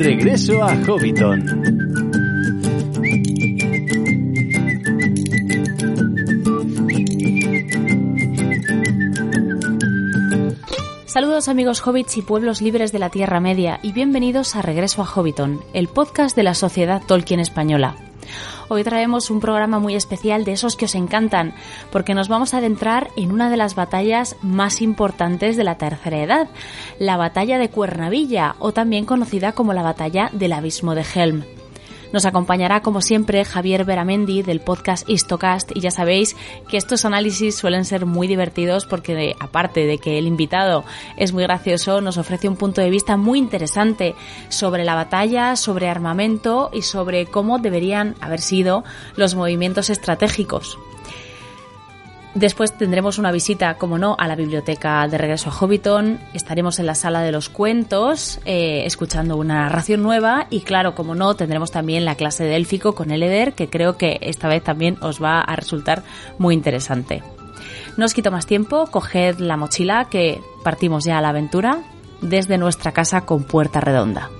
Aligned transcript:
Regreso 0.00 0.62
a 0.62 0.76
Hobbiton. 0.86 1.44
Saludos 11.06 11.48
amigos 11.48 11.80
hobbits 11.84 12.16
y 12.16 12.22
pueblos 12.22 12.62
libres 12.62 12.92
de 12.92 13.00
la 13.00 13.10
Tierra 13.10 13.40
Media 13.40 13.80
y 13.82 13.92
bienvenidos 13.92 14.54
a 14.54 14.62
Regreso 14.62 15.02
a 15.02 15.06
Hobbiton, 15.06 15.60
el 15.72 15.88
podcast 15.88 16.36
de 16.36 16.44
la 16.44 16.54
Sociedad 16.54 17.02
Tolkien 17.04 17.40
Española. 17.40 17.96
Hoy 18.68 18.84
traemos 18.84 19.30
un 19.30 19.40
programa 19.40 19.78
muy 19.78 19.94
especial 19.94 20.44
de 20.44 20.52
esos 20.52 20.76
que 20.76 20.84
os 20.84 20.94
encantan, 20.94 21.54
porque 21.90 22.14
nos 22.14 22.28
vamos 22.28 22.54
a 22.54 22.58
adentrar 22.58 23.10
en 23.16 23.32
una 23.32 23.50
de 23.50 23.56
las 23.56 23.74
batallas 23.74 24.36
más 24.42 24.82
importantes 24.82 25.56
de 25.56 25.64
la 25.64 25.78
tercera 25.78 26.22
edad, 26.22 26.48
la 26.98 27.16
batalla 27.16 27.58
de 27.58 27.70
Cuernavilla, 27.70 28.56
o 28.58 28.72
también 28.72 29.04
conocida 29.04 29.52
como 29.52 29.72
la 29.72 29.82
batalla 29.82 30.30
del 30.32 30.52
abismo 30.52 30.94
de 30.94 31.04
Helm. 31.14 31.57
Nos 32.12 32.24
acompañará, 32.24 32.80
como 32.80 33.02
siempre, 33.02 33.44
Javier 33.44 33.84
Beramendi 33.84 34.42
del 34.42 34.60
podcast 34.60 35.08
Histocast 35.08 35.70
y 35.74 35.80
ya 35.80 35.90
sabéis 35.90 36.36
que 36.68 36.78
estos 36.78 37.04
análisis 37.04 37.56
suelen 37.56 37.84
ser 37.84 38.06
muy 38.06 38.26
divertidos 38.26 38.86
porque, 38.86 39.36
aparte 39.38 39.86
de 39.86 39.98
que 39.98 40.18
el 40.18 40.26
invitado 40.26 40.84
es 41.18 41.32
muy 41.32 41.42
gracioso, 41.42 42.00
nos 42.00 42.16
ofrece 42.16 42.48
un 42.48 42.56
punto 42.56 42.80
de 42.80 42.88
vista 42.88 43.18
muy 43.18 43.38
interesante 43.38 44.14
sobre 44.48 44.84
la 44.84 44.94
batalla, 44.94 45.54
sobre 45.56 45.90
armamento 45.90 46.70
y 46.72 46.82
sobre 46.82 47.26
cómo 47.26 47.58
deberían 47.58 48.14
haber 48.20 48.40
sido 48.40 48.84
los 49.16 49.34
movimientos 49.34 49.90
estratégicos. 49.90 50.78
Después 52.34 52.76
tendremos 52.76 53.18
una 53.18 53.32
visita, 53.32 53.74
como 53.74 53.98
no, 53.98 54.14
a 54.18 54.28
la 54.28 54.36
biblioteca 54.36 55.08
de 55.08 55.18
regreso 55.18 55.48
a 55.48 55.52
Hobbiton. 55.52 56.20
Estaremos 56.34 56.78
en 56.78 56.86
la 56.86 56.94
sala 56.94 57.22
de 57.22 57.32
los 57.32 57.48
cuentos, 57.48 58.38
eh, 58.44 58.82
escuchando 58.84 59.36
una 59.36 59.62
narración 59.62 60.02
nueva. 60.02 60.46
Y 60.50 60.60
claro, 60.60 60.94
como 60.94 61.14
no, 61.14 61.34
tendremos 61.34 61.70
también 61.70 62.04
la 62.04 62.14
clase 62.14 62.44
de 62.44 62.56
élfico 62.56 62.94
con 62.94 63.10
Eleder, 63.10 63.54
que 63.54 63.68
creo 63.68 63.96
que 63.96 64.18
esta 64.20 64.46
vez 64.46 64.62
también 64.62 64.98
os 65.00 65.22
va 65.22 65.40
a 65.40 65.56
resultar 65.56 66.02
muy 66.38 66.54
interesante. 66.54 67.22
No 67.96 68.04
os 68.04 68.14
quito 68.14 68.30
más 68.30 68.46
tiempo, 68.46 68.86
coged 68.86 69.38
la 69.38 69.56
mochila 69.56 70.08
que 70.08 70.40
partimos 70.62 71.04
ya 71.04 71.18
a 71.18 71.20
la 71.20 71.30
aventura 71.30 71.82
desde 72.20 72.58
nuestra 72.58 72.92
casa 72.92 73.22
con 73.22 73.42
puerta 73.44 73.80
redonda. 73.80 74.30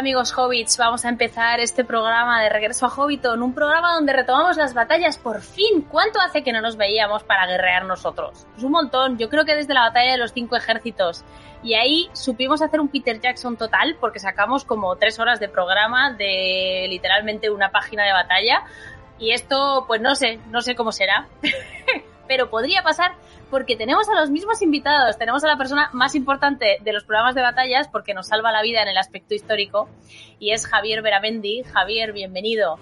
Amigos 0.00 0.32
hobbits, 0.34 0.78
vamos 0.78 1.04
a 1.04 1.10
empezar 1.10 1.60
este 1.60 1.84
programa 1.84 2.42
de 2.42 2.48
regreso 2.48 2.86
a 2.86 2.88
Hobbiton, 2.88 3.42
un 3.42 3.52
programa 3.52 3.92
donde 3.92 4.14
retomamos 4.14 4.56
las 4.56 4.72
batallas 4.72 5.18
por 5.18 5.42
fin. 5.42 5.82
¿Cuánto 5.82 6.18
hace 6.22 6.42
que 6.42 6.52
no 6.52 6.62
nos 6.62 6.78
veíamos 6.78 7.22
para 7.22 7.46
guerrear 7.46 7.84
nosotros? 7.84 8.46
Pues 8.52 8.64
un 8.64 8.72
montón, 8.72 9.18
yo 9.18 9.28
creo 9.28 9.44
que 9.44 9.54
desde 9.54 9.74
la 9.74 9.82
batalla 9.82 10.12
de 10.12 10.16
los 10.16 10.32
cinco 10.32 10.56
ejércitos. 10.56 11.22
Y 11.62 11.74
ahí 11.74 12.08
supimos 12.14 12.62
hacer 12.62 12.80
un 12.80 12.88
Peter 12.88 13.20
Jackson 13.20 13.58
total 13.58 13.98
porque 14.00 14.20
sacamos 14.20 14.64
como 14.64 14.96
tres 14.96 15.20
horas 15.20 15.38
de 15.38 15.50
programa 15.50 16.14
de 16.14 16.86
literalmente 16.88 17.50
una 17.50 17.70
página 17.70 18.06
de 18.06 18.14
batalla. 18.14 18.64
Y 19.18 19.32
esto, 19.32 19.84
pues 19.86 20.00
no 20.00 20.14
sé, 20.14 20.40
no 20.48 20.62
sé 20.62 20.74
cómo 20.74 20.92
será. 20.92 21.28
Pero 22.26 22.48
podría 22.48 22.82
pasar 22.82 23.16
porque 23.50 23.76
tenemos 23.76 24.08
a 24.08 24.14
los 24.14 24.30
mismos 24.30 24.62
invitados, 24.62 25.18
tenemos 25.18 25.42
a 25.44 25.48
la 25.48 25.56
persona 25.56 25.90
más 25.92 26.14
importante 26.14 26.78
de 26.82 26.92
los 26.92 27.04
programas 27.04 27.34
de 27.34 27.42
batallas 27.42 27.88
porque 27.88 28.14
nos 28.14 28.28
salva 28.28 28.52
la 28.52 28.62
vida 28.62 28.82
en 28.82 28.88
el 28.88 28.96
aspecto 28.96 29.34
histórico 29.34 29.88
y 30.38 30.52
es 30.52 30.66
Javier 30.66 31.02
Veramendi. 31.02 31.62
Javier, 31.64 32.12
bienvenido. 32.12 32.78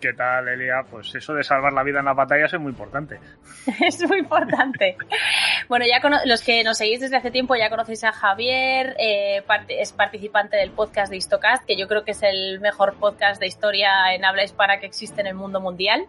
¿Qué 0.00 0.12
tal, 0.12 0.46
Elia? 0.46 0.84
Pues 0.88 1.12
eso 1.16 1.34
de 1.34 1.42
salvar 1.42 1.72
la 1.72 1.82
vida 1.82 1.98
en 1.98 2.04
las 2.04 2.14
batallas 2.14 2.52
es 2.52 2.60
muy 2.60 2.70
importante. 2.70 3.18
es 3.80 4.08
muy 4.08 4.20
importante. 4.20 4.96
bueno, 5.68 5.84
ya 5.86 6.00
los 6.24 6.42
que 6.42 6.62
nos 6.62 6.78
seguís 6.78 7.00
desde 7.00 7.16
hace 7.16 7.32
tiempo 7.32 7.56
ya 7.56 7.68
conocéis 7.68 8.04
a 8.04 8.12
Javier, 8.12 8.94
eh, 8.98 9.42
es 9.68 9.92
participante 9.92 10.56
del 10.56 10.70
podcast 10.70 11.10
de 11.10 11.16
Histocast, 11.16 11.64
que 11.66 11.76
yo 11.76 11.88
creo 11.88 12.04
que 12.04 12.12
es 12.12 12.22
el 12.22 12.60
mejor 12.60 12.94
podcast 12.94 13.40
de 13.40 13.48
historia 13.48 14.14
en 14.14 14.24
habla 14.24 14.44
hispana 14.44 14.78
que 14.78 14.86
existe 14.86 15.20
en 15.20 15.26
el 15.26 15.34
mundo 15.34 15.60
mundial. 15.60 16.06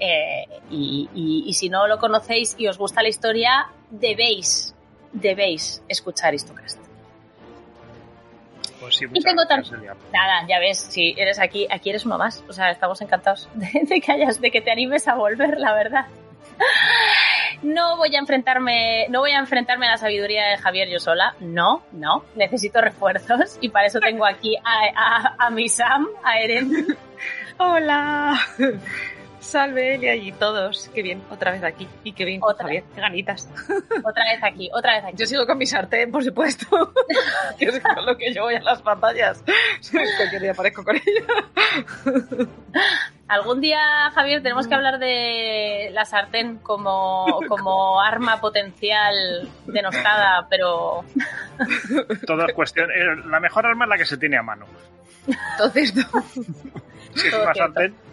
Eh, 0.00 0.46
y, 0.70 1.52
si 1.52 1.68
no 1.68 1.86
lo 1.86 1.98
conocéis 1.98 2.54
y 2.58 2.66
os 2.68 2.78
gusta 2.78 3.02
la 3.02 3.08
historia, 3.08 3.68
debéis, 3.90 4.74
debéis 5.12 5.82
escuchar 5.88 6.34
Histocast. 6.34 6.80
Pues 8.80 8.96
sí, 8.96 9.04
y 9.12 9.20
tengo 9.20 9.42
Nada, 9.44 10.46
ya 10.48 10.58
ves, 10.58 10.78
si 10.78 11.14
eres 11.18 11.38
aquí, 11.38 11.66
aquí 11.70 11.90
eres 11.90 12.06
uno 12.06 12.16
más. 12.16 12.42
O 12.48 12.52
sea, 12.54 12.70
estamos 12.70 13.00
encantados 13.02 13.48
de, 13.54 14.00
que 14.00 14.12
hayas, 14.12 14.40
de 14.40 14.50
que 14.50 14.62
te 14.62 14.70
animes 14.70 15.06
a 15.06 15.14
volver, 15.14 15.58
la 15.58 15.74
verdad. 15.74 16.06
No 17.62 17.98
voy 17.98 18.16
a 18.16 18.18
enfrentarme, 18.18 19.06
no 19.10 19.20
voy 19.20 19.32
a 19.32 19.38
enfrentarme 19.38 19.86
a 19.86 19.90
la 19.90 19.96
sabiduría 19.98 20.46
de 20.46 20.56
Javier 20.56 20.88
yo 20.88 20.98
sola. 20.98 21.34
No, 21.40 21.82
no. 21.92 22.24
Necesito 22.36 22.80
refuerzos 22.80 23.58
y 23.60 23.68
para 23.68 23.86
eso 23.86 24.00
tengo 24.00 24.24
aquí 24.24 24.56
a, 24.64 25.34
a 25.38 25.50
mi 25.50 25.68
Sam, 25.68 26.08
a 26.24 26.40
Eren. 26.40 26.96
Hola. 27.58 28.40
Salve, 29.50 29.96
Elia 29.96 30.14
y 30.14 30.30
todos. 30.30 30.88
Qué 30.94 31.02
bien, 31.02 31.24
otra 31.28 31.50
vez 31.50 31.64
aquí. 31.64 31.88
Y 32.04 32.12
qué 32.12 32.24
bien, 32.24 32.40
otra 32.40 32.68
vez, 32.68 32.84
qué 32.94 33.00
ganitas. 33.00 33.48
Otra 34.04 34.24
vez 34.24 34.42
aquí, 34.42 34.70
otra 34.72 34.94
vez 34.94 35.04
aquí. 35.04 35.16
Yo 35.16 35.26
sigo 35.26 35.46
con 35.46 35.58
mi 35.58 35.66
sartén, 35.66 36.10
por 36.12 36.22
supuesto. 36.22 36.92
que 37.58 37.66
es 37.66 37.80
con 37.80 38.06
lo 38.06 38.16
que 38.16 38.32
yo 38.32 38.42
voy 38.44 38.54
a 38.54 38.60
las 38.60 38.82
batallas. 38.82 39.42
Cualquier 39.90 40.40
día 40.42 40.52
aparezco 40.52 40.84
con 40.84 40.96
ella. 40.96 41.26
Algún 43.28 43.60
día, 43.60 44.10
Javier, 44.14 44.42
tenemos 44.42 44.68
que 44.68 44.74
hablar 44.74 44.98
de 44.98 45.90
la 45.92 46.04
sartén 46.04 46.58
como, 46.58 47.40
como 47.48 48.00
arma 48.00 48.40
potencial 48.40 49.48
denostada, 49.66 50.46
pero... 50.48 51.04
Todo 52.26 52.46
es 52.46 52.54
cuestión... 52.54 52.90
Eh, 52.90 53.16
la 53.26 53.40
mejor 53.40 53.66
arma 53.66 53.84
es 53.84 53.88
la 53.88 53.96
que 53.98 54.06
se 54.06 54.16
tiene 54.16 54.38
a 54.38 54.42
mano. 54.42 54.66
Entonces, 55.26 55.94
no. 55.94 56.22
Si 57.14 57.28
es 57.28 57.34
una 57.34 57.54
sartén 57.54 58.09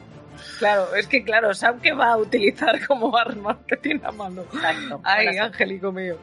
Claro, 0.59 0.95
es 0.95 1.07
que 1.07 1.23
claro, 1.23 1.53
Sam 1.53 1.79
que 1.79 1.93
va 1.93 2.11
a 2.11 2.17
utilizar 2.17 2.85
como 2.87 3.15
arma 3.15 3.59
que 3.67 3.77
tiene 3.77 4.01
a 4.05 4.11
mano. 4.11 4.43
Exacto. 4.53 5.01
Ay, 5.03 5.37
angélico 5.37 5.91
mío. 5.91 6.17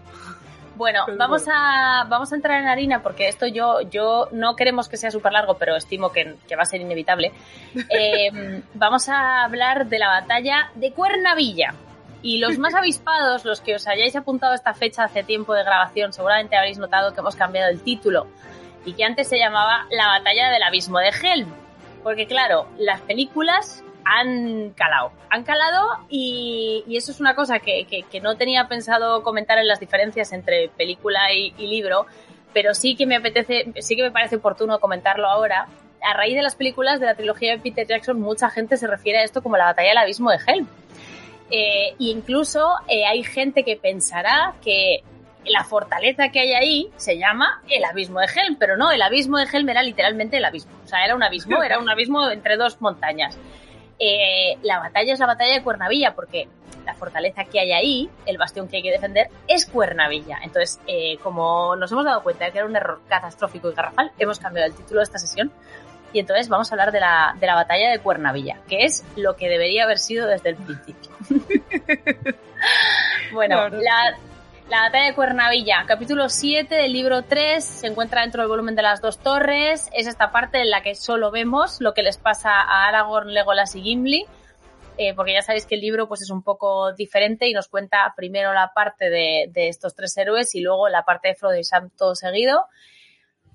Bueno, 0.77 1.05
vamos 1.17 1.45
a, 1.49 2.05
vamos 2.09 2.33
a 2.33 2.37
entrar 2.37 2.61
en 2.61 2.67
harina 2.67 3.03
porque 3.03 3.29
esto 3.29 3.47
yo, 3.47 3.81
yo 3.83 4.29
no 4.33 4.57
queremos 4.57 4.89
que 4.89 4.97
sea 4.97 5.11
súper 5.11 5.33
largo, 5.33 5.57
pero 5.57 5.77
estimo 5.77 6.11
que, 6.11 6.37
va 6.57 6.63
a 6.63 6.67
ser 6.67 6.81
inevitable. 6.81 7.33
Em, 7.89 8.63
vamos 8.75 9.09
a 9.09 9.45
hablar 9.45 9.87
de 9.87 9.99
la 9.99 10.09
batalla 10.09 10.71
de 10.75 10.93
Cuernavilla. 10.93 11.75
Y 12.23 12.39
los 12.39 12.59
más 12.59 12.75
avispados, 12.75 13.45
los 13.45 13.61
que 13.61 13.75
os 13.75 13.87
hayáis 13.87 14.17
apuntado 14.17 14.55
esta 14.55 14.73
fecha 14.73 15.05
hace 15.05 15.23
tiempo 15.23 15.53
de 15.53 15.63
grabación, 15.63 16.13
seguramente 16.13 16.57
habréis 16.57 16.79
notado 16.79 17.13
que 17.13 17.21
hemos 17.21 17.37
cambiado 17.37 17.71
el 17.71 17.83
título 17.83 18.27
y 18.87 18.95
que 18.95 19.05
antes 19.05 19.29
se 19.29 19.39
llamaba 19.39 19.87
La 19.91 20.07
batalla 20.07 20.51
del 20.51 20.63
abismo 20.63 20.99
de 20.99 21.11
Helm. 21.11 21.53
Porque 22.03 22.27
claro, 22.27 22.67
las 22.79 23.03
películas 23.03 23.85
han 24.05 24.71
calado. 24.71 25.13
Han 25.31 25.45
calado 25.45 26.07
y, 26.09 26.85
eso 26.89 27.13
es 27.13 27.21
una 27.21 27.35
cosa 27.35 27.59
que, 27.59 28.05
no 28.23 28.37
tenía 28.37 28.69
pensado 28.69 29.23
comentar 29.23 29.59
en 29.59 29.67
las 29.67 29.81
diferencias 29.81 30.33
entre 30.33 30.69
película 30.69 31.33
y, 31.33 31.53
libro, 31.67 32.07
pero 32.53 32.75
sí 32.75 32.95
que 32.95 33.07
me 33.07 33.17
apetece, 33.17 33.73
sí 33.81 33.97
que 33.97 34.03
me 34.03 34.11
parece 34.11 34.37
oportuno 34.37 34.79
comentarlo 34.79 35.29
ahora. 35.29 35.67
A 36.03 36.13
raíz 36.13 36.35
de 36.35 36.43
las 36.43 36.55
películas 36.55 37.01
de 37.01 37.07
la 37.07 37.15
trilogía 37.15 37.53
de 37.53 37.59
Peter 37.59 37.87
Jackson, 37.87 38.21
mucha 38.21 38.51
gente 38.51 38.77
se 38.77 38.87
refiere 38.87 39.21
a 39.21 39.25
esto 39.25 39.43
como 39.43 39.57
la 39.57 39.65
batalla 39.65 39.89
del 39.89 39.99
abismo 39.99 40.31
de 40.31 40.39
Helm. 40.47 40.69
Eh, 41.51 41.95
incluso 41.99 42.75
eh, 42.89 43.07
hay 43.07 43.23
gente 43.23 43.65
que 43.65 43.77
pensará 43.77 44.55
que 44.63 45.03
la 45.47 45.65
fortaleza 45.65 46.31
que 46.31 46.41
hay 46.41 46.53
ahí 46.53 46.91
se 46.97 47.19
llama 47.19 47.63
el 47.69 47.85
abismo 47.85 48.21
de 48.21 48.27
Helm, 48.27 48.57
pero 48.57 48.77
no, 48.77 48.91
el 48.91 49.03
abismo 49.03 49.39
de 49.39 49.47
Helm 49.51 49.69
era 49.69 49.83
literalmente 49.83 50.39
el 50.39 50.45
abismo. 50.45 50.73
O 50.85 50.87
sea, 50.87 51.05
era 51.05 51.15
un 51.15 51.23
abismo, 51.23 51.63
era 51.63 51.79
un 51.79 51.89
abismo 51.89 52.31
entre 52.31 52.57
dos 52.57 52.81
montañas. 52.81 53.39
Eh, 53.99 54.59
la 54.63 54.79
batalla 54.79 55.13
es 55.13 55.19
la 55.19 55.27
batalla 55.27 55.55
de 55.55 55.63
Cuernavilla, 55.63 56.15
porque 56.15 56.49
la 56.85 56.95
fortaleza 56.95 57.45
que 57.45 57.61
hay 57.61 57.73
ahí, 57.73 58.11
el 58.27 58.39
bastión 58.39 58.69
que 58.69 58.77
hay 58.77 58.83
que 58.83 58.91
defender, 58.91 59.29
es 59.49 59.67
Cuernavilla. 59.67 60.39
Entonces, 60.43 60.81
eh, 60.87 61.19
como 61.23 61.77
nos 61.77 61.91
hemos 61.93 62.05
dado 62.05 62.23
cuenta 62.23 62.47
de 62.47 62.53
que 62.53 62.59
era 62.59 62.67
un 62.67 62.77
error 62.77 63.01
catastrófico 63.09 63.71
y 63.71 63.75
garrafal, 63.75 64.13
hemos 64.19 64.39
cambiado 64.39 64.69
el 64.69 64.75
título 64.75 65.01
de 65.01 65.05
esta 65.05 65.19
sesión. 65.19 65.53
Y 66.13 66.21
entonces 66.21 66.49
vamos 66.49 66.71
a 66.71 66.75
hablar 66.75 66.93
de 66.93 67.01
la, 67.01 67.35
de 67.41 67.47
la 67.47 67.57
batalla 67.57 67.91
de 67.91 67.99
Cuernavilla, 67.99 68.61
que 68.69 68.85
es 68.85 69.05
lo 69.17 69.35
que 69.35 69.49
debería 69.49 69.83
haber 69.83 69.99
sido 69.99 70.29
desde 70.29 70.51
el 70.51 70.57
principio. 70.57 71.11
bueno, 73.33 73.69
la, 73.69 74.17
la 74.69 74.81
batalla 74.81 75.07
de 75.07 75.15
Cuernavilla, 75.15 75.85
capítulo 75.87 76.29
7 76.29 76.75
del 76.75 76.93
libro 76.93 77.23
3, 77.23 77.63
se 77.63 77.87
encuentra 77.87 78.23
dentro 78.23 78.43
del 78.43 78.49
volumen 78.49 78.75
de 78.75 78.83
las 78.83 79.01
dos 79.01 79.19
torres. 79.19 79.91
Es 79.93 80.07
esta 80.07 80.33
parte 80.33 80.61
en 80.61 80.71
la 80.71 80.83
que 80.83 80.95
solo 80.95 81.31
vemos 81.31 81.81
lo 81.81 81.93
que 81.93 82.03
les 82.03 82.17
pasa 82.17 82.51
a 82.51 82.89
Aragorn, 82.89 83.35
Legolas 83.35 83.75
y 83.77 83.83
Gimli. 83.83 84.25
Eh, 84.97 85.13
porque 85.15 85.33
ya 85.33 85.43
sabéis 85.43 85.67
que 85.67 85.75
el 85.75 85.81
libro 85.81 86.07
pues 86.07 86.23
es 86.23 86.31
un 86.31 86.43
poco 86.43 86.93
diferente 86.93 87.49
y 87.49 87.53
nos 87.53 87.69
cuenta 87.69 88.15
primero 88.17 88.53
la 88.53 88.73
parte 88.73 89.11
de, 89.11 89.51
estos 89.55 89.95
tres 89.95 90.17
héroes 90.17 90.55
y 90.55 90.61
luego 90.61 90.89
la 90.89 91.05
parte 91.05 91.29
de 91.29 91.35
Frodo 91.35 91.57
y 91.57 91.65
Sam 91.65 91.91
todo 91.97 92.15
seguido. 92.15 92.67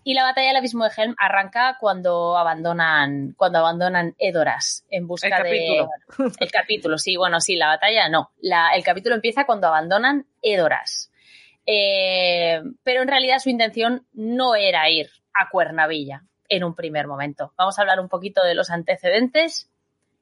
Y 0.04 0.13
la 0.13 0.24
batalla 0.24 0.48
del 0.48 0.57
abismo 0.57 0.86
de 0.86 0.92
Helm 0.96 1.16
arranca 1.18 1.78
cuando 1.80 2.38
abandonan, 2.38 3.34
cuando 3.38 3.60
abandonan 3.60 4.16
Edoras 4.18 4.86
en 4.90 5.07
busca 5.07 5.38
el 5.38 5.44
de. 5.44 5.88
El 6.40 6.51
capítulo, 6.51 6.98
sí, 6.98 7.18
bueno, 7.18 7.42
sí, 7.42 7.56
la 7.56 7.68
batalla 7.68 8.10
no. 8.10 8.31
el 8.42 8.84
capítulo 8.84 9.16
empieza 9.16 9.46
cuando 9.46 9.68
abandonan 9.68 10.25
Edoras. 10.42 11.12
Eh, 11.66 12.62
pero 12.84 13.01
en 13.01 13.07
realidad 13.07 13.40
su 13.40 13.50
intención 13.50 14.07
no 14.13 14.56
era 14.56 14.90
ir 14.90 15.10
a 15.34 15.50
Cuernavilla 15.50 16.24
en 16.48 16.63
un 16.63 16.75
primer 16.75 17.06
momento. 17.06 17.54
Vamos 17.57 17.78
a 17.78 17.81
hablar 17.81 18.00
un 18.00 18.10
poquito 18.10 18.44
de 18.44 18.56
los 18.56 18.72
antecedentes 18.72 19.69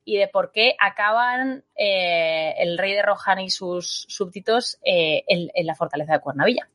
y 0.04 0.18
de 0.18 0.28
por 0.28 0.52
qué 0.52 0.76
acaban 0.80 1.64
eh, 1.76 2.56
el 2.58 2.78
rey 2.78 2.94
de 2.94 3.04
Rohan 3.04 3.40
y 3.40 3.50
sus 3.50 4.06
súbditos 4.10 4.80
eh, 4.84 5.24
en 5.28 5.66
la 5.66 5.76
fortaleza 5.76 6.14
de 6.14 6.20
Cuernavilla. 6.20 6.68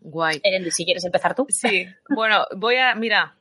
Guay. 0.00 0.40
Erendi, 0.42 0.70
si 0.70 0.84
quieres 0.84 1.04
empezar 1.04 1.34
tú. 1.34 1.46
Sí, 1.48 1.86
bueno, 2.08 2.44
voy 2.56 2.76
a, 2.76 2.94
mira, 2.94 3.36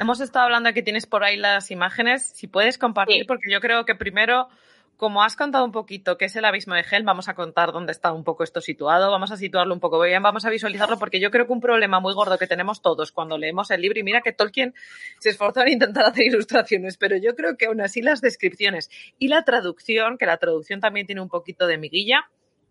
hemos 0.00 0.20
estado 0.20 0.46
hablando 0.46 0.72
que 0.72 0.82
tienes 0.82 1.06
por 1.06 1.24
ahí 1.24 1.36
las 1.36 1.70
imágenes, 1.70 2.30
si 2.34 2.46
puedes 2.46 2.78
compartir, 2.78 3.26
porque 3.26 3.50
yo 3.50 3.60
creo 3.60 3.84
que 3.84 3.94
primero, 3.94 4.48
como 4.96 5.22
has 5.22 5.36
contado 5.36 5.64
un 5.64 5.72
poquito 5.72 6.18
qué 6.18 6.26
es 6.26 6.36
el 6.36 6.44
abismo 6.44 6.74
de 6.74 6.84
Hel, 6.90 7.04
vamos 7.04 7.28
a 7.28 7.34
contar 7.34 7.72
dónde 7.72 7.92
está 7.92 8.12
un 8.12 8.24
poco 8.24 8.44
esto 8.44 8.60
situado, 8.60 9.10
vamos 9.10 9.30
a 9.30 9.36
situarlo 9.36 9.72
un 9.74 9.80
poco 9.80 10.00
bien, 10.00 10.22
vamos 10.22 10.44
a 10.44 10.50
visualizarlo, 10.50 10.98
porque 10.98 11.20
yo 11.20 11.30
creo 11.30 11.46
que 11.46 11.52
un 11.52 11.60
problema 11.60 12.00
muy 12.00 12.14
gordo 12.14 12.38
que 12.38 12.46
tenemos 12.46 12.82
todos 12.82 13.12
cuando 13.12 13.38
leemos 13.38 13.70
el 13.70 13.80
libro, 13.80 14.00
y 14.00 14.02
mira 14.02 14.20
que 14.20 14.32
Tolkien 14.32 14.74
se 15.18 15.30
esforzó 15.30 15.62
en 15.62 15.72
intentar 15.74 16.04
hacer 16.06 16.24
ilustraciones, 16.26 16.96
pero 16.96 17.16
yo 17.16 17.34
creo 17.34 17.56
que 17.56 17.66
aún 17.66 17.80
así 17.80 18.02
las 18.02 18.20
descripciones 18.20 18.90
y 19.18 19.28
la 19.28 19.44
traducción, 19.44 20.18
que 20.18 20.26
la 20.26 20.38
traducción 20.38 20.80
también 20.80 21.06
tiene 21.06 21.20
un 21.20 21.28
poquito 21.28 21.66
de 21.66 21.78
miguilla, 21.78 22.28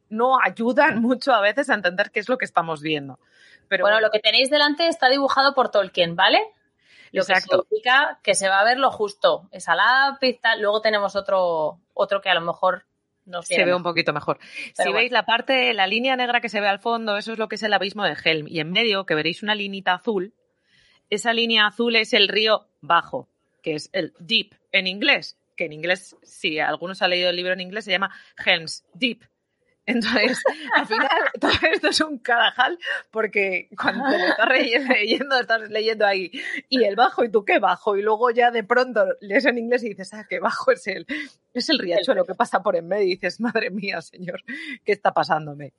no 0.10 0.40
ayudan 0.42 1.02
mucho 1.02 1.34
a 1.34 1.42
veces 1.42 1.70
a 1.70 1.74
entender 1.74 2.12
qué 2.12 2.20
es 2.20 2.30
lo 2.30 2.38
que 2.38 2.46
estamos 2.46 2.82
viendo. 2.82 3.20
Pero 3.68 3.84
bueno, 3.84 4.00
lo 4.00 4.10
que 4.10 4.20
tenéis 4.20 4.50
delante 4.50 4.88
está 4.88 5.10
dibujado 5.10 5.54
por 5.54 5.70
Tolkien, 5.70 6.16
¿vale? 6.16 6.40
Lo 7.12 7.26
que 7.26 7.36
significa 7.36 8.20
que 8.24 8.36
se 8.36 8.50
va 8.50 8.60
a 8.60 8.64
ver 8.64 8.80
lo 8.80 8.92
justo. 8.92 9.48
Esa 9.52 9.76
lápiz, 9.76 10.40
Luego 10.60 10.82
tenemos 10.82 11.16
otro, 11.16 11.80
otro 11.94 12.22
que 12.22 12.30
a 12.30 12.34
lo 12.34 12.42
mejor 12.42 12.86
no 13.26 13.42
se 13.42 13.64
ve 13.64 13.76
un 13.76 13.84
poquito 13.84 14.14
mejor. 14.14 14.40
si 14.74 14.92
veis 14.92 15.12
la 15.12 15.26
parte, 15.26 15.74
la 15.74 15.88
línea 15.88 16.16
negra 16.16 16.40
que 16.40 16.50
se 16.50 16.62
ve 16.62 16.68
al 16.68 16.80
fondo, 16.80 17.18
eso 17.18 17.34
es 17.34 17.40
lo 17.40 17.50
que 17.50 17.56
es 17.56 17.64
el 17.64 17.74
abismo 17.74 18.04
de 18.04 18.16
Helm. 18.24 18.48
Y 18.48 18.60
en 18.60 18.72
medio, 18.72 19.06
que 19.06 19.16
veréis 19.16 19.44
una 19.44 19.54
linita 19.54 19.94
azul, 19.94 20.34
esa 21.10 21.34
línea 21.34 21.68
azul 21.68 21.96
es 21.96 22.14
el 22.14 22.30
río 22.30 22.68
bajo, 22.82 23.28
que 23.62 23.76
es 23.76 23.90
el 23.94 24.14
deep 24.20 24.56
en 24.72 24.88
inglés. 24.88 25.38
Que 25.58 25.66
en 25.66 25.74
inglés, 25.74 26.16
si 26.24 26.60
algunos 26.60 27.02
han 27.02 27.10
leído 27.10 27.30
el 27.30 27.36
libro 27.36 27.54
en 27.54 27.62
inglés, 27.62 27.86
se 27.86 27.92
llama 27.92 28.16
Helm's 28.46 28.86
Deep 28.94 29.24
entonces, 29.88 30.44
al 30.76 30.86
final, 30.86 31.08
todo 31.40 31.52
esto 31.72 31.88
es 31.88 32.02
un 32.02 32.20
carajal 32.20 32.78
porque 33.10 33.70
cuando 33.82 34.10
te 34.10 34.20
lo 34.20 34.26
estás 34.26 34.50
leyendo, 34.90 35.40
estás 35.40 35.70
leyendo 35.70 36.06
ahí 36.06 36.30
y 36.68 36.84
el 36.84 36.98
bajo 36.98 37.24
y 37.24 37.32
tú 37.32 37.46
qué 37.46 37.60
bajo 37.60 37.96
y 37.96 38.02
luego 38.02 38.30
ya 38.32 38.52
de 38.52 38.66
pronto 38.66 39.06
lees 39.22 39.46
en 39.46 39.58
inglés 39.58 39.84
y 39.84 39.90
dices, 39.90 40.14
ah, 40.14 40.26
qué 40.30 40.40
bajo 40.40 40.72
es 40.72 40.86
el, 40.88 41.08
es 41.54 41.70
el 41.70 41.80
riachuelo 41.80 42.26
que 42.26 42.36
pasa 42.36 42.62
por 42.62 42.76
en 42.76 42.86
medio 42.86 43.06
y 43.06 43.12
dices, 43.12 43.40
madre 43.40 43.70
mía, 43.70 44.02
señor, 44.02 44.44
¿qué 44.84 44.92
está 44.92 45.14
pasándome? 45.14 45.72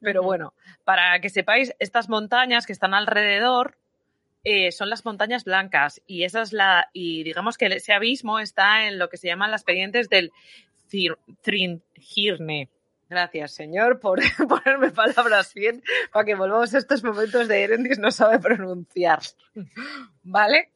Pero 0.00 0.22
bueno, 0.22 0.54
para 0.84 1.20
que 1.20 1.28
sepáis, 1.28 1.74
estas 1.78 2.08
montañas 2.08 2.64
que 2.64 2.72
están 2.72 2.94
alrededor 2.94 3.76
eh, 4.42 4.72
son 4.72 4.88
las 4.88 5.04
montañas 5.04 5.44
blancas 5.44 6.00
y 6.06 6.24
esa 6.24 6.40
es 6.40 6.54
la, 6.54 6.88
y 6.94 7.24
digamos 7.24 7.58
que 7.58 7.66
ese 7.66 7.92
abismo 7.92 8.38
está 8.38 8.88
en 8.88 8.98
lo 8.98 9.10
que 9.10 9.18
se 9.18 9.26
llaman 9.28 9.50
las 9.50 9.64
pendientes 9.64 10.08
del 10.08 10.32
Thrindhirne 11.42 12.70
Gracias, 13.10 13.54
señor, 13.54 13.98
por 13.98 14.20
ponerme 14.48 14.92
palabras 14.92 15.52
bien 15.52 15.82
para 16.12 16.24
que 16.24 16.36
volvamos 16.36 16.72
a 16.72 16.78
estos 16.78 17.02
momentos 17.02 17.48
de 17.48 17.64
Erendis 17.64 17.98
no 17.98 18.12
sabe 18.12 18.38
pronunciar. 18.38 19.18
¿Vale? 20.22 20.70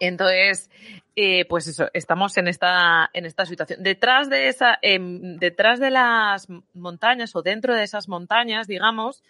Entonces, 0.00 0.68
eh, 1.14 1.44
pues 1.44 1.68
eso, 1.68 1.88
estamos 1.92 2.36
en 2.36 2.48
esta, 2.48 3.10
en 3.12 3.26
esta 3.26 3.46
situación. 3.46 3.84
Detrás 3.84 4.28
de 4.28 4.48
esa, 4.48 4.76
em, 4.82 5.36
detrás 5.36 5.78
de 5.78 5.92
las 5.92 6.48
montañas 6.72 7.36
o 7.36 7.42
dentro 7.42 7.76
de 7.76 7.84
esas 7.84 8.08
montañas, 8.08 8.66
digamos, 8.66 9.22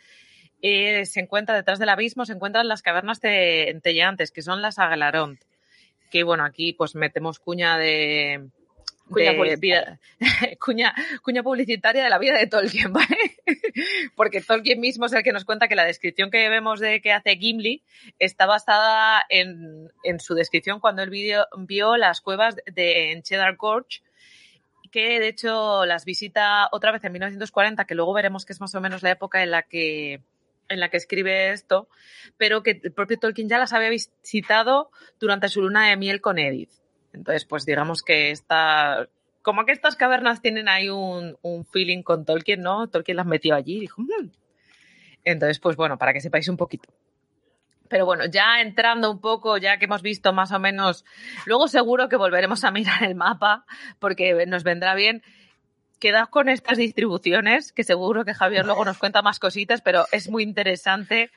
eh, 0.63 1.05
se 1.05 1.21
encuentra, 1.21 1.55
detrás 1.55 1.79
del 1.79 1.91
abismo, 1.91 2.25
se 2.25 2.33
encuentran 2.33 2.67
las 2.67 2.81
cavernas 2.81 3.21
de, 3.21 3.79
que 4.33 4.43
son 4.43 4.63
las 4.63 4.79
Aglaront. 4.79 5.39
Que 6.11 6.25
bueno, 6.25 6.47
aquí 6.47 6.73
pues 6.73 6.95
metemos 6.95 7.41
cuña 7.41 7.77
de, 7.77 8.49
Cuña, 9.09 9.37
publicitaria. 9.37 10.01
cuña, 11.23 11.43
publicitaria 11.43 12.05
de 12.05 12.11
la 12.11 12.19
vida 12.19 12.39
de 12.39 12.47
Tolkien, 12.47 12.93
¿vale? 12.93 13.37
Porque 14.17 14.41
Tolkien 14.41 14.81
mismo 14.81 15.07
es 15.07 15.13
el 15.13 15.23
que 15.23 15.33
nos 15.33 15.45
cuenta 15.45 15.69
que 15.69 15.77
la 15.77 15.85
descripción 15.85 16.31
que 16.31 16.49
vemos 16.49 16.81
de 16.81 17.03
que 17.03 17.13
hace 17.13 17.37
Gimli 17.37 17.83
está 18.19 18.47
basada 18.47 19.25
en, 19.29 19.91
su 20.19 20.35
descripción 20.35 20.81
cuando 20.81 21.03
él 21.03 21.11
vio, 21.11 21.97
las 21.97 22.21
cuevas 22.23 22.57
de 22.67 23.13
en 23.13 23.23
Cheddar 23.23 23.57
Gorge, 23.57 24.03
que 24.91 25.21
de 25.21 25.29
hecho 25.29 25.85
las 25.85 26.05
visita 26.05 26.69
otra 26.73 26.93
vez 26.93 27.05
en 27.05 27.13
1940, 27.13 27.85
que 27.85 27.95
luego 27.95 28.15
veremos 28.15 28.47
que 28.47 28.55
es 28.55 28.61
más 28.61 28.75
o 28.75 28.81
menos 28.81 29.03
la 29.03 29.11
época 29.11 29.43
en 29.43 29.51
la 29.51 29.63
que 29.63 30.23
en 30.71 30.81
la 30.81 30.89
que 30.89 30.97
escribe 30.97 31.53
esto, 31.53 31.89
pero 32.39 32.63
que 32.63 32.81
el 32.83 32.93
propio 32.93 33.19
Tolkien 33.19 33.51
ya 33.51 33.59
las 33.59 33.75
había 33.75 33.91
visitado 33.91 34.91
durante 35.21 35.51
su 35.51 35.61
luna 35.61 35.91
de 35.91 35.97
miel 35.99 36.23
con 36.23 36.39
Edith. 36.39 36.71
Entonces, 37.15 37.45
pues 37.45 37.65
digamos 37.65 38.03
que 38.03 38.31
está, 38.31 39.09
como 39.43 39.65
que 39.65 39.73
estas 39.73 39.95
cavernas 39.95 40.43
tienen 40.43 40.69
ahí 40.69 40.91
un, 40.91 41.37
feeling 41.73 42.03
con 42.03 42.25
Tolkien, 42.25 42.61
¿no? 42.61 42.89
Tolkien 42.89 43.17
las 43.17 43.27
metió 43.27 43.55
allí 43.55 43.77
y 43.77 43.81
dijo, 43.81 44.03
hmm". 44.03 44.31
entonces, 45.25 45.61
pues 45.61 45.77
bueno, 45.77 45.97
para 45.97 46.13
que 46.13 46.21
sepáis 46.21 46.49
un 46.49 46.57
poquito. 46.57 46.93
Pero 47.89 48.07
bueno, 48.07 48.25
ya 48.27 48.61
entrando 48.61 49.11
un 49.11 49.21
poco, 49.21 49.57
ya 49.59 49.79
que 49.79 49.85
hemos 49.85 50.03
visto 50.03 50.33
más 50.33 50.51
o 50.51 50.59
menos, 50.59 51.05
luego 51.47 51.69
seguro 51.69 52.09
que 52.09 52.17
volveremos 52.17 52.65
a 52.65 52.71
mirar 52.73 53.05
el 53.05 53.15
mapa 53.15 53.65
porque 54.01 54.47
nos 54.47 54.65
vendrá 54.65 54.95
bien. 54.95 55.23
Quedad 56.01 56.29
con 56.29 56.49
estas 56.49 56.77
distribuciones, 56.77 57.73
que 57.73 57.85
seguro 57.85 58.25
que 58.25 58.35
Javier 58.35 58.67
luego 58.67 58.85
nos 58.85 58.99
cuenta 58.99 59.23
más 59.23 59.39
cositas, 59.39 59.81
pero 59.81 60.07
es 60.11 60.29
muy 60.29 60.43
interesante 60.43 61.31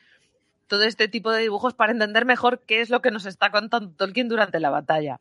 todo 0.65 0.83
este 0.83 1.07
tipo 1.07 1.31
de 1.31 1.41
dibujos 1.41 1.73
para 1.73 1.91
entender 1.91 2.25
mejor 2.25 2.63
qué 2.65 2.81
es 2.81 2.89
lo 2.89 3.01
que 3.01 3.11
nos 3.11 3.25
está 3.25 3.51
contando 3.51 3.91
Tolkien 3.91 4.27
durante 4.27 4.59
la 4.59 4.69
batalla. 4.69 5.19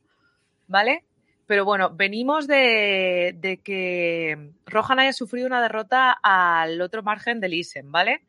¿Vale? 0.67 1.05
Pero 1.47 1.65
bueno, 1.65 1.91
venimos 1.91 2.49
de, 2.49 3.61
que 3.63 4.51
Rohan 4.67 4.99
haya 4.99 5.13
sufrido 5.13 5.47
una 5.47 5.63
derrota 5.63 6.17
al 6.23 6.81
otro 6.81 7.03
margen 7.03 7.41
del 7.41 7.55
Isen, 7.55 7.93
¿vale? 7.93 8.23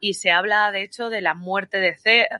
Y 0.00 0.14
se 0.14 0.30
habla, 0.30 0.70
de 0.70 0.82
hecho, 0.82 1.08
de 1.08 1.22
la 1.22 1.34
muerte 1.34 1.78
de 1.78 1.96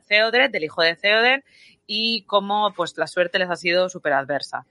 Theodred, 0.07 0.51
del 0.51 0.65
hijo 0.65 0.83
de 0.83 0.95
Theoden, 0.95 1.43
y 1.87 2.23
cómo 2.25 2.73
pues 2.75 2.95
la 2.97 3.07
suerte 3.07 3.39
les 3.39 3.49
ha 3.49 3.55
sido 3.55 3.89
súper 3.89 4.13
adversa. 4.13 4.67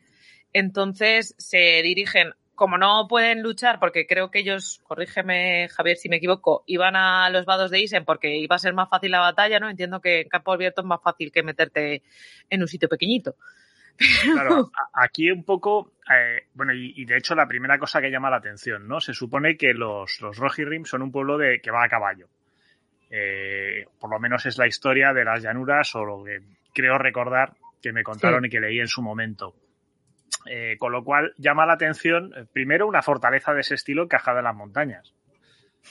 Entonces 0.53 1.35
se 1.39 1.83
dirigen, 1.83 2.33
como 2.55 2.79
no 2.79 3.09
pueden 3.09 3.43
luchar, 3.43 3.81
porque 3.81 4.07
creo 4.07 4.31
que 4.31 4.39
ellos, 4.39 4.81
corrígeme 4.85 5.69
Javier 5.71 5.97
si 5.97 6.09
me 6.09 6.17
equivoco, 6.17 6.63
iban 6.67 6.95
a 6.95 7.29
los 7.31 7.45
vados 7.45 7.73
de 7.73 7.81
Isen 7.81 8.05
porque 8.05 8.37
iba 8.37 8.55
a 8.55 8.61
ser 8.61 8.75
más 8.75 8.89
fácil 8.89 9.11
la 9.11 9.21
batalla, 9.21 9.59
¿no? 9.59 9.69
Entiendo 9.69 10.01
que 10.01 10.21
en 10.21 10.29
campo 10.29 10.53
abierto 10.53 10.83
es 10.83 10.87
más 10.87 11.03
fácil 11.03 11.33
que 11.33 11.43
meterte 11.43 12.03
en 12.49 12.63
un 12.63 12.69
sitio 12.69 12.89
pequeñito. 12.89 13.35
Claro, 14.23 14.71
aquí 14.93 15.31
un 15.31 15.45
poco, 15.45 15.93
eh, 16.09 16.47
bueno, 16.55 16.73
y, 16.73 17.05
de 17.05 17.17
hecho 17.17 17.35
la 17.35 17.49
primera 17.49 17.79
cosa 17.79 18.01
que 18.01 18.11
llama 18.11 18.31
la 18.31 18.37
atención, 18.37 18.87
¿no? 18.87 19.01
Se 19.01 19.13
supone 19.13 19.57
que 19.57 19.75
los, 19.75 20.21
los 20.21 20.37
Rohirrim 20.37 20.85
son 20.85 21.03
un 21.03 21.11
pueblo 21.11 21.37
de 21.37 21.61
que 21.61 21.71
va 21.71 21.85
a 21.85 21.89
caballo. 21.89 22.29
Eh, 23.11 23.87
por 23.99 24.11
lo 24.11 24.21
menos 24.21 24.47
es 24.47 24.57
la 24.59 24.67
historia 24.67 25.13
de 25.13 25.25
las 25.25 25.43
llanuras 25.43 25.95
o 25.97 26.05
lo 26.05 26.25
que 26.25 26.41
creo 26.73 26.99
recordar 26.99 27.55
que 27.83 27.93
me 27.93 28.05
contaron 28.05 28.45
y 28.45 28.51
que 28.51 28.61
leí 28.61 28.79
en 28.79 28.87
su 28.87 29.03
momento. 29.03 29.55
Eh, 30.47 30.77
con 30.79 30.93
lo 30.93 31.03
cual 31.03 31.33
llama 31.37 31.67
la 31.67 31.73
atención, 31.73 32.33
primero, 32.53 32.87
una 32.87 33.03
fortaleza 33.03 33.53
de 33.53 33.63
ese 33.63 33.75
estilo 33.75 34.05
encajada 34.05 34.39
en 34.39 34.45
las 34.45 34.55
montañas. 34.55 35.15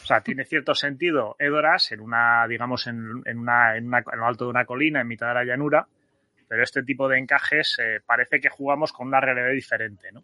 O 0.01 0.05
sea, 0.05 0.21
tiene 0.21 0.45
cierto 0.45 0.75
sentido 0.75 1.35
Edoras 1.39 1.91
en 1.91 2.01
una, 2.01 2.47
digamos, 2.47 2.87
en, 2.87 3.23
en, 3.25 3.39
una, 3.39 3.75
en, 3.75 3.87
una, 3.87 3.99
en 3.99 4.19
lo 4.19 4.27
alto 4.27 4.45
de 4.45 4.51
una 4.51 4.65
colina, 4.65 5.01
en 5.01 5.07
mitad 5.07 5.27
de 5.29 5.33
la 5.33 5.43
llanura, 5.43 5.87
pero 6.47 6.63
este 6.63 6.83
tipo 6.83 7.07
de 7.07 7.19
encajes 7.19 7.77
eh, 7.79 7.99
parece 8.05 8.39
que 8.39 8.49
jugamos 8.49 8.93
con 8.93 9.07
una 9.07 9.19
realidad 9.19 9.51
diferente, 9.51 10.11
¿no? 10.11 10.23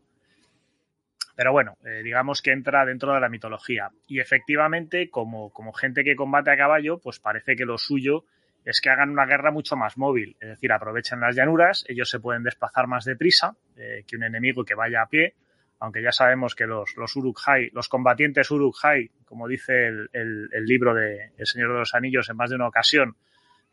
Pero 1.36 1.52
bueno, 1.52 1.78
eh, 1.84 2.02
digamos 2.04 2.42
que 2.42 2.52
entra 2.52 2.86
dentro 2.86 3.14
de 3.14 3.20
la 3.20 3.30
mitología. 3.30 3.90
Y 4.08 4.20
efectivamente, 4.20 5.10
como, 5.10 5.52
gente 5.74 6.04
que 6.04 6.16
combate 6.16 6.52
a 6.52 6.58
caballo, 6.58 7.00
pues 7.00 7.20
parece 7.20 7.56
que 7.56 7.66
lo 7.66 7.78
suyo 7.78 8.26
es 8.64 8.80
que 8.80 8.90
hagan 8.90 9.10
una 9.10 9.26
guerra 9.26 9.52
mucho 9.52 9.76
más 9.76 9.98
móvil. 9.98 10.38
Es 10.40 10.50
decir, 10.50 10.72
aprovechen 10.72 11.20
las 11.20 11.36
llanuras, 11.36 11.86
ellos 11.88 12.10
se 12.10 12.20
pueden 12.20 12.44
desplazar 12.44 12.88
más 12.88 13.04
deprisa 13.04 13.58
eh, 13.76 14.04
que 14.08 14.16
un 14.16 14.24
enemigo 14.24 14.64
que 14.64 14.76
vaya 14.76 15.02
a 15.02 15.08
pie, 15.08 15.34
aunque 15.80 16.02
ya 16.02 16.12
sabemos 16.12 16.56
que 16.56 16.66
los, 16.66 16.96
los 16.96 17.16
Uruk-hai, 17.16 17.72
los 17.74 17.90
combatientes 17.90 18.52
Uruk-hai, 18.52 19.10
como 19.26 19.48
dice 19.48 19.88
el, 19.88 20.08
el 20.14 20.66
libro 20.66 20.94
de 20.94 21.32
El 21.36 21.48
Señor 21.48 21.74
de 21.74 21.80
los 21.80 21.96
Anillos 21.96 22.30
en 22.30 22.38
más 22.38 22.52
de 22.52 22.56
una 22.56 22.68
ocasión, 22.68 23.18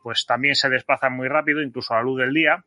pues 0.03 0.27
también 0.27 0.55
se 0.55 0.69
desplazan 0.69 1.15
muy 1.15 1.29
rápido, 1.29 1.63
incluso 1.63 1.95
a 1.95 1.99
la 1.99 2.03
luz 2.03 2.19
del 2.21 2.33
día. 2.33 2.65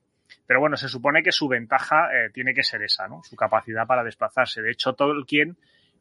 Pero 0.47 0.59
bueno, 0.59 0.77
se 0.77 0.87
supone 0.87 1.21
que 1.21 1.31
su 1.31 1.47
ventaja 1.47 2.09
eh, 2.13 2.29
tiene 2.33 2.53
que 2.53 2.63
ser 2.63 2.81
esa, 2.83 3.07
¿no? 3.07 3.21
Su 3.23 3.35
capacidad 3.35 3.85
para 3.85 4.03
desplazarse. 4.03 4.61
De 4.61 4.71
hecho, 4.71 4.93
Tolkien, 4.93 5.57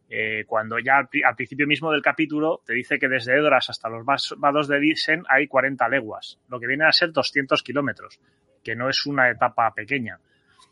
eh, 0.08 0.44
cuando 0.46 0.78
ya 0.78 0.98
al, 0.98 1.08
al, 1.24 1.34
principio 1.34 1.66
mismo 1.66 1.90
del 1.90 2.02
capítulo 2.02 2.60
te 2.66 2.74
dice 2.74 2.98
que 2.98 3.08
desde 3.08 3.34
Edoras 3.34 3.70
hasta 3.70 3.88
los 3.88 4.04
vados 4.04 4.68
de 4.68 4.78
Disen 4.78 5.24
hay 5.28 5.46
40 5.46 5.88
leguas, 5.88 6.38
lo 6.48 6.60
que 6.60 6.66
viene 6.66 6.86
a 6.86 6.92
ser 6.92 7.12
200 7.12 7.62
kilómetros, 7.62 8.20
que 8.62 8.74
no 8.74 8.88
es 8.88 9.06
una 9.06 9.30
etapa 9.30 9.72
pequeña, 9.74 10.18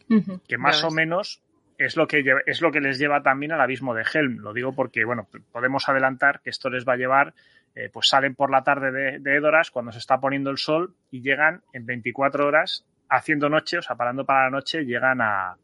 uh 0.08 0.14
-huh. 0.14 0.40
que 0.46 0.58
más 0.58 0.84
o 0.84 0.90
menos 0.90 1.42
es 1.78 1.96
lo 1.96 2.06
que 2.06 2.22
es 2.44 2.60
lo 2.60 2.70
que 2.70 2.80
les 2.80 2.98
lleva 2.98 3.22
también 3.22 3.52
al 3.52 3.60
abismo 3.60 3.94
de 3.94 4.04
Helm. 4.12 4.40
Lo 4.40 4.52
digo 4.52 4.74
porque, 4.74 5.04
bueno, 5.06 5.26
podemos 5.50 5.88
adelantar 5.88 6.40
que 6.42 6.50
esto 6.50 6.68
les 6.68 6.86
va 6.86 6.92
a 6.92 6.96
llevar 6.96 7.32
eh, 7.74 7.88
pues 7.92 8.08
salen 8.08 8.34
por 8.34 8.50
la 8.50 8.62
tarde 8.62 9.18
de, 9.20 9.36
Edoras 9.36 9.70
cuando 9.70 9.92
se 9.92 9.98
está 9.98 10.18
poniendo 10.18 10.50
el 10.50 10.58
sol 10.58 10.94
y 11.10 11.22
llegan 11.22 11.62
en 11.72 11.86
24 11.86 12.46
horas 12.46 12.84
haciendo 13.08 13.48
noche, 13.48 13.78
o 13.78 13.82
sea, 13.82 13.96
parando 13.96 14.24
para 14.24 14.44
la 14.44 14.50
noche, 14.50 14.84
llegan 14.84 15.20
a, 15.20 15.56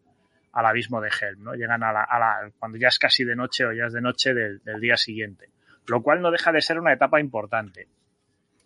al 0.53 0.67
abismo 0.67 1.01
de 1.01 1.11
Helm, 1.11 1.43
¿no? 1.43 1.55
Llegan 1.55 1.83
a 1.83 1.93
la, 1.93 2.03
a 2.03 2.19
la, 2.19 2.51
cuando 2.59 2.79
ya 2.79 2.89
es 2.89 2.99
casi 2.99 3.25
de 3.25 3.37
noche 3.37 3.65
o 3.65 3.73
ya 3.73 3.87
es 3.87 3.93
de 3.93 4.01
noche 4.01 4.35
del, 4.35 4.63
del, 4.63 4.81
día 4.81 4.97
siguiente, 4.97 5.51
lo 5.87 6.03
cual 6.03 6.23
no 6.23 6.31
deja 6.31 6.53
de 6.53 6.61
ser 6.61 6.79
una 6.79 6.93
etapa 6.93 7.21
importante. 7.21 7.89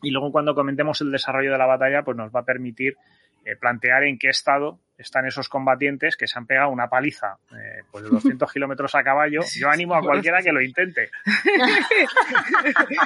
Y 0.02 0.11
luego 0.11 0.32
cuando 0.32 0.54
comentemos 0.54 1.00
el 1.00 1.11
desarrollo 1.11 1.52
de 1.52 1.59
la 1.59 1.66
batalla, 1.66 2.02
pues 2.02 2.16
nos 2.16 2.35
va 2.35 2.40
a 2.40 2.44
permitir 2.44 2.97
eh, 3.44 3.56
plantear 3.56 4.04
en 4.04 4.18
qué 4.18 4.28
estado 4.28 4.80
están 5.00 5.26
esos 5.26 5.49
combatientes 5.49 6.16
que 6.16 6.26
se 6.26 6.38
han 6.38 6.47
pegado 6.47 6.68
una 6.68 6.88
paliza 6.88 7.38
eh, 7.52 7.82
pues 7.90 8.04
de 8.04 8.11
200 8.11 8.52
kilómetros 8.52 8.94
a 8.94 9.02
caballo. 9.02 9.40
Yo 9.59 9.70
animo 9.70 9.94
a 9.94 10.02
cualquiera 10.02 10.42
que 10.42 10.52
lo 10.52 10.61
intente. 10.61 11.11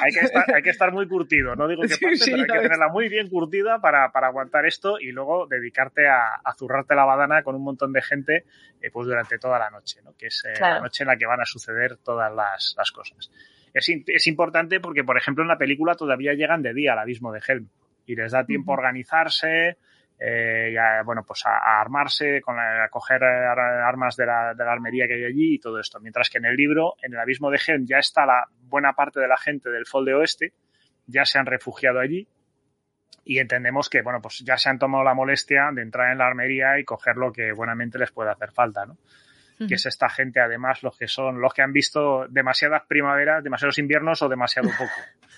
hay, 0.02 0.12
que 0.12 0.20
estar, 0.20 0.54
hay, 0.54 0.62
que 0.62 0.70
estar, 0.70 0.92
muy 0.92 1.06
curtido, 1.06 1.54
no 1.54 1.68
digo 1.68 1.82
que 1.82 1.96
pase, 1.96 2.16
sí, 2.16 2.24
sí, 2.24 2.30
pero 2.32 2.42
hay 2.42 2.48
que 2.48 2.62
tenerla 2.64 2.88
muy 2.88 3.08
bien 3.08 3.28
curtida 3.28 3.78
para, 3.80 4.10
para 4.10 4.26
aguantar 4.26 4.66
esto 4.66 4.98
y 4.98 5.12
luego 5.12 5.46
dedicarte 5.46 6.08
a, 6.08 6.34
a, 6.44 6.54
zurrarte 6.54 6.96
la 6.96 7.04
badana 7.04 7.42
con 7.42 7.54
un 7.54 7.62
montón 7.62 7.92
de 7.92 8.02
gente 8.02 8.44
eh, 8.82 8.90
pues 8.92 9.06
durante 9.06 9.38
toda 9.38 9.58
la 9.58 9.70
noche, 9.70 10.00
¿no? 10.02 10.16
que 10.16 10.26
es 10.26 10.44
eh, 10.46 10.54
claro. 10.56 10.74
la 10.76 10.80
noche 10.82 11.04
en 11.04 11.08
la 11.08 11.16
que 11.16 11.26
van 11.26 11.40
a 11.40 11.46
suceder 11.46 11.96
todas 11.98 12.32
las, 12.34 12.74
las 12.76 12.90
cosas. 12.90 13.30
Es, 13.72 13.88
es, 13.88 14.26
importante 14.26 14.80
porque, 14.80 15.04
por 15.04 15.16
ejemplo, 15.16 15.42
en 15.42 15.48
la 15.48 15.58
película 15.58 15.94
todavía 15.94 16.34
llegan 16.34 16.62
de 16.62 16.74
día 16.74 16.92
al 16.92 16.98
abismo 16.98 17.32
de 17.32 17.40
Helm 17.46 17.68
y 18.06 18.16
les 18.16 18.32
da 18.32 18.44
tiempo 18.44 18.72
uh 18.72 18.74
-huh. 18.74 18.78
a 18.78 18.80
organizarse, 18.80 19.78
eh, 20.26 20.72
ya, 20.72 21.02
bueno, 21.04 21.22
pues 21.22 21.44
a, 21.44 21.50
a 21.50 21.82
armarse, 21.82 22.40
con 22.40 22.56
la, 22.56 22.84
a 22.84 22.88
coger 22.88 23.22
armas 23.22 24.16
de 24.16 24.24
la, 24.24 24.54
de 24.54 24.64
la, 24.64 24.72
armería 24.72 25.06
que 25.06 25.14
hay 25.14 25.24
allí 25.24 25.56
y 25.56 25.58
todo 25.58 25.78
esto. 25.78 26.00
Mientras 26.00 26.30
que 26.30 26.38
en 26.38 26.46
el 26.46 26.56
libro, 26.56 26.94
en 27.02 27.12
el 27.12 27.20
abismo 27.20 27.50
de 27.50 27.60
Helm, 27.64 27.84
ya 27.84 27.98
está 27.98 28.24
la 28.24 28.48
buena 28.62 28.94
parte 28.94 29.20
de 29.20 29.28
la 29.28 29.36
gente 29.36 29.68
del 29.68 29.84
Folde 29.84 30.14
Oeste, 30.14 30.54
ya 31.06 31.26
se 31.26 31.38
han 31.38 31.44
refugiado 31.44 32.00
allí 32.00 32.26
y 33.22 33.38
entendemos 33.38 33.90
que, 33.90 34.00
bueno, 34.00 34.22
pues 34.22 34.38
ya 34.38 34.56
se 34.56 34.70
han 34.70 34.78
tomado 34.78 35.04
la 35.04 35.12
molestia 35.12 35.68
de 35.74 35.82
entrar 35.82 36.10
en 36.10 36.16
la 36.16 36.26
armería 36.26 36.78
y 36.78 36.84
coger 36.84 37.16
lo 37.16 37.30
que 37.30 37.52
buenamente 37.52 37.98
les 37.98 38.10
puede 38.10 38.30
hacer 38.30 38.50
falta, 38.50 38.86
¿no? 38.86 38.94
Uh 38.94 38.96
-huh. 39.58 39.68
Que 39.68 39.74
es 39.74 39.84
esta 39.84 40.08
gente, 40.08 40.40
además, 40.40 40.82
los 40.82 40.96
que 40.96 41.06
son, 41.06 41.38
los 41.38 41.52
que 41.52 41.60
han 41.60 41.72
visto 41.72 42.26
demasiadas 42.28 42.84
primaveras, 42.88 43.44
demasiados 43.44 43.78
inviernos 43.78 44.22
o 44.22 44.28
demasiado 44.30 44.70
poco. 44.70 44.90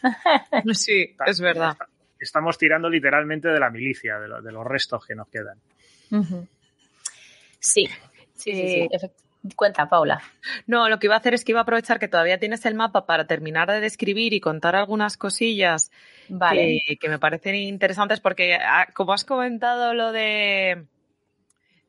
sí, 0.74 1.16
es 1.26 1.40
verdad 1.40 1.76
estamos 2.18 2.58
tirando 2.58 2.88
literalmente 2.88 3.48
de 3.48 3.60
la 3.60 3.70
milicia, 3.70 4.18
de, 4.18 4.28
lo, 4.28 4.42
de 4.42 4.52
los 4.52 4.64
restos 4.64 5.04
que 5.06 5.14
nos 5.14 5.28
quedan. 5.28 5.58
Uh 6.10 6.16
-huh. 6.16 6.48
Sí, 7.58 7.88
sí, 8.34 8.52
sí, 8.52 8.88
sí. 8.90 9.08
Cuenta, 9.54 9.88
Paula. 9.88 10.20
No, 10.66 10.88
lo 10.88 10.98
que 10.98 11.06
iba 11.06 11.14
a 11.14 11.18
hacer 11.18 11.34
es 11.34 11.44
que 11.44 11.52
iba 11.52 11.60
a 11.60 11.62
aprovechar 11.62 11.98
que 11.98 12.08
todavía 12.08 12.38
tienes 12.38 12.64
el 12.66 12.74
mapa 12.74 13.06
para 13.06 13.26
terminar 13.26 13.70
de 13.70 13.80
describir 13.80 14.32
y 14.32 14.40
contar 14.40 14.74
algunas 14.74 15.16
cosillas 15.16 15.92
vale. 16.28 16.82
que, 16.86 16.96
que, 16.96 17.08
me 17.08 17.18
parecen 17.18 17.54
interesantes 17.54 18.20
porque, 18.20 18.54
ah, 18.54 18.88
como 18.94 19.12
has 19.12 19.24
comentado 19.24 19.94
lo 19.94 20.10
de 20.12 20.86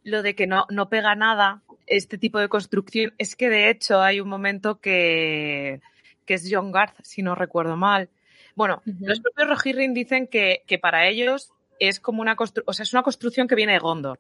lo 0.04 0.22
de 0.22 0.36
que 0.36 0.48
no, 0.48 0.66
no 0.70 0.88
pega 0.88 1.16
nada, 1.16 1.64
este 1.86 2.18
tipo 2.18 2.40
de 2.40 2.48
construcción, 2.48 3.14
es 3.18 3.36
que 3.36 3.50
de 3.50 3.70
hecho 3.70 4.02
hay 4.02 4.22
un 4.22 4.30
momento 4.30 4.80
que, 4.80 5.82
que 6.26 6.36
es 6.36 6.48
John 6.50 6.72
Garth, 6.72 7.02
si 7.04 7.22
no 7.22 7.36
recuerdo 7.36 7.76
mal, 7.76 8.10
bueno, 8.58 8.82
uh 8.88 8.90
-huh. 8.90 9.08
los 9.08 9.20
propios 9.20 9.48
Rohirrim 9.48 9.94
dicen 9.94 10.26
que, 10.26 10.64
que, 10.66 10.80
para 10.80 11.06
ellos 11.06 11.52
es 11.80 12.00
como 12.00 12.22
una 12.24 12.36
o 12.66 12.74
sea, 12.74 12.84
es 12.84 12.92
una 12.92 13.04
construcción 13.04 13.48
que 13.48 13.54
viene 13.54 13.74
de 13.74 13.80
Gondor. 13.80 14.18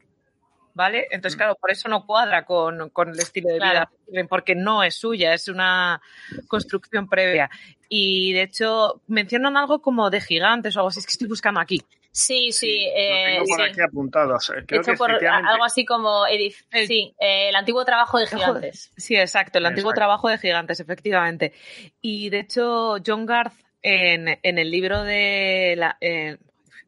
¿Vale? 0.75 1.07
Entonces, 1.09 1.35
claro, 1.35 1.55
por 1.55 1.71
eso 1.71 1.89
no 1.89 2.05
cuadra 2.05 2.45
con, 2.45 2.91
con 2.91 3.09
el 3.09 3.19
estilo 3.19 3.49
de 3.49 3.55
vida, 3.55 3.91
porque 4.29 4.53
no 4.53 4.83
es 4.83 4.93
suya, 4.93 5.33
es 5.33 5.47
una 5.47 5.99
construcción 6.47 7.09
previa. 7.09 7.49
Y 7.89 8.33
de 8.33 8.43
hecho, 8.43 9.01
mencionan 9.07 9.57
algo 9.57 9.81
como 9.81 10.11
de 10.11 10.21
gigantes 10.21 10.75
o 10.75 10.81
algo 10.81 10.89
así, 10.89 10.99
es 10.99 11.07
que 11.07 11.13
estoy 11.13 11.27
buscando 11.27 11.59
aquí. 11.59 11.81
Sí, 12.11 12.51
sí. 12.51 12.87
Eh, 12.95 13.39
lo 13.39 13.45
tengo 13.45 13.45
por 13.47 13.65
sí. 13.65 13.71
aquí 13.71 13.81
apuntado. 13.81 14.37
Creo 14.67 14.81
Hecho 14.81 14.91
que 14.91 14.97
por 14.97 15.25
algo 15.25 15.63
así 15.63 15.83
como 15.83 16.27
Edith. 16.27 16.57
El, 16.69 16.87
sí, 16.87 17.15
eh, 17.19 17.49
el 17.49 17.55
antiguo 17.55 17.83
trabajo 17.83 18.19
de 18.19 18.27
gigantes. 18.27 18.91
Sí, 18.97 19.15
exacto, 19.15 19.57
el 19.57 19.65
antiguo 19.65 19.89
exacto. 19.89 19.99
trabajo 19.99 20.29
de 20.29 20.37
gigantes, 20.37 20.79
efectivamente. 20.79 21.53
Y 22.01 22.29
de 22.29 22.41
hecho, 22.41 22.97
John 23.03 23.25
Garth 23.25 23.66
en, 23.81 24.39
en 24.41 24.57
el 24.57 24.71
libro 24.71 25.03
de 25.03 25.75
la, 25.77 25.97
eh, 26.01 26.37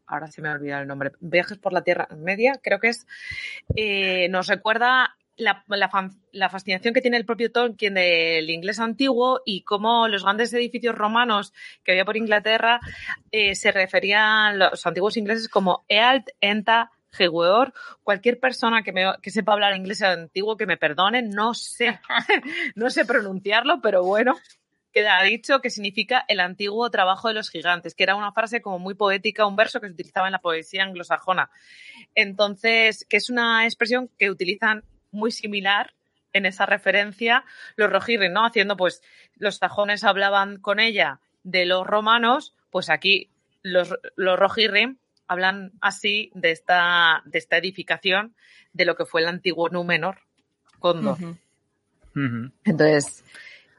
ahora 0.09 0.27
se 0.27 0.41
me 0.41 0.49
ha 0.49 0.53
olvidado 0.53 0.81
el 0.81 0.87
nombre, 0.87 1.11
Viajes 1.19 1.57
por 1.57 1.73
la 1.73 1.83
Tierra 1.83 2.07
Media, 2.17 2.59
creo 2.61 2.79
que 2.79 2.89
es, 2.89 3.07
eh, 3.75 4.27
nos 4.29 4.47
recuerda 4.47 5.15
la, 5.37 5.63
la, 5.67 6.11
la, 6.31 6.49
fascinación 6.49 6.93
que 6.93 7.01
tiene 7.01 7.17
el 7.17 7.25
propio 7.25 7.51
Tolkien 7.51 7.93
del 7.93 8.49
inglés 8.49 8.79
antiguo 8.79 9.41
y 9.45 9.61
cómo 9.61 10.07
los 10.07 10.23
grandes 10.23 10.53
edificios 10.53 10.95
romanos 10.95 11.53
que 11.83 11.93
había 11.93 12.03
por 12.03 12.17
Inglaterra 12.17 12.81
eh, 13.31 13.55
se 13.55 13.71
referían 13.71 14.59
los 14.59 14.85
antiguos 14.85 15.15
ingleses 15.15 15.47
como 15.47 15.85
Ealt, 15.87 16.27
Enta, 16.41 16.91
Geweor, 17.11 17.73
cualquier 18.03 18.39
persona 18.39 18.83
que, 18.83 18.91
me, 18.91 19.05
que 19.21 19.31
sepa 19.31 19.53
hablar 19.53 19.75
inglés 19.75 20.01
antiguo 20.01 20.57
que 20.57 20.65
me 20.65 20.77
perdone, 20.77 21.21
no 21.23 21.53
sé, 21.53 21.99
no 22.75 22.89
sé 22.89 23.05
pronunciarlo, 23.05 23.79
pero 23.81 24.03
bueno, 24.03 24.35
queda 24.91 25.21
dicho 25.23 25.61
que 25.61 25.69
significa 25.69 26.25
el 26.27 26.39
antiguo 26.39 26.89
trabajo 26.89 27.27
de 27.27 27.33
los 27.35 27.49
gigantes, 27.49 27.95
que 27.95 28.03
era 28.03 28.15
una 28.15 28.31
frase 28.31 28.61
como 28.61 28.79
muy 28.79 28.95
poética, 28.95 29.45
un 29.45 29.55
verso 29.55 29.79
que 29.79 29.87
se 29.87 29.93
utilizaba 29.93 30.27
en 30.27 30.33
la 30.33 30.39
poesía 30.39 30.83
anglosajona. 30.83 31.49
Entonces, 32.15 33.05
que 33.07 33.17
es 33.17 33.29
una 33.29 33.65
expresión 33.65 34.09
que 34.17 34.29
utilizan 34.29 34.83
muy 35.11 35.31
similar 35.31 35.93
en 36.33 36.45
esa 36.45 36.65
referencia 36.65 37.43
los 37.75 37.91
Rohirrim, 37.91 38.31
¿no? 38.31 38.45
Haciendo, 38.45 38.77
pues, 38.77 39.01
los 39.35 39.57
sajones 39.57 40.03
hablaban 40.03 40.57
con 40.57 40.79
ella 40.79 41.19
de 41.43 41.65
los 41.65 41.85
romanos, 41.85 42.55
pues 42.69 42.89
aquí 42.89 43.29
los, 43.63 43.95
los 44.15 44.39
Rohirrim 44.39 44.97
hablan 45.27 45.71
así 45.81 46.31
de 46.33 46.51
esta, 46.51 47.21
de 47.25 47.37
esta 47.37 47.57
edificación 47.57 48.35
de 48.73 48.85
lo 48.85 48.95
que 48.95 49.05
fue 49.05 49.21
el 49.21 49.27
antiguo 49.27 49.69
Númenor, 49.69 50.19
Condor. 50.79 51.17
Uh 51.19 51.25
-huh. 51.25 51.37
Uh 52.15 52.19
-huh. 52.19 52.51
Entonces, 52.63 53.23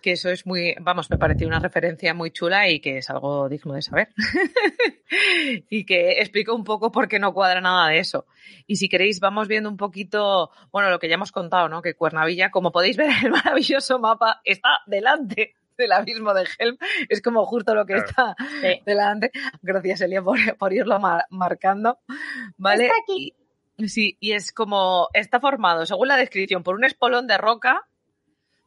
que 0.01 0.13
eso 0.13 0.31
es 0.31 0.47
muy, 0.47 0.75
vamos, 0.81 1.11
me 1.11 1.19
pareció 1.19 1.47
una 1.47 1.59
referencia 1.59 2.15
muy 2.15 2.31
chula 2.31 2.69
y 2.69 2.81
que 2.81 2.99
es 2.99 3.11
algo 3.11 3.49
digno 3.49 3.75
de 3.75 3.83
saber. 3.83 4.09
y 5.71 5.85
que 5.85 6.21
explico 6.21 6.55
un 6.55 6.65
poco 6.65 6.91
por 6.91 7.09
qué 7.09 7.19
no 7.19 7.33
cuadra 7.33 7.61
nada 7.61 7.89
de 7.89 7.99
eso. 7.99 8.27
Y 8.67 8.77
si 8.77 8.89
queréis, 8.89 9.21
vamos 9.21 9.49
viendo 9.49 9.69
un 9.69 9.77
poquito, 9.77 10.51
bueno, 10.73 10.91
lo 10.91 10.99
que 10.99 11.09
ya 11.09 11.15
hemos 11.15 11.33
contado, 11.33 11.69
¿no? 11.69 11.83
Que 11.83 11.95
Cuernavilla, 11.95 12.51
como 12.51 12.73
podéis 12.73 12.97
ver 12.97 13.11
en 13.11 13.27
el 13.27 13.31
maravilloso 13.31 13.99
mapa, 13.99 14.41
está 14.45 14.81
delante 14.87 15.55
del 15.77 15.93
abismo 15.93 16.35
de 16.35 16.47
Helm. 16.59 16.77
Es 17.09 17.23
como 17.23 17.45
justo 17.47 17.75
lo 17.75 17.87
que 17.87 17.95
claro. 17.95 18.09
está 18.09 18.37
sí. 18.61 18.83
delante. 18.87 19.31
Gracias, 19.63 20.01
Elia, 20.03 20.23
por, 20.23 20.39
por 20.59 20.73
irlo 20.73 20.99
mar 21.01 21.27
marcando. 21.31 21.99
¿Vale? 22.57 22.87
Está 22.87 22.97
aquí. 23.03 23.35
Sí, 23.87 24.17
y 24.21 24.33
es 24.33 24.53
como, 24.53 25.09
está 25.15 25.41
formado, 25.41 25.87
según 25.87 26.09
la 26.09 26.17
descripción, 26.17 26.63
por 26.63 26.75
un 26.75 26.85
espolón 26.85 27.27
de 27.27 27.39
roca 27.39 27.89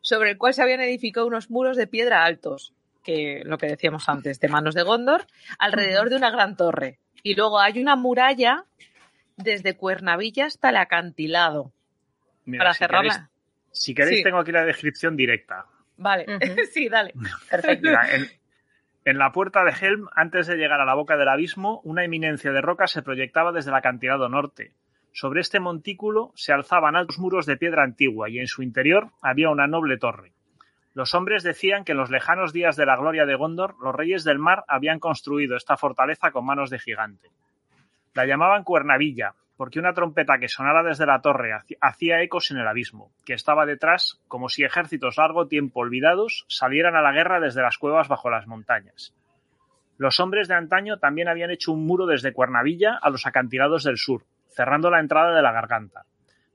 sobre 0.04 0.30
el 0.30 0.38
cual 0.38 0.54
se 0.54 0.62
habían 0.62 0.82
edificado 0.82 1.26
unos 1.26 1.50
muros 1.50 1.76
de 1.78 1.88
piedra 1.88 2.24
altos, 2.24 2.74
que 3.04 3.42
lo 3.46 3.58
que 3.58 3.66
decíamos 3.68 4.08
antes, 4.08 4.40
de 4.40 4.48
manos 4.50 4.76
de 4.76 4.84
Gondor, 4.84 5.26
alrededor 5.58 6.10
de 6.12 6.18
una 6.18 6.30
gran 6.30 6.56
torre. 6.56 7.00
Y 7.24 7.34
luego 7.36 7.60
hay 7.60 7.82
una 7.82 7.96
muralla 7.96 8.66
desde 9.38 9.76
Cuernavilla 9.76 10.46
hasta 10.46 10.70
el 10.70 10.78
acantilado. 10.78 11.72
Mira, 12.46 12.62
para 12.66 12.74
si 12.74 12.80
cerrarla. 12.80 13.14
queréis- 13.14 13.30
si 13.72 13.96
queréis, 13.96 14.18
Sí. 14.20 14.24
tengo 14.24 14.38
aquí 14.38 14.52
la 14.52 14.66
descripción 14.66 15.16
directa. 15.18 15.66
Vale, 15.98 16.26
sí, 16.74 16.90
dale. 16.90 17.14
Perfecto. 17.50 17.88
Mira, 17.90 18.14
en, 18.16 18.28
en 19.06 19.18
la 19.18 19.32
puerta 19.32 19.64
de 19.64 19.72
Helm, 19.72 20.08
antes 20.16 20.48
de 20.48 20.56
llegar 20.58 20.80
a 20.82 20.86
la 20.86 20.94
boca 20.96 21.18
del 21.18 21.30
abismo, 21.30 21.82
una 21.84 22.04
eminencia 22.04 22.52
de 22.52 22.62
roca 22.62 22.88
se 22.88 23.02
proyectaba 23.02 23.52
desde 23.52 23.70
el 23.72 23.76
acantilado 23.76 24.30
norte. 24.30 24.74
Sobre 25.16 25.42
este 25.42 25.60
montículo 25.60 26.32
se 26.34 26.54
alzaban 26.54 26.96
altos 26.96 27.20
muros 27.20 27.46
de 27.46 27.56
piedra 27.56 27.84
antigua 27.84 28.30
y 28.30 28.40
en 28.40 28.48
su 28.48 28.64
interior 28.64 29.12
había 29.22 29.52
una 29.52 29.68
noble 29.68 30.00
torre. 30.00 30.34
Los 30.96 31.14
hombres 31.14 31.44
decían 31.44 31.84
que 31.84 31.92
en 31.92 32.00
los 32.00 32.10
lejanos 32.10 32.52
días 32.52 32.76
de 32.76 32.88
la 32.88 32.98
gloria 32.98 33.28
de 33.28 33.36
Gondor, 33.36 33.76
los 33.80 33.94
reyes 33.94 34.24
del 34.24 34.40
mar 34.40 34.64
habían 34.68 35.00
construido 35.00 35.56
esta 35.56 35.78
fortaleza 35.78 36.32
con 36.32 36.46
manos 36.46 36.72
de 36.72 36.80
gigante. 36.80 37.30
La 38.16 38.26
llamaban 38.26 38.64
Cuernavilla, 38.64 39.36
porque 39.56 39.80
una 39.80 39.94
trompeta 39.94 40.40
que 40.40 40.48
sonara 40.48 40.82
desde 40.82 41.06
la 41.06 41.22
torre 41.22 41.52
hacía 41.80 42.22
ecos 42.24 42.50
en 42.50 42.58
el 42.58 42.68
abismo, 42.68 43.12
que 43.24 43.34
estaba 43.34 43.68
detrás, 43.68 44.20
como 44.28 44.50
si 44.50 44.64
ejércitos 44.64 45.18
largo 45.18 45.48
tiempo 45.48 45.82
olvidados 45.82 46.46
salieran 46.48 46.96
a 46.96 47.04
la 47.04 47.12
guerra 47.12 47.40
desde 47.40 47.62
las 47.62 47.78
cuevas 47.78 48.08
bajo 48.08 48.32
las 48.32 48.48
montañas. 48.48 49.14
Los 49.98 50.20
hombres 50.20 50.48
de 50.48 50.56
antaño 50.56 50.98
también 50.98 51.28
habían 51.28 51.52
hecho 51.52 51.72
un 51.72 51.86
muro 51.86 52.08
desde 52.08 52.34
Cuernavilla 52.34 52.98
a 53.00 53.12
los 53.12 53.28
acantilados 53.28 53.84
del 53.84 53.98
sur, 53.98 54.24
cerrando 54.56 54.90
la 54.90 55.00
entrada 55.00 55.36
de 55.36 55.42
la 55.42 55.52
garganta. 55.52 56.06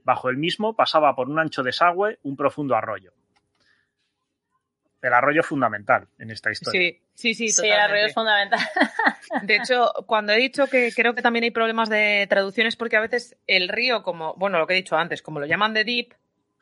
Bajo 0.05 0.31
el 0.31 0.37
mismo 0.39 0.75
pasaba 0.75 1.15
por 1.15 1.29
un 1.29 1.39
ancho 1.39 1.63
desagüe 1.63 2.19
un 2.23 2.37
profundo 2.37 2.75
arroyo. 2.77 3.13
El 5.01 5.13
arroyo 5.15 5.43
fundamental 5.45 6.09
en 6.19 6.31
esta 6.33 6.51
historia. 6.51 6.81
Sí, 6.81 7.01
sí, 7.15 7.35
sí, 7.35 7.49
Sí, 7.51 7.67
el 7.69 7.79
arroyo 7.79 8.07
es 8.07 8.15
fundamental. 8.15 8.59
De 9.43 9.55
hecho, 9.57 9.93
cuando 10.07 10.33
he 10.33 10.37
dicho 10.37 10.67
que 10.67 10.93
creo 10.95 11.15
que 11.15 11.23
también 11.23 11.45
hay 11.45 11.53
problemas 11.53 11.89
de 11.89 12.27
traducción 12.29 12.67
es 12.67 12.75
porque 12.75 12.97
a 12.97 13.01
veces 13.01 13.37
el 13.47 13.69
río, 13.69 14.03
como, 14.03 14.35
bueno, 14.35 14.59
lo 14.59 14.67
que 14.67 14.73
he 14.75 14.77
dicho 14.77 14.97
antes, 14.97 15.23
como 15.23 15.39
lo 15.39 15.47
llaman 15.47 15.73
de 15.73 15.85
deep, 15.85 16.15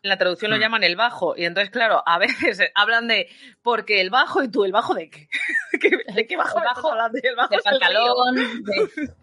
en 0.02 0.10
la 0.10 0.18
traducción 0.18 0.50
lo 0.50 0.58
Hmm. 0.58 0.60
llaman 0.60 0.84
el 0.84 0.96
bajo. 0.96 1.34
Y 1.34 1.46
entonces, 1.46 1.70
claro, 1.70 2.02
a 2.04 2.18
veces 2.18 2.60
hablan 2.74 3.08
de 3.08 3.28
porque 3.62 4.02
el 4.02 4.10
bajo 4.10 4.42
y 4.42 4.48
tú, 4.50 4.64
¿el 4.66 4.72
bajo 4.72 4.92
de 4.94 5.08
qué? 5.08 5.28
¿Qué- 5.80 6.12
¿De 6.14 6.26
qué 6.26 6.36
bajo 6.36 6.58
El 6.58 6.64
bajo 6.64 6.92
el 6.92 7.36
bajo 7.36 7.48
De 7.48 7.56
es 7.56 7.66
el 7.66 7.72
río. 7.80 7.80
pantalón, 7.80 8.34
de- 8.64 9.14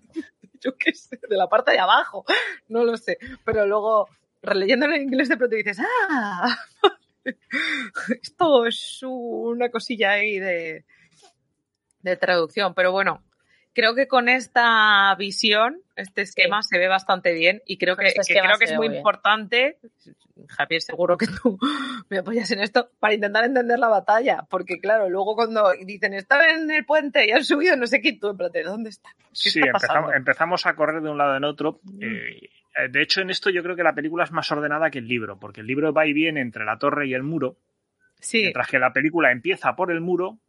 Yo 0.64 0.78
qué 0.78 0.94
sé, 0.94 1.20
de 1.30 1.38
la 1.38 1.48
parte 1.48 1.72
de 1.72 1.80
abajo. 1.80 2.26
No 2.68 2.84
lo 2.84 2.98
sé. 2.98 3.18
Pero 3.44 3.66
luego, 3.66 4.08
releyéndolo 4.42 4.96
en 4.96 5.04
inglés, 5.04 5.30
de 5.30 5.38
pronto 5.38 5.56
dices, 5.56 5.80
¡ah! 6.10 6.58
Esto 8.22 8.66
es 8.66 9.00
una 9.04 9.70
cosilla 9.70 10.12
ahí 10.12 10.40
de, 10.40 10.86
de 12.02 12.18
traducción. 12.18 12.74
Pero 12.74 12.92
bueno, 12.92 13.24
creo 13.74 13.96
que 13.96 14.08
con 14.08 14.30
esta 14.30 15.14
visión, 15.16 15.82
este 15.96 16.22
esquema 16.22 16.62
se 16.62 16.78
ve 16.78 16.88
bastante 16.88 17.34
bien 17.34 17.62
y 17.66 17.78
creo 17.78 17.96
Con 17.96 18.04
que, 18.04 18.10
este 18.10 18.34
que 18.34 18.40
creo 18.40 18.58
que 18.58 18.66
es 18.66 18.76
muy 18.76 18.88
bien. 18.88 19.00
importante. 19.00 19.78
Javier, 20.50 20.82
seguro 20.82 21.18
que 21.18 21.28
tú 21.28 21.58
me 22.10 22.20
apoyas 22.20 22.50
en 22.52 22.60
esto 22.60 22.90
para 23.00 23.14
intentar 23.14 23.44
entender 23.46 23.80
la 23.80 23.88
batalla, 23.88 24.46
porque 24.50 24.80
claro, 24.80 25.10
luego 25.10 25.36
cuando 25.36 25.72
dicen 25.86 26.14
están 26.14 26.50
en 26.50 26.72
el 26.72 26.86
puente 26.86 27.26
y 27.28 27.32
han 27.32 27.44
subido 27.44 27.76
no 27.76 27.88
sé 27.88 28.02
qué, 28.02 28.14
tú 28.14 28.30
en 28.30 28.38
plan, 28.38 28.52
¿de 28.52 28.64
dónde 28.64 28.90
está? 28.90 29.10
¿Qué 29.18 29.50
Sí, 29.50 29.60
está 29.60 30.16
empezamos, 30.16 30.66
a 30.66 30.76
correr 30.76 31.02
de 31.02 31.10
un 31.10 31.18
lado 31.18 31.36
en 31.36 31.44
otro. 31.44 31.80
Mm. 31.84 32.04
Eh, 32.04 32.50
eh, 32.76 32.90
de 32.90 33.02
hecho, 33.02 33.22
en 33.22 33.30
esto 33.30 33.50
yo 33.50 33.62
creo 33.64 33.76
que 33.76 33.84
la 33.84 33.94
película 33.94 34.24
es 34.24 34.32
más 34.32 34.52
ordenada 34.52 34.90
que 34.90 35.00
el 35.00 35.08
libro, 35.08 35.40
porque 35.40 35.62
el 35.62 35.68
libro 35.68 35.94
va 35.94 36.06
y 36.06 36.14
viene 36.14 36.42
entre 36.42 36.66
la 36.66 36.78
torre 36.78 37.08
y 37.08 37.14
el 37.14 37.24
muro, 37.24 37.58
Sí, 38.20 38.42
mientras 38.42 38.68
que 38.68 38.80
la 38.80 38.94
película 38.94 39.32
empieza 39.32 39.76
por 39.76 39.92
el 39.92 40.02
muro 40.02 40.40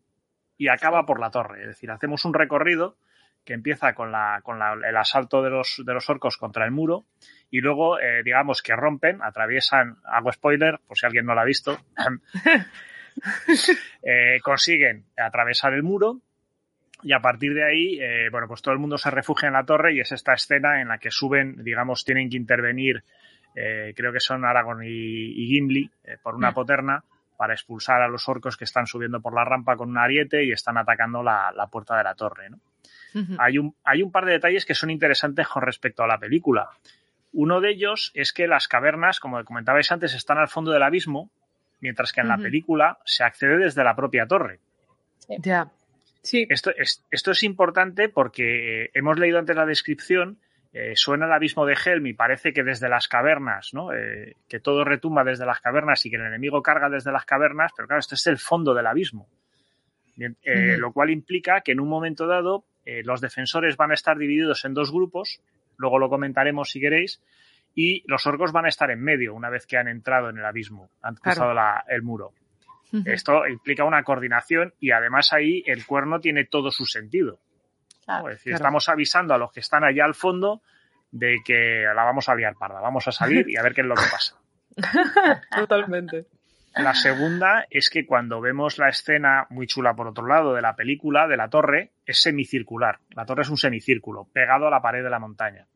y 0.56 0.68
acaba 0.68 1.04
por 1.04 1.20
la 1.20 1.30
torre. 1.30 1.62
Es 1.62 1.68
decir, 1.68 1.90
hacemos 1.90 2.24
un 2.24 2.34
recorrido 2.34 2.96
que 3.44 3.54
empieza 3.54 3.94
con, 3.94 4.10
la, 4.12 4.40
con 4.42 4.58
la- 4.58 4.78
el 4.88 4.96
asalto 4.96 5.42
de 5.42 5.50
los, 5.50 5.82
de 5.84 5.94
los 5.94 6.08
orcos 6.10 6.36
contra 6.36 6.64
el 6.64 6.70
muro 6.70 7.04
y 7.50 7.60
luego, 7.60 7.98
eh, 8.00 8.22
digamos, 8.24 8.62
que 8.62 8.74
rompen, 8.74 9.22
atraviesan, 9.22 9.96
hago 10.04 10.32
spoiler, 10.32 10.78
por 10.86 10.98
si 10.98 11.06
alguien 11.06 11.26
no 11.26 11.34
lo 11.34 11.40
ha 11.40 11.44
visto, 11.44 11.78
eh, 14.02 14.38
consiguen 14.42 15.04
atravesar 15.16 15.72
el 15.74 15.82
muro 15.82 16.20
y 17.02 17.12
a 17.12 17.20
partir 17.20 17.54
de 17.54 17.64
ahí, 17.64 17.98
eh, 18.00 18.28
bueno, 18.30 18.48
pues 18.48 18.62
todo 18.62 18.72
el 18.72 18.80
mundo 18.80 18.96
se 18.96 19.10
refugia 19.10 19.48
en 19.48 19.52
la 19.54 19.64
torre 19.64 19.94
y 19.94 20.00
es 20.00 20.10
esta 20.12 20.32
escena 20.32 20.80
en 20.80 20.88
la 20.88 20.98
que 20.98 21.10
suben, 21.10 21.62
digamos, 21.62 22.04
tienen 22.04 22.30
que 22.30 22.36
intervenir, 22.36 23.04
eh, 23.54 23.92
creo 23.96 24.12
que 24.12 24.20
son 24.20 24.44
Aragorn 24.44 24.84
y, 24.84 24.88
y 24.88 25.46
Gimli, 25.48 25.90
por 26.22 26.34
una 26.34 26.50
Mm. 26.50 26.54
poterna 26.54 27.04
para 27.36 27.52
expulsar 27.52 28.00
a 28.00 28.08
los 28.08 28.28
orcos 28.28 28.56
que 28.56 28.64
están 28.64 28.86
subiendo 28.86 29.20
por 29.20 29.34
la 29.34 29.44
rampa 29.44 29.76
con 29.76 29.90
un 29.90 29.98
ariete 29.98 30.44
y 30.44 30.52
están 30.52 30.78
atacando 30.78 31.22
la, 31.22 31.52
la 31.54 31.66
puerta 31.66 31.96
de 31.96 32.04
la 32.04 32.14
torre, 32.14 32.48
¿no? 32.48 32.58
Hay 33.38 33.58
un, 33.58 33.74
hay 33.84 34.02
un 34.02 34.10
par 34.10 34.24
de 34.24 34.32
detalles 34.32 34.66
que 34.66 34.74
son 34.74 34.90
interesantes 34.90 35.46
con 35.46 35.62
respecto 35.62 36.02
a 36.02 36.06
la 36.06 36.18
película. 36.18 36.70
Uno 37.32 37.60
de 37.60 37.70
ellos 37.70 38.12
es 38.14 38.32
que 38.32 38.46
las 38.46 38.68
cavernas, 38.68 39.20
como 39.20 39.44
comentabais 39.44 39.90
antes, 39.90 40.14
están 40.14 40.38
al 40.38 40.48
fondo 40.48 40.72
del 40.72 40.82
abismo, 40.82 41.30
mientras 41.80 42.12
que 42.12 42.20
en 42.20 42.28
la 42.28 42.38
película 42.38 42.98
se 43.04 43.24
accede 43.24 43.58
desde 43.58 43.84
la 43.84 43.94
propia 43.94 44.26
torre. 44.26 44.60
Ya. 45.38 45.68
Sí, 46.22 46.46
Esto 46.48 46.70
es, 46.76 47.04
esto 47.10 47.32
es 47.32 47.42
importante 47.42 48.08
porque 48.08 48.84
eh, 48.84 48.90
hemos 48.94 49.18
leído 49.18 49.38
antes 49.38 49.54
la 49.54 49.66
descripción, 49.66 50.38
eh, 50.72 50.92
suena 50.94 51.26
el 51.26 51.32
abismo 51.32 51.66
de 51.66 51.76
Helm 51.84 52.06
y 52.06 52.14
parece 52.14 52.54
que 52.54 52.62
desde 52.62 52.88
las 52.88 53.08
cavernas, 53.08 53.74
¿no? 53.74 53.92
Eh, 53.92 54.34
que 54.48 54.58
todo 54.58 54.84
retumba 54.84 55.22
desde 55.22 55.44
las 55.44 55.60
cavernas 55.60 56.04
y 56.06 56.10
que 56.10 56.16
el 56.16 56.24
enemigo 56.24 56.62
carga 56.62 56.88
desde 56.88 57.12
las 57.12 57.26
cavernas, 57.26 57.72
pero 57.76 57.88
claro, 57.88 58.00
esto 58.00 58.14
es 58.14 58.26
el 58.26 58.38
fondo 58.38 58.72
del 58.72 58.86
abismo. 58.86 59.28
Lo 60.16 60.92
cual 60.92 61.10
implica 61.10 61.60
que 61.60 61.72
en 61.72 61.80
un 61.80 61.88
momento 61.88 62.26
dado 62.26 62.64
eh, 62.84 63.02
los 63.04 63.20
defensores 63.20 63.76
van 63.76 63.90
a 63.90 63.94
estar 63.94 64.16
divididos 64.18 64.64
en 64.64 64.74
dos 64.74 64.92
grupos, 64.92 65.40
luego 65.76 65.98
lo 65.98 66.08
comentaremos 66.08 66.70
si 66.70 66.80
queréis, 66.80 67.20
y 67.74 68.02
los 68.06 68.26
orcos 68.26 68.52
van 68.52 68.66
a 68.66 68.68
estar 68.68 68.90
en 68.90 69.02
medio 69.02 69.34
una 69.34 69.50
vez 69.50 69.66
que 69.66 69.76
han 69.76 69.88
entrado 69.88 70.30
en 70.30 70.38
el 70.38 70.44
abismo, 70.44 70.90
han 71.02 71.14
Claro. 71.16 71.22
cruzado 71.36 71.54
la- 71.54 71.84
el 71.88 72.02
muro. 72.02 72.32
Esto 73.06 73.44
implica 73.48 73.82
una 73.82 74.04
coordinación 74.04 74.72
y 74.78 74.92
además 74.92 75.32
ahí 75.32 75.64
el 75.66 75.84
cuerno 75.84 76.20
tiene 76.20 76.44
todo 76.44 76.70
su 76.70 76.86
sentido. 76.86 77.40
es 78.06 78.24
decir, 78.24 78.42
claro. 78.52 78.56
estamos 78.56 78.88
avisando 78.88 79.34
a 79.34 79.38
los 79.38 79.50
que 79.50 79.58
están 79.60 79.82
allá 79.82 80.04
al 80.04 80.14
fondo 80.14 80.62
de 81.10 81.38
que 81.44 81.84
la 81.92 82.04
vamos 82.04 82.28
a 82.28 82.34
liar 82.36 82.54
parda, 82.54 82.80
vamos 82.80 83.08
a 83.08 83.12
salir 83.12 83.48
y 83.48 83.56
a 83.56 83.62
ver 83.62 83.74
qué 83.74 83.80
es 83.80 83.86
lo 83.86 83.94
que 83.96 84.02
pasa. 84.12 84.36
Totalmente. 85.56 86.26
La 86.76 86.94
segunda 86.94 87.66
es 87.70 87.88
que 87.88 88.04
cuando 88.04 88.40
vemos 88.40 88.78
la 88.78 88.88
escena 88.88 89.46
muy 89.50 89.66
chula 89.68 89.94
por 89.94 90.08
otro 90.08 90.26
lado 90.26 90.54
de 90.54 90.60
la 90.62 90.74
película, 90.74 91.28
de 91.28 91.36
la 91.36 91.48
torre, 91.48 91.92
es 92.04 92.20
semicircular. 92.20 92.98
La 93.10 93.24
torre 93.24 93.42
es 93.42 93.48
un 93.50 93.56
semicírculo, 93.56 94.28
pegado 94.32 94.66
a 94.66 94.70
la 94.70 94.82
pared 94.82 95.02
de 95.04 95.10
la 95.10 95.20
montaña. 95.20 95.66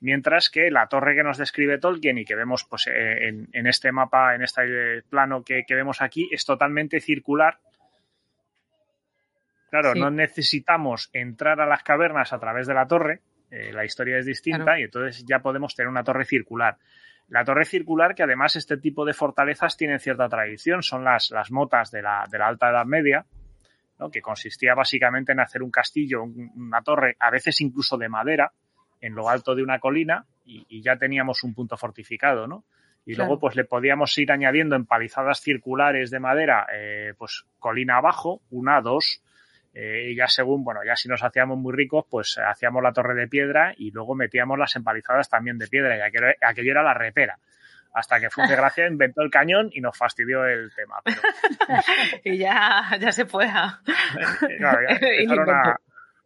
Mientras 0.00 0.50
que 0.50 0.70
la 0.70 0.86
torre 0.86 1.16
que 1.16 1.24
nos 1.24 1.38
describe 1.38 1.78
Tolkien 1.78 2.18
y 2.18 2.24
que 2.24 2.36
vemos 2.36 2.64
pues, 2.64 2.86
eh, 2.86 3.26
en, 3.28 3.48
en 3.52 3.66
este 3.66 3.90
mapa, 3.90 4.34
en 4.34 4.42
este 4.42 5.02
plano 5.08 5.42
que, 5.42 5.64
que 5.66 5.74
vemos 5.74 6.00
aquí, 6.00 6.28
es 6.30 6.44
totalmente 6.44 7.00
circular. 7.00 7.58
Claro, 9.70 9.92
Sí. 9.94 10.00
no 10.00 10.10
necesitamos 10.10 11.10
entrar 11.12 11.60
a 11.60 11.66
las 11.66 11.82
cavernas 11.82 12.32
a 12.32 12.38
través 12.38 12.66
de 12.68 12.74
la 12.74 12.86
torre, 12.86 13.20
eh, 13.50 13.72
la 13.72 13.84
historia 13.84 14.18
es 14.18 14.26
distinta 14.26 14.62
Claro. 14.64 14.78
y 14.80 14.82
entonces 14.84 15.24
ya 15.26 15.40
podemos 15.40 15.74
tener 15.74 15.88
una 15.88 16.04
torre 16.04 16.24
circular. 16.24 16.76
La 17.28 17.44
torre 17.44 17.64
circular, 17.64 18.14
que 18.14 18.22
además 18.22 18.54
este 18.56 18.76
tipo 18.76 19.04
de 19.04 19.14
fortalezas 19.14 19.76
tienen 19.76 19.98
cierta 19.98 20.28
tradición, 20.28 20.82
son 20.82 21.04
las, 21.04 21.30
las 21.30 21.50
motas 21.50 21.90
de 21.90 22.02
la, 22.02 22.24
de 22.30 22.38
la 22.38 22.48
Alta 22.48 22.70
Edad 22.70 22.84
Media, 22.84 23.24
¿no? 23.98 24.10
que 24.10 24.20
consistía 24.20 24.74
básicamente 24.74 25.32
en 25.32 25.40
hacer 25.40 25.62
un 25.62 25.70
castillo, 25.70 26.22
un- 26.22 26.52
una 26.56 26.82
torre, 26.82 27.16
a 27.18 27.30
veces 27.30 27.60
incluso 27.60 27.96
de 27.96 28.08
madera, 28.08 28.52
en 29.00 29.14
lo 29.14 29.28
alto 29.28 29.54
de 29.54 29.62
una 29.62 29.78
colina, 29.78 30.26
y, 30.44 30.64
y 30.68 30.82
ya 30.82 30.96
teníamos 30.96 31.42
un 31.44 31.54
punto 31.54 31.76
fortificado, 31.76 32.46
¿no? 32.46 32.64
Y 33.06 33.14
Claro. 33.14 33.28
luego, 33.28 33.40
pues 33.40 33.56
le 33.56 33.64
podíamos 33.64 34.16
ir 34.16 34.32
añadiendo 34.32 34.76
empalizadas 34.76 35.40
circulares 35.40 36.10
de 36.10 36.20
madera, 36.20 36.66
eh, 36.72 37.12
pues 37.18 37.44
colina 37.58 37.98
abajo, 37.98 38.40
una, 38.50 38.80
dos, 38.80 39.22
eh, 39.74 40.10
y 40.10 40.14
ya 40.16 40.28
según, 40.28 40.62
bueno, 40.62 40.80
ya 40.86 40.94
si 40.94 41.08
nos 41.08 41.22
hacíamos 41.24 41.58
muy 41.58 41.74
ricos, 41.74 42.06
pues 42.08 42.36
eh, 42.38 42.42
hacíamos 42.46 42.82
la 42.82 42.92
torre 42.92 43.14
de 43.14 43.26
piedra 43.26 43.74
y 43.76 43.90
luego 43.90 44.14
metíamos 44.14 44.56
las 44.58 44.76
empalizadas 44.76 45.28
también 45.28 45.58
de 45.58 45.66
piedra, 45.66 45.96
y 45.98 46.00
aquello, 46.00 46.26
aquello 46.40 46.70
era 46.70 46.82
la 46.82 46.94
repera. 46.94 47.38
Hasta 47.92 48.18
que 48.20 48.30
fue 48.30 48.46
desgracia, 48.48 48.86
inventó 48.88 49.22
el 49.22 49.30
cañón 49.30 49.70
y 49.72 49.80
nos 49.80 49.96
fastidió 49.96 50.44
el 50.46 50.72
tema. 50.74 50.96
Pero, 51.04 51.20
Y 52.24 52.38
ya, 52.38 52.84
ya 53.00 53.12
se 53.12 53.24
fue 53.26 53.46
a... 53.46 53.80
claro, 54.58 54.78
ya 54.88 54.98
Y 55.18 55.22
empezaron 55.24 55.76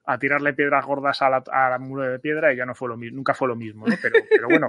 a, 0.04 0.18
tirarle 0.18 0.54
piedras 0.54 0.84
gordas 0.84 1.20
a 1.22 1.28
la, 1.28 1.42
a 1.50 1.70
la 1.70 1.78
muro 1.78 2.02
de 2.10 2.18
piedra 2.18 2.52
y 2.52 2.56
ya 2.56 2.64
no 2.64 2.74
fue 2.74 2.88
lo 2.88 2.96
mismo, 2.96 3.16
nunca 3.16 3.34
fue 3.34 3.48
lo 3.48 3.56
mismo, 3.56 3.86
¿no? 3.86 3.94
Pero, 4.00 4.16
pero 4.30 4.48
bueno, 4.48 4.66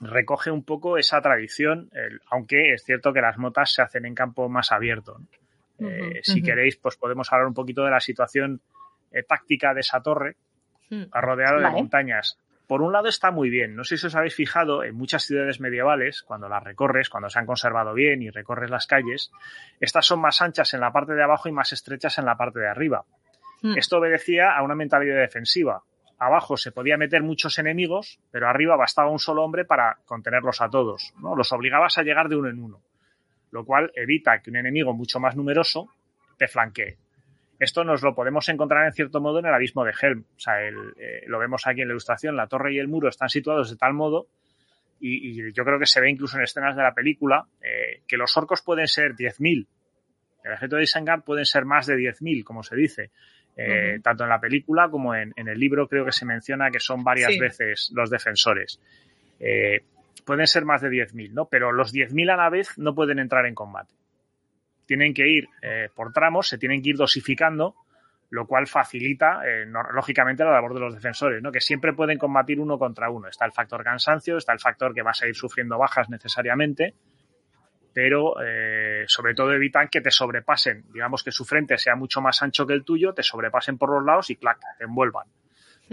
recoge 0.00 0.50
un 0.50 0.64
poco 0.64 0.98
esa 0.98 1.20
tradición, 1.20 1.88
el- 1.92 2.20
aunque 2.30 2.72
es 2.72 2.84
cierto 2.84 3.12
que 3.12 3.20
las 3.20 3.38
motas 3.38 3.72
se 3.72 3.82
hacen 3.82 4.04
en 4.06 4.14
campo 4.14 4.48
más 4.48 4.70
abierto. 4.72 5.18
¿no? 5.18 5.26
Eh, 5.84 6.20
si 6.22 6.42
queréis, 6.42 6.76
pues 6.76 6.96
podemos 6.96 7.32
hablar 7.32 7.46
un 7.48 7.54
poquito 7.54 7.84
de 7.84 7.90
la 7.90 8.00
situación 8.00 8.60
eh, 9.10 9.22
táctica 9.22 9.74
de 9.74 9.80
esa 9.80 10.00
torre, 10.00 10.36
Mm. 10.92 11.04
rodeada 11.12 11.58
de 11.58 11.70
montañas. 11.70 12.38
por 12.66 12.80
un 12.80 12.92
lado 12.92 13.08
está 13.08 13.30
muy 13.30 13.50
bien. 13.50 13.74
No 13.76 13.84
sé 13.84 13.98
si 13.98 14.06
os 14.06 14.14
habéis 14.14 14.34
fijado, 14.34 14.82
en 14.82 14.94
muchas 14.94 15.24
ciudades 15.24 15.60
medievales, 15.60 16.22
cuando 16.22 16.48
las 16.48 16.62
recorres, 16.62 17.10
cuando 17.10 17.28
se 17.28 17.38
han 17.38 17.44
conservado 17.44 17.92
bien 17.92 18.22
y 18.22 18.30
recorres 18.30 18.70
las 18.70 18.86
calles, 18.86 19.30
estas 19.80 20.06
son 20.06 20.20
más 20.20 20.40
anchas 20.40 20.72
en 20.72 20.80
la 20.80 20.90
parte 20.90 21.12
de 21.12 21.22
abajo 21.22 21.48
y 21.50 21.52
más 21.52 21.72
estrechas 21.72 22.16
en 22.18 22.24
la 22.24 22.36
parte 22.36 22.60
de 22.60 22.68
arriba. 22.68 23.04
Mm. 23.62 23.76
Esto 23.76 23.98
obedecía 23.98 24.56
a 24.56 24.62
una 24.62 24.74
mentalidad 24.74 25.16
defensiva. 25.20 25.82
Abajo 26.18 26.56
se 26.56 26.72
podía 26.72 26.96
meter 26.96 27.22
muchos 27.22 27.58
enemigos, 27.58 28.20
pero 28.30 28.48
arriba 28.48 28.76
bastaba 28.76 29.10
un 29.10 29.18
solo 29.18 29.42
hombre 29.44 29.64
para 29.66 29.98
contenerlos 30.06 30.60
a 30.62 30.70
todos. 30.70 31.12
¿no? 31.20 31.36
Los 31.36 31.52
obligabas 31.52 31.98
a 31.98 32.02
llegar 32.02 32.28
de 32.28 32.36
uno 32.36 32.48
en 32.48 32.58
uno, 32.58 32.80
lo 33.52 33.64
cual 33.64 33.92
evita 33.94 34.40
que 34.40 34.50
un 34.50 34.56
enemigo 34.56 34.92
mucho 34.94 35.20
más 35.20 35.36
numeroso 35.36 35.88
te 36.38 36.48
flanquee. 36.48 36.96
Esto 37.58 37.84
nos 37.84 38.02
lo 38.02 38.14
podemos 38.14 38.48
encontrar 38.48 38.86
en 38.86 38.92
cierto 38.92 39.20
modo 39.20 39.38
en 39.38 39.46
el 39.46 39.54
abismo 39.54 39.84
de 39.84 39.92
Helm. 40.00 40.24
O 40.36 40.40
sea, 40.40 40.60
el, 40.62 40.74
eh, 40.98 41.22
lo 41.28 41.38
vemos 41.38 41.64
aquí 41.66 41.82
en 41.82 41.88
la 41.88 41.92
ilustración, 41.92 42.34
la 42.36 42.48
torre 42.48 42.74
y 42.74 42.78
el 42.78 42.88
muro 42.88 43.08
están 43.08 43.28
situados 43.28 43.70
de 43.70 43.76
tal 43.76 43.92
modo, 43.94 44.26
y, 44.98 45.30
y 45.46 45.52
yo 45.52 45.64
creo 45.64 45.78
que 45.78 45.86
se 45.86 46.00
ve 46.00 46.10
incluso 46.10 46.36
en 46.36 46.42
escenas 46.44 46.74
de 46.76 46.82
la 46.82 46.92
película, 46.94 47.46
eh, 47.60 48.02
que 48.08 48.16
los 48.16 48.36
orcos 48.36 48.62
pueden 48.62 48.88
ser 48.88 49.14
10.000. 49.14 49.66
El 50.44 50.52
ejército 50.52 50.76
de 50.76 50.82
Isengard 50.82 51.22
pueden 51.22 51.44
ser 51.44 51.64
más 51.64 51.86
de 51.86 51.94
10.000, 51.96 52.42
como 52.42 52.62
se 52.64 52.74
dice. 52.74 53.10
Eh. 53.56 54.00
Tanto 54.02 54.24
en 54.24 54.30
la 54.30 54.40
película 54.40 54.88
como 54.88 55.14
en, 55.14 55.32
en 55.36 55.46
el 55.46 55.58
libro 55.58 55.86
creo 55.86 56.04
que 56.04 56.12
se 56.12 56.24
menciona 56.24 56.70
que 56.70 56.80
son 56.80 57.04
varias 57.04 57.32
Sí. 57.32 57.38
veces 57.38 57.92
los 57.94 58.10
defensores. 58.10 58.80
Eh, 59.38 59.82
pueden 60.24 60.46
ser 60.46 60.64
más 60.64 60.80
de 60.82 60.88
10.000, 60.90 61.32
¿no? 61.32 61.46
Pero 61.46 61.72
los 61.72 61.92
10.000 61.92 62.30
a 62.30 62.36
la 62.36 62.48
vez 62.50 62.76
no 62.78 62.94
pueden 62.94 63.18
entrar 63.18 63.46
en 63.46 63.54
combate. 63.54 63.94
Tienen 64.86 65.14
que 65.14 65.26
ir 65.28 65.48
eh, 65.62 65.88
por 65.94 66.12
tramos, 66.12 66.48
se 66.48 66.58
tienen 66.58 66.82
que 66.82 66.90
ir 66.90 66.96
dosificando, 66.96 67.74
lo 68.30 68.46
cual 68.46 68.66
facilita, 68.66 69.42
eh, 69.46 69.64
no- 69.66 69.82
lógicamente, 69.92 70.42
la 70.44 70.52
labor 70.52 70.74
de 70.74 70.80
los 70.80 70.94
defensores, 70.94 71.42
¿no? 71.42 71.52
Que 71.52 71.60
siempre 71.60 71.92
pueden 71.92 72.18
combatir 72.18 72.58
uno 72.60 72.78
contra 72.78 73.10
uno. 73.10 73.28
Está 73.28 73.44
el 73.44 73.52
factor 73.52 73.84
cansancio, 73.84 74.36
está 74.38 74.52
el 74.52 74.60
factor 74.60 74.94
que 74.94 75.02
vas 75.02 75.22
a 75.22 75.28
ir 75.28 75.34
sufriendo 75.34 75.78
bajas 75.78 76.08
necesariamente, 76.08 76.94
pero 77.92 78.34
eh, 78.42 79.04
sobre 79.06 79.34
todo 79.34 79.52
evitan 79.52 79.88
que 79.88 80.00
te 80.00 80.10
sobrepasen. 80.10 80.84
Digamos 80.92 81.22
que 81.22 81.30
su 81.30 81.44
frente 81.44 81.76
sea 81.76 81.94
mucho 81.94 82.20
más 82.22 82.42
ancho 82.42 82.66
que 82.66 82.72
el 82.72 82.84
tuyo, 82.84 83.12
te 83.12 83.22
sobrepasen 83.22 83.76
por 83.76 83.90
los 83.90 84.04
lados 84.04 84.30
y 84.30 84.36
clac, 84.36 84.58
te 84.78 84.84
envuelvan. 84.84 85.26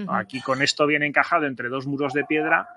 Aquí 0.10 0.40
con 0.42 0.62
esto 0.62 0.88
bien 0.88 1.04
encajado 1.04 1.46
entre 1.46 1.68
dos 1.68 1.86
muros 1.88 2.14
de 2.14 2.24
piedra, 2.24 2.70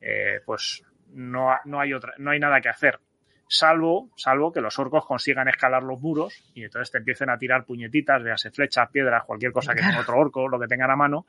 eh, 0.00 0.40
pues 0.44 0.82
no, 1.12 1.54
no 1.64 1.80
hay 1.80 1.92
otra, 1.92 2.14
no 2.18 2.30
hay 2.30 2.40
nada 2.40 2.60
que 2.60 2.68
hacer. 2.68 3.00
Salvo, 3.48 4.10
salvo 4.16 4.52
que 4.52 4.60
los 4.60 4.76
orcos 4.78 5.06
consigan 5.06 5.48
escalar 5.48 5.84
los 5.84 6.00
muros 6.00 6.50
y 6.54 6.64
entonces 6.64 6.90
te 6.90 6.98
empiecen 6.98 7.30
a 7.30 7.38
tirar 7.38 7.64
puñetitas, 7.64 8.22
véase 8.22 8.50
flechas, 8.50 8.90
piedras, 8.90 9.24
cualquier 9.24 9.52
cosa 9.52 9.72
que 9.72 9.82
tenga 9.82 10.00
otro 10.00 10.18
orco, 10.18 10.48
lo 10.48 10.58
que 10.58 10.66
tengan 10.66 10.90
a 10.90 10.96
mano, 10.96 11.26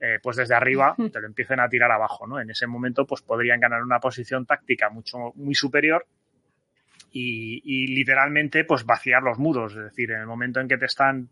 eh, 0.00 0.18
pues 0.22 0.38
desde 0.38 0.54
arriba 0.54 0.94
te 1.12 1.20
lo 1.20 1.26
empiecen 1.26 1.60
a 1.60 1.68
tirar 1.68 1.90
abajo, 1.90 2.26
¿no? 2.26 2.40
En 2.40 2.48
ese 2.48 2.66
momento, 2.66 3.06
pues 3.06 3.20
podrían 3.20 3.60
ganar 3.60 3.82
una 3.82 4.00
posición 4.00 4.46
táctica 4.46 4.88
mucho, 4.88 5.32
muy 5.34 5.54
superior 5.54 6.06
y, 7.12 7.60
y 7.64 7.88
literalmente, 7.88 8.64
pues 8.64 8.86
vaciar 8.86 9.22
los 9.22 9.38
muros. 9.38 9.76
Es 9.76 9.84
decir, 9.84 10.10
en 10.12 10.20
el 10.20 10.26
momento 10.26 10.60
en 10.60 10.68
que 10.68 10.78
te 10.78 10.86
están 10.86 11.28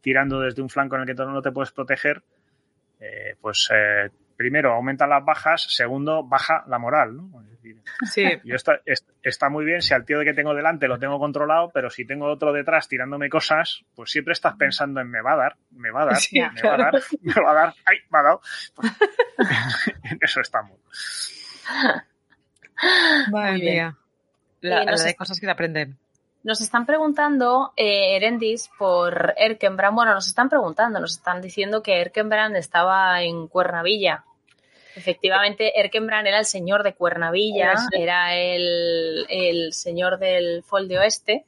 tirando 0.00 0.40
desde 0.40 0.62
un 0.62 0.68
flanco 0.68 0.96
en 0.96 1.02
el 1.02 1.06
que 1.06 1.14
tú 1.14 1.24
no 1.24 1.42
te 1.42 1.52
puedes 1.52 1.72
proteger, 1.72 2.22
eh, 3.00 3.36
pues 3.40 3.70
eh, 3.72 4.10
primero 4.40 4.72
aumentan 4.72 5.10
las 5.10 5.22
bajas, 5.22 5.66
segundo 5.68 6.24
baja 6.24 6.64
la 6.66 6.78
moral, 6.78 7.14
¿no? 7.14 7.42
Es 7.42 7.50
decir, 7.50 7.82
Sí, 8.10 8.24
yo 8.42 8.54
está, 8.56 8.80
es- 8.86 9.04
está 9.22 9.50
muy 9.50 9.66
bien 9.66 9.82
si 9.82 9.92
al 9.92 10.06
tío 10.06 10.18
de 10.18 10.24
que 10.24 10.32
tengo 10.32 10.54
delante 10.54 10.88
lo 10.88 10.98
tengo 10.98 11.18
controlado, 11.18 11.68
pero 11.74 11.90
si 11.90 12.06
tengo 12.06 12.24
otro 12.26 12.50
detrás 12.50 12.88
tirándome 12.88 13.28
cosas, 13.28 13.84
pues 13.94 14.10
siempre 14.10 14.32
estás 14.32 14.54
pensando 14.56 15.02
en 15.02 15.10
me 15.10 15.20
va 15.20 15.34
a 15.34 15.36
dar, 15.36 15.56
me 15.72 15.90
va 15.90 16.04
a 16.04 16.06
dar, 16.06 16.16
Sí, 16.16 16.40
me 16.40 16.62
va 16.62 16.74
a 16.74 16.78
dar, 16.78 16.94
me 17.20 17.34
va 17.34 17.50
a 17.50 17.54
dar, 17.54 17.74
ay, 17.84 17.98
me 18.08 18.18
ha 18.18 18.22
dado. 18.22 18.40
Pues, 18.74 18.92
en 20.04 20.18
eso 20.22 20.40
estamos. 20.40 20.78
madre 23.30 23.50
Muy 23.52 23.60
bien. 23.60 23.74
mía. 23.74 23.96
La, 24.62 24.82
Y 24.82 24.86
no 24.86 24.92
la 24.92 24.96
sé- 24.98 25.08
de 25.08 25.14
cosas 25.16 25.38
que 25.38 25.46
te 25.46 25.52
aprenden. 25.52 25.98
Nos 26.42 26.62
están 26.62 26.86
preguntando, 26.86 27.74
eh, 27.76 28.16
Erendis, 28.16 28.70
por 28.78 29.34
Erkenbrand. 29.36 29.94
Bueno, 29.94 30.14
nos 30.14 30.26
están 30.26 30.48
preguntando, 30.48 30.98
nos 30.98 31.12
están 31.18 31.42
diciendo 31.42 31.82
que 31.82 32.00
Erkenbrand 32.00 32.56
estaba 32.56 33.22
en 33.22 33.46
Cuernavilla. 33.46 34.24
Efectivamente, 34.96 35.78
Erkenbrand 35.80 36.26
era 36.26 36.38
el 36.38 36.44
señor 36.46 36.82
de 36.82 36.94
Cuernavilla, 36.94 37.72
Era 37.92 38.36
el, 38.36 39.26
el 39.28 39.72
señor 39.72 40.18
del 40.18 40.62
Fol 40.62 40.88
de 40.88 40.98
Oeste, 40.98 41.44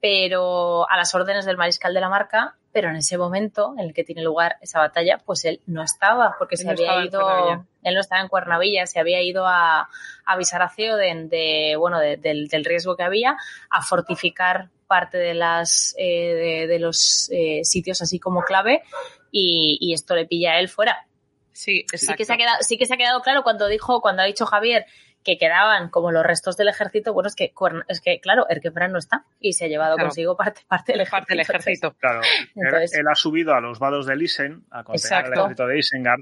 pero 0.00 0.88
a 0.90 0.96
las 0.96 1.14
órdenes 1.14 1.44
del 1.46 1.56
mariscal 1.56 1.94
de 1.94 2.00
la 2.00 2.08
marca, 2.08 2.56
pero 2.72 2.90
en 2.90 2.96
ese 2.96 3.16
momento 3.16 3.74
en 3.78 3.86
el 3.86 3.94
que 3.94 4.04
tiene 4.04 4.22
lugar 4.22 4.56
esa 4.60 4.80
batalla, 4.80 5.18
pues 5.24 5.44
él 5.44 5.60
no 5.66 5.82
estaba, 5.82 6.34
porque 6.38 6.56
Él 6.56 6.58
se 6.58 6.64
no 6.66 6.70
había 6.72 6.86
ido, 7.06 7.66
él 7.84 7.94
no 7.94 8.00
estaba 8.00 8.20
en 8.20 8.28
Cuernavilla, 8.28 8.86
se 8.86 8.98
había 9.00 9.22
ido 9.22 9.46
a, 9.46 9.80
a 9.80 9.88
avisar 10.26 10.60
a 10.60 10.70
Theoden 10.74 11.28
de, 11.28 11.76
bueno, 11.78 12.00
de- 12.00 12.16
del, 12.16 12.48
del 12.48 12.64
riesgo 12.64 12.96
que 12.96 13.02
había, 13.04 13.36
a 13.70 13.82
fortificar 13.82 14.68
parte 14.86 15.16
de 15.18 15.34
las 15.34 15.94
eh, 15.98 16.34
de, 16.34 16.66
de 16.66 16.78
los 16.78 17.30
eh, 17.32 17.60
sitios 17.64 18.02
así 18.02 18.18
como 18.18 18.42
clave 18.42 18.82
y, 19.30 19.78
y 19.80 19.94
esto 19.94 20.14
le 20.14 20.26
pilla 20.26 20.52
a 20.52 20.58
él 20.60 20.68
fuera. 20.68 21.06
Sí, 21.54 21.86
Sí 21.88 21.96
exacto. 21.96 22.18
que, 22.18 22.24
se 22.26 22.32
ha 22.34 22.36
quedado, 22.36 22.56
sí 22.60 22.76
que 22.76 22.84
se 22.84 22.92
ha 22.94 22.96
quedado 22.98 23.22
claro 23.22 23.42
cuando 23.42 23.66
dijo, 23.68 24.00
cuando 24.02 24.20
ha 24.22 24.26
dicho 24.26 24.44
Javier 24.44 24.84
que 25.24 25.38
quedaban 25.38 25.88
como 25.88 26.12
los 26.12 26.22
restos 26.26 26.58
del 26.58 26.68
ejército, 26.68 27.14
bueno, 27.14 27.28
es 27.28 27.34
que, 27.34 27.54
es 27.88 28.00
que 28.02 28.20
claro, 28.20 28.44
Erkenbrand 28.50 28.92
no 28.92 28.98
está 28.98 29.24
y 29.40 29.54
se 29.54 29.64
ha 29.64 29.68
llevado 29.68 29.94
Claro. 29.94 30.08
consigo 30.10 30.36
parte, 30.36 30.60
parte 30.68 30.92
del 30.92 31.00
ejército. 31.00 31.16
parte 31.16 31.32
del 31.32 31.40
ejército. 31.40 31.94
Claro, 32.00 32.20
él, 32.20 32.50
Entonces- 32.56 32.94
él 32.94 33.06
ha 33.10 33.14
subido 33.14 33.54
a 33.54 33.60
los 33.62 33.78
vados 33.78 34.04
de 34.06 34.16
Lisen 34.16 34.64
a 34.70 34.84
contener 34.84 35.14
al 35.14 35.20
Exacto. 35.22 35.40
ejército 35.40 35.66
de 35.66 35.78
Isengard. 35.78 36.20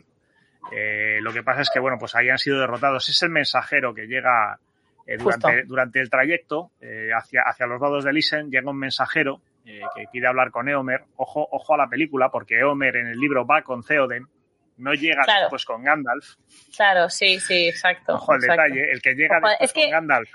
Eh, 0.71 1.19
lo 1.21 1.33
que 1.33 1.43
pasa 1.43 1.63
es 1.63 1.71
que, 1.71 1.81
bueno, 1.81 1.97
pues 1.99 2.15
ahí 2.15 2.29
han 2.29 2.39
sido 2.39 2.61
derrotados. 2.61 3.09
Es 3.09 3.21
el 3.23 3.31
mensajero 3.31 3.93
que 3.95 4.07
llega 4.07 4.59
eh, 5.07 5.17
durante, 5.17 5.65
durante 5.65 6.01
el 6.01 6.09
trayecto 6.09 6.71
eh, 6.81 7.09
hacia, 7.13 7.43
hacia 7.45 7.67
los 7.67 7.81
vados 7.81 8.05
de 8.05 8.13
Lisen. 8.13 8.51
Llega 8.51 8.71
un 8.71 8.79
mensajero 8.79 9.41
eh, 9.67 9.81
que 9.97 10.05
pide 10.13 10.29
hablar 10.29 10.53
con 10.53 10.69
Eomer. 10.69 11.03
Ojo, 11.17 11.49
ojo 11.51 11.75
a 11.75 11.79
la 11.79 11.89
película, 11.89 12.31
porque 12.31 12.61
Eomer 12.61 12.95
en 12.97 13.09
el 13.09 13.19
libro 13.19 13.45
va 13.45 13.63
con 13.63 13.83
Theoden. 13.83 14.29
No 14.79 14.95
llega 14.95 15.23
Claro. 15.23 15.43
después 15.43 15.65
con 15.65 15.85
Gandalf. 15.85 16.37
Claro, 16.77 17.09
sí, 17.11 17.39
sí, 17.41 17.69
exacto. 17.69 18.15
Ojo 18.15 18.33
al 18.33 18.39
exacto. 18.43 18.63
detalle. 18.63 18.91
El 18.93 19.03
que 19.03 19.15
llega 19.15 19.39
Ojo, 19.39 19.49
después 19.49 19.71
es 19.71 19.73
que- 19.73 19.83
con 19.83 19.91
Gandalf. 19.91 20.31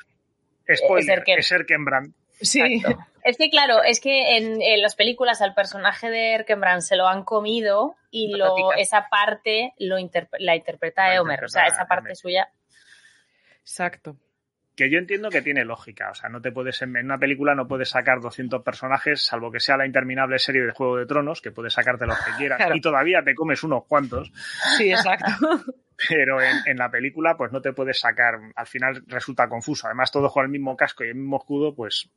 Spoiler, 0.76 1.24
Erken- 1.24 1.38
es 1.40 1.52
Erkenbrand. 1.52 2.14
Sí. 2.42 2.62
Exacto. 2.62 3.04
Es 3.24 3.38
que 3.38 3.50
claro, 3.50 3.84
es 3.84 4.00
que 4.00 4.38
en, 4.38 4.62
en 4.62 4.82
las 4.82 4.96
películas 4.96 5.42
al 5.42 5.54
personaje 5.54 6.10
de 6.10 6.34
Erkenbrand 6.34 6.82
se 6.82 6.96
lo 6.96 7.08
han 7.08 7.24
comido 7.24 7.96
y 8.12 8.34
lo, 8.36 8.72
esa 8.74 9.08
parte 9.10 9.74
lo 9.80 9.98
interp- 9.98 10.36
la 10.40 10.56
interpreta 10.56 11.14
Eomer, 11.14 11.44
o 11.44 11.50
sea, 11.50 11.66
esa 11.68 11.88
parte 11.88 12.16
suya. 12.16 12.50
Exacto. 13.62 14.16
Que 14.78 14.92
yo 14.92 15.00
entiendo 15.00 15.30
que 15.30 15.42
tiene 15.42 15.66
lógica. 15.66 16.12
O 16.12 16.14
sea, 16.14 16.30
no 16.30 16.40
te 16.40 16.52
puedes, 16.52 16.80
en 16.84 16.96
una 16.96 17.18
película 17.18 17.56
no 17.56 17.68
puedes 17.68 17.90
sacar 17.90 18.22
200 18.22 18.62
personajes, 18.62 19.24
salvo 19.26 19.52
que 19.52 19.60
sea 19.60 19.76
la 19.76 19.88
interminable 19.88 20.38
serie 20.38 20.62
de 20.62 20.72
Juego 20.72 20.98
de 20.98 21.08
Tronos, 21.08 21.42
que 21.42 21.52
puedes 21.52 21.74
sacarte 21.74 22.06
los 22.06 22.18
que 22.20 22.32
quieras. 22.38 22.58
Claro. 22.58 22.76
Y 22.76 22.80
todavía 22.80 23.24
te 23.24 23.34
comes 23.34 23.64
unos 23.64 23.86
cuantos. 23.86 24.32
Sí, 24.78 24.92
exacto. 24.92 25.26
Pero 26.08 26.40
en, 26.40 26.58
en 26.68 26.78
la 26.78 26.92
película, 26.92 27.36
pues 27.36 27.52
no 27.52 27.60
te 27.60 27.74
puedes 27.74 28.00
sacar. 28.00 28.36
Al 28.56 28.68
final 28.68 29.02
resulta 29.08 29.50
confuso. 29.50 29.88
Además, 29.88 30.12
todo 30.12 30.30
con 30.30 30.46
el 30.46 30.52
mismo 30.52 30.78
casco 30.78 31.04
y 31.04 31.08
el 31.08 31.16
mismo 31.16 31.38
escudo, 31.38 31.74
pues 31.74 32.12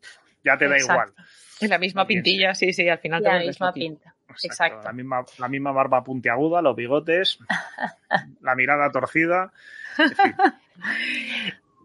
ya 0.44 0.59
te 0.59 0.68
da 0.68 0.77
Exacto. 0.77 1.12
igual. 1.14 1.27
En 1.62 1.70
la 1.70 1.79
misma 1.79 2.07
pintilla, 2.07 2.55
sí, 2.55 2.75
sí, 2.75 2.87
al 2.90 2.99
final 2.99 3.23
La 3.23 3.31
todo 3.31 3.38
es 3.40 3.46
misma 3.46 3.73
pinta. 3.73 4.14
Exacto. 4.42 4.83
La 4.85 4.92
misma, 4.92 5.25
la 5.38 5.49
misma 5.49 5.73
barba 5.73 6.05
puntiaguda, 6.05 6.61
los 6.61 6.77
bigotes, 6.77 7.38
la 8.42 8.55
mirada 8.55 8.90
torcida. 8.90 9.51
En 9.99 10.11
fin, 10.11 10.35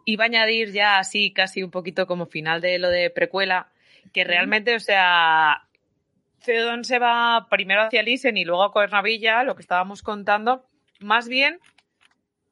Iba 0.05 0.25
a 0.25 0.27
añadir 0.27 0.71
ya 0.71 0.99
así, 0.99 1.33
casi 1.33 1.63
un 1.63 1.71
poquito 1.71 2.07
como 2.07 2.27
final 2.27 2.61
de 2.61 2.79
lo 2.79 2.89
de 2.89 3.09
precuela, 3.09 3.67
que 4.13 4.23
realmente, 4.23 4.75
o 4.75 4.79
sea, 4.79 5.67
Theoden 6.43 6.83
se 6.83 6.99
va 6.99 7.47
primero 7.49 7.81
hacia 7.81 8.03
Lisen 8.03 8.37
y 8.37 8.45
luego 8.45 8.63
a 8.63 8.71
Cuernavilla, 8.71 9.43
lo 9.43 9.55
que 9.55 9.61
estábamos 9.61 10.03
contando, 10.03 10.65
más 10.99 11.27
bien 11.27 11.59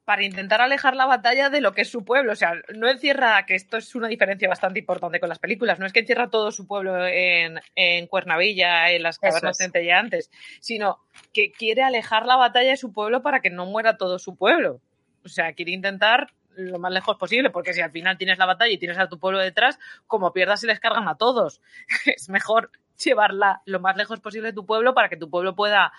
para 0.04 0.22
intentar 0.22 0.60
alejar 0.60 0.96
la 0.96 1.06
batalla 1.06 1.48
de 1.48 1.60
lo 1.60 1.72
que 1.72 1.82
es 1.82 1.90
su 1.90 2.04
pueblo. 2.04 2.32
O 2.32 2.36
sea, 2.36 2.52
no 2.74 2.88
encierra, 2.88 3.46
que 3.46 3.54
esto 3.54 3.78
es 3.78 3.94
una 3.94 4.08
diferencia 4.08 4.48
bastante 4.48 4.80
importante 4.80 5.18
con 5.18 5.28
las 5.28 5.38
películas, 5.38 5.78
no 5.78 5.86
es 5.86 5.92
que 5.92 6.00
encierra 6.00 6.28
todo 6.28 6.52
su 6.52 6.66
pueblo 6.66 7.06
en, 7.06 7.60
en 7.74 8.06
Cuernavilla, 8.06 8.90
en 8.90 9.02
las 9.02 9.18
cavernas 9.18 9.58
es. 9.58 9.64
centelleantes, 9.64 10.30
sino 10.60 10.98
que 11.32 11.52
quiere 11.52 11.82
alejar 11.82 12.26
la 12.26 12.36
batalla 12.36 12.70
de 12.70 12.76
su 12.76 12.92
pueblo 12.92 13.22
para 13.22 13.40
que 13.40 13.50
no 13.50 13.66
muera 13.66 13.96
todo 13.96 14.18
su 14.18 14.36
pueblo. 14.36 14.80
O 15.24 15.28
sea, 15.28 15.54
quiere 15.54 15.72
intentar 15.72 16.28
lo 16.56 16.78
más 16.78 16.92
lejos 16.92 17.16
posible, 17.16 17.50
porque 17.50 17.72
si 17.72 17.80
al 17.80 17.90
final 17.90 18.16
tienes 18.18 18.38
la 18.38 18.46
batalla 18.46 18.72
y 18.72 18.78
tienes 18.78 18.98
a 18.98 19.08
tu 19.08 19.18
pueblo 19.18 19.38
detrás, 19.38 19.78
como 20.06 20.32
pierdas 20.32 20.60
se 20.60 20.66
les 20.66 20.80
cargan 20.80 21.08
a 21.08 21.16
todos. 21.16 21.60
es 22.06 22.28
mejor 22.28 22.70
llevarla 23.02 23.60
lo 23.66 23.80
más 23.80 23.96
lejos 23.96 24.20
posible 24.20 24.48
de 24.48 24.52
tu 24.54 24.66
pueblo 24.66 24.94
para 24.94 25.08
que 25.08 25.16
tu 25.16 25.28
pueblo 25.28 25.56
pueda 25.56 25.92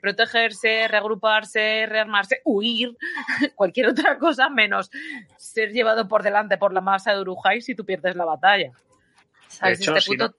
protegerse, 0.00 0.88
reagruparse, 0.88 1.86
rearmarse, 1.86 2.40
huir, 2.44 2.96
cualquier 3.54 3.88
otra 3.88 4.18
cosa 4.18 4.48
menos 4.48 4.90
ser 5.36 5.70
llevado 5.70 6.08
por 6.08 6.22
delante 6.22 6.58
por 6.58 6.72
la 6.72 6.80
masa 6.80 7.12
de 7.12 7.20
Urujai 7.20 7.60
si 7.60 7.74
tú 7.74 7.84
pierdes 7.84 8.16
la 8.16 8.24
batalla. 8.24 8.72
¿Sabes? 9.48 9.80
hecho, 9.80 9.90
este 9.92 10.00
si 10.02 10.10
punto 10.10 10.28
no- 10.28 10.34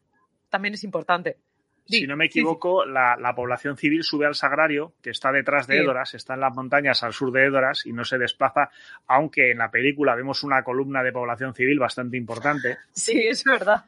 también 0.50 0.74
es 0.74 0.84
importante. 0.84 1.38
Si 1.86 2.08
no 2.08 2.16
me 2.16 2.26
equivoco, 2.26 2.86
La, 2.86 3.16
la, 3.18 3.36
población 3.36 3.78
civil 3.78 4.04
sube 4.04 4.26
al 4.26 4.36
Sagrario, 4.36 4.94
que 5.02 5.10
está 5.10 5.32
detrás 5.32 5.68
de 5.68 5.78
Edoras, 5.78 6.14
está 6.14 6.36
en 6.36 6.42
las 6.42 6.54
montañas 6.54 7.04
al 7.04 7.14
sur 7.14 7.32
de 7.32 7.46
Edoras 7.46 7.86
y 7.86 7.94
no 7.94 8.06
se 8.06 8.18
desplaza, 8.18 8.70
aunque 9.08 9.52
en 9.52 9.58
la 9.58 9.72
película 9.72 10.16
vemos 10.16 10.44
una 10.44 10.64
columna 10.64 11.04
de 11.04 11.12
población 11.12 11.54
civil 11.54 11.80
bastante 11.80 12.18
importante. 12.18 12.78
Sí, 12.92 13.28
es 13.28 13.44
verdad. 13.44 13.86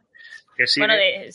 Que. 0.55 0.65
Bueno, 0.77 0.95
de, 0.95 1.29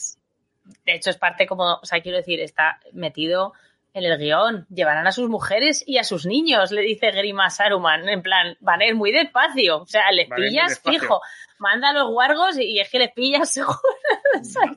de 0.85 0.95
hecho 0.95 1.11
es 1.11 1.17
parte 1.17 1.47
como, 1.47 1.75
o 1.75 1.85
sea, 1.85 2.01
quiero 2.01 2.19
decir, 2.19 2.41
está 2.41 2.81
metido 2.93 3.53
en 3.99 4.05
el 4.05 4.19
guion. 4.19 4.67
Llevarán 4.69 5.07
a 5.07 5.13
sus 5.13 5.29
mujeres 5.29 5.83
y 5.87 5.99
a 5.99 6.05
sus 6.05 6.27
niños, 6.27 6.71
le 6.71 6.83
dice 6.83 7.11
Grima 7.11 7.51
Saruman. 7.51 8.09
En 8.09 8.23
plan, 8.23 8.57
van 8.61 8.81
a 8.81 8.87
ir 8.87 8.95
muy 8.95 9.13
despacio. 9.13 9.83
O 9.83 9.87
sea, 9.87 10.11
les 10.13 10.29
pillas 10.29 10.81
fijo. 10.81 11.21
Manda 11.59 11.91
a 11.91 11.93
los 11.93 12.09
guargos 12.11 12.57
y 12.57 12.79
es 12.79 12.89
que 12.89 13.01
les 13.01 13.13
pillas 13.13 13.51
seguro. 13.53 13.79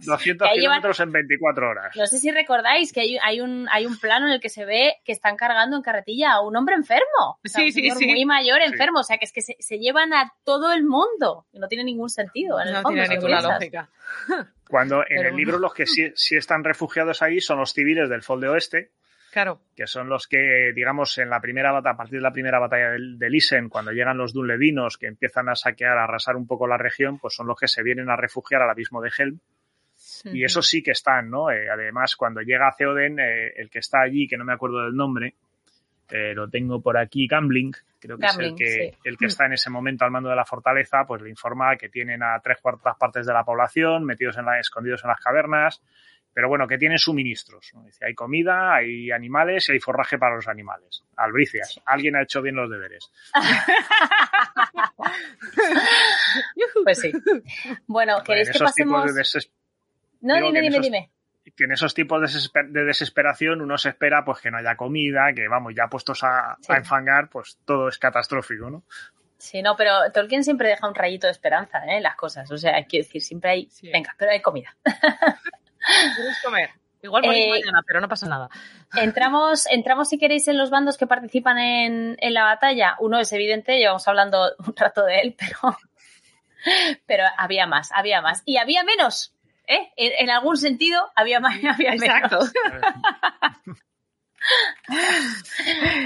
200 0.06 0.50
kilómetros 0.50 1.00
en 1.00 1.12
24 1.12 1.70
horas. 1.70 1.96
No 1.96 2.08
sé 2.08 2.18
si 2.18 2.32
recordáis 2.32 2.92
que 2.92 3.02
hay, 3.02 3.18
hay, 3.22 3.42
un, 3.42 3.68
hay 3.72 3.86
un 3.86 4.00
plano 4.00 4.28
en 4.28 4.34
el 4.34 4.40
que 4.40 4.50
se 4.50 4.66
ve 4.66 4.96
que 5.06 5.12
están 5.12 5.36
cargando 5.36 5.78
en 5.78 5.84
carretilla 5.84 6.34
a 6.34 6.42
un 6.42 6.56
hombre 6.56 6.76
enfermo. 6.76 7.40
sí, 7.44 7.72
sí, 7.72 7.92
sí. 7.92 8.08
Muy 8.08 8.26
mayor, 8.26 8.62
enfermo. 8.62 9.02
O 9.02 9.04
sea, 9.04 9.18
que 9.18 9.26
es 9.26 9.32
que 9.32 9.42
se, 9.42 9.56
se, 9.60 9.78
llevan 9.78 10.14
a 10.14 10.34
todo 10.44 10.72
el 10.74 10.84
mundo. 10.84 11.46
No 11.54 11.68
tiene 11.68 11.84
ningún 11.84 12.10
sentido. 12.10 12.60
En 12.60 12.70
el 12.70 12.74
no 12.74 12.82
fondo, 12.82 13.00
tiene 13.00 13.16
ninguna 13.16 13.42
lógica. 13.42 13.90
Cuando 14.68 15.02
en 15.02 15.18
Pero... 15.18 15.30
el 15.30 15.36
libro 15.36 15.60
los 15.60 15.74
que 15.74 15.86
sí, 15.86 16.12
sí, 16.16 16.36
están 16.36 16.64
refugiados 16.64 17.22
ahí 17.22 17.42
son 17.42 17.60
los 17.60 17.74
civiles 17.74 18.10
del 18.10 18.24
Fol 18.24 18.42
de 18.42 18.50
Oeste. 18.50 18.92
Claro. 19.32 19.62
Que 19.76 19.88
son 19.88 20.10
los 20.10 20.28
que, 20.28 20.74
digamos, 20.76 21.18
en 21.18 21.30
la 21.30 21.40
primera 21.40 21.72
batalla, 21.72 21.94
a 21.94 21.98
partir 21.98 22.20
de 22.20 22.24
la 22.24 22.34
primera 22.34 22.60
batalla 22.60 22.90
del, 22.92 23.18
del 23.18 23.36
Isen, 23.36 23.70
cuando 23.70 23.92
llegan 23.92 24.18
los 24.18 24.34
Dunledinos, 24.34 24.98
que 24.98 25.08
empiezan 25.08 25.48
a 25.48 25.56
saquear, 25.56 25.98
a 25.98 26.04
arrasar 26.04 26.36
un 26.36 26.46
poco 26.46 26.68
la 26.68 26.78
región, 26.78 27.18
pues 27.18 27.36
son 27.36 27.48
los 27.48 27.58
que 27.58 27.70
se 27.70 27.82
vienen 27.82 28.10
a 28.10 28.18
refugiar 28.18 28.62
al 28.62 28.70
abismo 28.70 29.02
de 29.02 29.12
Helm. 29.18 29.40
Sí. 29.96 30.30
Y 30.34 30.44
eso 30.44 30.62
sí 30.62 30.84
que 30.84 30.92
están, 30.92 31.30
¿no? 31.30 31.50
Eh, 31.50 31.70
además, 31.70 32.16
cuando 32.16 32.42
llega 32.42 32.76
Theoden, 32.78 33.20
eh, 33.20 33.54
el 33.56 33.70
que 33.70 33.80
está 33.80 34.02
allí, 34.02 34.28
que 34.28 34.36
no 34.36 34.44
me 34.44 34.54
acuerdo 34.54 34.84
del 34.84 34.96
nombre, 34.96 35.36
eh, 36.10 36.34
lo 36.34 36.50
tengo 36.50 36.82
por 36.82 36.98
aquí, 36.98 37.26
Gambling, 37.26 37.72
creo 38.00 38.18
que 38.18 38.28
Gambling, 38.28 38.48
es 38.48 38.52
el 38.52 38.58
que, 38.58 38.92
sí. 38.92 38.98
el 39.06 39.18
que 39.18 39.26
está 39.28 39.46
en 39.46 39.54
ese 39.54 39.70
momento 39.70 40.04
al 40.04 40.12
mando 40.12 40.30
de 40.30 40.36
la 40.36 40.44
fortaleza, 40.44 41.06
pues 41.08 41.22
le 41.22 41.30
informa 41.30 41.78
que 41.78 41.88
tienen 41.88 42.22
a 42.22 42.38
tres 42.42 42.58
cuartas 42.62 42.98
partes 42.98 43.26
de 43.26 43.32
la 43.32 43.46
población 43.46 44.04
metidos 44.04 44.38
en 44.38 44.46
la, 44.46 44.60
escondidos 44.60 45.04
en 45.06 45.10
las 45.10 45.22
cavernas, 45.22 45.82
pero 46.34 46.48
bueno, 46.50 46.68
que 46.68 46.78
tienen 46.78 46.98
suministros. 46.98 47.72
¿no? 47.74 47.84
Dice, 47.84 48.06
hay 48.06 48.14
comida, 48.14 48.76
hay 48.76 49.12
animales 49.12 49.68
y 49.70 49.74
hay 49.74 49.80
forraje 49.80 50.18
para 50.18 50.36
los 50.36 50.48
animales. 50.48 51.04
Albricias, 51.18 51.80
alguien 51.86 52.16
ha 52.16 52.24
hecho 52.24 52.42
bien 52.42 52.56
los 52.56 52.70
deberes. 52.70 53.12
pues 56.84 57.00
sí. 57.00 57.12
Bueno, 57.88 58.22
¿queréis 58.24 58.50
que 58.52 58.60
pasemos...? 58.60 59.02
Tipos 59.04 59.14
de 59.14 59.20
deses... 59.20 59.52
No, 60.22 60.36
Digo 60.36 60.48
dime, 60.48 60.60
que 60.60 60.64
dime, 60.64 60.78
esos- 60.78 60.84
dime. 60.84 61.10
que 61.56 61.64
en 61.64 61.72
esos 61.72 61.94
tipos 61.94 62.22
de, 62.22 62.28
desesper- 62.28 62.70
de 62.72 62.84
desesperación 62.86 63.62
uno 63.62 63.78
se 63.78 63.90
espera 63.90 64.24
pues 64.24 64.40
que 64.42 64.52
no 64.52 64.58
haya 64.58 64.76
comida, 64.76 65.34
que 65.36 65.48
vamos, 65.48 65.74
ya 65.76 65.88
puestos 65.88 66.24
a, 66.24 66.58
Sí. 66.62 66.72
a 66.72 66.78
enfangar, 66.78 67.30
pues 67.30 67.58
todo 67.66 67.90
es 67.90 67.98
catastrófico, 67.98 68.70
¿no? 68.70 68.84
Sí, 69.38 69.64
no, 69.64 69.76
pero 69.76 70.12
Tolkien 70.14 70.44
siempre 70.44 70.70
deja 70.70 70.88
un 70.88 70.94
rayito 70.94 71.26
de 71.26 71.32
esperanza 71.32 71.80
¿eh? 71.88 71.98
en 71.98 72.04
las 72.04 72.16
cosas. 72.16 72.50
O 72.52 72.58
sea, 72.58 72.74
quiero 72.86 73.06
decir, 73.06 73.22
siempre 73.24 73.50
hay... 73.50 73.68
Sí. 73.72 73.90
Venga, 73.92 74.14
pero 74.18 74.32
hay 74.32 74.42
comida. 74.42 74.76
¿Quieres 76.16 76.38
comer? 76.44 76.70
Igual 77.04 77.26
Eh, 77.26 77.50
mañana, 77.50 77.82
pero 77.88 78.00
no 78.00 78.08
pasa 78.08 78.28
nada. 78.28 78.50
Entramos, 78.96 79.66
entramos 79.72 80.08
si 80.10 80.20
queréis 80.20 80.48
en 80.48 80.58
los 80.58 80.70
bandos 80.70 80.98
que 80.98 81.08
participan 81.08 81.58
en, 81.58 82.16
en 82.20 82.34
la 82.34 82.44
batalla. 82.44 82.96
Uno 83.00 83.20
es 83.20 83.32
evidente, 83.34 83.78
llevamos 83.80 84.08
hablando 84.08 84.52
un 84.60 84.76
rato 84.76 85.04
de 85.06 85.20
él, 85.22 85.36
pero, 85.38 85.78
pero 87.08 87.24
había 87.38 87.66
más, 87.66 87.92
había 87.92 88.22
más. 88.22 88.44
Y 88.46 88.58
había 88.58 88.84
menos, 88.84 89.34
¿eh? 89.68 89.92
En, 89.96 90.12
en 90.20 90.30
algún 90.30 90.58
sentido 90.58 91.12
había 91.16 91.40
más 91.40 91.58
y 91.62 91.68
había 91.68 91.94
Exacto. 91.94 92.38
menos. 92.40 92.54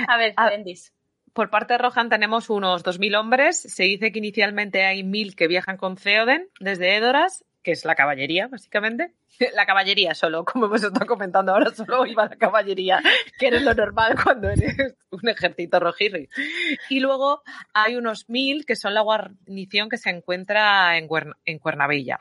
A 0.08 0.18
ver, 0.18 0.34
Ah, 0.38 0.50
Bendis. 0.50 0.92
Por 1.34 1.50
parte 1.50 1.74
de 1.74 1.80
Rohan 1.80 2.08
tenemos 2.10 2.50
unos 2.50 2.84
2.000 2.86 3.20
hombres. 3.20 3.62
Se 3.62 3.84
dice 3.84 4.12
que 4.14 4.20
inicialmente 4.20 4.86
hay 4.86 5.04
1.000 5.04 5.36
que 5.36 5.48
viajan 5.48 5.76
con 5.76 5.98
Theoden 5.98 6.48
desde 6.62 6.96
Edoras, 6.96 7.44
que 7.66 7.72
es 7.72 7.84
la 7.84 7.96
caballería, 7.96 8.48
básicamente. 8.48 9.16
La 9.56 9.66
caballería 9.66 10.14
solo, 10.14 10.46
como 10.46 10.68
hemos 10.68 10.84
estado 10.84 11.06
comentando 11.06 11.52
ahora, 11.52 11.72
solo 11.72 12.06
iba 12.06 12.26
la 12.26 12.38
caballería, 12.38 13.02
que 13.38 13.48
eres 13.48 13.64
lo 13.64 13.74
normal 13.74 14.16
cuando 14.24 14.50
eres 14.50 14.96
un 15.10 15.28
ejército 15.28 15.80
rojirri. 15.80 16.30
Y 16.90 17.02
luego 17.02 17.42
hay 17.74 17.98
unos 17.98 18.30
1.000 18.30 18.64
que 18.66 18.78
son 18.78 18.94
la 18.94 19.02
guarnición 19.02 19.90
que 19.90 19.98
se 19.98 20.12
encuentra 20.12 20.98
en, 20.98 21.10
en 21.44 21.60
Cuernavilla. 21.60 22.20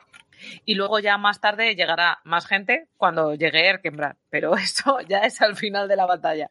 Y 0.65 0.75
luego 0.75 0.99
ya 0.99 1.17
más 1.17 1.39
tarde 1.39 1.75
llegará 1.75 2.19
más 2.25 2.47
gente 2.47 2.89
cuando 2.97 3.35
llegue 3.35 3.67
Erkenbrand, 3.67 4.17
pero 4.29 4.55
eso 4.57 4.99
ya 5.07 5.19
es 5.19 5.41
al 5.41 5.55
final 5.55 5.87
de 5.87 5.95
la 5.95 6.07
batalla. 6.07 6.49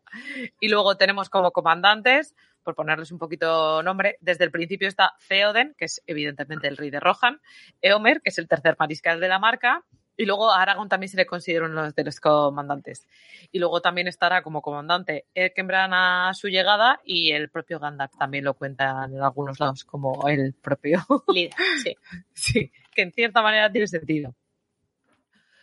Y 0.60 0.68
luego 0.68 0.96
tenemos 0.96 1.28
como 1.28 1.50
comandantes, 1.50 2.34
por 2.64 2.74
ponerles 2.74 3.12
un 3.12 3.18
poquito 3.18 3.82
nombre, 3.82 4.16
desde 4.20 4.44
el 4.44 4.50
principio 4.50 4.88
está 4.88 5.14
Theoden, 5.28 5.74
que 5.78 5.84
es 5.84 6.02
evidentemente 6.06 6.66
el 6.66 6.76
rey 6.76 6.90
de 6.90 7.00
Rohan, 7.00 7.40
Eomer, 7.80 8.20
que 8.22 8.30
es 8.30 8.38
el 8.38 8.48
tercer 8.48 8.76
mariscal 8.78 9.20
de 9.20 9.28
la 9.28 9.38
marca, 9.38 9.84
y 10.16 10.26
luego 10.26 10.50
a 10.50 10.62
Aragorn 10.62 10.88
también 10.88 11.08
se 11.08 11.16
le 11.16 11.26
considera 11.26 11.66
uno 11.66 11.90
de 11.90 12.04
los 12.04 12.20
comandantes. 12.20 13.06
Y 13.50 13.58
luego 13.58 13.80
también 13.80 14.06
estará 14.06 14.42
como 14.42 14.62
comandante 14.62 15.26
Erkenbrand 15.34 15.92
a 15.94 16.34
su 16.34 16.48
llegada 16.48 17.00
y 17.04 17.32
el 17.32 17.50
propio 17.50 17.80
Gandalf 17.80 18.12
también 18.16 18.44
lo 18.44 18.54
cuentan 18.54 19.12
en 19.14 19.22
algunos 19.22 19.58
lados 19.58 19.84
como 19.84 20.28
el 20.28 20.54
propio 20.54 21.04
Líder, 21.28 21.54
sí. 21.82 21.96
Sí, 22.32 22.72
que 22.92 23.02
en 23.02 23.12
cierta 23.12 23.42
manera 23.42 23.70
tiene 23.70 23.86
sentido. 23.86 24.34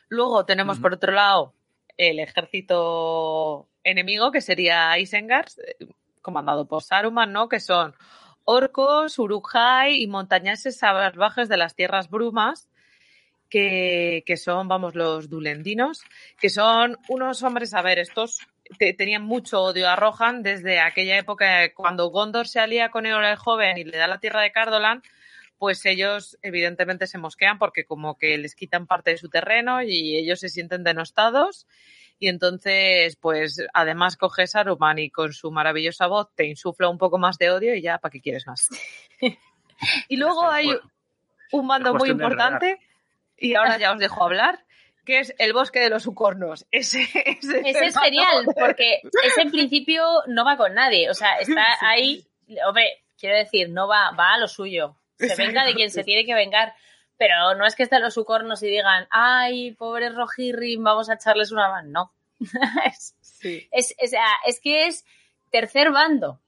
Luego 0.10 0.46
tenemos 0.46 0.80
por 0.80 0.94
otro 0.94 1.14
lado 1.14 1.54
el 1.98 2.20
ejército 2.20 3.70
enemigo, 3.84 4.32
que 4.32 4.42
sería 4.42 4.98
Isengard, 4.98 5.52
comandado 6.22 6.68
por 6.68 6.84
Saruman, 6.84 7.32
¿no? 7.32 7.50
Que 7.50 7.60
son 7.60 7.96
orcos, 8.44 9.20
urujai 9.20 10.02
y 10.02 10.08
montañeses 10.08 10.78
salvajes 10.78 11.50
de 11.50 11.58
las 11.58 11.76
tierras 11.76 12.10
brumas, 12.10 12.70
que, 13.50 14.24
que 14.26 14.38
son, 14.38 14.68
vamos, 14.68 14.96
los 14.96 15.30
dulendinos, 15.30 16.02
que 16.40 16.50
son 16.50 16.98
unos 17.10 17.44
hombres, 17.44 17.74
a 17.74 17.82
ver, 17.82 18.00
estos 18.00 18.40
te- 18.80 18.94
tenían 18.94 19.24
mucho 19.24 19.62
odio 19.62 19.90
a 19.90 19.96
Rohan 19.98 20.42
desde 20.42 20.80
aquella 20.80 21.18
época 21.18 21.74
cuando 21.74 22.08
Gondor 22.08 22.48
se 22.48 22.60
alía 22.62 22.90
con 22.90 23.06
Eola 23.06 23.32
el 23.32 23.38
joven 23.38 23.78
y 23.78 23.84
le 23.84 23.98
da 23.98 24.08
la 24.08 24.20
tierra 24.20 24.42
de 24.42 24.52
Cardolan, 24.54 25.02
pues 25.58 25.86
ellos 25.86 26.38
evidentemente 26.42 27.08
se 27.08 27.18
mosquean 27.18 27.60
porque 27.60 27.84
como 27.86 28.18
que 28.18 28.38
les 28.38 28.56
quitan 28.56 28.88
parte 28.88 29.12
de 29.12 29.18
su 29.18 29.30
terreno 29.30 29.84
y 29.84 30.16
ellos 30.16 30.40
se 30.40 30.50
sienten 30.50 30.84
denostados 30.84 31.68
y 32.22 32.28
entonces 32.28 33.16
pues 33.16 33.66
además 33.74 34.16
coge 34.16 34.46
Saruman 34.46 35.00
y 35.00 35.10
con 35.10 35.34
su 35.34 35.52
maravillosa 35.52 36.06
voz 36.06 36.30
te 36.36 36.46
insufla 36.46 36.88
un 36.88 37.00
poco 37.00 37.18
más 37.18 37.40
de 37.40 37.50
odio 37.50 37.74
y 37.74 37.82
ya 37.82 37.98
para 37.98 38.12
qué 38.12 38.22
quieres 38.22 38.46
más. 38.46 38.70
y 40.08 40.18
luego 40.18 40.48
hay 40.48 40.70
un 41.52 41.66
mando 41.66 41.96
muy 41.96 42.12
importante 42.12 42.80
y 43.38 43.56
ahora 43.56 43.80
ya 43.80 43.92
os 43.92 43.98
dejo 43.98 44.24
hablar 44.24 44.64
que 45.04 45.18
es 45.18 45.34
el 45.40 45.52
bosque 45.52 45.80
de 45.80 45.90
los 45.90 46.06
ucornos. 46.06 46.68
Ese, 46.70 47.02
ese, 47.26 47.62
Ese 47.66 47.86
es 47.88 47.98
genial, 47.98 48.46
porque 48.56 49.02
ese 49.24 49.42
en 49.42 49.50
principio 49.50 50.06
no 50.28 50.46
va 50.46 50.58
con 50.58 50.76
nadie. 50.76 51.10
O 51.10 51.16
sea, 51.16 51.38
está 51.40 51.66
ahí, 51.82 52.24
hombre, 52.68 53.04
quiero 53.18 53.36
decir, 53.36 53.72
no 53.72 53.88
va, 53.88 54.12
va 54.12 54.34
a 54.34 54.38
lo 54.38 54.48
suyo. 54.48 54.96
Se 55.18 55.36
venga 55.36 55.66
de 55.66 55.74
quien 55.74 55.90
se 55.90 56.04
tiene 56.04 56.24
que 56.24 56.36
vengar. 56.36 56.76
Pero 57.18 57.56
no 57.56 57.66
es 57.66 57.76
que 57.76 57.84
estén 57.84 58.02
los 58.02 58.16
sucornos 58.16 58.64
y 58.64 58.68
digan, 58.68 59.08
ay, 59.12 59.74
pobre 59.74 60.10
Rojirrim, 60.10 60.84
vamos 60.84 61.10
a 61.10 61.14
echarles 61.14 61.52
una 61.52 61.70
mano. 61.70 61.90
No. 62.40 62.48
es, 62.86 63.16
Sí. 63.22 63.68
es, 63.72 63.96
es, 63.98 64.14
es 64.48 64.60
que 64.60 64.88
es 64.88 65.06
tercer 65.52 65.92
bando. 65.92 66.40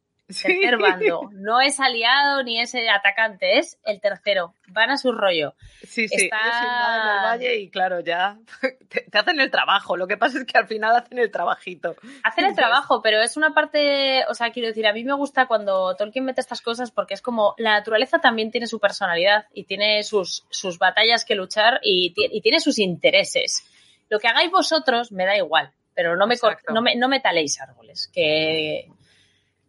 Tercer 0.42 0.78
bando. 0.78 1.30
No 1.34 1.62
es 1.62 1.80
aliado 1.80 2.44
ni 2.44 2.60
es 2.60 2.74
atacante, 2.76 3.60
es 3.60 3.78
el 3.86 4.02
tercero. 4.02 4.54
Van 4.68 4.90
a 4.90 4.98
su 4.98 5.12
rollo. 5.12 5.54
Sí, 5.84 6.08
sí, 6.08 6.26
Está- 6.26 6.38
ellos 6.38 6.56
invaden 6.64 7.10
el 7.18 7.24
valle 7.26 7.56
y 7.60 7.70
claro, 7.70 8.00
ya 8.00 8.38
te, 8.90 9.02
te 9.02 9.18
hacen 9.18 9.40
el 9.40 9.52
trabajo. 9.52 9.96
Lo 9.98 10.08
que 10.08 10.18
pasa 10.18 10.40
es 10.40 10.46
que 10.46 10.58
al 10.58 10.68
final 10.68 10.96
hacen 10.96 11.20
el 11.20 11.32
trabajito. 11.32 11.96
Hacen 12.24 12.46
el 12.46 12.56
trabajo, 12.56 13.02
pero 13.02 13.22
es 13.22 13.38
una 13.38 13.54
parte, 13.54 14.24
o 14.30 14.34
sea, 14.34 14.52
quiero 14.52 14.68
decir, 14.68 14.88
a 14.88 14.94
mí 14.94 15.04
me 15.04 15.14
gusta 15.14 15.46
cuando 15.46 15.96
Tolkien 15.96 16.26
mete 16.26 16.42
estas 16.42 16.62
cosas 16.62 16.92
porque 16.92 17.14
es 17.14 17.22
como 17.22 17.54
la 17.58 17.72
naturaleza 17.74 18.20
también 18.20 18.52
tiene 18.52 18.68
su 18.68 18.80
personalidad 18.80 19.46
y 19.54 19.66
tiene 19.66 20.04
sus, 20.04 20.46
sus 20.50 20.78
batallas 20.80 21.26
que 21.26 21.36
luchar 21.36 21.80
y, 21.84 22.14
y 22.16 22.42
tiene 22.42 22.60
sus 22.60 22.80
intereses. 22.80 23.70
Lo 24.10 24.20
que 24.20 24.28
hagáis 24.28 24.52
vosotros 24.52 25.12
me 25.12 25.26
da 25.26 25.36
igual, 25.38 25.72
pero 25.96 26.16
no 26.16 26.28
me, 26.28 26.36
no 26.74 26.82
me, 26.82 26.96
no 26.96 27.08
me 27.08 27.20
taléis 27.20 27.60
árboles, 27.62 28.10
que, 28.14 28.88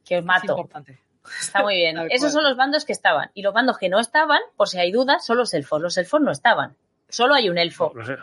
que 0.04 0.16
os 0.16 0.20
Es 0.20 0.24
mato. 0.26 0.52
importante. 0.52 0.98
Está 1.40 1.62
muy 1.62 1.76
bien. 1.76 1.96
Esos 2.10 2.32
son 2.32 2.44
los 2.44 2.56
bandos 2.56 2.84
que 2.84 2.92
estaban. 2.92 3.30
Y 3.34 3.42
los 3.42 3.54
bandos 3.54 3.78
que 3.78 3.88
no 3.88 3.98
estaban, 4.00 4.40
por 4.56 4.68
si 4.68 4.78
hay 4.78 4.92
dudas, 4.92 5.24
son 5.24 5.36
los 5.38 5.54
elfos. 5.54 5.80
Los 5.80 5.96
elfos 5.96 6.20
no 6.20 6.30
estaban. 6.30 6.76
Solo 7.08 7.34
hay 7.34 7.48
un 7.48 7.58
elfo 7.58 7.92
sé. 8.04 8.16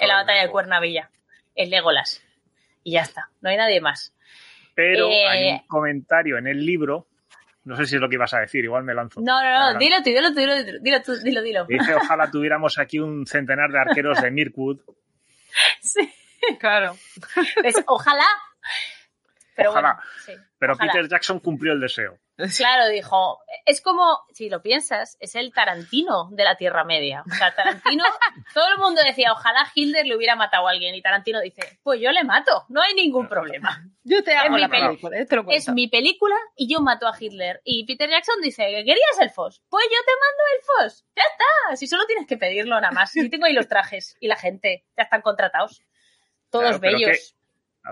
en 0.00 0.08
la 0.08 0.16
batalla 0.16 0.42
de. 0.42 0.50
Cuernavilla. 0.50 1.10
El 1.54 1.70
Legolas. 1.70 2.22
Y 2.82 2.92
ya 2.92 3.02
está. 3.02 3.30
No 3.40 3.50
hay 3.50 3.56
nadie 3.56 3.80
más. 3.80 4.12
Pero 4.74 5.08
Eh, 5.08 5.26
hay 5.26 5.50
un 5.52 5.66
comentario 5.66 6.36
en 6.38 6.46
el 6.46 6.64
libro, 6.64 7.06
no 7.64 7.76
sé 7.76 7.86
si 7.86 7.94
es 7.96 8.00
lo 8.00 8.08
que 8.08 8.16
ibas 8.16 8.34
a 8.34 8.40
decir, 8.40 8.62
igual 8.64 8.84
me 8.84 8.92
lanzo. 8.94 9.20
No, 9.20 9.42
no, 9.42 9.72
no, 9.72 9.78
dilo 9.78 9.96
tú, 9.98 10.10
dilo 10.10 10.28
tú, 10.34 10.40
dilo 10.40 10.54
tú, 10.64 10.72
dilo 10.82 11.02
tú, 11.02 11.14
dilo, 11.22 11.42
dilo. 11.42 11.64
Dice, 11.66 11.94
ojalá 11.94 12.30
tuviéramos 12.30 12.78
aquí 12.78 12.98
un 12.98 13.26
centenar 13.26 13.70
de 13.70 13.78
arqueros 13.80 14.20
de 14.20 14.30
Mirkwood 14.30 14.80
Sí. 15.80 16.12
Claro. 16.60 16.94
Pues, 17.62 17.82
ojalá. 17.86 18.26
Pero 19.56 19.70
Ojalá. 19.70 19.94
bueno, 19.94 20.10
sí, 20.24 20.32
Pero 20.58 20.74
ojalá. 20.74 20.92
Peter 20.92 21.08
Jackson 21.08 21.40
cumplió 21.40 21.72
el 21.72 21.80
deseo. 21.80 22.18
Claro, 22.58 22.88
dijo, 22.88 23.40
es 23.64 23.80
como, 23.80 24.20
si 24.34 24.50
lo 24.50 24.60
piensas, 24.60 25.16
es 25.20 25.34
el 25.36 25.54
Tarantino 25.54 26.28
de 26.32 26.44
la 26.44 26.56
Tierra 26.56 26.84
Media. 26.84 27.24
O 27.26 27.34
sea, 27.34 27.54
Tarantino, 27.54 28.04
todo 28.54 28.68
el 28.68 28.76
mundo 28.76 29.00
decía, 29.02 29.32
ojalá 29.32 29.66
Hitler 29.74 30.04
le 30.06 30.14
hubiera 30.14 30.36
matado 30.36 30.68
a 30.68 30.70
alguien. 30.72 30.94
Y 30.94 31.00
Tarantino 31.00 31.40
dice, 31.40 31.78
pues 31.82 31.98
yo 32.02 32.12
le 32.12 32.24
mato, 32.24 32.66
no 32.68 32.82
hay 32.82 32.92
ningún 32.92 33.26
problema. 33.28 33.82
Yo 34.04 34.22
te 34.22 34.36
hago 34.36 34.54
mi 34.54 34.60
la 34.60 34.68
peli- 34.68 34.86
película, 34.88 35.18
eh, 35.18 35.24
te 35.24 35.36
lo 35.36 35.46
Es 35.48 35.68
mi 35.70 35.88
película 35.88 36.36
y 36.54 36.68
yo 36.70 36.80
mato 36.82 37.08
a 37.08 37.16
Hitler. 37.18 37.62
Y 37.64 37.86
Peter 37.86 38.10
Jackson 38.10 38.36
dice, 38.42 38.64
¿que 38.66 38.84
querías 38.84 39.18
elfos? 39.20 39.62
Pues 39.70 39.86
yo 39.86 39.98
te 40.04 40.12
mando 40.12 40.84
elfos. 40.84 41.06
Ya 41.16 41.22
está, 41.22 41.76
si 41.76 41.86
solo 41.86 42.04
tienes 42.04 42.26
que 42.26 42.36
pedirlo 42.36 42.78
nada 42.78 42.92
más. 42.92 43.10
Si 43.12 43.30
tengo 43.30 43.46
ahí 43.46 43.54
los 43.54 43.66
trajes 43.68 44.14
y 44.20 44.28
la 44.28 44.36
gente, 44.36 44.84
ya 44.94 45.04
están 45.04 45.22
contratados. 45.22 45.82
Todos 46.50 46.78
Claro, 46.78 46.98
bellos. 46.98 47.35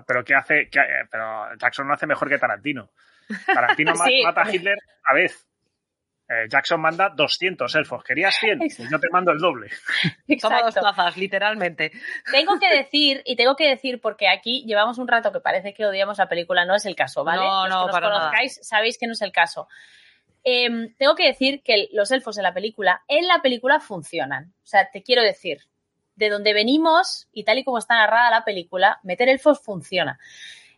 Pero 0.07 0.25
¿qué 0.25 0.35
hace? 0.35 0.69
qué- 0.71 0.81
eh, 0.81 1.07
pero 1.11 1.55
Jackson 1.57 1.87
no 1.87 1.95
hace 1.95 2.07
mejor 2.07 2.29
que 2.29 2.39
Tarantino. 2.39 2.91
Tarantino 3.47 3.93
Sí. 4.05 4.23
mata 4.25 4.43
a 4.43 4.53
Hitler 4.55 4.79
a 5.05 5.15
vez. 5.15 5.47
Eh, 6.27 6.47
Jackson 6.49 6.81
manda 6.81 7.11
200 7.11 7.75
elfos. 7.75 8.03
¿Querías 8.03 8.35
100? 8.37 8.59
Pues 8.59 8.79
yo 8.91 8.99
te 8.99 9.09
mando 9.13 9.31
el 9.31 9.39
doble. 9.39 9.69
Toma 10.41 10.63
dos 10.63 10.75
plazas, 10.75 11.17
literalmente. 11.19 11.93
Tengo 12.31 12.59
que 12.59 12.75
decir, 12.75 13.21
y 13.27 13.37
tengo 13.37 13.55
que 13.57 13.69
decir, 13.69 14.01
porque 14.01 14.29
aquí 14.29 14.65
llevamos 14.67 14.97
un 14.97 15.07
rato 15.07 15.31
que 15.33 15.41
parece 15.41 15.75
que 15.75 15.85
odiamos 15.85 16.17
la 16.17 16.27
película, 16.29 16.65
no 16.65 16.75
es 16.75 16.87
el 16.87 16.97
caso, 16.97 17.25
¿vale? 17.25 17.43
No, 17.43 17.65
Los 17.67 17.69
no, 17.75 17.81
que 17.81 17.87
nos 17.87 17.93
para 17.93 18.09
nada. 18.09 18.21
conozcáis 18.21 18.59
sabéis 18.67 18.97
que 18.99 19.07
no 19.07 19.13
es 19.13 19.21
el 19.21 19.33
caso. 19.33 19.69
Em, 20.43 20.95
tengo 20.97 21.15
que 21.15 21.27
decir 21.27 21.63
que 21.63 21.89
los 21.93 22.11
elfos 22.11 22.37
en 22.39 22.43
la 22.45 22.55
película, 22.55 23.03
en 23.09 23.27
la 23.29 23.41
película 23.43 23.81
funcionan. 23.81 24.55
O 24.63 24.67
sea, 24.67 24.91
te 24.91 25.03
quiero 25.03 25.23
decir, 25.23 25.61
de 26.16 26.31
donde 26.31 26.53
venimos 26.53 27.29
y 27.33 27.44
tal 27.44 27.59
y 27.59 27.64
como 27.64 27.79
está 27.79 27.96
narrada 27.96 28.31
la 28.31 28.44
película, 28.44 29.00
meter 29.03 29.29
elfos 29.29 29.61
funciona. 29.61 30.18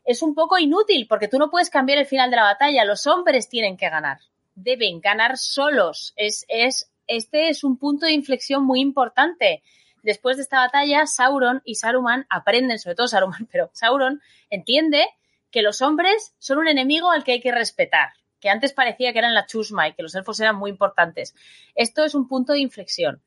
Es 0.05 0.22
un 0.22 0.35
poco 0.35 0.59
inútil 0.59 1.07
porque 1.09 1.29
tú 1.29 1.38
no 1.38 1.51
puedes 1.51 1.70
cambiar 1.70 1.99
el 1.99 2.07
final 2.07 2.31
de 2.31 2.37
la 2.37 2.44
batalla, 2.44 2.85
los 2.85 3.07
hombres 3.07 3.49
tienen 3.49 3.77
que 3.77 3.90
ganar, 3.90 4.18
deben 4.55 5.01
ganar 5.01 5.37
solos. 5.37 6.12
Es, 6.16 6.44
es, 6.49 6.90
este 7.07 7.49
es 7.49 7.64
un 7.64 7.79
punto 7.79 8.07
de 8.07 8.12
inflexión 8.12 8.64
muy 8.64 8.81
importante. 8.81 9.62
Después 10.03 10.37
de 10.37 10.44
esta 10.44 10.61
batalla, 10.61 11.07
Sauron 11.07 11.62
y 11.64 11.75
Saruman 11.75 12.27
aprenden, 12.31 12.79
sobre 12.79 12.94
todo 12.94 13.09
Saruman, 13.09 13.46
pero 13.53 13.70
Sauron 13.72 14.20
entiende 14.51 15.07
que 15.51 15.62
los 15.62 15.83
hombres 15.83 16.35
son 16.38 16.59
un 16.59 16.68
enemigo 16.68 17.11
al 17.11 17.25
que 17.25 17.33
hay 17.33 17.40
que 17.40 17.53
respetar, 17.53 18.11
que 18.40 18.49
antes 18.49 18.72
parecía 18.72 19.12
que 19.12 19.18
eran 19.18 19.35
la 19.35 19.46
chusma 19.46 19.88
y 19.88 19.94
que 19.94 20.03
los 20.03 20.14
elfos 20.14 20.38
eran 20.38 20.57
muy 20.57 20.70
importantes. 20.70 21.35
Esto 21.75 22.05
es 22.05 22.14
un 22.14 22.29
punto 22.29 22.53
de 22.53 22.61
inflexión. 22.61 23.22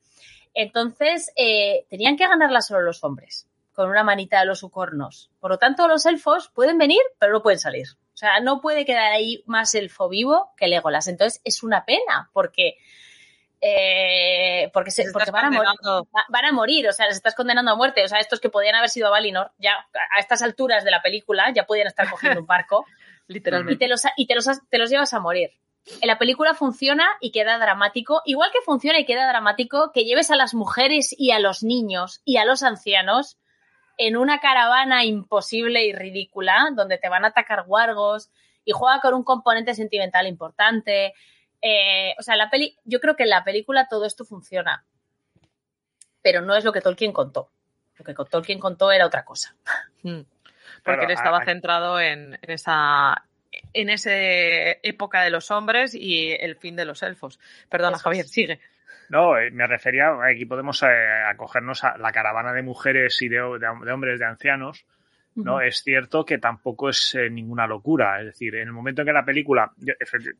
Entonces, 0.54 1.32
eh, 1.36 1.86
tenían 1.88 2.16
que 2.16 2.26
ganarla 2.26 2.60
solo 2.60 2.82
los 2.82 3.02
hombres, 3.04 3.48
con 3.72 3.88
una 3.88 4.02
manita 4.04 4.40
de 4.40 4.46
los 4.46 4.62
ucornos. 4.62 5.30
Por 5.40 5.50
lo 5.50 5.58
tanto, 5.58 5.86
los 5.88 6.04
elfos 6.06 6.48
pueden 6.54 6.76
venir, 6.78 7.00
pero 7.18 7.32
no 7.32 7.42
pueden 7.42 7.58
salir. 7.58 7.86
O 8.12 8.16
sea, 8.20 8.40
no 8.40 8.60
puede 8.60 8.84
quedar 8.84 9.12
ahí 9.12 9.42
más 9.46 9.74
elfo 9.74 10.08
vivo 10.08 10.50
que 10.56 10.66
Legolas. 10.68 11.06
Entonces, 11.08 11.40
es 11.44 11.62
una 11.62 11.84
pena, 11.84 12.28
porque, 12.32 12.76
eh, 13.60 14.70
porque, 14.72 14.90
se- 14.90 15.10
porque 15.12 15.30
van, 15.30 15.46
a 15.46 15.50
morir, 15.50 15.70
van 16.28 16.44
a 16.44 16.52
morir, 16.52 16.88
o 16.88 16.92
sea, 16.92 17.06
les 17.06 17.16
estás 17.16 17.34
condenando 17.34 17.70
a 17.70 17.76
muerte. 17.76 18.02
O 18.04 18.08
sea, 18.08 18.18
estos 18.18 18.40
que 18.40 18.48
podían 18.50 18.74
haber 18.74 18.90
sido 18.90 19.06
a 19.08 19.10
Valinor, 19.10 19.52
ya 19.58 19.72
a 20.16 20.20
estas 20.20 20.42
alturas 20.42 20.84
de 20.84 20.90
la 20.90 21.02
película, 21.02 21.50
ya 21.54 21.64
podían 21.66 21.86
estar 21.86 22.08
cogiendo 22.10 22.40
un 22.40 22.46
barco 22.46 22.84
y 23.28 23.32
Literalmente. 23.34 23.84
te 23.84 23.88
los, 23.88 24.02
y 24.16 24.26
te 24.26 24.34
los, 24.34 24.46
te 24.68 24.78
los 24.78 24.90
llevas 24.90 25.12
a 25.14 25.20
morir. 25.20 25.50
En 26.00 26.06
la 26.08 26.18
película 26.18 26.54
funciona 26.54 27.08
y 27.20 27.32
queda 27.32 27.58
dramático, 27.58 28.22
igual 28.24 28.50
que 28.52 28.60
funciona 28.64 28.98
y 28.98 29.06
queda 29.06 29.26
dramático 29.28 29.90
que 29.92 30.04
lleves 30.04 30.30
a 30.30 30.36
las 30.36 30.54
mujeres 30.54 31.14
y 31.18 31.30
a 31.32 31.38
los 31.40 31.62
niños 31.62 32.20
y 32.24 32.36
a 32.36 32.44
los 32.44 32.62
ancianos 32.62 33.38
en 33.96 34.16
una 34.16 34.40
caravana 34.40 35.04
imposible 35.04 35.84
y 35.86 35.92
ridícula 35.92 36.68
donde 36.74 36.98
te 36.98 37.08
van 37.08 37.24
a 37.24 37.28
atacar 37.28 37.64
guargos 37.64 38.30
y 38.64 38.72
juega 38.72 39.00
con 39.00 39.14
un 39.14 39.24
componente 39.24 39.74
sentimental 39.74 40.26
importante. 40.26 41.12
Eh, 41.62 42.14
o 42.18 42.22
sea, 42.22 42.36
la 42.36 42.50
peli, 42.50 42.76
yo 42.84 43.00
creo 43.00 43.16
que 43.16 43.24
en 43.24 43.30
la 43.30 43.42
película 43.44 43.88
todo 43.88 44.04
esto 44.06 44.24
funciona, 44.24 44.84
pero 46.22 46.40
no 46.42 46.54
es 46.54 46.64
lo 46.64 46.72
que 46.72 46.80
Tolkien 46.80 47.12
contó. 47.12 47.50
Lo 47.96 48.04
que 48.04 48.14
Tolkien 48.14 48.58
contó 48.58 48.92
era 48.92 49.06
otra 49.06 49.24
cosa. 49.24 49.54
Mm. 50.02 50.20
Porque 50.20 50.82
Claro, 50.82 51.02
él 51.02 51.10
estaba 51.10 51.38
a- 51.38 51.42
a- 51.42 51.44
centrado 51.44 52.00
en, 52.00 52.38
en 52.40 52.50
esa 52.50 53.26
en 53.72 53.90
esa 53.90 54.10
época 54.14 55.22
de 55.22 55.30
los 55.30 55.50
hombres 55.50 55.94
y 55.94 56.32
el 56.32 56.56
fin 56.56 56.76
de 56.76 56.84
los 56.84 57.02
elfos. 57.02 57.38
Perdona, 57.68 57.96
Eso 57.96 58.04
Javier, 58.04 58.26
sigue. 58.26 58.60
No, 59.08 59.36
eh, 59.38 59.50
me 59.50 59.66
refería, 59.66 60.10
aquí 60.24 60.44
podemos 60.46 60.82
eh, 60.82 60.86
acogernos 61.26 61.82
a 61.84 61.98
la 61.98 62.12
caravana 62.12 62.52
de 62.52 62.62
mujeres 62.62 63.20
y 63.22 63.28
de, 63.28 63.36
de- 63.38 63.84
de 63.84 63.92
hombres, 63.92 64.18
de 64.20 64.24
ancianos. 64.26 64.86
No, 65.36 65.54
Ujú. 65.54 65.60
es 65.62 65.82
cierto 65.82 66.24
que 66.24 66.38
tampoco 66.38 66.88
es 66.90 67.14
eh, 67.14 67.30
ninguna 67.30 67.66
locura. 67.66 68.20
Es 68.20 68.26
decir, 68.26 68.54
en 68.56 68.68
el 68.68 68.72
momento 68.72 69.02
en 69.02 69.06
que 69.06 69.12
la 69.12 69.24
película, 69.24 69.72
yo 69.78 69.94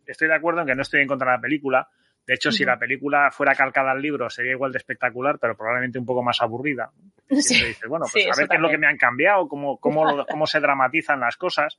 estoy 0.07 0.29
de 0.29 0.35
acuerdo 0.35 0.61
en 0.61 0.67
que 0.67 0.75
no 0.75 0.83
estoy 0.83 1.01
en 1.03 1.09
contra 1.09 1.31
de 1.33 1.37
la 1.39 1.41
película. 1.41 1.89
De 2.27 2.35
hecho, 2.35 2.53
si 2.53 2.63
Ujú. 2.65 2.71
la 2.71 2.79
película 2.79 3.31
fuera 3.33 3.55
calcada 3.55 3.93
al 3.93 4.03
libro, 4.03 4.29
sería 4.31 4.53
igual 4.53 4.73
de 4.73 4.79
espectacular, 4.79 5.39
pero 5.41 5.57
probablemente 5.57 5.99
un 5.99 6.07
poco 6.07 6.23
más 6.23 6.41
aburrida. 6.43 6.91
Sí. 7.29 7.55
Dices, 7.55 7.89
bueno, 7.89 8.05
pues 8.13 8.25
Sí, 8.25 8.31
a 8.31 8.37
ver 8.37 8.49
qué 8.49 8.57
es 8.57 8.61
lo 8.61 8.67
también. 8.69 8.71
que 8.73 8.79
me 8.79 8.87
han 8.89 8.97
cambiado, 8.99 9.49
cómo, 9.49 9.79
cómo, 9.79 10.27
cómo 10.27 10.47
se 10.47 10.61
dramatizan 10.61 11.21
las 11.21 11.37
cosas, 11.37 11.79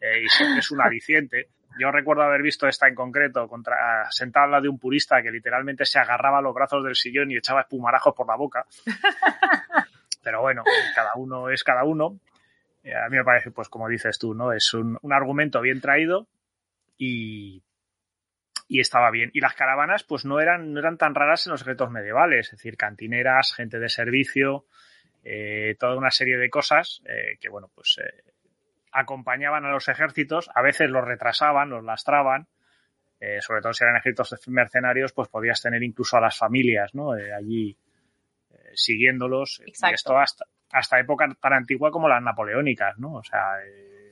eh, 0.00 0.22
y 0.24 0.28
siempre 0.28 0.60
es 0.60 0.70
un 0.70 0.80
aliciente. 0.80 1.48
Yo 1.78 1.90
recuerdo 1.90 2.22
haber 2.22 2.42
visto 2.42 2.66
esta 2.66 2.88
en 2.88 2.94
concreto, 2.94 3.46
contra, 3.48 4.10
sentada 4.10 4.46
lado 4.46 4.62
de 4.62 4.68
un 4.68 4.78
purista 4.78 5.22
que 5.22 5.30
literalmente 5.30 5.84
se 5.84 5.98
agarraba 5.98 6.38
a 6.38 6.42
los 6.42 6.54
brazos 6.54 6.82
del 6.84 6.94
sillón 6.94 7.30
y 7.30 7.36
echaba 7.36 7.62
espumarajos 7.62 8.14
por 8.14 8.26
la 8.26 8.36
boca. 8.36 8.66
Pero 10.22 10.40
bueno, 10.40 10.64
cada 10.94 11.12
uno 11.16 11.50
es 11.50 11.62
cada 11.62 11.84
uno. 11.84 12.18
Eh, 12.82 12.94
A 12.94 13.08
mí 13.08 13.16
me 13.16 13.24
parece, 13.24 13.50
pues 13.50 13.68
como 13.68 13.88
dices 13.88 14.18
tú, 14.18 14.34
¿no? 14.34 14.52
Es 14.52 14.72
un, 14.74 14.98
un 15.02 15.12
argumento 15.12 15.60
bien 15.60 15.80
traído 15.80 16.26
y, 16.96 17.62
y 18.68 18.80
estaba 18.80 19.10
bien. 19.10 19.30
Y 19.34 19.40
las 19.40 19.54
caravanas, 19.54 20.02
pues 20.02 20.24
no 20.24 20.40
eran, 20.40 20.72
no 20.72 20.80
eran 20.80 20.98
tan 20.98 21.14
raras 21.14 21.46
en 21.46 21.52
los 21.52 21.62
objetos 21.62 21.90
medievales, 21.90 22.46
es 22.46 22.52
decir, 22.52 22.76
cantineras, 22.76 23.52
gente 23.54 23.78
de 23.78 23.88
servicio, 23.88 24.66
eh, 25.24 25.76
toda 25.78 25.96
una 25.96 26.10
serie 26.10 26.36
de 26.36 26.50
cosas 26.50 27.02
eh, 27.06 27.36
que, 27.40 27.48
bueno, 27.48 27.70
pues 27.74 27.98
eh, 28.02 28.22
acompañaban 28.98 29.64
a 29.64 29.70
los 29.70 29.88
ejércitos, 29.88 30.50
a 30.54 30.62
veces 30.62 30.90
los 30.90 31.04
retrasaban, 31.04 31.70
los 31.70 31.84
lastraban, 31.84 32.46
eh, 33.20 33.40
sobre 33.40 33.60
todo 33.60 33.72
si 33.72 33.84
eran 33.84 33.96
ejércitos 33.96 34.34
mercenarios, 34.48 35.12
pues 35.12 35.28
podías 35.28 35.60
tener 35.60 35.82
incluso 35.82 36.16
a 36.16 36.20
las 36.20 36.36
familias, 36.36 36.94
¿no? 36.94 37.16
Eh, 37.16 37.32
allí 37.32 37.76
eh, 38.50 38.70
siguiéndolos. 38.74 39.62
Exacto. 39.66 39.92
Y 39.92 39.94
esto 39.94 40.18
hasta, 40.18 40.44
hasta 40.70 41.00
época 41.00 41.26
tan 41.40 41.52
antigua 41.52 41.90
como 41.90 42.08
las 42.08 42.22
napoleónicas, 42.22 42.98
¿no? 42.98 43.14
O 43.14 43.22
sea, 43.22 43.40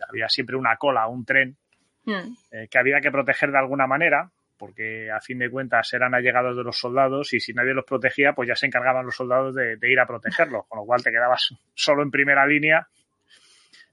había 0.08 0.28
siempre 0.28 0.56
una 0.56 0.76
cola, 0.76 1.06
un 1.06 1.24
tren 1.24 1.56
Mm. 2.06 2.36
eh, 2.50 2.68
que 2.70 2.78
había 2.78 3.00
que 3.00 3.10
proteger 3.10 3.50
de 3.50 3.58
alguna 3.58 3.86
manera, 3.86 4.30
porque 4.58 5.10
a 5.10 5.20
fin 5.20 5.38
de 5.38 5.50
cuentas 5.50 5.92
eran 5.94 6.14
allegados 6.14 6.56
de 6.56 6.62
los 6.62 6.78
soldados 6.78 7.32
y 7.32 7.40
si 7.40 7.52
nadie 7.52 7.74
los 7.74 7.84
protegía, 7.84 8.34
pues 8.34 8.48
ya 8.48 8.54
se 8.54 8.66
encargaban 8.66 9.06
los 9.06 9.16
soldados 9.16 9.54
de, 9.54 9.76
de 9.76 9.90
ir 9.90 9.98
a 9.98 10.06
protegerlos, 10.06 10.66
con 10.68 10.78
lo 10.78 10.84
cual 10.84 11.02
te 11.02 11.10
quedabas 11.10 11.54
solo 11.74 12.02
en 12.02 12.10
primera 12.10 12.46
línea. 12.46 12.86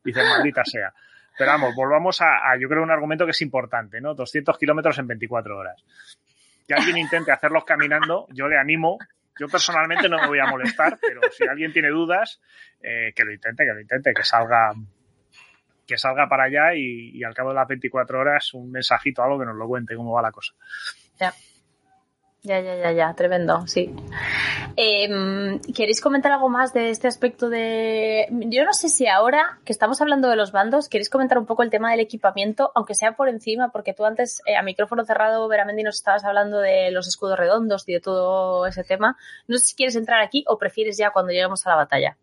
Dices, 0.04 0.24
maldita 0.28 0.64
sea. 0.66 0.94
Pero 1.38 1.52
vamos, 1.52 1.76
volvamos 1.76 2.22
a, 2.22 2.56
yo 2.60 2.68
creo, 2.68 2.84
un 2.84 2.92
argumento 2.92 3.26
que 3.26 3.32
es 3.32 3.42
importante, 3.42 4.02
¿no? 4.02 4.14
200 4.14 4.58
kilómetros 4.58 4.98
en 5.00 5.08
24 5.08 5.58
horas. 5.58 5.84
Que 6.68 6.74
alguien 6.74 6.98
intente 6.98 7.32
hacerlos 7.32 7.64
caminando, 7.64 8.28
yo 8.32 8.48
le 8.48 8.58
animo. 8.58 8.98
Yo 9.40 9.48
personalmente 9.48 10.10
no 10.10 10.20
me 10.20 10.28
voy 10.28 10.40
a 10.40 10.46
molestar, 10.46 11.00
pero 11.02 11.22
si 11.32 11.48
alguien 11.48 11.72
tiene 11.72 11.90
dudas, 11.90 12.40
eh, 12.82 13.14
que 13.16 13.24
lo 13.24 13.34
intente, 13.34 13.64
que 13.64 13.74
lo 13.74 13.80
intente, 13.80 14.14
que 14.14 14.24
salga, 14.24 14.74
que 15.88 15.98
salga 15.98 16.28
para 16.28 16.44
allá 16.44 16.76
y, 16.76 17.18
y, 17.18 17.24
al 17.24 17.34
cabo 17.34 17.50
de 17.50 17.56
las 17.56 17.68
24 17.68 18.20
horas 18.20 18.54
un 18.54 18.72
mensajito, 18.72 19.24
algo 19.24 19.40
que 19.40 19.46
nos 19.46 19.56
lo 19.56 19.68
cuente 19.68 19.96
cómo 19.96 20.12
va 20.12 20.22
la 20.22 20.32
cosa. 20.32 20.54
Ya. 21.18 21.34
Ya, 22.44 22.60
ya, 22.60 22.76
ya, 22.76 22.92
ya, 22.92 23.14
tremendo, 23.14 23.68
sí. 23.68 23.94
Eh, 24.76 25.60
¿Queréis 25.76 26.02
comentar 26.02 26.32
algo 26.32 26.50
más 26.50 26.74
de 26.74 26.90
este 26.90 27.08
aspecto 27.08 27.50
de... 27.50 28.26
Yo 28.32 28.66
no 28.66 28.74
sé 28.74 28.90
si 28.90 29.06
ahora 29.08 29.60
que 29.64 29.72
estamos 29.72 30.02
hablando 30.02 30.28
de 30.28 30.36
los 30.36 30.52
bandos, 30.52 30.90
queréis 30.90 31.12
comentar 31.12 31.38
un 31.38 31.46
poco 31.46 31.62
el 31.62 31.70
tema 31.70 31.92
del 31.92 32.00
equipamiento, 32.00 32.72
aunque 32.74 32.96
sea 32.96 33.12
por 33.12 33.30
encima, 33.30 33.70
porque 33.72 33.94
tú 33.94 34.06
antes 34.06 34.42
eh, 34.48 34.56
a 34.56 34.64
micrófono 34.64 35.06
cerrado, 35.06 35.48
Veramendi, 35.48 35.84
nos 35.84 35.98
estabas 35.98 36.26
hablando 36.26 36.60
de 36.60 36.90
los 36.90 37.08
escudos 37.08 37.38
redondos 37.38 37.88
y 37.88 37.94
de 37.94 38.00
todo 38.00 38.66
ese 38.66 38.84
tema. 38.84 39.18
No 39.48 39.60
sé 39.60 39.66
si 39.66 39.76
quieres 39.76 39.96
entrar 39.96 40.20
aquí 40.20 40.44
o 40.48 40.58
prefieres 40.58 40.98
ya 40.98 41.12
cuando 41.12 41.32
lleguemos 41.32 41.68
a 41.68 41.70
la 41.70 41.76
batalla 41.76 42.18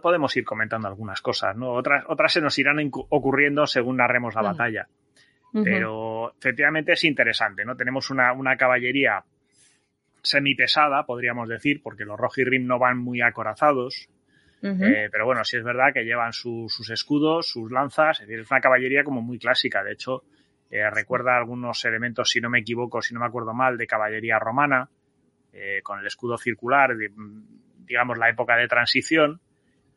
podemos 0.00 0.36
ir 0.36 0.44
comentando 0.44 0.86
algunas 0.86 1.20
cosas, 1.20 1.56
¿no? 1.56 1.72
Otras, 1.72 2.04
otras 2.06 2.32
se 2.32 2.40
nos 2.40 2.56
irán 2.56 2.76
ocurriendo 3.08 3.66
según 3.66 3.96
narremos 3.96 4.32
la 4.36 4.42
uh 4.42 4.44
-huh. 4.44 4.48
batalla. 4.48 4.86
Pero 5.52 6.32
efectivamente 6.38 6.92
es 6.92 7.02
interesante, 7.02 7.64
¿no? 7.64 7.76
Tenemos 7.76 8.08
una, 8.10 8.32
una 8.32 8.56
caballería 8.56 9.24
semipesada, 10.22 11.04
podríamos 11.04 11.48
decir, 11.48 11.82
porque 11.82 12.04
los 12.04 12.18
Rohirrim 12.18 12.66
no 12.66 12.78
van 12.78 12.98
muy 12.98 13.20
acorazados. 13.20 14.08
Uh 14.62 14.68
-huh. 14.68 14.86
eh, 14.86 15.08
pero 15.10 15.24
bueno, 15.26 15.44
sí 15.44 15.56
es 15.56 15.64
verdad 15.64 15.92
que 15.92 16.04
llevan 16.04 16.32
su, 16.32 16.66
sus 16.68 16.88
escudos, 16.90 17.48
sus 17.48 17.70
lanzas, 17.72 18.20
es 18.20 18.28
decir, 18.28 18.40
es 18.42 18.50
una 18.50 18.60
caballería 18.60 19.02
como 19.02 19.20
muy 19.20 19.38
clásica. 19.38 19.82
De 19.82 19.92
hecho, 19.92 20.22
eh, 20.70 20.88
recuerda 20.90 21.36
algunos 21.36 21.84
elementos, 21.84 22.30
si 22.30 22.40
no 22.40 22.48
me 22.48 22.60
equivoco, 22.60 23.02
si 23.02 23.12
no 23.12 23.20
me 23.20 23.26
acuerdo 23.26 23.52
mal, 23.52 23.76
de 23.76 23.86
caballería 23.86 24.38
romana, 24.38 24.88
eh, 25.52 25.80
con 25.82 25.98
el 25.98 26.06
escudo 26.06 26.38
circular, 26.38 26.96
de, 26.96 27.10
digamos, 27.84 28.16
la 28.16 28.30
época 28.30 28.56
de 28.56 28.68
transición. 28.68 29.40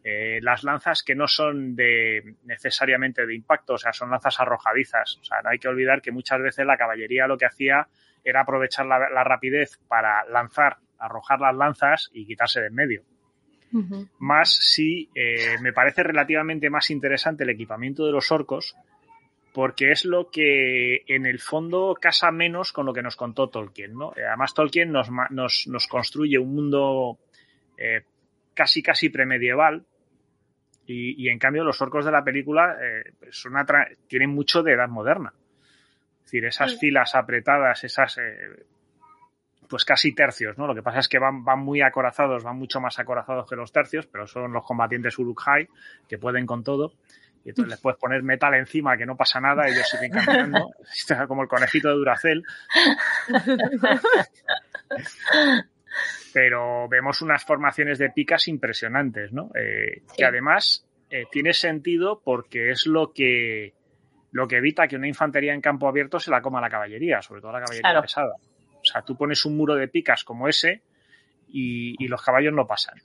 eh, 0.07 0.39
las 0.43 0.63
lanzas 0.63 1.01
que 1.01 1.15
no 1.15 1.27
son 1.27 1.75
de 1.75 2.35
necesariamente 2.43 3.25
de 3.25 3.33
impacto, 3.33 3.73
o 3.73 3.77
sea, 3.79 3.91
son 3.91 4.11
lanzas 4.11 4.39
arrojadizas. 4.39 5.17
O 5.19 5.23
sea, 5.23 5.41
no 5.41 5.49
hay 5.49 5.57
que 5.57 5.67
olvidar 5.67 5.99
que 6.03 6.11
muchas 6.11 6.39
veces 6.39 6.63
la 6.63 6.77
caballería 6.77 7.25
lo 7.25 7.37
que 7.39 7.47
hacía 7.47 7.87
era 8.25 8.41
aprovechar 8.41 8.85
la, 8.85 9.23
rapidez 9.23 9.79
para 9.87 10.25
lanzar, 10.25 10.77
arrojar 10.99 11.39
las 11.39 11.55
lanzas 11.55 12.09
y 12.13 12.25
quitarse 12.25 12.59
de 12.59 12.67
en 12.67 12.75
medio. 12.75 13.03
Más 14.19 14.55
si 14.55 15.09
eh, 15.13 15.57
me 15.61 15.73
parece 15.73 16.01
relativamente 16.01 16.69
más 16.69 16.89
interesante 16.89 17.43
el 17.43 17.49
equipamiento 17.49 18.05
de 18.05 18.13
los 18.13 18.31
orcos, 18.31 18.75
porque 19.53 19.91
es 19.91 20.05
lo 20.05 20.29
que 20.29 21.03
en 21.07 21.25
el 21.25 21.39
fondo 21.39 21.97
casa 21.99 22.31
menos 22.31 22.71
con 22.71 22.85
lo 22.85 22.93
que 22.93 23.01
nos 23.01 23.15
contó 23.15 23.49
Tolkien. 23.49 23.93
¿no? 23.93 24.13
Además, 24.15 24.53
Tolkien 24.53 24.91
nos, 24.91 25.09
nos, 25.29 25.67
nos 25.67 25.87
construye 25.87 26.39
un 26.39 26.55
mundo 26.55 27.19
eh, 27.77 28.03
casi 28.53 28.81
casi 28.81 29.09
premedieval, 29.09 29.85
y, 30.87 31.29
en 31.29 31.39
cambio 31.39 31.63
los 31.63 31.81
orcos 31.81 32.05
de 32.05 32.11
la 32.11 32.23
película 32.23 32.77
eh, 32.81 33.13
son 33.31 33.53
tienen 34.07 34.29
mucho 34.29 34.61
de 34.61 34.73
edad 34.73 34.87
moderna. 34.87 35.33
Es 36.35 36.41
decir, 36.41 36.45
esas 36.45 36.79
filas 36.79 37.15
apretadas, 37.15 37.83
esas 37.83 38.17
eh, 38.17 38.65
pues 39.69 39.85
casi 39.85 40.13
tercios, 40.13 40.57
¿no? 40.57 40.67
Lo 40.67 40.75
que 40.75 40.83
pasa 40.83 40.99
es 40.99 41.07
que 41.07 41.19
van, 41.19 41.43
van 41.43 41.59
muy 41.59 41.81
acorazados, 41.81 42.43
van 42.43 42.57
mucho 42.57 42.79
más 42.79 42.99
acorazados 42.99 43.49
que 43.49 43.55
los 43.55 43.71
tercios, 43.71 44.07
pero 44.07 44.27
son 44.27 44.51
los 44.51 44.65
combatientes 44.65 45.17
Uruk-hai 45.17 45.67
que 46.07 46.17
pueden 46.17 46.45
con 46.45 46.63
todo. 46.63 46.93
Y 47.43 47.49
entonces 47.49 47.71
les 47.71 47.79
puedes 47.79 47.99
poner 47.99 48.23
metal 48.23 48.55
encima 48.55 48.97
que 48.97 49.05
no 49.05 49.15
pasa 49.15 49.39
nada, 49.39 49.67
ellos 49.67 49.87
siguen 49.87 50.11
caminando, 50.11 50.71
como 51.27 51.43
el 51.43 51.47
conejito 51.47 51.89
de 51.89 51.95
Duracel. 51.95 52.43
pero 56.33 56.89
vemos 56.89 57.21
unas 57.21 57.45
formaciones 57.45 57.99
de 57.99 58.09
picas 58.09 58.47
impresionantes, 58.47 59.31
¿no? 59.31 59.51
Eh, 59.55 60.01
que 60.17 60.25
además 60.25 60.85
eh, 61.09 61.25
tiene 61.31 61.53
sentido 61.53 62.21
porque 62.23 62.71
es 62.71 62.87
lo 62.87 63.13
que, 63.13 63.73
lo 64.35 64.49
que 64.49 64.57
evita 64.57 64.85
que 64.85 64.97
una 64.97 65.07
infantería 65.07 65.53
en 65.53 65.61
campo 65.61 65.87
abierto 65.87 66.19
se 66.19 66.29
la 66.29 66.41
coma 66.41 66.59
la 66.59 66.69
caballería, 66.69 67.21
sobre 67.21 67.39
todo 67.39 67.53
la 67.53 67.61
caballería 67.61 68.01
pesada. 68.01 68.33
O 68.33 68.83
sea, 68.83 69.01
tú 69.01 69.15
pones 69.15 69.45
un 69.45 69.55
muro 69.55 69.75
de 69.75 69.87
picas 69.87 70.25
como 70.25 70.49
ese 70.49 70.81
y, 71.47 72.05
los 72.09 72.21
caballos 72.21 72.53
no 72.53 72.67
pasan. 72.67 73.01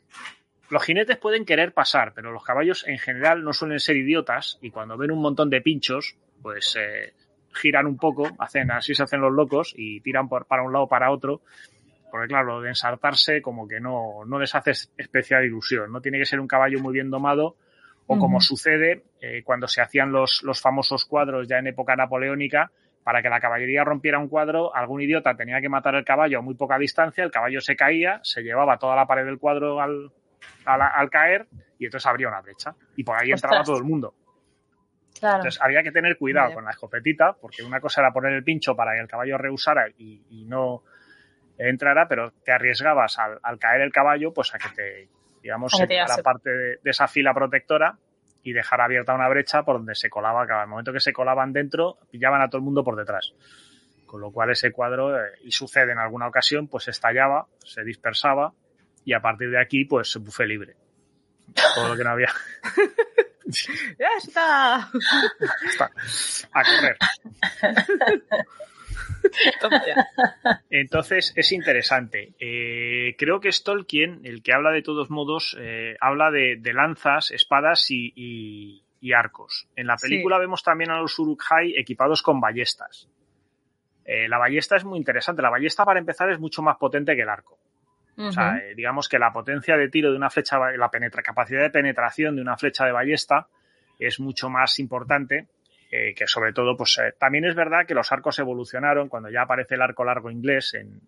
Los 0.71 0.83
jinetes 0.83 1.19
pueden 1.19 1.45
querer 1.45 1.73
pasar, 1.73 2.15
pero 2.17 2.33
los 2.33 2.43
caballos 2.43 2.85
en 2.85 2.99
general 2.99 3.45
no 3.45 3.53
suelen 3.53 3.79
ser 3.79 3.97
idiotas 3.97 4.59
y 4.61 4.73
cuando 4.73 4.97
ven 4.97 5.13
un 5.13 5.23
montón 5.23 5.51
de 5.51 5.61
pinchos, 5.61 6.17
pues 6.43 6.77
eh, 6.77 7.15
giran 7.55 7.87
un 7.87 7.97
poco, 7.97 8.27
hacen 8.41 8.73
así 8.73 8.97
se 8.97 9.05
hacen 9.05 9.21
los 9.21 9.33
locos 9.33 9.73
y 9.77 10.01
tiran 10.01 10.29
por, 10.29 10.47
para 10.47 10.65
un 10.65 10.73
lado 10.73 10.87
o 10.87 10.89
para 10.89 11.13
otro 11.13 11.43
porque 12.11 12.27
claro, 12.27 12.57
lo 12.57 12.61
de 12.61 12.71
ensartarse 12.71 13.41
como 13.41 13.69
que 13.69 13.79
no, 13.79 14.25
no 14.27 14.41
les 14.41 14.53
hace 14.57 14.73
especial 14.97 15.45
ilusión, 15.45 15.93
¿no? 15.93 16.01
Tiene 16.01 16.19
que 16.19 16.27
ser 16.27 16.41
un 16.41 16.49
caballo 16.49 16.81
muy 16.81 16.93
bien 16.93 17.09
domado 17.09 17.55
o 18.13 18.19
como 18.19 18.41
sucede 18.41 19.05
eh, 19.21 19.43
cuando 19.45 19.69
se 19.69 19.81
hacían 19.81 20.11
los, 20.11 20.43
los 20.43 20.61
famosos 20.61 21.05
cuadros 21.05 21.47
ya 21.47 21.59
en 21.59 21.69
época 21.69 21.95
napoleónica, 21.95 22.73
para 23.05 23.23
que 23.23 23.29
la 23.29 23.39
caballería 23.41 23.85
rompiera 23.85 24.19
un 24.19 24.29
cuadro, 24.29 24.75
algún 24.75 25.01
idiota 25.01 25.37
tenía 25.37 25.61
que 25.61 25.69
matar 25.69 25.95
el 25.95 26.05
caballo 26.05 26.41
a 26.41 26.43
muy 26.43 26.55
poca 26.55 26.77
distancia, 26.77 27.23
el 27.23 27.31
caballo 27.31 27.61
se 27.61 27.77
caía, 27.77 28.19
se 28.25 28.43
llevaba 28.43 28.79
toda 28.79 28.97
la 28.97 29.07
pared 29.07 29.25
del 29.25 29.39
cuadro 29.39 29.81
al, 29.81 30.11
al, 30.65 31.11
caer 31.11 31.47
y 31.79 31.85
entonces 31.85 32.07
abría 32.07 32.27
una 32.27 32.41
brecha. 32.41 32.75
Y 32.97 33.05
por 33.05 33.17
ahí 33.17 33.31
entraba 33.31 33.63
todo 33.63 33.79
el 33.79 33.85
mundo. 33.85 34.13
Entonces 35.15 35.61
había 35.63 35.83
que 35.85 35.93
tener 35.93 36.19
cuidado 36.19 36.55
con 36.55 36.65
la 36.65 36.73
escopetita, 36.73 37.37
porque 37.41 37.63
una 37.63 37.81
cosa 37.81 38.01
era 38.01 38.13
poner 38.13 38.33
el 38.33 38.43
pincho 38.43 38.75
para 38.75 38.93
que 38.95 39.01
el 39.01 39.09
caballo 39.09 39.39
rehusara 39.39 39.89
y, 39.97 40.25
y 40.31 40.45
no, 40.47 40.83
entrara, 41.69 42.09
pero 42.09 42.33
te 42.45 42.53
arriesgabas 42.53 43.19
al, 43.19 43.59
caer 43.59 43.83
el 43.83 43.93
caballo, 43.93 44.33
pues 44.33 44.55
a 44.55 44.59
que 44.59 44.69
te, 44.75 45.09
digamos, 45.43 45.73
se 45.73 45.87
la 45.87 46.19
parte 46.23 46.51
de, 46.51 46.79
esa 46.85 47.09
fila 47.09 47.33
protectora 47.35 47.97
y 48.43 48.53
dejar 48.53 48.81
abierta 48.81 49.15
una 49.15 49.29
brecha 49.29 49.63
por 49.63 49.77
donde 49.77 49.95
se 49.95 50.09
colaba, 50.09 50.47
cada 50.47 50.67
momento 50.67 50.93
que 50.93 51.01
se 51.01 51.13
colaban 51.13 51.53
dentro, 51.53 51.99
pillaban 52.11 52.43
a 52.43 52.49
todo 52.49 52.59
el 52.59 52.65
mundo 52.65 52.83
por 52.85 52.97
detrás. 52.97 53.33
Con 54.07 54.21
lo 54.21 54.33
cual 54.33 54.51
ese 54.51 54.73
cuadro, 54.73 55.17
eh, 55.17 55.31
y 55.45 55.53
sucede 55.53 55.93
en 55.93 55.99
alguna 55.99 56.27
ocasión, 56.27 56.69
pues 56.69 56.89
estallaba, 56.89 57.47
se 57.59 57.85
dispersaba 57.85 58.53
y 59.05 59.13
a 59.13 59.21
partir 59.21 59.51
de 59.51 59.61
aquí, 59.61 59.85
pues 59.85 60.11
se 60.11 60.19
bufé 60.19 60.47
libre. 60.47 60.77
Todo 61.75 61.89
lo 61.89 61.97
que 61.97 62.05
no 62.05 62.11
había. 62.11 62.33
ya 63.99 64.09
está. 64.19 64.91
está. 65.69 65.91
A 66.53 66.63
correr. 66.65 66.97
Entonces 70.71 71.33
es 71.37 71.53
interesante. 71.53 72.35
Eh, 72.39 73.15
creo 73.19 73.41
que 73.41 73.49
es 73.49 73.63
Tolkien 73.63 74.21
el 74.25 74.43
que 74.43 74.53
habla 74.53 74.71
de 74.71 74.83
todos 74.83 75.11
modos, 75.11 75.57
eh, 75.61 75.97
habla 76.01 76.31
de, 76.31 76.61
lanzas, 76.73 77.31
espadas 77.31 77.87
y, 77.91 78.83
arcos. 79.15 79.69
En 79.77 79.87
la 79.87 79.97
película 79.97 80.39
vemos 80.39 80.63
también 80.63 80.91
a 80.91 80.99
los 80.99 81.19
Uruk-hai 81.19 81.75
equipados 81.77 82.23
con 82.23 82.41
ballestas. 82.41 83.09
Eh, 84.05 84.29
la 84.29 84.39
ballesta 84.39 84.77
es 84.77 84.85
muy 84.85 84.99
interesante. 84.99 85.43
La 85.43 85.51
ballesta, 85.51 85.85
para 85.85 85.99
empezar, 85.99 86.31
es 86.31 86.39
mucho 86.39 86.63
más 86.63 86.77
potente 86.77 87.17
que 87.17 87.23
el 87.23 87.29
arco. 87.29 87.59
O 88.19 88.33
sea, 88.33 88.61
digamos 88.77 89.09
que 89.09 89.19
la 89.19 89.33
potencia 89.33 89.79
de 89.79 89.89
tiro 89.89 90.11
de 90.11 90.17
una 90.17 90.29
flecha, 90.29 90.59
la 90.59 90.91
capacidad 90.91 91.63
de 91.63 91.71
penetración 91.71 92.37
de 92.37 92.43
una 92.43 92.59
flecha 92.59 92.85
de 92.85 92.93
ballesta 92.93 93.49
es 93.99 94.21
mucho 94.21 94.51
más 94.51 94.79
importante 94.79 95.49
eh, 95.91 96.15
que 96.15 96.27
sobre 96.27 96.53
todo, 96.53 96.77
pues 96.77 96.99
eh, 96.99 97.15
también 97.19 97.45
es 97.45 97.55
verdad 97.55 97.87
que 97.87 97.95
los 97.95 98.13
arcos 98.13 98.39
evolucionaron 98.39 99.09
cuando 99.09 99.29
ya 99.29 99.43
aparece 99.43 99.75
el 99.75 99.83
arco 99.83 100.05
largo 100.05 100.31
inglés 100.31 100.75
en, 100.75 101.01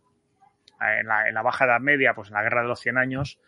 en, 0.81 1.07
la, 1.07 1.29
en 1.29 1.35
la, 1.35 1.43
Baja 1.43 1.67
Edad 1.67 1.81
Media, 1.81 2.15
pues 2.15 2.29
en 2.29 2.35
la 2.35 2.43
Guerra 2.43 2.63
de 2.63 2.69
los 2.69 2.81
Cien 2.81 2.99
Años, 2.99 3.39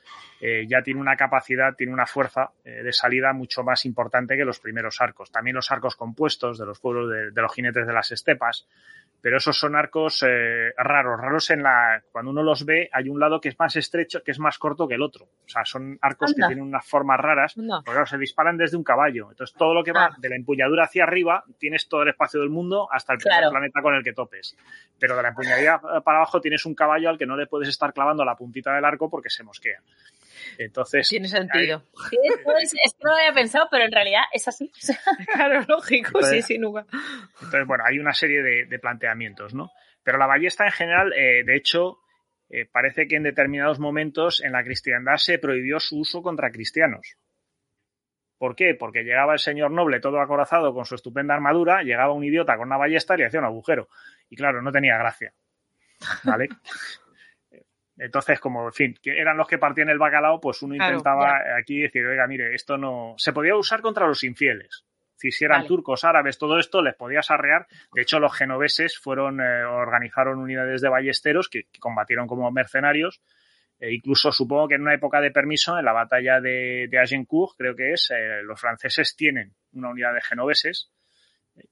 eh, 0.46 0.66
ya 0.68 0.82
tiene 0.82 1.00
una 1.00 1.16
capacidad, 1.16 1.74
tiene 1.74 1.92
una 1.92 2.06
fuerza 2.06 2.50
de 2.64 2.92
salida 2.92 3.32
mucho 3.32 3.62
más 3.62 3.84
importante 3.84 4.36
que 4.36 4.44
los 4.44 4.60
primeros 4.60 5.00
arcos. 5.00 5.30
También 5.30 5.56
los 5.56 5.70
arcos 5.70 5.96
compuestos 5.96 6.58
de 6.58 6.66
los 6.66 6.80
pueblos 6.80 7.10
de, 7.10 7.30
de 7.30 7.42
los 7.42 7.54
jinetes 7.54 7.86
de 7.86 7.92
las 7.92 8.10
estepas, 8.12 8.66
pero 9.24 9.38
esos 9.38 9.58
son 9.58 9.74
arcos 9.74 10.22
eh, 10.22 10.74
raros, 10.76 11.18
raros 11.18 11.48
en 11.48 11.62
la 11.62 12.02
cuando 12.12 12.30
uno 12.30 12.42
los 12.42 12.66
ve 12.66 12.90
hay 12.92 13.08
un 13.08 13.18
lado 13.18 13.40
que 13.40 13.48
es 13.48 13.58
más 13.58 13.74
estrecho, 13.74 14.22
que 14.22 14.32
es 14.32 14.38
más 14.38 14.58
corto 14.58 14.86
que 14.86 14.96
el 14.96 15.02
otro. 15.02 15.24
O 15.24 15.48
sea, 15.48 15.64
son 15.64 15.98
arcos 16.02 16.34
que 16.34 16.46
tienen 16.46 16.62
unas 16.62 16.86
formas 16.86 17.18
raras, 17.18 17.54
porque 17.54 17.82
claro, 17.84 18.04
se 18.04 18.18
disparan 18.18 18.58
desde 18.58 18.76
un 18.76 18.84
caballo. 18.84 19.30
Entonces 19.30 19.56
todo 19.56 19.72
lo 19.72 19.82
que 19.82 19.92
va 19.92 20.10
ah. 20.12 20.16
de 20.18 20.28
la 20.28 20.36
empuñadura 20.36 20.84
hacia 20.84 21.04
arriba 21.04 21.42
tienes 21.56 21.88
todo 21.88 22.02
el 22.02 22.10
espacio 22.10 22.38
del 22.40 22.50
mundo 22.50 22.86
hasta 22.92 23.14
el 23.14 23.18
planeta 23.18 23.80
con 23.80 23.94
el 23.94 24.04
que 24.04 24.12
topes. 24.12 24.58
Pero 24.98 25.16
de 25.16 25.22
la 25.22 25.28
empuñadura 25.30 25.80
para 26.04 26.18
abajo 26.18 26.42
tienes 26.42 26.66
un 26.66 26.74
caballo 26.74 27.08
al 27.08 27.16
que 27.16 27.24
no 27.24 27.34
le 27.34 27.46
puedes 27.46 27.70
estar 27.70 27.94
clavando 27.94 28.26
la 28.26 28.36
puntita 28.36 28.74
del 28.74 28.84
arco 28.84 29.08
porque 29.08 29.30
se 29.30 29.42
mosquea. 29.42 29.80
Entonces. 30.58 31.08
Tiene 31.08 31.28
sentido. 31.28 31.84
es 32.62 32.72
que 32.72 33.04
no 33.04 33.10
lo 33.10 33.16
había 33.16 33.32
pensado, 33.32 33.68
pero 33.70 33.84
en 33.84 33.92
realidad 33.92 34.22
es 34.32 34.46
así. 34.48 34.70
claro, 35.34 35.64
lógico, 35.68 36.22
sí, 36.22 36.42
sin 36.42 36.62
duda. 36.62 36.86
Entonces, 37.42 37.66
bueno, 37.66 37.84
hay 37.86 37.98
una 37.98 38.12
serie 38.12 38.42
de, 38.42 38.78
planteamientos, 38.78 39.54
¿no? 39.54 39.70
Pero 40.02 40.18
la 40.18 40.26
ballesta 40.26 40.66
en 40.66 40.72
general, 40.72 41.12
eh, 41.14 41.44
de 41.44 41.56
hecho, 41.56 41.98
eh, 42.50 42.66
parece 42.70 43.08
que 43.08 43.16
en 43.16 43.22
determinados 43.22 43.78
momentos 43.78 44.42
en 44.42 44.52
la 44.52 44.62
cristiandad 44.62 45.16
se 45.16 45.38
prohibió 45.38 45.80
su 45.80 45.98
uso 45.98 46.22
contra 46.22 46.50
cristianos. 46.50 47.16
¿Por 48.38 48.56
qué? 48.56 48.74
Porque 48.78 49.04
llegaba 49.04 49.32
el 49.32 49.38
señor 49.38 49.70
noble 49.70 50.00
todo 50.00 50.20
acorazado 50.20 50.74
con 50.74 50.84
su 50.84 50.96
estupenda 50.96 51.34
armadura, 51.34 51.82
llegaba 51.82 52.12
un 52.12 52.24
idiota 52.24 52.56
con 52.56 52.66
una 52.66 52.76
ballesta 52.76 53.14
y 53.14 53.18
le 53.18 53.26
hacía 53.26 53.40
un 53.40 53.46
agujero. 53.46 53.88
Y 54.28 54.36
claro, 54.36 54.60
no 54.60 54.70
tenía 54.70 54.98
gracia. 54.98 55.32
¿Vale? 56.24 56.48
Entonces, 57.96 58.40
como, 58.40 58.66
en 58.66 58.72
fin, 58.72 58.98
que 59.00 59.18
eran 59.18 59.36
los 59.36 59.46
que 59.46 59.58
partían 59.58 59.88
el 59.88 59.98
bacalao, 59.98 60.40
pues 60.40 60.62
uno 60.62 60.74
intentaba 60.74 61.38
aquí 61.58 61.80
decir, 61.80 62.04
oiga, 62.04 62.26
mire, 62.26 62.54
esto 62.54 62.76
no. 62.76 63.14
Se 63.18 63.32
podía 63.32 63.56
usar 63.56 63.80
contra 63.80 64.06
los 64.06 64.24
infieles. 64.24 64.84
Si 65.16 65.44
eran 65.44 65.66
turcos, 65.66 66.04
árabes, 66.04 66.38
todo 66.38 66.58
esto 66.58 66.82
les 66.82 66.94
podías 66.94 67.30
arrear. 67.30 67.66
De 67.94 68.02
hecho, 68.02 68.20
los 68.20 68.36
genoveses 68.36 68.98
fueron, 68.98 69.40
eh, 69.40 69.64
organizaron 69.64 70.38
unidades 70.38 70.82
de 70.82 70.88
ballesteros 70.88 71.48
que, 71.48 71.68
combatieron 71.80 72.26
como 72.26 72.50
mercenarios. 72.50 73.22
E 73.80 73.94
incluso 73.94 74.32
supongo 74.32 74.68
que 74.68 74.74
en 74.74 74.82
una 74.82 74.94
época 74.94 75.20
de 75.20 75.30
permiso, 75.30 75.78
en 75.78 75.84
la 75.84 75.92
batalla 75.92 76.40
de, 76.40 76.88
de 76.90 76.98
Agincourt, 76.98 77.56
creo 77.56 77.74
que 77.74 77.92
es, 77.92 78.10
eh, 78.10 78.42
los 78.42 78.60
franceses 78.60 79.16
tienen 79.16 79.54
una 79.72 79.90
unidad 79.90 80.14
de 80.14 80.20
genoveses 80.20 80.90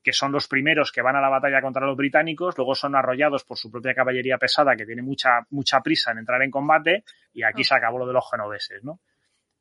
que 0.03 0.13
son 0.13 0.33
los 0.33 0.49
primeros 0.49 0.93
que 0.93 1.03
van 1.03 1.17
a 1.17 1.21
la 1.21 1.29
batalla 1.29 1.61
contra 1.61 1.87
los 1.87 1.97
británicos, 1.97 2.57
luego 2.57 2.75
son 2.75 2.95
arrollados 2.95 3.45
por 3.45 3.59
su 3.59 3.71
propia 3.71 3.95
caballería 3.95 4.39
pesada 4.39 4.77
que 4.77 4.87
tiene 4.87 5.03
mucha, 5.03 5.47
mucha 5.51 5.81
prisa 5.81 6.13
en 6.13 6.19
entrar 6.19 6.43
en 6.43 6.51
combate 6.51 7.05
y 7.33 7.43
aquí 7.43 7.65
se 7.65 7.75
acabó 7.75 7.99
lo 7.99 8.07
de 8.07 8.13
los 8.13 8.29
genoveses, 8.31 8.85
¿no? 8.85 9.01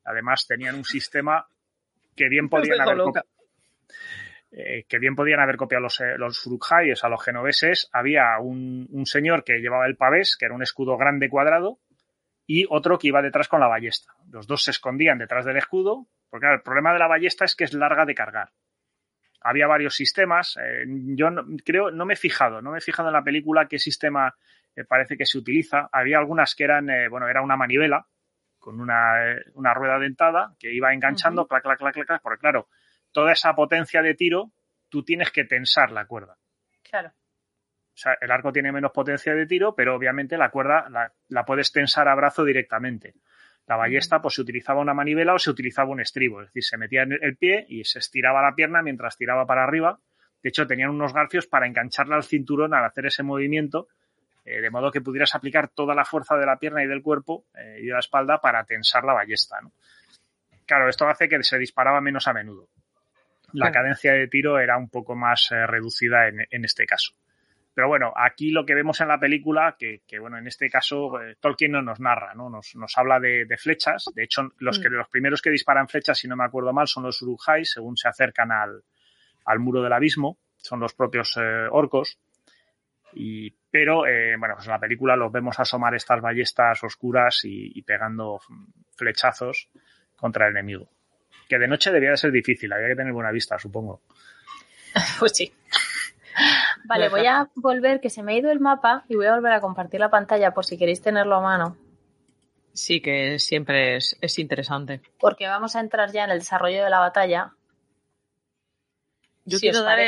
Además 0.04 0.46
tenían 0.46 0.76
un 0.76 0.84
sistema 0.84 1.46
que 2.16 2.28
bien 2.28 2.48
podían 2.50 2.80
haber 2.80 2.98
eh, 4.52 4.84
que 4.86 4.98
bien 4.98 5.16
podían 5.16 5.40
haber 5.40 5.56
copiado 5.56 5.82
los, 5.82 6.00
eh, 6.00 6.18
los 6.18 6.46
a 7.02 7.08
los 7.08 7.24
genoveses. 7.24 7.88
Había 7.92 8.38
un, 8.38 8.86
un, 8.90 9.06
señor 9.06 9.44
que 9.44 9.60
llevaba 9.60 9.86
el 9.86 9.96
pavés, 9.96 10.36
que 10.36 10.44
era 10.44 10.54
un 10.54 10.62
escudo 10.62 10.98
grande 10.98 11.30
cuadrado, 11.30 11.78
y 12.46 12.66
otro 12.68 12.98
que 12.98 13.08
iba 13.08 13.22
detrás 13.22 13.48
con 13.48 13.60
la 13.60 13.66
ballesta. 13.66 14.12
Los 14.30 14.46
dos 14.46 14.62
se 14.62 14.72
escondían 14.72 15.16
detrás 15.16 15.46
del 15.46 15.56
escudo, 15.56 16.06
porque 16.28 16.48
el 16.52 16.60
problema 16.60 16.92
de 16.92 16.98
la 16.98 17.06
ballesta 17.06 17.46
es 17.46 17.56
que 17.56 17.64
es 17.64 17.72
larga 17.72 18.04
de 18.04 18.14
cargar 18.14 18.50
había 19.44 19.66
varios 19.66 19.94
sistemas. 19.94 20.56
Eh, 20.62 20.84
yo 20.86 21.30
no, 21.30 21.44
creo, 21.64 21.90
no 21.90 22.04
me 22.04 22.14
he 22.14 22.16
fijado, 22.16 22.62
no 22.62 22.72
me 22.72 22.78
he 22.78 22.80
fijado 22.82 23.08
en 23.08 23.14
la 23.14 23.24
película 23.24 23.66
qué 23.68 23.78
sistema 23.78 24.34
eh, 24.74 24.84
parece 24.84 25.16
que 25.16 25.26
se 25.26 25.38
utiliza. 25.38 25.88
Había 25.92 26.18
algunas 26.18 26.54
que 26.54 26.64
eran, 26.64 26.90
eh, 26.90 27.08
bueno, 27.08 27.28
era 27.28 27.42
una 27.42 27.56
manivela, 27.56 28.06
con 28.58 28.80
una, 28.80 29.36
una 29.54 29.74
rueda 29.74 29.98
dentada 29.98 30.54
que 30.58 30.72
iba 30.72 30.92
enganchando, 30.92 31.46
clac, 31.48 31.62
clac, 31.62 31.78
clac, 31.78 31.94
clac, 31.94 32.06
clac, 32.06 32.22
porque 32.22 32.40
claro, 32.40 32.68
toda 33.10 33.32
esa 33.32 33.54
potencia 33.54 34.02
de 34.02 34.14
tiro, 34.14 34.52
tú 34.88 35.02
tienes 35.02 35.30
que 35.32 35.44
tensar 35.44 35.90
la 35.90 36.06
cuerda. 36.06 36.36
Claro. 36.88 37.08
O 37.08 37.96
sea, 37.96 38.16
el 38.20 38.30
arco 38.30 38.52
tiene 38.52 38.72
menos 38.72 38.92
potencia 38.92 39.34
de 39.34 39.46
tiro, 39.46 39.74
pero 39.74 39.94
obviamente 39.94 40.38
la 40.38 40.50
cuerda 40.50 40.88
la, 40.88 41.12
la 41.28 41.44
puedes 41.44 41.72
tensar 41.72 42.08
a 42.08 42.14
brazo 42.14 42.44
directamente. 42.44 43.14
La 43.66 43.76
ballesta, 43.76 44.20
pues 44.20 44.34
se 44.34 44.42
utilizaba 44.42 44.80
una 44.80 44.94
manivela 44.94 45.34
o 45.34 45.38
se 45.38 45.50
utilizaba 45.50 45.90
un 45.90 46.00
estribo, 46.00 46.40
es 46.42 46.48
decir, 46.48 46.64
se 46.64 46.76
metía 46.76 47.02
en 47.02 47.12
el 47.12 47.36
pie 47.36 47.64
y 47.68 47.84
se 47.84 48.00
estiraba 48.00 48.42
la 48.42 48.54
pierna 48.54 48.82
mientras 48.82 49.16
tiraba 49.16 49.46
para 49.46 49.64
arriba. 49.64 49.98
De 50.42 50.48
hecho, 50.48 50.66
tenían 50.66 50.90
unos 50.90 51.12
garfios 51.12 51.46
para 51.46 51.66
engancharla 51.66 52.16
al 52.16 52.24
cinturón 52.24 52.74
al 52.74 52.84
hacer 52.84 53.06
ese 53.06 53.22
movimiento, 53.22 53.86
eh, 54.44 54.60
de 54.60 54.70
modo 54.70 54.90
que 54.90 55.00
pudieras 55.00 55.34
aplicar 55.36 55.68
toda 55.68 55.94
la 55.94 56.04
fuerza 56.04 56.36
de 56.36 56.44
la 56.44 56.56
pierna 56.56 56.82
y 56.82 56.88
del 56.88 57.02
cuerpo 57.02 57.44
eh, 57.54 57.78
y 57.80 57.86
de 57.86 57.92
la 57.92 58.00
espalda 58.00 58.40
para 58.40 58.64
tensar 58.64 59.04
la 59.04 59.12
ballesta. 59.12 59.60
¿no? 59.60 59.72
Claro, 60.66 60.88
esto 60.88 61.06
hace 61.08 61.28
que 61.28 61.42
se 61.44 61.58
disparaba 61.58 62.00
menos 62.00 62.26
a 62.26 62.32
menudo. 62.32 62.68
La 63.52 63.70
cadencia 63.70 64.14
de 64.14 64.28
tiro 64.28 64.58
era 64.58 64.78
un 64.78 64.88
poco 64.88 65.14
más 65.14 65.50
eh, 65.52 65.66
reducida 65.66 66.26
en, 66.26 66.46
en 66.50 66.64
este 66.64 66.86
caso. 66.86 67.12
Pero 67.74 67.88
bueno, 67.88 68.12
aquí 68.14 68.50
lo 68.50 68.66
que 68.66 68.74
vemos 68.74 69.00
en 69.00 69.08
la 69.08 69.18
película, 69.18 69.76
que, 69.78 70.02
que, 70.06 70.18
bueno, 70.18 70.36
en 70.36 70.46
este 70.46 70.68
caso 70.68 71.20
eh, 71.20 71.36
Tolkien 71.40 71.72
no 71.72 71.80
nos 71.80 72.00
narra, 72.00 72.34
¿no? 72.34 72.50
Nos, 72.50 72.74
nos 72.76 72.96
habla 72.98 73.18
de, 73.18 73.46
de 73.46 73.56
flechas. 73.56 74.04
De 74.14 74.24
hecho, 74.24 74.52
los, 74.58 74.78
que, 74.78 74.90
los 74.90 75.08
primeros 75.08 75.40
que 75.40 75.50
disparan 75.50 75.88
flechas, 75.88 76.18
si 76.18 76.28
no 76.28 76.36
me 76.36 76.44
acuerdo 76.44 76.72
mal, 76.72 76.86
son 76.86 77.04
los 77.04 77.22
Uruk-hai, 77.22 77.64
según 77.64 77.96
se 77.96 78.08
acercan 78.08 78.52
al, 78.52 78.82
al 79.46 79.58
muro 79.58 79.82
del 79.82 79.92
abismo. 79.92 80.38
Son 80.58 80.80
los 80.80 80.92
propios 80.92 81.34
eh, 81.38 81.66
orcos. 81.70 82.18
Y, 83.14 83.50
pero, 83.70 84.06
eh, 84.06 84.36
bueno, 84.38 84.54
pues 84.54 84.66
en 84.66 84.72
la 84.72 84.78
película 84.78 85.16
los 85.16 85.32
vemos 85.32 85.58
asomar 85.58 85.94
estas 85.94 86.20
ballestas 86.20 86.84
oscuras 86.84 87.44
y, 87.44 87.72
y 87.74 87.82
pegando 87.82 88.38
flechazos 88.96 89.70
contra 90.14 90.46
el 90.46 90.52
enemigo. 90.52 90.90
Que 91.48 91.58
de 91.58 91.68
noche 91.68 91.90
debía 91.90 92.10
de 92.10 92.16
ser 92.18 92.32
difícil, 92.32 92.72
había 92.72 92.88
que 92.88 92.96
tener 92.96 93.12
buena 93.14 93.32
vista, 93.32 93.58
supongo. 93.58 94.02
Pues 95.18 95.32
sí. 95.34 95.50
Vale, 96.84 97.08
voy 97.08 97.26
a 97.26 97.48
volver, 97.54 98.00
que 98.00 98.10
se 98.10 98.22
me 98.22 98.32
ha 98.32 98.36
ido 98.36 98.50
el 98.50 98.60
mapa 98.60 99.04
y 99.08 99.16
voy 99.16 99.26
a 99.26 99.34
volver 99.34 99.52
a 99.52 99.60
compartir 99.60 100.00
la 100.00 100.10
pantalla 100.10 100.52
por 100.52 100.64
si 100.64 100.78
queréis 100.78 101.02
tenerlo 101.02 101.36
a 101.36 101.40
mano. 101.40 101.76
Sí, 102.72 103.00
que 103.00 103.38
siempre 103.38 103.96
es, 103.96 104.16
es 104.20 104.38
interesante. 104.38 105.02
Porque 105.18 105.46
vamos 105.46 105.76
a 105.76 105.80
entrar 105.80 106.10
ya 106.10 106.24
en 106.24 106.30
el 106.30 106.38
desarrollo 106.38 106.82
de 106.82 106.90
la 106.90 107.00
batalla. 107.00 107.52
Yo 109.44 109.58
si 109.58 109.68
quiero 109.68 109.82
dar 109.82 109.98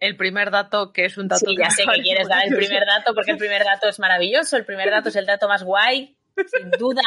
el, 0.00 0.16
primer 0.16 0.50
dato, 0.50 0.92
que 0.92 1.06
es 1.06 1.16
un 1.16 1.28
dato 1.28 1.46
Sí, 1.46 1.56
que 1.56 1.62
ya 1.62 1.70
sé 1.70 1.84
que 1.84 2.02
quieres 2.02 2.28
dar 2.28 2.46
el 2.46 2.54
primer 2.54 2.84
dato 2.86 3.14
porque 3.14 3.30
el 3.30 3.38
primer 3.38 3.64
dato 3.64 3.88
es 3.88 3.98
maravilloso. 3.98 4.56
El 4.56 4.64
primer 4.64 4.90
dato 4.90 5.08
es 5.08 5.16
el 5.16 5.26
dato 5.26 5.48
más 5.48 5.62
guay, 5.62 6.16
sin 6.36 6.70
duda, 6.72 7.02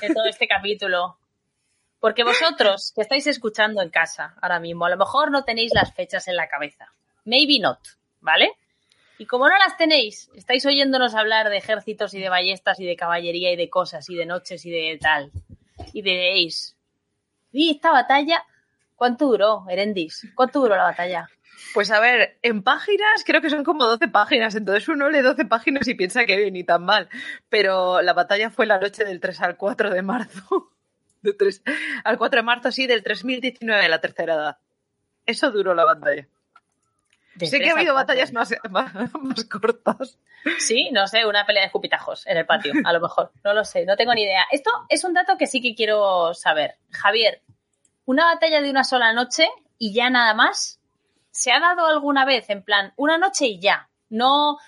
de 0.00 0.12
todo 0.12 0.24
este 0.26 0.48
capítulo. 0.48 1.18
Porque 2.00 2.24
vosotros 2.24 2.92
que 2.94 3.02
estáis 3.02 3.26
escuchando 3.26 3.82
en 3.82 3.90
casa 3.90 4.34
ahora 4.40 4.60
mismo, 4.60 4.86
a 4.86 4.90
lo 4.90 4.96
mejor 4.96 5.30
no 5.30 5.44
tenéis 5.44 5.72
las 5.74 5.94
fechas 5.94 6.28
en 6.28 6.36
la 6.36 6.48
cabeza. 6.48 6.92
Maybe 7.24 7.58
not, 7.60 7.80
¿vale? 8.20 8.52
Y 9.18 9.26
como 9.26 9.48
no 9.48 9.58
las 9.58 9.76
tenéis, 9.76 10.30
estáis 10.34 10.64
oyéndonos 10.64 11.14
hablar 11.14 11.50
de 11.50 11.56
ejércitos 11.56 12.14
y 12.14 12.20
de 12.20 12.28
ballestas 12.28 12.78
y 12.78 12.86
de 12.86 12.96
caballería 12.96 13.52
y 13.52 13.56
de 13.56 13.68
cosas 13.68 14.08
y 14.08 14.14
de 14.14 14.26
noches 14.26 14.64
y 14.64 14.70
de 14.70 14.96
tal. 15.00 15.32
Y 15.92 16.02
diréis, 16.02 16.76
¿y 17.50 17.70
esta 17.70 17.90
batalla? 17.90 18.44
¿Cuánto 18.94 19.26
duró, 19.26 19.64
Erendis? 19.68 20.28
¿Cuánto 20.34 20.60
duró 20.60 20.76
la 20.76 20.84
batalla? 20.84 21.28
Pues 21.74 21.90
a 21.90 22.00
ver, 22.00 22.38
en 22.42 22.62
páginas 22.62 23.24
creo 23.24 23.40
que 23.40 23.50
son 23.50 23.64
como 23.64 23.84
12 23.84 24.08
páginas, 24.08 24.54
entonces 24.54 24.88
uno 24.88 25.10
lee 25.10 25.20
12 25.20 25.44
páginas 25.46 25.88
y 25.88 25.94
piensa 25.94 26.24
que 26.24 26.50
ni 26.50 26.62
tan 26.64 26.84
mal. 26.84 27.08
Pero 27.48 28.00
la 28.02 28.12
batalla 28.12 28.50
fue 28.50 28.66
la 28.66 28.78
noche 28.78 29.04
del 29.04 29.20
3 29.20 29.40
al 29.42 29.56
4 29.56 29.90
de 29.90 30.02
marzo. 30.02 30.70
De 31.20 31.32
3 31.32 31.62
al 32.04 32.16
4 32.16 32.38
de 32.38 32.42
marzo, 32.44 32.70
sí, 32.70 32.86
del 32.86 33.02
3019, 33.02 33.88
la 33.88 34.00
tercera 34.00 34.34
edad. 34.34 34.58
Eso 35.26 35.50
duró 35.50 35.74
la 35.74 35.84
batalla. 35.84 36.28
Sé 37.46 37.60
que 37.60 37.70
ha 37.70 37.72
habido 37.72 37.94
batallas 37.94 38.32
más, 38.32 38.54
más, 38.70 38.94
más 38.94 39.44
cortas. 39.44 40.18
Sí, 40.58 40.90
no 40.92 41.06
sé, 41.06 41.26
una 41.26 41.44
pelea 41.46 41.62
de 41.62 41.66
escupitajos 41.66 42.26
en 42.26 42.36
el 42.38 42.46
patio, 42.46 42.72
a 42.84 42.92
lo 42.92 43.00
mejor. 43.00 43.32
No 43.44 43.52
lo 43.52 43.64
sé, 43.64 43.84
no 43.84 43.96
tengo 43.96 44.14
ni 44.14 44.22
idea. 44.22 44.46
Esto 44.50 44.70
es 44.88 45.04
un 45.04 45.14
dato 45.14 45.36
que 45.36 45.46
sí 45.46 45.60
que 45.60 45.74
quiero 45.74 46.34
saber. 46.34 46.76
Javier, 46.90 47.42
¿una 48.04 48.26
batalla 48.26 48.60
de 48.60 48.70
una 48.70 48.84
sola 48.84 49.12
noche 49.12 49.48
y 49.78 49.92
ya 49.92 50.10
nada 50.10 50.34
más? 50.34 50.80
¿Se 51.30 51.52
ha 51.52 51.60
dado 51.60 51.86
alguna 51.86 52.24
vez 52.24 52.50
en 52.50 52.62
plan 52.62 52.92
una 52.96 53.18
noche 53.18 53.46
y 53.46 53.60
ya? 53.60 53.88
No 54.08 54.58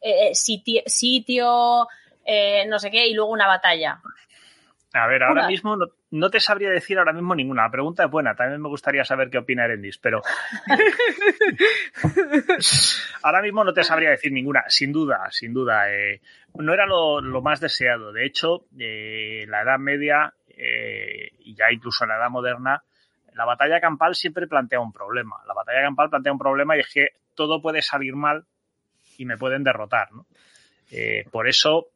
eh, 0.00 0.34
sitio, 0.34 0.82
sitio 0.86 1.88
eh, 2.26 2.66
no 2.66 2.80
sé 2.80 2.90
qué, 2.90 3.06
y 3.06 3.14
luego 3.14 3.30
una 3.30 3.46
batalla. 3.46 4.02
A 4.96 5.06
ver, 5.06 5.22
ahora 5.22 5.42
Una. 5.42 5.48
mismo 5.48 5.76
no, 5.76 5.86
no 6.10 6.30
te 6.30 6.40
sabría 6.40 6.70
decir 6.70 6.98
ahora 6.98 7.12
mismo 7.12 7.34
ninguna. 7.34 7.64
La 7.64 7.70
pregunta 7.70 8.04
es 8.04 8.10
buena. 8.10 8.34
También 8.34 8.60
me 8.62 8.68
gustaría 8.68 9.04
saber 9.04 9.30
qué 9.30 9.38
opina 9.38 9.64
Erendis, 9.64 9.98
pero 9.98 10.22
ahora 13.22 13.42
mismo 13.42 13.64
no 13.64 13.72
te 13.72 13.84
sabría 13.84 14.10
decir 14.10 14.32
ninguna. 14.32 14.64
Sin 14.68 14.92
duda, 14.92 15.26
sin 15.30 15.52
duda. 15.52 15.92
eh, 15.92 16.20
no 16.54 16.72
era 16.72 16.86
lo, 16.86 17.20
lo 17.20 17.42
más 17.42 17.60
deseado. 17.60 18.12
De 18.12 18.24
hecho, 18.24 18.64
eh, 18.78 19.42
en 19.44 19.50
la 19.50 19.62
Edad 19.62 19.78
Media 19.78 20.32
eh, 20.48 21.30
y 21.40 21.54
ya 21.54 21.70
incluso 21.70 22.04
en 22.04 22.10
la 22.10 22.16
Edad 22.16 22.30
Moderna, 22.30 22.82
la 23.34 23.44
batalla 23.44 23.80
campal 23.80 24.14
siempre 24.14 24.46
plantea 24.46 24.80
un 24.80 24.92
problema. 24.92 25.36
La 25.46 25.54
batalla 25.54 25.82
campal 25.82 26.08
plantea 26.08 26.32
un 26.32 26.38
problema 26.38 26.76
y 26.76 26.80
es 26.80 26.92
que 26.92 27.08
todo 27.34 27.60
puede 27.60 27.82
salir 27.82 28.16
mal 28.16 28.46
y 29.18 29.26
me 29.26 29.36
pueden 29.36 29.62
derrotar. 29.62 30.10
¿no? 30.12 30.26
Eh, 30.90 31.24
por 31.30 31.48
eso 31.48 31.88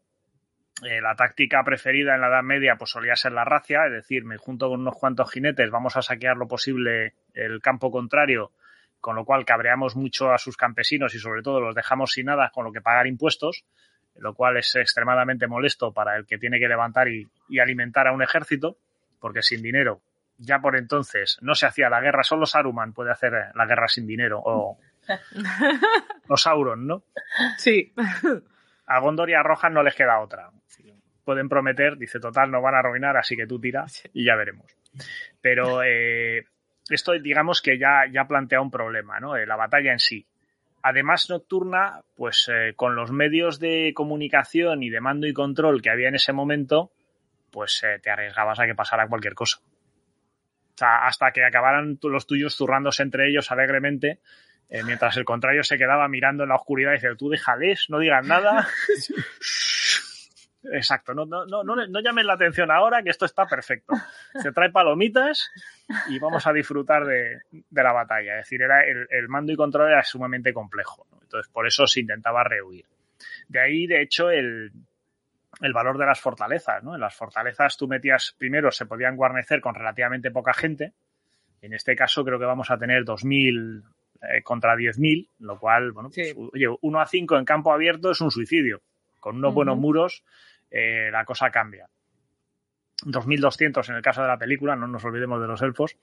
eh, 0.83 1.01
la 1.01 1.14
táctica 1.14 1.62
preferida 1.64 2.14
en 2.14 2.20
la 2.20 2.28
Edad 2.28 2.43
Media 2.43 2.76
pues 2.76 2.91
solía 2.91 3.16
ser 3.16 3.33
la 3.33 3.45
racia, 3.45 3.87
es 3.87 3.93
decir, 3.93 4.24
me 4.24 4.37
junto 4.37 4.68
con 4.68 4.81
unos 4.81 4.97
cuantos 4.97 5.31
jinetes, 5.31 5.70
vamos 5.70 5.97
a 5.97 6.03
saquear 6.03 6.37
lo 6.37 6.49
posible 6.49 7.14
el 7.35 7.61
campo 7.61 7.91
contrario, 7.91 8.53
con 9.01 9.16
lo 9.16 9.24
cual 9.24 9.45
cabreamos 9.45 9.97
mucho 9.97 10.33
a 10.33 10.39
sus 10.39 10.57
campesinos 10.57 11.14
y 11.14 11.18
sobre 11.18 11.43
todo 11.43 11.61
los 11.61 11.74
dejamos 11.74 12.12
sin 12.12 12.26
nada 12.26 12.51
con 12.53 12.64
lo 12.64 12.72
que 12.72 12.81
pagar 12.81 13.07
impuestos, 13.07 13.64
lo 14.16 14.35
cual 14.35 14.57
es 14.57 14.74
extremadamente 14.74 15.47
molesto 15.47 15.93
para 15.93 16.16
el 16.16 16.26
que 16.26 16.39
tiene 16.39 16.59
que 16.59 16.68
levantar 16.68 17.09
y, 17.09 17.26
y 17.49 17.59
alimentar 17.59 18.07
a 18.09 18.12
un 18.12 18.22
ejército, 18.22 18.76
porque 19.18 19.43
sin 19.43 19.62
dinero 19.62 20.03
ya 20.41 20.59
por 20.61 20.76
entonces 20.76 21.39
no 21.43 21.55
se 21.55 21.66
hacía 21.66 21.91
la 21.91 22.01
guerra, 22.01 22.22
solo 22.22 22.47
Saruman 22.47 22.93
puede 22.93 23.12
hacer 23.12 23.33
la 23.55 23.66
guerra 23.66 23.89
sin 23.89 24.07
dinero 24.07 24.41
o, 24.43 24.78
o 26.28 26.37
Sauron, 26.37 26.87
¿no? 26.87 27.05
Sí. 27.59 27.93
A 28.87 28.99
Gondor 29.01 29.31
y 29.31 29.35
a 29.35 29.43
Rohan 29.43 29.74
no 29.74 29.83
les 29.83 29.95
queda 29.95 30.20
otra. 30.20 30.51
Pueden 31.31 31.49
prometer, 31.49 31.97
dice, 31.97 32.18
total, 32.18 32.51
no 32.51 32.61
van 32.61 32.74
a 32.74 32.81
arruinar, 32.81 33.16
así 33.16 33.37
que 33.37 33.47
tú 33.47 33.61
tira 33.61 33.87
y 34.12 34.24
ya 34.24 34.35
veremos. 34.35 34.66
Pero 35.41 35.81
eh, 35.85 36.45
esto, 36.89 37.12
digamos 37.12 37.62
que 37.62 37.78
ya, 37.78 38.03
ya 38.11 38.24
plantea 38.24 38.61
un 38.61 38.68
problema, 38.68 39.20
¿no? 39.20 39.37
Eh, 39.37 39.47
la 39.47 39.55
batalla 39.55 39.93
en 39.93 40.01
sí. 40.01 40.26
Además, 40.83 41.31
nocturna, 41.31 42.01
pues 42.16 42.51
eh, 42.53 42.72
con 42.74 42.97
los 42.97 43.12
medios 43.12 43.61
de 43.61 43.93
comunicación 43.95 44.83
y 44.83 44.91
de 44.91 45.01
mando 45.01 45.28
y 45.28 45.33
control 45.33 45.83
que 45.83 45.91
había 45.91 46.09
en 46.09 46.16
ese 46.16 46.33
momento, 46.33 46.91
pues 47.53 47.81
eh, 47.85 48.01
te 48.03 48.11
arriesgabas 48.11 48.59
a 48.59 48.66
que 48.66 48.74
pasara 48.74 49.07
cualquier 49.07 49.35
cosa. 49.35 49.59
O 49.61 50.78
sea, 50.78 51.07
hasta 51.07 51.31
que 51.31 51.45
acabaran 51.45 51.97
los 52.03 52.26
tuyos 52.26 52.57
zurrándose 52.57 53.05
entre 53.05 53.28
ellos 53.28 53.53
alegremente, 53.53 54.18
eh, 54.68 54.83
mientras 54.83 55.16
el 55.16 55.24
contrario 55.24 55.62
se 55.62 55.78
quedaba 55.78 56.09
mirando 56.09 56.43
en 56.43 56.49
la 56.49 56.57
oscuridad 56.57 56.91
y 56.91 56.95
dice, 56.95 57.14
tú 57.16 57.28
déjales, 57.28 57.87
no 57.89 58.01
digas 58.01 58.26
nada. 58.26 58.66
Exacto, 60.63 61.15
no, 61.15 61.25
no, 61.25 61.47
no, 61.47 61.65
no, 61.65 62.01
llamen 62.01 62.27
la 62.27 62.35
atención 62.35 62.71
ahora 62.71 63.03
que 63.03 63.11
esto 63.11 63.25
está 63.25 63.47
perfecto. 63.47 63.95
Se 64.43 64.53
trae 64.53 64.71
palomitas 64.71 65.51
y 66.09 66.19
vamos 66.19 66.47
a 66.47 66.53
disfrutar 66.53 67.07
de, 67.07 67.41
de 67.51 67.83
la 67.83 67.93
batalla. 67.93 68.39
Es 68.39 68.47
decir, 68.47 68.63
era 68.63 68.85
el, 68.85 69.07
el 69.09 69.29
mando 69.29 69.53
y 69.53 69.57
control 69.57 69.91
era 69.91 70.05
sumamente 70.05 70.53
complejo. 70.53 71.07
¿no? 71.11 71.19
Entonces, 71.23 71.51
por 71.51 71.67
eso 71.67 71.87
se 71.87 72.01
intentaba 72.01 72.45
rehuir. 72.45 72.85
De 73.49 73.61
ahí, 73.61 73.87
de 73.87 74.03
hecho, 74.03 74.31
el, 74.31 74.71
el 75.61 75.73
valor 75.73 75.99
de 75.99 76.07
las 76.07 76.21
fortalezas. 76.21 76.83
¿no? 76.83 76.95
En 76.95 77.01
las 77.01 77.15
fortalezas 77.15 77.77
tú 77.77 77.89
metías, 77.89 78.35
primero 78.39 78.71
se 78.71 78.87
podían 78.87 79.17
guarnecer 79.17 79.61
con 79.61 79.75
relativamente 79.75 80.31
poca 80.31 80.53
gente. 80.53 80.93
En 81.63 81.73
este 81.73 81.97
caso 81.97 82.25
creo 82.25 82.39
que 82.39 82.45
vamos 82.45 82.71
a 82.71 82.79
tener 82.79 83.05
2.000 83.05 83.83
eh, 84.23 84.43
contra 84.43 84.75
10.000, 84.75 85.29
lo 85.41 85.59
cual, 85.59 85.93
bueno, 85.93 86.11
pues, 86.15 86.35
oye, 86.53 86.67
1 86.81 87.01
a 87.01 87.07
5 87.07 87.39
en 87.39 87.45
campo 87.45 87.73
abierto 87.73 88.11
es 88.11 88.21
un 88.21 88.31
suicidio. 88.31 88.83
Con 89.21 89.37
unos 89.37 89.55
buenos 89.55 89.79
muros 89.79 90.25
eh, 90.71 91.11
la 91.11 91.25
cosa 91.25 91.51
cambia. 91.51 91.89
2.200 93.05 93.89
en 93.89 93.97
el 93.97 94.03
caso 94.03 94.23
de 94.23 94.29
la 94.29 94.39
película, 94.39 94.77
no 94.77 94.87
nos 94.87 95.05
olvidemos 95.05 95.41
de 95.41 95.47
los 95.47 95.62
elfos. 95.62 95.97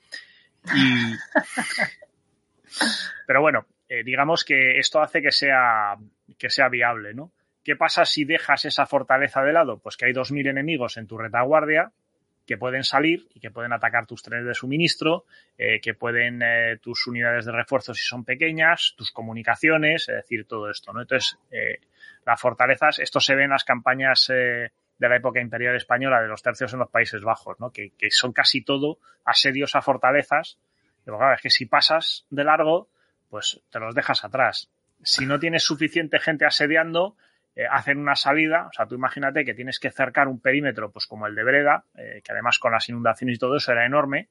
Y... 0.76 1.15
Pero 3.28 3.41
bueno, 3.41 3.65
eh, 3.88 4.03
digamos 4.03 4.43
que 4.43 4.80
esto 4.80 5.01
hace 5.01 5.22
que 5.22 5.32
sea, 5.32 5.95
que 6.38 6.49
sea 6.49 6.70
viable, 6.70 7.13
¿no? 7.13 7.32
¿Qué 7.63 7.76
pasa 7.76 8.05
si 8.05 8.24
dejas 8.24 8.65
esa 8.65 8.86
fortaleza 8.86 9.41
de 9.43 9.53
lado? 9.53 9.80
Pues 9.80 9.97
que 9.97 10.05
hay 10.05 10.13
2.000 10.13 10.49
enemigos 10.49 10.97
en 10.97 11.07
tu 11.07 11.18
retaguardia 11.18 11.91
que 12.45 12.57
pueden 12.57 12.86
salir 12.86 13.28
y 13.34 13.41
que 13.41 13.51
pueden 13.51 13.74
atacar 13.74 14.05
tus 14.07 14.24
trenes 14.24 14.45
de 14.45 14.53
suministro, 14.53 15.26
eh, 15.57 15.82
que 15.82 15.93
pueden 15.93 16.41
eh, 16.41 16.78
tus 16.82 17.05
unidades 17.05 17.45
de 17.45 17.51
refuerzo 17.51 17.93
si 17.93 18.05
son 18.05 18.24
pequeñas, 18.24 18.93
tus 18.97 19.11
comunicaciones, 19.11 20.07
es 20.07 20.15
decir, 20.15 20.45
todo 20.47 20.72
esto, 20.72 20.93
¿no? 20.93 21.01
Entonces, 21.01 21.38
las 22.28 22.41
fortalezas, 22.41 22.99
esto 22.99 23.21
se 23.21 23.36
ve 23.36 23.45
en 23.45 23.51
las 23.51 23.63
campañas 23.63 24.30
eh, 24.30 24.71
de 24.97 25.09
la 25.09 25.15
época 25.15 25.39
imperial 25.39 25.78
española 25.78 26.21
de 26.21 26.28
los 26.28 26.43
tercios 26.43 26.73
en 26.73 26.80
los 26.80 26.89
Países 26.89 27.21
Bajos, 27.21 27.57
¿no? 27.61 27.71
que, 27.71 27.91
que 27.97 28.11
son 28.11 28.34
casi 28.34 28.61
todo 28.61 28.99
asedios 29.23 29.75
a 29.75 29.82
fortalezas. 29.82 30.59
Pero 31.05 31.17
claro, 31.17 31.36
es 31.36 31.41
que 31.41 31.49
si 31.49 31.67
pasas 31.67 32.25
de 32.30 32.43
largo, 32.43 32.89
pues 33.30 33.61
te 33.71 33.80
los 33.80 33.95
dejas 33.95 34.25
atrás. 34.25 34.69
Si 35.01 35.25
no 35.25 35.39
tienes 35.39 35.63
suficiente 35.63 36.19
gente 36.19 36.45
asediando, 36.45 37.15
eh, 37.55 37.63
hacen 37.71 37.97
una 37.97 38.17
salida, 38.17 38.67
o 38.67 38.73
sea, 38.73 38.88
tú 38.88 38.95
imagínate 38.95 39.45
que 39.45 39.53
tienes 39.53 39.80
que 39.80 39.89
cercar 39.89 40.28
un 40.28 40.41
perímetro, 40.41 40.91
pues 40.91 41.07
como 41.07 41.28
el 41.28 41.36
de 41.36 41.45
Breda, 41.45 41.86
eh, 41.95 42.21
que 42.25 42.34
además 42.34 42.59
con 42.59 42.73
las 42.73 42.89
inundaciones 42.89 43.38
y 43.38 43.39
todo 43.39 43.55
eso 43.55 43.71
era 43.71 43.86
enorme, 43.86 44.28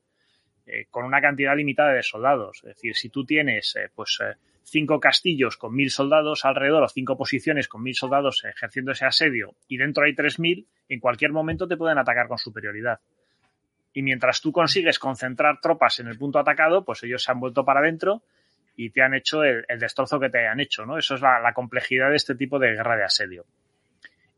con 0.90 1.04
una 1.04 1.20
cantidad 1.20 1.56
limitada 1.56 1.92
de 1.92 2.02
soldados. 2.02 2.58
Es 2.64 2.74
decir, 2.74 2.96
si 2.96 3.08
tú 3.08 3.24
tienes, 3.24 3.78
pues, 3.94 4.18
cinco 4.66 4.98
castillos 4.98 5.56
con 5.56 5.74
mil 5.74 5.90
soldados 5.90 6.44
alrededor 6.44 6.82
o 6.82 6.88
cinco 6.88 7.16
posiciones 7.16 7.68
con 7.68 7.82
mil 7.82 7.94
soldados 7.94 8.44
ejerciendo 8.44 8.92
ese 8.92 9.06
asedio 9.06 9.54
y 9.68 9.76
dentro 9.76 10.04
hay 10.04 10.14
tres 10.14 10.40
mil, 10.40 10.66
en 10.88 10.98
cualquier 10.98 11.30
momento 11.32 11.68
te 11.68 11.76
pueden 11.76 11.98
atacar 11.98 12.26
con 12.26 12.38
superioridad. 12.38 13.00
Y 13.92 14.02
mientras 14.02 14.40
tú 14.40 14.52
consigues 14.52 14.98
concentrar 14.98 15.60
tropas 15.60 16.00
en 16.00 16.08
el 16.08 16.18
punto 16.18 16.38
atacado, 16.38 16.84
pues 16.84 17.02
ellos 17.04 17.22
se 17.22 17.30
han 17.30 17.40
vuelto 17.40 17.64
para 17.64 17.80
adentro 17.80 18.22
y 18.76 18.90
te 18.90 19.02
han 19.02 19.14
hecho 19.14 19.42
el, 19.44 19.64
destrozo 19.78 20.20
que 20.20 20.28
te 20.28 20.46
han 20.46 20.60
hecho, 20.60 20.84
¿no? 20.84 20.98
Eso 20.98 21.14
es 21.14 21.22
la, 21.22 21.52
complejidad 21.54 22.10
de 22.10 22.16
este 22.16 22.34
tipo 22.34 22.58
de 22.58 22.72
guerra 22.72 22.96
de 22.96 23.04
asedio. 23.04 23.46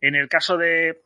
En 0.00 0.14
el 0.14 0.28
caso 0.28 0.56
de, 0.58 1.00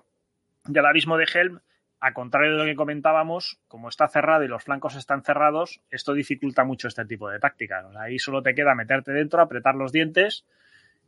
del 0.66 0.84
abismo 0.84 1.16
de 1.16 1.28
Helm, 1.32 1.60
a 2.04 2.12
contrario 2.12 2.50
de 2.50 2.58
lo 2.58 2.64
que 2.64 2.74
comentábamos, 2.74 3.60
como 3.68 3.88
está 3.88 4.08
cerrado 4.08 4.42
y 4.42 4.48
los 4.48 4.64
flancos 4.64 4.96
están 4.96 5.22
cerrados, 5.22 5.80
esto 5.88 6.14
dificulta 6.14 6.64
mucho 6.64 6.88
este 6.88 7.04
tipo 7.04 7.30
de 7.30 7.38
tácticas. 7.38 7.86
ahí 7.94 8.18
solo 8.18 8.42
te 8.42 8.56
queda 8.56 8.74
meterte 8.74 9.12
dentro, 9.12 9.40
apretar 9.40 9.76
los 9.76 9.92
dientes 9.92 10.44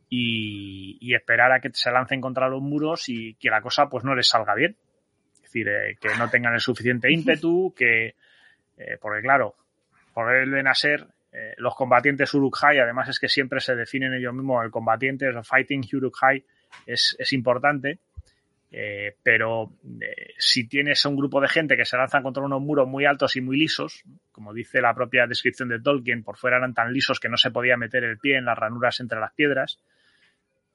y, 0.09 1.13
esperar 1.13 1.51
a 1.51 1.59
que 1.59 1.69
se 1.73 1.91
lancen 1.91 2.21
contra 2.21 2.47
los 2.47 2.61
muros 2.61 3.09
y 3.09 3.35
que 3.35 3.49
la 3.49 3.61
cosa 3.61 3.89
pues 3.89 4.05
no 4.05 4.15
les 4.15 4.29
salga 4.29 4.55
bien. 4.55 4.77
Es 5.33 5.41
decir, 5.41 5.67
eh, 5.67 5.97
que 5.99 6.15
no 6.17 6.29
tengan 6.29 6.53
el 6.53 6.61
suficiente 6.61 7.11
ímpetu, 7.11 7.73
que, 7.77 8.15
eh, 8.77 8.97
porque 9.01 9.21
claro, 9.21 9.55
por 10.13 10.33
el 10.33 10.65
a 10.65 10.73
ser 10.73 11.05
eh, 11.33 11.55
los 11.57 11.75
combatientes 11.75 12.33
Uruk-hai, 12.33 12.79
además 12.79 13.09
es 13.09 13.19
que 13.19 13.27
siempre 13.27 13.59
se 13.59 13.75
definen 13.75 14.13
ellos 14.13 14.33
mismos, 14.33 14.63
el 14.63 14.71
combatiente, 14.71 15.25
el 15.25 15.43
fighting 15.43 15.81
Uruk-hai 15.91 16.45
es, 16.85 17.17
es, 17.19 17.33
importante, 17.33 17.99
eh, 18.71 19.15
pero 19.23 19.71
eh, 20.01 20.33
si 20.37 20.67
tienes 20.67 21.05
un 21.05 21.15
grupo 21.15 21.39
de 21.39 21.47
gente 21.47 21.77
que 21.77 21.85
se 21.85 21.97
lanzan 21.97 22.23
contra 22.23 22.43
unos 22.43 22.61
muros 22.61 22.87
muy 22.87 23.05
altos 23.05 23.35
y 23.35 23.41
muy 23.41 23.57
lisos, 23.57 24.03
como 24.31 24.53
dice 24.53 24.81
la 24.81 24.93
propia 24.93 25.27
descripción 25.27 25.69
de 25.69 25.79
Tolkien, 25.79 26.23
por 26.23 26.37
fuera 26.37 26.57
eran 26.57 26.73
tan 26.73 26.91
lisos 26.91 27.19
que 27.19 27.29
no 27.29 27.37
se 27.37 27.51
podía 27.51 27.77
meter 27.77 28.03
el 28.03 28.17
pie 28.17 28.37
en 28.37 28.45
las 28.45 28.57
ranuras 28.57 28.99
entre 28.99 29.19
las 29.19 29.33
piedras, 29.33 29.79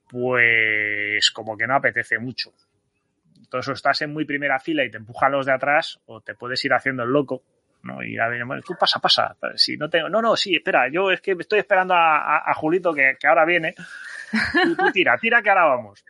pues 0.09 1.31
como 1.31 1.57
que 1.57 1.67
no 1.67 1.75
apetece 1.75 2.19
mucho. 2.19 2.51
Entonces 3.37 3.69
o 3.69 3.73
estás 3.73 4.01
en 4.01 4.13
muy 4.13 4.25
primera 4.25 4.59
fila 4.59 4.83
y 4.83 4.91
te 4.91 4.97
empujan 4.97 5.31
los 5.31 5.45
de 5.45 5.53
atrás 5.53 5.99
o 6.05 6.21
te 6.21 6.35
puedes 6.35 6.63
ir 6.65 6.73
haciendo 6.73 7.03
el 7.03 7.09
loco 7.09 7.43
¿no? 7.83 8.03
Y 8.03 8.17
ahora 8.17 8.43
bueno, 8.45 8.61
tú 8.61 8.75
pasa, 8.79 8.99
pasa. 8.99 9.35
Si 9.55 9.77
no 9.77 9.89
tengo, 9.89 10.09
no, 10.09 10.21
no, 10.21 10.35
sí, 10.35 10.55
espera, 10.55 10.89
yo 10.91 11.11
es 11.11 11.21
que 11.21 11.35
estoy 11.39 11.59
esperando 11.59 11.93
a, 11.95 12.53
Julito 12.55 12.93
que, 12.93 13.15
ahora 13.23 13.45
viene. 13.45 13.73
Tira, 14.93 15.17
tira 15.17 15.41
que 15.41 15.49
ahora 15.49 15.65
vamos. 15.65 16.05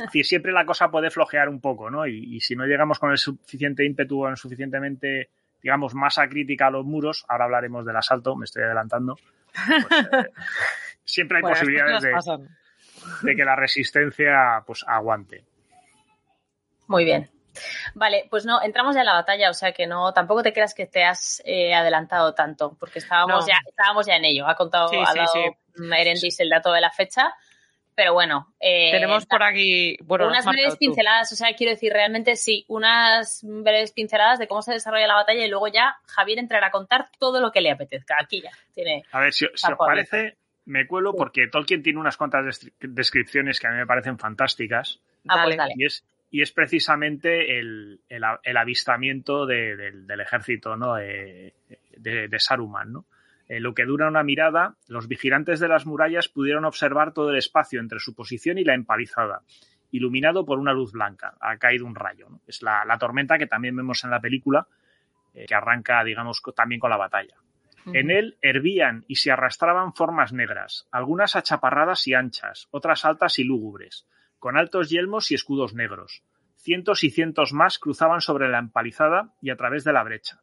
Es 0.04 0.06
decir, 0.06 0.24
siempre 0.24 0.52
la 0.52 0.64
cosa 0.64 0.90
puede 0.90 1.10
flojear 1.10 1.48
un 1.48 1.60
poco, 1.60 1.90
¿no? 1.90 2.06
Y, 2.06 2.40
si 2.40 2.56
no 2.56 2.64
llegamos 2.66 2.98
con 2.98 3.10
el 3.10 3.18
suficiente 3.18 3.84
ímpetu 3.84 4.24
o 4.24 4.28
en 4.28 4.36
suficientemente, 4.36 5.30
digamos, 5.62 5.94
masa 5.94 6.28
crítica 6.28 6.68
a 6.68 6.70
los 6.70 6.84
muros, 6.84 7.24
ahora 7.28 7.44
hablaremos 7.44 7.84
del 7.84 7.96
asalto, 7.96 8.34
me 8.36 8.44
estoy 8.44 8.62
adelantando. 8.62 9.16
Pues, 9.52 10.08
eh, 10.12 10.30
siempre 11.04 11.38
hay 11.38 11.42
posibilidades 11.52 12.02
de, 12.02 12.10
de, 13.22 13.36
que 13.36 13.44
la 13.44 13.56
resistencia 13.56 14.62
pues 14.66 14.84
aguante. 14.86 15.44
Muy 16.86 17.04
bien. 17.04 17.30
Vale, 17.94 18.26
pues 18.30 18.44
no, 18.44 18.62
entramos 18.62 18.94
ya 18.94 19.00
en 19.00 19.06
la 19.06 19.14
batalla, 19.14 19.50
o 19.50 19.54
sea 19.54 19.72
que 19.72 19.86
no, 19.86 20.12
tampoco 20.12 20.42
te 20.42 20.52
creas 20.52 20.74
que 20.74 20.86
te 20.86 21.04
has 21.04 21.42
eh, 21.44 21.74
adelantado 21.74 22.34
tanto, 22.34 22.76
porque 22.78 23.00
estábamos 23.00 23.46
ya, 23.46 23.58
estábamos 23.66 24.06
ya 24.06 24.16
en 24.16 24.24
ello. 24.24 24.46
Ha 24.46 24.54
contado, 24.54 24.90
ha 24.92 25.14
dado 25.14 25.32
Erendis 25.96 26.40
el 26.40 26.50
dato 26.50 26.72
de 26.72 26.80
la 26.80 26.90
fecha, 26.90 27.34
pero 27.94 28.12
bueno. 28.14 28.54
Eh, 28.60 28.90
Tenemos 28.92 29.26
por 29.26 29.42
aquí, 29.42 29.96
bueno, 30.02 30.28
unas 30.28 30.44
breves 30.46 30.76
pinceladas, 30.76 31.32
o 31.32 31.36
sea, 31.36 31.54
quiero 31.54 31.72
decir, 31.72 31.92
realmente 31.92 32.36
sí, 32.36 32.64
unas 32.68 33.40
breves 33.42 33.92
pinceladas 33.92 34.38
de 34.38 34.48
cómo 34.48 34.62
se 34.62 34.72
desarrolla 34.72 35.06
la 35.06 35.14
batalla 35.14 35.44
y 35.44 35.50
luego 35.50 35.68
ya 35.68 35.96
Javier 36.06 36.38
entrará 36.38 36.68
a 36.68 36.70
contar 36.70 37.10
todo 37.18 37.40
lo 37.40 37.52
que 37.52 37.60
le 37.60 37.70
apetezca. 37.70 38.16
Aquí 38.20 38.42
ya 38.42 38.50
tiene. 38.74 39.04
A 39.12 39.20
ver, 39.20 39.32
si, 39.32 39.46
os 39.46 39.62
parece, 39.78 40.36
me 40.64 40.86
cuelo 40.86 41.14
porque 41.14 41.48
Tolkien 41.48 41.82
tiene 41.82 41.98
unas 41.98 42.16
cuantas 42.16 42.70
descripciones 42.80 43.60
que 43.60 43.66
a 43.66 43.70
mí 43.70 43.76
me 43.76 43.86
parecen 43.86 44.18
fantásticas. 44.18 45.00
Ah, 45.28 45.42
pues 45.44 45.56
dale. 45.56 45.74
Y 45.76 45.84
es, 45.84 46.04
y 46.30 46.42
es 46.42 46.52
precisamente 46.52 47.58
el, 47.58 48.00
el, 48.08 48.56
avistamiento 48.56 49.46
del 49.46 50.20
ejército 50.20 50.76
¿no? 50.76 50.94
de, 50.94 51.52
de, 51.96 52.38
Saruman. 52.38 52.92
¿no? 52.92 53.04
Lo 53.58 53.74
que 53.74 53.84
dura 53.84 54.06
una 54.06 54.22
mirada, 54.22 54.76
los 54.86 55.08
vigilantes 55.08 55.58
de 55.58 55.66
las 55.66 55.86
murallas 55.86 56.28
pudieron 56.28 56.64
observar 56.64 57.12
todo 57.12 57.30
el 57.30 57.38
espacio 57.38 57.80
entre 57.80 57.98
su 57.98 58.14
posición 58.14 58.58
y 58.58 58.64
la 58.64 58.74
empalizada, 58.74 59.42
iluminado 59.90 60.44
por 60.44 60.60
una 60.60 60.72
luz 60.72 60.92
blanca. 60.92 61.34
Ha 61.40 61.56
caído 61.56 61.86
un 61.86 61.96
rayo. 61.96 62.28
¿no? 62.28 62.40
Es 62.46 62.62
la, 62.62 62.84
la, 62.84 62.98
tormenta 62.98 63.38
que 63.38 63.48
también 63.48 63.74
vemos 63.74 64.04
en 64.04 64.10
la 64.10 64.20
película, 64.20 64.68
eh, 65.34 65.46
que 65.48 65.54
arranca, 65.54 66.04
digamos, 66.04 66.40
también 66.54 66.80
con 66.80 66.90
la 66.90 66.96
batalla. 66.96 67.34
En 67.86 68.10
él 68.10 68.36
hervían 68.42 69.06
y 69.08 69.16
se 69.16 69.32
arrastraban 69.32 69.94
formas 69.94 70.34
negras, 70.34 70.86
algunas 70.92 71.34
achaparradas 71.34 72.06
y 72.06 72.14
anchas, 72.14 72.68
otras 72.70 73.06
altas 73.06 73.38
y 73.38 73.44
lúgubres 73.44 74.06
con 74.40 74.56
altos 74.56 74.90
yelmos 74.90 75.30
y 75.30 75.34
escudos 75.34 75.74
negros. 75.74 76.24
Cientos 76.56 77.04
y 77.04 77.10
cientos 77.10 77.52
más 77.52 77.78
cruzaban 77.78 78.20
sobre 78.20 78.48
la 78.48 78.58
empalizada 78.58 79.34
y 79.40 79.50
a 79.50 79.56
través 79.56 79.84
de 79.84 79.92
la 79.92 80.02
brecha. 80.02 80.40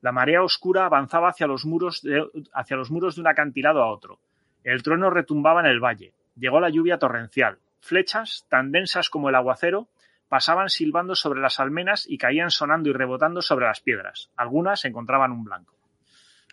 La 0.00 0.12
marea 0.12 0.42
oscura 0.42 0.86
avanzaba 0.86 1.28
hacia 1.28 1.46
los 1.46 1.64
muros 1.66 2.02
de, 2.02 2.26
hacia 2.54 2.76
los 2.76 2.90
muros 2.90 3.16
de 3.16 3.20
un 3.20 3.28
acantilado 3.28 3.82
a 3.82 3.90
otro. 3.90 4.18
El 4.64 4.82
trueno 4.82 5.10
retumbaba 5.10 5.60
en 5.60 5.66
el 5.66 5.80
valle. 5.80 6.14
Llegó 6.36 6.60
la 6.60 6.70
lluvia 6.70 6.98
torrencial. 6.98 7.58
Flechas, 7.80 8.46
tan 8.48 8.72
densas 8.72 9.10
como 9.10 9.28
el 9.28 9.34
aguacero, 9.34 9.88
pasaban 10.28 10.68
silbando 10.68 11.14
sobre 11.14 11.40
las 11.40 11.60
almenas 11.60 12.06
y 12.08 12.18
caían 12.18 12.50
sonando 12.50 12.88
y 12.88 12.92
rebotando 12.92 13.42
sobre 13.42 13.66
las 13.66 13.80
piedras. 13.80 14.30
Algunas 14.36 14.84
encontraban 14.84 15.32
un 15.32 15.44
blanco. 15.44 15.74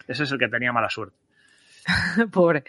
Ese 0.07 0.23
es 0.23 0.31
el 0.31 0.39
que 0.39 0.47
tenía 0.47 0.73
mala 0.73 0.89
suerte. 0.89 1.26
Pobre. 2.31 2.63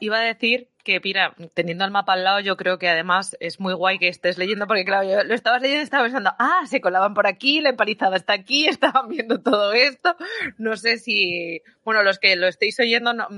Iba 0.00 0.18
a 0.18 0.22
decir 0.22 0.68
que, 0.84 1.00
mira, 1.02 1.34
teniendo 1.54 1.84
el 1.84 1.90
mapa 1.90 2.14
al 2.14 2.24
lado, 2.24 2.40
yo 2.40 2.56
creo 2.56 2.78
que 2.78 2.88
además 2.88 3.36
es 3.40 3.60
muy 3.60 3.74
guay 3.74 3.98
que 3.98 4.08
estés 4.08 4.38
leyendo, 4.38 4.66
porque 4.66 4.84
claro, 4.84 5.08
yo 5.08 5.22
lo 5.24 5.34
estabas 5.34 5.62
leyendo 5.62 5.82
y 5.82 5.84
estaba 5.84 6.04
pensando, 6.04 6.32
ah, 6.38 6.62
se 6.66 6.80
colaban 6.80 7.14
por 7.14 7.26
aquí, 7.26 7.60
la 7.60 7.70
empalizada 7.70 8.16
está 8.16 8.32
aquí, 8.32 8.66
estaban 8.68 9.08
viendo 9.08 9.40
todo 9.40 9.72
esto. 9.72 10.16
No 10.58 10.76
sé 10.76 10.98
si, 10.98 11.62
bueno, 11.84 12.02
los 12.02 12.18
que 12.18 12.36
lo 12.36 12.48
estéis 12.48 12.78
oyendo, 12.80 13.12
no, 13.12 13.28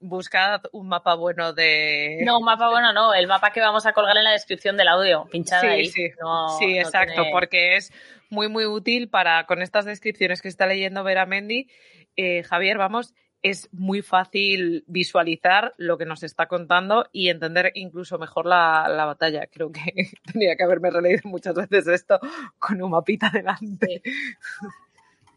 buscad 0.00 0.62
un 0.72 0.88
mapa 0.88 1.14
bueno 1.14 1.52
de. 1.52 2.20
No, 2.24 2.38
un 2.38 2.44
mapa 2.44 2.68
bueno 2.68 2.92
no, 2.92 3.14
el 3.14 3.26
mapa 3.26 3.50
que 3.52 3.60
vamos 3.60 3.86
a 3.86 3.92
colgar 3.92 4.16
en 4.16 4.24
la 4.24 4.32
descripción 4.32 4.76
del 4.76 4.88
audio, 4.88 5.26
pinchada 5.30 5.62
sí, 5.62 5.66
ahí. 5.68 5.86
Sí, 5.86 6.10
sí 6.58 6.78
exacto, 6.78 7.24
porque 7.30 7.76
es 7.76 7.92
muy, 8.30 8.48
muy 8.48 8.66
útil 8.66 9.08
para, 9.08 9.46
con 9.46 9.62
estas 9.62 9.84
descripciones 9.84 10.42
que 10.42 10.48
está 10.48 10.66
leyendo 10.66 11.04
Vera 11.04 11.26
Mendy, 11.26 11.68
eh, 12.16 12.42
Javier, 12.42 12.78
vamos, 12.78 13.14
es 13.50 13.68
muy 13.72 14.02
fácil 14.02 14.84
visualizar 14.86 15.74
lo 15.76 15.98
que 15.98 16.04
nos 16.04 16.22
está 16.22 16.46
contando 16.46 17.08
y 17.12 17.28
entender 17.28 17.70
incluso 17.74 18.18
mejor 18.18 18.46
la, 18.46 19.04
batalla. 19.06 19.46
Creo 19.46 19.70
que 19.70 19.80
tenía 20.32 20.56
que 20.56 20.64
haberme 20.64 20.90
releído 20.90 21.22
muchas 21.24 21.54
veces 21.54 21.86
esto 21.86 22.18
con 22.58 22.82
un 22.82 22.90
mapita 22.90 23.30
delante. 23.30 24.02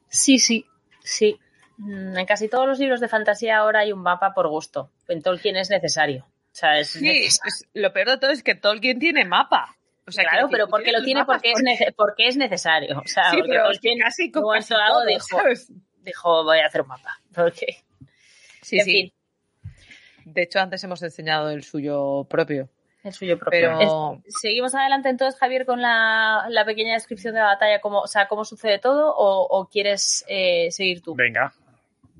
Sí, 0.07 0.39
sí, 0.39 0.65
sí. 1.03 1.39
Mm, 1.77 2.17
en 2.17 2.25
casi 2.25 2.49
todos 2.49 2.67
los 2.67 2.79
libros 2.79 2.99
de 2.99 3.07
fantasía 3.07 3.57
ahora 3.57 3.81
hay 3.81 3.91
un 3.91 4.01
mapa 4.01 4.33
por 4.33 4.47
gusto. 4.47 4.91
En 5.07 5.21
Tolkien 5.21 5.55
es 5.55 5.69
necesario. 5.69 6.25
sí, 6.83 7.27
lo 7.73 7.93
peor 7.93 8.09
de 8.09 8.17
todo 8.17 8.31
es 8.31 8.43
que 8.43 8.55
Tolkien 8.55 8.99
tiene 8.99 9.25
mapa. 9.25 9.75
O 10.07 10.11
sea, 10.11 10.23
claro, 10.23 10.47
pero 10.49 10.67
porque 10.67 10.91
lo 10.91 11.03
tiene 11.03 11.23
porque, 11.23 11.51
es 11.51 11.93
porque 11.95 12.27
es 12.27 12.35
necesario. 12.35 12.99
O 12.99 13.07
sea, 13.07 13.29
sí, 13.29 13.41
pero 13.47 13.65
Tolkien 13.65 13.99
casi 13.99 14.31
con 14.31 14.43
algo 14.57 15.05
dijo, 15.05 15.37
dijo, 15.99 16.43
voy 16.43 16.57
a 16.59 16.65
hacer 16.65 16.81
un 16.81 16.87
mapa. 16.87 17.21
Porque 17.31 17.83
Sí, 18.69 18.79
sí. 18.81 19.13
De 20.25 20.43
hecho, 20.43 20.59
antes 20.59 20.83
hemos 20.83 21.01
enseñado 21.01 21.49
el 21.49 21.63
suyo 21.63 22.25
propio. 22.29 22.69
El 23.03 23.13
suyo 23.13 23.39
propio. 23.39 24.21
Seguimos 24.41 24.75
adelante 24.75 25.09
entonces, 25.09 25.39
Javier, 25.39 25.65
con 25.65 25.81
la, 25.81 26.45
pequeña 26.65 26.93
descripción 26.93 27.33
de 27.33 27.39
la 27.39 27.47
batalla, 27.47 27.79
cómo, 27.79 28.01
o 28.01 28.07
sea, 28.07 28.27
cómo 28.27 28.45
sucede 28.45 28.77
todo, 28.77 29.13
o, 29.15 29.67
quieres 29.69 30.25
eh, 30.27 30.69
seguir 30.71 31.01
tú. 31.01 31.15
Venga, 31.15 31.53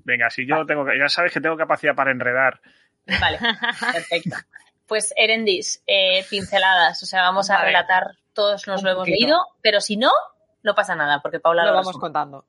venga, 0.05 0.29
si 0.29 0.47
yo 0.47 0.65
tengo 0.65 0.85
ya 0.97 1.09
sabes 1.09 1.33
que 1.33 1.41
tengo 1.41 1.57
capacidad 1.57 1.93
para 1.93 2.11
enredar. 2.11 2.61
Vale, 3.05 3.37
perfecto. 3.93 4.37
Pues 4.87 5.13
Erendis, 5.15 5.83
eh, 5.85 6.25
pinceladas, 6.29 7.03
o 7.03 7.05
sea, 7.05 7.21
vamos 7.21 7.49
a 7.51 7.63
relatar, 7.63 8.15
todos 8.33 8.67
nos 8.67 8.81
lo 8.81 8.91
hemos 8.91 9.07
leído, 9.07 9.37
pero 9.61 9.81
si 9.81 9.97
no, 9.97 10.11
no 10.61 10.75
pasa 10.75 10.95
nada, 10.95 11.21
porque 11.21 11.39
Paula 11.39 11.65
lo, 11.65 11.73
vamos 11.73 11.97
contando. 11.97 12.45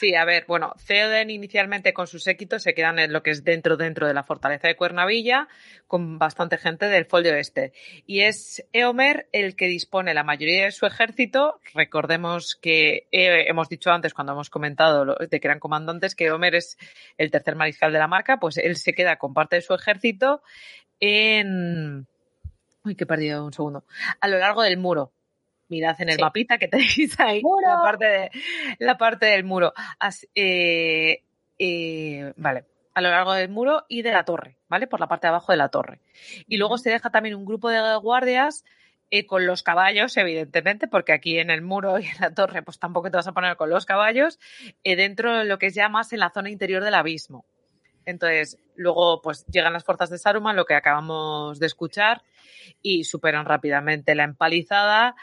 Sí, 0.00 0.14
a 0.16 0.24
ver, 0.24 0.44
bueno, 0.48 0.74
Theoden 0.84 1.30
inicialmente 1.30 1.92
con 1.92 2.08
sus 2.08 2.24
séquitos 2.24 2.62
se 2.62 2.74
quedan 2.74 2.98
en 2.98 3.12
lo 3.12 3.22
que 3.22 3.30
es 3.30 3.44
dentro 3.44 3.76
dentro 3.76 4.08
de 4.08 4.14
la 4.14 4.24
fortaleza 4.24 4.66
de 4.66 4.74
Cuernavilla, 4.74 5.48
con 5.86 6.18
bastante 6.18 6.58
gente 6.58 6.86
del 6.86 7.04
Folio 7.04 7.34
Este. 7.34 7.72
Y 8.04 8.22
es 8.22 8.66
Eomer 8.72 9.28
el 9.32 9.54
que 9.54 9.66
dispone 9.66 10.12
la 10.12 10.24
mayoría 10.24 10.64
de 10.64 10.72
su 10.72 10.86
ejército. 10.86 11.60
Recordemos 11.72 12.56
que 12.60 13.06
eh, 13.12 13.44
hemos 13.48 13.68
dicho 13.68 13.90
antes, 13.90 14.12
cuando 14.12 14.32
hemos 14.32 14.50
comentado 14.50 15.04
de 15.04 15.40
que 15.40 15.46
eran 15.46 15.60
comandantes, 15.60 16.16
que 16.16 16.26
Eomer 16.26 16.56
es 16.56 16.76
el 17.16 17.30
tercer 17.30 17.54
mariscal 17.54 17.92
de 17.92 17.98
la 18.00 18.08
marca, 18.08 18.38
pues 18.38 18.58
él 18.58 18.76
se 18.76 18.92
queda 18.92 19.16
con 19.16 19.34
parte 19.34 19.56
de 19.56 19.62
su 19.62 19.72
ejército 19.74 20.42
en. 20.98 22.08
Uy, 22.84 22.96
que 22.96 23.04
he 23.04 23.06
perdido 23.06 23.44
un 23.44 23.52
segundo. 23.52 23.84
A 24.20 24.26
lo 24.26 24.38
largo 24.38 24.62
del 24.62 24.78
muro 24.78 25.12
mirad 25.72 26.00
en 26.00 26.10
el 26.10 26.20
mapita 26.20 26.58
que 26.58 26.68
tenéis 26.68 27.18
ahí 27.18 27.42
la 27.66 27.82
parte, 27.82 28.04
de, 28.04 28.30
la 28.78 28.98
parte 28.98 29.26
del 29.26 29.44
muro. 29.44 29.72
Eh, 30.34 31.22
eh, 31.58 32.32
vale, 32.36 32.66
a 32.94 33.00
lo 33.00 33.08
largo 33.08 33.32
del 33.32 33.48
muro 33.48 33.84
y 33.88 34.02
de 34.02 34.12
la 34.12 34.24
torre, 34.24 34.58
¿vale? 34.68 34.86
Por 34.86 35.00
la 35.00 35.08
parte 35.08 35.26
de 35.26 35.30
abajo 35.30 35.52
de 35.52 35.58
la 35.58 35.70
torre. 35.70 36.00
Y 36.46 36.58
luego 36.58 36.76
se 36.76 36.90
deja 36.90 37.10
también 37.10 37.34
un 37.34 37.46
grupo 37.46 37.70
de 37.70 37.96
guardias 37.96 38.64
eh, 39.10 39.26
con 39.26 39.46
los 39.46 39.62
caballos, 39.62 40.14
evidentemente, 40.18 40.88
porque 40.88 41.12
aquí 41.12 41.38
en 41.38 41.50
el 41.50 41.62
muro 41.62 41.98
y 41.98 42.04
en 42.04 42.20
la 42.20 42.34
torre, 42.34 42.62
pues 42.62 42.78
tampoco 42.78 43.10
te 43.10 43.16
vas 43.16 43.26
a 43.26 43.32
poner 43.32 43.56
con 43.56 43.70
los 43.70 43.86
caballos, 43.86 44.38
dentro 44.84 45.38
de 45.38 45.44
lo 45.46 45.58
que 45.58 45.66
es 45.66 45.74
ya 45.74 45.88
más 45.88 46.12
en 46.12 46.20
la 46.20 46.30
zona 46.30 46.50
interior 46.50 46.84
del 46.84 46.94
abismo. 46.94 47.46
Entonces, 48.04 48.58
luego, 48.74 49.22
pues 49.22 49.46
llegan 49.46 49.72
las 49.72 49.84
fuerzas 49.84 50.10
de 50.10 50.18
Saruman, 50.18 50.56
lo 50.56 50.64
que 50.64 50.74
acabamos 50.74 51.58
de 51.58 51.66
escuchar, 51.66 52.22
y 52.82 53.04
superan 53.04 53.46
rápidamente 53.46 54.14
la 54.14 54.24
empalizada 54.24 55.14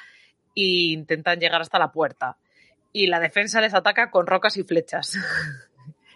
e 0.56 0.94
intentan 0.94 1.40
llegar 1.40 1.62
hasta 1.62 1.80
la 1.80 1.92
puerta. 1.92 2.38
Y 2.92 3.08
la 3.08 3.20
defensa 3.20 3.62
les 3.62 3.74
ataca 3.74 4.10
con 4.10 4.28
rocas 4.28 4.58
y 4.58 4.64
flechas. 4.64 5.14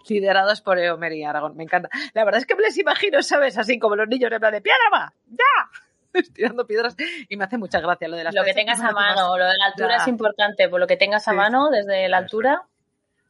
liderados 0.09 0.61
por 0.61 0.79
Eomer 0.79 1.13
y 1.13 1.23
Aragón. 1.23 1.55
Me 1.55 1.63
encanta. 1.63 1.89
La 2.13 2.25
verdad 2.25 2.41
es 2.41 2.45
que 2.45 2.55
me 2.55 2.63
les 2.63 2.77
imagino, 2.77 3.21
¿sabes? 3.21 3.57
Así 3.57 3.79
como 3.79 3.95
los 3.95 4.07
niños 4.07 4.31
en 4.31 4.39
plan 4.39 4.51
de 4.51 4.61
¡Piedra 4.61 4.89
va! 4.91 5.13
¡Ya! 5.27 6.21
Tirando 6.33 6.67
piedras 6.67 6.95
y 7.27 7.37
me 7.37 7.45
hace 7.45 7.57
mucha 7.57 7.79
gracia 7.79 8.07
lo 8.07 8.15
de 8.15 8.25
las 8.25 8.35
Lo 8.35 8.43
que 8.43 8.53
tengas 8.53 8.79
a 8.81 8.91
mano, 8.91 9.37
lo 9.37 9.45
de 9.45 9.57
la 9.57 9.65
altura 9.65 9.97
es 9.97 10.07
importante, 10.07 10.69
por 10.69 10.79
lo 10.79 10.87
que 10.87 10.97
tengas 10.97 11.27
a 11.27 11.33
mano 11.33 11.69
desde 11.69 12.07
la 12.07 12.17
altura 12.17 12.63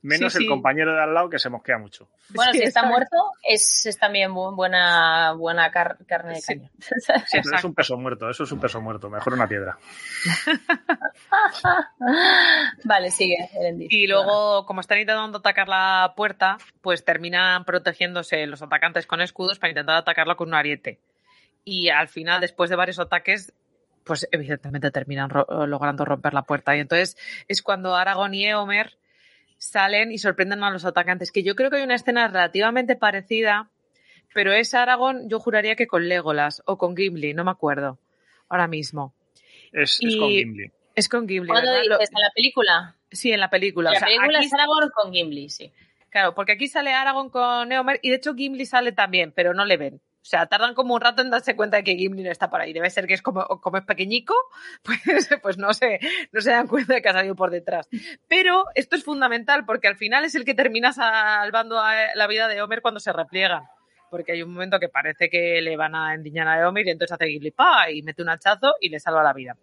Menos 0.03 0.35
el 0.35 0.47
compañero 0.47 0.93
de 0.93 1.01
al 1.01 1.13
lado 1.13 1.29
que 1.29 1.39
se 1.39 1.49
mosquea 1.49 1.77
mucho. 1.77 2.09
Bueno, 2.35 2.51
si 2.51 2.61
está 2.61 2.83
muerto, 2.83 3.15
es, 3.41 3.85
es 3.85 3.97
también 3.97 4.33
buena, 4.33 5.31
buena 5.31 5.71
carne 5.71 5.95
de 6.33 6.41
caña. 6.41 6.69
eso 7.33 7.55
es 7.55 7.63
un 7.63 7.73
peso 7.73 7.97
muerto, 7.97 8.29
eso 8.29 8.43
es 8.43 8.51
un 8.51 8.59
peso 8.59 8.81
muerto. 8.81 9.09
Mejor 9.09 9.33
una 9.33 9.47
piedra. 9.47 9.77
vale, 12.83 13.11
sigue. 13.11 13.37
Y 13.89 14.07
luego, 14.07 14.65
como 14.65 14.81
están 14.81 14.99
intentando 14.99 15.37
atacar 15.37 15.69
la 15.69 16.13
puerta, 16.17 16.57
pues 16.81 17.05
terminan 17.05 17.63
protegiéndose 17.63 18.45
los 18.45 18.61
atacantes 18.61 19.07
con 19.07 19.21
escudos 19.21 19.57
para 19.57 19.71
intentar 19.71 19.95
atacarlo 19.95 20.35
con 20.35 20.49
un 20.49 20.55
ariete. 20.55 20.99
Y 21.63 21.87
al 21.87 22.09
final, 22.09 22.41
después 22.41 22.69
de 22.69 22.75
varios 22.75 22.99
ataques, 22.99 23.53
pues 24.03 24.27
evidentemente 24.33 24.91
terminan 24.91 25.29
logrando 25.65 26.03
romper 26.03 26.33
la 26.33 26.43
puerta. 26.43 26.75
Y 26.75 26.81
entonces 26.81 27.15
es 27.47 27.61
cuando 27.61 27.95
Aragorn 27.95 28.33
y 28.33 28.45
Eomer 28.45 28.97
salen 29.63 30.11
y 30.11 30.17
sorprenden 30.17 30.63
a 30.63 30.71
los 30.71 30.85
atacantes. 30.85 31.31
Que 31.31 31.43
yo 31.43 31.55
creo 31.55 31.69
que 31.69 31.77
hay 31.77 31.83
una 31.83 31.95
escena 31.95 32.27
relativamente 32.27 32.95
parecida, 32.95 33.69
pero 34.33 34.51
es 34.51 34.73
Aragón, 34.73 35.29
yo 35.29 35.39
juraría 35.39 35.75
que 35.75 35.87
con 35.87 36.07
Legolas 36.07 36.61
o 36.65 36.77
con 36.77 36.95
Gimli, 36.95 37.33
no 37.33 37.43
me 37.43 37.51
acuerdo 37.51 37.99
ahora 38.49 38.67
mismo. 38.67 39.13
Es, 39.71 39.99
con 39.99 40.29
Gimli. 40.29 40.71
Es 40.95 41.09
con 41.09 41.27
Gimli. 41.27 41.49
¿Cuándo 41.49 41.71
dices? 41.71 42.09
¿En 42.11 42.21
la 42.21 42.31
película? 42.35 42.95
Sí, 43.11 43.31
en 43.31 43.39
la 43.39 43.49
película. 43.49 43.91
La 43.91 43.99
película 43.99 44.39
es 44.39 44.53
Aragorn 44.53 44.89
con 44.89 45.13
Gimli, 45.13 45.49
sí. 45.49 45.71
Claro, 46.09 46.35
porque 46.35 46.51
aquí 46.51 46.67
sale 46.67 46.93
Aragorn 46.93 47.29
con 47.29 47.69
Neomer 47.69 47.99
y 48.03 48.09
de 48.09 48.17
hecho 48.17 48.35
Gimli 48.35 48.65
sale 48.65 48.91
también, 48.91 49.31
pero 49.31 49.53
no 49.53 49.65
le 49.65 49.77
ven. 49.77 50.01
O 50.23 50.25
sea, 50.25 50.45
tardan 50.45 50.73
como 50.73 50.95
un 50.95 51.01
rato 51.01 51.21
en 51.21 51.29
darse 51.29 51.53
cuenta 51.53 51.75
de 51.75 51.83
que 51.83 51.97
Gimli 51.97 52.23
no 52.23 52.31
está 52.31 52.49
por 52.49 52.61
ahí. 52.61 52.71
Debe 52.71 52.89
ser 52.89 53.07
que 53.07 53.13
es 53.13 53.21
como, 53.21 53.45
como 53.45 53.77
es 53.77 53.83
pequeñico, 53.83 54.33
pues, 54.81 55.29
pues 55.41 55.57
no, 55.57 55.73
se, 55.73 55.99
no 56.31 56.39
se 56.39 56.51
dan 56.51 56.65
cuenta 56.67 56.93
de 56.93 57.01
que 57.01 57.09
ha 57.09 57.11
salido 57.11 57.35
por 57.35 57.51
detrás. 57.51 57.89
Pero 58.29 58.63
esto 58.73 58.95
es 58.95 59.03
fundamental 59.03 59.65
porque 59.65 59.89
al 59.89 59.97
final 59.97 60.23
es 60.23 60.35
el 60.35 60.45
que 60.45 60.53
termina 60.53 60.93
salvando 60.93 61.77
a 61.77 62.15
la 62.15 62.27
vida 62.27 62.47
de 62.47 62.61
Homer 62.61 62.81
cuando 62.81 63.01
se 63.01 63.11
repliegan. 63.11 63.63
Porque 64.09 64.31
hay 64.31 64.43
un 64.43 64.53
momento 64.53 64.79
que 64.79 64.87
parece 64.87 65.29
que 65.29 65.61
le 65.61 65.75
van 65.75 65.93
a 65.93 66.13
endiñar 66.13 66.47
a 66.47 66.69
Homer 66.69 66.87
y 66.87 66.91
entonces 66.91 67.13
hace 67.13 67.27
Gimli 67.27 67.51
pa 67.51 67.91
y 67.91 68.01
mete 68.01 68.21
un 68.21 68.29
hachazo 68.29 68.75
y 68.79 68.87
le 68.87 69.01
salva 69.01 69.23
la 69.23 69.33
vida. 69.33 69.57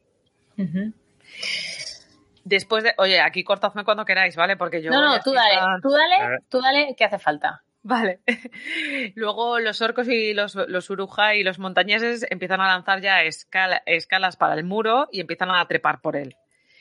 Después 2.44 2.84
de, 2.84 2.92
oye, 2.98 3.18
aquí 3.18 3.44
cortadme 3.44 3.84
cuando 3.84 4.04
queráis, 4.04 4.36
¿vale? 4.36 4.58
Porque 4.58 4.82
yo. 4.82 4.90
No, 4.90 5.00
no, 5.00 5.20
tú 5.22 5.32
dale, 5.32 5.56
tú 5.80 5.90
dale, 5.90 6.38
tú 6.50 6.60
dale, 6.60 6.94
que 6.94 7.04
hace 7.04 7.18
falta. 7.18 7.62
Vale. 7.82 8.20
Luego 9.14 9.58
los 9.58 9.80
orcos 9.80 10.08
y 10.08 10.34
los, 10.34 10.54
los 10.54 10.90
uruja 10.90 11.34
y 11.34 11.42
los 11.42 11.58
montañeses 11.58 12.26
empiezan 12.28 12.60
a 12.60 12.68
lanzar 12.68 13.00
ya 13.00 13.22
escalas 13.22 14.36
para 14.36 14.54
el 14.54 14.64
muro 14.64 15.08
y 15.10 15.20
empiezan 15.20 15.50
a 15.50 15.66
trepar 15.66 16.00
por 16.00 16.16
él. 16.16 16.36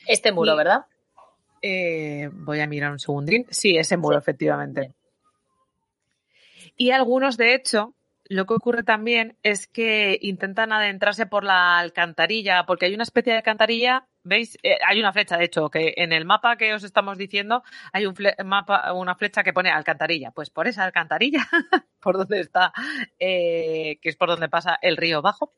Este 0.08 0.32
muro, 0.32 0.56
¿verdad? 0.56 0.86
Eh, 1.62 2.30
voy 2.32 2.60
a 2.60 2.68
mirar 2.68 2.92
un 2.92 3.00
segundín. 3.00 3.46
Sí, 3.50 3.78
ese 3.78 3.98
muro, 3.98 4.18
efectivamente. 4.18 4.94
Y 6.76 6.92
algunos, 6.92 7.38
de 7.38 7.56
hecho, 7.56 7.94
lo 8.26 8.46
que 8.46 8.54
ocurre 8.54 8.84
también 8.84 9.38
es 9.44 9.68
que 9.68 10.18
intentan 10.22 10.72
adentrarse 10.72 11.26
por 11.26 11.44
la 11.44 11.78
alcantarilla, 11.80 12.66
porque 12.66 12.86
hay 12.86 12.94
una 12.94 13.04
especie 13.04 13.34
de 13.34 13.38
alcantarilla 13.38 14.08
¿Veis? 14.24 14.58
Eh, 14.64 14.78
hay 14.86 15.00
una 15.00 15.14
flecha, 15.14 15.38
de 15.38 15.46
hecho, 15.46 15.70
que 15.70 15.94
en 15.98 16.12
el 16.12 16.26
mapa 16.26 16.58
que 16.58 16.74
os 16.74 16.84
estamos 16.84 17.18
diciendo 17.18 17.64
hay 17.94 18.06
un 18.06 18.16
mapa, 18.46 18.92
una 18.94 19.16
flecha 19.16 19.44
que 19.44 19.54
pone 19.54 19.70
alcantarilla. 19.70 20.32
Pues 20.32 20.50
por 20.50 20.68
esa 20.68 20.84
alcantarilla, 20.84 21.48
por 22.02 22.18
donde 22.18 22.42
está, 22.42 22.74
eh, 23.18 23.98
que 24.02 24.10
es 24.10 24.16
por 24.18 24.30
donde 24.30 24.50
pasa 24.50 24.78
el 24.82 24.98
río 24.98 25.22
bajo, 25.22 25.54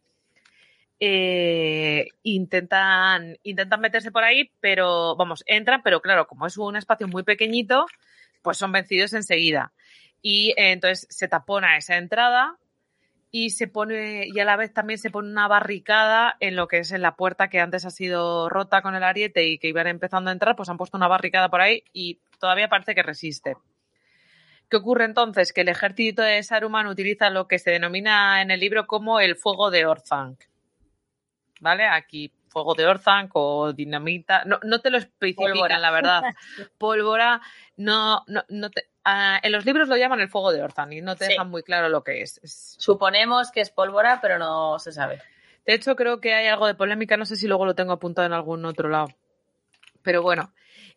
eh, 1.00 2.10
intentan, 2.22 3.38
intentan 3.42 3.82
meterse 3.82 4.12
por 4.12 4.24
ahí, 4.24 4.52
pero 4.60 5.16
vamos, 5.16 5.44
entran, 5.48 5.82
pero 5.84 6.00
claro, 6.00 6.28
como 6.28 6.46
es 6.46 6.58
un 6.58 6.76
espacio 6.76 7.08
muy 7.08 7.24
pequeñito, 7.24 7.88
pues 8.44 8.58
son 8.58 8.72
vencidos 8.72 9.14
enseguida. 9.14 9.74
Y 10.22 10.54
entonces 10.58 11.08
se 11.10 11.28
tapona 11.28 11.78
esa 11.78 11.98
entrada 11.98 12.60
y 13.32 13.52
se 13.52 13.68
pone 13.68 14.28
y 14.28 14.40
a 14.40 14.46
la 14.46 14.58
vez 14.58 14.74
también 14.74 15.00
se 15.00 15.10
pone 15.10 15.30
una 15.30 15.48
barricada 15.48 16.36
en 16.42 16.56
lo 16.58 16.68
que 16.68 16.80
es 16.80 16.92
en 16.92 17.02
la 17.02 17.16
puerta 17.16 17.50
que 17.50 17.62
antes 17.62 17.86
ha 17.86 17.90
sido 17.90 18.50
rota 18.50 18.82
con 18.82 18.94
el 18.94 19.04
ariete 19.04 19.48
y 19.48 19.58
que 19.58 19.70
iban 19.70 19.88
empezando 19.88 20.30
a 20.30 20.34
entrar, 20.34 20.56
pues 20.56 20.70
han 20.70 20.78
puesto 20.78 20.98
una 20.98 21.08
barricada 21.08 21.50
por 21.50 21.62
ahí 21.62 21.84
y 21.94 22.20
todavía 22.40 22.68
parece 22.68 22.94
que 22.94 23.04
resiste. 23.04 23.56
¿Qué 24.70 24.78
ocurre 24.78 25.06
entonces? 25.06 25.54
Que 25.54 25.62
el 25.62 25.70
ejército 25.70 26.22
de 26.22 26.44
Saruman 26.44 26.88
utiliza 26.88 27.30
lo 27.30 27.48
que 27.48 27.60
se 27.60 27.72
denomina 27.72 28.42
en 28.42 28.52
el 28.52 28.60
libro 28.60 28.88
como 28.88 29.20
el 29.20 29.36
fuego 29.36 29.72
de 29.72 29.86
Orthanc. 29.86 30.44
¿Vale? 31.60 31.86
Aquí 31.86 32.32
fuego 32.52 32.76
de 32.76 32.86
Orthanc 32.86 33.32
o 33.34 33.74
dinamita, 33.74 34.44
no, 34.46 34.60
no 34.64 34.80
te 34.80 34.92
lo 34.92 34.98
especifican, 34.98 35.82
la 35.82 35.92
verdad. 35.92 36.24
Pólvora, 36.78 37.42
no, 37.78 38.24
no, 38.28 38.44
no 38.50 38.70
te, 38.70 38.92
Ah, 39.04 39.40
en 39.42 39.52
los 39.52 39.66
libros 39.66 39.88
lo 39.88 39.98
llaman 39.98 40.20
el 40.20 40.30
fuego 40.30 40.52
de 40.52 40.62
Orthan 40.62 40.94
y 40.94 41.02
no 41.02 41.16
te 41.16 41.26
dejan 41.26 41.50
muy 41.50 41.64
claro 41.64 41.90
lo 41.90 42.04
que 42.04 42.22
es. 42.22 42.40
Suponemos 42.78 43.52
que 43.52 43.62
es 43.62 43.72
pólvora, 43.72 44.20
pero 44.22 44.38
no 44.38 44.78
se 44.78 44.92
sabe. 44.92 45.20
De 45.66 45.74
hecho, 45.74 45.96
creo 45.96 46.22
que 46.22 46.34
hay 46.34 46.48
algo 46.48 46.68
de 46.68 46.76
polémica, 46.76 47.18
no 47.18 47.26
sé 47.26 47.36
si 47.36 47.48
luego 47.48 47.66
lo 47.66 47.74
tengo 47.74 47.94
apuntado 47.94 48.28
en 48.28 48.34
algún 48.34 48.64
otro 48.66 48.90
lado. 48.90 49.08
Pero 50.04 50.22
bueno, 50.22 50.54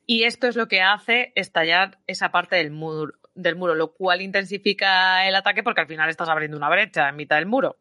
y 0.07 0.25
esto 0.25 0.47
es 0.47 0.57
lo 0.57 0.69
que 0.69 0.83
hace 0.83 1.33
estallar 1.35 1.99
esa 2.07 2.31
parte 2.31 2.57
del 2.57 2.71
muro, 2.71 3.15
del 3.35 3.57
muro, 3.57 3.75
lo 3.75 3.93
cual 3.93 4.21
intensifica 4.21 5.27
el 5.27 5.35
ataque 5.35 5.63
porque 5.63 5.81
al 5.81 5.87
final 5.87 6.11
estás 6.11 6.29
abriendo 6.29 6.57
una 6.57 6.69
brecha 6.69 7.09
en 7.09 7.17
mitad 7.17 7.37
del 7.37 7.47
muro. 7.47 7.77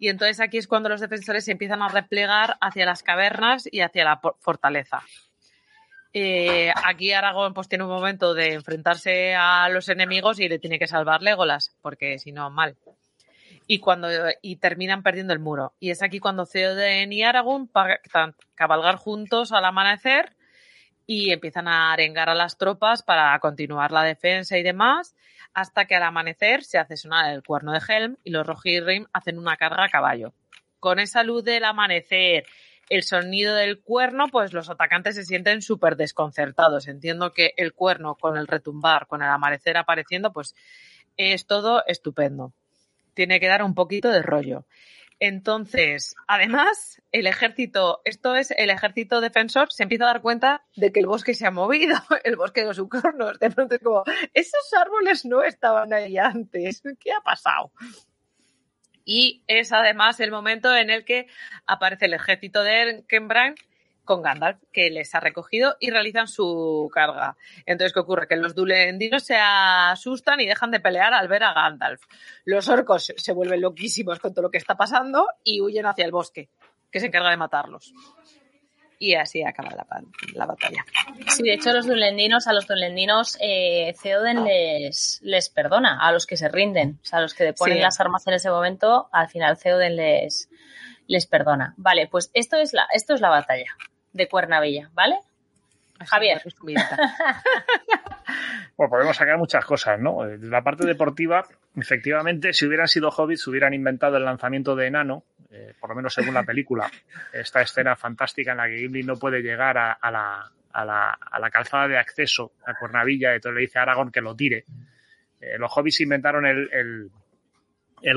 Y 0.00 0.08
entonces 0.08 0.40
aquí 0.40 0.56
es 0.56 0.66
cuando 0.66 0.88
los 0.88 1.02
defensores 1.02 1.44
se 1.44 1.52
empiezan 1.52 1.82
a 1.82 1.88
replegar 1.88 2.56
hacia 2.62 2.86
las 2.86 3.02
cavernas 3.02 3.68
y 3.70 3.82
hacia 3.82 4.02
la 4.02 4.20
fortaleza. 4.40 5.02
Eh, 6.14 6.72
aquí 6.84 7.12
Aragón 7.12 7.52
pues 7.52 7.68
tiene 7.68 7.84
un 7.84 7.90
momento 7.90 8.32
de 8.32 8.54
enfrentarse 8.54 9.34
a 9.34 9.68
los 9.68 9.90
enemigos 9.90 10.40
y 10.40 10.48
le 10.48 10.58
tiene 10.58 10.78
que 10.78 10.86
salvar 10.86 11.20
Legolas, 11.20 11.76
porque 11.82 12.18
si 12.18 12.32
no, 12.32 12.48
mal. 12.48 12.78
Y 13.66 13.78
cuando 13.78 14.08
y 14.40 14.56
terminan 14.56 15.02
perdiendo 15.02 15.34
el 15.34 15.38
muro. 15.38 15.74
Y 15.78 15.90
es 15.90 16.02
aquí 16.02 16.18
cuando 16.18 16.46
Theoden 16.46 17.12
y 17.12 17.22
Aragorn 17.22 17.68
pactan 17.68 18.34
cabalgar 18.54 18.96
juntos 18.96 19.52
al 19.52 19.66
amanecer 19.66 20.34
y 21.06 21.30
empiezan 21.30 21.68
a 21.68 21.92
arengar 21.92 22.30
a 22.30 22.34
las 22.34 22.56
tropas 22.56 23.02
para 23.02 23.38
continuar 23.38 23.92
la 23.92 24.02
defensa 24.02 24.56
y 24.56 24.62
demás, 24.62 25.14
hasta 25.54 25.84
que 25.86 25.96
al 25.96 26.02
amanecer 26.02 26.64
se 26.64 26.78
hace 26.78 26.96
sonar 26.96 27.32
el 27.32 27.42
cuerno 27.42 27.72
de 27.72 27.80
Helm 27.86 28.16
y 28.24 28.30
los 28.30 28.46
Rohirrim 28.46 29.06
hacen 29.12 29.38
una 29.38 29.56
carga 29.56 29.84
a 29.84 29.88
caballo. 29.88 30.32
Con 30.78 30.98
esa 30.98 31.22
luz 31.22 31.44
del 31.44 31.64
amanecer 31.64 32.44
el 32.88 33.04
sonido 33.04 33.54
del 33.54 33.80
cuerno, 33.80 34.26
pues 34.28 34.52
los 34.52 34.68
atacantes 34.68 35.14
se 35.14 35.24
sienten 35.24 35.62
súper 35.62 35.96
desconcertados. 35.96 36.88
Entiendo 36.88 37.32
que 37.32 37.54
el 37.56 37.72
cuerno 37.72 38.16
con 38.16 38.36
el 38.36 38.46
retumbar, 38.46 39.06
con 39.06 39.22
el 39.22 39.28
amanecer 39.28 39.76
apareciendo, 39.76 40.32
pues 40.32 40.54
es 41.16 41.46
todo 41.46 41.84
estupendo. 41.86 42.52
Tiene 43.14 43.38
que 43.38 43.46
dar 43.46 43.62
un 43.62 43.74
poquito 43.74 44.08
de 44.08 44.22
rollo. 44.22 44.64
Entonces, 45.20 46.16
además, 46.26 47.02
el 47.12 47.26
ejército, 47.26 48.00
esto 48.06 48.34
es 48.36 48.52
el 48.52 48.70
ejército 48.70 49.20
defensor, 49.20 49.70
se 49.70 49.82
empieza 49.82 50.04
a 50.04 50.14
dar 50.14 50.22
cuenta 50.22 50.64
de 50.76 50.92
que 50.92 51.00
el 51.00 51.06
bosque 51.06 51.34
se 51.34 51.46
ha 51.46 51.50
movido, 51.50 51.94
el 52.24 52.36
bosque 52.36 52.62
de 52.62 52.68
los 52.68 52.78
ucornos. 52.78 53.38
De 53.38 53.50
pronto 53.50 53.74
es 53.74 53.82
como, 53.82 54.02
esos 54.32 54.72
árboles 54.72 55.26
no 55.26 55.42
estaban 55.42 55.92
ahí 55.92 56.16
antes, 56.16 56.82
¿qué 56.98 57.12
ha 57.12 57.20
pasado? 57.20 57.70
Y 59.04 59.44
es 59.46 59.72
además 59.72 60.20
el 60.20 60.30
momento 60.30 60.74
en 60.74 60.88
el 60.88 61.04
que 61.04 61.26
aparece 61.66 62.06
el 62.06 62.14
ejército 62.14 62.62
de 62.62 62.80
Erkenbrand 62.80 63.58
con 64.10 64.22
Gandalf, 64.22 64.58
que 64.72 64.90
les 64.90 65.14
ha 65.14 65.20
recogido 65.20 65.76
y 65.78 65.90
realizan 65.90 66.26
su 66.26 66.90
carga. 66.92 67.36
Entonces, 67.64 67.92
¿qué 67.92 68.00
ocurre? 68.00 68.26
Que 68.26 68.34
los 68.34 68.56
dulendinos 68.56 69.22
se 69.22 69.36
asustan 69.36 70.40
y 70.40 70.46
dejan 70.46 70.72
de 70.72 70.80
pelear 70.80 71.14
al 71.14 71.28
ver 71.28 71.44
a 71.44 71.52
Gandalf. 71.52 72.02
Los 72.44 72.68
orcos 72.68 73.14
se 73.16 73.32
vuelven 73.32 73.60
loquísimos 73.60 74.18
con 74.18 74.34
todo 74.34 74.42
lo 74.42 74.50
que 74.50 74.58
está 74.58 74.74
pasando 74.74 75.28
y 75.44 75.60
huyen 75.60 75.86
hacia 75.86 76.04
el 76.04 76.10
bosque, 76.10 76.48
que 76.90 76.98
se 76.98 77.06
encarga 77.06 77.30
de 77.30 77.36
matarlos. 77.36 77.94
Y 78.98 79.14
así 79.14 79.44
acaba 79.44 79.70
la, 79.70 80.44
batalla. 80.44 80.84
Sí, 81.28 81.44
de 81.44 81.54
hecho, 81.54 81.72
los 81.72 81.86
dulendinos, 81.86 82.48
a 82.48 82.52
los 82.52 82.66
dulendinos, 82.66 83.38
eh, 83.40 83.94
Theoden 84.02 84.42
les, 84.42 85.20
les 85.22 85.48
perdona, 85.50 86.00
a 86.00 86.10
los 86.10 86.26
que 86.26 86.36
se 86.36 86.48
rinden, 86.48 86.98
o 87.00 87.04
sea, 87.04 87.20
a 87.20 87.22
los 87.22 87.34
que 87.34 87.52
ponen 87.52 87.80
las 87.80 88.00
armas 88.00 88.26
en 88.26 88.34
ese 88.34 88.50
momento, 88.50 89.08
al 89.12 89.28
final 89.28 89.56
Theoden 89.56 89.94
les, 89.94 90.50
les 91.06 91.26
perdona. 91.26 91.74
Vale, 91.76 92.08
pues 92.08 92.32
esto 92.34 92.56
es 92.56 92.72
la, 92.72 92.88
esto 92.92 93.14
es 93.14 93.20
la 93.20 93.30
batalla 93.30 93.76
de 94.12 94.28
Cuernavilla, 94.28 94.90
¿vale? 94.92 95.16
Javier. 96.06 96.42
Bueno, 98.76 98.90
podemos 98.92 99.16
sacar 99.16 99.36
muchas 99.36 99.62
cosas, 99.66 100.00
¿no? 100.00 100.24
La 100.24 100.62
parte 100.62 100.86
deportiva, 100.86 101.44
efectivamente, 101.76 102.54
si 102.54 102.64
hubieran 102.64 102.88
sido 102.88 103.10
hobbits, 103.10 103.46
hubieran 103.46 103.74
inventado 103.74 104.16
el 104.16 104.24
lanzamiento 104.24 104.74
de 104.74 104.86
enano, 104.86 105.24
eh, 105.50 105.74
por 105.78 105.90
lo 105.90 105.96
menos 105.96 106.14
según 106.14 106.32
la 106.32 106.44
película. 106.44 106.90
Esta 107.30 107.60
escena 107.60 107.94
fantástica 107.94 108.52
en 108.52 108.56
la 108.56 108.68
que 108.68 108.78
Gimli 108.78 109.02
no 109.02 109.16
puede 109.16 109.42
llegar 109.42 109.76
a, 109.76 109.98
la, 110.10 110.50
a, 110.72 110.84
la, 110.86 111.10
a 111.10 111.38
la, 111.38 111.50
calzada 111.50 111.88
de 111.88 111.98
acceso 111.98 112.52
a 112.64 112.72
Cuernavilla, 112.72 113.32
y 113.32 113.34
entonces 113.34 113.56
le 113.56 113.60
dice 113.60 113.78
a 113.78 113.82
Aragorn 113.82 114.10
que 114.10 114.22
lo 114.22 114.34
tire. 114.34 114.64
Eh, 115.42 115.58
los 115.58 115.70
hobbits 115.76 116.00
inventaron 116.00 116.46
el, 116.46 116.70
el 116.72 117.10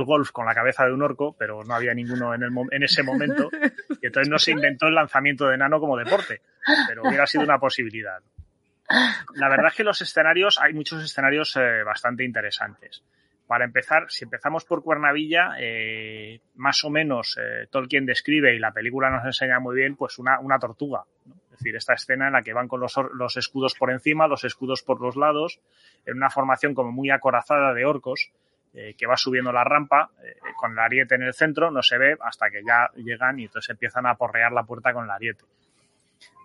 golf 0.05 0.31
con 0.31 0.45
la 0.45 0.53
cabeza 0.53 0.85
de 0.85 0.93
un 0.93 1.01
orco, 1.01 1.35
pero 1.37 1.63
no 1.63 1.75
había 1.75 1.93
ninguno 1.93 2.33
en, 2.33 2.43
el, 2.43 2.51
en 2.71 2.83
ese 2.83 3.03
momento. 3.03 3.49
Y 4.01 4.07
entonces 4.07 4.29
no 4.29 4.37
se 4.37 4.51
inventó 4.51 4.87
el 4.87 4.95
lanzamiento 4.95 5.47
de 5.47 5.55
enano 5.55 5.79
como 5.79 5.95
deporte, 5.95 6.41
pero 6.89 7.03
hubiera 7.03 7.25
sido 7.25 7.45
una 7.45 7.57
posibilidad. 7.57 8.21
La 9.35 9.49
verdad 9.49 9.67
es 9.67 9.75
que 9.75 9.83
los 9.83 10.01
escenarios, 10.01 10.59
hay 10.59 10.73
muchos 10.73 11.03
escenarios 11.03 11.55
eh, 11.55 11.83
bastante 11.83 12.25
interesantes. 12.25 13.03
Para 13.47 13.65
empezar, 13.65 14.05
si 14.09 14.23
empezamos 14.23 14.65
por 14.65 14.83
Cuernavilla, 14.83 15.55
eh, 15.59 16.39
más 16.55 16.83
o 16.83 16.89
menos 16.89 17.37
eh, 17.39 17.67
Tolkien 17.69 18.05
describe 18.05 18.55
y 18.55 18.59
la 18.59 18.71
película 18.71 19.09
nos 19.09 19.25
enseña 19.25 19.59
muy 19.59 19.75
bien, 19.75 19.95
pues 19.95 20.17
una, 20.17 20.39
una 20.39 20.59
tortuga. 20.59 21.03
Es 21.51 21.59
decir, 21.59 21.75
esta 21.75 21.93
escena 21.93 22.27
en 22.27 22.33
la 22.33 22.41
que 22.41 22.53
van 22.53 22.67
con 22.67 22.79
los, 22.79 22.95
los 23.13 23.37
escudos 23.37 23.75
por 23.75 23.91
encima, 23.91 24.27
los 24.27 24.43
escudos 24.43 24.81
por 24.81 25.01
los 25.01 25.15
lados, 25.15 25.59
en 26.05 26.17
una 26.17 26.29
formación 26.29 26.73
como 26.73 26.91
muy 26.91 27.09
acorazada 27.09 27.73
de 27.73 27.85
orcos, 27.85 28.31
eh, 28.75 28.95
que 28.97 29.05
va 29.05 29.15
subiendo 29.15 29.51
la 29.51 29.63
rampa 29.63 30.09
eh, 30.23 30.35
con 30.55 30.71
el 30.71 30.79
ariete 30.79 31.13
en 31.13 31.23
el 31.23 31.33
centro, 31.33 31.69
no 31.69 31.83
se 31.83 31.97
ve 31.99 32.17
hasta 32.19 32.49
que 32.49 32.63
ya 32.65 32.89
llegan 32.95 33.39
y 33.39 33.45
entonces 33.45 33.69
empiezan 33.69 34.07
a 34.07 34.15
porrear 34.15 34.51
la 34.51 34.63
puerta 34.63 34.91
con 34.93 35.05
el 35.05 35.11
ariete. 35.11 35.45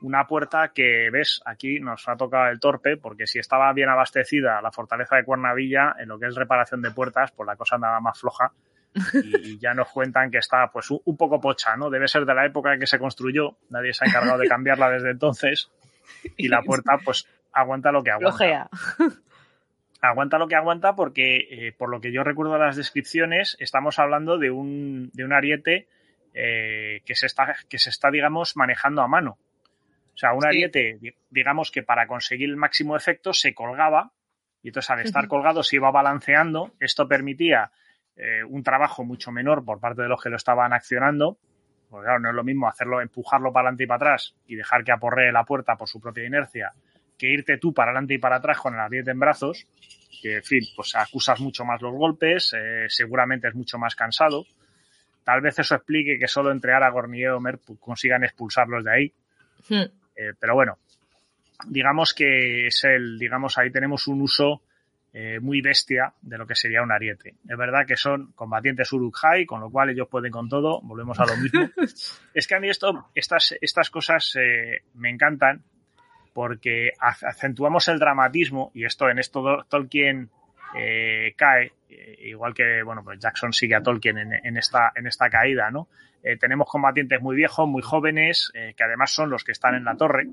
Una 0.02 0.26
puerta 0.26 0.68
que, 0.68 1.08
ves, 1.10 1.40
aquí 1.46 1.80
nos 1.80 2.06
ha 2.06 2.16
tocado 2.16 2.50
el 2.50 2.60
torpe, 2.60 2.98
porque 2.98 3.26
si 3.26 3.38
estaba 3.38 3.72
bien 3.72 3.88
abastecida 3.88 4.60
la 4.60 4.70
fortaleza 4.70 5.16
de 5.16 5.24
Cuernavilla, 5.24 5.96
en 5.98 6.08
lo 6.08 6.18
que 6.18 6.26
es 6.26 6.34
reparación 6.34 6.82
de 6.82 6.90
puertas, 6.90 7.32
pues 7.32 7.46
la 7.46 7.56
cosa 7.56 7.76
andaba 7.76 8.00
más 8.00 8.18
floja. 8.18 8.52
Y, 9.12 9.58
ya 9.58 9.74
nos 9.74 9.88
cuentan 9.88 10.30
que 10.30 10.38
está 10.38 10.70
pues 10.70 10.90
un, 10.90 11.16
poco 11.16 11.40
pocha, 11.40 11.76
¿no? 11.76 11.88
Debe 11.88 12.08
ser 12.08 12.24
de 12.24 12.34
la 12.34 12.46
época 12.46 12.74
en 12.74 12.80
que 12.80 12.86
se 12.86 12.98
construyó, 12.98 13.56
nadie 13.70 13.92
se 13.92 14.04
ha 14.04 14.08
encargado 14.08 14.38
de 14.38 14.48
cambiarla 14.48 14.90
desde 14.90 15.10
entonces, 15.10 15.70
y 16.36 16.48
la 16.48 16.62
puerta 16.62 16.98
pues 17.04 17.26
aguanta 17.52 17.92
lo 17.92 18.02
que 18.02 18.10
aguanta 18.10 18.68
aguanta 20.00 20.38
lo 20.38 20.48
que 20.48 20.54
aguanta 20.54 20.94
porque, 20.94 21.48
eh, 21.50 21.72
por 21.72 21.90
lo 21.90 22.00
que 22.00 22.12
yo 22.12 22.24
recuerdo 22.24 22.54
de 22.54 22.60
las 22.60 22.76
descripciones, 22.76 23.56
estamos 23.60 23.98
hablando 23.98 24.38
de 24.38 24.50
un, 24.50 25.10
de 25.12 25.24
un 25.24 25.32
ariete 25.32 25.88
eh, 26.34 27.02
que, 27.04 27.14
se 27.14 27.26
está, 27.26 27.56
que 27.68 27.78
se 27.78 27.90
está, 27.90 28.10
digamos, 28.10 28.56
manejando 28.56 29.02
a 29.02 29.08
mano. 29.08 29.38
O 30.14 30.18
sea, 30.18 30.32
un 30.32 30.44
ariete, 30.44 30.98
digamos 31.30 31.70
que 31.70 31.82
para 31.82 32.06
conseguir 32.06 32.48
el 32.48 32.56
máximo 32.56 32.96
efecto 32.96 33.32
se 33.32 33.54
colgaba 33.54 34.12
y 34.62 34.68
entonces 34.68 34.90
al 34.90 35.00
estar 35.00 35.28
colgado 35.28 35.62
se 35.62 35.76
iba 35.76 35.90
balanceando. 35.92 36.72
Esto 36.80 37.06
permitía 37.06 37.70
eh, 38.16 38.42
un 38.42 38.64
trabajo 38.64 39.04
mucho 39.04 39.30
menor 39.30 39.64
por 39.64 39.78
parte 39.78 40.02
de 40.02 40.08
los 40.08 40.20
que 40.20 40.28
lo 40.28 40.36
estaban 40.36 40.72
accionando. 40.72 41.38
Porque 41.88 42.04
claro, 42.04 42.18
no 42.20 42.30
es 42.30 42.34
lo 42.34 42.44
mismo 42.44 42.68
hacerlo, 42.68 43.00
empujarlo 43.00 43.52
para 43.52 43.68
adelante 43.68 43.84
y 43.84 43.86
para 43.86 43.96
atrás 43.96 44.34
y 44.46 44.56
dejar 44.56 44.84
que 44.84 44.92
aporree 44.92 45.32
la 45.32 45.44
puerta 45.44 45.76
por 45.76 45.88
su 45.88 46.00
propia 46.00 46.26
inercia 46.26 46.72
que 47.18 47.26
irte 47.26 47.58
tú 47.58 47.74
para 47.74 47.90
adelante 47.90 48.14
y 48.14 48.18
para 48.18 48.36
atrás 48.36 48.58
con 48.58 48.74
el 48.74 48.80
ariete 48.80 49.10
en 49.10 49.18
brazos, 49.18 49.66
que 50.22 50.36
en 50.36 50.44
fin, 50.44 50.60
pues 50.74 50.94
acusas 50.94 51.40
mucho 51.40 51.64
más 51.64 51.82
los 51.82 51.92
golpes, 51.92 52.54
eh, 52.56 52.86
seguramente 52.88 53.48
es 53.48 53.54
mucho 53.54 53.78
más 53.78 53.94
cansado. 53.94 54.46
Tal 55.24 55.40
vez 55.40 55.58
eso 55.58 55.74
explique 55.74 56.18
que 56.18 56.28
solo 56.28 56.52
entre 56.52 56.72
Aragorn 56.72 57.14
y 57.14 57.22
Eomer 57.22 57.58
pues, 57.58 57.78
consigan 57.80 58.24
expulsarlos 58.24 58.84
de 58.84 58.92
ahí. 58.92 59.12
Hmm. 59.68 59.90
Eh, 60.16 60.32
pero 60.38 60.54
bueno, 60.54 60.78
digamos 61.66 62.14
que 62.14 62.68
es 62.68 62.84
el, 62.84 63.18
digamos, 63.18 63.58
ahí 63.58 63.70
tenemos 63.70 64.06
un 64.06 64.22
uso 64.22 64.62
eh, 65.12 65.38
muy 65.40 65.60
bestia 65.60 66.12
de 66.22 66.38
lo 66.38 66.46
que 66.46 66.54
sería 66.54 66.82
un 66.82 66.92
ariete. 66.92 67.34
Es 67.48 67.56
verdad 67.56 67.86
que 67.86 67.96
son 67.96 68.32
combatientes 68.32 68.92
Uruk-hai, 68.92 69.44
con 69.44 69.60
lo 69.60 69.70
cual 69.70 69.90
ellos 69.90 70.08
pueden 70.08 70.30
con 70.30 70.48
todo, 70.48 70.80
volvemos 70.82 71.18
a 71.18 71.26
lo 71.26 71.36
mismo. 71.36 71.68
es 72.34 72.46
que 72.46 72.54
a 72.54 72.60
mí 72.60 72.68
esto, 72.68 73.10
estas, 73.14 73.54
estas 73.60 73.90
cosas 73.90 74.34
me 74.94 75.10
encantan 75.10 75.62
porque 76.38 76.92
acentuamos 77.00 77.88
el 77.88 77.98
dramatismo 77.98 78.70
y 78.72 78.84
esto 78.84 79.10
en 79.10 79.18
esto 79.18 79.66
Tolkien 79.68 80.30
eh, 80.76 81.34
cae, 81.36 81.72
eh, 81.88 82.16
igual 82.26 82.54
que 82.54 82.80
bueno, 82.84 83.02
pues 83.02 83.18
Jackson 83.18 83.52
sigue 83.52 83.74
a 83.74 83.82
Tolkien 83.82 84.18
en, 84.18 84.56
esta, 84.56 84.92
en 84.94 85.08
esta 85.08 85.28
caída, 85.30 85.72
¿no? 85.72 85.88
Eh, 86.22 86.36
tenemos 86.36 86.68
combatientes 86.70 87.20
muy 87.20 87.34
viejos, 87.34 87.66
muy 87.66 87.82
jóvenes, 87.82 88.52
que 88.54 88.84
además 88.84 89.10
son 89.10 89.30
los 89.30 89.42
que 89.42 89.50
están 89.50 89.74
en 89.74 89.82
la 89.82 89.96
torre, 89.96 90.28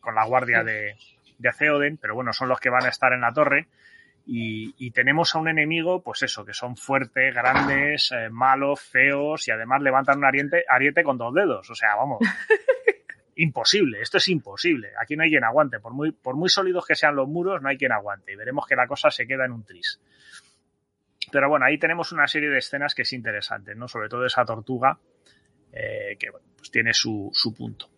con 0.00 0.14
la 0.14 0.24
guardia 0.24 0.64
de, 0.64 0.96
de 1.36 1.50
Theoden, 1.52 1.98
pero 1.98 2.14
bueno, 2.14 2.32
son 2.32 2.48
los 2.48 2.58
que 2.58 2.70
van 2.70 2.86
a 2.86 2.88
estar 2.88 3.12
en 3.12 3.20
la 3.20 3.34
torre. 3.34 3.68
Y, 4.24 4.90
tenemos 4.92 5.34
a 5.34 5.38
un 5.40 5.48
enemigo, 5.48 6.02
pues 6.02 6.22
eso, 6.22 6.46
que 6.46 6.54
son 6.54 6.74
fuertes, 6.74 7.34
grandes, 7.34 8.14
malos, 8.30 8.80
feos 8.80 9.46
y 9.46 9.50
además 9.50 9.82
levantan 9.82 10.18
un 10.18 10.24
ariete, 10.24 10.64
ariete 10.66 11.02
con 11.02 11.18
dos 11.18 11.34
dedos. 11.34 11.68
O 11.68 11.74
sea, 11.74 11.96
vamos, 11.96 12.18
imposible, 13.38 14.00
esto 14.02 14.18
es 14.18 14.28
imposible. 14.28 14.90
Aquí 15.00 15.16
no 15.16 15.22
hay 15.22 15.30
quien 15.30 15.44
aguante. 15.44 15.78
Por 15.78 15.92
muy, 15.92 16.12
por 16.12 16.36
muy 16.36 16.48
sólidos 16.48 16.84
que 16.86 16.94
sean 16.94 17.14
los 17.14 17.28
muros, 17.28 17.62
no 17.62 17.68
hay 17.68 17.78
quien 17.78 17.92
aguante. 17.92 18.32
Y 18.32 18.36
veremos 18.36 18.66
que 18.66 18.74
la 18.74 18.86
cosa 18.86 19.10
se 19.10 19.26
queda 19.26 19.44
en 19.44 19.52
un 19.52 19.64
tris. 19.64 20.00
Pero 21.30 21.48
bueno, 21.48 21.66
ahí 21.66 21.78
tenemos 21.78 22.10
una 22.12 22.26
serie 22.26 22.48
de 22.48 22.58
escenas 22.58 22.94
que 22.94 23.02
es 23.02 23.12
interesante, 23.12 23.74
¿no? 23.74 23.86
Sobre 23.86 24.08
todo 24.08 24.26
esa 24.26 24.44
tortuga, 24.44 24.98
eh, 25.72 26.16
que 26.18 26.28
pues 26.32 26.70
tiene 26.70 26.92
su, 26.92 27.30
punto. 27.56 27.90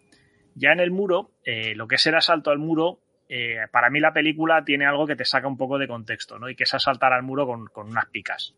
Ya 0.55 0.73
en 0.73 0.81
el 0.81 0.91
muro, 0.91 1.33
eh, 1.45 1.75
lo 1.75 1.89
que 1.89 1.95
es 1.95 2.07
el 2.07 2.17
asalto 2.17 2.51
al 2.51 2.59
muro, 2.59 3.01
eh, 3.29 3.61
para 3.71 3.89
mí 3.89 3.99
la 3.99 4.13
película 4.13 4.63
tiene 4.65 4.85
algo 4.87 5.07
que 5.07 5.17
te 5.17 5.25
saca 5.25 5.49
un 5.49 5.57
poco 5.57 5.79
de 5.79 5.89
contexto, 5.89 6.39
¿no? 6.39 6.51
Y 6.51 6.55
que 6.55 6.65
es 6.65 6.75
asaltar 6.75 7.15
al 7.15 7.23
muro 7.23 7.47
con, 7.47 7.67
con 7.67 7.89
unas 7.89 8.07
picas. 8.07 8.55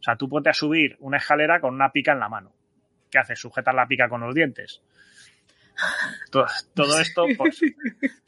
O 0.00 0.02
sea, 0.02 0.16
tú 0.16 0.28
ponte 0.28 0.50
a 0.50 0.54
subir 0.54 0.96
una 1.00 1.18
escalera 1.18 1.60
con 1.60 1.74
una 1.74 1.92
pica 1.92 2.12
en 2.12 2.20
la 2.20 2.28
mano. 2.28 2.52
¿Qué 3.10 3.18
haces? 3.18 3.38
Sujetar 3.38 3.74
la 3.74 3.86
pica 3.86 4.08
con 4.08 4.22
los 4.22 4.34
dientes. 4.34 4.82
Todo, 6.30 7.00
esto 7.00 7.26
pues, 7.36 7.60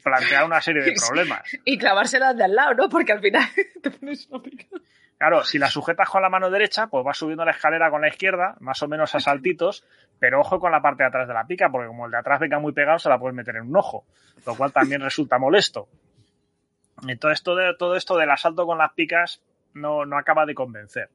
plantea 0.03 0.45
una 0.45 0.61
serie 0.61 0.83
de 0.83 0.93
problemas. 0.93 1.41
Y 1.65 1.77
clavárselas 1.77 2.35
de 2.37 2.43
al 2.43 2.55
lado, 2.55 2.73
¿no? 2.75 2.89
Porque 2.89 3.11
al 3.11 3.21
final 3.21 3.43
te 3.81 3.91
pones 3.91 4.27
una 4.29 4.41
pica. 4.41 4.65
Claro, 5.17 5.43
si 5.43 5.57
la 5.57 5.69
sujetas 5.69 6.09
con 6.09 6.21
la 6.21 6.29
mano 6.29 6.49
derecha, 6.49 6.87
pues 6.87 7.03
vas 7.03 7.17
subiendo 7.17 7.43
la 7.43 7.51
escalera 7.51 7.89
con 7.89 8.01
la 8.01 8.07
izquierda, 8.07 8.55
más 8.61 8.81
o 8.83 8.87
menos 8.87 9.13
a 9.15 9.19
saltitos, 9.19 9.83
pero 10.17 10.39
ojo 10.39 10.59
con 10.59 10.71
la 10.71 10.81
parte 10.81 11.03
de 11.03 11.09
atrás 11.09 11.27
de 11.27 11.33
la 11.33 11.45
pica, 11.45 11.69
porque 11.69 11.87
como 11.87 12.05
el 12.05 12.11
de 12.11 12.19
atrás 12.19 12.39
venga 12.39 12.57
muy 12.59 12.71
pegado, 12.71 12.99
se 12.99 13.09
la 13.09 13.19
puedes 13.19 13.35
meter 13.35 13.57
en 13.57 13.63
un 13.63 13.75
ojo, 13.75 14.05
lo 14.45 14.55
cual 14.55 14.71
también 14.71 15.01
resulta 15.01 15.37
molesto. 15.37 15.89
Entonces, 17.05 17.43
todo, 17.43 17.75
todo 17.75 17.97
esto 17.97 18.17
del 18.17 18.29
asalto 18.29 18.65
con 18.65 18.77
las 18.77 18.93
picas 18.93 19.41
no, 19.73 20.05
no 20.05 20.17
acaba 20.17 20.45
de 20.45 20.55
convencer. 20.55 21.09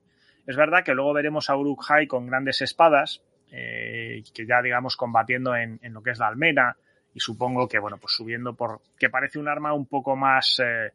Es 0.47 0.57
verdad 0.57 0.85
que 0.85 0.93
luego 0.93 1.15
veremos 1.15 1.49
a 1.49 1.57
Uruk-hai 1.57 2.07
con 2.07 2.27
grandes 2.27 2.61
espadas, 2.61 3.23
eh, 3.57 4.23
que 4.35 4.47
ya 4.47 4.61
digamos 4.61 4.97
combatiendo 4.97 5.55
en, 5.55 5.79
lo 5.93 6.03
que 6.03 6.11
es 6.11 6.19
la 6.19 6.27
almena 6.27 6.77
y 7.13 7.21
supongo 7.21 7.69
que 7.69 7.79
bueno 7.79 7.99
pues 7.99 8.13
subiendo 8.13 8.55
por 8.55 8.81
que 8.99 9.09
parece 9.09 9.39
un 9.39 9.49
arma 9.49 9.73
un 9.73 9.87
poco 9.87 10.17
más 10.17 10.61
eh, 10.61 10.91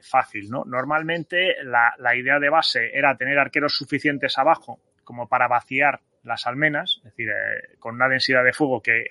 fácil 0.00 0.48
no 0.48 0.64
normalmente 0.64 1.56
la, 1.62 2.16
idea 2.16 2.38
de 2.38 2.48
base 2.48 2.90
era 2.96 3.14
tener 3.14 3.38
arqueros 3.38 3.74
suficientes 3.74 4.38
abajo 4.38 4.80
como 5.04 5.28
para 5.28 5.48
vaciar 5.48 6.00
las 6.22 6.46
almenas 6.46 6.96
es 6.98 7.10
decir 7.10 7.28
eh, 7.28 7.76
con 7.78 7.96
una 7.96 8.08
densidad 8.08 8.42
de 8.42 8.54
fuego 8.54 8.80
que 8.80 9.04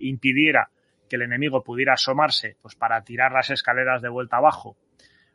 impidiera 0.00 0.70
que 1.08 1.14
el 1.14 1.22
enemigo 1.22 1.62
pudiera 1.62 1.92
asomarse 1.92 2.56
pues 2.60 2.74
para 2.74 3.04
tirar 3.04 3.30
las 3.30 3.50
escaleras 3.50 4.02
de 4.02 4.08
vuelta 4.08 4.38
abajo 4.38 4.76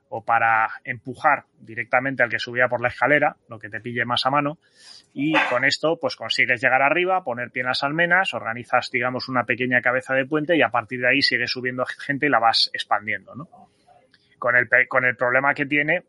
o 0.09 0.23
para 0.23 0.69
empujar 0.83 1.45
directamente 1.59 2.23
al 2.23 2.29
que 2.29 2.39
subía 2.39 2.67
por 2.67 2.81
la 2.81 2.89
escalera, 2.89 3.35
lo 3.49 3.59
que 3.59 3.69
te 3.69 3.81
pille 3.81 4.05
más 4.05 4.25
a 4.25 4.29
mano, 4.29 4.57
y 5.13 5.33
con 5.49 5.65
esto 5.65 5.97
pues 5.99 6.15
consigues 6.15 6.61
llegar 6.61 6.81
arriba, 6.81 7.23
poner 7.23 7.51
pie 7.51 7.61
en 7.61 7.67
las 7.67 7.83
almenas, 7.83 8.33
organizas 8.33 8.89
digamos 8.91 9.29
una 9.29 9.43
pequeña 9.43 9.81
cabeza 9.81 10.13
de 10.13 10.25
puente 10.25 10.55
y 10.55 10.61
a 10.61 10.69
partir 10.69 11.01
de 11.01 11.09
ahí 11.09 11.21
sigues 11.21 11.51
subiendo 11.51 11.85
gente 11.85 12.27
y 12.27 12.29
la 12.29 12.39
vas 12.39 12.69
expandiendo, 12.73 13.35
¿no? 13.35 13.49
Con 14.39 14.55
el, 14.55 14.67
con 14.87 15.05
el 15.05 15.15
problema 15.15 15.53
que 15.53 15.65
tiene 15.65 16.03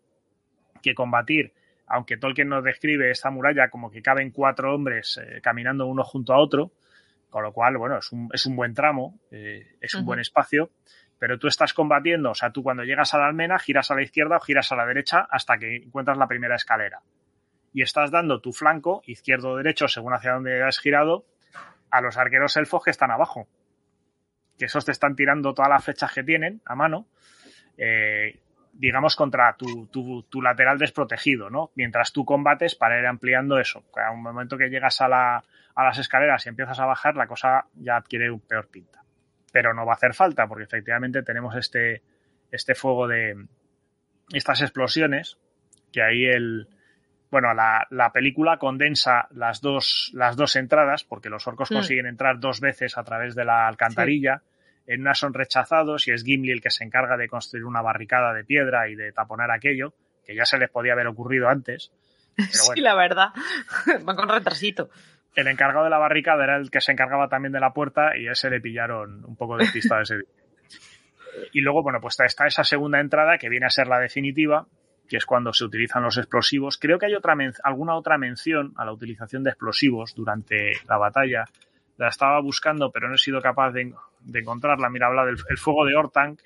que 0.83 0.95
combatir, 0.95 1.53
aunque 1.87 2.19
Tolkien 2.19 2.49
nos 2.49 2.63
describe 2.63 3.11
esta 3.11 3.31
muralla 3.31 3.71
como 3.71 3.91
que 3.91 4.03
caben 4.03 4.31
cuatro 4.31 4.75
hombres 4.75 5.19
eh, 5.23 5.41
caminando 5.41 5.87
uno 5.87 6.05
junto 6.05 6.35
a 6.35 6.39
otro, 6.39 6.73
con 7.31 7.43
lo 7.43 7.53
cual, 7.53 7.77
bueno, 7.77 7.99
es 7.99 8.13
un, 8.13 8.29
es 8.33 8.47
un 8.47 8.57
buen 8.57 8.75
tramo, 8.75 9.19
eh, 9.31 9.77
es 9.81 9.95
un 9.95 10.05
buen 10.05 10.21
espacio, 10.21 10.71
pero 11.19 11.39
tú 11.39 11.49
estás 11.49 11.75
combatiendo, 11.75 12.31
o 12.31 12.35
sea, 12.35 12.51
tú 12.51 12.63
cuando 12.63 12.85
llegas 12.85 13.13
a 13.13 13.19
la 13.19 13.27
almena 13.27 13.59
giras 13.59 13.91
a 13.91 13.95
la 13.95 14.03
izquierda 14.03 14.37
o 14.37 14.41
giras 14.41 14.71
a 14.71 14.77
la 14.77 14.87
derecha 14.87 15.27
hasta 15.31 15.59
que 15.59 15.77
encuentras 15.77 16.17
la 16.17 16.29
primera 16.29 16.55
escalera. 16.55 17.03
Y 17.73 17.83
estás 17.83 18.11
dando 18.11 18.41
tu 18.41 18.53
flanco, 18.53 19.03
izquierdo 19.05 19.51
o 19.51 19.57
derecho, 19.57 19.89
según 19.89 20.15
hacia 20.15 20.33
donde 20.33 20.63
has 20.63 20.79
girado, 20.79 21.27
a 21.91 22.01
los 22.01 22.17
arqueros 22.17 22.57
elfos 22.57 22.85
que 22.85 22.91
están 22.91 23.11
abajo. 23.11 23.49
Que 24.59 24.67
esos 24.67 24.85
te 24.85 24.93
están 24.93 25.17
tirando 25.17 25.55
todas 25.55 25.71
las 25.71 25.85
flechas 25.85 26.13
que 26.13 26.23
tienen 26.23 26.63
a 26.65 26.75
mano, 26.75 27.09
eh, 27.77 28.41
digamos, 28.73 29.17
contra 29.17 29.57
tu, 29.57 30.43
lateral 30.43 30.79
desprotegido, 30.79 31.51
¿no? 31.51 31.73
Mientras 31.75 32.13
tú 32.13 32.25
combates 32.25 32.75
para 32.75 32.99
ir 32.99 33.07
ampliando 33.07 33.59
eso. 33.59 33.85
A 33.97 34.13
un 34.13 34.23
momento 34.23 34.57
que 34.57 34.69
llegas 34.69 35.01
a, 35.01 35.37
a 35.37 35.85
las 35.85 35.99
escaleras 35.99 36.47
y 36.47 36.49
empiezas 36.49 36.79
a 36.79 36.87
bajar, 36.87 37.17
la 37.17 37.27
cosa 37.27 37.67
ya 37.75 37.97
adquiere 37.97 38.31
un 38.31 38.41
peor 38.41 38.69
pinta 38.69 38.99
pero 39.53 39.75
no 39.75 39.87
va 39.87 39.93
a 39.93 39.97
hacer 39.97 40.15
falta 40.15 40.47
porque 40.47 40.65
efectivamente 40.65 41.23
tenemos 41.23 41.55
este, 41.57 42.03
este 42.51 42.75
fuego 42.75 43.09
de 43.09 43.47
estas 44.33 44.61
explosiones 44.61 45.39
que 45.93 46.03
ahí 46.03 46.25
el 46.25 46.69
bueno 47.31 47.55
la, 47.55 47.87
la 47.91 48.13
película 48.13 48.59
condensa 48.59 49.29
las 49.31 49.61
dos 49.61 50.11
las 50.15 50.37
dos 50.37 50.57
entradas 50.57 51.05
porque 51.05 51.31
los 51.31 51.47
orcos 51.47 51.71
mm. 51.71 51.75
consiguen 51.75 52.07
entrar 52.07 52.41
dos 52.41 52.61
veces 52.61 52.97
a 52.99 53.05
través 53.05 53.35
de 53.35 53.45
la 53.45 53.67
alcantarilla 53.67 54.43
sí. 54.87 54.93
en 54.93 55.03
una 55.03 55.15
son 55.15 55.35
rechazados 55.35 56.09
y 56.09 56.13
es 56.13 56.25
Gimli 56.25 56.53
el 56.53 56.61
que 56.61 56.71
se 56.71 56.85
encarga 56.85 57.17
de 57.17 57.29
construir 57.29 57.65
una 57.65 57.83
barricada 57.83 58.33
de 58.33 58.45
piedra 58.45 58.89
y 58.89 58.95
de 58.95 59.13
taponar 59.13 59.51
aquello 59.51 59.95
que 60.25 60.35
ya 60.35 60.45
se 60.45 60.59
les 60.59 60.71
podía 60.71 60.93
haber 60.93 61.07
ocurrido 61.07 61.49
antes 61.49 61.91
pero 62.37 62.49
bueno. 62.49 62.75
sí 62.75 62.81
la 62.81 62.95
verdad 62.95 63.29
van 64.03 64.17
con 64.17 64.29
retrasito 64.29 64.91
el 65.39 65.47
encargado 65.47 65.85
de 65.85 65.91
la 65.91 65.99
barricada 65.99 66.43
era 66.43 66.57
el 66.57 66.69
que 66.69 66.81
se 66.81 66.91
encargaba 66.91 67.29
también 67.29 67.53
de 67.53 67.61
la 67.61 67.73
puerta 67.73 68.17
y 68.17 68.27
a 68.27 68.33
ese 68.33 68.51
le 68.51 68.61
pillaron 68.61 69.25
un 69.25 69.37
poco 69.37 69.57
despistado 69.57 70.03
ese 70.03 70.17
día. 70.17 70.27
Y 71.53 71.61
luego, 71.61 71.85
bueno, 71.85 72.01
pues 72.01 72.19
está 72.19 72.49
esa 72.49 72.65
segunda 72.65 72.99
entrada 72.99 73.39
que 73.39 73.49
viene 73.49 73.67
a 73.67 73.71
ser 73.71 73.87
la 73.87 74.01
definitiva, 74.01 74.67
que 75.09 75.19
es 75.19 75.25
cuando 75.25 75.53
se 75.53 75.65
utilizan 75.65 76.03
los 76.03 76.19
explosivos. 76.19 76.79
Creo 76.79 76.99
que 76.99 77.07
hay 77.07 77.15
otra 77.15 77.37
alguna 77.63 77.95
otra 77.95 78.19
mención 78.19 78.73
a 78.77 78.85
la 78.85 78.91
utilización 78.91 79.45
de 79.45 79.51
explosivos 79.51 80.17
durante 80.17 80.73
la 80.89 80.99
batalla. 80.99 81.45
La 81.97 82.09
estaba 82.09 82.41
buscando, 82.41 82.91
pero 82.91 83.09
no 83.09 83.15
he 83.15 83.19
sido 83.19 83.41
capaz 83.41 83.71
de, 83.71 83.93
de 84.23 84.39
encontrarla. 84.41 84.91
Mira, 84.91 85.07
habla 85.07 85.27
del 85.27 85.37
el 85.49 85.59
fuego 85.59 85.85
de 85.85 85.95
Ortank. 85.95 86.41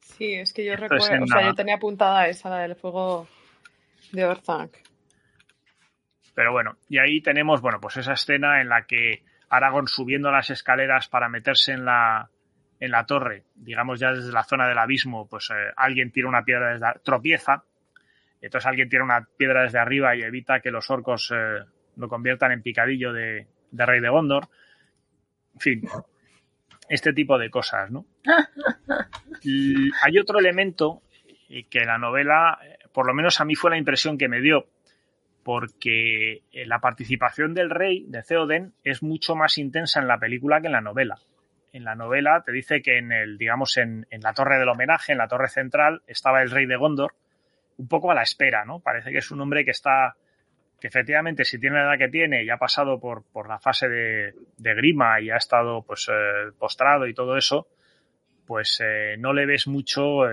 Sí, 0.00 0.32
es 0.32 0.54
que 0.54 0.64
yo 0.64 0.72
Esto 0.72 0.88
recuerdo, 0.88 1.24
o 1.24 1.26
sea, 1.26 1.44
yo 1.44 1.54
tenía 1.54 1.74
apuntada 1.74 2.28
esa, 2.28 2.48
la 2.48 2.60
del 2.60 2.76
fuego 2.76 3.28
de 4.12 4.24
Ortank. 4.24 4.72
Pero 6.38 6.52
bueno, 6.52 6.76
y 6.88 6.98
ahí 6.98 7.20
tenemos, 7.20 7.60
bueno, 7.60 7.80
pues 7.80 7.96
esa 7.96 8.12
escena 8.12 8.60
en 8.60 8.68
la 8.68 8.82
que 8.82 9.24
Aragorn 9.48 9.88
subiendo 9.88 10.30
las 10.30 10.50
escaleras 10.50 11.08
para 11.08 11.28
meterse 11.28 11.72
en 11.72 11.84
la, 11.84 12.30
en 12.78 12.92
la 12.92 13.06
torre, 13.06 13.42
digamos 13.56 13.98
ya 13.98 14.12
desde 14.12 14.30
la 14.30 14.44
zona 14.44 14.68
del 14.68 14.78
abismo, 14.78 15.26
pues 15.28 15.50
eh, 15.50 15.72
alguien 15.76 16.12
tira 16.12 16.28
una 16.28 16.44
piedra 16.44 16.74
desde, 16.74 16.86
tropieza, 17.02 17.64
entonces 18.40 18.68
alguien 18.68 18.88
tira 18.88 19.02
una 19.02 19.26
piedra 19.36 19.62
desde 19.62 19.80
arriba 19.80 20.14
y 20.14 20.22
evita 20.22 20.60
que 20.60 20.70
los 20.70 20.88
orcos 20.92 21.32
eh, 21.34 21.58
lo 21.96 22.08
conviertan 22.08 22.52
en 22.52 22.62
picadillo 22.62 23.12
de, 23.12 23.48
de 23.72 23.86
Rey 23.86 24.00
de 24.00 24.08
Gondor. 24.08 24.46
En 25.54 25.60
fin, 25.60 25.82
este 26.88 27.12
tipo 27.14 27.36
de 27.36 27.50
cosas, 27.50 27.90
¿no? 27.90 28.06
Y 29.42 29.90
hay 30.02 30.20
otro 30.20 30.38
elemento 30.38 31.02
que 31.48 31.80
la 31.84 31.98
novela, 31.98 32.60
eh, 32.64 32.78
por 32.92 33.08
lo 33.08 33.12
menos 33.14 33.40
a 33.40 33.44
mí 33.44 33.56
fue 33.56 33.72
la 33.72 33.78
impresión 33.78 34.16
que 34.16 34.28
me 34.28 34.40
dio, 34.40 34.68
porque 35.48 36.42
eh, 36.52 36.66
la 36.66 36.78
participación 36.78 37.54
del 37.54 37.70
rey 37.70 38.04
de 38.06 38.22
Theoden 38.22 38.74
es 38.84 39.02
mucho 39.02 39.34
más 39.34 39.56
intensa 39.56 39.98
en 39.98 40.06
la 40.06 40.18
película 40.18 40.60
que 40.60 40.66
en 40.66 40.74
la 40.74 40.82
novela. 40.82 41.20
En 41.72 41.84
la 41.84 41.94
novela 41.94 42.42
te 42.44 42.52
dice 42.52 42.82
que 42.82 42.98
en 42.98 43.12
el, 43.12 43.38
digamos, 43.38 43.78
en, 43.78 44.06
la 44.10 44.34
torre 44.34 44.58
del 44.58 44.68
homenaje, 44.68 45.12
en 45.12 45.16
la 45.16 45.26
torre 45.26 45.48
central, 45.48 46.02
estaba 46.06 46.42
el 46.42 46.50
rey 46.50 46.66
de 46.66 46.76
Gondor, 46.76 47.14
un 47.78 47.88
poco 47.88 48.10
a 48.10 48.14
la 48.14 48.24
espera, 48.24 48.66
¿no? 48.66 48.80
Parece 48.80 49.10
que 49.10 49.16
es 49.16 49.30
un 49.30 49.40
hombre 49.40 49.64
que 49.64 49.70
está, 49.70 50.16
que 50.78 50.88
efectivamente, 50.88 51.46
si 51.46 51.58
tiene 51.58 51.76
la 51.76 51.92
edad 51.94 51.98
que 51.98 52.10
tiene 52.10 52.44
y 52.44 52.50
ha 52.50 52.58
pasado 52.58 53.00
por, 53.00 53.24
la 53.48 53.58
fase 53.58 53.88
de, 53.88 54.34
grima 54.58 55.18
y 55.18 55.30
ha 55.30 55.36
estado, 55.36 55.80
pues, 55.80 56.10
eh, 56.12 56.52
postrado 56.58 57.06
y 57.06 57.14
todo 57.14 57.38
eso, 57.38 57.68
pues 58.46 58.82
eh, 58.84 59.16
no 59.18 59.32
le 59.32 59.46
ves 59.46 59.66
mucho 59.66 60.24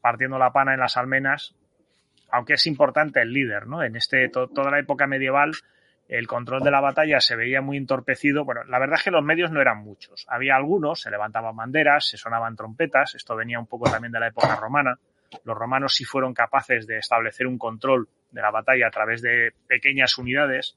partiendo 0.00 0.38
la 0.38 0.50
pana 0.50 0.72
en 0.72 0.80
las 0.80 0.96
almenas 0.96 1.54
aunque 2.34 2.54
es 2.54 2.66
importante 2.66 3.22
el 3.22 3.32
líder, 3.32 3.68
¿no? 3.68 3.84
En 3.84 3.94
este, 3.94 4.28
to, 4.28 4.48
toda 4.48 4.68
la 4.68 4.80
época 4.80 5.06
medieval, 5.06 5.52
el 6.08 6.26
control 6.26 6.64
de 6.64 6.72
la 6.72 6.80
batalla 6.80 7.20
se 7.20 7.36
veía 7.36 7.60
muy 7.60 7.76
entorpecido. 7.76 8.44
Bueno, 8.44 8.64
la 8.64 8.80
verdad 8.80 8.96
es 8.98 9.04
que 9.04 9.12
los 9.12 9.22
medios 9.22 9.52
no 9.52 9.60
eran 9.60 9.78
muchos. 9.78 10.26
Había 10.28 10.56
algunos, 10.56 11.00
se 11.00 11.12
levantaban 11.12 11.54
banderas, 11.54 12.06
se 12.08 12.16
sonaban 12.16 12.56
trompetas, 12.56 13.14
esto 13.14 13.36
venía 13.36 13.60
un 13.60 13.68
poco 13.68 13.88
también 13.88 14.10
de 14.10 14.18
la 14.18 14.26
época 14.26 14.56
romana. 14.56 14.98
Los 15.44 15.56
romanos 15.56 15.94
sí 15.94 16.04
fueron 16.04 16.34
capaces 16.34 16.88
de 16.88 16.98
establecer 16.98 17.46
un 17.46 17.56
control 17.56 18.08
de 18.32 18.42
la 18.42 18.50
batalla 18.50 18.88
a 18.88 18.90
través 18.90 19.22
de 19.22 19.52
pequeñas 19.68 20.18
unidades. 20.18 20.76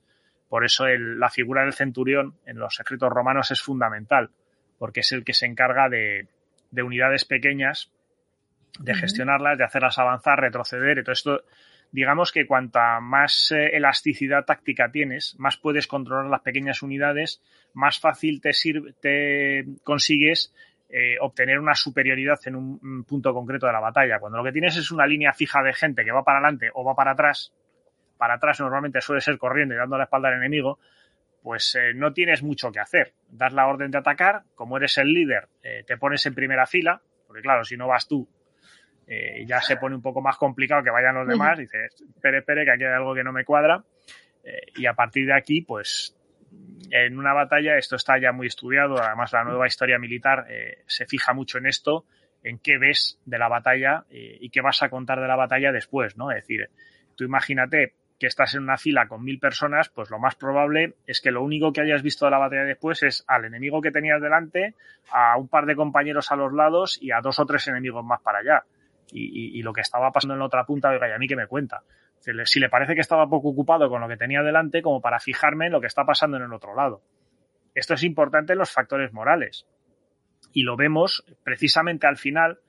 Por 0.49 0.63
eso 0.63 0.85
la 0.85 1.29
figura 1.29 1.63
del 1.63 1.73
centurión 1.73 2.35
en 2.45 2.59
los 2.59 2.79
escritos 2.79 3.09
romanos 3.11 3.49
es 3.49 3.63
fundamental, 3.63 4.29
porque 4.77 4.99
es 4.99 5.11
el 5.11 5.25
que 5.25 5.33
se 5.33 5.47
encarga 5.47 5.89
de 5.89 6.27
unidades 6.83 7.25
pequeñas 7.25 7.91
de 8.79 8.93
gestionarlas, 8.93 9.57
de 9.57 9.63
hacerlas 9.63 9.97
avanzar, 9.97 10.39
retroceder. 10.39 10.99
Entonces, 10.99 11.19
esto, 11.19 11.43
digamos 11.91 12.31
que 12.31 12.45
cuanta 12.45 12.99
más 12.99 13.51
eh, 13.51 13.75
elasticidad 13.75 14.45
táctica 14.45 14.91
tienes, 14.91 15.35
más 15.39 15.57
puedes 15.57 15.87
controlar 15.87 16.25
las 16.25 16.41
pequeñas 16.41 16.81
unidades, 16.81 17.41
más 17.73 17.99
fácil 17.99 18.41
te, 18.41 18.53
sirve, 18.53 18.93
te 19.01 19.65
consigues 19.83 20.53
eh, 20.89 21.17
obtener 21.19 21.59
una 21.59 21.75
superioridad 21.75 22.39
en 22.45 22.55
un, 22.55 22.79
un, 22.81 23.03
punto 23.03 23.33
concreto 23.33 23.67
de 23.67 23.73
la 23.73 23.79
batalla. 23.79 24.19
Cuando 24.19 24.37
lo 24.37 24.43
que 24.43 24.53
tienes 24.53 24.77
es 24.77 24.91
una 24.91 25.05
línea 25.05 25.33
fija 25.33 25.61
de 25.61 25.73
gente 25.73 26.05
que 26.05 26.11
va 26.11 26.23
para 26.23 26.39
adelante 26.39 26.69
o 26.73 26.83
va 26.83 26.95
para 26.95 27.11
atrás, 27.11 27.53
para 28.17 28.35
atrás 28.35 28.59
normalmente 28.59 29.01
suele 29.01 29.21
ser 29.21 29.37
corriendo 29.37 29.75
y 29.75 29.77
dando 29.77 29.97
la 29.97 30.05
espalda 30.05 30.29
al 30.29 30.35
enemigo, 30.35 30.79
pues 31.41 31.75
eh, 31.75 31.93
no 31.93 32.13
tienes 32.13 32.43
mucho 32.43 32.71
que 32.71 32.79
hacer. 32.79 33.13
Das 33.29 33.53
la 33.53 33.67
orden 33.67 33.91
de 33.91 33.97
atacar, 33.97 34.43
como 34.55 34.77
eres 34.77 34.97
el 34.97 35.13
líder, 35.13 35.47
eh, 35.63 35.83
te 35.85 35.97
pones 35.97 36.25
en 36.25 36.35
primera 36.35 36.65
fila, 36.65 37.01
porque 37.25 37.41
claro, 37.41 37.63
si 37.63 37.77
no 37.77 37.87
vas 37.87 38.07
tú, 38.07 38.27
eh, 39.09 39.45
ya 39.47 39.61
se 39.61 39.77
pone 39.77 39.95
un 39.95 40.01
poco 40.01 40.21
más 40.21 40.35
complicado 40.35 40.83
que 40.83 40.89
vayan 40.89 41.15
los 41.15 41.27
demás, 41.27 41.57
dices, 41.57 41.95
espere, 42.13 42.39
espere, 42.39 42.65
que 42.65 42.71
aquí 42.71 42.83
hay 42.83 42.91
algo 42.91 43.15
que 43.15 43.23
no 43.23 43.31
me 43.31 43.45
cuadra, 43.45 43.81
eh, 44.43 44.61
y 44.75 44.85
a 44.85 44.93
partir 44.93 45.25
de 45.25 45.33
aquí, 45.33 45.61
pues 45.61 46.13
en 46.91 47.17
una 47.17 47.33
batalla 47.33 47.77
esto 47.77 47.95
está 47.95 48.19
ya 48.19 48.33
muy 48.33 48.47
estudiado, 48.47 49.01
además 49.01 49.31
la 49.31 49.45
nueva 49.45 49.65
historia 49.65 49.97
militar 49.97 50.45
eh, 50.49 50.83
se 50.87 51.05
fija 51.05 51.33
mucho 51.33 51.57
en 51.57 51.67
esto, 51.67 52.03
en 52.43 52.59
qué 52.59 52.77
ves 52.77 53.19
de 53.25 53.37
la 53.37 53.47
batalla 53.47 54.05
y 54.09 54.49
qué 54.49 54.61
vas 54.61 54.81
a 54.83 54.89
contar 54.89 55.19
de 55.19 55.27
la 55.27 55.35
batalla 55.35 55.71
después, 55.71 56.15
¿no? 56.15 56.31
Es 56.31 56.43
decir, 56.43 56.69
tú 57.15 57.25
imagínate 57.25 57.93
que 58.19 58.27
estás 58.27 58.53
en 58.55 58.63
una 58.63 58.77
fila 58.77 59.07
con 59.07 59.23
mil 59.23 59.39
personas, 59.39 59.89
pues 59.89 60.09
lo 60.11 60.19
más 60.19 60.35
probable 60.35 60.93
es 61.07 61.19
que 61.19 61.31
lo 61.31 61.43
único 61.43 61.73
que 61.73 61.81
hayas 61.81 62.03
visto 62.03 62.25
de 62.25 62.31
la 62.31 62.37
batalla 62.37 62.63
después 62.63 63.03
es 63.03 63.25
al 63.27 63.45
enemigo 63.45 63.81
que 63.81 63.91
tenías 63.91 64.21
delante, 64.21 64.75
a 65.11 65.35
un 65.37 65.49
par 65.49 65.65
de 65.65 65.75
compañeros 65.75 66.31
a 66.31 66.35
los 66.35 66.53
lados 66.53 66.99
y 67.01 67.11
a 67.11 67.21
dos 67.21 67.39
o 67.39 67.45
tres 67.45 67.67
enemigos 67.67 68.05
más 68.05 68.21
para 68.21 68.39
allá 68.39 68.63
y, 69.11 69.23
y, 69.23 69.59
y, 69.59 69.61
lo 69.63 69.73
que 69.73 69.81
estaba 69.81 70.11
pasando 70.11 70.33
en 70.33 70.39
la 70.39 70.45
otra 70.45 70.65
punta, 70.65 70.89
oiga, 70.89 71.07
y 71.09 71.11
a 71.11 71.17
mí 71.17 71.27
que 71.27 71.35
me 71.35 71.47
cuenta. 71.47 71.83
Si 72.45 72.59
le 72.59 72.69
parece 72.69 72.95
que 72.95 73.01
estaba 73.01 73.29
poco 73.29 73.49
ocupado 73.49 73.89
con 73.89 74.01
lo 74.01 74.07
que 74.07 74.17
tenía 74.17 74.41
delante, 74.41 74.81
como 74.81 75.01
para 75.01 75.19
fijarme 75.19 75.67
en 75.67 75.71
lo 75.71 75.81
que 75.81 75.87
está 75.87 76.05
pasando 76.05 76.37
en 76.37 76.43
el 76.43 76.53
otro 76.53 76.75
lado. 76.75 77.01
Esto 77.73 77.93
es 77.93 78.03
importante 78.03 78.53
en 78.53 78.59
los 78.59 78.71
factores 78.71 79.13
morales. 79.13 79.65
Y 80.51 80.63
lo 80.63 80.75
vemos 80.75 81.23
precisamente 81.43 82.07
al 82.07 82.17
final, 82.17 82.59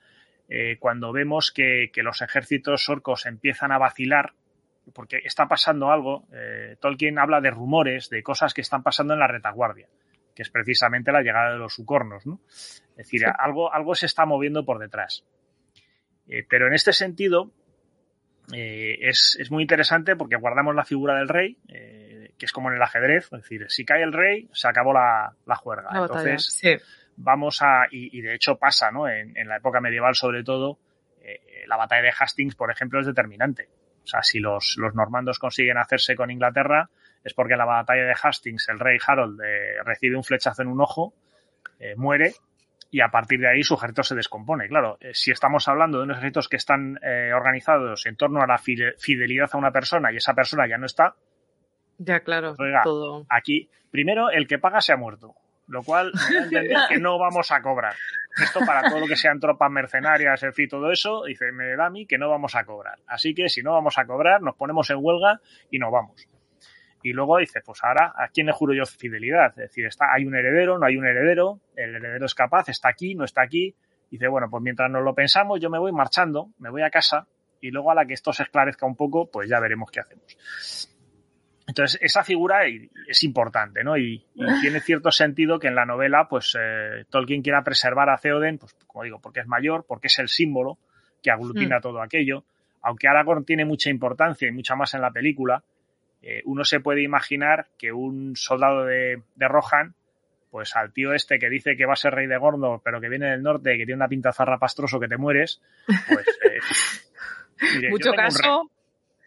eh, 0.49 0.77
cuando 0.79 1.13
vemos 1.13 1.51
que, 1.51 1.91
que, 1.93 2.03
los 2.03 2.23
ejércitos 2.23 2.89
orcos 2.89 3.27
empiezan 3.27 3.73
a 3.73 3.79
vacilar, 3.79 4.35
porque 4.93 5.21
está 5.25 5.49
pasando 5.49 5.91
algo. 5.91 6.27
Eh, 6.33 6.77
Tolkien 6.81 7.19
habla 7.19 7.41
de 7.41 7.51
rumores, 7.51 8.11
de 8.11 8.23
cosas 8.23 8.55
que 8.55 8.61
están 8.61 8.83
pasando 8.83 9.15
en 9.15 9.21
la 9.21 9.29
retaguardia, 9.29 9.89
que 10.35 10.43
es 10.43 10.51
precisamente 10.51 11.11
la 11.11 11.23
llegada 11.23 11.53
de 11.53 11.59
los 11.59 11.75
sucornos. 11.75 12.27
¿no? 12.27 12.41
Es 12.47 12.83
decir, 12.97 13.21
sí. 13.21 13.27
algo, 13.39 13.73
algo 13.73 13.95
se 13.95 14.07
está 14.07 14.25
moviendo 14.25 14.65
por 14.65 14.79
detrás. 14.79 15.25
Eh, 16.29 16.45
pero 16.49 16.67
en 16.67 16.75
este 16.75 16.93
sentido, 16.93 17.51
eh, 18.53 18.99
es, 19.01 19.37
es, 19.41 19.51
muy 19.51 19.63
interesante 19.63 20.15
porque 20.15 20.37
guardamos 20.37 20.75
la 20.75 20.85
figura 20.85 21.15
del 21.17 21.29
rey, 21.29 21.57
eh, 21.69 22.33
que 22.39 22.47
es 22.47 22.53
como 22.53 22.71
en 22.71 22.77
el 22.77 22.83
ajedrez, 22.83 23.25
es 23.25 23.43
decir, 23.43 23.67
si 23.69 23.85
cae 23.85 24.03
el 24.03 24.13
rey, 24.13 24.49
se 24.53 24.69
acabó 24.69 24.93
la, 24.93 25.35
la 25.47 25.57
juerga. 25.57 25.91
La 25.93 26.01
Entonces, 26.01 26.45
sí. 26.45 26.77
vamos 27.17 27.63
a, 27.63 27.87
y, 27.91 28.17
y, 28.17 28.21
de 28.21 28.35
hecho 28.35 28.57
pasa, 28.59 28.91
¿no? 28.91 29.09
En, 29.09 29.37
en, 29.37 29.49
la 29.49 29.57
época 29.57 29.81
medieval 29.81 30.15
sobre 30.15 30.45
todo, 30.45 30.79
la 31.67 31.77
batalla 31.77 32.03
de 32.03 32.13
Hastings, 32.19 32.55
por 32.55 32.71
ejemplo, 32.71 32.99
es 33.01 33.07
determinante. 33.07 33.69
O 34.03 34.07
sea, 34.07 34.23
si 34.23 34.39
los, 34.39 34.77
los 34.79 34.95
normandos 34.95 35.39
consiguen 35.39 35.77
hacerse 35.77 36.17
con 36.17 36.31
Inglaterra, 36.31 36.89
es 37.23 37.35
porque 37.35 37.53
en 37.53 37.59
la 37.59 37.67
batalla 37.67 38.05
de 38.05 38.15
Hastings 38.23 38.71
el 38.71 38.79
rey 38.79 38.97
Harold 39.07 39.39
recibe 39.85 40.17
un 40.17 40.25
flechazo 40.25 40.63
en 40.63 40.69
un 40.69 40.81
ojo, 40.81 41.13
muere 41.97 42.33
y 42.91 43.01
a 43.01 43.09
partir 43.09 43.41
de 43.41 43.49
ahí 43.49 43.63
su 43.63 43.75
ejército 43.75 44.03
se 44.03 44.15
descompone. 44.15 44.69
Claro, 44.69 44.99
eh, 45.01 45.11
si 45.13 45.31
estamos 45.31 45.69
hablando 45.69 45.99
de 45.99 46.05
unos 46.05 46.19
ejércitos 46.19 46.49
que 46.49 46.57
están 46.57 46.99
organizados 47.35 48.07
en 48.07 48.17
torno 48.17 48.41
a 48.41 48.47
la 48.47 48.59
fidelidad 48.59 49.51
a 49.53 49.59
una 49.59 49.73
persona 49.73 50.13
y 50.13 50.17
esa 50.17 50.35
persona 50.35 50.67
ya 50.69 50.79
no 50.79 50.87
está. 50.87 51.15
Ya, 51.99 52.21
claro. 52.21 52.55
todo. 52.85 53.27
Aquí, 53.29 53.69
primero, 53.91 54.31
el 54.31 54.47
que 54.47 54.59
paga 54.59 54.81
se 54.81 54.93
ha 54.93 54.97
muerto, 54.97 55.35
lo 55.67 55.83
cual 55.83 56.13
me 56.51 56.69
que 56.89 56.99
no 56.99 57.19
vamos 57.19 57.51
a 57.51 57.61
cobrar. 57.61 57.95
Esto 58.43 58.61
para 58.61 58.89
todo 58.89 59.01
lo 59.01 59.07
que 59.07 59.17
sean 59.17 59.41
tropas 59.41 59.71
mercenarias, 59.71 60.43
en 60.45 60.53
fin, 60.53 60.69
todo 60.69 60.93
eso, 60.93 61.25
dice, 61.25 61.51
me 61.53 61.75
da 61.75 61.87
a 61.87 61.91
mí 61.91 62.07
que 62.07 62.19
no 62.19 62.29
vamos 62.29 62.55
a 62.55 62.65
cobrar. 62.65 62.99
Así 63.07 63.35
que 63.35 63.49
si 63.49 63.63
no 63.63 63.73
vamos 63.73 63.99
a 63.99 64.07
cobrar, 64.07 64.41
nos 64.41 64.55
ponemos 64.55 64.89
en 64.91 64.99
huelga 65.01 65.41
y 65.71 65.79
no 65.79 65.91
vamos. 65.91 66.29
Y 67.03 67.13
luego 67.13 67.39
dice, 67.39 67.61
pues 67.65 67.79
ahora, 67.83 68.13
¿a 68.17 68.29
quién 68.29 68.47
le 68.47 68.53
juro 68.53 68.75
yo 68.75 68.85
fidelidad? 68.85 69.51
Es 69.51 69.71
decir, 69.71 69.87
está, 69.87 70.13
hay 70.13 70.25
un 70.25 70.35
heredero, 70.35 70.79
no 70.79 70.87
hay 70.87 70.97
un 70.97 71.07
heredero, 71.07 71.61
el 71.77 71.95
heredero 71.95 72.27
es 72.27 72.35
capaz, 72.35 72.69
está 72.69 72.89
aquí, 72.89 73.15
no 73.15 73.25
está 73.25 73.43
aquí. 73.43 73.75
Dice, 74.11 74.27
bueno, 74.27 74.49
pues 74.51 74.63
mientras 74.63 74.91
nos 74.91 75.05
lo 75.05 75.15
pensamos, 75.15 75.61
yo 75.61 75.71
me 75.71 75.79
voy 75.79 75.93
marchando, 75.93 76.51
me 76.59 76.71
voy 76.71 76.83
a 76.83 76.91
casa 76.91 77.27
y 77.61 77.71
luego 77.71 77.91
a 77.91 77.95
la 77.95 78.07
que 78.07 78.15
esto 78.15 78.33
se 78.33 78.45
esclarezca 78.45 78.87
un 78.87 78.97
poco, 78.97 79.31
pues 79.31 79.49
ya 79.49 79.61
veremos 79.61 79.91
qué 79.91 80.01
hacemos. 80.01 80.89
Entonces, 81.69 82.01
esa 82.01 82.25
figura 82.25 82.61
es 83.07 83.23
importante, 83.25 83.85
¿no? 83.85 83.99
Y, 83.99 84.25
tiene 84.63 84.81
cierto 84.81 85.11
sentido 85.11 85.59
que 85.59 85.69
en 85.69 85.75
la 85.75 85.85
novela, 85.85 86.27
pues, 86.27 86.57
eh, 86.59 87.05
Tolkien 87.11 87.43
quiera 87.43 87.63
preservar 87.63 88.09
a 88.09 88.17
Theoden, 88.17 88.57
pues, 88.57 88.75
como 88.87 89.05
digo, 89.05 89.21
porque 89.21 89.41
es 89.41 89.47
mayor, 89.47 89.85
porque 89.87 90.07
es 90.07 90.19
el 90.19 90.29
símbolo 90.29 90.79
que 91.23 91.31
aglutina 91.31 91.79
hmm. 91.79 91.83
todo 91.83 92.01
aquello. 92.01 92.45
Aunque 92.81 93.07
Aragorn 93.07 93.45
tiene 93.45 93.67
mucha 93.67 93.91
importancia 93.91 94.49
y 94.49 94.53
mucha 94.53 94.77
más 94.77 94.95
en 94.95 95.03
la 95.03 95.11
película, 95.11 95.63
eh, 96.23 96.43
uno 96.45 96.65
se 96.65 96.81
puede 96.81 97.03
imaginar 97.03 97.69
que 97.79 97.93
un 97.93 98.35
soldado 98.37 98.85
de, 98.85 99.23
Rohan, 99.37 99.95
pues 100.51 100.75
al 100.77 100.93
tío 100.93 101.13
este 101.13 101.39
que 101.39 101.49
dice 101.49 101.77
que 101.77 101.87
va 101.87 101.93
a 101.93 101.97
ser 101.97 102.15
rey 102.15 102.27
de 102.27 102.39
Gordo, 102.39 102.81
pero 102.85 103.01
que 103.01 103.09
viene 103.09 103.31
del 103.31 103.43
norte, 103.43 103.77
que 103.77 103.85
tiene 103.85 103.97
una 103.97 104.09
pinta 104.09 104.33
zarrapastroso 104.33 104.99
que 104.99 105.09
te 105.09 105.17
mueres, 105.17 105.61
pues... 105.87 106.27
Eh, 106.45 106.59
Mucho 107.91 108.13
caso. 108.13 108.71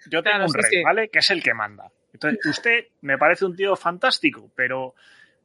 yo 0.10 0.24
tengo 0.24 0.46
un 0.46 0.54
rey, 0.54 0.84
¿vale? 0.84 1.10
Que 1.10 1.20
es 1.20 1.30
el 1.32 1.44
que 1.44 1.54
manda. 1.54 1.92
Entonces, 2.14 2.46
usted 2.46 2.86
me 3.02 3.18
parece 3.18 3.46
un 3.46 3.56
tío 3.56 3.76
fantástico, 3.76 4.50
pero 4.56 4.96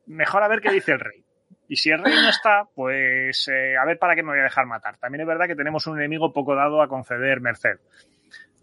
mejor 0.07 0.42
a 0.42 0.49
ver 0.49 0.61
qué 0.61 0.70
dice 0.70 0.92
el 0.92 1.01
rey. 1.01 1.24
Y 1.68 1.76
si 1.76 1.90
el 1.90 2.03
rey 2.03 2.14
no 2.14 2.28
está, 2.28 2.68
pues 2.74 3.49
eh, 3.49 3.76
a 3.76 3.84
ver 3.84 3.99
para 3.99 4.14
qué 4.14 4.22
me 4.22 4.30
voy 4.30 4.40
a 4.40 4.44
dejar 4.44 4.66
matar. 4.66 4.99
También 4.99 5.22
es 5.22 5.26
verdad 5.26 5.47
que 5.47 5.57
tenemos 5.57 5.86
un 5.86 5.99
enemigo 5.99 6.32
poco 6.32 6.55
dado 6.55 6.80
a 6.80 6.88
conceder 6.88 7.40
merced. 7.40 7.78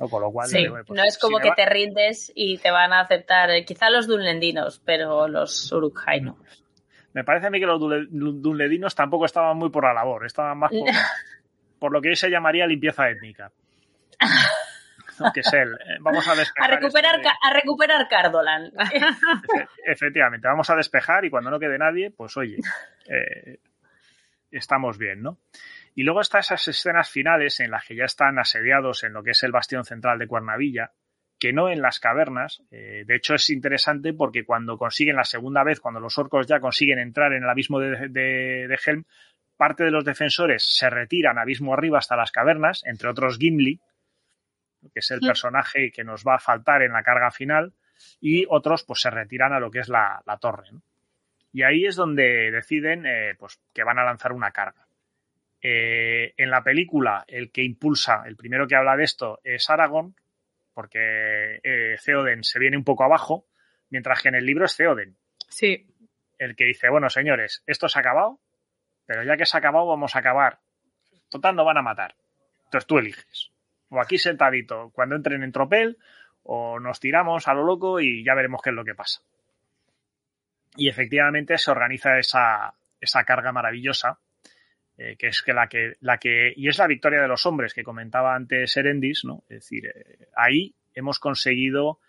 ¿No? 0.04 0.10
Con 0.10 0.22
lo 0.22 0.32
cual, 0.32 0.48
sí, 0.48 0.66
pues, 0.68 0.90
no 0.90 1.04
es 1.04 1.18
como 1.18 1.40
que 1.40 1.52
te 1.52 1.66
rindes 1.66 2.32
y 2.36 2.58
te 2.58 2.72
van 2.72 2.94
a 2.94 3.02
aceptar, 3.02 3.50
eh, 3.52 3.66
quizá 3.66 3.90
los 3.90 4.08
dunlendinos, 4.08 4.82
pero 4.86 5.28
los 5.28 5.72
Urukhai 5.72 6.22
no. 6.22 6.38
Me 7.14 7.24
parece 7.24 7.48
a 7.48 7.50
mí 7.50 7.60
que 7.60 7.66
los 7.66 7.80
dunlendinos 7.80 8.96
tampoco 8.96 9.26
estaban 9.26 9.56
muy 9.58 9.70
por 9.70 9.84
la 9.84 9.94
labor, 9.94 10.26
estaban 10.26 10.58
más 10.58 10.72
por, 10.72 10.80
por 11.80 11.92
lo 11.92 12.02
que 12.02 12.10
hoy 12.10 12.16
se 12.16 12.30
llamaría 12.30 12.66
limpieza 12.66 13.10
étnica. 13.10 13.52
que 15.34 15.40
es 15.42 15.54
él. 15.54 15.74
Eh, 15.74 15.98
vamos 16.00 16.28
a 16.28 16.36
despejar. 16.36 16.72
A 16.72 16.76
recuperar, 16.76 17.16
este 17.16 17.30
a 17.30 17.54
recuperar 17.54 18.08
Cardolan. 18.08 18.72
efectivamente, 19.86 20.48
vamos 20.48 20.70
a 20.70 20.76
despejar 20.76 21.26
y 21.26 21.30
cuando 21.30 21.52
no 21.52 21.60
quede 21.60 21.78
nadie, 21.78 22.12
pues 22.12 22.36
oye, 22.38 22.58
eh, 23.08 23.60
estamos 24.52 24.98
bien, 24.98 25.22
¿no? 25.22 25.38
Y 25.96 26.04
luego 26.04 26.22
están 26.22 26.42
esas 26.42 26.68
escenas 26.68 27.10
finales 27.10 27.60
en 27.60 27.72
las 27.72 27.86
que 27.86 27.96
ya 27.96 28.06
están 28.06 28.40
asediados 28.40 29.04
en 29.04 29.14
lo 29.14 29.24
que 29.24 29.32
es 29.32 29.44
el 29.44 29.52
bastión 29.52 29.86
central 29.86 30.20
de 30.20 30.28
Cuernavilla, 30.28 30.92
que 31.40 31.54
no 31.54 31.70
en 31.70 31.82
las 31.82 32.00
cavernas. 32.00 32.64
Eh, 32.72 33.04
de 33.06 33.16
hecho, 33.16 33.36
es 33.36 33.50
interesante 33.50 34.14
porque 34.14 34.46
cuando 34.46 34.78
consiguen 34.78 35.16
la 35.16 35.26
segunda 35.26 35.64
vez, 35.64 35.80
cuando 35.80 36.00
los 36.00 36.18
orcos 36.18 36.48
ya 36.48 36.60
consiguen 36.60 37.00
entrar 37.00 37.34
en 37.34 37.44
el 37.44 37.50
abismo 37.50 37.80
de, 37.80 38.08
de 38.10 38.80
Helm, 38.86 39.06
parte 39.58 39.84
de 39.84 39.92
los 39.92 40.04
defensores 40.04 40.66
se 40.66 40.90
retiran 40.90 41.38
abismo 41.38 41.74
arriba 41.74 42.00
hasta 42.00 42.16
las 42.16 42.32
cavernas, 42.32 42.82
entre 42.86 43.10
otros 43.10 43.38
Gimli, 43.38 43.80
que 44.82 45.00
es 45.00 45.12
el 45.12 45.22
personaje 45.22 45.92
que 45.92 46.04
nos 46.04 46.24
va 46.24 46.36
a 46.36 46.40
faltar 46.40 46.82
en 46.82 46.94
la 46.94 47.04
carga 47.04 47.32
final, 47.32 47.74
y 48.20 48.46
otros 48.50 48.84
pues 48.84 49.02
se 49.02 49.10
retiran 49.10 49.54
a 49.54 49.60
lo 49.60 49.72
que 49.72 49.80
es 49.80 49.90
la, 49.90 50.22
torre. 50.42 50.70
Y 51.52 51.64
ahí 51.64 51.86
es 51.86 51.96
donde 51.96 52.52
deciden 52.52 53.06
eh, 53.06 53.36
pues, 53.38 53.60
que 53.74 53.84
van 53.84 54.00
a 54.00 54.04
lanzar 54.04 54.34
una 54.34 54.52
carga. 54.52 54.88
Eh, 55.64 56.34
en 56.38 56.50
la 56.50 56.64
película, 56.64 57.24
el 57.28 57.52
que 57.52 57.64
impulsa, 57.64 58.24
el 58.28 58.36
primero 58.36 58.68
que 58.68 58.76
habla 58.76 58.98
de 58.98 59.06
esto 59.06 59.40
es 59.44 59.70
Aragorn, 59.70 60.16
porque 60.74 61.62
eh, 61.64 61.96
Theoden 62.04 62.44
se 62.44 62.60
viene 62.60 62.78
un 62.78 62.84
poco 62.84 63.04
abajo, 63.04 63.48
mientras 63.90 64.22
que 64.22 64.30
en 64.30 64.36
el 64.36 64.46
libro 64.46 64.66
es 64.66 64.76
Theoden. 64.76 65.16
Sí. 65.48 65.88
El 66.38 66.56
que 66.56 66.66
dice, 66.66 66.90
bueno, 66.90 67.10
señores, 67.10 67.64
esto 67.66 67.88
se 67.88 67.98
ha 67.98 68.02
acabado, 68.02 68.40
pero 69.06 69.24
ya 69.24 69.38
que 69.38 69.46
se 69.46 69.56
ha 69.56 69.60
acabado, 69.60 69.88
vamos 69.88 70.16
a 70.16 70.20
acabar. 70.20 70.60
Total, 71.30 71.56
no 71.56 71.64
van 71.64 71.78
a 71.78 71.82
matar. 71.82 72.16
Entonces 72.66 72.86
tú 72.86 72.98
eliges 72.98 73.54
o 73.94 74.02
aquí 74.02 74.18
sentadito 74.18 74.90
cuando 74.94 75.16
entren 75.16 75.44
en 75.44 75.52
tropel, 75.52 75.98
o 76.44 76.80
nos 76.80 77.00
tiramos 77.00 77.48
a 77.48 77.54
lo 77.54 77.64
loco 77.64 78.00
y 78.02 78.24
ya 78.26 78.34
veremos 78.34 78.62
qué 78.62 78.72
es 78.72 78.76
lo 78.76 78.84
que 78.84 78.96
pasa. 78.96 79.22
Y 80.76 80.90
efectivamente 80.90 81.58
se 81.58 81.72
organiza 81.72 82.18
esa, 82.18 82.74
esa 83.00 83.24
carga 83.24 83.52
maravillosa, 83.52 84.20
eh, 84.98 85.16
que 85.18 85.28
es 85.28 85.42
que 85.42 85.54
la, 85.54 85.68
que 85.68 85.96
la 86.02 86.18
que. 86.18 86.54
Y 86.56 86.68
es 86.68 86.78
la 86.78 86.88
victoria 86.88 87.22
de 87.22 87.28
los 87.28 87.46
hombres 87.46 87.74
que 87.74 87.84
comentaba 87.84 88.36
antes 88.36 88.76
Erendis, 88.78 89.24
¿no? 89.26 89.44
Es 89.50 89.62
decir, 89.62 89.88
eh, 89.88 90.28
ahí 90.36 90.76
hemos 90.94 91.20
conseguido 91.20 92.00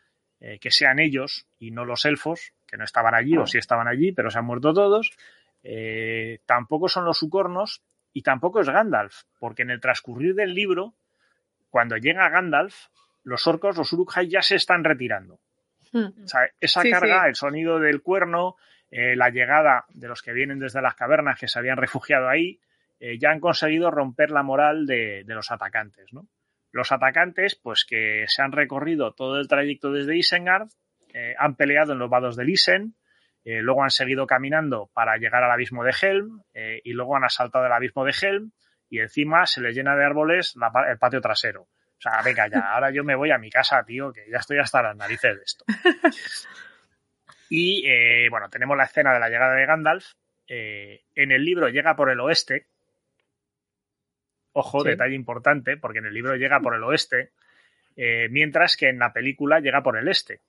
eh, 0.41 0.59
que 0.59 0.71
sean 0.71 0.99
ellos 0.99 1.47
y 1.59 1.71
no 1.71 1.85
los 1.85 2.05
elfos, 2.05 2.53
que 2.67 2.77
no 2.77 2.85
estaban 2.85 3.15
allí, 3.15 3.37
o 3.37 3.47
sí 3.47 3.59
estaban 3.59 3.89
allí, 3.89 4.13
pero 4.13 4.31
se 4.31 4.39
han 4.39 4.45
muerto 4.45 4.75
todos. 4.75 5.11
tampoco 6.45 6.89
son 6.89 7.07
los 7.07 7.19
sucornos 7.19 7.83
y 8.13 8.23
tampoco 8.23 8.61
es 8.61 8.69
Gandalf, 8.69 9.23
porque 9.39 9.63
en 9.63 9.71
el 9.71 9.81
transcurrir 9.81 10.35
del 10.35 10.55
libro 10.55 10.95
cuando 11.75 11.97
llega 11.97 12.29
Gandalf, 12.29 12.87
los 13.25 13.45
orcos, 13.49 13.77
los 13.77 13.93
Uruk-hai 13.93 14.29
ya 14.29 14.43
se 14.43 14.55
están 14.55 14.85
retirando. 14.85 15.41
Hmm. 15.91 16.23
O 16.25 16.29
sea, 16.29 16.49
esa 16.61 16.83
carga, 16.85 17.27
el 17.27 17.35
sonido 17.35 17.81
del 17.81 18.01
cuerno, 18.01 18.55
eh, 18.93 19.17
la 19.17 19.31
llegada 19.31 19.85
de 19.89 20.07
los 20.07 20.23
que 20.23 20.33
vienen 20.33 20.61
desde 20.61 20.81
las 20.81 20.95
cavernas 20.95 21.37
que 21.37 21.49
se 21.49 21.59
habían 21.59 21.77
refugiado 21.77 22.29
ahí, 22.29 22.61
eh, 23.05 23.19
ya 23.19 23.31
han 23.31 23.41
conseguido 23.41 23.91
romper 23.91 24.31
la 24.31 24.43
moral 24.43 24.87
de, 24.87 25.25
los 25.27 25.51
atacantes, 25.51 26.13
¿no? 26.13 26.29
Los 26.73 26.91
atacantes, 26.93 27.55
pues 27.55 27.85
que 27.89 28.25
se 28.27 28.43
han 28.43 28.53
recorrido 28.53 29.15
todo 29.15 29.39
el 29.39 29.49
trayecto 29.49 29.93
desde 29.93 30.17
Isengard, 30.17 30.69
eh, 31.13 31.35
han 31.39 31.55
peleado 31.55 31.93
en 31.93 31.99
los 31.99 32.11
vados 32.11 32.37
de 32.37 32.51
Isen, 32.51 32.97
luego 33.45 33.83
han 33.83 33.91
seguido 33.91 34.27
caminando 34.27 34.91
para 34.95 35.19
llegar 35.19 35.45
al 35.45 35.51
abismo 35.51 35.85
de 35.85 35.93
Helm 36.01 36.41
y 36.83 36.95
luego 36.95 37.15
han 37.15 37.25
asaltado 37.25 37.67
el 37.67 37.73
abismo 37.73 38.03
de 38.07 38.15
Helm 38.19 38.53
y 38.89 39.01
encima 39.01 39.45
se 39.45 39.61
le 39.61 39.75
llena 39.75 39.95
de 39.97 40.03
árboles 40.03 40.55
el 40.89 40.99
patio 40.99 41.21
trasero. 41.21 41.65
O 41.65 42.01
sea, 42.01 42.23
venga 42.25 42.49
ya, 42.49 42.73
ahora 42.73 42.91
yo 42.91 43.05
me 43.05 43.15
voy 43.15 43.33
a 43.33 43.39
mi 43.39 43.51
casa, 43.51 43.85
tío, 43.85 44.15
que 44.15 44.23
ya 44.33 44.39
estoy 44.39 44.61
hasta 44.61 44.83
las 44.83 44.97
narices 44.97 45.37
de 45.37 45.43
esto. 45.43 45.65
Y 47.49 47.87
eh, 47.87 48.29
bueno, 48.31 48.49
tenemos 48.49 48.77
la 48.77 48.85
escena 48.85 49.13
de 49.13 49.21
la 49.21 49.29
llegada 49.29 49.55
de 49.55 49.67
Gandalf. 49.67 50.05
Eh, 50.49 51.05
en 51.15 51.33
el 51.33 51.45
libro 51.45 51.69
llega 51.69 51.97
por 51.97 52.11
el 52.11 52.21
oeste. 52.21 52.67
Ojo, 54.57 54.85
detalle 54.85 55.17
importante, 55.17 55.77
porque 55.77 55.99
en 55.99 56.07
el 56.07 56.15
libro 56.15 56.37
llega 56.37 56.61
por 56.61 56.77
el 56.77 56.85
oeste, 56.85 57.33
eh, 57.97 58.29
mientras 58.31 58.77
que 58.77 58.89
en 58.89 59.01
la 59.01 59.13
película 59.13 59.59
llega 59.59 59.83
por 59.83 59.99
el 59.99 60.07
este. 60.07 60.41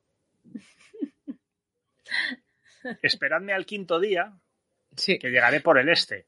Esperadme 3.01 3.53
al 3.53 3.65
quinto 3.65 3.99
día, 3.99 4.31
que 4.95 5.31
llegaré 5.31 5.59
por 5.59 5.79
el 5.79 5.89
este. 5.89 6.27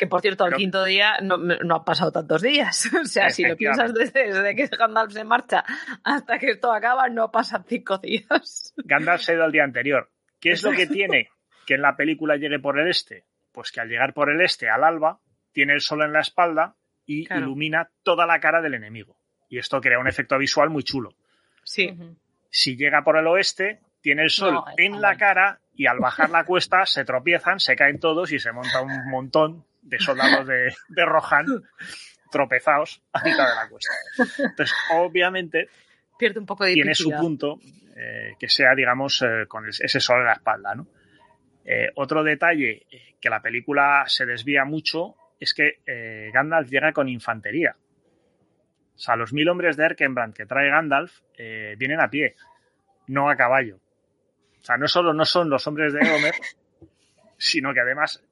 Que 0.00 0.08
por 0.08 0.20
cierto, 0.20 0.42
al 0.42 0.54
quinto 0.54 0.84
día 0.84 1.18
no, 1.22 1.36
no 1.36 1.76
han 1.76 1.84
pasado 1.84 2.10
tantos 2.10 2.42
días. 2.42 2.90
O 3.00 3.04
sea, 3.04 3.30
si 3.30 3.44
lo 3.44 3.56
piensas 3.56 3.94
desde, 3.94 4.56
que 4.56 4.66
Gandalf 4.66 5.12
se 5.12 5.22
marcha 5.22 5.64
hasta 6.02 6.40
que 6.40 6.50
esto 6.50 6.72
acaba, 6.72 7.08
no 7.08 7.30
pasan 7.30 7.64
cinco 7.68 7.98
días. 7.98 8.74
Gandalf 8.78 9.22
se 9.22 9.30
ha 9.30 9.34
ido 9.36 9.44
al 9.44 9.52
día 9.52 9.62
anterior. 9.62 10.10
¿Qué 10.40 10.50
es 10.50 10.64
lo 10.64 10.72
que 10.72 10.88
tiene 10.88 11.30
que 11.66 11.74
en 11.74 11.82
la 11.82 11.94
película 11.94 12.36
llegue 12.36 12.58
por 12.58 12.80
el 12.80 12.88
este? 12.88 13.26
Pues 13.52 13.70
que 13.70 13.80
al 13.80 13.88
llegar 13.88 14.12
por 14.12 14.28
el 14.28 14.40
este, 14.40 14.68
al 14.68 14.82
alba, 14.82 15.20
tiene 15.52 15.74
el 15.74 15.80
sol 15.80 16.02
en 16.02 16.12
la 16.12 16.20
espalda 16.20 16.74
y 17.06 17.32
ilumina 17.32 17.88
toda 18.02 18.26
la 18.26 18.40
cara 18.40 18.60
del 18.60 18.74
enemigo. 18.74 19.16
Y 19.48 19.58
esto 19.58 19.80
crea 19.80 19.98
un 19.98 20.08
efecto 20.08 20.38
visual 20.38 20.70
muy 20.70 20.84
chulo. 20.84 21.14
Sí. 21.64 21.96
Si 22.50 22.76
llega 22.76 23.02
por 23.02 23.16
el 23.16 23.26
oeste, 23.26 23.80
tiene 24.00 24.22
el 24.22 24.30
sol 24.30 24.62
en 24.76 25.00
la 25.00 25.16
cara 25.16 25.60
y 25.74 25.86
al 25.86 25.98
bajar 25.98 26.30
la 26.30 26.44
cuesta 26.46 26.86
se 26.86 27.04
tropiezan, 27.04 27.60
se 27.60 27.76
caen 27.76 27.98
todos 27.98 28.32
y 28.32 28.38
se 28.38 28.52
monta 28.52 28.80
un 28.80 29.10
montón 29.10 29.64
de 29.82 29.98
soldados 29.98 30.46
de, 30.46 31.04
Rohan 31.04 31.46
tropezados 32.30 33.02
a 33.12 33.24
mitad 33.24 33.48
de 33.48 33.54
la 33.54 33.68
cuesta. 33.68 33.92
Entonces, 34.38 34.76
obviamente, 34.94 35.68
pierde 36.18 36.38
un 36.38 36.46
poco 36.46 36.64
de 36.64 36.74
tiene 36.74 36.94
su 36.94 37.10
punto 37.10 37.58
eh, 37.96 38.34
que 38.38 38.48
sea, 38.48 38.74
digamos, 38.74 39.20
eh, 39.22 39.46
con 39.48 39.68
ese 39.68 40.00
sol 40.00 40.20
en 40.20 40.26
la 40.26 40.34
espalda, 40.34 40.74
¿no? 40.74 40.86
Eh, 41.64 41.90
otro 41.96 42.22
detalle 42.22 42.86
que 43.20 43.30
la 43.30 43.42
película 43.42 44.04
se 44.06 44.26
desvía 44.26 44.64
mucho 44.64 45.16
es 45.40 45.54
que 45.54 46.30
Gandalf 46.32 46.68
llega 46.68 46.92
con 46.92 47.08
infantería. 47.08 47.74
O 49.00 49.02
sea, 49.02 49.16
los 49.16 49.32
mil 49.32 49.48
hombres 49.48 49.78
de 49.78 49.86
Erkenbrand 49.86 50.34
que 50.34 50.44
trae 50.44 50.68
Gandalf 50.68 51.20
eh, 51.38 51.74
vienen 51.78 52.02
a 52.02 52.10
pie, 52.10 52.34
no 53.06 53.30
a 53.30 53.36
caballo. 53.36 53.76
O 54.60 54.62
sea, 54.62 54.76
no 54.76 54.88
solo 54.88 55.14
no 55.14 55.24
son 55.24 55.48
los 55.48 55.66
hombres 55.66 55.94
de 55.94 56.00
Eomer, 56.00 56.34
sino 57.38 57.72
que 57.72 57.80
además 57.80 58.22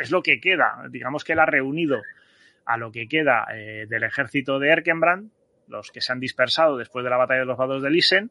es 0.00 0.10
lo 0.10 0.22
que 0.22 0.40
queda. 0.40 0.82
Digamos 0.88 1.24
que 1.24 1.34
él 1.34 1.40
ha 1.40 1.44
reunido 1.44 2.00
a 2.64 2.78
lo 2.78 2.90
que 2.90 3.06
queda 3.06 3.46
eh, 3.52 3.84
del 3.86 4.04
ejército 4.04 4.58
de 4.58 4.70
Erkenbrand, 4.70 5.30
los 5.68 5.90
que 5.90 6.00
se 6.00 6.10
han 6.10 6.20
dispersado 6.20 6.78
después 6.78 7.04
de 7.04 7.10
la 7.10 7.18
batalla 7.18 7.40
de 7.40 7.46
los 7.46 7.58
vados 7.58 7.82
de 7.82 7.90
Lisen, 7.90 8.30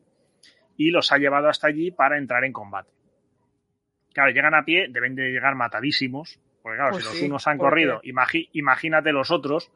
y 0.77 0.89
los 0.89 1.11
ha 1.11 1.19
llevado 1.19 1.47
hasta 1.47 1.67
allí 1.67 1.91
para 1.91 2.17
entrar 2.17 2.43
en 2.43 2.53
combate. 2.53 2.89
Claro, 4.15 4.31
llegan 4.31 4.55
a 4.55 4.65
pie, 4.65 4.87
deben 4.89 5.13
de 5.13 5.29
llegar 5.29 5.53
matadísimos, 5.53 6.39
porque 6.61 6.77
claro, 6.77 6.91
Pues 6.93 7.05
si 7.05 7.13
los 7.13 7.21
unos 7.29 7.47
han 7.47 7.57
corrido, 7.57 8.01
imagínate 8.03 9.11
los 9.11 9.31
otros, 9.31 9.71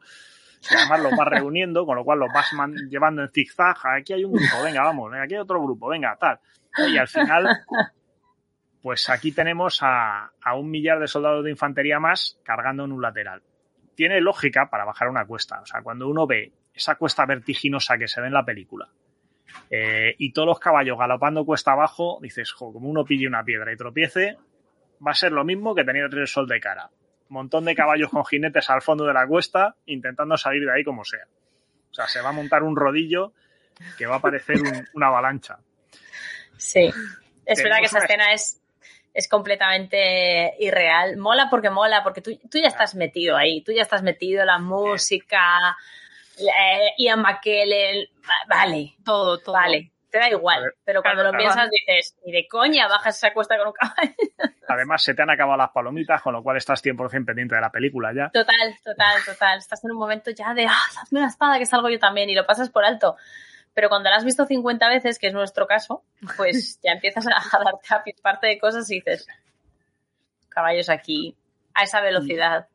que 0.68 0.74
además 0.74 1.00
los 1.00 1.16
vas 1.16 1.28
reuniendo, 1.28 1.84
con 1.84 1.96
lo 1.96 2.04
cual 2.04 2.20
los 2.20 2.32
vas 2.32 2.50
llevando 2.88 3.22
en 3.22 3.30
zigzag, 3.30 3.76
aquí 3.86 4.12
hay 4.12 4.24
un 4.24 4.32
grupo, 4.32 4.62
venga, 4.62 4.82
vamos, 4.82 5.12
aquí 5.14 5.34
hay 5.34 5.40
otro 5.40 5.62
grupo, 5.62 5.88
venga, 5.88 6.16
tal. 6.16 6.38
Y 6.88 6.96
al 6.98 7.08
final, 7.08 7.64
pues 8.82 9.08
aquí 9.08 9.32
tenemos 9.32 9.82
a, 9.82 10.30
a 10.40 10.54
un 10.54 10.70
millar 10.70 10.98
de 11.00 11.08
soldados 11.08 11.44
de 11.44 11.50
infantería 11.50 11.98
más 11.98 12.38
cargando 12.44 12.84
en 12.84 12.92
un 12.92 13.02
lateral. 13.02 13.42
Tiene 13.94 14.20
lógica 14.20 14.68
para 14.70 14.84
bajar 14.84 15.08
una 15.08 15.24
cuesta. 15.24 15.60
O 15.60 15.66
sea, 15.66 15.82
cuando 15.82 16.06
uno 16.06 16.26
ve 16.26 16.52
esa 16.74 16.96
cuesta 16.96 17.24
vertiginosa 17.24 17.96
que 17.96 18.08
se 18.08 18.20
ve 18.20 18.26
en 18.26 18.34
la 18.34 18.44
película 18.44 18.88
eh, 19.70 20.14
y 20.18 20.32
todos 20.32 20.46
los 20.46 20.58
caballos 20.58 20.98
galopando 20.98 21.44
cuesta 21.44 21.72
abajo, 21.72 22.18
dices, 22.20 22.52
jo, 22.52 22.72
como 22.72 22.88
uno 22.88 23.04
pille 23.04 23.26
una 23.26 23.42
piedra 23.42 23.72
y 23.72 23.76
tropiece, 23.76 24.36
va 25.04 25.10
a 25.12 25.14
ser 25.14 25.32
lo 25.32 25.44
mismo 25.44 25.74
que 25.74 25.84
tener 25.84 26.04
el 26.12 26.26
sol 26.28 26.46
de 26.46 26.60
cara. 26.60 26.90
Montón 27.28 27.64
de 27.64 27.74
caballos 27.74 28.10
con 28.10 28.24
jinetes 28.24 28.70
al 28.70 28.82
fondo 28.82 29.04
de 29.04 29.12
la 29.12 29.26
cuesta 29.26 29.74
intentando 29.86 30.36
salir 30.36 30.64
de 30.64 30.72
ahí 30.72 30.84
como 30.84 31.04
sea. 31.04 31.26
O 31.90 31.94
sea, 31.94 32.06
se 32.06 32.20
va 32.20 32.28
a 32.28 32.32
montar 32.32 32.62
un 32.62 32.76
rodillo 32.76 33.32
que 33.98 34.06
va 34.06 34.16
a 34.16 34.20
parecer 34.20 34.56
un- 34.60 34.86
una 34.94 35.08
avalancha. 35.08 35.58
Sí. 36.56 36.90
Es 37.44 37.62
verdad 37.62 37.78
que 37.80 37.86
esa 37.86 37.98
escena 38.00 38.32
es, 38.32 38.60
es 39.14 39.28
completamente 39.28 40.54
irreal. 40.58 41.16
Mola 41.16 41.48
porque 41.50 41.70
mola, 41.70 42.02
porque 42.02 42.20
tú, 42.20 42.38
tú 42.50 42.58
ya 42.58 42.68
estás 42.68 42.94
metido 42.94 43.36
ahí, 43.36 43.62
tú 43.62 43.72
ya 43.72 43.82
estás 43.82 44.02
metido, 44.02 44.44
la 44.44 44.58
música, 44.58 45.76
eh, 46.38 46.92
Ian 46.98 47.22
McKellen, 47.22 48.06
va- 48.28 48.56
vale, 48.56 48.94
Todo, 49.04 49.38
todo. 49.38 49.54
vale, 49.54 49.90
te 50.16 50.22
da 50.22 50.30
igual. 50.30 50.62
ver, 50.62 50.74
pero 50.84 51.02
cuando 51.02 51.22
claro, 51.22 51.32
lo 51.32 51.38
claro. 51.38 51.54
piensas 51.54 51.70
dices, 51.70 52.16
ni 52.24 52.32
de 52.32 52.48
coña 52.48 52.88
bajas 52.88 53.16
esa 53.16 53.32
cuesta 53.32 53.58
con 53.58 53.68
un 53.68 53.72
caballo. 53.72 54.14
Además, 54.68 55.02
se 55.02 55.14
te 55.14 55.22
han 55.22 55.30
acabado 55.30 55.58
las 55.58 55.70
palomitas, 55.70 56.22
con 56.22 56.32
lo 56.32 56.42
cual 56.42 56.56
estás 56.56 56.82
100% 56.84 57.24
pendiente 57.24 57.54
de 57.54 57.60
la 57.60 57.70
película 57.70 58.12
ya. 58.14 58.30
Total, 58.30 58.76
total, 58.82 59.24
total. 59.24 59.58
Estás 59.58 59.84
en 59.84 59.92
un 59.92 59.98
momento 59.98 60.30
ya 60.30 60.54
de, 60.54 60.66
ah, 60.66 60.78
hazme 61.02 61.20
una 61.20 61.28
espada 61.28 61.58
que 61.58 61.66
salgo 61.66 61.88
yo 61.88 61.98
también 61.98 62.30
y 62.30 62.34
lo 62.34 62.46
pasas 62.46 62.70
por 62.70 62.84
alto. 62.84 63.16
Pero 63.74 63.88
cuando 63.88 64.08
la 64.08 64.16
has 64.16 64.24
visto 64.24 64.46
50 64.46 64.88
veces, 64.88 65.18
que 65.18 65.28
es 65.28 65.34
nuestro 65.34 65.66
caso, 65.66 66.02
pues 66.36 66.80
ya 66.82 66.92
empiezas 66.92 67.26
a, 67.26 67.36
a 67.36 67.64
darte 67.64 67.94
a 67.94 68.22
parte 68.22 68.46
de 68.46 68.58
cosas 68.58 68.90
y 68.90 68.96
dices, 68.96 69.28
caballos 70.48 70.88
aquí, 70.88 71.36
a 71.74 71.82
esa 71.84 72.00
velocidad, 72.00 72.68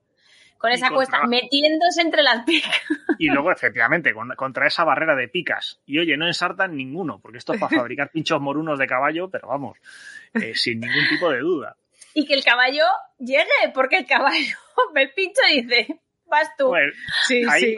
con 0.61 0.71
esa 0.71 0.89
contra- 0.89 0.95
cuesta, 0.95 1.27
metiéndose 1.27 2.01
entre 2.01 2.21
las 2.23 2.45
picas. 2.45 2.73
Y 3.17 3.27
luego, 3.29 3.51
efectivamente, 3.51 4.13
con- 4.13 4.33
contra 4.35 4.67
esa 4.67 4.83
barrera 4.83 5.15
de 5.15 5.27
picas. 5.27 5.81
Y 5.85 5.97
oye, 5.99 6.15
no 6.17 6.27
ensartan 6.27 6.75
ninguno, 6.77 7.19
porque 7.21 7.39
esto 7.39 7.53
es 7.53 7.59
para 7.59 7.69
fabricar 7.89 8.09
pinchos 8.11 8.39
morunos 8.39 8.77
de 8.79 8.87
caballo, 8.87 9.29
pero 9.29 9.47
vamos, 9.47 9.77
eh, 10.35 10.53
sin 10.55 10.79
ningún 10.79 11.07
tipo 11.09 11.29
de 11.29 11.39
duda. 11.39 11.75
Y 12.13 12.25
que 12.25 12.33
el 12.33 12.43
caballo 12.43 12.83
llegue, 13.19 13.45
porque 13.73 13.97
el 13.97 14.05
caballo 14.05 14.55
ve 14.93 15.01
el 15.03 15.13
pincho 15.13 15.41
y 15.51 15.61
dice, 15.63 15.99
vas 16.25 16.49
tú. 16.57 16.67
Pues, 16.69 16.93
Sí, 17.27 17.43
ahí, 17.49 17.61
sí. 17.61 17.75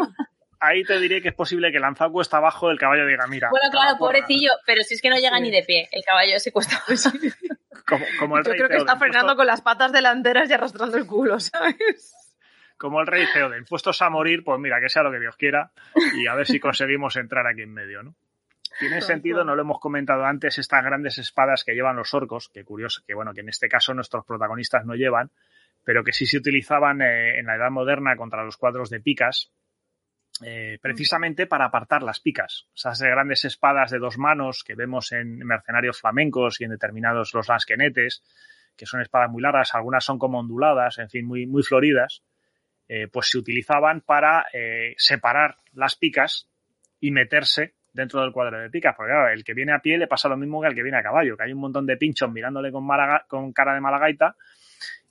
ahí 0.59 0.83
te 0.83 0.99
diré 0.99 1.21
que 1.21 1.29
es 1.29 1.35
posible 1.35 1.71
que 1.71 1.79
lanzado 1.79 2.11
cuesta 2.11 2.37
abajo 2.37 2.69
el 2.71 2.77
caballo 2.79 3.05
diga, 3.05 3.27
mira. 3.27 3.49
bueno, 3.49 3.69
claro, 3.71 3.97
pobrecillo, 3.97 4.51
pero 4.65 4.81
si 4.83 4.95
es 4.95 5.01
que 5.01 5.09
no 5.09 5.17
llega 5.17 5.37
Sí. 5.37 5.43
ni 5.43 5.51
de 5.51 5.63
pie, 5.63 5.87
el 5.91 6.03
caballo 6.03 6.39
se 6.39 6.51
cuesta. 6.51 6.81
Como, 7.85 8.05
como 8.17 8.37
el 8.37 8.45
Yo 8.45 8.51
rey 8.51 8.57
creo 8.59 8.69
que 8.69 8.77
está 8.77 8.95
frenando 8.95 9.27
puesto- 9.33 9.37
con 9.39 9.45
las 9.47 9.61
patas 9.61 9.91
delanteras 9.91 10.49
y 10.49 10.53
arrastrando 10.53 10.95
el 10.97 11.05
culo, 11.05 11.37
¿sabes? 11.41 12.15
Como 12.77 13.01
el 13.01 13.07
rey 13.07 13.25
Theoden, 13.33 13.65
puestos 13.65 14.01
a 14.01 14.09
morir, 14.09 14.43
pues 14.43 14.59
mira, 14.59 14.79
que 14.79 14.89
sea 14.89 15.03
lo 15.03 15.11
que 15.11 15.19
Dios 15.19 15.35
quiera 15.37 15.71
y 16.15 16.27
a 16.27 16.35
ver 16.35 16.45
si 16.45 16.59
conseguimos 16.59 17.15
entrar 17.15 17.47
aquí 17.47 17.61
en 17.61 17.73
medio, 17.73 18.03
¿no? 18.03 18.15
Tiene 18.79 19.01
sentido, 19.01 19.43
no 19.43 19.55
lo 19.55 19.61
hemos 19.61 19.79
comentado 19.79 20.25
antes, 20.25 20.57
estas 20.57 20.83
grandes 20.83 21.19
espadas 21.19 21.63
que 21.63 21.73
llevan 21.73 21.95
los 21.95 22.13
orcos, 22.13 22.49
que 22.49 22.63
curioso, 22.63 23.03
que 23.05 23.13
bueno, 23.13 23.33
que 23.33 23.41
en 23.41 23.49
este 23.49 23.69
caso 23.69 23.93
nuestros 23.93 24.25
protagonistas 24.25 24.83
no 24.85 24.95
llevan, 24.95 25.29
pero 25.83 26.03
que 26.03 26.11
sí 26.11 26.25
se 26.25 26.37
utilizaban 26.37 27.01
eh, 27.01 27.39
en 27.39 27.45
la 27.45 27.55
Edad 27.55 27.69
Moderna 27.69 28.15
contra 28.15 28.43
los 28.43 28.57
cuadros 28.57 28.89
de 28.89 28.99
picas, 28.99 29.51
eh, 30.43 30.79
precisamente 30.81 31.45
para 31.45 31.65
apartar 31.65 32.01
las 32.01 32.19
picas. 32.19 32.67
Esas 32.75 32.99
grandes 33.01 33.45
espadas 33.45 33.91
de 33.91 33.99
dos 33.99 34.17
manos 34.17 34.63
que 34.63 34.75
vemos 34.75 35.11
en 35.11 35.37
mercenarios 35.39 35.99
flamencos 35.99 36.59
y 36.59 36.63
en 36.63 36.71
determinados 36.71 37.33
los 37.33 37.47
lasquenetes, 37.47 38.23
que 38.75 38.87
son 38.87 39.01
espadas 39.01 39.29
muy 39.29 39.43
largas, 39.43 39.75
algunas 39.75 40.03
son 40.03 40.17
como 40.17 40.39
onduladas, 40.39 40.97
en 40.97 41.09
fin, 41.09 41.27
muy, 41.27 41.45
muy 41.45 41.61
floridas, 41.61 42.23
eh, 42.95 43.07
pues 43.11 43.27
se 43.31 43.39
utilizaban 43.39 44.01
para 44.01 44.45
eh, 44.53 44.93
separar 44.97 45.55
las 45.73 45.95
picas 45.95 46.47
y 46.99 47.09
meterse 47.09 47.73
dentro 47.91 48.21
del 48.21 48.31
cuadro 48.31 48.59
de 48.59 48.69
picas. 48.69 48.93
Porque 48.95 49.11
claro, 49.11 49.29
el 49.33 49.43
que 49.43 49.55
viene 49.55 49.73
a 49.73 49.79
pie 49.79 49.97
le 49.97 50.05
pasa 50.05 50.29
lo 50.29 50.37
mismo 50.37 50.61
que 50.61 50.67
al 50.67 50.75
que 50.75 50.83
viene 50.83 50.99
a 50.99 51.01
caballo, 51.01 51.35
que 51.35 51.43
hay 51.43 51.53
un 51.53 51.59
montón 51.59 51.87
de 51.87 51.97
pinchos 51.97 52.31
mirándole 52.31 52.71
con, 52.71 52.85
cara 53.51 53.73
de 53.73 53.81
malagaita 53.81 54.35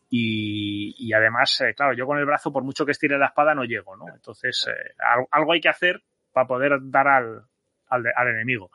y, 0.08 0.94
y 0.96 1.12
además, 1.12 1.60
eh, 1.62 1.74
claro, 1.74 1.92
yo 1.94 2.06
con 2.06 2.18
el 2.18 2.24
brazo, 2.24 2.52
por 2.52 2.62
mucho 2.62 2.86
que 2.86 2.92
estire 2.92 3.18
la 3.18 3.26
espada, 3.26 3.52
no 3.52 3.64
llego, 3.64 3.96
¿no? 3.96 4.04
Entonces, 4.14 4.64
al- 4.98 5.26
algo 5.32 5.52
hay 5.52 5.60
que 5.60 5.68
hacer 5.70 6.02
para 6.32 6.46
poder 6.46 6.78
dar 6.82 7.08
al, 7.08 7.42
al, 7.88 8.04
al 8.14 8.28
enemigo. 8.28 8.70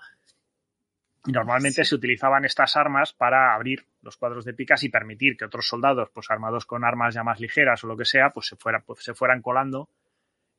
Normalmente 1.28 1.84
se 1.84 1.96
utilizaban 1.96 2.46
estas 2.46 2.78
armas 2.78 3.12
para 3.12 3.54
abrir 3.54 3.86
los 4.02 4.16
cuadros 4.16 4.46
de 4.46 4.54
picas 4.54 4.84
y 4.84 4.90
permitir 4.90 5.36
que 5.36 5.46
otros 5.46 5.68
soldados, 5.68 6.10
pues 6.14 6.32
armados 6.32 6.66
con 6.66 6.86
armas 6.86 7.14
ya 7.14 7.24
más 7.24 7.40
ligeras 7.40 7.84
o 7.84 7.88
lo 7.88 7.98
que 7.98 8.06
sea, 8.06 8.30
pues 8.30 8.48
se, 8.48 8.56
fuera, 8.56 8.80
pues, 8.80 9.04
se 9.04 9.14
fueran 9.14 9.42
colando. 9.42 9.90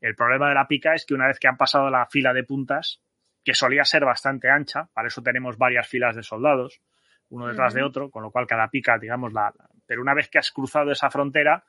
El 0.00 0.14
problema 0.14 0.48
de 0.48 0.54
la 0.54 0.68
pica 0.68 0.94
es 0.94 1.06
que 1.06 1.14
una 1.14 1.26
vez 1.26 1.38
que 1.38 1.48
han 1.48 1.56
pasado 1.56 1.88
la 1.90 2.06
fila 2.06 2.32
de 2.34 2.44
puntas, 2.44 3.00
que 3.42 3.54
solía 3.54 3.84
ser 3.84 4.04
bastante 4.04 4.50
ancha, 4.50 4.88
para 4.92 5.08
eso 5.08 5.22
tenemos 5.22 5.56
varias 5.56 5.88
filas 5.88 6.14
de 6.14 6.22
soldados, 6.22 6.82
uno 7.30 7.46
detrás 7.46 7.74
de 7.74 7.82
otro, 7.82 8.10
con 8.10 8.22
lo 8.22 8.30
cual 8.30 8.46
cada 8.46 8.68
pica, 8.68 8.98
digamos, 8.98 9.32
la. 9.32 9.52
Pero 9.86 10.02
una 10.02 10.14
vez 10.14 10.28
que 10.28 10.38
has 10.38 10.50
cruzado 10.50 10.92
esa 10.92 11.10
frontera, 11.10 11.64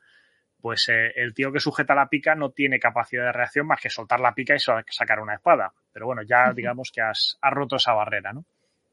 pues 0.61 0.89
eh, 0.89 1.13
el 1.15 1.33
tío 1.33 1.51
que 1.51 1.59
sujeta 1.59 1.95
la 1.95 2.09
pica 2.09 2.35
no 2.35 2.51
tiene 2.51 2.79
capacidad 2.79 3.25
de 3.25 3.31
reacción 3.31 3.65
más 3.65 3.79
que 3.79 3.89
soltar 3.89 4.19
la 4.19 4.33
pica 4.33 4.55
y 4.55 4.59
sacar 4.59 5.19
una 5.19 5.35
espada. 5.35 5.73
Pero 5.91 6.05
bueno, 6.05 6.21
ya 6.21 6.51
digamos 6.53 6.91
que 6.93 7.01
has, 7.01 7.37
has 7.41 7.53
roto 7.53 7.77
esa 7.77 7.93
barrera, 7.93 8.33
¿no? 8.33 8.45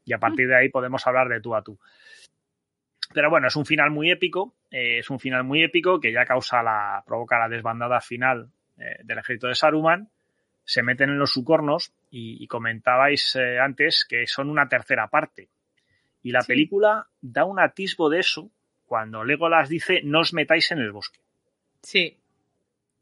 Y 0.07 0.15
a 0.15 0.19
partir 0.19 0.49
de 0.49 0.57
ahí 0.57 0.69
podemos 0.71 1.07
hablar 1.07 1.29
de 1.29 1.41
tú 1.43 1.55
a 1.55 1.63
tú. 1.63 1.79
Pero 3.13 3.29
bueno, 3.29 3.49
es 3.49 3.57
un 3.57 3.67
final 3.67 3.91
muy 3.91 4.11
épico, 4.11 4.55
eh, 4.71 4.99
es 5.01 5.11
un 5.11 5.21
final 5.21 5.45
muy 5.45 5.63
épico 5.63 6.01
que 6.01 6.13
ya 6.13 6.25
causa 6.25 6.63
la, 6.63 7.03
provoca 7.07 7.39
la 7.39 7.49
desbandada 7.49 8.01
final 8.01 8.49
eh, 8.79 8.97
del 9.05 9.19
ejército 9.19 9.49
de 9.49 9.55
Saruman, 9.55 10.09
se 10.65 10.83
meten 10.83 11.11
en 11.11 11.19
los 11.19 11.33
sucornos 11.33 11.93
y, 12.11 12.43
y 12.43 12.47
comentabais 12.49 13.37
eh, 13.37 13.59
antes 13.61 14.05
que 14.09 14.27
son 14.27 14.49
una 14.51 14.69
tercera 14.69 15.09
parte. 15.09 15.49
Y 16.23 16.33
la 16.33 16.41
Sí. 16.41 16.49
película 16.49 17.07
da 17.21 17.45
un 17.45 17.61
atisbo 17.61 18.09
de 18.11 18.21
eso 18.21 18.51
cuando 18.85 19.25
Legolas 19.25 19.69
dice 19.69 20.01
no 20.03 20.21
os 20.21 20.33
metáis 20.33 20.71
en 20.73 20.79
el 20.79 20.91
bosque. 20.93 21.21
Sí. 21.83 22.17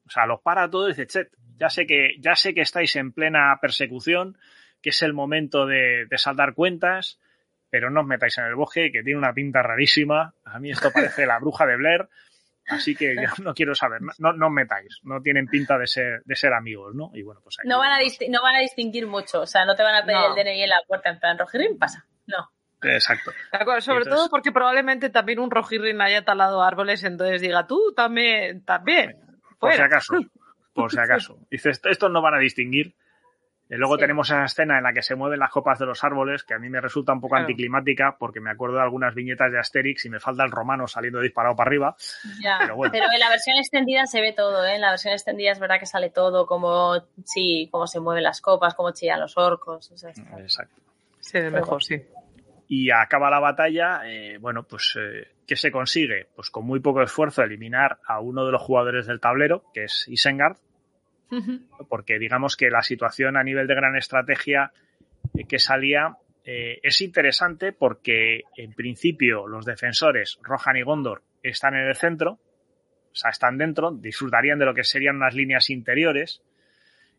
O 0.06 0.10
sea, 0.10 0.26
los 0.26 0.40
para 0.42 0.68
todo 0.68 0.88
y 0.88 0.92
dice, 0.92 1.06
Chet, 1.06 1.32
ya 1.56 1.70
sé 1.70 1.86
que, 1.86 2.16
ya 2.18 2.34
sé 2.36 2.52
que 2.52 2.60
estáis 2.60 2.94
en 2.96 3.12
plena 3.12 3.58
persecución, 3.60 4.36
que 4.84 4.90
es 4.90 5.00
el 5.02 5.14
momento 5.14 5.64
de, 5.64 6.04
de 6.10 6.18
saldar 6.18 6.52
cuentas, 6.52 7.18
pero 7.70 7.88
no 7.90 8.02
os 8.02 8.06
metáis 8.06 8.36
en 8.36 8.44
el 8.44 8.54
bosque, 8.54 8.92
que 8.92 9.02
tiene 9.02 9.18
una 9.18 9.32
pinta 9.32 9.62
rarísima. 9.62 10.34
A 10.44 10.58
mí 10.58 10.70
esto 10.70 10.90
parece 10.92 11.24
la 11.24 11.38
bruja 11.38 11.64
de 11.64 11.76
Blair, 11.78 12.06
así 12.68 12.94
que 12.94 13.16
yo 13.16 13.42
no 13.42 13.54
quiero 13.54 13.74
saber, 13.74 14.02
no, 14.18 14.32
no 14.34 14.46
os 14.48 14.52
metáis, 14.52 15.00
no 15.02 15.22
tienen 15.22 15.46
pinta 15.46 15.78
de 15.78 15.86
ser, 15.86 16.22
de 16.26 16.36
ser 16.36 16.52
amigos, 16.52 16.94
¿no? 16.94 17.10
Y 17.14 17.22
bueno, 17.22 17.40
pues 17.42 17.56
No 17.64 17.78
van, 17.78 17.92
a 17.92 17.98
no 18.28 18.42
van 18.42 18.56
a 18.56 18.60
distinguir 18.60 19.06
mucho, 19.06 19.40
o 19.40 19.46
sea, 19.46 19.64
no 19.64 19.74
te 19.74 19.82
van 19.82 19.94
a 19.96 20.04
pedir 20.04 20.18
No. 20.18 20.36
el 20.36 20.44
DNI 20.44 20.62
en 20.64 20.68
la 20.68 20.82
puerta 20.86 21.08
en 21.08 21.18
plan, 21.18 21.38
Rogerín 21.38 21.78
pasa. 21.78 22.04
No. 22.26 22.50
Exacto. 22.82 23.30
De 23.50 23.58
acuerdo, 23.58 23.80
Sobre 23.80 23.98
entonces- 24.00 24.18
todo 24.20 24.28
porque 24.30 24.52
probablemente 24.52 25.08
también 25.08 25.38
un 25.38 25.50
rojirrin 25.50 26.02
haya 26.02 26.22
talado 26.26 26.62
árboles, 26.62 27.02
entonces 27.04 27.40
diga, 27.40 27.66
tú 27.66 27.94
también, 27.96 28.62
también. 28.66 29.16
Por 29.58 29.72
si 29.72 29.80
acaso, 29.80 30.14
por 30.74 30.90
si 30.92 30.98
acaso. 31.00 31.38
Dice, 31.50 31.70
"Esto- 31.70 31.88
estos 31.88 32.10
no 32.10 32.20
van 32.20 32.34
a 32.34 32.38
distinguir. 32.38 32.94
Luego 33.78 33.94
Sí. 33.94 34.00
tenemos 34.00 34.28
esa 34.30 34.44
escena 34.44 34.78
en 34.78 34.84
la 34.84 34.92
que 34.92 35.02
se 35.02 35.14
mueven 35.14 35.38
las 35.38 35.50
copas 35.50 35.78
de 35.78 35.86
los 35.86 36.02
árboles, 36.04 36.44
que 36.44 36.54
a 36.54 36.58
mí 36.58 36.68
me 36.68 36.80
resulta 36.80 37.12
un 37.12 37.20
poco 37.20 37.32
Claro. 37.34 37.44
anticlimática, 37.44 38.16
porque 38.18 38.40
me 38.40 38.50
acuerdo 38.50 38.76
de 38.76 38.82
algunas 38.82 39.14
viñetas 39.14 39.50
de 39.52 39.58
Asterix 39.58 40.04
y 40.04 40.10
me 40.10 40.20
falta 40.20 40.44
el 40.44 40.50
romano 40.50 40.86
saliendo 40.86 41.20
disparado 41.20 41.56
para 41.56 41.68
arriba. 41.68 41.96
Ya. 42.42 42.58
Pero 42.60 42.76
bueno. 42.76 42.92
Pero 42.92 43.06
en 43.12 43.20
la 43.20 43.28
versión 43.30 43.56
extendida 43.56 44.06
se 44.06 44.20
ve 44.20 44.32
todo, 44.32 44.64
¿eh? 44.64 44.74
En 44.76 44.80
la 44.80 44.90
versión 44.90 45.12
extendida 45.12 45.52
es 45.52 45.58
verdad 45.58 45.78
que 45.80 45.86
sale 45.86 46.10
todo, 46.10 46.46
como, 46.46 46.94
sí, 47.24 47.68
cómo 47.70 47.86
se 47.86 48.00
mueven 48.00 48.22
las 48.24 48.40
copas, 48.40 48.74
cómo 48.74 48.92
chillan 48.92 49.20
los 49.20 49.36
orcos. 49.36 49.90
o 49.90 49.96
sea, 49.96 50.10
Exacto. 50.38 50.80
Se 51.20 51.40
ve 51.40 51.50
mejor, 51.50 51.82
sí. 51.82 52.02
Y 52.68 52.90
acaba 52.90 53.30
la 53.30 53.40
batalla, 53.40 54.00
eh, 54.06 54.38
bueno, 54.38 54.62
pues, 54.62 54.96
eh, 54.98 55.28
¿qué 55.46 55.54
se 55.56 55.70
consigue? 55.70 56.28
Pues 56.34 56.50
con 56.50 56.64
muy 56.66 56.80
poco 56.80 57.02
esfuerzo 57.02 57.42
eliminar 57.42 57.98
a 58.06 58.20
uno 58.20 58.44
de 58.46 58.52
los 58.52 58.62
jugadores 58.62 59.06
del 59.06 59.20
tablero, 59.20 59.64
que 59.74 59.84
es 59.84 60.06
Isengard, 60.08 60.56
Porque 61.88 62.18
digamos 62.18 62.56
que 62.56 62.70
la 62.70 62.82
situación 62.82 63.36
a 63.36 63.42
nivel 63.42 63.66
de 63.66 63.74
gran 63.74 63.96
estrategia 63.96 64.72
eh, 65.36 65.44
que 65.46 65.58
salía 65.58 66.16
eh, 66.44 66.78
es 66.82 67.00
interesante 67.00 67.72
porque 67.72 68.42
en 68.56 68.72
principio 68.72 69.46
los 69.46 69.64
defensores, 69.64 70.38
Rohan 70.42 70.76
y 70.76 70.82
Gondor, 70.82 71.22
están 71.42 71.74
en 71.74 71.86
el 71.86 71.96
centro, 71.96 72.32
o 72.32 73.16
sea, 73.16 73.30
están 73.30 73.58
dentro, 73.58 73.92
disfrutarían 73.92 74.58
de 74.58 74.66
lo 74.66 74.74
que 74.74 74.84
serían 74.84 75.16
unas 75.16 75.34
líneas 75.34 75.70
interiores. 75.70 76.42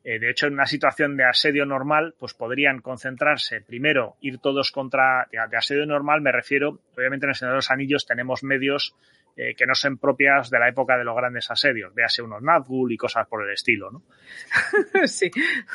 Eh, 0.04 0.20
de 0.20 0.30
hecho, 0.30 0.48
en 0.48 0.54
una 0.54 0.66
situación 0.66 1.18
de 1.18 1.24
asedio 1.24 1.66
normal, 1.66 2.14
pues 2.20 2.34
podrían 2.34 2.82
concentrarse 2.82 3.62
primero, 3.62 4.18
ir 4.22 4.38
todos 4.38 4.72
contra. 4.72 5.28
De 5.32 5.58
asedio 5.58 5.86
normal 5.86 6.22
me 6.22 6.32
refiero, 6.32 6.80
obviamente 6.96 7.26
en 7.26 7.30
el 7.30 7.36
Señor 7.36 7.54
de 7.54 7.58
los 7.58 7.72
Anillos 7.72 8.06
tenemos 8.06 8.44
medios 8.44 8.96
eh, 9.36 9.54
que 9.56 9.66
no 9.66 9.76
son 9.76 9.98
propias 9.98 10.50
de 10.50 10.60
la 10.60 10.70
época 10.70 10.98
de 10.98 11.04
los 11.04 11.16
grandes 11.16 11.52
asedios, 11.52 11.94
véase 11.94 12.22
unos 12.22 12.42
Nazgûl 12.42 12.92
y 12.94 12.98
cosas 12.98 13.28
por 13.28 13.44
el 13.44 13.54
estilo, 13.54 13.92
¿no? 13.92 14.04
sí. 15.08 15.30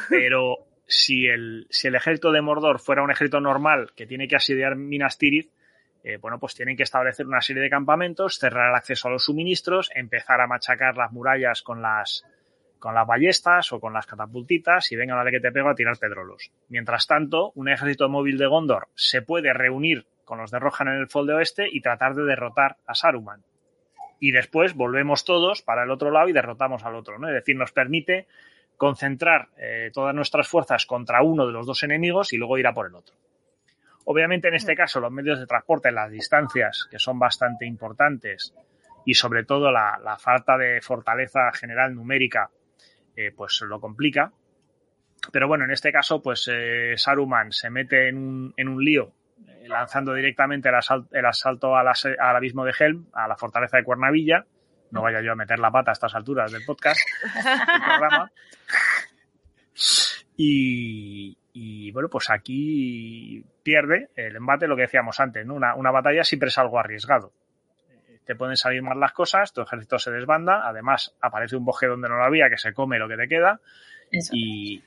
Pero 0.09 0.67
si 0.87 1.27
el, 1.27 1.67
si 1.71 1.89
el 1.89 1.95
ejército 1.95 2.33
de 2.33 2.41
Mordor 2.41 2.81
fuera 2.81 3.03
un 3.03 3.11
ejército 3.11 3.41
normal 3.41 3.93
que 3.95 4.07
tiene 4.07 4.29
que 4.29 4.37
asediar 4.37 4.77
Minas 4.77 5.19
Tirith, 5.19 5.51
eh, 6.03 6.17
bueno, 6.17 6.39
pues 6.39 6.55
tienen 6.55 6.77
que 6.77 6.83
establecer 6.83 7.27
una 7.27 7.43
serie 7.43 7.63
de 7.63 7.71
campamentos, 7.71 8.39
cerrar 8.39 8.71
el 8.71 8.77
acceso 8.77 9.09
a 9.09 9.11
los 9.11 9.25
suministros, 9.25 9.91
empezar 9.95 10.41
a 10.41 10.47
machacar 10.47 10.97
las 10.97 11.13
murallas 11.13 11.63
con 11.63 11.83
las, 11.83 12.25
con 12.79 12.95
las 12.95 13.07
ballestas 13.07 13.73
o 13.73 13.81
con 13.81 13.93
las 13.93 14.07
catapultitas 14.07 14.91
y 14.91 14.97
venga, 14.97 15.15
dale 15.15 15.31
que 15.31 15.41
te 15.41 15.53
pego 15.53 15.69
a 15.69 15.75
tirar 15.75 15.99
pedrolos. 15.99 16.51
Mientras 16.69 17.07
tanto, 17.07 17.53
un 17.55 17.69
ejército 17.69 18.09
móvil 18.09 18.39
de 18.39 18.47
Gondor 18.47 18.89
se 18.95 19.23
puede 19.23 19.53
reunir 19.53 20.07
con 20.25 20.39
los 20.39 20.51
de 20.51 20.59
Rohan 20.59 20.89
en 20.89 20.95
el 20.95 21.09
Fold 21.09 21.31
Oeste 21.31 21.69
y 21.71 21.81
tratar 21.81 22.15
de 22.15 22.25
derrotar 22.25 22.77
a 22.87 22.95
Saruman. 22.95 23.43
Y 24.21 24.33
después 24.33 24.75
volvemos 24.75 25.25
todos 25.25 25.63
para 25.63 25.83
el 25.83 25.91
otro 25.91 26.11
lado 26.11 26.29
y 26.29 26.33
derrotamos 26.33 26.85
al 26.85 26.95
otro, 26.95 27.19
¿no? 27.19 27.29
Es 27.29 27.35
decir, 27.35 27.57
nos 27.57 27.73
permite 27.73 28.27
concentrar 28.77 29.49
eh, 29.59 29.91
todas 29.93 30.15
nuestras 30.15 30.47
fuerzas 30.47 30.87
contra 30.87 31.23
uno 31.23 31.47
de 31.47 31.53
los 31.53 31.67
dos 31.67 31.83
enemigos 31.83 32.33
y 32.33 32.37
luego 32.37 32.59
ir 32.59 32.67
a 32.67 32.75
por 32.75 32.87
el 32.87 32.95
otro. 32.95 33.17
Obviamente, 34.05 34.49
en 34.49 34.55
este 34.55 34.75
caso, 34.75 35.01
los 35.01 35.13
medios 35.13 35.39
de 35.39 35.47
transporte, 35.47 35.91
las 35.91 36.11
distancias, 36.11 36.87
que 36.91 36.99
son 36.99 37.19
bastante 37.19 37.67
importantes, 37.67 38.55
y 39.05 39.15
sobre 39.15 39.45
todo 39.45 39.71
la, 39.71 40.17
falta 40.19 40.57
de 40.57 40.81
fortaleza 40.81 41.53
general 41.53 41.95
numérica, 41.95 42.51
eh, 43.17 43.33
pues 43.37 43.61
lo 43.63 43.81
complica. 43.81 44.33
Pero 45.33 45.49
bueno, 45.49 45.65
en 45.65 45.71
este 45.71 45.93
caso, 45.93 46.23
pues 46.23 46.49
eh, 46.51 46.95
Saruman 46.97 47.53
se 47.53 47.71
mete 47.71 48.09
en 48.09 48.17
un, 48.17 48.55
en 48.57 48.69
un 48.69 48.85
lío, 48.85 49.13
lanzando 49.67 50.15
directamente 50.15 50.69
el, 50.69 51.25
asalto 51.27 51.77
al, 51.77 51.87
al 51.87 52.37
abismo 52.37 52.65
de 52.65 52.75
Helm, 52.79 53.07
a 53.13 53.29
la 53.29 53.37
fortaleza 53.37 53.77
de 53.77 53.85
Cuernavilla, 53.85 54.45
no 54.91 55.03
vaya 55.03 55.21
yo 55.21 55.33
a 55.33 55.37
meter 55.37 55.59
la 55.59 55.71
pata 55.71 55.91
a 55.91 55.93
estas 55.93 56.15
alturas 56.15 56.53
del 56.53 56.65
podcast, 56.65 57.01
del 57.35 57.83
programa. 57.85 58.33
Y, 60.43 61.91
bueno, 61.93 62.09
pues 62.09 62.31
aquí 62.31 63.45
pierde 63.63 64.09
el 64.17 64.37
embate, 64.37 64.67
lo 64.67 64.77
que 64.77 64.83
decíamos 64.83 65.21
antes, 65.21 65.45
¿no? 65.45 65.55
Una, 65.55 65.75
una, 65.75 65.91
batalla 65.91 66.25
siempre 66.25 66.49
es 66.49 66.57
algo 66.57 66.79
arriesgado. 66.79 67.33
Te 68.25 68.35
pueden 68.35 68.57
salir 68.57 68.81
mal 68.83 68.99
las 68.99 69.13
cosas, 69.13 69.53
tu 69.53 69.61
ejército 69.61 69.99
se 69.99 70.11
desbanda, 70.11 70.67
además 70.67 71.15
aparece 71.21 71.57
un 71.57 71.67
boje 71.67 71.89
donde 71.89 72.09
no 72.09 72.17
lo 72.17 72.25
había 72.25 72.49
que 72.49 72.57
se 72.57 72.73
come 72.73 72.99
lo 72.99 73.09
que 73.09 73.17
te 73.17 73.29
queda 73.29 73.61
y, 74.11 74.83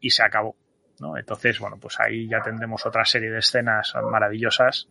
y, 0.00 0.10
se 0.10 0.24
acabó. 0.24 0.56
¿No? 1.00 1.16
Entonces, 1.16 1.58
bueno, 1.58 1.78
pues 1.80 1.98
ahí 1.98 2.28
ya 2.28 2.40
tendremos 2.42 2.84
otra 2.86 3.04
serie 3.04 3.30
de 3.30 3.38
escenas 3.38 3.92
maravillosas, 4.10 4.88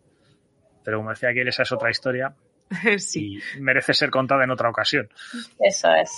pero 0.84 0.98
como 0.98 1.10
decía 1.10 1.30
aquí, 1.30 1.40
esa 1.40 1.62
es 1.62 1.72
otra 1.72 1.90
historia 1.90 2.34
sí. 2.98 3.38
y 3.56 3.60
merece 3.60 3.94
ser 3.94 4.10
contada 4.10 4.44
en 4.44 4.50
otra 4.50 4.68
ocasión. 4.68 5.08
Eso 5.58 5.92
es. 5.94 6.10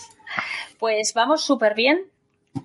Pues 0.79 1.13
vamos 1.15 1.45
súper 1.45 1.75
bien. 1.75 2.07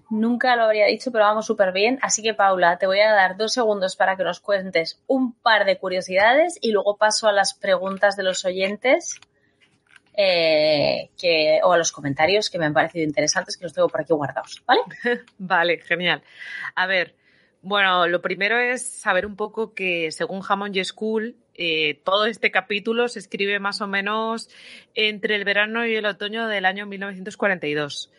Nunca 0.09 0.55
lo 0.57 0.63
habría 0.63 0.85
dicho, 0.87 1.11
pero 1.11 1.25
vamos 1.25 1.45
súper 1.45 1.71
bien. 1.71 1.97
Así 2.01 2.21
que, 2.21 2.33
Paula, 2.33 2.77
te 2.77 2.87
voy 2.87 2.99
a 2.99 3.11
dar 3.11 3.37
dos 3.37 3.53
segundos 3.53 3.95
para 3.95 4.17
que 4.17 4.23
nos 4.23 4.41
cuentes 4.41 5.01
un 5.07 5.33
par 5.33 5.65
de 5.65 5.77
curiosidades 5.77 6.57
y 6.61 6.71
luego 6.71 6.97
paso 6.97 7.27
a 7.27 7.31
las 7.31 7.53
preguntas 7.53 8.17
de 8.17 8.23
los 8.23 8.43
oyentes 8.43 9.21
eh, 10.19 11.11
que, 11.15 11.59
o 11.63 11.71
a 11.71 11.77
los 11.77 11.91
comentarios 11.91 12.49
que 12.49 12.57
me 12.57 12.65
han 12.65 12.73
parecido 12.73 13.05
interesantes, 13.05 13.55
que 13.55 13.63
los 13.63 13.73
tengo 13.73 13.87
por 13.87 14.01
aquí 14.01 14.13
guardados. 14.13 14.63
¿Vale? 14.65 14.81
vale, 15.37 15.77
genial. 15.77 16.23
A 16.73 16.87
ver, 16.87 17.15
bueno, 17.61 18.07
lo 18.07 18.21
primero 18.21 18.57
es 18.59 18.85
saber 18.85 19.27
un 19.27 19.35
poco 19.35 19.75
que 19.75 20.11
según 20.11 20.41
Hammond 20.47 20.75
y 20.75 20.83
School, 20.83 21.35
eh, 21.53 22.01
todo 22.03 22.25
este 22.25 22.49
capítulo 22.49 23.07
se 23.07 23.19
escribe 23.19 23.59
más 23.59 23.79
o 23.81 23.87
menos 23.87 24.49
entre 24.95 25.35
el 25.35 25.45
verano 25.45 25.85
y 25.85 25.95
el 25.95 26.05
otoño 26.05 26.47
del 26.47 26.65
año 26.65 26.87
1942 26.87 28.11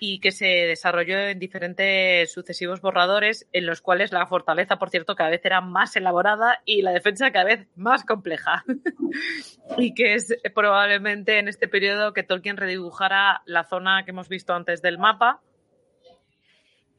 y 0.00 0.20
que 0.20 0.32
se 0.32 0.46
desarrolló 0.46 1.18
en 1.18 1.38
diferentes 1.38 2.32
sucesivos 2.32 2.80
borradores 2.80 3.46
en 3.52 3.66
los 3.66 3.80
cuales 3.80 4.12
la 4.12 4.26
fortaleza, 4.26 4.78
por 4.78 4.90
cierto, 4.90 5.16
cada 5.16 5.30
vez 5.30 5.44
era 5.44 5.60
más 5.60 5.96
elaborada 5.96 6.60
y 6.64 6.82
la 6.82 6.92
defensa 6.92 7.30
cada 7.32 7.44
vez 7.44 7.66
más 7.76 8.04
compleja. 8.04 8.64
y 9.78 9.94
que 9.94 10.14
es 10.14 10.34
probablemente 10.54 11.38
en 11.38 11.48
este 11.48 11.68
periodo 11.68 12.12
que 12.12 12.22
Tolkien 12.22 12.56
redibujara 12.56 13.42
la 13.46 13.64
zona 13.64 14.04
que 14.04 14.10
hemos 14.10 14.28
visto 14.28 14.54
antes 14.54 14.82
del 14.82 14.98
mapa 14.98 15.40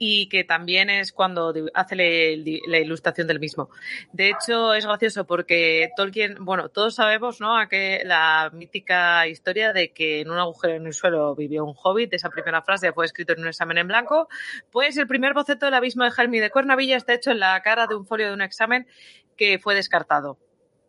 y 0.02 0.30
que 0.30 0.46
también 0.46 0.90
es 0.90 1.12
cuando 1.12 1.54
hace 1.74 1.96
la 1.96 2.78
ilustración 2.80 3.28
del 3.28 3.40
mismo. 3.40 3.70
De 4.14 4.30
hecho, 4.30 4.74
es 4.74 4.86
gracioso 4.86 5.28
porque 5.28 5.92
Tolkien, 5.96 6.38
bueno, 6.40 6.70
todos 6.70 6.96
sabemos, 6.96 7.42
¿no? 7.42 7.58
A 7.58 7.68
que 7.68 8.02
la 8.06 8.50
mítica 8.54 9.28
historia 9.28 9.74
de 9.74 9.92
que 9.92 10.22
en 10.22 10.32
un 10.32 10.38
agujero 10.38 10.76
en 10.76 10.88
el 10.88 10.94
suelo 10.94 11.36
vivió 11.36 11.66
un 11.66 11.76
hobbit, 11.76 12.14
esa 12.14 12.30
primera 12.30 12.62
frase 12.62 12.94
fue 12.94 13.06
escrita 13.06 13.34
en 13.34 13.42
un 13.42 13.50
examen 13.50 13.78
en 13.78 13.90
blanco, 13.90 14.30
pues 14.72 14.96
el 14.98 15.06
primer 15.06 15.34
boceto 15.34 15.66
del 15.66 15.76
abismo 15.76 16.06
de 16.06 16.12
Helmi 16.18 16.40
de 16.40 16.50
Cuernavilla 16.50 16.96
está 16.96 17.14
hecho 17.14 17.32
en 17.32 17.42
la 17.42 17.62
cara 17.62 17.86
de 17.86 17.96
un 17.96 18.06
folio 18.08 18.28
de 18.28 18.34
un 18.34 18.42
examen 18.42 18.88
que 19.36 19.60
fue 19.60 19.76
descartado. 19.76 20.40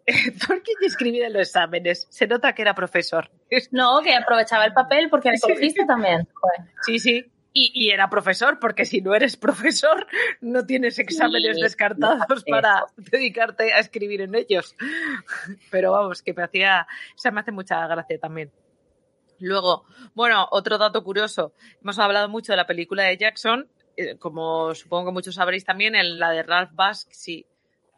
Tolkien 0.47 0.77
escribía 0.82 1.27
en 1.27 1.32
los 1.32 1.49
exámenes. 1.49 2.07
Se 2.11 2.28
nota 2.28 2.53
que 2.53 2.62
era 2.62 2.74
profesor. 2.74 3.28
No, 3.73 4.01
que 4.03 4.15
aprovechaba 4.15 4.65
el 4.65 4.73
papel 4.73 5.11
porque 5.11 5.32
recogiste 5.32 5.85
también. 5.87 6.28
Sí, 6.82 7.01
sí. 7.01 7.27
Y, 7.52 7.90
era 7.90 8.09
profesor, 8.09 8.60
porque 8.60 8.85
si 8.85 9.01
no 9.01 9.14
eres 9.14 9.36
profesor, 9.36 10.06
no 10.40 10.66
tienes 10.66 11.01
exámenes 11.01 11.60
descartados 11.60 12.44
para 12.48 12.85
dedicarte 12.97 13.72
a 13.72 13.81
escribir 13.81 14.20
en 14.20 14.36
ellos. 14.36 14.77
Pero 15.70 15.93
vamos, 15.93 16.22
que 16.22 16.32
me 16.32 16.44
hacía, 16.44 16.86
me 17.32 17.40
hace 17.40 17.51
mucha 17.51 17.85
gracia 17.89 18.20
también. 18.20 18.52
Luego, 19.40 19.85
bueno, 20.14 20.47
otro 20.52 20.78
dato 20.78 21.02
curioso. 21.02 21.52
Hemos 21.82 21.98
hablado 21.98 22.28
mucho 22.28 22.52
de 22.52 22.56
la 22.56 22.66
película 22.66 23.05
de 23.05 23.16
Jackson, 23.16 23.68
eh, 23.97 24.16
como 24.16 24.74
supongo 24.74 25.06
que 25.06 25.14
muchos 25.14 25.35
sabréis 25.35 25.64
también, 25.64 25.97
en 25.97 26.20
la 26.20 26.31
de 26.31 26.44
Ralph 26.44 26.70
Bakshi. 26.72 27.47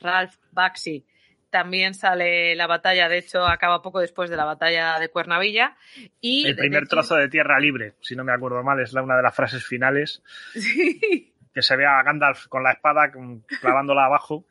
Ralph 0.01 0.37
Bakshi 0.51 1.05
también 1.53 1.93
sale 1.93 2.57
la 2.57 2.67
batalla, 2.67 3.11
de 3.11 3.19
hecho 3.19 3.47
acaba 3.47 3.83
poco 3.83 4.01
después 4.01 4.31
de 4.31 4.37
la 4.37 4.47
batalla 4.47 4.99
de 4.99 5.11
Cuernavilla. 5.11 5.77
Y 6.21 6.49
el 6.49 6.57
primer 6.57 6.89
trozo 6.89 7.15
de 7.15 7.29
tierra 7.29 7.61
libre, 7.61 7.93
si 8.01 8.17
no 8.17 8.25
me 8.25 8.33
acuerdo 8.33 8.63
mal, 8.63 8.81
es 8.81 8.95
una 8.95 9.17
de 9.17 9.23
las 9.23 9.37
frases 9.37 9.65
finales. 9.65 10.23
Que 11.55 11.61
se 11.61 11.77
ve 11.77 11.85
a 11.85 12.03
Gandalf 12.03 12.47
con 12.47 12.63
la 12.63 12.73
espada 12.73 13.13
clavándola 13.61 14.07
abajo 14.07 14.47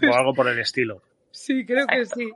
o 0.02 0.16
algo 0.16 0.34
por 0.34 0.48
el 0.48 0.58
estilo. 0.58 1.00
Sí, 1.30 1.64
creo 1.64 1.86
que 1.86 2.04
sí. 2.06 2.32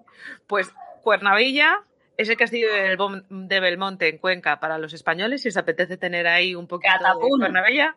Pues 0.46 0.72
Cuernavilla, 1.02 1.82
ese 2.20 2.36
castillo 2.36 2.68
de 2.70 3.60
Belmonte 3.60 4.08
en 4.08 4.18
Cuenca 4.18 4.60
para 4.60 4.76
los 4.76 4.92
españoles, 4.92 5.40
si 5.40 5.48
os 5.48 5.56
apetece 5.56 5.96
tener 5.96 6.26
ahí 6.26 6.54
un 6.54 6.66
poquito 6.66 6.92
de 6.92 7.38
Cuernavilla, 7.38 7.96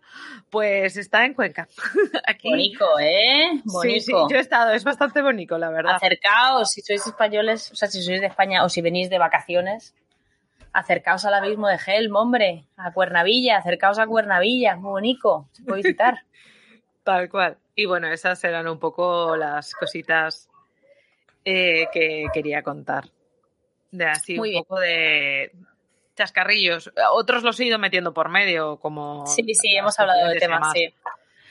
pues 0.49 0.95
está 0.95 1.25
en 1.25 1.33
Cuenca. 1.33 1.67
Aquí. 2.25 2.49
Bonito, 2.49 2.85
¿eh? 3.01 3.61
Sí, 3.81 3.99
sí, 3.99 4.13
yo 4.29 4.37
he 4.37 4.39
estado, 4.39 4.71
es 4.71 4.85
bastante 4.85 5.21
bonito, 5.21 5.57
la 5.57 5.69
verdad. 5.69 5.95
Acercaos, 5.95 6.71
si 6.71 6.81
sois 6.81 7.05
españoles, 7.05 7.71
o 7.73 7.75
sea, 7.75 7.89
si 7.89 8.01
sois 8.01 8.21
de 8.21 8.27
España 8.27 8.63
o 8.63 8.69
si 8.69 8.81
venís 8.81 9.09
de 9.09 9.17
vacaciones, 9.17 9.93
acercaos 10.71 11.25
al 11.25 11.33
abismo 11.33 11.67
de 11.67 11.77
Helm, 11.85 12.15
hombre, 12.15 12.65
a 12.77 12.93
Cuernavilla, 12.93 13.57
acercaos 13.57 13.99
a 13.99 14.07
Cuernavilla, 14.07 14.77
muy 14.77 14.91
bonito, 14.91 15.49
se 15.51 15.63
puede 15.63 15.81
visitar. 15.81 16.19
Tal 17.03 17.29
cual. 17.29 17.57
Y 17.75 17.85
bueno, 17.85 18.07
esas 18.07 18.41
eran 18.45 18.69
un 18.69 18.79
poco 18.79 19.35
las 19.35 19.73
cositas 19.73 20.47
eh, 21.43 21.87
que 21.91 22.27
quería 22.33 22.63
contar 22.63 23.09
de 23.93 24.05
así 24.05 24.37
un 24.37 24.53
poco 24.53 24.79
de 24.79 25.51
chascarrillos. 26.15 26.91
Otros 27.11 27.43
los 27.43 27.59
he 27.59 27.65
ido 27.65 27.79
metiendo 27.79 28.13
por 28.13 28.29
medio, 28.29 28.77
como. 28.77 29.25
Sí, 29.27 29.53
sí, 29.53 29.75
hemos 29.75 29.97
hablado 29.99 30.29
de 30.29 30.39
temas, 30.39 30.71
sí. 30.73 30.93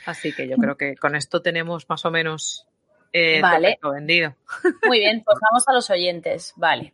Así 0.05 0.33
que 0.35 0.49
yo 0.49 0.57
creo 0.57 0.77
que 0.77 0.97
con 0.97 1.15
esto 1.15 1.41
tenemos 1.41 1.89
más 1.89 2.05
o 2.05 2.11
menos 2.11 2.67
eh, 3.13 3.41
vale. 3.41 3.79
vendido. 3.83 4.35
Muy 4.87 4.99
bien, 4.99 5.23
pues 5.25 5.39
vamos 5.41 5.63
a 5.69 5.73
los 5.73 5.89
oyentes. 5.91 6.53
Vale. 6.57 6.93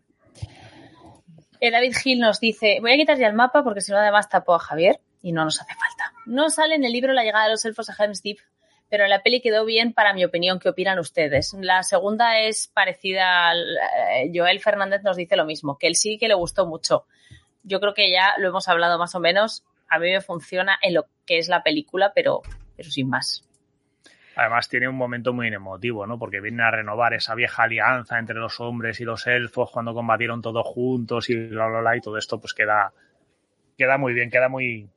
Eh, 1.60 1.70
David 1.70 1.96
Gil 1.96 2.20
nos 2.20 2.38
dice: 2.40 2.78
Voy 2.80 2.92
a 2.92 2.96
quitar 2.96 3.16
ya 3.16 3.26
el 3.26 3.34
mapa 3.34 3.64
porque 3.64 3.80
si 3.80 3.90
no, 3.90 3.98
además 3.98 4.28
tapo 4.28 4.54
a 4.54 4.58
Javier 4.58 5.00
y 5.22 5.32
no 5.32 5.44
nos 5.44 5.60
hace 5.60 5.74
falta. 5.74 6.12
No 6.26 6.50
sale 6.50 6.74
en 6.74 6.84
el 6.84 6.92
libro 6.92 7.14
La 7.14 7.24
llegada 7.24 7.44
de 7.46 7.52
los 7.52 7.64
elfos 7.64 7.88
a 7.88 7.94
Helm's 7.98 8.22
Deep 8.22 8.38
pero 8.88 9.06
la 9.06 9.22
peli 9.22 9.40
quedó 9.40 9.64
bien 9.64 9.92
para 9.92 10.14
mi 10.14 10.24
opinión. 10.24 10.58
¿Qué 10.58 10.68
opinan 10.68 10.98
ustedes? 10.98 11.54
La 11.60 11.82
segunda 11.82 12.40
es 12.40 12.68
parecida 12.68 13.48
al... 13.48 13.76
Eh, 14.14 14.30
Joel 14.34 14.60
Fernández 14.60 15.02
nos 15.02 15.16
dice 15.16 15.36
lo 15.36 15.44
mismo, 15.44 15.76
que 15.78 15.86
él 15.86 15.94
sí 15.94 16.18
que 16.18 16.28
le 16.28 16.34
gustó 16.34 16.66
mucho. 16.66 17.06
Yo 17.62 17.80
creo 17.80 17.94
que 17.94 18.10
ya 18.10 18.34
lo 18.38 18.48
hemos 18.48 18.68
hablado 18.68 18.98
más 18.98 19.14
o 19.14 19.20
menos. 19.20 19.64
a 19.88 19.98
mí 19.98 20.10
me 20.10 20.20
funciona 20.20 20.78
en 20.82 20.94
lo 20.94 21.06
que 21.26 21.38
es 21.38 21.48
la 21.48 21.62
película, 21.62 22.12
pero, 22.14 22.42
pero 22.76 22.90
sin 22.90 23.08
más. 23.08 23.48
Además 24.38 24.68
tiene 24.68 24.88
un 24.88 24.94
momento 24.94 25.32
muy 25.32 25.48
emotivo, 25.48 26.06
¿no? 26.06 26.16
Porque 26.16 26.40
viene 26.40 26.62
a 26.62 26.70
renovar 26.70 27.12
esa 27.12 27.34
vieja 27.34 27.64
alianza 27.64 28.20
entre 28.20 28.36
los 28.36 28.60
hombres 28.60 29.00
y 29.00 29.04
los 29.04 29.26
elfos 29.26 29.68
cuando 29.72 29.92
combatieron 29.92 30.40
todos 30.40 30.64
juntos 30.64 31.28
y 31.28 31.34
bla, 31.48 31.66
bla, 31.66 31.80
bla, 31.80 31.96
y 31.96 32.00
todo 32.00 32.16
esto 32.16 32.40
pues 32.40 32.54
queda, 32.54 32.92
queda 33.76 33.98
muy 33.98 34.12
bien, 34.14 34.30
queda 34.30 34.48
muy... 34.48 34.88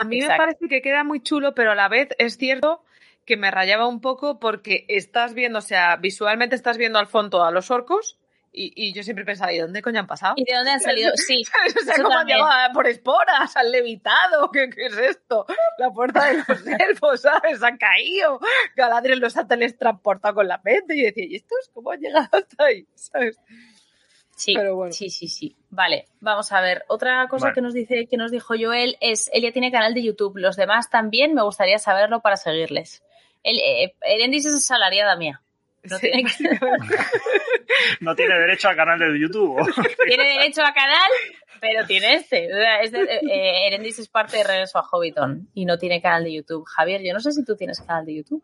A 0.00 0.04
mí 0.04 0.20
me 0.20 0.36
parece 0.36 0.68
que 0.68 0.82
queda 0.82 1.04
muy 1.04 1.22
chulo, 1.22 1.54
pero 1.54 1.72
a 1.72 1.74
la 1.74 1.88
vez 1.88 2.08
es 2.18 2.36
cierto 2.36 2.82
que 3.24 3.36
me 3.36 3.50
rayaba 3.50 3.86
un 3.86 4.00
poco 4.00 4.40
porque 4.40 4.86
estás 4.88 5.34
viendo, 5.34 5.58
o 5.58 5.62
sea, 5.62 5.96
visualmente 5.96 6.56
estás 6.56 6.78
viendo 6.78 6.98
al 6.98 7.06
fondo 7.06 7.44
a 7.44 7.50
los 7.50 7.70
orcos 7.70 8.18
y, 8.60 8.92
yo 8.92 9.02
siempre 9.02 9.24
pensaba, 9.24 9.52
¿y 9.52 9.58
dónde 9.58 9.82
coño 9.82 10.00
han 10.00 10.06
pasado? 10.06 10.34
¿Y 10.36 10.44
de 10.44 10.54
dónde 10.56 10.72
han 10.72 10.80
salido? 10.80 11.12
Sí. 11.14 11.42
o 11.80 11.84
sea, 11.84 11.94
¿cómo 12.02 12.16
han 12.16 12.26
llegado 12.26 12.72
por 12.72 12.86
esporas? 12.86 13.56
¿Han 13.56 13.70
levitado? 13.70 14.50
¿Qué, 14.50 14.68
¿Qué, 14.70 14.86
es 14.86 14.96
esto? 14.96 15.46
La 15.78 15.90
puerta 15.90 16.26
de 16.26 16.38
los 16.38 16.66
elfos, 16.88 17.20
¿sabes? 17.20 17.62
Han 17.62 17.76
caído. 17.76 18.40
Galadriel 18.74 19.20
los 19.20 19.36
ha 19.36 19.46
teletransportado 19.46 20.36
con 20.36 20.48
la 20.48 20.60
mente. 20.64 20.96
Y 20.96 21.02
decía, 21.02 21.24
¿y 21.28 21.36
estos 21.36 21.70
cómo 21.72 21.92
han 21.92 22.00
llegado 22.00 22.28
hasta 22.32 22.64
ahí? 22.64 22.86
¿Sabes? 22.94 23.38
Sí, 24.38 24.54
sí, 24.92 25.10
sí, 25.10 25.26
sí. 25.26 25.56
Vale, 25.70 26.06
vamos 26.20 26.52
a 26.52 26.60
ver. 26.60 26.84
Otra 26.86 27.26
cosa 27.26 27.52
que 27.52 27.60
nos 27.60 27.74
dice, 27.74 28.06
que 28.06 28.16
nos 28.16 28.30
dijo 28.30 28.54
Joel 28.58 28.96
es, 29.00 29.28
ella 29.32 29.50
tiene 29.52 29.72
canal 29.72 29.94
de 29.94 30.04
YouTube. 30.04 30.38
Los 30.38 30.54
demás 30.54 30.88
también 30.90 31.34
me 31.34 31.42
gustaría 31.42 31.78
saberlo 31.80 32.20
para 32.20 32.36
seguirles. 32.36 33.02
El, 33.42 33.58
eh, 33.58 33.94
Erendis 34.02 34.46
es 34.46 34.54
asalariada 34.54 35.16
mía. 35.16 35.42
No, 35.82 35.98
tiene 35.98 36.22
no 38.00 38.14
tiene 38.14 38.34
derecho 38.38 38.68
a 38.68 38.76
canal 38.76 38.98
de 39.00 39.18
YouTube. 39.18 39.56
tiene 40.06 40.24
derecho 40.24 40.62
a 40.62 40.72
canal, 40.72 41.10
pero 41.60 41.84
tiene 41.86 42.14
este. 42.14 42.46
Es 42.82 42.94
eh, 42.94 43.66
Erendis 43.66 43.98
es 43.98 44.08
parte 44.08 44.36
de 44.36 44.44
Regreso 44.44 44.78
a 44.78 44.82
Hobbiton 44.82 45.48
y 45.52 45.64
no 45.64 45.78
tiene 45.78 46.00
canal 46.00 46.22
de 46.22 46.32
YouTube. 46.32 46.64
Javier, 46.64 47.02
yo 47.02 47.12
no 47.12 47.20
sé 47.20 47.32
si 47.32 47.44
tú 47.44 47.56
tienes 47.56 47.80
canal 47.80 48.06
de 48.06 48.14
YouTube. 48.14 48.42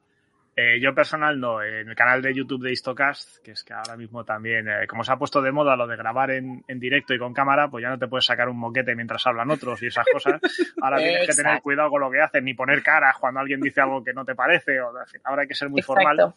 Eh, 0.57 0.79
yo 0.81 0.95
personal 0.95 1.41
no, 1.41 1.63
en 1.63 1.89
el 1.89 1.97
canal 1.97 2.23
de 2.23 2.33
YouTube 2.33 2.63
de 2.63 2.71
Histocast, 2.71 3.43
que 3.43 3.53
es 3.53 3.65
que 3.65 3.73
ahora 3.73 3.97
mismo 3.97 4.25
también, 4.25 4.69
eh, 4.69 4.87
como 4.87 5.03
se 5.03 5.13
ha 5.13 5.17
puesto 5.17 5.43
de 5.43 5.51
moda 5.51 5.75
lo 5.75 5.87
de 5.87 5.97
grabar 5.97 6.31
en, 6.31 6.63
directo 6.69 7.13
y 7.13 7.19
con 7.19 7.35
cámara, 7.35 7.69
pues 7.69 7.83
ya 7.83 7.91
no 7.91 7.99
te 7.99 8.07
puedes 8.07 8.25
sacar 8.25 8.49
un 8.49 8.59
moquete 8.59 8.95
mientras 8.95 9.27
hablan 9.27 9.51
otros 9.51 9.83
y 9.83 9.87
esas 9.87 10.07
cosas. 10.13 10.41
Ahora 10.81 10.99
tienes 10.99 11.27
que 11.27 11.35
tener 11.35 11.61
cuidado 11.61 11.91
con 11.91 12.01
lo 12.01 12.11
que 12.11 12.21
haces, 12.21 12.43
ni 12.43 12.55
poner 12.55 12.83
cara 12.83 13.13
cuando 13.19 13.41
alguien 13.41 13.61
dice 13.61 13.81
algo 13.81 14.05
que 14.05 14.13
no 14.13 14.25
te 14.25 14.37
parece, 14.37 14.81
o 14.81 14.93
ahora 15.25 15.43
hay 15.43 15.49
que 15.49 15.55
ser 15.55 15.71
muy 15.71 15.83
formal. 15.83 16.35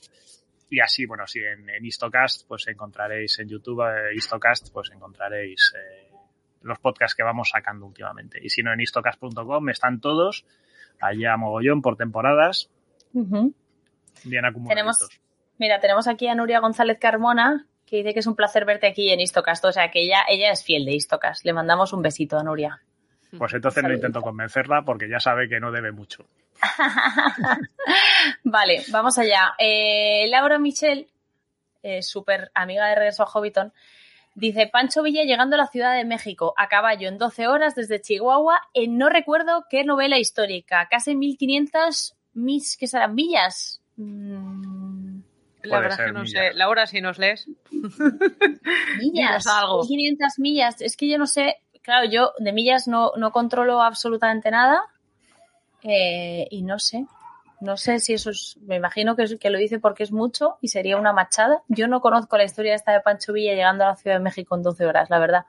Y 0.70 0.80
así, 0.80 1.06
bueno, 1.06 1.26
sí, 1.28 1.40
en, 1.40 1.70
en 1.70 1.86
Histocast, 1.86 2.48
pues 2.48 2.68
encontraréis 2.68 3.38
en 3.40 3.48
YouTube, 3.48 3.84
eh, 3.84 4.16
Histocast, 4.16 4.74
pues 4.74 4.90
encontraréis 4.92 5.74
eh, 5.78 6.08
los 6.64 6.80
podcasts 6.80 7.16
que 7.16 7.24
vamos 7.24 7.50
sacando 7.50 7.86
últimamente. 7.86 8.40
Y 8.42 8.50
si 8.50 8.62
no, 8.64 8.74
en 8.74 8.82
histocast.com 8.82 9.70
están 9.70 10.00
todos, 10.00 10.46
allá 11.00 11.38
mogollón 11.38 11.82
por 11.82 11.96
temporadas. 11.96 12.70
Bien 14.24 14.46
acumulados. 14.46 14.76
Tenemos, 14.76 15.22
mira, 15.58 15.80
tenemos 15.80 16.08
aquí 16.08 16.28
a 16.28 16.36
Nuria 16.36 16.60
González 16.60 16.98
Carmona, 17.00 17.66
que 17.86 17.98
dice 17.98 18.14
que 18.14 18.20
es 18.20 18.28
un 18.28 18.36
placer 18.36 18.66
verte 18.66 18.88
aquí 18.88 19.10
en 19.12 19.20
Istocast. 19.20 19.66
O 19.66 19.72
sea, 19.72 19.90
que 19.92 20.04
ella, 20.04 20.26
ella 20.30 20.52
es 20.52 20.64
fiel 20.64 20.86
de 20.86 20.94
Istocast. 20.94 21.46
Le 21.46 21.54
mandamos 21.54 21.94
un 21.94 22.02
besito 22.02 22.38
a 22.38 22.44
Nuria. 22.44 22.82
Pues 23.38 23.54
entonces 23.54 23.84
no 23.84 23.94
intento 23.94 24.22
convencerla 24.22 24.84
porque 24.84 25.10
ya 25.10 25.20
sabe 25.20 25.50
que 25.50 25.60
no 25.60 25.72
debe 25.72 25.92
mucho. 25.92 26.26
vale, 28.44 28.84
vamos 28.90 29.18
allá. 29.18 29.54
Eh, 29.58 30.28
Laura 30.30 30.60
Michel, 30.60 31.08
eh, 31.84 32.02
súper 32.02 32.52
amiga 32.54 32.88
de 32.88 32.96
Regreso 32.96 33.24
a 33.24 33.28
Hobbiton, 33.28 33.74
dice 34.34 34.68
Pancho 34.68 35.04
Villa 35.04 35.24
llegando 35.24 35.56
a 35.56 35.60
la 35.60 35.68
Ciudad 35.68 35.96
de 35.96 36.06
México 36.06 36.54
a 36.58 36.68
caballo 36.68 37.10
en 37.10 37.18
12 37.18 37.48
horas 37.48 37.76
desde 37.76 38.02
Chihuahua 38.02 38.62
en 38.74 38.98
no 38.98 39.10
recuerdo 39.10 39.66
qué 39.70 39.84
novela 39.84 40.18
histórica, 40.18 40.88
casi 40.90 41.16
1500 41.16 42.16
mis, 42.34 42.78
¿qué 42.78 42.88
serán? 42.88 43.16
Millas. 43.16 43.82
Mm. 43.98 45.22
La 45.64 45.80
verdad 45.80 46.06
que 46.06 46.12
no 46.12 46.26
sé. 46.26 46.54
Laura, 46.54 46.88
si 46.88 47.02
nos 47.02 47.18
lees. 47.18 47.48
millas. 49.00 49.46
algo. 49.48 49.86
500 49.86 50.40
millas. 50.40 50.82
Es 50.82 50.96
que 50.96 51.10
yo 51.10 51.18
no 51.18 51.28
sé. 51.28 51.58
Claro, 51.82 52.10
yo 52.10 52.34
de 52.40 52.54
millas 52.54 52.88
no, 52.88 53.12
no 53.18 53.32
controlo 53.32 53.82
absolutamente 53.82 54.52
nada. 54.52 54.82
Eh, 55.84 56.48
y 56.52 56.62
no 56.62 56.80
sé. 56.80 57.06
No 57.60 57.76
sé 57.76 58.00
si 58.00 58.14
eso 58.14 58.30
es. 58.30 58.58
Me 58.62 58.76
imagino 58.76 59.16
que, 59.16 59.38
que 59.38 59.50
lo 59.50 59.58
dice 59.58 59.80
porque 59.80 60.04
es 60.04 60.12
mucho 60.12 60.58
y 60.62 60.70
sería 60.70 60.98
una 60.98 61.12
machada. 61.12 61.64
Yo 61.68 61.88
no 61.88 62.02
conozco 62.02 62.38
la 62.38 62.44
historia 62.44 62.76
esta 62.76 62.94
de 62.94 63.02
Pancho 63.02 63.34
Villa 63.34 63.54
llegando 63.54 63.84
a 63.84 63.88
la 63.88 63.96
Ciudad 63.96 64.18
de 64.18 64.24
México 64.24 64.56
en 64.56 64.64
12 64.64 64.86
horas, 64.86 65.10
la 65.10 65.20
verdad 65.20 65.46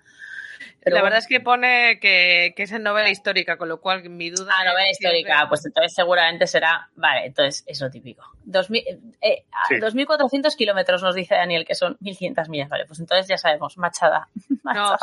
la 0.90 1.02
verdad 1.02 1.18
es 1.18 1.26
que 1.26 1.40
pone 1.40 1.98
que, 2.00 2.54
es 2.56 2.72
en 2.72 2.82
novela 2.82 3.10
histórica, 3.10 3.56
con 3.56 3.68
lo 3.68 3.80
cual 3.80 4.08
mi 4.08 4.30
duda. 4.30 4.52
Ah, 4.56 4.64
novela 4.64 4.90
histórica, 4.90 5.46
pues 5.48 5.64
entonces 5.66 5.94
seguramente 5.94 6.46
será. 6.46 6.88
Vale, 6.96 7.26
entonces 7.26 7.64
es 7.66 7.80
lo 7.80 7.90
típico. 7.90 8.22
2.400 8.46 9.12
eh, 9.20 10.56
kilómetros 10.56 11.02
nos 11.02 11.14
dice 11.14 11.34
Daniel, 11.34 11.64
que 11.64 11.74
son 11.74 11.96
1.500 11.98 12.48
millas. 12.48 12.68
Vale, 12.68 12.86
pues 12.86 13.00
entonces 13.00 13.26
ya 13.28 13.38
sabemos, 13.38 13.76
machada. 13.78 14.28
no, 14.64 14.96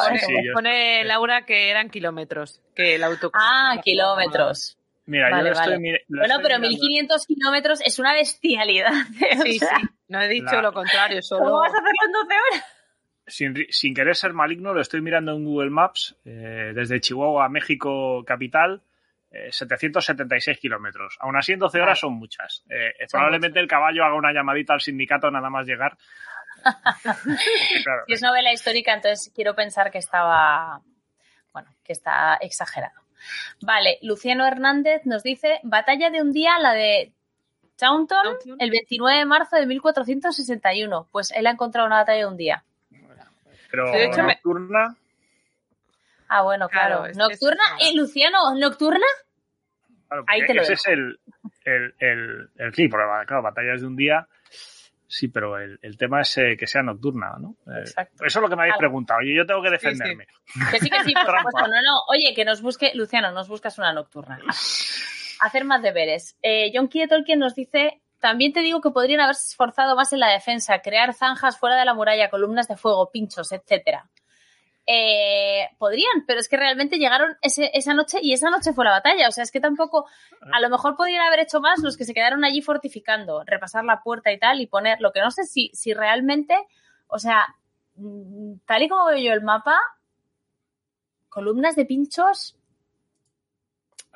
pone, 0.53 1.03
Laura 1.03 1.45
que 1.45 1.69
eran 1.69 1.89
kilómetros, 1.89 2.61
que 2.75 2.95
el 2.95 3.03
auto. 3.03 3.31
Ah, 3.33 3.79
kilómetros. 3.83 4.77
Mira, 5.07 5.29
yo 5.29 5.43
lo 5.43 5.51
estoy 5.51 5.99
Bueno, 6.07 6.35
pero 6.41 6.59
1500 6.59 7.27
kilómetros 7.27 7.81
es 7.81 7.99
una 7.99 8.13
bestialidad. 8.13 8.91
Sí, 9.43 9.59
sí. 9.59 9.65
No 10.07 10.21
he 10.21 10.27
dicho 10.27 10.61
lo 10.61 10.73
contrario, 10.73 11.21
solo. 11.21 11.45
¿Cómo 11.45 11.59
vas 11.59 11.73
a 11.73 11.77
hacerlo 11.77 11.99
en 12.05 12.11
12 12.11 12.25
horas? 12.25 12.65
Sin, 13.27 13.93
querer 13.93 14.15
ser 14.15 14.33
maligno, 14.33 14.73
lo 14.73 14.81
estoy 14.81 15.01
mirando 15.01 15.33
en 15.33 15.43
Google 15.43 15.69
Maps, 15.69 16.15
eh, 16.25 16.71
desde 16.73 17.01
Chihuahua 17.01 17.45
a 17.45 17.49
México 17.49 18.23
capital, 18.25 18.81
776 19.49 20.47
eh, 20.47 20.59
kilómetros. 20.59 21.17
Aún 21.19 21.35
así, 21.35 21.53
en 21.53 21.59
12 21.59 21.81
horas 21.81 21.99
son 21.99 22.13
muchas. 22.13 22.63
Eh, 22.69 22.93
probablemente 23.11 23.59
el 23.59 23.67
caballo 23.67 24.03
haga 24.03 24.15
una 24.15 24.31
llamadita 24.31 24.73
al 24.73 24.81
sindicato 24.81 25.29
nada 25.29 25.49
más 25.49 25.65
llegar. 25.67 25.97
si 28.07 28.13
es 28.13 28.21
novela 28.21 28.53
histórica, 28.53 28.93
entonces 28.93 29.31
quiero 29.35 29.55
pensar 29.55 29.91
que 29.91 29.97
estaba, 29.97 30.81
bueno, 31.51 31.69
que 31.83 31.93
está 31.93 32.35
exagerado. 32.35 33.01
Vale, 33.61 33.97
Luciano 34.01 34.45
Hernández 34.47 35.01
nos 35.05 35.23
dice, 35.23 35.59
batalla 35.63 36.09
de 36.09 36.21
un 36.21 36.31
día, 36.31 36.57
la 36.59 36.73
de 36.73 37.11
Taunton, 37.75 38.37
el 38.59 38.69
29 38.69 39.19
de 39.19 39.25
marzo 39.25 39.57
de 39.57 39.65
1461. 39.65 41.09
Pues 41.11 41.31
él 41.31 41.47
ha 41.47 41.51
encontrado 41.51 41.87
una 41.87 41.97
batalla 41.97 42.19
de 42.19 42.27
un 42.27 42.37
día. 42.37 42.63
Pero 43.69 43.91
nocturna. 44.23 44.95
Ah, 46.27 46.41
bueno, 46.41 46.67
claro. 46.69 47.07
¿Nocturna? 47.15 47.63
¿Y 47.79 47.95
Luciano, 47.97 48.55
nocturna? 48.55 49.05
Ahí 50.27 50.45
te 50.45 50.53
lo 50.53 50.61
ese 50.61 50.73
es 50.73 50.87
el, 50.87 51.19
el, 51.63 51.93
el, 51.99 52.49
el 52.57 52.73
sí, 52.73 52.89
claro, 52.89 53.41
batallas 53.41 53.81
de 53.81 53.87
un 53.87 53.95
día. 53.95 54.27
Sí, 55.07 55.27
pero 55.27 55.57
el, 55.57 55.79
el 55.81 55.97
tema 55.97 56.21
es 56.21 56.37
eh, 56.37 56.57
que 56.57 56.67
sea 56.67 56.81
nocturna, 56.81 57.35
¿no? 57.39 57.55
Eh, 57.67 57.81
Exacto. 57.81 58.25
Eso 58.25 58.39
es 58.39 58.41
lo 58.41 58.49
que 58.49 58.55
me 58.55 58.63
habéis 58.63 58.77
preguntado. 58.77 59.21
Y 59.21 59.35
yo 59.35 59.45
tengo 59.45 59.61
que 59.61 59.69
defenderme. 59.69 60.25
Que 60.71 60.79
sí, 60.79 60.89
que 60.89 61.03
sí, 61.03 61.13
por 61.25 61.37
supuesto. 61.37 61.61
No, 61.61 61.67
no. 61.67 62.01
Oye, 62.09 62.33
que 62.35 62.43
nos 62.43 62.61
busque, 62.61 62.91
Luciano, 62.95 63.31
nos 63.31 63.47
buscas 63.47 63.77
una 63.77 63.93
nocturna. 63.93 64.39
Hacer 65.41 65.65
más 65.65 65.81
deberes. 65.81 66.37
Eh, 66.41 66.71
John 66.73 66.87
Key 66.87 67.07
Tolkien 67.07 67.39
nos 67.39 67.55
dice 67.55 68.01
también 68.25 68.53
te 68.53 68.61
digo 68.61 68.81
que 68.81 68.89
podrían 68.89 69.19
haberse 69.19 69.49
esforzado 69.49 69.95
más 69.95 70.11
en 70.11 70.19
la 70.19 70.31
defensa, 70.31 70.81
crear 70.81 71.13
zanjas 71.13 71.59
fuera 71.59 71.75
de 71.75 71.85
la 71.85 71.93
muralla, 71.93 72.31
columnas 72.31 72.67
de 72.67 72.75
fuego, 72.75 73.11
pinchos, 73.11 73.51
etcétera. 73.51 74.09
Eh, 74.87 75.69
podrían, 75.77 76.25
pero 76.25 76.39
es 76.39 76.49
que 76.49 76.57
realmente 76.57 76.97
llegaron 76.97 77.37
esa 77.43 77.93
noche 77.93 78.17
y 78.23 78.33
esa 78.33 78.49
noche 78.49 78.73
fue 78.73 78.83
la 78.83 78.89
batalla. 78.89 79.27
O 79.27 79.31
sea, 79.31 79.43
es 79.43 79.51
que 79.51 79.59
tampoco, 79.59 80.07
a 80.51 80.59
lo 80.59 80.71
mejor 80.71 80.95
podrían 80.95 81.21
haber 81.21 81.41
hecho 81.41 81.61
más 81.61 81.83
los 81.83 81.97
que 81.97 82.03
se 82.03 82.15
quedaron 82.15 82.43
allí 82.43 82.63
fortificando, 82.63 83.43
repasar 83.45 83.85
la 83.85 84.01
puerta 84.01 84.31
y 84.31 84.39
tal 84.39 84.59
y 84.59 84.65
poner, 84.65 84.99
lo 85.01 85.11
que 85.11 85.21
no 85.21 85.29
sé 85.29 85.43
si, 85.43 85.69
si 85.75 85.93
realmente, 85.93 86.57
o 87.05 87.19
sea, 87.19 87.45
mm, 87.93 88.55
tal 88.65 88.81
y 88.81 88.89
como 88.89 89.05
veo 89.05 89.19
yo 89.19 89.33
el 89.33 89.43
mapa, 89.43 89.79
columnas 91.29 91.75
de 91.75 91.85
pinchos, 91.85 92.57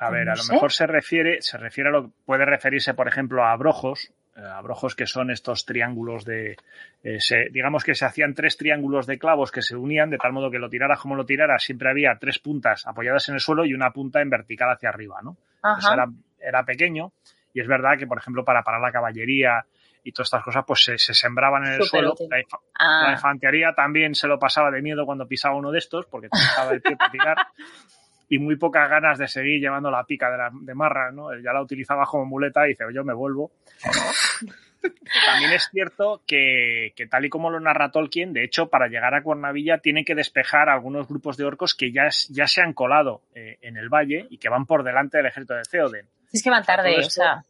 a 0.00 0.08
ver, 0.08 0.30
a 0.30 0.34
lo 0.34 0.42
mejor 0.44 0.72
se 0.72 0.86
refiere, 0.86 1.42
se 1.42 1.58
refiere 1.58 1.90
a 1.90 1.92
lo 1.92 2.10
puede 2.24 2.46
referirse, 2.46 2.94
por 2.94 3.06
ejemplo, 3.06 3.44
a 3.44 3.52
abrojos, 3.52 4.10
eh, 4.34 4.40
abrojos 4.40 4.96
que 4.96 5.06
son 5.06 5.30
estos 5.30 5.66
triángulos 5.66 6.24
de, 6.24 6.56
eh, 7.04 7.18
digamos 7.52 7.84
que 7.84 7.94
se 7.94 8.06
hacían 8.06 8.34
tres 8.34 8.56
triángulos 8.56 9.06
de 9.06 9.18
clavos 9.18 9.52
que 9.52 9.60
se 9.60 9.76
unían 9.76 10.08
de 10.08 10.16
tal 10.16 10.32
modo 10.32 10.50
que 10.50 10.58
lo 10.58 10.70
tiraras 10.70 11.00
como 11.00 11.16
lo 11.16 11.26
tiraras, 11.26 11.62
siempre 11.62 11.90
había 11.90 12.16
tres 12.18 12.38
puntas 12.38 12.86
apoyadas 12.86 13.28
en 13.28 13.34
el 13.34 13.40
suelo 13.40 13.66
y 13.66 13.74
una 13.74 13.90
punta 13.90 14.22
en 14.22 14.30
vertical 14.30 14.70
hacia 14.70 14.88
arriba, 14.88 15.20
¿no? 15.22 15.36
Era, 15.62 16.06
era, 16.40 16.64
pequeño 16.64 17.12
y 17.52 17.60
es 17.60 17.66
verdad 17.66 17.98
que, 17.98 18.06
por 18.06 18.16
ejemplo, 18.16 18.42
para 18.42 18.62
parar 18.62 18.80
la 18.80 18.92
caballería 18.92 19.66
y 20.02 20.12
todas 20.12 20.28
estas 20.28 20.44
cosas, 20.44 20.64
pues 20.66 20.82
se, 20.82 20.96
sembraban 20.96 21.66
en 21.66 21.74
el 21.74 21.82
suelo. 21.82 22.14
La, 22.30 22.42
ah. 22.78 23.12
infantería 23.12 23.74
también 23.74 24.14
se 24.14 24.28
lo 24.28 24.38
pasaba 24.38 24.70
de 24.70 24.80
miedo 24.80 25.04
cuando 25.04 25.28
pisaba 25.28 25.56
uno 25.56 25.70
de 25.70 25.78
estos 25.78 26.06
porque 26.06 26.30
te 26.30 26.38
el 26.72 26.80
pie 26.80 26.96
para 26.96 27.10
tirar. 27.10 27.36
y 28.30 28.38
muy 28.38 28.56
pocas 28.56 28.88
ganas 28.88 29.18
de 29.18 29.26
seguir 29.26 29.60
llevando 29.60 29.90
la 29.90 30.04
pica 30.04 30.30
de, 30.30 30.38
la, 30.38 30.50
de 30.52 30.72
Marra, 30.72 31.10
¿no? 31.10 31.32
Él 31.32 31.42
ya 31.42 31.52
la 31.52 31.60
utilizaba 31.60 32.06
como 32.06 32.24
muleta 32.24 32.64
y 32.64 32.70
dice, 32.70 32.84
yo 32.94 33.04
me 33.04 33.12
vuelvo. 33.12 33.50
También 35.26 35.52
es 35.52 35.68
cierto 35.70 36.22
que, 36.26 36.92
que, 36.94 37.06
tal 37.08 37.24
y 37.24 37.28
como 37.28 37.50
lo 37.50 37.58
narra 37.58 37.90
Tolkien, 37.90 38.32
de 38.32 38.44
hecho, 38.44 38.70
para 38.70 38.86
llegar 38.86 39.14
a 39.14 39.22
Cuernavilla 39.22 39.78
tienen 39.78 40.04
que 40.04 40.14
despejar 40.14 40.68
algunos 40.68 41.08
grupos 41.08 41.36
de 41.36 41.44
orcos 41.44 41.74
que 41.74 41.92
ya, 41.92 42.08
ya 42.30 42.46
se 42.46 42.62
han 42.62 42.72
colado 42.72 43.22
eh, 43.34 43.58
en 43.62 43.76
el 43.76 43.88
valle 43.88 44.26
y 44.30 44.38
que 44.38 44.48
van 44.48 44.64
por 44.64 44.84
delante 44.84 45.18
del 45.18 45.26
ejército 45.26 45.54
de 45.54 45.62
Theoden. 45.68 46.06
Es 46.32 46.42
que 46.42 46.50
van 46.50 46.64
tarde, 46.64 46.96
o 46.98 47.02
sea, 47.02 47.02
todo 47.02 47.08
esto, 47.08 47.20
o 47.20 47.24
sea. 47.24 47.44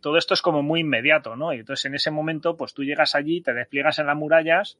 Todo 0.00 0.16
esto 0.16 0.34
es 0.34 0.42
como 0.42 0.62
muy 0.62 0.80
inmediato, 0.80 1.36
¿no? 1.36 1.52
Y 1.52 1.58
entonces 1.58 1.84
en 1.84 1.94
ese 1.94 2.10
momento, 2.10 2.56
pues 2.56 2.72
tú 2.72 2.82
llegas 2.82 3.14
allí, 3.14 3.42
te 3.42 3.52
despliegas 3.52 3.98
en 3.98 4.06
las 4.06 4.16
murallas. 4.16 4.78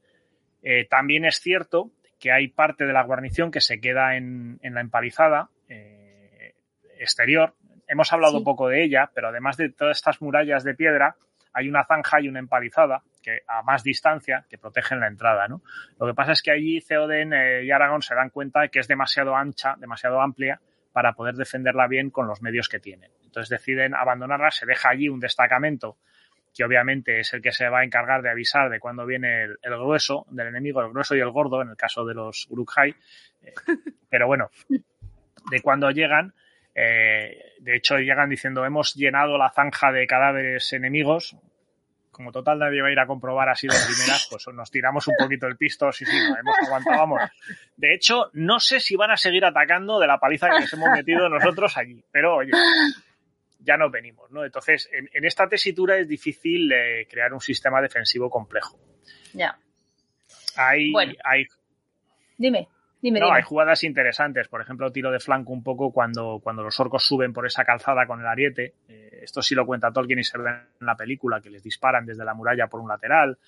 Eh, 0.62 0.86
también 0.88 1.24
es 1.26 1.36
cierto 1.40 1.90
que 2.22 2.30
hay 2.30 2.46
parte 2.46 2.86
de 2.86 2.92
la 2.92 3.02
guarnición 3.02 3.50
que 3.50 3.60
se 3.60 3.80
queda 3.80 4.14
en, 4.14 4.60
en 4.62 4.74
la 4.74 4.80
empalizada 4.80 5.48
eh, 5.68 6.54
exterior. 6.96 7.56
Hemos 7.88 8.12
hablado 8.12 8.38
sí. 8.38 8.44
poco 8.44 8.68
de 8.68 8.84
ella, 8.84 9.10
pero 9.12 9.28
además 9.28 9.56
de 9.56 9.70
todas 9.70 9.96
estas 9.98 10.22
murallas 10.22 10.62
de 10.62 10.76
piedra, 10.76 11.16
hay 11.52 11.68
una 11.68 11.84
zanja 11.84 12.20
y 12.20 12.28
una 12.28 12.38
empalizada 12.38 13.02
que 13.20 13.40
a 13.48 13.64
más 13.64 13.82
distancia 13.82 14.46
que 14.48 14.56
protegen 14.56 15.00
la 15.00 15.08
entrada, 15.08 15.48
¿no? 15.48 15.62
Lo 15.98 16.06
que 16.06 16.14
pasa 16.14 16.30
es 16.30 16.42
que 16.42 16.52
allí 16.52 16.80
Theoden 16.80 17.32
eh, 17.32 17.64
y 17.64 17.72
Aragorn 17.72 18.02
se 18.02 18.14
dan 18.14 18.30
cuenta 18.30 18.60
de 18.60 18.68
que 18.68 18.78
es 18.78 18.86
demasiado 18.86 19.34
ancha, 19.34 19.74
demasiado 19.76 20.20
amplia 20.20 20.60
para 20.92 21.14
poder 21.14 21.34
defenderla 21.34 21.88
bien 21.88 22.10
con 22.10 22.28
los 22.28 22.40
medios 22.40 22.68
que 22.68 22.78
tienen. 22.78 23.10
Entonces 23.24 23.48
deciden 23.48 23.96
abandonarla, 23.96 24.52
se 24.52 24.64
deja 24.64 24.90
allí 24.90 25.08
un 25.08 25.18
destacamento 25.18 25.98
que 26.54 26.64
obviamente 26.64 27.20
es 27.20 27.32
el 27.32 27.40
que 27.40 27.52
se 27.52 27.68
va 27.68 27.80
a 27.80 27.84
encargar 27.84 28.22
de 28.22 28.30
avisar 28.30 28.70
de 28.70 28.78
cuándo 28.78 29.06
viene 29.06 29.44
el, 29.44 29.58
el 29.62 29.76
grueso 29.78 30.26
del 30.30 30.48
enemigo, 30.48 30.82
el 30.82 30.90
grueso 30.90 31.16
y 31.16 31.20
el 31.20 31.30
gordo, 31.30 31.62
en 31.62 31.70
el 31.70 31.76
caso 31.76 32.04
de 32.04 32.14
los 32.14 32.46
Uruk-hai. 32.50 32.94
Eh, 33.42 33.54
pero 34.10 34.26
bueno, 34.26 34.50
de 35.50 35.60
cuando 35.62 35.90
llegan, 35.90 36.34
eh, 36.74 37.54
de 37.60 37.76
hecho, 37.76 37.98
llegan 37.98 38.30
diciendo, 38.30 38.64
hemos 38.64 38.94
llenado 38.94 39.38
la 39.38 39.50
zanja 39.50 39.92
de 39.92 40.06
cadáveres 40.06 40.72
enemigos. 40.72 41.36
Como 42.10 42.30
total 42.30 42.58
nadie 42.58 42.82
va 42.82 42.88
a 42.88 42.92
ir 42.92 43.00
a 43.00 43.06
comprobar 43.06 43.48
así 43.48 43.66
de 43.66 43.74
primeras, 43.86 44.28
pues 44.30 44.46
nos 44.54 44.70
tiramos 44.70 45.08
un 45.08 45.14
poquito 45.18 45.46
el 45.46 45.56
pisto, 45.56 45.90
sí, 45.92 46.04
sí, 46.04 46.14
no, 46.28 46.36
hemos 46.38 46.56
aguantado, 46.66 46.98
vamos. 46.98 47.22
De 47.74 47.94
hecho, 47.94 48.28
no 48.34 48.60
sé 48.60 48.80
si 48.80 48.96
van 48.96 49.12
a 49.12 49.16
seguir 49.16 49.46
atacando 49.46 49.98
de 49.98 50.06
la 50.06 50.18
paliza 50.18 50.50
que 50.50 50.60
nos 50.60 50.72
hemos 50.74 50.90
metido 50.90 51.26
nosotros 51.30 51.74
allí, 51.78 52.04
pero 52.12 52.36
oye, 52.36 52.52
ya 53.62 53.76
nos 53.76 53.90
venimos, 53.90 54.30
¿no? 54.30 54.44
Entonces, 54.44 54.88
en, 54.92 55.08
en 55.12 55.24
esta 55.24 55.48
tesitura 55.48 55.96
es 55.98 56.08
difícil 56.08 56.70
eh, 56.72 57.06
crear 57.08 57.32
un 57.32 57.40
sistema 57.40 57.80
defensivo 57.80 58.28
complejo. 58.30 58.78
Ya. 59.32 59.58
Hay, 60.56 60.90
Bueno. 60.92 61.12
hay 61.24 61.46
Dime, 62.36 62.68
dime, 63.00 63.20
no, 63.20 63.26
dime. 63.26 63.36
hay 63.38 63.42
jugadas 63.42 63.84
interesantes. 63.84 64.48
Por 64.48 64.60
ejemplo, 64.60 64.90
tiro 64.90 65.10
de 65.10 65.20
flanco 65.20 65.52
un 65.52 65.62
poco 65.62 65.92
cuando, 65.92 66.40
cuando 66.42 66.62
los 66.62 66.78
orcos 66.80 67.04
suben 67.06 67.32
por 67.32 67.46
esa 67.46 67.64
calzada 67.64 68.06
con 68.06 68.20
el 68.20 68.26
ariete. 68.26 68.74
Eh, 68.88 69.20
esto 69.22 69.42
sí 69.42 69.54
lo 69.54 69.64
cuenta 69.64 69.92
Tolkien 69.92 70.18
y 70.18 70.24
se 70.24 70.38
ve 70.38 70.50
en 70.50 70.86
la 70.86 70.96
película, 70.96 71.40
que 71.40 71.50
les 71.50 71.62
disparan 71.62 72.04
desde 72.04 72.24
la 72.24 72.34
muralla 72.34 72.66
por 72.66 72.80
un 72.80 72.88
lateral. 72.88 73.38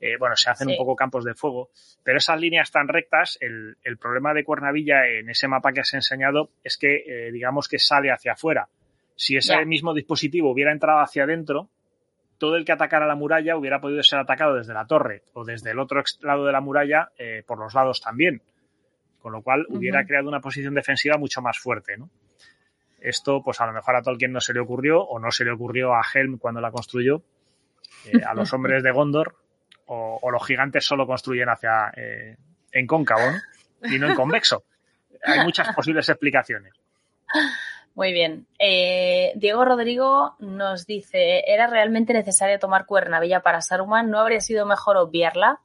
Eh, 0.00 0.16
bueno, 0.18 0.34
se 0.34 0.50
hacen 0.50 0.66
Sí. 0.66 0.72
un 0.72 0.78
poco 0.78 0.96
campos 0.96 1.24
de 1.24 1.34
fuego. 1.34 1.70
Pero 2.02 2.18
esas 2.18 2.40
líneas 2.40 2.72
tan 2.72 2.88
rectas, 2.88 3.38
el, 3.40 3.76
el 3.84 3.98
problema 3.98 4.34
de 4.34 4.42
Cuernavilla 4.42 5.06
en 5.06 5.30
ese 5.30 5.46
mapa 5.46 5.72
que 5.72 5.80
has 5.80 5.94
enseñado 5.94 6.50
es 6.64 6.76
que, 6.76 7.04
eh, 7.06 7.30
digamos 7.30 7.68
que 7.68 7.78
sale 7.78 8.10
hacia 8.10 8.32
afuera. 8.32 8.68
Si 9.16 9.36
ese 9.36 9.64
mismo 9.66 9.94
dispositivo 9.94 10.50
hubiera 10.50 10.72
entrado 10.72 11.00
hacia 11.00 11.24
adentro, 11.24 11.68
todo 12.38 12.56
el 12.56 12.64
que 12.64 12.72
atacara 12.72 13.06
la 13.06 13.14
muralla 13.14 13.56
hubiera 13.56 13.80
podido 13.80 14.02
ser 14.02 14.18
atacado 14.18 14.56
desde 14.56 14.74
la 14.74 14.86
torre 14.86 15.22
o 15.34 15.44
desde 15.44 15.70
el 15.70 15.78
otro 15.78 16.02
lado 16.22 16.44
de 16.44 16.52
la 16.52 16.60
muralla 16.60 17.10
eh, 17.16 17.44
por 17.46 17.58
los 17.58 17.72
lados 17.72 18.00
también. 18.00 18.42
Con 19.20 19.32
lo 19.32 19.42
cual 19.42 19.64
hubiera 19.68 20.04
creado 20.04 20.28
una 20.28 20.40
posición 20.40 20.74
defensiva 20.74 21.16
mucho 21.16 21.40
más 21.40 21.58
fuerte, 21.58 21.96
¿no? 21.96 22.10
Esto, 23.00 23.42
pues 23.44 23.60
a 23.60 23.66
lo 23.66 23.72
mejor 23.72 23.94
a 23.94 24.02
Tolkien 24.02 24.32
no 24.32 24.40
se 24.40 24.52
le 24.52 24.60
ocurrió, 24.60 25.02
o 25.02 25.20
no 25.20 25.30
se 25.30 25.44
le 25.44 25.52
ocurrió 25.52 25.94
a 25.94 26.02
Helm 26.12 26.38
cuando 26.38 26.60
la 26.60 26.72
construyó, 26.72 27.22
eh, 28.06 28.20
a 28.26 28.34
los 28.34 28.52
hombres 28.54 28.82
de 28.82 28.90
Gondor, 28.90 29.36
o, 29.86 30.18
o 30.20 30.30
los 30.30 30.44
gigantes 30.44 30.84
solo 30.84 31.06
construyen 31.06 31.48
hacia 31.48 31.92
eh, 31.96 32.36
en 32.72 32.86
cóncavo, 32.86 33.22
¿no? 33.30 33.88
Y 33.88 33.98
no 33.98 34.08
en 34.08 34.14
convexo. 34.14 34.64
Hay 35.24 35.44
muchas 35.44 35.72
posibles 35.74 36.08
explicaciones. 36.08 36.72
Muy 37.94 38.12
bien. 38.12 38.46
Eh, 38.58 39.32
Diego 39.36 39.64
Rodrigo 39.64 40.36
nos 40.38 40.86
dice, 40.86 41.44
¿era 41.46 41.66
realmente 41.66 42.12
necesario 42.14 42.58
tomar 42.58 42.86
Cuernavilla 42.86 43.40
para 43.40 43.60
Saruman? 43.60 44.10
¿No 44.10 44.18
habría 44.18 44.40
sido 44.40 44.64
mejor 44.66 44.96
obviarla? 44.96 45.60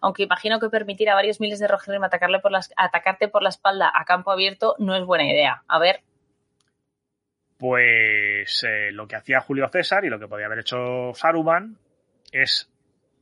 Aunque 0.00 0.24
imagino 0.24 0.60
que 0.60 0.70
permitir 0.70 1.08
a 1.10 1.14
varios 1.14 1.40
miles 1.40 1.58
de 1.60 1.68
Rohirrim 1.68 2.02
atacarle 2.04 2.40
por 2.40 2.52
atacarte 2.76 3.28
por 3.28 3.42
la 3.42 3.48
espalda 3.50 3.92
a 3.94 4.04
campo 4.04 4.30
abierto 4.30 4.74
no 4.78 4.96
es 4.96 5.04
buena 5.04 5.24
idea. 5.30 5.62
A 5.68 5.78
ver, 5.78 6.00
Pues 7.56 8.64
eh, 8.64 8.92
lo 8.92 9.08
que 9.08 9.16
hacía 9.16 9.40
Julio 9.40 9.68
César 9.68 10.04
y 10.04 10.08
lo 10.08 10.18
que 10.18 10.28
podía 10.28 10.46
haber 10.46 10.60
hecho 10.60 11.12
Saruman 11.14 11.76
es 12.30 12.70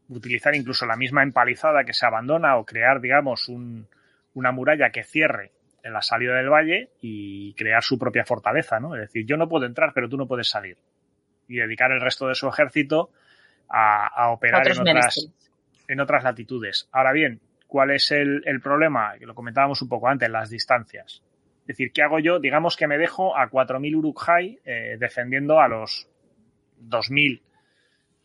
utilizar 0.09 0.55
incluso 0.55 0.87
la 0.87 0.97
misma 0.97 1.23
empalizada 1.23 1.85
que 1.85 1.95
se 1.95 2.07
abandona 2.07 2.57
o 2.59 2.67
crear, 2.67 3.01
digamos, 3.01 3.49
un, 3.49 3.89
una 4.35 4.53
muralla 4.53 4.91
que 4.91 5.03
cierre 5.03 5.53
en 5.87 5.93
la 5.93 6.03
salida 6.03 6.35
del 6.35 6.51
valle 6.51 6.91
y 7.01 7.55
crear 7.55 7.83
su 7.83 7.97
propia 7.99 8.25
fortaleza, 8.25 8.81
¿no? 8.81 8.95
Es 8.97 9.03
decir, 9.03 9.25
yo 9.25 9.37
no 9.37 9.49
puedo 9.49 9.67
entrar, 9.67 9.93
pero 9.95 10.09
tú 10.09 10.17
no 10.17 10.27
puedes 10.27 10.49
salir. 10.49 10.77
Y 11.49 11.57
dedicar 11.57 11.93
el 11.93 12.01
resto 12.01 12.27
de 12.27 12.35
su 12.35 12.49
ejército 12.49 13.11
a, 13.69 14.09
a 14.09 14.31
operar 14.31 14.63
otros 14.63 14.79
en 14.79 14.83
otras, 14.83 14.95
menesteres. 14.95 15.51
en 15.87 16.01
otras 16.01 16.25
latitudes. 16.25 16.89
Ahora 16.91 17.13
bien, 17.13 17.41
¿cuál 17.69 17.93
es 17.93 18.11
el, 18.11 18.43
el 18.47 18.61
problema? 18.61 19.15
Que 19.17 19.27
lo 19.27 19.35
comentábamos 19.37 19.81
un 19.81 19.89
poco 19.89 20.09
antes, 20.09 20.29
las 20.29 20.51
distancias. 20.51 21.23
Es 21.61 21.67
decir, 21.69 21.93
¿qué 21.93 22.03
hago 22.03 22.19
yo? 22.19 22.41
Digamos 22.41 22.77
que 22.77 22.89
me 22.89 22.99
dejo 22.99 23.37
a 23.37 23.49
4.000 23.49 23.97
Uruk-hai 23.97 24.59
eh, 24.65 24.97
defendiendo 24.99 25.61
a 25.61 25.69
los 25.69 26.09
2.000 26.83 27.43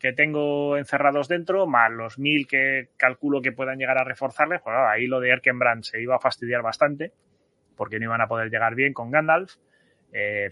que 0.00 0.12
tengo 0.12 0.76
encerrados 0.76 1.28
dentro, 1.28 1.68
más 1.68 1.92
los 1.92 2.18
1.000 2.18 2.46
que 2.48 2.88
calculo 2.96 3.40
que 3.40 3.52
puedan 3.52 3.78
llegar 3.78 3.98
a 3.98 4.04
reforzarles. 4.04 4.60
Pues 4.60 4.74
claro, 4.74 4.88
ahí 4.88 5.06
lo 5.06 5.20
de 5.20 5.30
Erkenbrand 5.30 5.84
se 5.84 6.02
iba 6.02 6.16
a 6.16 6.18
fastidiar 6.18 6.60
bastante, 6.60 7.12
porque 7.82 7.98
no 7.98 8.04
iban 8.04 8.20
a 8.20 8.28
poder 8.28 8.48
llegar 8.48 8.76
bien 8.76 8.92
con 8.92 9.10
Gandalf. 9.10 9.56
Eh, 10.12 10.50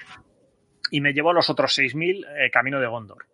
y 0.90 1.01
me 1.01 1.12
llevo 1.12 1.32
los 1.32 1.48
otros 1.48 1.78
6.000 1.78 2.27
eh, 2.27 2.51
camino 2.51 2.81
de 2.81 2.89
Gondor. 2.89 3.24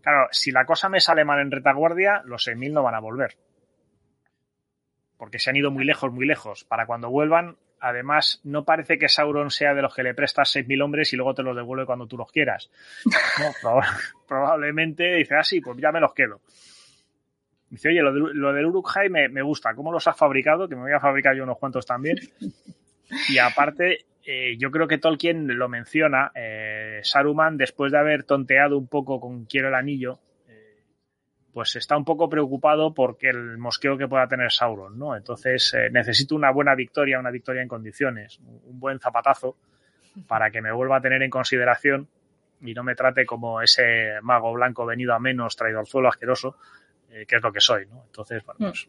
Claro, 0.00 0.28
si 0.30 0.50
la 0.50 0.64
cosa 0.64 0.88
me 0.88 1.02
sale 1.02 1.22
mal 1.26 1.38
en 1.38 1.50
retaguardia, 1.50 2.22
los 2.24 2.48
6.000 2.48 2.72
no 2.72 2.82
van 2.82 2.94
a 2.94 3.00
volver. 3.00 3.36
Porque 5.18 5.38
se 5.38 5.50
han 5.50 5.56
ido 5.56 5.70
muy 5.70 5.84
lejos, 5.84 6.10
muy 6.10 6.24
lejos. 6.24 6.64
Para 6.64 6.86
cuando 6.86 7.10
vuelvan, 7.10 7.58
además, 7.78 8.40
no 8.42 8.64
parece 8.64 8.98
que 8.98 9.10
Sauron 9.10 9.50
sea 9.50 9.74
de 9.74 9.82
los 9.82 9.94
que 9.94 10.02
le 10.02 10.14
prestas 10.14 10.56
6.000 10.56 10.82
hombres 10.82 11.12
y 11.12 11.16
luego 11.16 11.34
te 11.34 11.42
los 11.42 11.54
devuelve 11.54 11.84
cuando 11.84 12.06
tú 12.06 12.16
los 12.16 12.32
quieras. 12.32 12.70
No, 13.62 13.80
probablemente 14.26 15.16
dice, 15.16 15.34
ah, 15.34 15.44
sí, 15.44 15.60
pues 15.60 15.76
ya 15.76 15.92
me 15.92 16.00
los 16.00 16.14
quedo. 16.14 16.40
Dice, 17.68 17.90
oye, 17.90 18.00
lo, 18.00 18.14
de, 18.14 18.20
lo 18.32 18.52
del 18.54 18.64
Uruk-hai 18.64 19.10
me, 19.10 19.28
me 19.28 19.42
gusta. 19.42 19.74
¿Cómo 19.74 19.92
los 19.92 20.08
has 20.08 20.16
fabricado? 20.16 20.66
Que 20.66 20.74
me 20.74 20.80
voy 20.80 20.92
a 20.92 21.00
fabricar 21.00 21.36
yo 21.36 21.44
unos 21.44 21.58
cuantos 21.58 21.84
también. 21.84 22.16
Y 23.28 23.38
aparte, 23.38 24.06
eh, 24.24 24.56
yo 24.58 24.70
creo 24.70 24.86
que 24.86 24.98
Tolkien 24.98 25.46
lo 25.58 25.68
menciona. 25.68 26.30
eh, 26.34 27.00
Saruman, 27.02 27.56
después 27.56 27.92
de 27.92 27.98
haber 27.98 28.24
tonteado 28.24 28.78
un 28.78 28.88
poco 28.88 29.20
con 29.20 29.44
Quiero 29.46 29.68
el 29.68 29.74
anillo, 29.74 30.20
eh, 30.48 30.84
pues 31.52 31.76
está 31.76 31.96
un 31.96 32.04
poco 32.04 32.28
preocupado 32.28 32.94
porque 32.94 33.30
el 33.30 33.58
mosqueo 33.58 33.96
que 33.96 34.08
pueda 34.08 34.28
tener 34.28 34.50
Sauron, 34.52 34.98
¿no? 34.98 35.16
Entonces 35.16 35.74
eh, 35.74 35.90
necesito 35.90 36.34
una 36.34 36.50
buena 36.50 36.74
victoria, 36.74 37.18
una 37.18 37.30
victoria 37.30 37.62
en 37.62 37.68
condiciones, 37.68 38.38
un 38.40 38.78
buen 38.78 39.00
zapatazo 39.00 39.56
para 40.26 40.50
que 40.50 40.60
me 40.60 40.72
vuelva 40.72 40.96
a 40.96 41.00
tener 41.00 41.22
en 41.22 41.30
consideración 41.30 42.08
y 42.62 42.74
no 42.74 42.82
me 42.82 42.94
trate 42.94 43.24
como 43.24 43.62
ese 43.62 44.20
mago 44.22 44.52
blanco 44.52 44.84
venido 44.84 45.14
a 45.14 45.18
menos, 45.18 45.56
suelo 45.84 46.08
asqueroso, 46.08 46.56
eh, 47.10 47.24
que 47.26 47.36
es 47.36 47.42
lo 47.42 47.52
que 47.52 47.60
soy, 47.60 47.86
¿no? 47.86 48.04
Entonces, 48.06 48.44
bueno, 48.44 48.58
pues, 48.58 48.88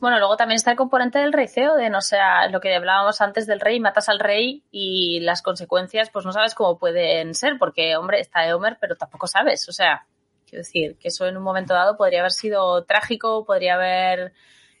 Bueno, 0.00 0.18
luego 0.18 0.36
también 0.36 0.56
está 0.56 0.70
el 0.70 0.78
componente 0.78 1.18
del 1.18 1.32
rey 1.32 1.46
Theoden, 1.46 1.94
o 1.94 2.00
sea, 2.00 2.48
lo 2.48 2.60
que 2.60 2.74
hablábamos 2.74 3.20
antes 3.20 3.46
del 3.46 3.60
rey, 3.60 3.80
matas 3.80 4.08
al 4.08 4.18
rey 4.18 4.64
y 4.70 5.20
las 5.20 5.42
consecuencias, 5.42 6.08
pues 6.10 6.24
no 6.24 6.32
sabes 6.32 6.54
cómo 6.54 6.78
pueden 6.78 7.34
ser, 7.34 7.58
porque, 7.58 7.96
hombre, 7.96 8.20
está 8.20 8.46
Eomer, 8.46 8.78
pero 8.80 8.96
tampoco 8.96 9.26
sabes, 9.26 9.68
o 9.68 9.72
sea, 9.72 10.06
quiero 10.46 10.60
decir, 10.60 10.96
que 10.98 11.08
eso 11.08 11.26
en 11.26 11.36
un 11.36 11.42
momento 11.42 11.74
dado 11.74 11.98
podría 11.98 12.20
haber 12.20 12.32
sido 12.32 12.84
trágico, 12.84 13.44
podría 13.44 13.74
haber 13.74 14.32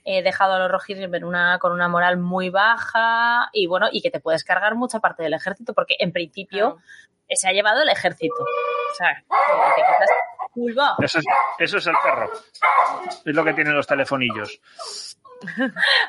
eh, 0.04 0.22
dejado 0.22 0.54
a 0.54 0.58
los 0.58 0.70
Rohirrim 0.70 1.14
en 1.14 1.24
una, 1.24 1.58
con 1.58 1.72
una 1.72 1.86
moral 1.88 2.16
muy 2.16 2.48
baja 2.48 3.50
y 3.52 3.66
bueno, 3.66 3.88
y 3.92 4.00
que 4.00 4.10
te 4.10 4.20
puedes 4.20 4.42
cargar 4.42 4.74
mucha 4.74 5.00
parte 5.00 5.22
del 5.22 5.34
ejército, 5.34 5.74
porque 5.74 5.96
en 5.98 6.12
principio 6.12 6.76
Claro. 6.76 6.82
se 7.28 7.48
ha 7.48 7.52
llevado 7.52 7.82
el 7.82 7.90
ejército. 7.90 8.34
O 8.42 8.94
sea, 8.96 9.22
que 9.76 9.82
te 9.82 9.92
eso, 10.68 11.18
es, 11.18 11.24
eso 11.58 11.78
es 11.78 11.86
el 11.86 11.94
perro. 12.02 12.30
Es 13.24 13.34
lo 13.34 13.44
que 13.44 13.54
tienen 13.54 13.74
los 13.74 13.86
telefonillos. 13.86 14.60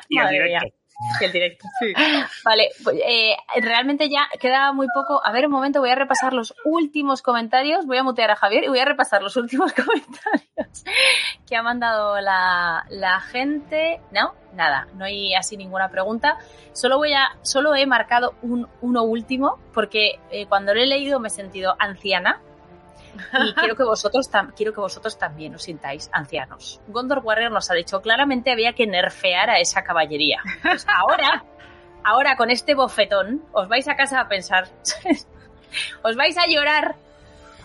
Y 0.08 0.18
el 0.18 0.28
directo. 0.28 0.46
mía. 0.46 0.72
que 1.18 1.24
el 1.24 1.32
directo. 1.32 1.66
Vale, 2.44 2.70
pues, 2.84 2.98
eh, 3.04 3.36
realmente 3.60 4.08
ya 4.08 4.28
queda 4.38 4.72
muy 4.72 4.86
poco. 4.94 5.24
A 5.24 5.32
ver, 5.32 5.46
un 5.46 5.52
momento, 5.52 5.80
voy 5.80 5.90
a 5.90 5.94
repasar 5.94 6.32
los 6.32 6.54
últimos 6.64 7.22
comentarios. 7.22 7.86
Voy 7.86 7.98
a 7.98 8.02
mutear 8.02 8.30
a 8.30 8.36
Javier 8.36 8.64
y 8.64 8.68
voy 8.68 8.80
a 8.80 8.84
repasar 8.84 9.22
los 9.22 9.36
últimos 9.36 9.72
comentarios 9.74 10.84
que 11.46 11.56
ha 11.56 11.62
mandado 11.62 12.20
la, 12.20 12.84
la 12.90 13.20
gente. 13.20 14.00
No, 14.10 14.34
nada, 14.54 14.86
no 14.94 15.04
hay 15.04 15.34
así 15.34 15.56
ninguna 15.56 15.88
pregunta. 15.88 16.38
Solo 16.72 16.98
voy 16.98 17.12
a, 17.14 17.36
solo 17.42 17.74
he 17.74 17.86
marcado 17.86 18.34
un, 18.42 18.68
uno 18.80 19.02
último 19.02 19.58
porque 19.72 20.20
eh, 20.30 20.46
cuando 20.46 20.74
lo 20.74 20.80
he 20.80 20.86
leído 20.86 21.20
me 21.20 21.28
he 21.28 21.30
sentido 21.30 21.74
anciana 21.78 22.40
y 23.14 23.54
quiero 23.54 23.76
que 23.76 23.84
vosotros 23.84 24.28
quiero 24.56 24.72
que 24.72 24.80
vosotros 24.80 25.18
también 25.18 25.54
os 25.54 25.62
sintáis 25.62 26.10
ancianos. 26.12 26.80
Gondor 26.88 27.18
Warrior 27.18 27.50
nos 27.50 27.70
ha 27.70 27.74
dicho 27.74 28.00
claramente 28.00 28.50
había 28.50 28.72
que 28.72 28.86
nerfear 28.86 29.50
a 29.50 29.58
esa 29.58 29.82
caballería. 29.82 30.40
Pues 30.62 30.86
ahora, 30.88 31.44
ahora 32.04 32.36
con 32.36 32.50
este 32.50 32.74
bofetón, 32.74 33.42
os 33.52 33.68
vais 33.68 33.88
a 33.88 33.96
casa 33.96 34.20
a 34.20 34.28
pensar, 34.28 34.68
os 36.02 36.16
vais 36.16 36.36
a 36.38 36.46
llorar, 36.46 36.96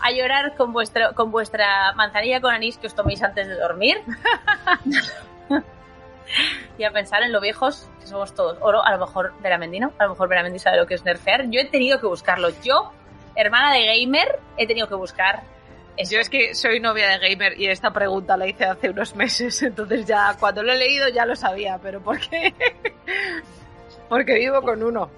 a 0.00 0.10
llorar 0.10 0.56
con 0.56 0.72
vuestro, 0.72 1.14
con 1.14 1.30
vuestra 1.30 1.92
manzanilla 1.94 2.40
con 2.40 2.54
anís 2.54 2.78
que 2.78 2.86
os 2.86 2.94
toméis 2.94 3.22
antes 3.22 3.46
de 3.48 3.54
dormir. 3.54 4.02
y 6.78 6.84
a 6.84 6.90
pensar 6.90 7.22
en 7.22 7.32
lo 7.32 7.40
viejos 7.40 7.88
que 8.00 8.06
somos 8.06 8.34
todos. 8.34 8.58
O 8.60 8.68
a 8.68 8.92
lo 8.92 8.98
mejor 8.98 9.32
Veramendino, 9.40 9.92
a 9.98 10.04
lo 10.04 10.10
mejor 10.10 10.28
Veramendi 10.28 10.58
sabe 10.58 10.76
lo 10.76 10.86
que 10.86 10.94
es 10.94 11.04
nerfear. 11.04 11.50
Yo 11.50 11.60
he 11.60 11.64
tenido 11.64 12.00
que 12.00 12.06
buscarlo. 12.06 12.50
Yo 12.62 12.92
hermana 13.38 13.72
de 13.72 13.86
gamer, 13.86 14.40
he 14.56 14.66
tenido 14.66 14.88
que 14.88 14.96
buscar. 14.96 15.42
Yo 15.96 16.20
es 16.20 16.28
que 16.28 16.54
soy 16.54 16.80
novia 16.80 17.08
de 17.08 17.28
gamer 17.28 17.58
y 17.58 17.66
esta 17.66 17.92
pregunta 17.92 18.36
la 18.36 18.46
hice 18.46 18.64
hace 18.64 18.90
unos 18.90 19.14
meses, 19.16 19.62
entonces 19.62 20.06
ya 20.06 20.36
cuando 20.38 20.62
lo 20.62 20.72
he 20.72 20.76
leído 20.76 21.08
ya 21.08 21.24
lo 21.24 21.34
sabía, 21.34 21.78
pero 21.82 22.00
¿por 22.00 22.18
qué? 22.18 22.54
Porque 24.08 24.34
vivo 24.34 24.60
con 24.62 24.82
uno. 24.82 25.10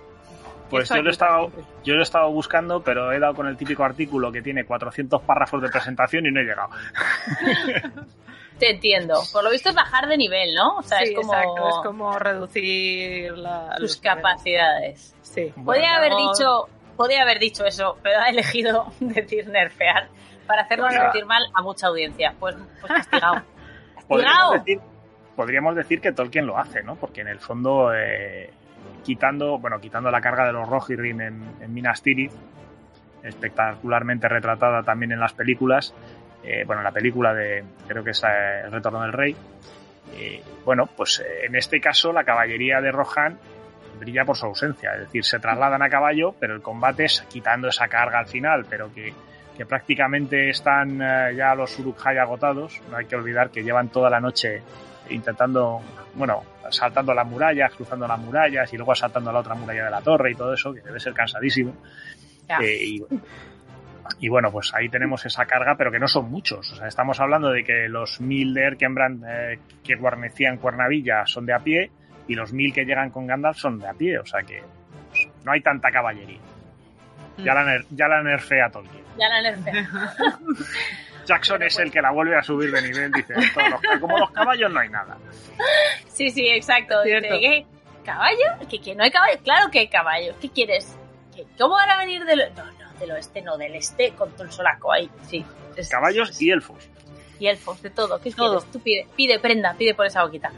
Pues 0.68 0.88
yo 0.88 1.02
lo, 1.02 1.09
he 1.09 1.12
estado, 1.12 1.51
yo 1.82 1.94
lo 1.94 2.01
he 2.01 2.05
estado 2.05 2.30
buscando, 2.30 2.80
pero 2.80 3.10
he 3.10 3.18
dado 3.18 3.34
con 3.34 3.48
el 3.48 3.56
típico 3.56 3.82
artículo 3.82 4.30
que 4.30 4.40
tiene 4.40 4.64
400 4.64 5.20
párrafos 5.22 5.60
de 5.62 5.68
presentación 5.68 6.26
y 6.26 6.30
no 6.30 6.40
he 6.40 6.44
llegado. 6.44 6.70
Te 8.59 8.70
entiendo. 8.70 9.20
Por 9.32 9.42
lo 9.42 9.51
visto 9.51 9.70
es 9.70 9.74
bajar 9.74 10.06
de 10.06 10.16
nivel, 10.16 10.55
¿no? 10.55 10.76
O 10.76 10.82
sea, 10.82 11.01
es 11.01 11.12
como... 11.16 11.34
Exacto, 11.34 11.68
es 11.68 11.74
como 11.84 12.18
reducir 12.18 13.32
la, 13.36 13.74
tus 13.78 13.97
capacidades. 13.97 15.16
Sí. 15.22 15.52
Podría 15.64 15.97
haber 15.97 16.12
dicho 16.14 16.68
podía 17.01 17.22
haber 17.22 17.39
dicho 17.39 17.64
eso, 17.64 17.97
pero 18.02 18.20
ha 18.20 18.28
elegido 18.28 18.93
decir 19.01 19.48
nerfear 19.48 20.09
para 20.47 20.62
hacernos 20.62 20.93
sentir 20.93 21.24
mal 21.24 21.43
a 21.55 21.62
mucha 21.62 21.86
audiencia. 21.86 22.35
Pues, 22.39 22.55
pues 22.78 22.93
castigado. 22.93 23.43
Podríamos 24.06 24.52
decir, 24.52 24.81
podríamos 25.36 25.77
decir, 25.77 26.01
que 26.01 26.12
Tolkien 26.12 26.44
lo 26.44 26.59
hace, 26.59 26.82
¿no? 26.82 26.97
Porque 26.97 27.20
en 27.20 27.28
el 27.28 27.39
fondo, 27.39 27.94
eh, 27.94 28.51
quitando, 29.05 29.56
bueno, 29.59 29.81
quitando 29.81 30.10
la 30.10 30.20
carga 30.20 30.44
de 30.47 30.52
los 30.52 30.68
Rohirrim 30.68 31.20
en, 31.20 31.43
en 31.60 31.72
Minas 31.72 32.02
Tirith, 32.02 32.32
espectacularmente 33.22 34.28
retratada 34.28 34.82
también 34.82 35.12
en 35.12 35.20
las 35.20 35.32
películas, 35.32 35.94
eh, 36.43 36.64
bueno, 36.66 36.81
en 36.81 36.85
la 36.85 36.90
película 36.90 37.32
de, 37.32 37.62
creo 37.86 38.02
que 38.02 38.10
es 38.10 38.22
eh, 38.24 38.62
El 38.64 38.72
Retorno 38.72 39.01
del 39.02 39.12
Rey, 39.12 39.36
bueno, 40.64 40.86
pues 40.97 41.24
en 41.44 41.55
este 41.55 41.81
caso 41.81 42.12
la 42.12 42.24
caballería 42.24 42.81
de 42.81 42.90
Rohan 42.90 43.39
brilla 44.01 44.24
por 44.24 44.36
su 44.36 44.47
ausencia. 44.47 44.94
Es 44.94 45.01
decir, 45.01 45.24
se 45.24 45.39
trasladan 45.39 45.82
a 45.82 45.89
caballo, 45.89 46.35
pero 46.40 46.55
el 46.55 46.62
combate 46.62 47.05
es 47.05 47.20
quitando 47.28 47.68
esa 47.68 47.86
carga 47.86 48.18
al 48.18 48.27
final, 48.27 48.66
pero 48.68 48.93
que, 48.93 49.12
que 49.56 49.66
prácticamente 49.66 50.48
están 50.48 51.01
eh, 51.01 51.35
ya 51.36 51.55
los 51.55 51.78
Uruk-hai 51.78 52.16
agotados. 52.16 52.81
No 52.90 52.97
hay 52.97 53.06
que 53.06 53.14
olvidar 53.14 53.51
que 53.51 53.62
llevan 53.62 53.90
toda 53.90 54.10
la 54.10 54.18
noche 54.18 54.62
intentando, 55.10 55.81
bueno, 56.14 56.43
saltando 56.70 57.14
las 57.14 57.27
murallas, 57.27 57.72
cruzando 57.74 58.06
las 58.06 58.18
murallas 58.18 58.72
y 58.72 58.77
luego 58.77 58.94
saltando 58.94 59.31
a 59.31 59.32
la 59.32 59.40
otra 59.40 59.55
muralla 59.55 59.85
de 59.85 59.90
la 59.90 60.01
torre 60.01 60.32
y 60.32 60.35
todo 60.35 60.55
eso, 60.55 60.72
que 60.72 60.81
debe 60.81 60.98
ser 60.98 61.12
cansadísimo. 61.12 61.74
Eh, 62.60 62.85
y, 62.85 63.02
y, 64.18 64.28
bueno, 64.28 64.51
pues 64.51 64.72
ahí 64.74 64.89
tenemos 64.89 65.24
esa 65.24 65.44
carga, 65.47 65.77
pero 65.77 65.93
que 65.93 65.98
no 65.98 66.09
son 66.09 66.31
muchos. 66.31 66.72
O 66.72 66.77
sea, 66.77 66.89
estamos 66.89 67.20
hablando 67.20 67.51
de 67.51 67.62
que 67.62 67.89
los 67.89 68.20
mil 68.20 68.55
de 68.55 68.62
Erkenbrand 68.62 69.24
eh, 69.24 69.59
que 69.85 69.94
guarnecían 69.97 70.56
Cuernavilla 70.56 71.27
son 71.27 71.47
de 71.47 71.52
a 71.52 71.60
pie 71.60 71.90
y 72.31 72.36
los 72.36 72.52
mil 72.52 72.73
que 72.73 72.85
llegan 72.85 73.11
con 73.11 73.27
Gandalf 73.27 73.59
son 73.59 73.81
de 73.81 73.89
a 73.89 73.93
pie, 73.93 74.16
o 74.16 74.24
sea 74.24 74.40
que 74.43 74.62
pues, 75.11 75.28
no 75.44 75.51
hay 75.51 75.61
tanta 75.61 75.90
caballería. 75.90 76.39
Ya 77.39 77.55
la, 77.55 77.82
ya 77.90 78.07
la 78.07 78.23
nerfea 78.23 78.70
Tolkien. 78.70 79.02
Ya 79.19 79.28
la 79.28 79.43
nerfea. 79.43 79.89
Jackson 81.27 81.61
es 81.65 81.77
el 81.81 81.90
que 81.90 82.01
la 82.01 82.12
vuelve 82.12 82.36
a 82.36 82.43
subir 82.43 82.70
de 82.70 82.82
nivel, 82.82 83.11
dice, 83.11 83.35
como 84.01 84.16
los 84.16 84.31
caballos 84.31 84.70
no 84.70 84.78
hay 84.78 84.89
nada. 84.90 85.19
Sí, 86.07 86.31
sí, 86.31 86.47
exacto. 86.48 87.02
Dice, 87.02 87.66
¿Caballo? 88.05 88.69
¿Que, 88.69 88.81
¿Que, 88.81 88.94
no 88.94 89.02
hay 89.02 89.11
caballos? 89.11 89.40
Claro 89.43 89.69
que 89.73 89.81
hay 89.81 89.89
caballos. 89.89 90.36
¿Qué 90.40 90.51
quieres? 90.51 90.97
¿Cómo 91.59 91.74
van 91.74 91.90
a 91.90 91.98
venir 91.98 92.24
del... 92.24 92.44
No, 92.57 92.65
no, 92.65 92.93
del 93.01 93.11
oeste, 93.11 93.43
no, 93.43 93.59
del 93.59 93.74
este, 93.74 94.12
con 94.12 94.31
todo 94.32 94.44
el 94.44 94.52
solaco 94.52 94.93
ahí. 94.93 95.11
Sí. 95.27 95.44
caballos 95.90 96.40
y 96.40 96.51
elfos 96.51 96.89
y 97.41 97.49
elfos, 97.49 97.81
de 97.83 97.91
todo. 97.91 98.21
¿Qué 98.21 98.31
todo. 98.31 98.59
quieres? 98.59 98.71
Tú 98.71 98.81
pide, 98.81 99.07
pide, 99.17 99.39
prenda, 99.41 99.75
pide 99.77 99.95
por 99.95 100.07
esa 100.07 100.23
boquita. 100.23 100.53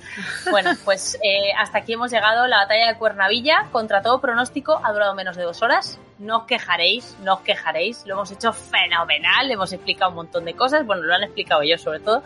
Bueno, 0.50 0.72
pues 0.84 1.16
eh, 1.22 1.52
hasta 1.56 1.78
aquí 1.78 1.94
hemos 1.94 2.10
llegado. 2.10 2.46
La 2.48 2.58
batalla 2.58 2.88
de 2.88 2.98
Cuernavilla, 2.98 3.68
contra 3.70 4.02
todo 4.02 4.20
pronóstico, 4.20 4.80
ha 4.82 4.92
durado 4.92 5.14
menos 5.14 5.36
de 5.36 5.44
dos 5.44 5.62
horas. 5.62 6.00
No 6.18 6.38
os 6.38 6.44
quejaréis, 6.44 7.16
no 7.22 7.34
os 7.34 7.40
quejaréis. 7.40 8.04
Lo 8.04 8.14
hemos 8.14 8.32
hecho 8.32 8.52
fenomenal, 8.52 9.50
hemos 9.50 9.72
explicado 9.72 10.10
un 10.10 10.16
montón 10.16 10.44
de 10.44 10.54
cosas. 10.54 10.84
Bueno, 10.84 11.02
lo 11.02 11.14
han 11.14 11.22
explicado 11.22 11.62
yo 11.62 11.78
sobre 11.78 12.00
todo. 12.00 12.24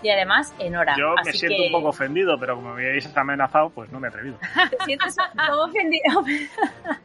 Y 0.00 0.10
además, 0.10 0.54
en 0.60 0.76
hora. 0.76 0.94
Yo 0.96 1.14
me 1.24 1.32
siento 1.32 1.60
un 1.60 1.72
poco 1.72 1.88
ofendido, 1.88 2.38
pero 2.38 2.54
como 2.54 2.74
me 2.74 2.86
habéis 2.86 3.16
amenazado, 3.16 3.70
pues 3.70 3.90
no 3.90 3.98
me 3.98 4.06
he 4.06 4.10
atrevido. 4.10 4.38
¿Te 4.78 4.84
sientes 4.84 5.16
como 5.34 5.62
ofendido? 5.62 6.24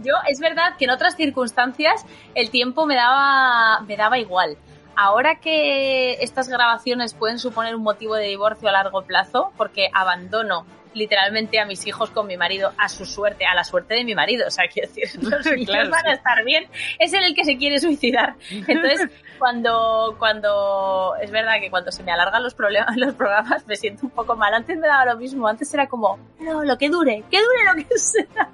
Yo, 0.00 0.14
es 0.26 0.40
verdad 0.40 0.74
que 0.76 0.86
en 0.86 0.90
otras 0.90 1.14
circunstancias 1.14 2.04
el 2.34 2.50
tiempo 2.50 2.84
me 2.86 2.96
daba, 2.96 3.80
me 3.82 3.96
daba 3.96 4.18
igual 4.18 4.58
ahora 4.98 5.36
que 5.36 6.14
estas 6.24 6.48
grabaciones 6.48 7.14
pueden 7.14 7.38
suponer 7.38 7.76
un 7.76 7.82
motivo 7.84 8.16
de 8.16 8.26
divorcio 8.26 8.68
a 8.68 8.72
largo 8.72 9.02
plazo, 9.02 9.52
porque 9.56 9.88
abandono 9.94 10.66
literalmente 10.92 11.60
a 11.60 11.66
mis 11.66 11.86
hijos 11.86 12.10
con 12.10 12.26
mi 12.26 12.36
marido 12.36 12.72
a 12.76 12.88
su 12.88 13.06
suerte, 13.06 13.46
a 13.46 13.54
la 13.54 13.62
suerte 13.62 13.94
de 13.94 14.02
mi 14.02 14.16
marido. 14.16 14.48
O 14.48 14.50
sea, 14.50 14.64
quiero 14.66 14.88
decir, 14.88 15.08
los 15.22 15.46
niños 15.46 15.88
van 15.88 16.04
a 16.04 16.12
estar 16.14 16.44
bien. 16.44 16.66
Es 16.98 17.12
él 17.12 17.22
el 17.22 17.34
que 17.36 17.44
se 17.44 17.56
quiere 17.56 17.78
suicidar. 17.78 18.34
Entonces, 18.50 19.08
cuando, 19.38 20.16
cuando, 20.18 21.14
es 21.22 21.30
verdad 21.30 21.60
que 21.60 21.70
cuando 21.70 21.92
se 21.92 22.02
me 22.02 22.10
alargan 22.10 22.42
los 22.42 22.54
problemas, 22.54 22.96
los 22.96 23.14
programas, 23.14 23.64
me 23.68 23.76
siento 23.76 24.04
un 24.04 24.10
poco 24.10 24.34
mal. 24.34 24.52
Antes 24.52 24.76
me 24.78 24.88
daba 24.88 25.12
lo 25.12 25.16
mismo. 25.16 25.46
Antes 25.46 25.72
era 25.72 25.86
como, 25.86 26.18
no, 26.40 26.64
lo 26.64 26.76
que 26.76 26.88
dure, 26.88 27.22
que 27.30 27.38
dure 27.38 27.64
lo 27.64 27.88
que 27.88 27.98
sea. 27.98 28.50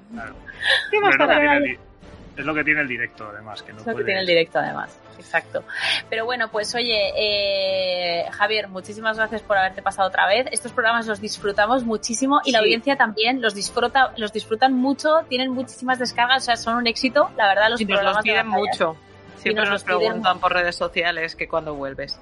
Es 2.37 2.45
lo 2.45 2.53
que 2.53 2.63
tiene 2.63 2.81
el 2.81 2.87
directo, 2.87 3.27
además. 3.31 3.63
Que 3.63 3.73
no 3.73 3.79
es 3.79 3.87
lo 3.87 3.95
que 3.95 4.03
tiene 4.03 4.21
el 4.21 4.27
directo, 4.27 4.59
además 4.59 4.99
exacto. 5.17 5.63
Pero 6.09 6.25
bueno, 6.25 6.49
pues 6.49 6.73
oye, 6.75 7.11
eh, 7.15 8.25
Javier, 8.31 8.67
muchísimas 8.67 9.17
gracias 9.17 9.41
por 9.41 9.57
haberte 9.57 9.81
pasado 9.81 10.07
otra 10.07 10.27
vez. 10.27 10.47
Estos 10.51 10.71
programas 10.71 11.07
los 11.07 11.19
disfrutamos 11.21 11.83
muchísimo 11.83 12.41
y 12.45 12.51
la 12.51 12.59
audiencia 12.59 12.95
también 12.95 13.41
los 13.41 13.53
disfruta, 13.53 14.13
los 14.17 14.31
disfrutan 14.31 14.73
mucho, 14.73 15.21
tienen 15.27 15.51
muchísimas 15.51 15.99
descargas, 15.99 16.43
o 16.43 16.45
sea, 16.45 16.55
son 16.55 16.75
un 16.75 16.87
éxito, 16.87 17.31
la 17.37 17.47
verdad, 17.47 17.69
los 17.69 17.81
y 17.81 17.85
nos 17.85 18.03
los 18.03 18.17
piden 18.19 18.47
mucho. 18.47 18.95
Siempre 19.37 19.65
nos, 19.65 19.83
preguntan 19.83 20.39
por 20.39 20.53
redes 20.53 20.75
sociales 20.75 21.35
que 21.35 21.47
cuando 21.47 21.75
vuelves. 21.75 22.19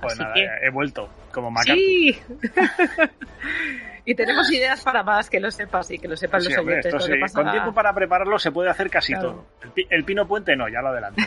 Pues 0.00 0.18
nada, 0.18 0.34
he 0.62 0.70
vuelto 0.70 1.08
como 1.32 1.50
Macaco. 1.50 1.74
Sí. 1.74 2.18
Y 4.08 4.14
tenemos 4.14 4.48
ideas 4.52 4.82
para 4.82 5.02
más, 5.02 5.28
que 5.28 5.40
lo 5.40 5.50
sepas 5.50 5.90
y 5.90 5.98
que 5.98 6.06
lo 6.06 6.16
sepan 6.16 6.42
los 6.44 6.56
oyentes. 6.56 6.94
Con 7.34 7.50
tiempo 7.50 7.74
para 7.74 7.92
prepararlo 7.92 8.38
se 8.38 8.52
puede 8.52 8.70
hacer 8.70 8.88
casi 8.88 9.12
todo. 9.14 9.44
El, 9.90 10.04
pino 10.04 10.28
puente 10.28 10.54
no, 10.54 10.68
ya 10.68 10.80
lo 10.80 10.88
adelanto. 10.88 11.20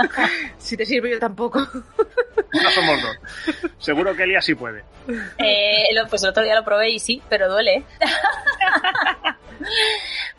si 0.58 0.76
te 0.76 0.84
sirve 0.84 1.12
yo 1.12 1.20
tampoco. 1.20 1.60
no 2.52 2.70
somos 2.70 3.00
dos. 3.00 3.72
Seguro 3.78 4.16
que 4.16 4.24
Elia 4.24 4.42
sí 4.42 4.56
puede. 4.56 4.82
Eh, 5.38 5.84
pues 6.10 6.24
el 6.24 6.30
otro 6.30 6.42
día 6.42 6.56
lo 6.56 6.64
probé 6.64 6.90
y 6.90 6.98
sí, 6.98 7.22
pero 7.28 7.48
duele. 7.48 7.84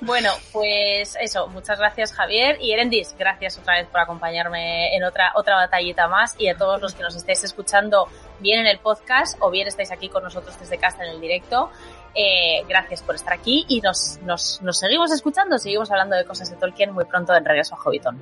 bueno, 0.02 0.31
pues 0.52 1.18
eso, 1.19 1.48
muchas 1.48 1.80
gracias 1.80 2.14
Javier 2.14 2.57
y 2.61 2.72
Erendis, 2.72 3.15
gracias 3.18 3.57
otra 3.57 3.76
vez 3.76 3.88
por 3.88 4.02
acompañarme 4.02 4.95
en 4.95 5.03
otra, 5.03 5.31
otra 5.35 5.56
batallita 5.56 6.07
más 6.07 6.35
y 6.39 6.48
a 6.49 6.57
todos 6.57 6.81
los 6.81 6.94
que 6.94 7.03
nos 7.03 7.15
estéis 7.15 7.44
escuchando 7.44 8.07
bien 8.39 8.60
en 8.60 8.68
el 8.68 8.80
podcast 8.80 9.38
o 9.39 9.49
bien 9.49 9.68
estáis 9.68 9.91
aquí 9.91 10.10
con 10.10 10.23
nosotros 10.23 10.60
desde 10.60 10.77
casa 10.77 11.03
en 11.03 11.11
el 11.11 11.22
directo. 11.22 11.69
Eh, 12.15 12.64
gracias 12.68 13.03
por 13.03 13.15
estar 13.15 13.34
aquí 13.34 13.65
y 13.68 13.80
nos, 13.81 14.19
nos, 14.23 14.61
nos 14.61 14.80
seguimos 14.80 15.11
escuchando, 15.11 15.57
seguimos 15.60 15.91
hablando 15.91 16.15
de 16.15 16.26
cosas 16.26 16.49
de 16.49 16.56
Tolkien 16.56 16.91
muy 16.91 17.06
pronto 17.06 17.35
en 17.35 17.45
Regreso 17.45 17.76
a 17.76 17.77
Hobbiton. 17.77 18.19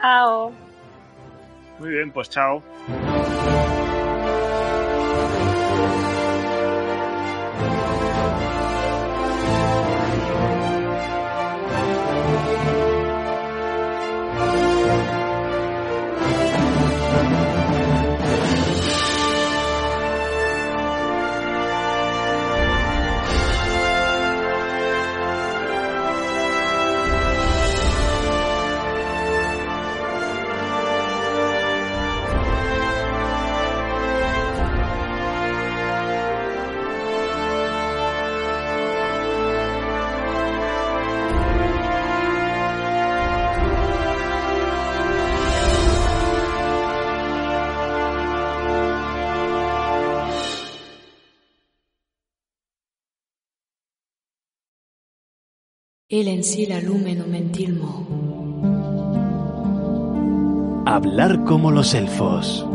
Chao. 0.00 0.52
Muy 1.78 1.90
bien, 1.90 2.12
pues 2.12 2.30
chao. 2.30 2.62
El 56.16 56.28
en 56.28 56.42
sí 56.42 56.64
la 56.64 56.80
lumen 56.80 57.30
mentilmo. 57.30 58.06
Hablar 60.86 61.44
como 61.44 61.70
los 61.70 61.92
elfos. 61.92 62.66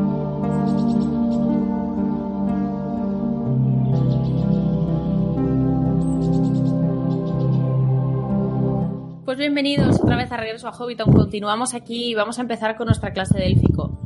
Pues 9.25 9.39
bienvenidos 9.39 9.99
otra 9.99 10.17
vez 10.17 10.31
a 10.31 10.37
Regreso 10.37 10.67
a 10.67 10.73
Hobbiton. 10.73 11.11
Continuamos 11.11 11.73
aquí 11.73 12.11
y 12.11 12.13
vamos 12.13 12.37
a 12.37 12.43
empezar 12.43 12.77
con 12.77 12.85
nuestra 12.85 13.11
clase 13.11 13.39
de 13.39 13.47
élfico. 13.47 13.97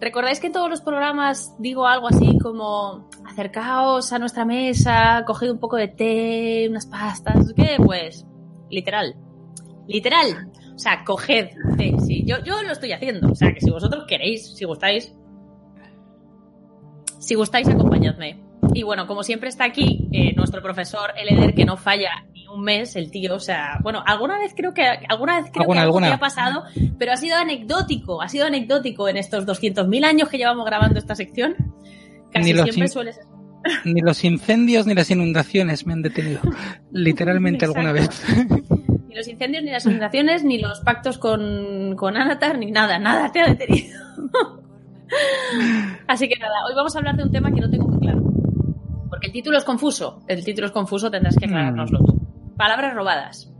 ¿Recordáis 0.00 0.40
que 0.40 0.46
en 0.46 0.54
todos 0.54 0.70
los 0.70 0.80
programas 0.80 1.54
digo 1.58 1.86
algo 1.86 2.08
así 2.08 2.38
como 2.38 3.10
acercaos 3.26 4.14
a 4.14 4.18
nuestra 4.18 4.46
mesa, 4.46 5.24
coged 5.26 5.50
un 5.50 5.58
poco 5.58 5.76
de 5.76 5.88
té, 5.88 6.66
unas 6.70 6.86
pastas, 6.86 7.52
¿qué? 7.54 7.76
Pues 7.84 8.24
literal. 8.70 9.14
Literal. 9.86 10.50
O 10.74 10.78
sea, 10.78 11.02
coged 11.04 11.48
sí. 12.08 12.22
Yo, 12.24 12.36
yo 12.44 12.62
lo 12.62 12.72
estoy 12.72 12.92
haciendo. 12.92 13.30
O 13.30 13.34
sea, 13.34 13.52
que 13.52 13.60
si 13.60 13.70
vosotros 13.70 14.04
queréis, 14.06 14.54
si 14.54 14.64
gustáis, 14.64 15.12
si 17.18 17.34
gustáis, 17.34 17.68
acompañadme. 17.68 18.40
Y 18.74 18.82
bueno, 18.82 19.06
como 19.06 19.22
siempre 19.22 19.48
está 19.48 19.64
aquí 19.64 20.08
eh, 20.12 20.34
nuestro 20.34 20.62
profesor 20.62 21.12
Eleder, 21.16 21.54
que 21.54 21.64
no 21.64 21.76
falla 21.76 22.10
ni 22.32 22.46
un 22.48 22.62
mes, 22.62 22.96
el 22.96 23.10
tío, 23.10 23.34
o 23.34 23.40
sea, 23.40 23.78
bueno, 23.82 24.02
alguna 24.06 24.38
vez 24.38 24.52
creo 24.56 24.74
que 24.74 24.82
alguna 24.82 25.40
vez 25.40 25.50
creo 25.50 25.62
Alguna, 25.62 25.80
que 25.80 25.84
algo 25.84 25.98
alguna. 25.98 26.08
que 26.08 26.14
ha 26.14 26.18
pasado, 26.18 26.64
pero 26.98 27.12
ha 27.12 27.16
sido 27.16 27.36
anecdótico, 27.36 28.20
ha 28.20 28.28
sido 28.28 28.46
anecdótico 28.46 29.08
en 29.08 29.16
estos 29.16 29.46
200.000 29.46 30.04
años 30.04 30.28
que 30.28 30.38
llevamos 30.38 30.64
grabando 30.66 30.98
esta 30.98 31.14
sección. 31.14 31.56
Casi 32.32 32.52
siempre 32.52 32.88
suele 32.88 33.12
ser. 33.14 33.24
Ni 33.84 34.00
los 34.00 34.24
incendios 34.24 34.86
ni 34.86 34.94
las 34.94 35.10
inundaciones 35.10 35.86
me 35.86 35.92
han 35.92 36.02
detenido. 36.02 36.40
Literalmente 36.92 37.64
alguna 37.64 37.92
vez. 37.92 38.24
Ni 39.08 39.14
los 39.14 39.28
incendios, 39.28 39.64
ni 39.64 39.70
las 39.70 39.86
inundaciones, 39.86 40.44
ni 40.44 40.58
los 40.58 40.80
pactos 40.80 41.18
con, 41.18 41.96
con 41.96 42.16
Anatar, 42.16 42.58
ni 42.58 42.70
nada, 42.70 42.98
nada 42.98 43.30
te 43.32 43.40
ha 43.40 43.46
detenido. 43.48 43.98
Así 46.06 46.28
que 46.28 46.38
nada, 46.38 46.54
hoy 46.68 46.74
vamos 46.74 46.94
a 46.94 46.98
hablar 46.98 47.16
de 47.16 47.22
un 47.24 47.30
tema 47.30 47.50
que 47.50 47.60
no 47.60 47.70
tengo 47.70 47.88
muy 47.88 47.98
claro. 48.00 48.22
Porque 49.08 49.26
el 49.28 49.32
título 49.32 49.58
es 49.58 49.64
confuso. 49.64 50.22
El 50.28 50.44
título 50.44 50.66
es 50.66 50.72
confuso, 50.72 51.10
tendrás 51.10 51.36
que 51.36 51.46
aclarárnoslo. 51.46 52.00
Palabras 52.56 52.94
robadas. 52.94 53.52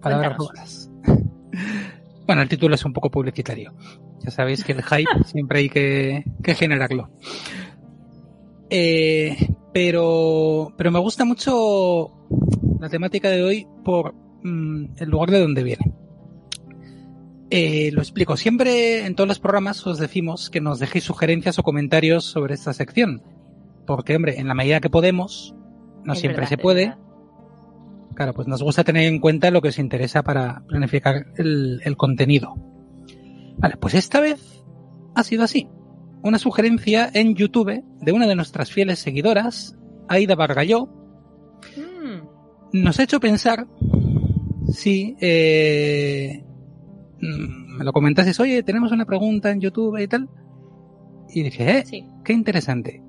Palabras 0.00 0.36
Cuéntanos. 0.36 0.90
robadas. 0.90 0.90
Bueno, 2.26 2.42
el 2.42 2.48
título 2.48 2.74
es 2.74 2.84
un 2.84 2.92
poco 2.92 3.08
publicitario. 3.08 3.72
Ya 4.18 4.32
sabéis 4.32 4.64
que 4.64 4.72
el 4.72 4.82
hype 4.82 5.08
siempre 5.24 5.60
hay 5.60 5.68
que, 5.68 6.24
que 6.42 6.54
generarlo. 6.56 7.08
Eh, 8.70 9.36
pero, 9.72 10.72
pero 10.76 10.90
me 10.90 10.98
gusta 10.98 11.24
mucho 11.24 12.12
la 12.80 12.88
temática 12.88 13.30
de 13.30 13.42
hoy 13.42 13.66
por 13.84 14.14
mm, 14.42 14.94
el 14.98 15.08
lugar 15.08 15.30
de 15.30 15.40
donde 15.40 15.62
viene. 15.62 15.92
Eh, 17.50 17.90
lo 17.92 18.00
explico. 18.00 18.36
Siempre 18.36 19.06
en 19.06 19.14
todos 19.14 19.28
los 19.28 19.38
programas 19.38 19.86
os 19.86 19.98
decimos 19.98 20.50
que 20.50 20.60
nos 20.60 20.78
dejéis 20.80 21.04
sugerencias 21.04 21.58
o 21.58 21.62
comentarios 21.62 22.24
sobre 22.24 22.54
esta 22.54 22.72
sección. 22.72 23.22
Porque, 23.86 24.16
hombre, 24.16 24.40
en 24.40 24.48
la 24.48 24.54
medida 24.54 24.80
que 24.80 24.90
podemos, 24.90 25.54
no 26.04 26.14
Es 26.14 26.18
siempre 26.18 26.40
verdad, 26.40 26.48
se 26.48 26.58
puede. 26.58 26.86
verdad. 26.86 26.98
Claro, 28.16 28.32
pues 28.34 28.48
nos 28.48 28.62
gusta 28.62 28.82
tener 28.82 29.04
en 29.04 29.20
cuenta 29.20 29.50
lo 29.50 29.60
que 29.60 29.68
os 29.68 29.78
interesa 29.78 30.22
para 30.22 30.62
planificar 30.66 31.26
el, 31.36 31.80
el 31.84 31.96
contenido. 31.96 32.54
Vale, 33.58 33.76
pues 33.76 33.94
esta 33.94 34.20
vez 34.20 34.64
ha 35.14 35.22
sido 35.22 35.44
así. 35.44 35.68
Una 36.26 36.38
sugerencia 36.38 37.08
en 37.14 37.34
YouTube 37.34 37.84
de 38.00 38.12
una 38.12 38.26
de 38.26 38.34
nuestras 38.34 38.72
fieles 38.72 38.98
seguidoras, 38.98 39.76
Aida 40.08 40.34
Bargalló, 40.34 40.88
Mm, 41.76 42.82
nos 42.82 42.98
ha 42.98 43.02
hecho 43.02 43.20
pensar 43.20 43.66
si 44.68 45.16
eh, 45.20 46.42
me 47.20 47.84
lo 47.84 47.92
comentases, 47.92 48.38
oye, 48.40 48.62
tenemos 48.62 48.92
una 48.92 49.04
pregunta 49.04 49.50
en 49.50 49.60
YouTube 49.60 49.98
y 49.98 50.08
tal. 50.08 50.28
Y 51.28 51.42
dije, 51.42 51.78
eh, 51.78 51.84
sí. 51.84 52.04
qué 52.24 52.32
interesante. 52.32 53.02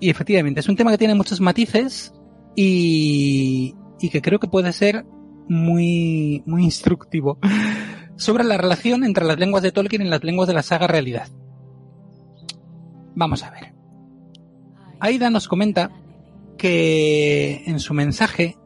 Y 0.00 0.10
efectivamente, 0.10 0.60
es 0.60 0.68
un 0.68 0.76
tema 0.76 0.90
que 0.90 0.98
tiene 0.98 1.14
muchos 1.14 1.40
matices 1.40 2.12
y, 2.56 3.74
y 4.00 4.08
que 4.10 4.22
creo 4.22 4.38
que 4.38 4.48
puede 4.48 4.72
ser 4.72 5.04
muy, 5.48 6.42
muy 6.46 6.64
instructivo 6.64 7.38
sobre 8.16 8.44
la 8.44 8.58
relación 8.58 9.04
entre 9.04 9.24
las 9.24 9.38
lenguas 9.38 9.62
de 9.62 9.72
Tolkien 9.72 10.02
y 10.02 10.08
las 10.08 10.24
lenguas 10.24 10.48
de 10.48 10.54
la 10.54 10.62
saga 10.62 10.86
realidad. 10.86 11.28
Vamos 13.14 13.42
a 13.44 13.50
ver. 13.50 13.72
Aida 15.00 15.30
nos 15.30 15.48
comenta 15.48 15.90
que 16.56 17.62
en 17.66 17.78
su 17.80 17.94
mensaje, 17.94 18.56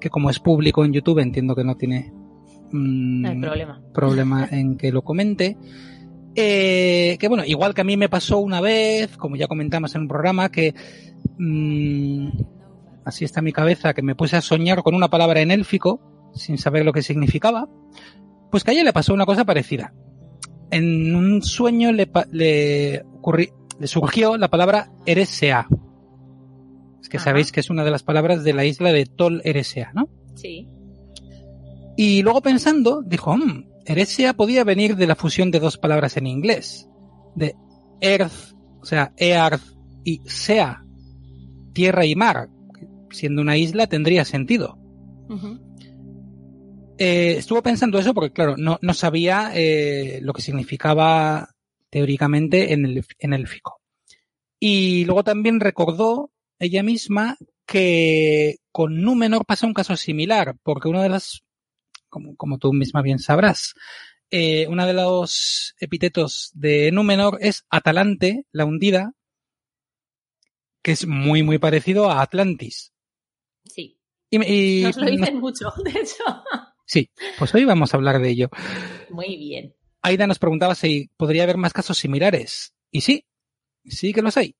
que 0.00 0.10
como 0.10 0.30
es 0.30 0.38
público 0.38 0.84
en 0.84 0.92
YouTube, 0.92 1.18
entiendo 1.20 1.54
que 1.54 1.64
no 1.64 1.76
tiene 1.76 2.12
mm, 2.72 3.22
No 3.22 3.40
problema. 3.40 3.82
problema 3.92 4.48
en 4.50 4.76
que 4.76 4.92
lo 4.92 5.02
comente. 5.02 5.56
Eh, 6.34 7.18
que 7.20 7.28
bueno, 7.28 7.44
igual 7.44 7.74
que 7.74 7.82
a 7.82 7.84
mí 7.84 7.96
me 7.96 8.08
pasó 8.08 8.38
una 8.38 8.60
vez, 8.60 9.16
como 9.18 9.36
ya 9.36 9.48
comentamos 9.48 9.94
en 9.94 10.02
un 10.02 10.08
programa, 10.08 10.48
que 10.50 10.74
mm, 11.38 12.28
así 13.04 13.24
está 13.24 13.42
mi 13.42 13.52
cabeza, 13.52 13.92
que 13.92 14.02
me 14.02 14.14
puse 14.14 14.36
a 14.36 14.40
soñar 14.40 14.82
con 14.82 14.94
una 14.94 15.08
palabra 15.10 15.40
en 15.42 15.50
élfico, 15.50 16.00
sin 16.34 16.56
saber 16.56 16.84
lo 16.86 16.92
que 16.92 17.02
significaba, 17.02 17.68
pues 18.50 18.64
que 18.64 18.70
a 18.70 18.74
ella 18.74 18.84
le 18.84 18.92
pasó 18.94 19.12
una 19.12 19.26
cosa 19.26 19.44
parecida. 19.44 19.92
En 20.70 21.14
un 21.14 21.42
sueño 21.42 21.92
le, 21.92 22.08
le, 22.30 23.04
ocurri- 23.04 23.52
le 23.52 23.61
surgió 23.86 24.36
la 24.36 24.48
palabra 24.48 24.90
Eresea. 25.06 25.66
Es 27.00 27.08
que 27.08 27.16
Ajá. 27.16 27.24
sabéis 27.24 27.52
que 27.52 27.60
es 27.60 27.70
una 27.70 27.84
de 27.84 27.90
las 27.90 28.02
palabras 28.02 28.44
de 28.44 28.52
la 28.52 28.64
isla 28.64 28.92
de 28.92 29.06
Tol 29.06 29.40
Eresea, 29.44 29.92
¿no? 29.94 30.08
Sí. 30.34 30.68
Y 31.96 32.22
luego 32.22 32.40
pensando, 32.40 33.02
dijo, 33.02 33.36
"Mm, 33.36 33.66
Eresea 33.84 34.34
podía 34.34 34.64
venir 34.64 34.96
de 34.96 35.06
la 35.06 35.16
fusión 35.16 35.50
de 35.50 35.60
dos 35.60 35.76
palabras 35.78 36.16
en 36.16 36.26
inglés. 36.26 36.88
De 37.34 37.54
earth, 38.00 38.54
o 38.80 38.84
sea, 38.84 39.12
earth 39.16 39.62
y 40.04 40.20
sea, 40.24 40.84
tierra 41.72 42.06
y 42.06 42.14
mar. 42.14 42.48
Siendo 43.10 43.42
una 43.42 43.56
isla 43.56 43.86
tendría 43.88 44.24
sentido. 44.24 44.78
Eh, 46.98 47.36
estuvo 47.38 47.62
pensando 47.62 47.98
eso 47.98 48.14
porque, 48.14 48.32
claro, 48.32 48.56
no, 48.56 48.78
no 48.80 48.94
sabía 48.94 49.50
eh, 49.54 50.20
lo 50.22 50.32
que 50.32 50.42
significaba 50.42 51.51
teóricamente 51.92 52.72
en 52.72 52.86
el, 52.86 53.04
en 53.18 53.34
élfico. 53.34 53.80
Y 54.58 55.04
luego 55.04 55.22
también 55.22 55.60
recordó 55.60 56.32
ella 56.58 56.82
misma 56.82 57.36
que 57.66 58.56
con 58.72 59.02
Númenor 59.02 59.44
pasa 59.44 59.66
un 59.66 59.74
caso 59.74 59.94
similar, 59.96 60.56
porque 60.62 60.88
una 60.88 61.02
de 61.02 61.10
las, 61.10 61.42
como, 62.08 62.34
como 62.36 62.56
tú 62.58 62.72
misma 62.72 63.02
bien 63.02 63.18
sabrás, 63.18 63.74
eh, 64.30 64.66
uno 64.68 64.86
de 64.86 64.94
los 64.94 65.74
epítetos 65.78 66.50
de 66.54 66.90
Númenor 66.92 67.36
es 67.42 67.66
Atalante, 67.68 68.46
la 68.52 68.64
hundida, 68.64 69.12
que 70.82 70.92
es 70.92 71.06
muy, 71.06 71.42
muy 71.42 71.58
parecido 71.58 72.10
a 72.10 72.22
Atlantis. 72.22 72.92
Sí. 73.66 73.98
Y, 74.30 74.80
y- 74.80 74.82
Nos 74.84 74.96
lo 74.96 75.10
dicen 75.10 75.38
mucho, 75.40 75.70
de 75.84 75.90
hecho. 75.90 76.24
sí, 76.86 77.10
pues 77.38 77.54
hoy 77.54 77.66
vamos 77.66 77.92
a 77.92 77.98
hablar 77.98 78.18
de 78.22 78.30
ello. 78.30 78.48
Muy 79.10 79.36
bien. 79.36 79.74
Aida 80.02 80.26
nos 80.26 80.40
preguntaba 80.40 80.74
si 80.74 81.10
podría 81.16 81.44
haber 81.44 81.56
más 81.56 81.72
casos 81.72 81.96
similares. 81.96 82.74
Y 82.90 83.02
sí, 83.02 83.24
sí 83.84 84.12
que 84.12 84.22
los 84.22 84.36
hay. 84.36 84.56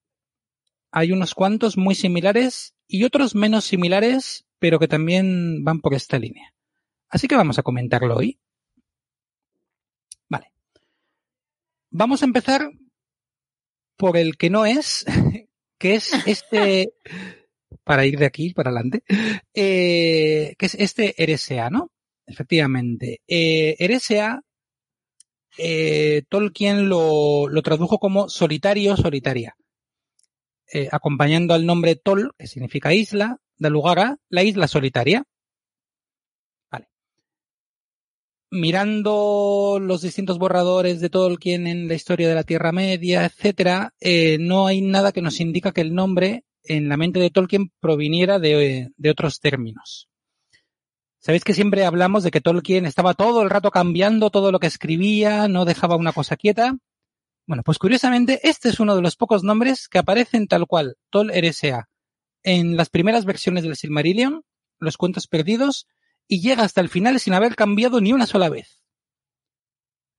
Hay 0.92 1.10
unos 1.10 1.34
cuantos 1.34 1.76
muy 1.76 1.94
similares 1.94 2.74
y 2.86 3.04
otros 3.04 3.34
menos 3.34 3.64
similares, 3.64 4.46
pero 4.58 4.78
que 4.78 4.88
también 4.88 5.64
van 5.64 5.80
por 5.80 5.94
esta 5.94 6.18
línea. 6.18 6.54
Así 7.08 7.26
que 7.26 7.34
vamos 7.34 7.58
a 7.58 7.62
comentarlo 7.62 8.16
hoy. 8.16 8.38
Vale. 10.28 10.52
Vamos 11.90 12.22
a 12.22 12.26
empezar 12.26 12.70
por 13.96 14.16
el 14.16 14.36
que 14.36 14.48
no 14.48 14.64
es, 14.64 15.04
que 15.78 15.94
es 15.94 16.12
este, 16.26 16.92
para 17.84 18.06
ir 18.06 18.18
de 18.18 18.26
aquí 18.26 18.54
para 18.54 18.70
adelante, 18.70 19.02
eh, 19.54 20.54
que 20.56 20.66
es 20.66 20.74
este 20.76 21.20
Eresea, 21.20 21.68
¿no? 21.68 21.90
Efectivamente. 22.26 23.22
Eh, 23.26 23.74
Eresea 23.78 24.40
eh, 25.58 26.22
Tolkien 26.28 26.88
lo, 26.88 27.48
tradujo 27.62 27.98
como 27.98 28.28
solitario, 28.28 28.96
solitaria, 28.96 29.56
eh, 30.72 30.88
acompañando 30.90 31.54
al 31.54 31.66
nombre 31.66 31.96
Tol, 31.96 32.32
que 32.38 32.46
significa 32.46 32.94
isla, 32.94 33.38
da 33.56 33.70
lugar 33.70 33.98
a 33.98 34.16
la 34.28 34.42
isla 34.42 34.68
solitaria. 34.68 35.24
Mirando 38.54 39.78
los 39.80 40.02
distintos 40.02 40.38
borradores 40.38 41.00
de 41.00 41.08
Tolkien 41.08 41.66
en 41.66 41.88
la 41.88 41.94
historia 41.94 42.28
de 42.28 42.34
la 42.34 42.44
Tierra 42.44 42.70
Media, 42.70 43.24
etcétera, 43.24 43.94
eh, 43.98 44.36
no 44.38 44.66
hay 44.66 44.82
nada 44.82 45.12
que 45.12 45.22
nos 45.22 45.40
indica 45.40 45.72
que 45.72 45.80
el 45.80 45.94
nombre 45.94 46.44
en 46.64 46.88
la 46.90 46.98
mente 46.98 47.18
de 47.18 47.30
Tolkien 47.30 47.72
proviniera 47.80 48.38
de 48.38 48.92
otros 49.10 49.40
términos. 49.40 50.11
Sabéis 51.24 51.44
que 51.44 51.54
siempre 51.54 51.84
hablamos 51.84 52.24
de 52.24 52.32
que 52.32 52.40
Tolkien 52.40 52.84
estaba 52.84 53.14
todo 53.14 53.42
el 53.42 53.50
rato 53.50 53.70
cambiando 53.70 54.30
todo 54.30 54.50
lo 54.50 54.58
que 54.58 54.66
escribía, 54.66 55.46
no 55.46 55.64
dejaba 55.64 55.94
una 55.94 56.12
cosa 56.12 56.36
quieta. 56.36 56.76
Bueno, 57.46 57.62
pues 57.62 57.78
curiosamente, 57.78 58.40
este 58.42 58.70
es 58.70 58.80
uno 58.80 58.96
de 58.96 59.02
los 59.02 59.14
pocos 59.14 59.44
nombres 59.44 59.86
que 59.86 59.98
aparecen 59.98 60.48
tal 60.48 60.66
cual, 60.66 60.96
Tol 61.10 61.30
Eresea, 61.30 61.88
en 62.42 62.76
las 62.76 62.90
primeras 62.90 63.24
versiones 63.24 63.62
del 63.62 63.76
Silmarillion, 63.76 64.42
los 64.80 64.96
cuentos 64.96 65.28
perdidos 65.28 65.86
y 66.26 66.40
llega 66.40 66.64
hasta 66.64 66.80
el 66.80 66.88
final 66.88 67.20
sin 67.20 67.34
haber 67.34 67.54
cambiado 67.54 68.00
ni 68.00 68.12
una 68.12 68.26
sola 68.26 68.48
vez. 68.48 68.81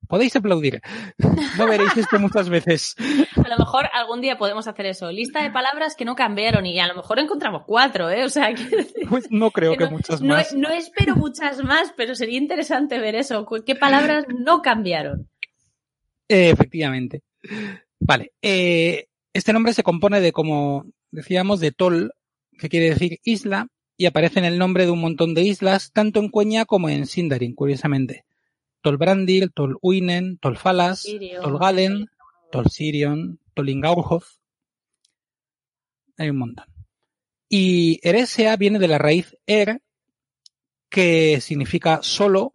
Podéis 0.08 0.36
aplaudir. 0.36 0.80
No 1.58 1.66
veréis 1.68 1.96
esto 1.96 2.18
muchas 2.18 2.48
veces. 2.48 2.96
A 3.36 3.48
lo 3.48 3.56
mejor 3.58 3.88
algún 3.92 4.20
día 4.20 4.36
podemos 4.38 4.66
hacer 4.66 4.86
eso. 4.86 5.12
Lista 5.12 5.40
de 5.42 5.50
palabras 5.52 5.94
que 5.94 6.04
no 6.04 6.16
cambiaron 6.16 6.66
y 6.66 6.80
a 6.80 6.88
lo 6.88 6.96
mejor 6.96 7.20
encontramos 7.20 7.62
cuatro, 7.64 8.10
¿eh? 8.10 8.24
O 8.24 8.28
sea, 8.28 8.52
que, 8.54 8.64
Pues 9.08 9.30
no 9.30 9.52
creo 9.52 9.72
que 9.72 9.78
que 9.78 9.84
no, 9.84 9.90
muchas 9.92 10.20
no- 10.20 10.34
más. 10.34 10.52
no 10.54 10.68
espero 10.70 11.14
muchas 11.14 11.62
más, 11.62 11.92
pero 11.96 12.16
sería 12.16 12.38
interesante 12.38 12.98
ver 12.98 13.14
eso. 13.14 13.46
¿Qué 13.64 13.76
palabras 13.76 14.24
no 14.36 14.62
cambiaron? 14.62 15.28
Eh, 16.28 16.50
efectivamente. 16.50 17.22
Vale. 18.00 18.32
eh, 18.42 19.06
este 19.32 19.52
nombre 19.52 19.72
se 19.74 19.82
compone 19.84 20.20
de, 20.20 20.32
como 20.32 20.86
decíamos, 21.12 21.60
de 21.60 21.70
Tol, 21.72 22.12
que 22.58 22.68
quiere 22.68 22.90
decir 22.90 23.18
isla, 23.24 23.68
y 23.96 24.06
aparece 24.06 24.38
en 24.40 24.44
el 24.44 24.58
nombre 24.58 24.86
de 24.86 24.90
un 24.92 25.00
montón 25.00 25.34
de 25.34 25.42
islas, 25.42 25.92
tanto 25.92 26.18
en 26.20 26.28
Cueña 26.30 26.64
como 26.64 26.88
en 26.88 27.06
Sindarin, 27.06 27.54
curiosamente. 27.54 28.23
Tolbrandir, 28.84 29.50
Tol 29.50 29.78
Uinen, 29.80 30.36
Tol 30.36 30.58
Falas, 30.58 31.00
Sirio. 31.00 31.40
Tol 31.40 31.58
Galen, 31.58 32.10
Tol 32.52 32.66
Sirion, 32.68 33.40
Tol 33.54 33.70
Ingaurhoth. 33.70 34.26
Hay 36.18 36.28
un 36.28 36.36
montón. 36.36 36.66
Y 37.48 37.98
Eresea 38.06 38.56
viene 38.58 38.78
de 38.78 38.88
la 38.88 38.98
raíz 38.98 39.38
Er, 39.46 39.80
que 40.90 41.40
significa 41.40 42.00
solo 42.02 42.52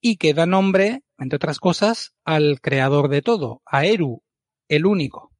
y 0.00 0.16
que 0.16 0.32
da 0.32 0.46
nombre, 0.46 1.04
entre 1.18 1.36
otras 1.36 1.58
cosas, 1.58 2.14
al 2.24 2.62
creador 2.62 3.08
de 3.08 3.20
todo, 3.20 3.60
a 3.66 3.84
Eru, 3.84 4.22
el 4.68 4.86
único. 4.86 5.34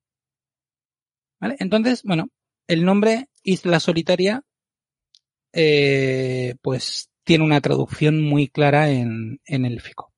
¿Vale? 1.41 1.57
Entonces, 1.59 2.03
bueno, 2.03 2.29
el 2.67 2.85
nombre 2.85 3.31
Isla 3.43 3.81
Solitaria, 3.81 4.45
eh, 5.55 6.55
pues 6.61 7.12
tiene 7.25 7.45
una 7.45 7.61
traducción 7.61 8.23
muy 8.23 8.49
clara 8.49 8.91
en, 8.91 9.41
en 9.45 9.65
élfico. 9.65 10.13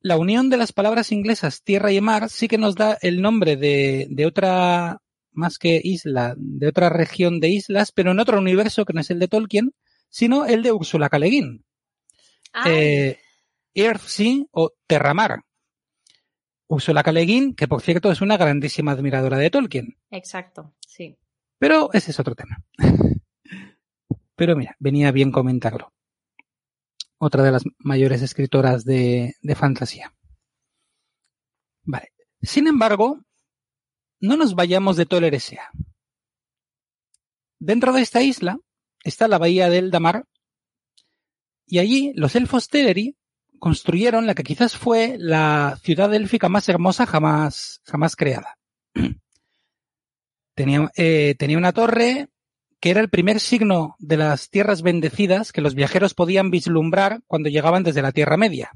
La 0.00 0.16
unión 0.16 0.50
de 0.50 0.56
las 0.56 0.72
palabras 0.72 1.12
inglesas 1.12 1.62
tierra 1.62 1.92
y 1.92 2.00
mar 2.00 2.28
sí 2.28 2.48
que 2.48 2.58
nos 2.58 2.74
da 2.74 2.98
el 3.02 3.22
nombre 3.22 3.56
de, 3.56 4.06
de 4.10 4.26
otra, 4.26 4.98
más 5.30 5.58
que 5.58 5.80
isla, 5.82 6.34
de 6.36 6.66
otra 6.68 6.88
región 6.88 7.38
de 7.40 7.50
islas, 7.50 7.92
pero 7.92 8.10
en 8.10 8.18
otro 8.18 8.38
universo 8.38 8.84
que 8.84 8.92
no 8.92 9.00
es 9.00 9.10
el 9.10 9.20
de 9.20 9.28
Tolkien, 9.28 9.72
sino 10.08 10.44
el 10.44 10.62
de 10.62 10.72
Úrsula 10.72 11.08
K. 11.08 11.18
Le 11.18 11.28
Guin 11.28 11.64
Ah, 12.52 12.64
eh, 12.68 13.18
Earthsea 13.74 14.44
o 14.50 14.72
Terramar. 14.86 15.40
Le 16.68 17.20
Guin, 17.24 17.54
que 17.54 17.68
por 17.68 17.80
cierto 17.80 18.10
es 18.10 18.20
una 18.20 18.36
grandísima 18.36 18.92
admiradora 18.92 19.38
de 19.38 19.50
Tolkien. 19.50 19.96
exacto, 20.10 20.74
sí. 20.86 21.16
Pero 21.58 21.90
ese 21.92 22.10
es 22.10 22.20
otro 22.20 22.34
tema. 22.34 22.62
Pero 24.36 24.56
mira, 24.56 24.76
venía 24.78 25.12
bien 25.12 25.30
comentarlo. 25.30 25.92
Otra 27.18 27.42
de 27.42 27.52
las 27.52 27.64
mayores 27.78 28.22
escritoras 28.22 28.84
de, 28.84 29.36
de 29.40 29.54
fantasía. 29.54 30.14
Vale. 31.84 32.12
Sin 32.40 32.66
embargo, 32.66 33.20
no 34.20 34.36
nos 34.36 34.54
vayamos 34.54 34.96
de 34.96 35.06
Toleresea. 35.06 35.70
Dentro 37.58 37.92
de 37.92 38.02
esta 38.02 38.22
isla 38.22 38.58
está 39.04 39.28
la 39.28 39.38
bahía 39.38 39.70
del 39.70 39.90
Damar 39.90 40.26
y 41.66 41.78
allí 41.78 42.12
los 42.14 42.34
elfos 42.34 42.68
Teleri 42.68 43.16
construyeron 43.58 44.26
la 44.26 44.34
que 44.34 44.42
quizás 44.42 44.76
fue 44.76 45.16
la 45.18 45.78
ciudad 45.82 46.12
élfica 46.12 46.48
más 46.48 46.68
hermosa 46.68 47.06
jamás, 47.06 47.80
jamás 47.84 48.16
creada. 48.16 48.58
Tenía, 50.54 50.90
eh, 50.96 51.34
tenía 51.38 51.56
una 51.56 51.72
torre 51.72 52.28
que 52.82 52.90
era 52.90 53.00
el 53.00 53.08
primer 53.10 53.38
signo 53.38 53.94
de 54.00 54.16
las 54.16 54.50
tierras 54.50 54.82
bendecidas 54.82 55.52
que 55.52 55.60
los 55.60 55.76
viajeros 55.76 56.14
podían 56.14 56.50
vislumbrar 56.50 57.20
cuando 57.28 57.48
llegaban 57.48 57.84
desde 57.84 58.02
la 58.02 58.10
Tierra 58.10 58.36
Media. 58.36 58.72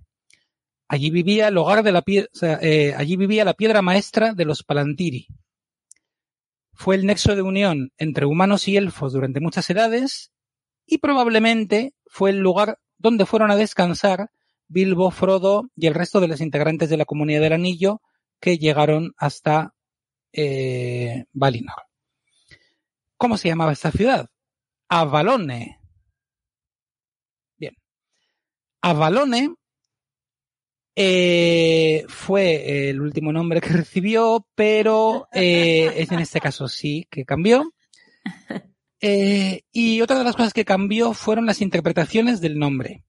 Allí 0.87 1.11
vivía 1.11 1.49
el 1.49 1.59
hogar 1.59 1.83
de 1.83 1.91
la 1.91 2.03
pie- 2.03 2.29
o 2.33 2.39
sea, 2.39 2.57
eh, 2.63 2.95
allí 2.97 3.17
vivía 3.17 3.45
la 3.45 3.55
piedra 3.55 3.83
maestra 3.83 4.33
de 4.33 4.45
los 4.45 4.63
Palantiri. 4.63 5.27
Fue 6.73 6.95
el 6.95 7.05
nexo 7.05 7.35
de 7.35 7.43
unión 7.43 7.91
entre 7.99 8.27
humanos 8.27 8.69
y 8.69 8.77
elfos 8.77 9.13
durante 9.13 9.41
muchas 9.41 9.69
edades 9.71 10.31
y 10.87 10.99
probablemente 10.99 11.93
fue 12.07 12.31
el 12.31 12.39
lugar 12.39 12.79
donde 12.99 13.27
fueron 13.27 13.51
a 13.51 13.57
descansar 13.57 14.31
Bilbo, 14.69 15.11
Frodo 15.11 15.69
y 15.75 15.89
el 15.89 15.95
resto 15.95 16.21
de 16.21 16.29
los 16.29 16.41
integrantes 16.41 16.91
de 16.91 16.97
la 16.97 17.07
Comunidad 17.07 17.41
del 17.41 17.55
Anillo 17.55 18.03
que 18.39 18.57
llegaron 18.57 19.15
hasta 19.17 19.75
eh, 20.33 21.25
Valinor. 21.33 21.87
¿Cómo 23.17 23.37
se 23.37 23.49
llamaba 23.49 23.73
esta 23.73 23.91
ciudad? 23.91 24.29
Avalone. 24.89 25.81
Bien. 27.59 27.77
Avalone 28.83 29.57
eh, 30.99 32.07
fue 32.09 32.89
el 32.89 33.03
último 33.03 33.31
nombre 33.31 33.61
que 33.61 33.69
recibió, 33.69 34.47
pero 34.55 35.29
eh, 35.33 35.93
es 35.97 36.11
en 36.11 36.21
este 36.21 36.41
caso 36.41 36.69
sí 36.69 37.07
que 37.11 37.25
cambió. 37.25 37.73
Eh, 38.99 39.61
y 39.73 40.01
otra 40.01 40.17
de 40.17 40.25
las 40.25 40.35
cosas 40.35 40.55
que 40.55 40.65
cambió 40.65 41.13
fueron 41.13 41.45
las 41.45 41.61
interpretaciones 41.61 42.41
del 42.41 42.59
nombre. 42.59 43.05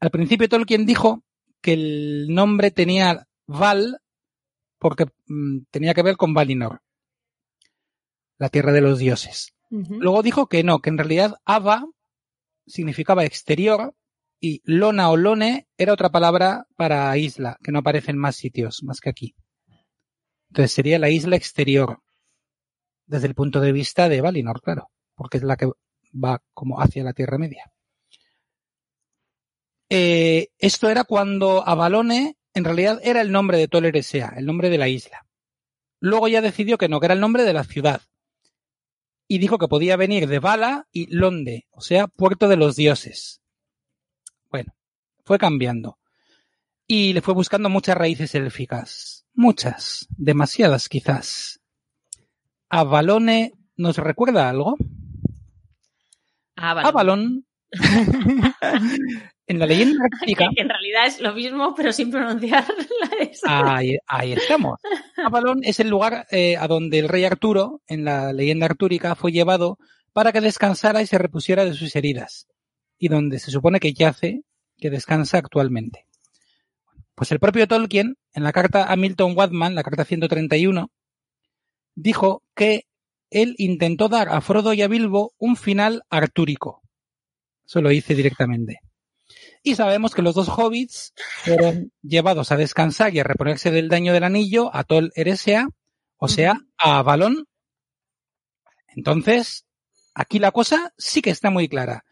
Al 0.00 0.10
principio 0.10 0.48
Tolkien 0.48 0.86
dijo 0.86 1.22
que 1.60 1.74
el 1.74 2.26
nombre 2.30 2.70
tenía 2.70 3.28
Val 3.46 4.00
porque 4.78 5.04
mm, 5.26 5.64
tenía 5.70 5.92
que 5.92 6.02
ver 6.02 6.16
con 6.16 6.32
Valinor, 6.32 6.80
la 8.40 8.48
tierra 8.48 8.72
de 8.72 8.80
los 8.80 8.98
dioses. 8.98 9.54
Luego 9.68 10.24
dijo 10.24 10.48
que 10.48 10.64
no, 10.64 10.80
que 10.80 10.90
en 10.90 10.98
realidad 10.98 11.36
Ava 11.44 11.84
significaba 12.66 13.24
exterior 13.24 13.94
y 14.40 14.62
Lona 14.64 15.10
o 15.10 15.16
Lone 15.16 15.68
era 15.76 15.92
otra 15.92 16.10
palabra 16.10 16.66
para 16.74 17.16
isla, 17.16 17.58
que 17.62 17.70
no 17.70 17.80
aparece 17.80 18.10
en 18.10 18.18
más 18.18 18.34
sitios, 18.34 18.82
más 18.82 18.98
que 18.98 19.10
aquí. 19.10 19.36
Entonces 20.48 20.72
sería 20.72 20.98
la 20.98 21.10
isla 21.10 21.36
exterior, 21.36 22.00
desde 23.06 23.28
el 23.28 23.34
punto 23.34 23.60
de 23.60 23.70
vista 23.70 24.08
de 24.08 24.22
Valinor, 24.22 24.60
claro, 24.62 24.90
porque 25.14 25.36
es 25.36 25.44
la 25.44 25.56
que 25.56 25.70
va 26.12 26.42
como 26.52 26.80
hacia 26.80 27.04
la 27.04 27.12
Tierra 27.12 27.38
Media. 27.38 27.70
Eh, 29.90 30.48
esto 30.58 30.88
era 30.88 31.04
cuando 31.04 31.68
Avalone 31.68 32.38
en 32.54 32.64
realidad 32.64 33.00
era 33.04 33.20
el 33.20 33.30
nombre 33.30 33.58
de 33.58 33.68
Toleresea, 33.68 34.32
el 34.36 34.46
nombre 34.46 34.70
de 34.70 34.78
la 34.78 34.88
isla. 34.88 35.26
Luego 36.00 36.26
ya 36.26 36.40
decidió 36.40 36.78
que 36.78 36.88
no, 36.88 36.98
que 36.98 37.06
era 37.06 37.14
el 37.14 37.20
nombre 37.20 37.44
de 37.44 37.52
la 37.52 37.64
ciudad. 37.64 38.00
Y 39.32 39.38
dijo 39.38 39.58
que 39.58 39.68
podía 39.68 39.94
venir 39.94 40.26
de 40.26 40.40
Vala 40.40 40.88
y 40.90 41.06
Londe, 41.14 41.68
o 41.70 41.80
sea, 41.80 42.08
puerto 42.08 42.48
de 42.48 42.56
los 42.56 42.74
dioses. 42.74 43.40
Bueno, 44.50 44.74
fue 45.24 45.38
cambiando. 45.38 46.00
Y 46.88 47.12
le 47.12 47.22
fue 47.22 47.32
buscando 47.32 47.68
muchas 47.68 47.96
raíces 47.96 48.34
élficas. 48.34 49.24
Muchas, 49.32 50.08
demasiadas 50.16 50.88
quizás. 50.88 51.60
¿Avalone 52.68 53.52
nos 53.76 53.98
recuerda 53.98 54.48
algo? 54.48 54.76
Avalon. 56.56 56.86
Avalon. 56.88 57.46
en 59.50 59.58
la 59.58 59.66
leyenda 59.66 60.04
artúrica. 60.12 60.48
Que 60.54 60.62
en 60.62 60.68
realidad 60.68 61.06
es 61.06 61.20
lo 61.20 61.34
mismo, 61.34 61.74
pero 61.74 61.92
sin 61.92 62.10
pronunciar 62.10 62.64
la 62.68 63.24
S. 63.24 63.40
Ahí, 63.46 63.96
ahí 64.06 64.32
estamos. 64.32 64.78
Avalon 65.16 65.60
es 65.64 65.80
el 65.80 65.88
lugar 65.88 66.26
eh, 66.30 66.56
a 66.56 66.68
donde 66.68 67.00
el 67.00 67.08
rey 67.08 67.24
Arturo, 67.24 67.82
en 67.88 68.04
la 68.04 68.32
leyenda 68.32 68.66
artúrica, 68.66 69.16
fue 69.16 69.32
llevado 69.32 69.78
para 70.12 70.32
que 70.32 70.40
descansara 70.40 71.02
y 71.02 71.06
se 71.06 71.18
repusiera 71.18 71.64
de 71.64 71.74
sus 71.74 71.94
heridas, 71.96 72.46
y 72.98 73.08
donde 73.08 73.38
se 73.38 73.50
supone 73.50 73.80
que 73.80 73.92
yace, 73.92 74.42
que 74.78 74.90
descansa 74.90 75.38
actualmente. 75.38 76.06
Pues 77.14 77.32
el 77.32 77.40
propio 77.40 77.66
Tolkien, 77.66 78.16
en 78.32 78.44
la 78.44 78.52
carta 78.52 78.90
a 78.90 78.96
Milton 78.96 79.36
Wadman, 79.36 79.74
la 79.74 79.82
carta 79.82 80.04
131, 80.04 80.90
dijo 81.94 82.42
que 82.54 82.84
él 83.30 83.54
intentó 83.58 84.08
dar 84.08 84.28
a 84.28 84.40
Frodo 84.40 84.72
y 84.72 84.82
a 84.82 84.88
Bilbo 84.88 85.32
un 85.38 85.56
final 85.56 86.02
artúrico. 86.08 86.82
Eso 87.64 87.80
lo 87.80 87.92
hice 87.92 88.14
directamente. 88.14 88.80
Y 89.62 89.74
sabemos 89.74 90.14
que 90.14 90.22
los 90.22 90.34
dos 90.34 90.48
hobbits 90.48 91.12
fueron 91.44 91.92
llevados 92.02 92.50
a 92.50 92.56
descansar 92.56 93.14
y 93.14 93.18
a 93.18 93.24
reponerse 93.24 93.70
del 93.70 93.88
daño 93.88 94.12
del 94.12 94.24
anillo 94.24 94.74
a 94.74 94.84
Tol 94.84 95.12
Eresea, 95.14 95.68
o 96.16 96.28
sea, 96.28 96.60
a 96.78 96.98
Avalon. 96.98 97.46
Entonces, 98.88 99.66
aquí 100.14 100.38
la 100.38 100.50
cosa 100.50 100.92
sí 100.96 101.20
que 101.22 101.30
está 101.30 101.50
muy 101.50 101.68
clara. 101.68 102.04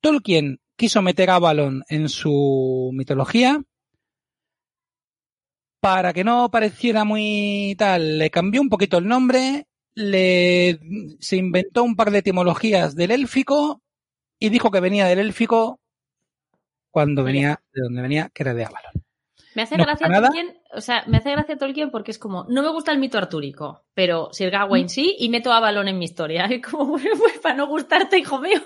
Tolkien 0.00 0.60
quiso 0.76 1.02
meter 1.02 1.30
a 1.30 1.36
Avalon 1.36 1.84
en 1.88 2.08
su 2.08 2.90
mitología. 2.94 3.62
Para 5.80 6.14
que 6.14 6.24
no 6.24 6.50
pareciera 6.50 7.04
muy 7.04 7.74
tal, 7.78 8.18
le 8.18 8.30
cambió 8.30 8.62
un 8.62 8.70
poquito 8.70 8.96
el 8.96 9.06
nombre, 9.06 9.66
le, 9.94 10.80
se 11.20 11.36
inventó 11.36 11.84
un 11.84 11.94
par 11.94 12.10
de 12.10 12.18
etimologías 12.18 12.94
del 12.96 13.10
élfico 13.10 13.82
y 14.38 14.48
dijo 14.48 14.70
que 14.70 14.80
venía 14.80 15.06
del 15.06 15.18
élfico 15.18 15.80
cuando 16.94 17.24
venía 17.24 17.60
de 17.72 17.82
donde 17.82 18.02
venía, 18.02 18.30
que 18.32 18.44
era 18.44 18.54
de 18.54 18.64
Avalon. 18.64 18.92
Me 19.56 19.62
hace 19.62 19.76
No 19.76 19.82
gracia. 19.84 20.06
Tolkien, 20.08 20.56
o 20.72 20.80
sea, 20.80 21.02
me 21.08 21.16
hace 21.16 21.32
gracia 21.32 21.56
Tolkien 21.58 21.90
porque 21.90 22.12
es 22.12 22.20
como, 22.20 22.44
no 22.48 22.62
me 22.62 22.68
gusta 22.70 22.92
el 22.92 22.98
mito 22.98 23.18
artúrico, 23.18 23.84
pero 23.94 24.28
Sir 24.32 24.50
Gawain 24.50 24.88
sí 24.88 25.16
y 25.18 25.28
meto 25.28 25.52
a 25.52 25.56
Avalon 25.56 25.88
en 25.88 25.98
mi 25.98 26.04
historia. 26.04 26.44
Es 26.50 26.62
como, 26.62 26.86
bueno, 26.86 27.10
pues 27.18 27.38
para 27.40 27.56
no 27.56 27.66
gustarte, 27.66 28.16
hijo 28.16 28.38
mío. 28.40 28.60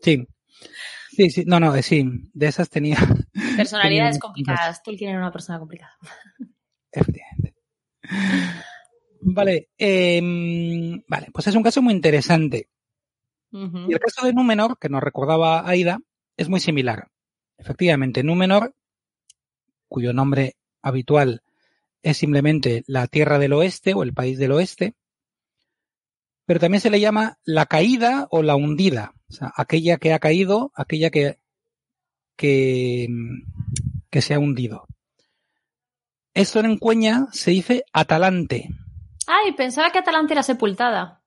Sí. 0.00 0.26
Sí, 1.10 1.28
sí, 1.28 1.44
no, 1.46 1.60
no, 1.60 1.74
eh, 1.74 1.82
sí, 1.82 2.04
de 2.32 2.46
esas 2.46 2.70
tenía. 2.70 2.96
Personalidades 3.56 4.12
tenía- 4.14 4.20
complicadas. 4.20 4.82
Tolkien 4.82 5.10
era 5.10 5.18
una 5.18 5.30
persona 5.30 5.58
complicada. 5.58 5.92
Efectivamente. 6.90 7.54
Vale, 9.20 9.68
em, 9.76 11.02
vale, 11.06 11.28
pues 11.34 11.46
es 11.48 11.54
un 11.54 11.62
caso 11.62 11.82
muy 11.82 11.92
interesante. 11.92 12.70
Y 13.52 13.92
el 13.92 14.00
caso 14.00 14.26
de 14.26 14.32
Númenor, 14.32 14.78
que 14.78 14.88
nos 14.88 15.02
recordaba 15.02 15.68
Aida, 15.68 16.00
es 16.36 16.48
muy 16.48 16.60
similar. 16.60 17.10
Efectivamente, 17.56 18.22
Númenor, 18.22 18.74
cuyo 19.88 20.12
nombre 20.12 20.56
habitual 20.82 21.42
es 22.02 22.18
simplemente 22.18 22.84
la 22.86 23.06
Tierra 23.06 23.38
del 23.38 23.52
Oeste 23.52 23.94
o 23.94 24.02
el 24.02 24.12
País 24.12 24.38
del 24.38 24.52
Oeste, 24.52 24.94
pero 26.46 26.60
también 26.60 26.80
se 26.80 26.90
le 26.90 27.00
llama 27.00 27.38
la 27.44 27.66
caída 27.66 28.26
o 28.30 28.42
la 28.42 28.56
hundida, 28.56 29.14
o 29.30 29.32
sea, 29.32 29.52
aquella 29.56 29.96
que 29.96 30.12
ha 30.12 30.18
caído, 30.18 30.72
aquella 30.74 31.10
que, 31.10 31.38
que, 32.36 33.08
que 34.10 34.20
se 34.20 34.34
ha 34.34 34.38
hundido. 34.38 34.86
Esto 36.34 36.60
en 36.60 36.78
Cueña 36.78 37.28
se 37.32 37.52
dice 37.52 37.84
Atalante. 37.92 38.68
Ay, 39.26 39.52
pensaba 39.52 39.90
que 39.90 39.98
Atalante 39.98 40.34
era 40.34 40.42
sepultada. 40.42 41.22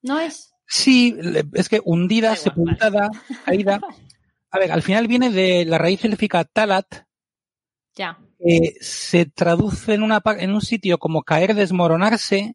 ¿No 0.00 0.20
es? 0.20 0.54
Sí, 0.66 1.14
es 1.52 1.68
que 1.68 1.82
hundida, 1.84 2.28
igual, 2.28 2.38
sepultada, 2.38 3.10
caída. 3.44 3.80
A 4.54 4.58
ver, 4.60 4.70
al 4.70 4.82
final 4.82 5.08
viene 5.08 5.30
de 5.30 5.64
la 5.64 5.78
raíz 5.78 6.04
élfica 6.04 6.44
talat, 6.44 6.86
Ya. 7.96 8.18
se 8.80 9.26
traduce 9.26 9.94
en, 9.94 10.04
una, 10.04 10.20
pa- 10.20 10.38
en 10.38 10.52
un 10.52 10.60
sitio 10.60 10.98
como 10.98 11.24
caer, 11.24 11.54
desmoronarse, 11.56 12.54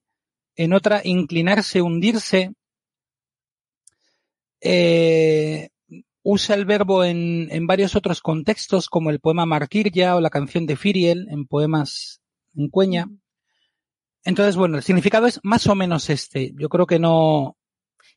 en 0.55 0.71
otra 0.73 1.01
inclinarse, 1.03 1.81
hundirse. 1.81 2.53
Eh, 4.61 5.69
usa 6.23 6.55
el 6.55 6.63
verbo 6.63 7.03
en, 7.03 7.49
en 7.51 7.67
varios 7.67 7.97
otros 7.97 8.21
contextos, 8.21 8.88
como 8.88 9.09
el 9.09 9.19
poema 9.19 9.45
Martirya 9.45 10.15
o 10.15 10.21
la 10.21 10.30
canción 10.30 10.65
de 10.65 10.77
Firiel, 10.77 11.27
en 11.30 11.45
poemas 11.47 12.21
en 12.55 12.69
cueña. 12.69 13.07
Entonces, 14.23 14.55
bueno, 14.55 14.77
el 14.77 14.84
significado 14.84 15.27
es 15.27 15.41
más 15.43 15.67
o 15.67 15.76
menos 15.76 16.09
este. 16.09 16.53
Yo 16.57 16.69
creo 16.69 16.85
que 16.85 16.99
no, 16.99 17.57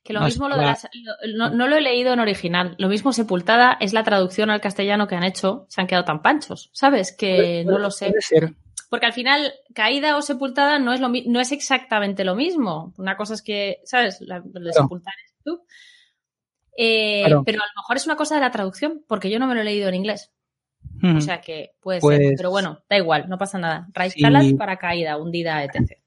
Que 0.04 0.12
lo 0.12 0.20
No, 0.20 0.26
mismo 0.26 0.48
lo 0.48 0.56
de 0.56 0.62
la- 0.62 0.68
las, 0.68 0.88
lo- 0.92 1.36
no, 1.36 1.50
no 1.54 1.68
lo 1.68 1.76
he 1.76 1.80
leído 1.80 2.12
en 2.12 2.18
original. 2.20 2.74
Lo 2.78 2.88
mismo 2.88 3.12
sepultada 3.12 3.76
es 3.80 3.92
la 3.92 4.02
traducción 4.02 4.50
al 4.50 4.60
castellano 4.60 5.06
que 5.06 5.14
han 5.14 5.22
hecho. 5.22 5.66
Se 5.68 5.80
han 5.80 5.86
quedado 5.86 6.04
tan 6.04 6.22
panchos, 6.22 6.70
¿sabes? 6.72 7.14
Que 7.16 7.64
no 7.64 7.78
lo 7.78 7.90
sé. 7.90 8.08
puede 8.08 8.20
ser. 8.22 8.54
Porque 8.90 9.06
al 9.06 9.12
final, 9.12 9.52
caída 9.74 10.16
o 10.16 10.22
sepultada 10.22 10.78
no 10.78 10.92
es 10.92 11.00
lo 11.00 11.08
no 11.08 11.40
es 11.40 11.52
exactamente 11.52 12.24
lo 12.24 12.34
mismo. 12.34 12.92
Una 12.98 13.16
cosa 13.16 13.34
es 13.34 13.42
que, 13.42 13.78
¿sabes? 13.84 14.20
La, 14.20 14.38
lo 14.38 14.44
de 14.44 14.70
Claro. 14.70 14.82
sepultar 14.82 15.14
es 15.24 15.34
tú. 15.44 15.62
Eh, 16.76 17.22
Claro. 17.24 17.42
Pero 17.44 17.62
a 17.62 17.66
lo 17.66 17.82
mejor 17.82 17.96
es 17.96 18.06
una 18.06 18.16
cosa 18.16 18.34
de 18.34 18.40
la 18.40 18.50
traducción, 18.50 19.04
porque 19.06 19.30
yo 19.30 19.38
no 19.38 19.46
me 19.46 19.54
lo 19.54 19.60
he 19.60 19.64
leído 19.64 19.88
en 19.88 19.94
inglés. 19.94 20.32
Ujú. 21.02 21.18
O 21.18 21.20
sea 21.20 21.40
que 21.40 21.72
puede 21.80 22.00
Pues- 22.00 22.18
ser. 22.18 22.34
Pero 22.36 22.50
bueno, 22.50 22.80
da 22.90 22.96
igual, 22.96 23.28
no 23.28 23.38
pasa 23.38 23.58
nada. 23.58 23.86
Raíz 23.92 24.14
Sí. 24.14 24.20
talas 24.22 24.52
para 24.54 24.76
caída, 24.78 25.16
hundida, 25.16 25.62
etc. 25.64 25.98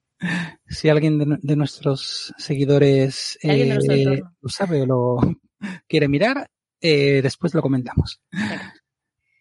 si 0.67 0.89
alguien 0.89 1.17
de, 1.17 1.37
de 1.41 1.55
nuestros 1.55 2.33
seguidores 2.37 3.37
de 3.41 3.63
eh, 3.63 4.21
lo 4.41 4.49
sabe 4.49 4.81
o 4.81 4.85
lo 4.85 5.17
quiere 5.87 6.07
mirar, 6.07 6.49
eh, 6.81 7.21
después 7.21 7.53
lo 7.53 7.61
comentamos. 7.61 8.21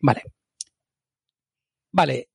Vale. 0.01 0.22
Vale. 1.92 2.28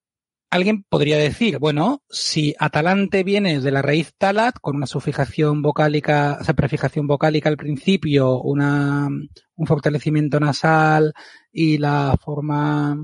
Alguien 0.51 0.83
podría 0.83 1.17
decir, 1.17 1.59
bueno, 1.59 2.01
si 2.09 2.55
Atalante 2.57 3.23
viene 3.23 3.59
de 3.59 3.71
la 3.71 3.83
raíz 3.83 4.13
talat, 4.17 4.55
con 4.59 4.77
una 4.77 4.87
sufijación 4.87 5.61
vocálica, 5.61 6.39
o 6.41 6.43
sea, 6.43 6.55
prefijación 6.55 7.05
vocálica 7.05 7.49
al 7.49 7.57
principio, 7.57 8.41
una, 8.41 9.07
un 9.07 9.67
fortalecimiento 9.67 10.39
nasal 10.39 11.13
y 11.51 11.77
la 11.77 12.15
forma 12.19 12.97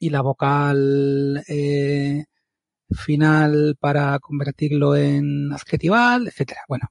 y 0.00 0.10
la 0.10 0.22
vocal 0.22 1.44
eh, 1.46 2.24
final 2.90 3.76
para 3.78 4.18
convertirlo 4.18 4.96
en 4.96 5.52
adjetival, 5.52 6.28
etcétera. 6.28 6.60
Bueno, 6.68 6.88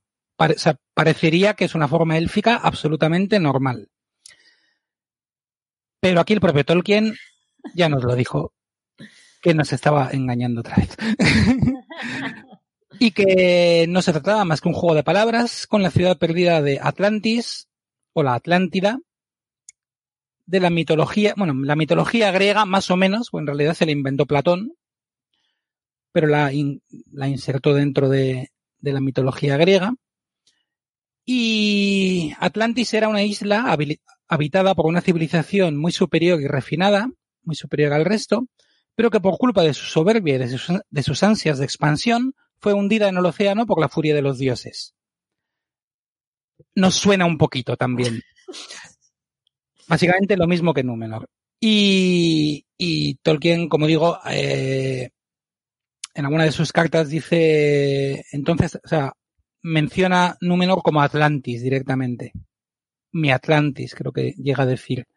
parecería 0.93 1.53
que 1.53 1.65
es 1.65 1.75
una 1.75 1.87
forma 1.87 2.17
élfica 2.17 2.55
absolutamente 2.55 3.39
normal. 3.39 3.89
Pero 5.99 6.19
aquí 6.19 6.33
el 6.33 6.41
propio 6.41 6.65
Tolkien 6.65 7.15
ya 7.75 7.89
nos 7.89 8.03
lo 8.03 8.15
dijo, 8.15 8.53
que 9.41 9.53
nos 9.53 9.71
estaba 9.73 10.09
engañando 10.11 10.61
otra 10.61 10.77
vez. 10.77 10.97
y 12.99 13.11
que 13.11 13.85
no 13.89 14.01
se 14.01 14.11
trataba 14.11 14.45
más 14.45 14.61
que 14.61 14.69
un 14.69 14.73
juego 14.73 14.95
de 14.95 15.03
palabras 15.03 15.67
con 15.67 15.81
la 15.81 15.91
ciudad 15.91 16.17
perdida 16.17 16.61
de 16.61 16.79
Atlantis 16.81 17.67
o 18.13 18.23
la 18.23 18.35
Atlántida 18.35 18.99
de 20.45 20.59
la 20.59 20.69
mitología, 20.69 21.33
bueno, 21.37 21.53
la 21.63 21.75
mitología 21.75 22.31
griega 22.31 22.65
más 22.65 22.91
o 22.91 22.97
menos, 22.97 23.29
o 23.31 23.39
en 23.39 23.47
realidad 23.47 23.73
se 23.73 23.85
la 23.85 23.93
inventó 23.93 24.25
Platón, 24.25 24.73
pero 26.13 26.27
la, 26.27 26.53
in- 26.53 26.81
la 27.11 27.27
insertó 27.27 27.73
dentro 27.73 28.07
de, 28.07 28.51
de 28.79 28.93
la 28.93 29.01
mitología 29.01 29.57
griega. 29.57 29.93
Y 31.25 32.33
Atlantis 32.39 32.93
era 32.93 33.07
una 33.07 33.23
isla 33.23 33.75
habitada 34.27 34.75
por 34.75 34.85
una 34.87 35.01
civilización 35.01 35.77
muy 35.77 35.91
superior 35.91 36.41
y 36.41 36.47
refinada, 36.47 37.09
muy 37.43 37.55
superior 37.55 37.93
al 37.93 38.05
resto, 38.05 38.47
pero 38.95 39.09
que 39.09 39.19
por 39.21 39.37
culpa 39.37 39.63
de 39.63 39.73
su 39.73 39.85
soberbia 39.85 40.35
y 40.35 40.37
de 40.39 40.49
sus, 40.49 40.79
de 40.89 41.03
sus 41.03 41.23
ansias 41.23 41.59
de 41.59 41.65
expansión 41.65 42.33
fue 42.59 42.73
hundida 42.73 43.07
en 43.09 43.17
el 43.17 43.25
océano 43.25 43.65
por 43.65 43.79
la 43.79 43.89
furia 43.89 44.15
de 44.15 44.21
los 44.21 44.37
dioses. 44.37 44.93
Nos 46.75 46.95
suena 46.95 47.25
un 47.25 47.37
poquito 47.37 47.75
también. 47.77 48.21
Básicamente 49.87 50.37
lo 50.37 50.47
mismo 50.47 50.73
que 50.73 50.83
Númenor. 50.83 51.27
Y, 51.59 52.65
y 52.77 53.15
Tolkien, 53.15 53.69
como 53.69 53.87
digo, 53.87 54.19
eh, 54.29 55.09
en 56.13 56.25
alguna 56.25 56.43
de 56.43 56.51
sus 56.51 56.71
cartas 56.71 57.09
dice, 57.09 58.25
entonces, 58.31 58.79
o 58.83 58.87
sea, 58.87 59.13
menciona 59.61 60.37
Númenor 60.41 60.81
como 60.83 61.01
Atlantis 61.01 61.61
directamente. 61.63 62.33
Mi 63.11 63.31
Atlantis, 63.31 63.95
creo 63.95 64.11
que 64.11 64.33
llega 64.37 64.63
a 64.63 64.67
decir. 64.67 65.07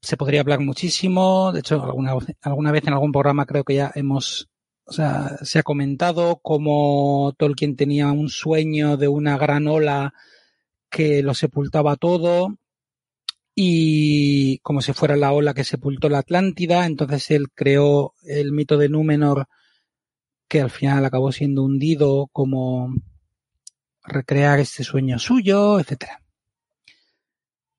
Se 0.00 0.16
podría 0.16 0.40
hablar 0.40 0.60
muchísimo, 0.60 1.52
de 1.52 1.60
hecho, 1.60 1.82
alguna, 1.82 2.14
alguna 2.42 2.72
vez 2.72 2.86
en 2.86 2.92
algún 2.92 3.12
programa 3.12 3.46
creo 3.46 3.64
que 3.64 3.74
ya 3.74 3.90
hemos, 3.94 4.48
o 4.84 4.92
sea, 4.92 5.36
se 5.42 5.58
ha 5.58 5.62
comentado 5.62 6.38
cómo 6.42 7.34
Tolkien 7.36 7.76
tenía 7.76 8.12
un 8.12 8.28
sueño 8.28 8.96
de 8.96 9.08
una 9.08 9.36
gran 9.38 9.66
ola 9.66 10.14
que 10.90 11.22
lo 11.22 11.34
sepultaba 11.34 11.96
todo 11.96 12.58
y 13.60 14.58
como 14.58 14.82
si 14.82 14.92
fuera 14.92 15.16
la 15.16 15.32
ola 15.32 15.52
que 15.52 15.64
sepultó 15.64 16.08
la 16.08 16.18
Atlántida, 16.18 16.86
entonces 16.86 17.28
él 17.32 17.48
creó 17.52 18.14
el 18.22 18.52
mito 18.52 18.78
de 18.78 18.88
Númenor 18.88 19.48
que 20.46 20.60
al 20.60 20.70
final 20.70 21.04
acabó 21.04 21.32
siendo 21.32 21.64
hundido 21.64 22.28
como 22.30 22.94
recrear 24.04 24.60
este 24.60 24.84
sueño 24.84 25.18
suyo, 25.18 25.80
etcétera. 25.80 26.22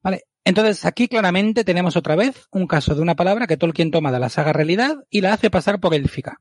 Vale, 0.04 0.26
entonces 0.44 0.84
aquí 0.84 1.08
claramente 1.08 1.64
tenemos 1.64 1.96
otra 1.96 2.18
vez 2.18 2.50
un 2.52 2.68
caso 2.68 2.94
de 2.94 3.02
una 3.02 3.16
palabra 3.16 3.48
que 3.48 3.56
Tolkien 3.56 3.90
toma 3.90 4.12
de 4.12 4.20
la 4.20 4.28
saga 4.28 4.52
realidad 4.52 4.98
y 5.10 5.22
la 5.22 5.32
hace 5.32 5.50
pasar 5.50 5.80
por 5.80 5.94
élfica. 5.94 6.40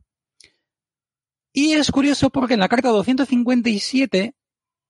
Y 1.52 1.74
es 1.74 1.93
curioso 1.93 2.31
porque 2.31 2.55
en 2.55 2.60
la 2.60 2.69
carta 2.69 2.89
257 2.89 4.35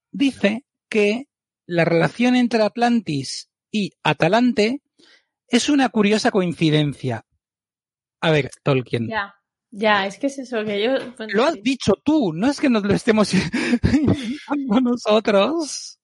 dice 0.09 0.65
que 0.89 1.27
la 1.67 1.85
relación 1.85 2.35
entre 2.35 2.63
Atlantis 2.63 3.48
y 3.71 3.91
Atalante 4.03 4.81
es 5.47 5.69
una 5.69 5.89
curiosa 5.89 6.31
coincidencia. 6.31 7.25
A 8.21 8.31
ver, 8.31 8.51
Tolkien. 8.63 9.07
Ya, 9.07 9.33
ya, 9.71 10.05
es 10.05 10.17
que 10.17 10.27
es 10.27 10.39
eso 10.39 10.63
que 10.65 10.83
yo. 10.83 10.91
Lo 11.29 11.45
has 11.45 11.53
sí. 11.55 11.61
dicho 11.63 11.93
tú, 12.03 12.33
no 12.33 12.47
es 12.49 12.59
que 12.59 12.69
nos 12.69 12.83
lo 12.83 12.93
estemos 12.93 13.31
nosotros. 14.81 15.99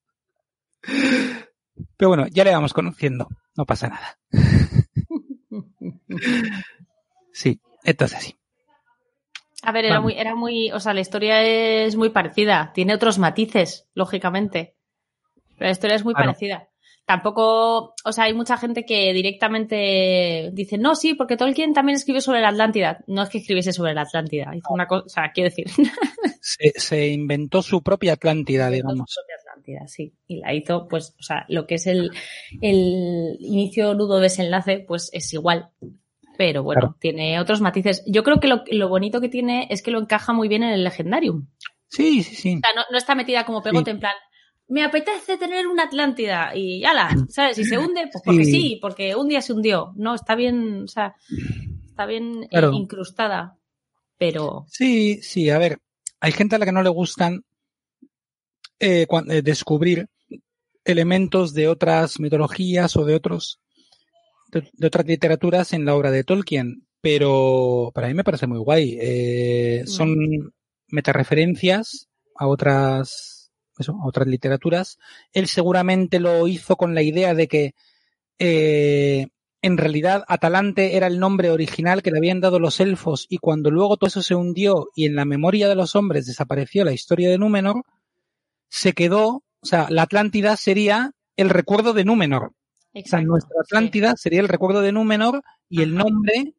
Pero 1.98 2.10
bueno, 2.10 2.28
ya 2.28 2.44
le 2.44 2.52
vamos 2.52 2.74
conociendo, 2.74 3.28
no 3.56 3.66
pasa 3.66 3.90
nada. 3.90 4.18
Sí, 7.34 7.60
esto 7.84 8.06
es 8.06 8.16
así. 8.16 8.36
A 9.62 9.72
ver, 9.74 9.86
era 9.86 9.96
Vamos. 9.96 10.14
muy, 10.14 10.20
era 10.22 10.36
muy, 10.36 10.72
o 10.72 10.80
sea, 10.80 10.94
la 10.94 11.02
historia 11.02 11.42
es 11.44 11.96
muy 11.98 12.10
parecida, 12.10 12.72
tiene 12.74 12.94
otros 12.94 13.18
matices, 13.20 13.88
lógicamente. 13.94 14.78
Pero 15.58 15.66
la 15.66 15.72
historia 15.72 15.96
es 15.98 16.06
muy 16.06 16.14
Claro. 16.14 16.30
parecida. 16.30 16.70
Tampoco, 17.06 17.94
o 18.04 18.12
sea, 18.12 18.24
hay 18.24 18.34
mucha 18.34 18.58
gente 18.58 18.84
que 18.84 19.14
directamente 19.14 20.50
dice, 20.54 20.78
no, 20.80 20.96
sí, 20.96 21.14
porque 21.14 21.38
Tolkien 21.38 21.74
también 21.74 21.96
escribió 21.98 22.20
sobre 22.22 22.42
la 22.42 22.50
Atlántida. 22.50 23.04
No 23.08 23.22
es 23.22 23.30
que 23.30 23.38
escribiese 23.38 23.74
sobre 23.74 23.94
la 23.94 24.02
Atlántida, 24.02 24.52
hizo 24.56 24.74
una 24.74 24.88
cosa, 24.88 25.04
o 25.06 25.10
sea, 25.10 25.32
quiero 25.34 25.50
decir, 25.50 25.68
Se, 26.42 26.72
se 26.76 27.08
inventó 27.08 27.62
su 27.62 27.82
propia 27.84 28.14
Atlántida, 28.14 28.66
inventó 28.66 28.88
su 28.90 28.94
digamos. 28.94 29.16
propia 29.16 29.36
Atlántida, 29.40 29.88
sí. 29.88 30.14
Y 30.28 30.38
la 30.40 30.54
hizo, 30.54 30.88
pues, 30.88 31.16
o 31.20 31.24
sea, 31.24 31.46
lo 31.48 31.66
que 31.68 31.76
es 31.76 31.88
el, 31.88 32.12
el 32.62 33.38
inicio, 33.40 33.94
nudo, 33.94 34.20
desenlace, 34.20 34.80
pues 34.80 35.10
es 35.14 35.32
igual. 35.34 35.70
Pero 36.38 36.64
bueno, 36.64 36.82
Claro. 36.82 36.98
tiene 37.00 37.40
otros 37.40 37.62
matices. 37.62 38.04
Yo 38.08 38.24
creo 38.24 38.40
que 38.40 38.48
lo, 38.48 38.64
lo 38.70 38.90
bonito 38.90 39.22
que 39.22 39.30
tiene 39.30 39.68
es 39.70 39.82
que 39.82 39.92
lo 39.92 40.00
encaja 40.00 40.34
muy 40.34 40.48
bien 40.48 40.64
en 40.64 40.72
el 40.72 40.84
Legendarium. 40.84 41.48
Sí, 41.88 42.24
sí, 42.24 42.36
sí. 42.36 42.56
O 42.56 42.60
sea, 42.60 42.76
no, 42.76 42.82
no 42.92 42.98
está 42.98 43.16
metida 43.16 43.46
como 43.46 43.62
pegote 43.64 43.92
Sí. 43.92 43.96
en 43.96 44.00
plan, 44.00 44.14
me 44.68 44.84
apetece 44.84 45.38
tener 45.38 45.68
una 45.68 45.84
Atlántida 45.84 46.56
y 46.56 46.84
ala, 46.86 47.10
¿sabes? 47.30 47.56
Si 47.58 47.66
se 47.66 47.78
hunde, 47.78 48.08
pues 48.12 48.24
porque 48.26 48.46
sí. 48.46 48.52
Sí. 48.52 48.80
porque 48.82 49.16
un 49.16 49.28
día 49.28 49.42
se 49.42 49.54
hundió. 49.54 49.94
No, 49.96 50.16
está 50.16 50.36
bien, 50.36 50.84
o 50.84 50.88
sea, 50.88 51.16
está 51.86 52.06
bien 52.06 52.44
eh, 52.44 52.48
Claro. 52.50 52.74
incrustada, 52.74 53.58
pero 54.18 54.66
Sí, 54.70 55.22
sí, 55.22 55.50
a 55.50 55.58
ver, 55.60 55.78
hay 56.20 56.32
gente 56.32 56.56
a 56.56 56.60
la 56.60 56.66
que 56.66 56.72
no 56.72 56.82
le 56.84 56.90
gustan 56.90 57.44
eh, 58.80 59.06
eh, 59.30 59.42
descubrir 59.42 60.08
elementos 60.84 61.54
de 61.54 61.68
otras 61.68 62.20
mitologías 62.20 62.96
o 62.98 63.06
de 63.06 63.16
otros 63.16 63.60
de, 64.52 64.70
de 64.74 64.88
otras 64.88 65.06
literaturas 65.06 65.74
en 65.74 65.86
la 65.86 65.96
obra 65.96 66.12
de 66.12 66.24
Tolkien, 66.24 66.86
pero 67.02 67.92
para 67.94 68.08
mí 68.08 68.14
me 68.14 68.24
parece 68.24 68.48
muy 68.48 68.60
guay. 68.60 68.98
Eh, 69.00 69.84
son 69.86 70.16
metareferencias 70.88 72.08
a 72.36 72.48
otras 72.48 73.35
eso, 73.78 73.94
a 74.02 74.08
otras 74.08 74.28
literaturas. 74.28 75.00
Él 75.34 75.48
seguramente 75.48 76.20
lo 76.20 76.48
hizo 76.48 76.76
con 76.76 76.96
la 76.96 77.02
idea 77.02 77.34
de 77.34 77.48
que 77.48 77.76
eh, 78.40 79.28
en 79.62 79.78
realidad 79.78 80.24
Atalante 80.28 80.96
era 80.96 81.08
el 81.08 81.20
nombre 81.20 81.50
original 81.50 82.04
que 82.04 82.12
le 82.12 82.20
habían 82.20 82.40
dado 82.40 82.60
los 82.60 82.80
elfos 82.80 83.26
y 83.30 83.38
cuando 83.38 83.72
luego 83.72 83.98
todo 83.98 84.08
eso 84.08 84.22
se 84.22 84.36
hundió 84.36 84.90
y 84.96 85.06
en 85.06 85.16
la 85.16 85.26
memoria 85.26 85.68
de 85.68 85.76
los 85.76 85.96
hombres 85.96 86.28
desapareció 86.28 86.86
la 86.86 86.92
historia 86.92 87.30
de 87.30 87.38
Númenor, 87.38 87.82
se 88.70 88.94
quedó, 88.94 89.28
o 89.28 89.66
sea, 89.66 89.88
la 89.90 90.04
Atlántida 90.04 90.56
sería 90.56 91.14
el 91.36 91.50
recuerdo 91.50 91.94
de 91.94 92.06
Númenor. 92.06 92.54
O 92.94 93.08
sea, 93.08 93.22
nuestra 93.22 93.56
sí. 93.56 93.62
Atlántida 93.66 94.16
sería 94.16 94.42
el 94.42 94.48
recuerdo 94.48 94.82
de 94.82 94.92
Númenor 94.92 95.42
y 95.68 95.82
el 95.82 95.96
nombre 95.96 96.54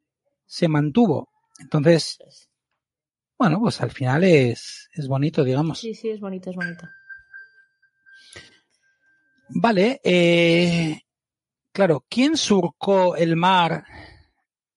se 0.45 0.69
mantuvo. 0.69 1.31
Entonces, 1.61 2.19
bueno, 3.39 3.61
pues 3.61 3.81
al 3.81 3.91
final 3.91 4.25
es, 4.25 4.89
es 4.93 5.07
bonito, 5.09 5.45
digamos. 5.45 5.79
Sí, 5.79 5.95
sí, 5.95 6.11
es 6.11 6.21
bonito, 6.21 6.51
es 6.51 6.57
bonito. 6.57 6.87
Vale, 9.49 10.01
eh, 10.03 11.01
claro, 11.73 12.05
¿quién 12.09 12.37
surcó 12.37 13.17
el 13.17 13.37
mar 13.37 13.85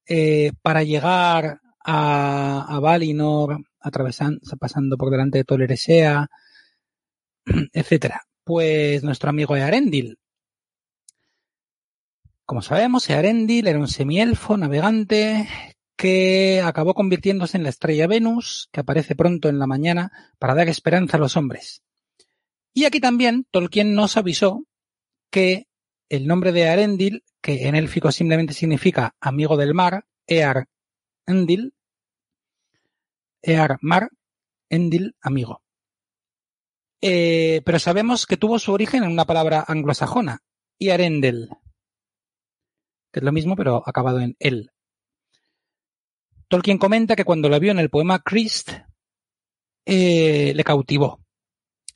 eh, 0.05 0.51
para 0.61 0.83
llegar 0.83 1.59
a, 1.83 2.65
a 2.75 2.79
Valinor, 2.79 3.63
atravesando, 3.79 4.39
pasando 4.59 4.97
por 4.97 5.09
delante 5.09 5.39
de 5.39 5.43
Toleresea, 5.43 6.27
etcétera? 7.73 8.21
Pues 8.43 9.03
nuestro 9.03 9.29
amigo 9.29 9.55
Earendil. 9.55 10.17
Como 12.45 12.61
sabemos, 12.61 13.09
Earendil 13.09 13.67
era 13.67 13.79
un 13.79 13.87
semielfo 13.87 14.57
navegante 14.57 15.47
que 15.95 16.61
acabó 16.63 16.93
convirtiéndose 16.93 17.57
en 17.57 17.63
la 17.63 17.69
estrella 17.69 18.07
Venus, 18.07 18.69
que 18.71 18.79
aparece 18.79 19.15
pronto 19.15 19.49
en 19.49 19.59
la 19.59 19.67
mañana 19.67 20.11
para 20.39 20.55
dar 20.55 20.69
esperanza 20.69 21.17
a 21.17 21.19
los 21.19 21.35
hombres. 21.37 21.83
Y 22.73 22.85
aquí 22.85 22.99
también 22.99 23.45
Tolkien 23.51 23.95
nos 23.95 24.17
avisó 24.17 24.65
que 25.31 25.67
el 26.09 26.27
nombre 26.27 26.51
de 26.51 26.69
Arendil, 26.69 27.23
que 27.41 27.67
en 27.67 27.75
élfico 27.75 28.11
simplemente 28.11 28.53
significa 28.53 29.15
amigo 29.19 29.57
del 29.57 29.73
mar, 29.73 30.05
Ear 30.27 30.67
Endil, 31.25 31.73
Ear 33.41 33.77
mar, 33.81 34.09
Endil 34.69 35.15
amigo. 35.21 35.61
Eh, 37.01 37.61
pero 37.65 37.79
sabemos 37.79 38.25
que 38.25 38.37
tuvo 38.37 38.59
su 38.59 38.73
origen 38.73 39.03
en 39.03 39.11
una 39.11 39.25
palabra 39.25 39.63
anglosajona, 39.65 40.43
Iarendel, 40.77 41.49
que 43.11 43.19
es 43.19 43.23
lo 43.23 43.31
mismo 43.31 43.55
pero 43.55 43.83
acabado 43.85 44.19
en 44.19 44.35
el. 44.39 44.71
Tolkien 46.49 46.77
comenta 46.77 47.15
que 47.15 47.25
cuando 47.25 47.47
lo 47.47 47.59
vio 47.59 47.71
en 47.71 47.79
el 47.79 47.89
poema 47.89 48.19
Christ, 48.19 48.71
eh, 49.85 50.51
le 50.53 50.63
cautivó. 50.63 51.19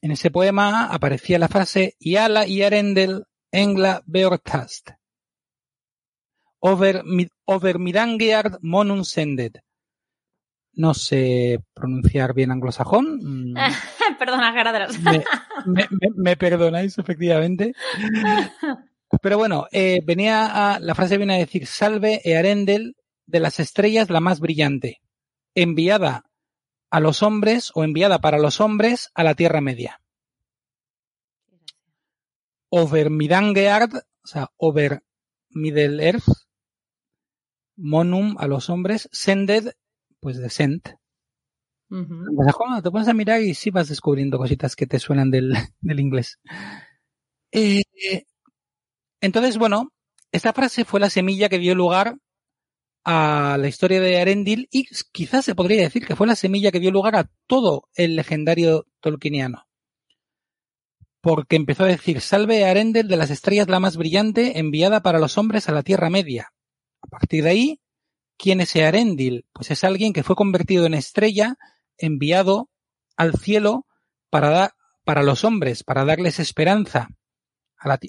En 0.03 0.11
ese 0.11 0.29
poema 0.31 0.87
aparecía 0.87 1.39
la 1.39 1.47
frase 1.47 1.95
Yala 1.97 2.45
y 2.45 2.61
Arendel 2.61 3.23
Engla 3.53 4.03
Beortast. 4.05 4.89
Over, 6.59 7.03
over 7.45 7.79
Mirangeard 7.79 8.57
Monun 8.61 9.05
Sended. 9.05 9.53
No 10.73 10.93
sé 10.93 11.59
pronunciar 11.73 12.33
bien 12.33 12.51
anglosajón. 12.51 13.19
Mm, 13.53 13.55
Perdona, 14.19 14.51
Garaderas. 14.51 14.99
me, 14.99 15.23
me- 15.65 15.87
me- 15.89 16.09
me 16.15 16.35
perdonáis, 16.35 16.97
efectivamente. 16.97 17.73
Pero 19.21 19.37
bueno, 19.37 19.67
eh, 19.71 20.01
venía 20.03 20.73
a, 20.73 20.79
la 20.81 20.95
frase 20.95 21.17
viene 21.17 21.35
a 21.35 21.37
decir, 21.37 21.65
salve 21.65 22.19
Earendel 22.25 22.97
de 23.25 23.39
las 23.39 23.61
estrellas 23.61 24.09
la 24.09 24.19
más 24.19 24.41
brillante, 24.41 24.99
enviada 25.55 26.25
a 26.93 26.99
los 26.99 27.23
hombres 27.23 27.71
o 27.73 27.83
enviada 27.83 28.19
para 28.19 28.37
los 28.37 28.61
hombres 28.61 29.09
a 29.15 29.23
la 29.23 29.33
Tierra 29.33 29.61
Media. 29.61 29.99
Over 32.69 33.09
Midangeard, 33.09 33.95
o 33.95 34.27
sea, 34.27 34.51
over 34.57 35.01
Middle 35.49 36.05
Earth, 36.05 36.27
Monum 37.75 38.35
a 38.37 38.45
los 38.45 38.69
hombres, 38.69 39.09
Sended, 39.11 39.71
pues 40.19 40.37
de 40.37 40.51
Sent. 40.51 40.89
Anglosajón, 41.89 42.83
te 42.83 42.91
pones 42.91 43.07
a 43.07 43.13
mirar 43.15 43.41
y 43.41 43.55
sí 43.55 43.71
vas 43.71 43.89
descubriendo 43.89 44.37
cositas 44.37 44.75
que 44.75 44.85
te 44.85 44.99
suenan 44.99 45.31
del, 45.31 45.51
del 45.81 45.99
inglés. 45.99 46.39
Eh, 47.51 47.81
entonces, 49.19 49.57
bueno, 49.57 49.91
esta 50.31 50.53
frase 50.53 50.85
fue 50.85 50.99
la 50.99 51.09
semilla 51.09 51.49
que 51.49 51.57
dio 51.57 51.73
lugar 51.73 52.17
a 53.03 53.57
la 53.59 53.67
historia 53.67 53.99
de 53.99 54.19
Arendil 54.19 54.67
y 54.71 54.85
quizás 55.11 55.45
se 55.45 55.55
podría 55.55 55.81
decir 55.81 56.05
que 56.05 56.15
fue 56.15 56.27
la 56.27 56.35
semilla 56.35 56.71
que 56.71 56.79
dio 56.79 56.91
lugar 56.91 57.15
a 57.15 57.29
todo 57.47 57.89
el 57.95 58.15
legendario 58.15 58.87
tolkieniano. 59.01 59.67
Porque 61.21 61.55
empezó 61.55 61.83
a 61.83 61.87
decir, 61.87 62.21
salve 62.21 62.65
a 62.65 62.71
Arendel 62.71 63.07
de 63.07 63.17
las 63.17 63.29
estrellas 63.29 63.69
la 63.69 63.79
más 63.79 63.97
brillante 63.97 64.59
enviada 64.59 65.01
para 65.01 65.19
los 65.19 65.37
hombres 65.37 65.69
a 65.69 65.71
la 65.71 65.83
Tierra 65.83 66.09
Media. 66.09 66.53
A 67.01 67.07
partir 67.07 67.43
de 67.43 67.49
ahí, 67.49 67.81
¿quién 68.37 68.61
es 68.61 68.75
Arendil? 68.75 69.45
Pues 69.53 69.71
es 69.71 69.83
alguien 69.83 70.13
que 70.13 70.23
fue 70.23 70.35
convertido 70.35 70.85
en 70.85 70.93
estrella, 70.93 71.57
enviado 71.97 72.69
al 73.15 73.35
cielo 73.35 73.85
para, 74.29 74.49
dar 74.49 74.73
para 75.05 75.23
los 75.23 75.43
hombres, 75.43 75.83
para 75.83 76.05
darles 76.05 76.39
esperanza 76.39 77.09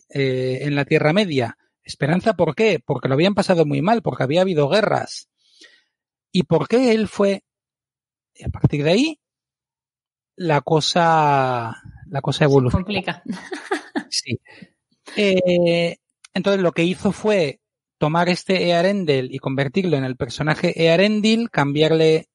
eh, 0.08 0.58
en 0.62 0.74
la 0.74 0.84
Tierra 0.84 1.12
Media. 1.12 1.56
¿Esperanza 1.84 2.34
por 2.34 2.54
qué? 2.54 2.80
Porque 2.84 3.08
lo 3.08 3.14
habían 3.14 3.34
pasado 3.34 3.66
muy 3.66 3.82
mal, 3.82 4.02
porque 4.02 4.22
había 4.22 4.40
habido 4.40 4.68
guerras. 4.68 5.28
¿Y 6.32 6.44
por 6.44 6.66
qué 6.66 6.92
él 6.92 7.08
fue? 7.08 7.44
Y 8.34 8.44
a 8.44 8.48
partir 8.48 8.82
de 8.82 8.90
ahí, 8.90 9.20
la 10.36 10.60
cosa, 10.62 11.74
la 12.08 12.20
cosa 12.20 12.44
evolucionó. 12.44 12.84
Complica. 12.84 13.22
Sí. 14.10 14.38
Eh, 15.16 15.96
entonces 16.34 16.62
lo 16.62 16.70
que 16.70 16.84
hizo 16.84 17.10
fue 17.10 17.60
tomar 17.98 18.28
este 18.28 18.68
Earendel 18.68 19.34
y 19.34 19.38
convertirlo 19.38 19.96
en 19.96 20.04
el 20.04 20.16
personaje 20.16 20.84
Earendil, 20.84 21.50
cambiarle, 21.50 22.28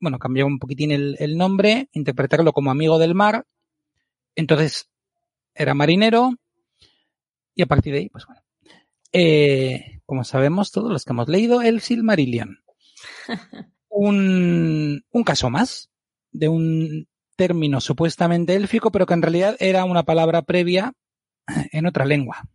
bueno, 0.00 0.18
cambiar 0.18 0.46
un 0.46 0.58
poquitín 0.58 0.92
el, 0.92 1.16
el 1.18 1.36
nombre, 1.36 1.88
interpretarlo 1.92 2.52
como 2.52 2.70
amigo 2.70 2.98
del 2.98 3.14
mar. 3.14 3.44
Entonces 4.34 4.88
era 5.54 5.74
marinero 5.74 6.32
y 7.54 7.62
a 7.62 7.66
partir 7.66 7.92
de 7.92 8.00
ahí, 8.00 8.08
pues 8.08 8.24
bueno. 8.26 8.45
Eh, 9.12 10.00
como 10.06 10.24
sabemos 10.24 10.72
todos 10.72 10.90
los 10.90 11.04
que 11.04 11.12
hemos 11.12 11.28
leído, 11.28 11.62
el 11.62 11.80
Silmarillion. 11.80 12.58
Un, 13.88 15.04
un 15.10 15.24
caso 15.24 15.48
más 15.48 15.88
de 16.30 16.48
un 16.48 17.08
término 17.34 17.80
supuestamente 17.80 18.54
élfico, 18.54 18.92
pero 18.92 19.06
que 19.06 19.14
en 19.14 19.22
realidad 19.22 19.56
era 19.58 19.86
una 19.86 20.02
palabra 20.02 20.42
previa 20.42 20.92
en 21.72 21.86
otra 21.86 22.04
lengua. 22.04 22.46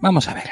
Vamos 0.00 0.28
a 0.28 0.34
ver. 0.34 0.50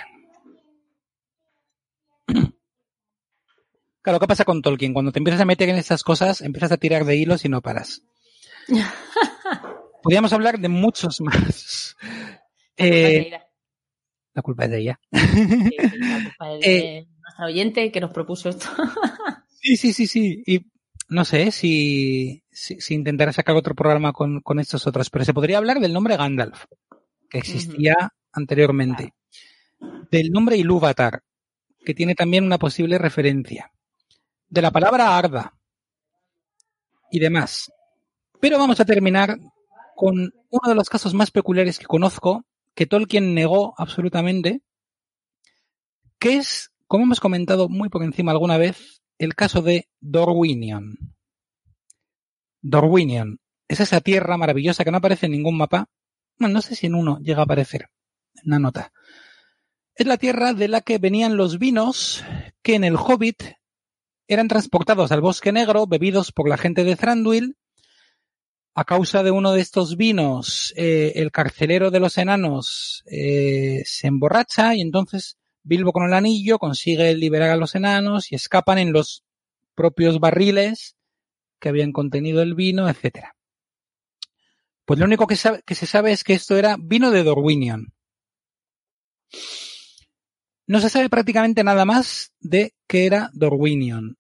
Claro, 4.03 4.19
¿qué 4.19 4.27
pasa 4.27 4.45
con 4.45 4.63
Tolkien? 4.63 4.95
Cuando 4.95 5.13
te 5.13 5.19
empiezas 5.19 5.43
a 5.43 5.45
meter 5.45 5.69
en 5.69 5.77
estas 5.77 6.03
cosas, 6.03 6.41
empiezas 6.41 6.73
a 6.73 6.79
tirar 6.79 7.05
de 7.05 7.17
hilos 7.17 7.45
y 7.45 7.49
no 7.49 7.61
paras. 7.61 8.03
Podríamos 10.03 10.33
hablar 10.33 10.59
de 10.59 10.69
muchos 10.69 11.21
más. 11.21 11.97
Eh, 12.87 13.31
la 14.35 14.43
culpa 14.43 14.65
es 14.65 14.71
de 14.71 14.79
ella. 14.81 15.01
Sí, 15.13 15.77
la 15.79 15.91
culpa 16.25 16.53
es 16.55 16.61
de 16.61 16.79
Eh, 16.99 17.07
nuestra 17.21 17.47
oyente 17.47 17.93
que 17.93 18.01
nos 18.01 18.13
propuso 18.13 18.49
esto. 18.49 18.67
Sí, 19.63 19.77
sí, 19.77 19.93
sí, 19.93 20.07
sí. 20.07 20.43
Y 20.47 20.67
no 21.11 21.23
sé 21.27 21.51
si, 21.53 22.43
si, 22.51 22.81
si 22.81 22.95
intentaré 22.95 23.31
sacar 23.35 23.55
otro 23.57 23.75
programa 23.75 24.15
con, 24.15 24.41
con 24.41 24.59
estos 24.59 24.87
otros, 24.87 25.11
pero 25.11 25.23
se 25.27 25.35
podría 25.35 25.59
hablar 25.59 25.81
del 25.81 25.93
nombre 25.93 26.17
Gandalf, 26.17 26.65
que 27.29 27.37
existía 27.39 27.95
anteriormente. 28.33 29.13
Del 30.11 30.31
nombre 30.31 30.57
Ilúvatar, 30.57 31.23
que 31.85 31.93
tiene 31.95 32.15
también 32.15 32.45
una 32.45 32.59
posible 32.59 32.97
referencia. 32.97 33.71
De 34.49 34.63
la 34.63 34.71
palabra 34.71 35.19
Arda. 35.19 35.55
Y 37.11 37.19
demás. 37.19 37.71
Pero 38.41 38.59
vamos 38.59 38.81
a 38.81 38.85
terminar 38.87 39.39
con 39.97 40.15
uno 40.51 40.69
de 40.69 40.75
los 40.75 40.89
casos 40.89 41.15
más 41.15 41.31
peculiares 41.31 41.79
que 41.79 41.87
conozco, 41.87 42.45
que 42.75 42.87
Tolkien 42.87 43.35
negó 43.35 43.75
absolutamente, 43.77 44.63
que 46.19 46.37
es, 46.37 46.71
como 46.87 47.05
hemos 47.05 47.21
comentado 47.21 47.69
muy 47.69 47.89
por 47.89 48.03
encima 48.03 48.33
alguna 48.33 48.59
vez, 48.59 49.03
el 49.19 49.35
caso 49.35 49.63
de 49.63 49.89
Dorwinion. 50.01 50.97
Dorwinion. 52.63 53.39
es 53.69 53.81
esa 53.81 54.01
tierra 54.01 54.37
maravillosa 54.37 54.85
que 54.85 54.91
no 54.91 54.99
aparece 54.99 55.27
en 55.27 55.33
ningún 55.33 55.57
mapa. 55.57 55.89
Bueno, 56.39 56.55
no 56.55 56.63
sé 56.63 56.75
si 56.75 56.87
en 56.87 56.95
uno 56.95 57.19
llega 57.21 57.41
a 57.41 57.45
aparecer 57.45 57.89
una 58.45 58.59
nota. 58.59 58.93
Es 59.95 60.07
la 60.07 60.17
tierra 60.17 60.55
de 60.55 60.69
la 60.69 60.81
que 60.81 60.99
venían 60.99 61.37
los 61.37 61.59
vinos 61.59 62.25
que 62.63 62.75
en 62.75 62.85
el 62.85 62.97
Hobbit 62.97 63.43
eran 64.29 64.49
transportados 64.49 65.13
al 65.13 65.21
Bosque 65.21 65.53
Negro, 65.53 65.87
bebidos 65.87 66.33
por 66.33 66.49
la 66.49 66.57
gente 66.57 66.85
de 66.85 66.97
Thranduil. 66.97 67.57
A 68.75 68.85
causa 68.85 69.23
de 69.23 69.31
uno 69.31 69.53
de 69.53 69.61
estos 69.61 69.97
vinos, 69.97 70.73
eh, 70.77 71.13
el 71.17 71.33
carcelero 71.33 71.91
de 71.91 72.01
los 72.01 72.19
enanos 72.19 73.03
eh, 73.07 73.83
se 73.85 74.07
emborracha 74.07 74.75
y 74.75 74.81
entonces 74.81 75.39
Bilbo 75.63 75.93
con 75.93 76.05
el 76.05 76.15
anillo 76.15 76.59
consigue 76.59 77.15
liberar 77.15 77.51
a 77.51 77.57
los 77.57 77.75
enanos 77.75 78.31
y 78.31 78.37
escapan 78.37 78.79
en 78.79 78.93
los 78.93 79.25
propios 79.75 80.21
barriles 80.21 80.97
que 81.59 81.69
habían 81.69 81.93
contenido 81.93 82.43
el 82.43 82.55
vino, 82.55 82.89
etcétera. 82.89 83.37
Pues 84.85 84.99
lo 84.99 85.07
único 85.07 85.27
que, 85.27 85.37
que 85.67 85.75
se 85.75 85.87
sabe 85.87 86.13
es 86.13 86.25
que 86.25 86.35
esto 86.35 86.57
era 86.57 86.77
vino 86.79 87.11
de 87.11 87.23
Dorwinion. 87.23 87.93
No 90.67 90.81
se 90.81 90.89
sabe 90.89 91.11
prácticamente 91.11 91.65
nada 91.65 91.85
más 91.85 92.33
de 92.41 92.75
qué 92.87 93.07
era 93.07 93.31
Dorwinion. 93.33 94.17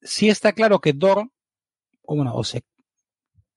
Sí 0.00 0.28
está 0.28 0.52
claro 0.52 0.80
que 0.80 0.92
Dor, 0.92 1.30
o 2.02 2.16
bueno, 2.16 2.34
o 2.34 2.42
se 2.42 2.62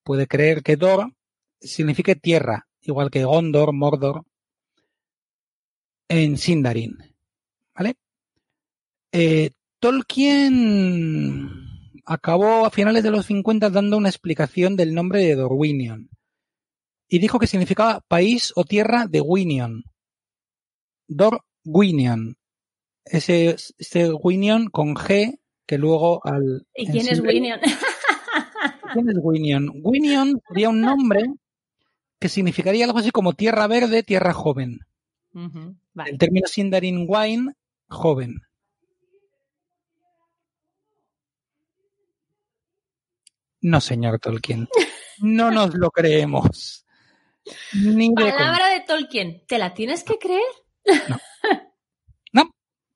puede 0.05 0.27
creer 0.27 0.63
que 0.63 0.77
Dor 0.77 1.11
significa 1.59 2.15
tierra, 2.15 2.67
igual 2.81 3.09
que 3.09 3.25
Gondor, 3.25 3.73
Mordor, 3.73 4.23
en 6.07 6.37
Sindarin. 6.37 6.97
¿Vale? 7.75 7.95
Eh, 9.11 9.51
Tolkien 9.79 11.49
acabó 12.05 12.65
a 12.65 12.69
finales 12.69 13.03
de 13.03 13.11
los 13.11 13.25
50 13.25 13.69
dando 13.71 13.97
una 13.97 14.09
explicación 14.09 14.75
del 14.75 14.93
nombre 14.93 15.21
de 15.21 15.35
Dorwinion 15.35 16.09
y 17.07 17.19
dijo 17.19 17.39
que 17.39 17.47
significaba 17.47 18.01
país 18.07 18.53
o 18.55 18.63
tierra 18.63 19.07
de 19.07 19.21
Winion. 19.21 19.83
Dorwinion. 21.07 22.37
Ese, 23.05 23.55
ese 23.77 24.13
Winion 24.13 24.69
con 24.69 24.95
G 24.95 25.39
que 25.65 25.77
luego 25.77 26.21
al... 26.25 26.67
¿Y 26.75 26.87
quién 26.91 27.07
es 27.07 27.19
Winion? 27.19 27.59
¿Quién 28.95 29.09
es 29.09 29.17
Winion? 29.21 29.71
Winion 29.83 30.41
sería 30.47 30.69
un 30.69 30.79
nombre 30.79 31.25
que 32.17 32.29
significaría 32.29 32.85
algo 32.85 32.99
así 32.99 33.11
como 33.11 33.33
tierra 33.33 33.67
verde, 33.67 34.03
tierra 34.03 34.31
joven. 34.31 34.79
Vale. 35.33 36.11
El 36.11 36.17
término 36.17 36.47
Sindarin 36.47 37.05
wine, 37.09 37.51
joven. 37.89 38.41
No, 43.59 43.81
señor 43.81 44.19
Tolkien. 44.19 44.69
No 45.19 45.51
nos 45.51 45.73
lo 45.75 45.91
creemos. 45.91 46.85
Ni 47.73 48.09
de 48.09 48.15
coña. 48.15 48.37
Palabra 48.37 48.69
de 48.69 48.79
Tolkien, 48.81 49.43
¿te 49.45 49.57
la 49.57 49.73
tienes 49.73 50.03
que 50.03 50.17
creer? 50.17 50.41
No. 52.31 52.49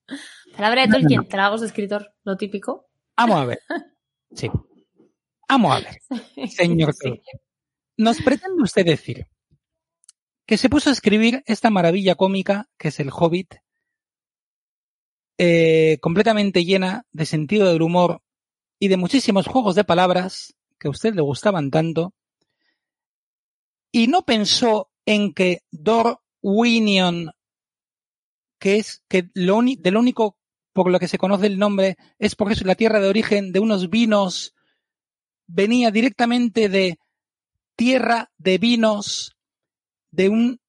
Palabra 0.55 0.83
de 0.83 0.87
No, 0.87 0.93
no, 0.93 0.99
Tolkien, 0.99 1.21
no. 1.21 1.27
te 1.27 1.37
la 1.37 1.45
hago 1.47 1.57
de 1.57 1.65
escritor, 1.67 2.13
lo 2.23 2.37
típico. 2.37 2.87
Vamos 3.17 3.37
a 3.37 3.45
ver. 3.45 3.59
Sí. 4.33 4.49
Vamos 5.49 5.75
a 5.75 5.79
ver, 5.79 6.01
señor 6.49 6.93
Sí. 6.93 7.21
¿Nos 7.97 8.21
pretende 8.21 8.61
usted 8.63 8.85
decir 8.85 9.27
que 10.45 10.57
se 10.57 10.69
puso 10.69 10.89
a 10.89 10.93
escribir 10.93 11.43
esta 11.47 11.69
maravilla 11.69 12.15
cómica 12.15 12.69
que 12.77 12.89
es 12.89 12.99
el 12.99 13.09
Hobbit, 13.11 13.55
eh, 15.37 15.97
completamente 16.01 16.65
llena 16.65 17.05
de 17.11 17.25
sentido 17.25 17.71
del 17.71 17.81
humor 17.81 18.21
y 18.79 18.87
de 18.87 18.97
muchísimos 18.97 19.47
juegos 19.47 19.75
de 19.75 19.83
palabras 19.83 20.55
que 20.79 20.87
a 20.87 20.91
usted 20.91 21.13
le 21.13 21.21
gustaban 21.21 21.71
tanto, 21.71 22.13
y 23.91 24.07
no 24.07 24.23
pensó 24.23 24.89
en 25.05 25.33
que 25.33 25.63
Dorwinion, 25.71 27.31
que 28.59 28.77
es 28.77 29.03
que 29.07 29.29
lo 29.33 29.61
de 29.61 29.91
lo 29.91 29.99
único 29.99 30.37
por 30.73 30.91
lo 30.91 30.99
que 30.99 31.07
se 31.07 31.17
conoce 31.17 31.47
el 31.47 31.57
nombre 31.57 31.97
es 32.19 32.35
porque 32.35 32.53
es 32.53 32.63
la 32.63 32.75
tierra 32.75 32.99
de 32.99 33.09
origen 33.09 33.51
de 33.51 33.59
unos 33.59 33.89
vinos, 33.89 34.55
venía 35.49 35.91
directamente 35.91 36.69
de 36.69 36.99
tierra 37.75 38.31
de 38.37 38.57
vinos, 38.57 39.35
de 40.11 40.29
un, 40.29 40.61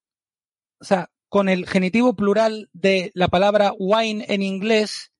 o 0.79 0.83
sea, 0.83 1.09
con 1.29 1.47
el 1.49 1.67
genitivo 1.67 2.15
plural 2.15 2.69
de 2.73 3.11
la 3.13 3.27
palabra 3.27 3.73
wine 3.77 4.25
en 4.27 4.41
inglés, 4.41 5.11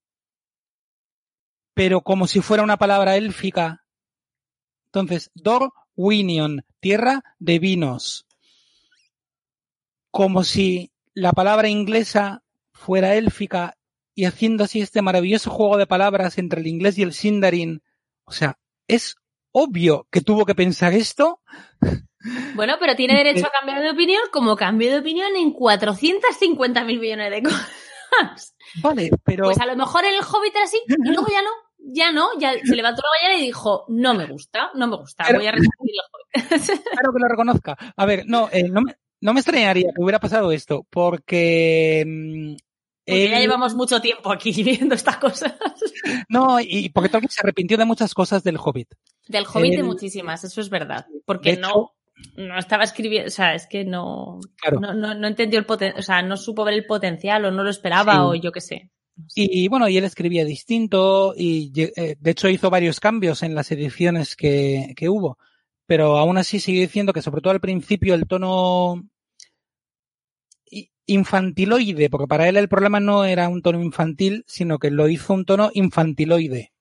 pero 1.74 2.02
como 2.02 2.26
si 2.26 2.40
fuera 2.40 2.62
una 2.62 2.76
palabra 2.76 3.16
élfica. 3.16 3.86
Entonces, 4.86 5.30
Dorwinion, 5.34 6.66
tierra 6.80 7.22
de 7.38 7.58
vinos. 7.58 8.26
Como 10.10 10.44
si 10.44 10.92
la 11.14 11.32
palabra 11.32 11.68
inglesa 11.68 12.42
fuera 12.72 13.14
élfica 13.14 13.78
y 14.14 14.26
haciendo 14.26 14.64
así 14.64 14.80
este 14.80 15.00
maravilloso 15.00 15.50
juego 15.50 15.78
de 15.78 15.86
palabras 15.86 16.36
entre 16.36 16.60
el 16.60 16.66
inglés 16.66 16.98
y 16.98 17.02
el 17.02 17.14
sindarin. 17.14 17.82
O 18.24 18.32
sea, 18.32 18.58
es 18.86 19.16
obvio 19.52 20.06
que 20.10 20.20
tuvo 20.20 20.44
que 20.44 20.54
pensar 20.54 20.92
esto. 20.94 21.40
Bueno, 22.54 22.74
pero 22.80 22.94
tiene 22.96 23.16
derecho 23.16 23.46
a 23.46 23.50
cambiar 23.50 23.82
de 23.82 23.90
opinión 23.90 24.22
como 24.32 24.56
cambió 24.56 24.90
de 24.92 24.98
opinión 24.98 25.34
en 25.36 25.52
450 25.52 26.84
mil 26.84 27.00
millones 27.00 27.30
de 27.30 27.42
cosas. 27.42 28.54
Vale, 28.82 29.10
pero 29.24 29.44
Pues 29.44 29.58
a 29.60 29.66
lo 29.66 29.74
mejor 29.76 30.04
en 30.04 30.14
el 30.14 30.20
Hobbit 30.22 30.54
era 30.54 30.64
así 30.64 30.78
y 30.86 30.94
luego 31.08 31.26
ya 31.30 31.42
no, 31.42 31.50
ya 31.78 32.12
no, 32.12 32.28
ya 32.38 32.52
se 32.62 32.76
levantó 32.76 33.02
la 33.02 33.08
mañana 33.26 33.42
y 33.42 33.46
dijo, 33.46 33.84
no 33.88 34.14
me 34.14 34.26
gusta, 34.26 34.70
no 34.74 34.86
me 34.86 34.96
gusta, 34.96 35.24
Pero- 35.26 35.38
voy 35.38 35.46
a 35.48 35.52
reescribir 35.52 35.94
el 35.94 36.00
Hobbit. 36.12 36.82
claro 36.90 37.12
que 37.12 37.18
lo 37.20 37.28
reconozca. 37.28 37.76
A 37.96 38.06
ver, 38.06 38.24
no, 38.26 38.48
eh, 38.52 38.68
no, 38.68 38.82
me, 38.82 38.96
no 39.20 39.32
me 39.34 39.40
extrañaría 39.40 39.92
que 39.94 40.02
hubiera 40.02 40.20
pasado 40.20 40.52
esto, 40.52 40.86
porque... 40.90 42.56
Porque 43.04 43.28
ya 43.28 43.36
él- 43.36 43.42
llevamos 43.42 43.74
mucho 43.74 44.00
tiempo 44.00 44.30
aquí 44.32 44.52
viendo 44.62 44.94
estas 44.94 45.16
cosas. 45.18 45.54
No, 46.28 46.58
y 46.60 46.88
porque 46.90 47.08
Tolkien 47.08 47.30
se 47.30 47.40
arrepintió 47.42 47.76
de 47.76 47.84
muchas 47.84 48.14
cosas 48.14 48.42
del 48.44 48.56
Hobbit. 48.58 48.94
Del 49.28 49.44
Hobbit 49.46 49.76
de 49.76 49.82
muchísimas, 49.82 50.44
eso 50.44 50.60
es 50.60 50.68
verdad. 50.70 51.06
Porque 51.24 51.56
no, 51.56 51.92
no 52.36 52.58
estaba 52.58 52.84
escribiendo, 52.84 53.28
o 53.28 53.30
sea, 53.30 53.54
es 53.54 53.66
que 53.66 53.84
no, 53.84 54.38
Claro. 54.60 54.80
no, 54.80 54.94
no, 54.94 55.14
no 55.14 55.26
entendió 55.28 55.58
el 55.58 55.66
potencial, 55.66 55.98
o 56.00 56.02
sea, 56.02 56.22
no 56.22 56.36
supo 56.36 56.64
ver 56.64 56.74
el 56.74 56.86
potencial 56.86 57.44
o 57.44 57.50
no 57.50 57.62
lo 57.64 57.70
esperaba 57.70 58.14
Sí. 58.14 58.18
o 58.20 58.34
yo 58.36 58.52
qué 58.52 58.60
sé. 58.60 58.90
Y 59.34 59.68
bueno, 59.68 59.88
y 59.88 59.98
él 59.98 60.04
escribía 60.04 60.44
distinto 60.44 61.34
y 61.36 61.70
eh, 61.80 62.16
de 62.18 62.30
hecho 62.30 62.48
hizo 62.48 62.70
varios 62.70 62.98
cambios 62.98 63.42
en 63.42 63.54
las 63.54 63.70
ediciones 63.70 64.36
que, 64.36 64.94
que 64.96 65.08
hubo. 65.10 65.38
Pero 65.86 66.16
aún 66.16 66.38
así 66.38 66.60
sigue 66.60 66.80
diciendo 66.80 67.12
que 67.12 67.20
sobre 67.20 67.42
todo 67.42 67.52
al 67.52 67.60
principio 67.60 68.14
el 68.14 68.26
tono 68.26 69.02
infantiloide, 71.06 72.10
porque 72.10 72.26
para 72.26 72.48
él 72.48 72.56
el 72.56 72.68
problema 72.68 73.00
no 73.00 73.24
era 73.24 73.48
un 73.48 73.62
tono 73.62 73.82
infantil, 73.82 74.44
sino 74.46 74.78
que 74.78 74.90
lo 74.90 75.08
hizo 75.08 75.34
un 75.34 75.44
tono 75.44 75.70
infantiloide. 75.74 76.72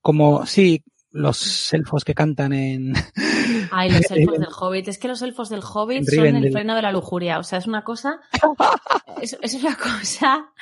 Como, 0.00 0.46
sí, 0.46 0.84
los 1.10 1.72
elfos 1.72 2.04
que 2.04 2.14
cantan 2.14 2.52
en... 2.52 2.94
Ay, 3.72 3.90
los 3.90 4.10
elfos 4.10 4.38
del 4.38 4.48
Hobbit. 4.48 4.88
Es 4.88 4.98
que 4.98 5.08
los 5.08 5.22
elfos 5.22 5.48
del 5.48 5.62
Hobbit 5.62 6.04
son 6.04 6.36
el 6.36 6.52
freno 6.52 6.74
de 6.76 6.82
la 6.82 6.92
lujuria. 6.92 7.38
O 7.38 7.42
sea, 7.42 7.58
es 7.58 7.66
una 7.66 7.84
cosa. 7.84 8.20
Es, 9.20 9.36
es 9.42 9.54
una 9.54 9.76
cosa 9.76 10.52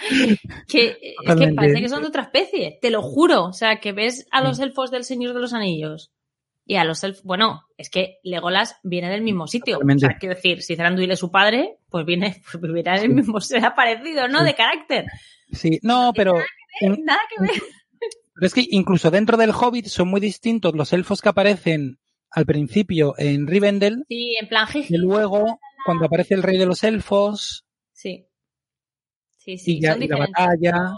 que, 0.66 0.96
es 1.22 1.36
que 1.36 1.52
parece 1.52 1.82
que 1.82 1.90
son 1.90 2.00
de 2.00 2.08
otra 2.08 2.22
especie. 2.22 2.78
Te 2.80 2.90
lo 2.90 3.02
juro. 3.02 3.44
O 3.44 3.52
sea, 3.52 3.80
que 3.80 3.92
ves 3.92 4.26
a 4.30 4.42
los 4.42 4.58
elfos 4.60 4.90
del 4.90 5.04
Señor 5.04 5.34
de 5.34 5.40
los 5.40 5.52
Anillos 5.52 6.10
y 6.66 6.74
a 6.76 6.84
los 6.84 7.02
elfos. 7.04 7.22
Bueno, 7.22 7.62
es 7.78 7.88
que 7.88 8.18
Legolas 8.24 8.76
viene 8.82 9.08
del 9.08 9.22
mismo 9.22 9.46
sitio. 9.46 9.78
O 9.78 9.98
sea, 9.98 10.16
quiero 10.18 10.34
decir, 10.34 10.62
si 10.62 10.76
Thranduil 10.76 11.10
es 11.12 11.18
su 11.20 11.30
padre, 11.30 11.78
pues 11.88 12.04
viene, 12.04 12.42
pues 12.52 12.60
vivirá 12.60 12.96
en 12.96 13.02
el 13.04 13.10
mismo. 13.14 13.40
Será 13.40 13.74
parecido, 13.74 14.28
¿no? 14.28 14.40
Sí. 14.40 14.44
De 14.46 14.54
carácter. 14.54 15.04
Sí, 15.52 15.78
no, 15.82 16.12
pero... 16.14 16.34
in- 16.80 17.04
Nada 17.04 17.20
que 17.34 17.42
ver. 17.42 17.50
Pero 18.38 18.46
es 18.48 18.52
que 18.52 18.66
incluso 18.70 19.10
dentro 19.10 19.38
del 19.38 19.50
Hobbit 19.52 19.86
son 19.86 20.08
muy 20.08 20.20
distintos 20.20 20.74
los 20.74 20.92
elfos 20.92 21.22
que 21.22 21.30
aparecen 21.30 21.98
al 22.30 22.44
principio 22.44 23.14
en 23.16 23.46
Rivendell 23.46 24.04
Sí, 24.08 24.36
en 24.38 24.46
plan 24.46 24.68
y 24.74 24.98
luego 24.98 25.58
cuando 25.86 26.04
aparece 26.04 26.34
el 26.34 26.42
rey 26.42 26.58
de 26.58 26.66
los 26.66 26.84
elfos 26.84 27.64
Sí. 27.92 28.26
Sí, 29.38 29.56
sí, 29.56 29.76
y, 29.78 29.80
ya, 29.80 29.94
son 29.94 30.02
y 30.02 30.08
la 30.08 30.18
batalla. 30.18 30.72
pero- 30.72 30.96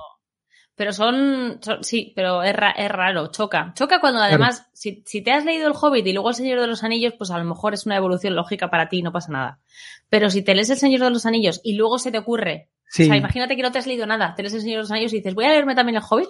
Pero 0.79 0.93
son, 0.93 1.59
son- 1.61 1.83
sí, 1.85 2.13
pero 2.17 2.43
es, 2.43 2.55
ra- 2.57 2.71
es 2.71 2.89
raro, 2.91 3.27
choca. 3.33 3.73
Choca 3.75 4.01
cuando 4.01 4.21
además, 4.21 4.69
si, 4.73 5.03
si 5.05 5.21
te 5.23 5.33
has 5.33 5.45
leído 5.45 5.67
El 5.69 5.75
Hobbit 5.79 6.07
y 6.07 6.13
luego 6.15 6.31
El 6.31 6.37
Señor 6.37 6.61
de 6.61 6.67
los 6.69 6.85
Anillos, 6.85 7.13
pues 7.19 7.31
a 7.31 7.37
lo 7.39 7.45
mejor 7.45 7.75
es 7.75 7.85
una 7.85 7.97
evolución 7.97 8.35
lógica 8.37 8.71
para 8.71 8.89
ti 8.89 8.99
y 8.99 9.03
no 9.03 9.13
pasa 9.13 9.33
nada. 9.33 9.61
Pero 10.09 10.31
si 10.31 10.43
te 10.43 10.55
lees 10.55 10.71
El 10.71 10.79
Señor 10.79 11.01
de 11.03 11.11
los 11.11 11.27
Anillos 11.27 11.61
y 11.65 11.75
luego 11.75 11.99
se 11.99 12.11
te 12.13 12.19
ocurre, 12.19 12.71
Sí, 12.91 13.03
o 13.03 13.07
sea, 13.09 13.17
imagínate 13.17 13.55
que 13.57 13.63
no 13.63 13.71
te 13.71 13.79
has 13.79 13.87
leído 13.87 14.07
nada, 14.07 14.35
te 14.35 14.43
lees 14.43 14.55
El 14.55 14.63
Señor 14.63 14.77
de 14.77 14.83
los 14.85 14.91
Anillos 14.91 15.13
y 15.13 15.17
dices, 15.17 15.35
voy 15.35 15.45
a 15.45 15.51
leerme 15.51 15.75
también 15.75 15.97
El 15.97 16.03
Hobbit, 16.09 16.29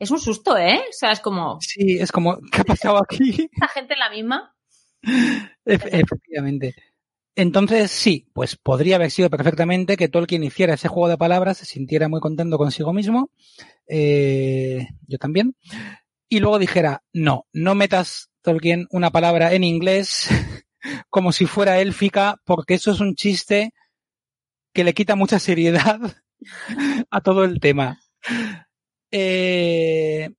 es 0.00 0.10
un 0.10 0.18
susto, 0.18 0.56
¿eh? 0.58 0.80
O 0.88 0.92
sea, 0.92 1.12
es 1.12 1.20
como, 1.20 1.58
sí, 1.60 1.98
es 2.00 2.10
como, 2.10 2.38
¿qué 2.50 2.62
ha 2.62 2.64
pasado 2.64 2.96
aquí? 2.98 3.48
esta 3.52 3.68
gente 3.68 3.92
es 3.94 3.98
la 4.00 4.10
misma. 4.10 4.52
Ef- 5.64 5.86
efectivamente. 5.92 6.74
Entonces, 7.34 7.90
sí, 7.90 8.28
pues 8.34 8.56
podría 8.56 8.96
haber 8.96 9.10
sido 9.10 9.30
perfectamente 9.30 9.96
que 9.96 10.08
Tolkien 10.08 10.44
hiciera 10.44 10.74
ese 10.74 10.88
juego 10.88 11.08
de 11.08 11.16
palabras, 11.16 11.58
se 11.58 11.64
sintiera 11.64 12.08
muy 12.08 12.20
contento 12.20 12.58
consigo 12.58 12.92
mismo, 12.92 13.30
eh, 13.88 14.88
yo 15.06 15.18
también, 15.18 15.56
y 16.28 16.40
luego 16.40 16.58
dijera, 16.58 17.02
no, 17.12 17.46
no 17.52 17.74
metas, 17.74 18.30
Tolkien, 18.42 18.86
una 18.90 19.10
palabra 19.10 19.54
en 19.54 19.64
inglés 19.64 20.28
como 21.08 21.32
si 21.32 21.46
fuera 21.46 21.80
élfica, 21.80 22.36
porque 22.44 22.74
eso 22.74 22.90
es 22.90 23.00
un 23.00 23.14
chiste 23.14 23.72
que 24.74 24.84
le 24.84 24.94
quita 24.94 25.16
mucha 25.16 25.38
seriedad 25.38 26.00
a 27.10 27.20
todo 27.22 27.44
el 27.44 27.60
tema. 27.60 28.00
Eh, 29.10 30.30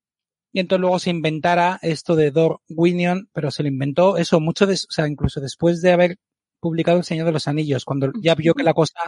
y 0.52 0.60
entonces 0.60 0.82
luego 0.82 1.00
se 1.00 1.10
inventara 1.10 1.80
esto 1.82 2.16
de 2.16 2.30
Dorwinion, 2.30 3.30
pero 3.34 3.50
se 3.50 3.64
lo 3.64 3.70
inventó 3.70 4.18
eso 4.18 4.40
mucho, 4.40 4.68
de, 4.68 4.76
o 4.76 4.92
sea, 4.92 5.08
incluso 5.08 5.42
después 5.42 5.82
de 5.82 5.92
haber 5.92 6.18
publicado 6.64 6.98
El 6.98 7.04
Señor 7.04 7.26
de 7.26 7.34
los 7.34 7.50
Anillos, 7.50 7.84
cuando 7.84 8.14
ya 8.22 8.36
vio 8.36 8.54
que 8.54 8.64
la 8.64 8.74
cosa 8.74 9.02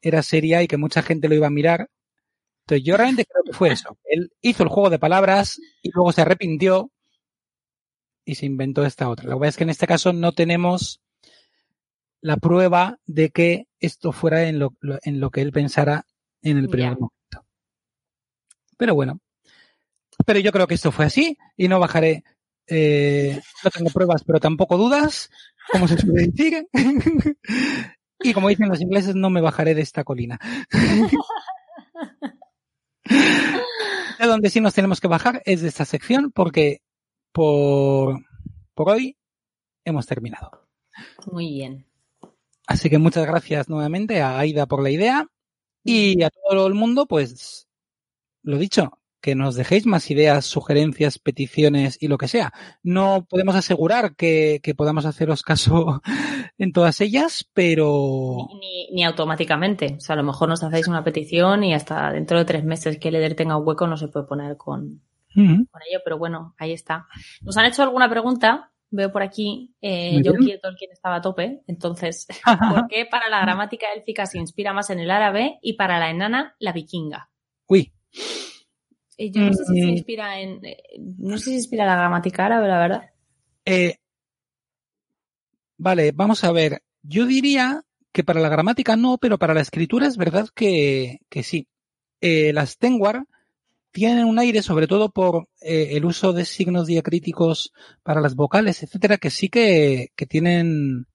era 0.00 0.22
seria 0.22 0.62
y 0.62 0.66
que 0.66 0.78
mucha 0.78 1.02
gente 1.02 1.28
lo 1.28 1.34
iba 1.34 1.46
a 1.46 1.50
mirar. 1.50 1.90
Entonces 2.62 2.86
yo 2.86 2.96
realmente 2.96 3.26
creo 3.26 3.44
que 3.44 3.52
fue 3.52 3.70
eso. 3.70 3.98
Él 4.04 4.32
hizo 4.40 4.62
el 4.62 4.70
juego 4.70 4.88
de 4.88 4.98
palabras 4.98 5.60
y 5.82 5.90
luego 5.92 6.10
se 6.12 6.22
arrepintió 6.22 6.90
y 8.24 8.36
se 8.36 8.46
inventó 8.46 8.82
esta 8.86 9.10
otra. 9.10 9.28
La 9.28 9.34
verdad 9.34 9.50
es 9.50 9.56
que 9.58 9.64
en 9.64 9.70
este 9.70 9.86
caso 9.86 10.14
no 10.14 10.32
tenemos 10.32 11.02
la 12.22 12.38
prueba 12.38 12.98
de 13.04 13.28
que 13.28 13.66
esto 13.78 14.12
fuera 14.12 14.44
en 14.44 14.58
lo, 14.58 14.74
en 15.02 15.20
lo 15.20 15.30
que 15.30 15.42
él 15.42 15.52
pensara 15.52 16.06
en 16.40 16.56
el 16.56 16.70
primer 16.70 16.94
momento. 16.94 17.44
Pero 18.78 18.94
bueno, 18.94 19.20
pero 20.24 20.40
yo 20.40 20.50
creo 20.50 20.66
que 20.66 20.74
esto 20.74 20.90
fue 20.92 21.04
así 21.04 21.36
y 21.58 21.68
no 21.68 21.78
bajaré. 21.78 22.24
Eh, 22.66 23.38
no 23.62 23.70
tengo 23.70 23.90
pruebas, 23.90 24.24
pero 24.24 24.40
tampoco 24.40 24.78
dudas, 24.78 25.30
como 25.72 25.88
se 25.88 25.98
suele 25.98 26.26
decir. 26.26 26.66
y 28.20 28.32
como 28.32 28.48
dicen 28.48 28.68
los 28.68 28.80
ingleses, 28.80 29.14
no 29.14 29.30
me 29.30 29.40
bajaré 29.40 29.74
de 29.74 29.82
esta 29.82 30.04
colina. 30.04 30.38
de 33.04 34.26
donde 34.26 34.50
sí 34.50 34.60
nos 34.60 34.74
tenemos 34.74 35.00
que 35.00 35.08
bajar 35.08 35.42
es 35.44 35.62
de 35.62 35.68
esta 35.68 35.84
sección 35.84 36.32
porque 36.32 36.80
por, 37.32 38.24
por 38.74 38.90
hoy 38.90 39.16
hemos 39.84 40.06
terminado. 40.06 40.68
Muy 41.30 41.50
bien. 41.50 41.86
Así 42.66 42.88
que 42.88 42.98
muchas 42.98 43.26
gracias 43.26 43.68
nuevamente 43.68 44.22
a 44.22 44.38
Aida 44.38 44.66
por 44.66 44.82
la 44.82 44.90
idea 44.90 45.26
y 45.82 46.22
a 46.22 46.30
todo 46.30 46.66
el 46.66 46.74
mundo, 46.74 47.06
pues 47.06 47.68
lo 48.42 48.56
dicho, 48.56 48.98
que 49.24 49.34
nos 49.34 49.54
dejéis 49.54 49.86
más 49.86 50.10
ideas, 50.10 50.44
sugerencias, 50.44 51.18
peticiones 51.18 51.96
y 51.98 52.08
lo 52.08 52.18
que 52.18 52.28
sea. 52.28 52.52
No 52.82 53.26
podemos 53.26 53.54
asegurar 53.54 54.16
que, 54.16 54.60
que 54.62 54.74
podamos 54.74 55.06
haceros 55.06 55.42
caso 55.42 56.02
en 56.58 56.72
todas 56.72 57.00
ellas, 57.00 57.48
pero... 57.54 58.48
Ni, 58.60 58.90
ni, 58.90 59.02
automáticamente. 59.02 59.94
O 59.96 60.00
sea, 60.00 60.12
a 60.12 60.18
lo 60.18 60.24
mejor 60.24 60.50
nos 60.50 60.62
hacéis 60.62 60.88
una 60.88 61.02
petición 61.02 61.64
y 61.64 61.72
hasta 61.72 62.12
dentro 62.12 62.36
de 62.36 62.44
tres 62.44 62.64
meses 62.64 62.98
que 62.98 63.08
el 63.08 63.14
EDER 63.14 63.34
tenga 63.34 63.56
un 63.56 63.66
hueco 63.66 63.86
no 63.86 63.96
se 63.96 64.08
puede 64.08 64.26
poner 64.26 64.58
con, 64.58 65.00
uh 65.36 65.40
-huh. 65.40 65.70
con 65.70 65.80
ello, 65.88 66.00
pero 66.04 66.18
bueno, 66.18 66.54
ahí 66.58 66.72
está. 66.72 67.06
Nos 67.40 67.56
han 67.56 67.64
hecho 67.64 67.82
alguna 67.82 68.10
pregunta 68.10 68.72
veo 68.90 69.10
por 69.10 69.22
aquí, 69.22 69.74
eh, 69.80 70.20
John 70.22 70.36
Tolkien 70.62 70.92
estaba 70.92 71.16
a 71.16 71.20
tope, 71.22 71.62
entonces, 71.66 72.28
¿por 72.70 72.86
qué 72.88 73.06
para 73.06 73.28
la 73.28 73.40
gramática 73.40 73.86
élfica 73.96 74.26
se 74.26 74.38
inspira 74.38 74.74
más 74.74 74.90
en 74.90 75.00
el 75.00 75.10
árabe 75.10 75.58
y 75.62 75.72
para 75.72 75.98
la 75.98 76.10
enana 76.10 76.54
la 76.60 76.72
vikinga? 76.72 77.30
Uy. 77.66 77.92
Eh, 79.18 79.30
yo 79.30 79.42
no 79.42 79.52
sé 79.52 79.64
si 79.64 79.80
se 79.80 79.88
inspira 79.88 80.40
en, 80.40 80.64
eh, 80.64 80.82
no 80.98 81.38
sé 81.38 81.44
si 81.44 81.50
se 81.50 81.56
inspira 81.56 81.84
en 81.84 81.90
la 81.90 81.96
gramática 81.96 82.46
árabe, 82.46 82.68
la 82.68 82.78
verdad. 82.78 83.10
Eh, 83.64 83.96
vale, 85.76 86.12
vamos 86.12 86.44
a 86.44 86.52
ver. 86.52 86.82
Yo 87.02 87.26
diría 87.26 87.84
que 88.12 88.24
para 88.24 88.40
la 88.40 88.48
gramática 88.48 88.96
no, 88.96 89.18
pero 89.18 89.38
para 89.38 89.54
la 89.54 89.60
escritura 89.60 90.06
es 90.06 90.16
verdad 90.16 90.48
que, 90.54 91.18
que 91.28 91.42
sí. 91.42 91.68
Eh, 92.20 92.52
las 92.52 92.78
Tengwar 92.78 93.26
tienen 93.90 94.24
un 94.24 94.38
aire, 94.38 94.62
sobre 94.62 94.86
todo 94.86 95.10
por 95.10 95.48
eh, 95.60 95.90
el 95.92 96.04
uso 96.04 96.32
de 96.32 96.44
signos 96.44 96.86
diacríticos 96.86 97.72
para 98.02 98.20
las 98.20 98.34
vocales, 98.34 98.82
etcétera, 98.82 99.18
que 99.18 99.30
sí 99.30 99.48
que, 99.48 100.08
que 100.16 100.26
tienen, 100.26 101.06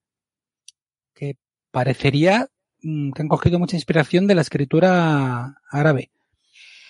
que 1.13 1.38
parecería 1.71 2.47
mm, 2.81 3.11
que 3.11 3.21
han 3.21 3.27
cogido 3.27 3.59
mucha 3.59 3.76
inspiración 3.76 4.27
de 4.27 4.35
la 4.35 4.41
escritura 4.41 5.55
árabe. 5.69 6.11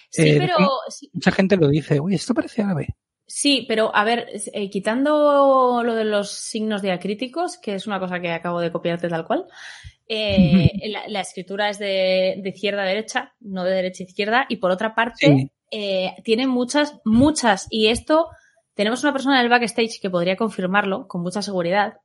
Sí, 0.09 0.29
eh, 0.29 0.35
pero. 0.39 0.55
Mucha 1.13 1.31
gente 1.31 1.57
lo 1.57 1.67
dice, 1.67 1.99
uy, 1.99 2.15
esto 2.15 2.33
parece 2.33 2.61
árabe. 2.61 2.95
Sí, 3.31 3.65
pero 3.67 3.95
a 3.95 4.03
ver, 4.03 4.27
eh, 4.53 4.71
quitando 4.71 5.83
lo 5.83 5.93
de 5.93 6.03
los 6.03 6.31
signos 6.31 6.81
diacríticos, 6.81 7.59
que 7.59 7.75
es 7.75 7.85
una 7.85 7.99
cosa 7.99 8.19
que 8.19 8.31
acabo 8.31 8.59
de 8.59 8.71
copiarte 8.71 9.07
tal 9.07 9.27
cual, 9.27 9.45
eh, 10.07 10.71
la, 10.89 11.07
la, 11.07 11.21
escritura 11.21 11.69
es 11.69 11.77
de, 11.77 12.39
de, 12.41 12.49
izquierda 12.49 12.81
a 12.81 12.87
derecha, 12.87 13.35
no 13.39 13.63
de 13.63 13.71
derecha 13.75 14.03
a 14.03 14.07
izquierda, 14.07 14.45
y 14.49 14.55
por 14.55 14.71
otra 14.71 14.95
parte, 14.95 15.27
sí 15.27 15.51
eh, 15.69 16.15
tiene 16.23 16.47
muchas, 16.47 16.99
muchas, 17.05 17.67
y 17.69 17.87
esto, 17.87 18.29
tenemos 18.73 19.03
una 19.03 19.13
persona 19.13 19.37
en 19.37 19.43
el 19.43 19.49
backstage 19.49 19.99
que 20.01 20.09
podría 20.09 20.35
confirmarlo 20.35 21.07
con 21.07 21.21
mucha 21.21 21.43
seguridad, 21.43 21.97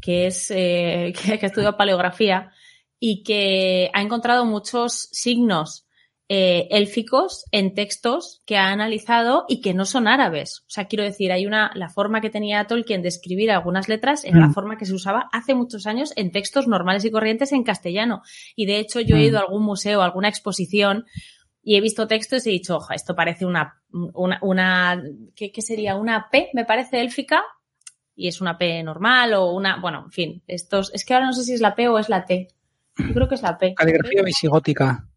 que 0.00 0.26
es, 0.26 0.48
que, 0.48 1.12
que 1.38 1.46
ha 1.46 1.46
estudiado 1.46 1.76
paleografía 1.76 2.50
y 2.98 3.22
que 3.22 3.90
ha 3.92 4.02
encontrado 4.02 4.44
muchos 4.44 5.08
signos 5.12 5.86
eh, 6.28 6.68
élficos 6.70 7.44
en 7.52 7.74
textos 7.74 8.42
que 8.46 8.56
ha 8.56 8.68
analizado 8.68 9.44
y 9.46 9.60
que 9.60 9.74
no 9.74 9.84
son 9.84 10.08
árabes. 10.08 10.62
O 10.66 10.70
sea, 10.70 10.86
quiero 10.86 11.04
decir, 11.04 11.30
hay 11.32 11.46
una, 11.46 11.70
la 11.74 11.90
forma 11.90 12.22
que 12.22 12.30
tenía 12.30 12.66
Tolkien 12.66 13.02
de 13.02 13.08
escribir 13.08 13.50
algunas 13.50 13.88
letras 13.88 14.24
mm. 14.24 14.36
la 14.36 14.50
forma 14.50 14.78
que 14.78 14.86
se 14.86 14.94
usaba 14.94 15.28
hace 15.32 15.54
muchos 15.54 15.86
años 15.86 16.12
en 16.16 16.32
textos 16.32 16.66
normales 16.66 17.04
y 17.04 17.10
corrientes 17.10 17.52
en 17.52 17.62
castellano. 17.62 18.22
Y 18.56 18.64
de 18.64 18.78
hecho, 18.78 19.00
yo 19.00 19.16
he 19.16 19.24
ido 19.24 19.38
a 19.38 19.42
algún 19.42 19.62
museo, 19.62 20.00
a 20.00 20.06
alguna 20.06 20.28
exposición 20.28 21.04
y 21.62 21.76
he 21.76 21.82
visto 21.82 22.06
textos 22.06 22.46
y 22.46 22.50
he 22.50 22.52
dicho, 22.52 22.76
ojo, 22.76 22.94
esto 22.94 23.14
parece 23.14 23.44
una, 23.44 23.82
una, 23.90 24.38
una 24.40 25.02
¿qué, 25.36 25.52
¿qué, 25.52 25.60
sería? 25.60 25.94
Una 25.96 26.28
P, 26.30 26.50
me 26.54 26.64
parece 26.64 27.00
élfica, 27.00 27.42
y 28.16 28.28
es 28.28 28.40
una 28.40 28.56
P 28.56 28.82
normal 28.82 29.34
o 29.34 29.52
una, 29.52 29.80
bueno, 29.80 30.04
en 30.06 30.10
fin, 30.10 30.42
estos, 30.46 30.92
es 30.94 31.04
que 31.04 31.14
ahora 31.14 31.26
no 31.26 31.32
sé 31.32 31.44
si 31.44 31.52
es 31.52 31.60
la 31.60 31.74
P 31.74 31.88
o 31.88 31.98
es 31.98 32.08
la 32.08 32.24
T. 32.24 32.48
Yo 32.96 33.12
creo 33.12 33.28
que 33.28 33.34
es 33.34 33.42
la 33.42 33.58
P. 33.58 33.74
Caligrafía 33.74 34.22
visigótica. 34.22 35.08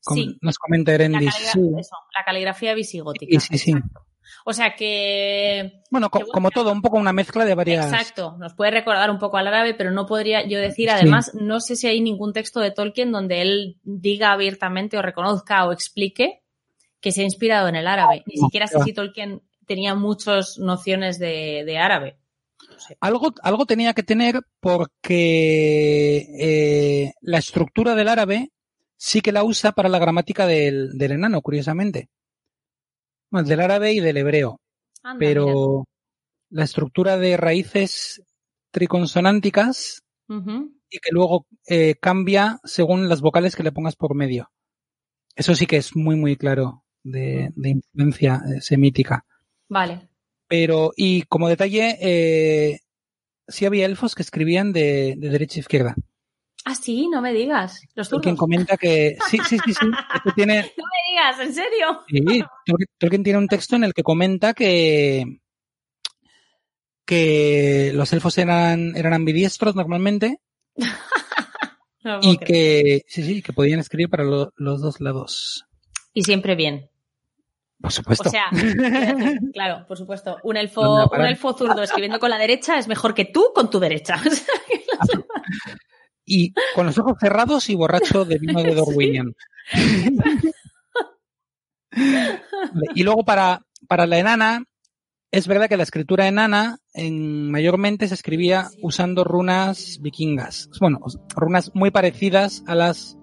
Sí. 0.00 0.38
Nos 0.40 0.58
comenta 0.58 0.92
Erendis. 0.92 1.26
La, 1.26 1.30
caligrafía, 1.32 1.52
sí. 1.52 1.80
eso, 1.80 1.96
la 2.14 2.24
caligrafía 2.24 2.74
visigótica. 2.74 3.40
Sí, 3.40 3.58
sí. 3.58 3.70
Exacto. 3.72 4.06
O 4.44 4.52
sea 4.52 4.74
que. 4.74 5.82
Bueno, 5.90 6.08
que 6.10 6.24
como 6.32 6.50
todo, 6.50 6.72
un 6.72 6.82
poco 6.82 6.96
una 6.96 7.12
mezcla 7.12 7.44
de 7.44 7.54
varias. 7.54 7.86
Exacto, 7.86 8.36
nos 8.38 8.54
puede 8.54 8.70
recordar 8.70 9.10
un 9.10 9.18
poco 9.18 9.36
al 9.36 9.46
árabe, 9.46 9.74
pero 9.74 9.90
no 9.90 10.06
podría 10.06 10.46
yo 10.46 10.58
decir, 10.58 10.90
además, 10.90 11.32
no 11.34 11.60
sé 11.60 11.76
si 11.76 11.86
hay 11.86 12.00
ningún 12.00 12.32
texto 12.32 12.60
de 12.60 12.70
Tolkien 12.70 13.12
donde 13.12 13.42
él 13.42 13.78
diga 13.82 14.32
abiertamente 14.32 14.96
o 14.96 15.02
reconozca 15.02 15.66
o 15.66 15.72
explique 15.72 16.42
que 17.00 17.12
se 17.12 17.22
ha 17.22 17.24
inspirado 17.24 17.68
en 17.68 17.76
el 17.76 17.86
árabe. 17.86 18.22
Ni 18.26 18.40
no, 18.40 18.46
siquiera 18.46 18.66
sé 18.66 18.78
si 18.82 18.92
Tolkien 18.92 19.42
tenía 19.66 19.94
muchas 19.94 20.58
nociones 20.58 21.18
de, 21.18 21.64
de 21.64 21.78
árabe. 21.78 22.16
Algo, 23.00 23.32
algo 23.42 23.66
tenía 23.66 23.94
que 23.94 24.02
tener 24.02 24.40
porque 24.60 26.26
eh, 26.38 27.12
la 27.20 27.38
estructura 27.38 27.94
del 27.94 28.08
árabe 28.08 28.50
sí 29.00 29.22
que 29.22 29.32
la 29.32 29.44
usa 29.44 29.72
para 29.72 29.88
la 29.88 29.98
gramática 29.98 30.46
del, 30.46 30.90
del 30.98 31.12
enano, 31.12 31.40
curiosamente. 31.40 32.10
Bueno, 33.30 33.48
del 33.48 33.60
árabe 33.60 33.94
y 33.94 34.00
del 34.00 34.18
hebreo. 34.18 34.60
Anda, 35.02 35.18
pero 35.18 35.46
mira. 35.46 35.84
la 36.50 36.64
estructura 36.64 37.16
de 37.16 37.38
raíces 37.38 38.22
triconsonánticas 38.70 40.02
uh 40.28 40.34
-huh. 40.34 40.70
y 40.90 40.98
que 40.98 41.10
luego 41.12 41.46
eh, 41.66 41.94
cambia 41.94 42.60
según 42.64 43.08
las 43.08 43.22
vocales 43.22 43.56
que 43.56 43.62
le 43.62 43.72
pongas 43.72 43.96
por 43.96 44.14
medio. 44.14 44.50
Eso 45.34 45.54
sí 45.54 45.66
que 45.66 45.78
es 45.78 45.96
muy, 45.96 46.16
muy 46.16 46.36
claro 46.36 46.84
de, 47.02 47.52
de 47.56 47.70
influencia 47.70 48.42
eh, 48.46 48.60
semítica. 48.60 49.24
Vale. 49.68 50.10
Pero, 50.46 50.92
y 50.94 51.22
como 51.22 51.48
detalle, 51.48 51.96
eh, 52.02 52.80
sí 53.48 53.64
había 53.64 53.86
elfos 53.86 54.14
que 54.14 54.22
escribían 54.22 54.72
de, 54.74 55.14
de 55.16 55.30
derecha 55.30 55.58
a 55.58 55.60
izquierda. 55.60 55.94
Ah, 56.64 56.74
sí, 56.74 57.08
no 57.08 57.20
me 57.20 57.32
digas. 57.32 57.80
Los 57.94 58.08
Tolkien 58.08 58.36
comenta 58.36 58.76
que 58.76 59.16
sí, 59.30 59.38
sí, 59.48 59.58
sí, 59.64 59.72
sí. 59.74 59.86
Esto 60.14 60.32
tiene... 60.34 60.72
No 60.76 60.84
me 60.84 61.10
digas, 61.10 61.40
¿en 61.40 61.54
serio? 61.54 62.00
Sí, 62.08 62.42
Tolkien 62.98 63.22
tiene 63.22 63.38
un 63.38 63.48
texto 63.48 63.76
en 63.76 63.84
el 63.84 63.94
que 63.94 64.02
comenta 64.02 64.54
que 64.54 65.40
que 67.06 67.90
los 67.92 68.12
elfos 68.12 68.38
eran 68.38 68.94
eran 68.94 69.14
ambidiestros 69.14 69.74
normalmente 69.74 70.38
no 72.04 72.20
y 72.22 72.38
que 72.38 73.02
sí, 73.08 73.24
sí, 73.24 73.42
que 73.42 73.52
podían 73.52 73.80
escribir 73.80 74.08
para 74.08 74.22
lo, 74.22 74.52
los 74.56 74.80
dos 74.80 75.00
lados. 75.00 75.66
Y 76.14 76.22
siempre 76.22 76.54
bien. 76.54 76.88
Por 77.80 77.92
supuesto. 77.92 78.28
O 78.28 78.30
sea, 78.30 78.44
claro, 79.52 79.86
por 79.88 79.96
supuesto. 79.96 80.36
Un 80.42 80.56
elfo, 80.56 81.06
un 81.06 81.24
elfo 81.24 81.54
zurdo 81.54 81.82
escribiendo 81.82 82.18
con 82.20 82.30
la 82.30 82.38
derecha 82.38 82.78
es 82.78 82.86
mejor 82.88 83.14
que 83.14 83.24
tú 83.24 83.52
con 83.54 83.70
tu 83.70 83.80
derecha. 83.80 84.20
Y 86.24 86.52
con 86.74 86.86
los 86.86 86.98
ojos 86.98 87.18
cerrados 87.20 87.68
y 87.70 87.74
borracho 87.74 88.24
de 88.24 88.38
vino 88.38 88.62
de 88.62 88.74
Dorwinion. 88.74 89.34
y 92.94 93.02
luego 93.02 93.24
para, 93.24 93.62
para 93.88 94.06
la 94.06 94.18
enana, 94.18 94.64
es 95.32 95.46
verdad 95.46 95.68
que 95.68 95.76
la 95.76 95.84
escritura 95.84 96.26
enana 96.26 96.78
en, 96.92 97.50
mayormente 97.50 98.08
se 98.08 98.14
escribía 98.14 98.68
usando 98.82 99.24
runas 99.24 99.98
vikingas. 100.00 100.68
Bueno, 100.80 101.00
runas 101.36 101.70
muy 101.74 101.90
parecidas 101.90 102.64
a 102.66 102.74
las 102.74 103.16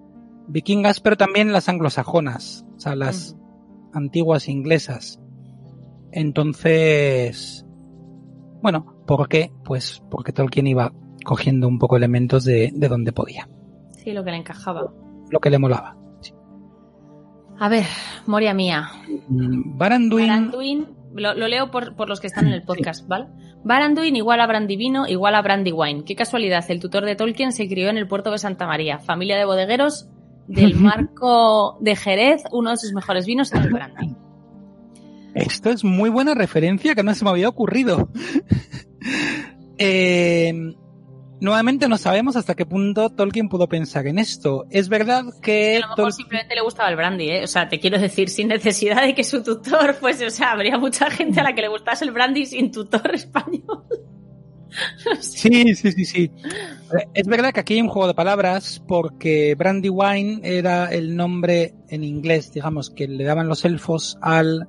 vikingas, 0.48 1.02
pero 1.02 1.18
también 1.18 1.52
las 1.52 1.70
anglosajonas, 1.70 2.66
o 2.76 2.80
sea, 2.80 2.96
las 2.96 3.32
uh 3.32 3.36
-huh. 3.36 3.90
antiguas 3.94 4.48
inglesas. 4.48 5.20
Entonces, 6.12 7.66
bueno, 8.62 9.04
¿por 9.06 9.28
qué? 9.28 9.52
Pues 9.66 10.02
porque 10.10 10.32
Tolkien 10.32 10.68
iba 10.68 10.94
cogiendo 11.28 11.68
un 11.68 11.78
poco 11.78 11.98
elementos 11.98 12.46
de, 12.46 12.72
de 12.74 12.88
donde 12.88 13.12
podía. 13.12 13.50
Sí, 13.92 14.14
lo 14.14 14.24
que 14.24 14.32
le 14.32 14.38
encajaba. 14.38 14.94
Lo 15.30 15.40
que 15.42 15.50
le 15.50 15.60
molaba. 15.60 15.98
A 17.60 17.68
ver, 17.68 17.86
Moria 18.26 18.54
mía. 18.54 18.90
Mm, 19.28 19.78
Baranduin. 19.78 20.28
Baranduin, 20.30 20.88
lo, 21.14 21.34
lo 21.34 21.48
leo 21.50 21.70
por, 21.70 21.98
por 21.98 22.08
los 22.08 22.22
que 22.22 22.28
están 22.28 22.48
en 22.48 22.54
el 22.54 22.64
podcast, 22.64 23.06
¿vale? 23.10 23.28
Baranduin 23.66 24.16
igual 24.16 24.40
a 24.40 24.48
Brandivino 24.48 25.06
igual 25.06 25.36
a 25.36 25.42
Brandywine. 25.42 26.06
Qué 26.06 26.16
casualidad, 26.16 26.64
el 26.70 26.80
tutor 26.80 27.04
de 27.04 27.18
Tolkien 27.18 27.52
se 27.52 27.68
crió 27.68 27.90
en 27.90 27.98
el 27.98 28.08
puerto 28.08 28.32
de 28.32 28.38
Santa 28.38 28.66
María. 28.66 29.00
Familia 29.00 29.38
de 29.38 29.44
bodegueros 29.44 30.08
del 30.48 30.76
marco 30.80 31.78
de 31.82 31.98
Jerez, 31.98 32.44
uno 32.54 32.70
de 32.70 32.78
sus 32.78 32.94
mejores 32.94 33.26
vinos 33.26 33.54
es 33.54 33.66
el 33.66 33.74
Brandy. 33.74 34.16
Esto 35.36 35.72
es 35.72 35.84
muy 35.84 36.10
buena 36.10 36.36
referencia 36.36 36.96
que 36.96 37.04
no 37.04 37.14
se 37.14 37.26
me 37.26 37.32
había 37.32 37.50
ocurrido. 37.50 38.10
Eh, 39.80 40.52
nuevamente 41.40 41.88
no 41.88 41.98
sabemos 41.98 42.36
hasta 42.36 42.56
qué 42.56 42.66
punto 42.66 43.10
Tolkien 43.10 43.50
pudo 43.50 43.68
pensar 43.68 44.08
en 44.08 44.20
esto. 44.20 44.66
Es 44.70 44.90
verdad 44.90 45.24
que... 45.42 45.78
A 45.78 45.80
lo 45.82 45.88
mejor 45.90 46.06
Tol- 46.06 46.12
simplemente 46.14 46.56
le 46.56 46.62
gustaba 46.62 46.90
el 46.90 46.96
brandy, 46.96 47.30
¿eh? 47.30 47.44
O 47.44 47.48
sea, 47.48 47.70
te 47.70 47.80
quiero 47.80 48.00
decir, 48.00 48.30
sin 48.30 48.48
necesidad 48.50 49.02
de 49.06 49.14
que 49.16 49.24
su 49.24 49.44
tutor 49.44 49.94
fuese, 49.94 50.26
o 50.26 50.30
sea, 50.32 50.52
habría 50.52 50.78
mucha 50.78 51.10
gente 51.10 51.40
a 51.40 51.44
la 51.44 51.54
que 51.56 51.62
le 51.62 51.68
gustase 51.68 52.06
el 52.06 52.12
brandy 52.12 52.46
sin 52.46 52.72
tutor 52.72 53.12
español. 53.16 53.84
Sí, 55.22 55.74
sí, 55.76 55.92
sí, 55.92 56.06
sí. 56.06 56.32
Es 57.14 57.26
verdad 57.26 57.52
que 57.54 57.62
aquí 57.62 57.76
hay 57.76 57.82
un 57.82 57.88
juego 57.88 58.08
de 58.08 58.14
palabras 58.14 58.84
porque 58.88 59.56
Brandywine 59.56 60.42
era 60.44 60.86
el 60.88 61.16
nombre 61.16 61.74
en 61.90 62.04
inglés, 62.04 62.52
digamos, 62.54 62.90
que 62.92 63.08
le 63.08 63.24
daban 63.24 63.48
los 63.48 63.66
elfos 63.66 64.18
al 64.22 64.68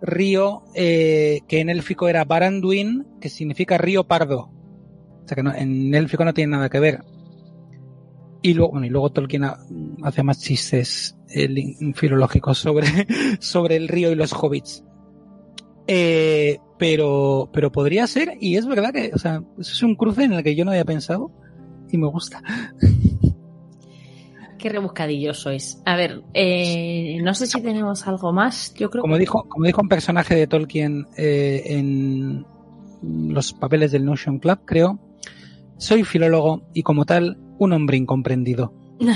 río 0.00 0.62
eh, 0.74 1.40
que 1.46 1.60
en 1.60 1.68
élfico 1.70 2.08
era 2.08 2.24
Baranduin, 2.24 3.06
que 3.20 3.28
significa 3.28 3.78
río 3.78 4.04
pardo. 4.04 4.50
O 5.24 5.28
sea 5.28 5.36
que 5.36 5.42
no- 5.42 5.54
en 5.54 5.94
élfico 5.94 6.24
no 6.24 6.34
tiene 6.34 6.52
nada 6.52 6.68
que 6.68 6.80
ver. 6.80 7.04
Y 8.42 8.54
luego, 8.54 8.72
bueno, 8.72 8.86
y 8.86 8.90
luego 8.90 9.10
Tolkien 9.10 9.44
ha- 9.44 9.58
hace 10.02 10.22
más 10.22 10.40
chistes 10.40 11.16
filológicos 11.94 12.58
sobre, 12.58 12.86
sobre 13.40 13.76
el 13.76 13.88
río 13.88 14.10
y 14.10 14.14
los 14.16 14.32
hobbits. 14.32 14.84
Eh, 15.86 16.58
pero, 16.78 17.50
pero 17.52 17.70
podría 17.70 18.06
ser, 18.06 18.36
y 18.40 18.56
es 18.56 18.66
verdad 18.66 18.92
que, 18.92 19.12
o 19.14 19.18
sea, 19.18 19.42
eso 19.58 19.72
es 19.72 19.82
un 19.82 19.94
cruce 19.94 20.24
en 20.24 20.32
el 20.32 20.42
que 20.42 20.56
yo 20.56 20.64
no 20.64 20.72
había 20.72 20.84
pensado 20.84 21.30
y 21.90 21.98
me 21.98 22.08
gusta. 22.08 22.42
Qué 24.58 24.68
rebuscadillos 24.68 25.38
sois. 25.40 25.80
A 25.84 25.96
ver, 25.96 26.22
eh, 26.34 27.18
no 27.22 27.34
sé 27.34 27.46
si 27.48 27.60
tenemos 27.60 28.06
algo 28.06 28.32
más. 28.32 28.72
Yo 28.74 28.90
creo 28.90 29.02
Como 29.02 29.14
que 29.14 29.20
dijo, 29.20 29.44
como 29.48 29.66
dijo 29.66 29.82
un 29.82 29.88
personaje 29.88 30.36
de 30.36 30.46
Tolkien 30.46 31.06
eh, 31.16 31.62
en 31.66 32.46
los 33.02 33.52
papeles 33.54 33.90
del 33.90 34.04
Notion 34.04 34.38
Club, 34.38 34.60
creo, 34.64 35.00
soy 35.82 36.04
filólogo 36.04 36.62
y 36.72 36.82
como 36.84 37.04
tal, 37.04 37.38
un 37.58 37.72
hombre 37.72 37.96
incomprendido. 37.96 38.72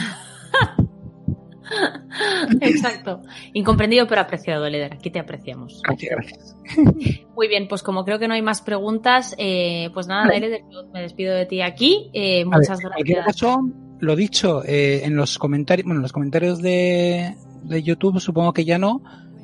Exacto. 2.61 3.23
Incomprendido 3.53 4.07
pero 4.09 4.21
apreciado, 4.21 4.69
Leder. 4.69 4.95
Aquí 4.95 5.11
te 5.11 5.21
apreciamos. 5.21 5.81
Gracias, 5.85 6.11
gracias. 6.11 6.57
Muy 7.37 7.49
bien, 7.49 7.69
pues 7.69 7.83
como 7.83 8.05
creo 8.05 8.19
que 8.19 8.27
no 8.27 8.35
hay 8.35 8.43
más 8.43 8.63
preguntas, 8.63 9.35
eh, 9.39 9.91
pues 9.95 10.09
nada. 10.09 10.27
Leder, 10.27 10.63
me 10.93 11.03
despido 11.03 11.35
de 11.35 11.47
ti 11.47 11.61
aquí. 11.63 12.11
Eh, 12.13 12.45
ver, 12.45 12.47
muchas 12.47 12.83
en 12.83 12.91
cualquier 12.91 13.19
gracias. 13.19 13.43
caso, 13.43 13.61
lo 14.01 14.17
dicho, 14.17 14.65
eh, 14.65 15.03
en 15.05 15.15
los 15.17 15.39
comentarios, 15.39 15.85
bueno, 15.85 16.01
en 16.01 16.03
los 16.03 16.13
comentarios 16.13 16.61
de, 16.61 17.37
de 17.63 17.83
YouTube 17.83 18.19
supongo 18.21 18.53
que 18.53 18.65
ya 18.65 18.79
no, 18.79 19.03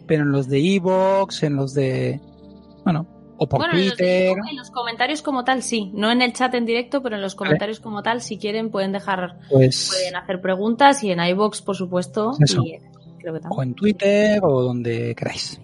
pero 0.09 0.25
en 0.25 0.33
los 0.33 0.49
de 0.49 0.59
Evox, 0.75 1.45
en 1.45 1.55
los 1.55 1.73
de, 1.73 2.21
bueno, 2.85 3.07
o 3.43 3.49
por 3.49 3.59
Bueno, 3.61 3.75
en 3.79 3.89
los, 3.89 3.97
de 3.97 4.05
Twitter. 4.35 4.51
En 4.51 4.57
los 4.57 4.71
comentarios 4.71 5.23
como 5.23 5.45
tal, 5.45 5.63
sí. 5.63 5.91
No 5.95 6.11
en 6.11 6.23
el 6.23 6.33
chat 6.33 6.55
en 6.55 6.65
directo, 6.67 7.03
pero 7.03 7.17
en 7.17 7.23
los 7.23 7.35
comentarios 7.35 7.81
como 7.81 8.03
tal, 8.03 8.21
si 8.21 8.39
quieren, 8.39 8.71
pueden 8.71 8.93
dejar, 8.93 9.39
Pues, 9.51 9.89
pueden 9.93 10.17
hacer 10.17 10.41
preguntas 10.41 11.03
y 11.05 11.11
en 11.11 11.21
iBox, 11.21 11.63
por 11.63 11.77
supuesto. 11.77 12.33
Eso. 12.41 12.63
Y 12.65 12.79
creo 13.19 13.35
que 13.35 13.41
también. 13.41 13.59
o 13.59 13.63
en 13.63 13.75
Twitter 13.75 14.41
o 14.43 14.63
donde 14.63 15.15
queráis. 15.15 15.61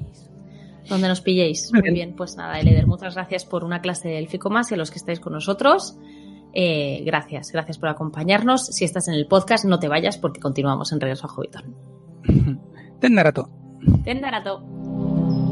donde 0.89 1.09
nos 1.09 1.21
pilléis. 1.21 1.71
Muy 1.73 1.83
bien. 1.83 1.95
bien, 1.95 2.17
pues 2.17 2.37
nada, 2.37 2.59
Eleder, 2.61 2.87
muchas 2.87 3.15
gracias 3.15 3.45
por 3.45 3.63
una 3.65 3.81
clase 3.81 4.09
de 4.09 4.19
élfico 4.19 4.49
más 4.51 4.71
y 4.71 4.75
a 4.75 4.77
los 4.79 4.91
que 4.91 4.99
estáis 4.99 5.21
con 5.21 5.33
nosotros. 5.35 5.97
eh, 6.55 7.03
gracias, 7.05 7.53
gracias 7.53 7.77
por 7.79 7.89
acompañarnos. 7.91 8.67
Si 8.67 8.85
estás 8.85 9.07
en 9.09 9.15
el 9.15 9.27
podcast, 9.27 9.65
no 9.67 9.79
te 9.79 9.87
vayas 9.89 10.17
porque 10.19 10.41
continuamos 10.41 10.93
en 10.93 11.01
Regreso 11.01 11.27
a 11.27 11.31
Hobbiton. 11.31 11.75
Ten 13.01 13.15
narato. 13.15 13.49
Ten 14.03 14.21
Narato. 14.21 14.61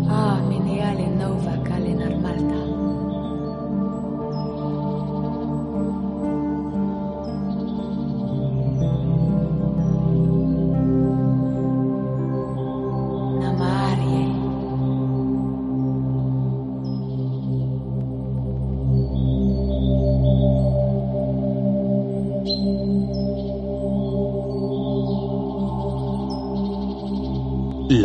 Ah, 0.08 0.40
miniale 0.48 1.06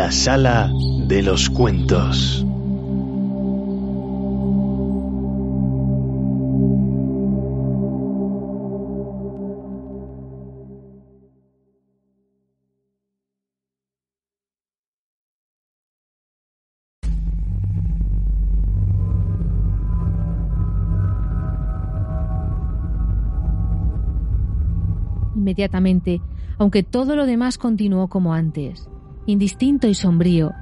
La 0.02 0.12
sala 0.12 0.74
de 1.06 1.22
los 1.22 1.48
cuentos. 1.52 2.44
Inmediatamente, 25.36 26.22
aunque 26.58 26.82
todo 26.82 27.16
lo 27.16 27.28
demás 27.28 27.60
continuó 27.60 28.08
como 28.08 28.34
antes, 28.34 28.90
indistinto 29.32 29.88
y 29.88 29.96
sombrío, 29.96 30.54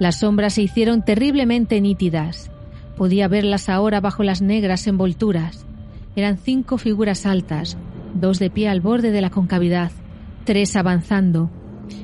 las 0.00 0.20
sombras 0.20 0.54
se 0.54 0.62
hicieron 0.62 1.04
terriblemente 1.04 1.78
nítidas. 1.82 2.50
Podía 2.96 3.28
verlas 3.28 3.68
ahora 3.68 4.00
bajo 4.00 4.22
las 4.22 4.40
negras 4.40 4.86
envolturas. 4.86 5.66
Eran 6.16 6.38
cinco 6.38 6.78
figuras 6.78 7.26
altas, 7.26 7.76
dos 8.14 8.38
de 8.38 8.48
pie 8.48 8.70
al 8.70 8.80
borde 8.80 9.10
de 9.10 9.20
la 9.20 9.28
concavidad, 9.28 9.92
tres 10.44 10.74
avanzando. 10.74 11.50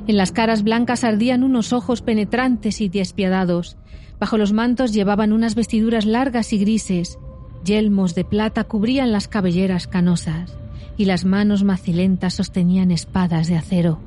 En 0.07 0.19
las 0.19 0.31
caras 0.31 0.63
blancas 0.63 1.05
ardían 1.05 1.43
unos 1.43 1.73
ojos 1.73 2.03
penetrantes 2.03 2.83
y 2.83 2.91
despiadados. 2.91 3.79
Bajo 4.21 4.37
los 4.37 4.53
mantos 4.53 4.93
llevaban 4.93 5.33
unas 5.33 5.55
vestiduras 5.55 6.05
largas 6.05 6.53
y 6.53 6.59
grises. 6.59 7.19
Yelmos 7.65 8.15
de 8.15 8.25
plata 8.25 8.65
cubrían 8.65 9.11
las 9.11 9.27
cabelleras 9.27 9.87
canosas 9.87 10.59
y 10.99 11.07
las 11.07 11.25
manos 11.25 11.65
macilentas 11.65 12.35
sostenían 12.35 12.91
espadas 12.91 13.49
de 13.49 13.57
acero. 13.57 14.01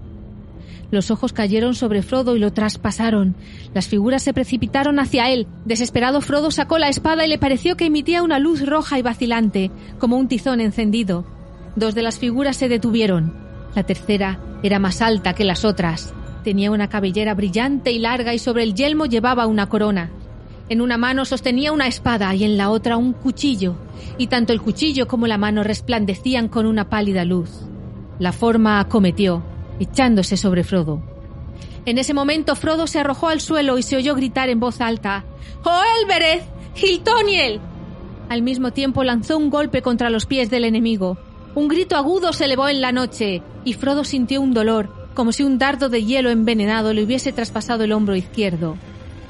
Los 0.92 1.12
ojos 1.12 1.34
cayeron 1.34 1.76
sobre 1.76 2.02
Frodo 2.02 2.36
y 2.36 2.40
lo 2.40 2.52
traspasaron. 2.52 3.36
Las 3.74 3.88
figuras 3.88 4.24
se 4.24 4.34
precipitaron 4.34 5.00
hacia 5.00 5.30
él. 5.30 5.48
Desesperado 5.66 6.22
Frodo 6.22 6.50
sacó 6.50 6.80
la 6.80 6.90
espada 6.90 7.26
y 7.26 7.30
le 7.30 7.38
pareció 7.38 7.78
que 7.78 7.86
emitía 7.86 8.24
una 8.24 8.40
luz 8.40 8.66
roja 8.66 8.98
y 8.98 9.04
vacilante, 9.04 9.70
como 10.00 10.18
un 10.18 10.28
tizón 10.28 10.62
encendido. 10.62 11.26
Dos 11.76 11.94
de 11.94 12.02
las 12.02 12.18
figuras 12.18 12.58
se 12.58 12.70
detuvieron. 12.70 13.34
La 13.76 13.84
tercera 13.84 14.40
era 14.64 14.80
más 14.80 15.02
alta 15.02 15.34
que 15.34 15.44
las 15.44 15.64
otras. 15.64 16.14
Tenía 16.44 16.72
una 16.72 16.90
cabellera 16.90 17.36
brillante 17.36 17.92
y 17.92 18.00
larga 18.00 18.34
y 18.34 18.40
sobre 18.40 18.64
el 18.64 18.74
yelmo 18.74 19.06
llevaba 19.06 19.46
una 19.46 19.70
corona. 19.70 20.10
En 20.70 20.82
una 20.82 20.98
mano 20.98 21.26
sostenía 21.26 21.72
una 21.72 21.88
espada 21.88 22.34
y 22.34 22.44
en 22.44 22.58
la 22.58 22.70
otra 22.70 22.98
un 22.98 23.14
cuchillo, 23.14 23.76
y 24.18 24.28
tanto 24.28 24.54
el 24.54 24.62
cuchillo 24.62 25.08
como 25.08 25.28
la 25.28 25.38
mano 25.38 25.64
resplandecían 25.64 26.48
con 26.48 26.66
una 26.66 26.90
pálida 26.90 27.26
luz. 27.26 27.50
La 28.20 28.32
forma 28.32 28.80
acometió, 28.80 29.44
echándose 29.80 30.38
sobre 30.38 30.64
Frodo. 30.64 31.02
En 31.86 31.98
ese 31.98 32.14
momento 32.14 32.56
Frodo 32.56 32.88
se 32.88 33.00
arrojó 33.00 33.30
al 33.30 33.42
suelo 33.42 33.78
y 33.78 33.84
se 33.84 33.96
oyó 33.96 34.16
gritar 34.16 34.50
en 34.50 34.60
voz 34.60 34.82
alta 34.82 35.26
¡Oh, 35.64 35.82
Elbereth! 36.02 36.44
¡Hiltoniel! 36.76 37.60
Al 38.30 38.42
mismo 38.42 38.72
tiempo 38.72 39.04
lanzó 39.04 39.38
un 39.38 39.50
golpe 39.50 39.82
contra 39.82 40.10
los 40.10 40.26
pies 40.26 40.50
del 40.50 40.66
enemigo. 40.66 41.18
Un 41.56 41.68
grito 41.68 41.96
agudo 41.96 42.32
se 42.32 42.46
elevó 42.46 42.70
en 42.70 42.80
la 42.80 42.92
noche, 42.92 43.42
y 43.66 43.74
Frodo 43.74 44.04
sintió 44.04 44.40
un 44.40 44.54
dolor, 44.54 45.10
como 45.16 45.32
si 45.32 45.44
un 45.44 45.58
dardo 45.58 45.90
de 45.90 46.06
hielo 46.06 46.30
envenenado 46.30 46.94
le 46.94 47.04
hubiese 47.04 47.34
traspasado 47.34 47.84
el 47.84 47.92
hombro 47.92 48.16
izquierdo. 48.16 48.78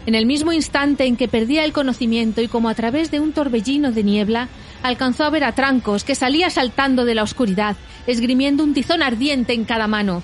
En 0.06 0.16
el 0.16 0.26
mismo 0.26 0.52
instante 0.52 1.06
en 1.06 1.16
que 1.16 1.28
perdía 1.28 1.64
el 1.64 1.72
conocimiento 1.72 2.42
y 2.42 2.48
como 2.48 2.70
a 2.70 2.76
través 2.76 3.10
de 3.10 3.20
un 3.20 3.32
torbellino 3.32 3.92
de 3.92 4.04
niebla, 4.04 4.50
alcanzó 4.84 5.24
a 5.24 5.30
ver 5.30 5.44
a 5.44 5.54
Trancos 5.54 6.04
que 6.04 6.16
salía 6.16 6.50
saltando 6.50 7.06
de 7.06 7.16
la 7.16 7.24
oscuridad, 7.24 7.78
esgrimiendo 8.06 8.64
un 8.64 8.74
tizón 8.74 9.02
ardiente 9.02 9.54
en 9.54 9.66
cada 9.66 9.88
mano. 9.88 10.24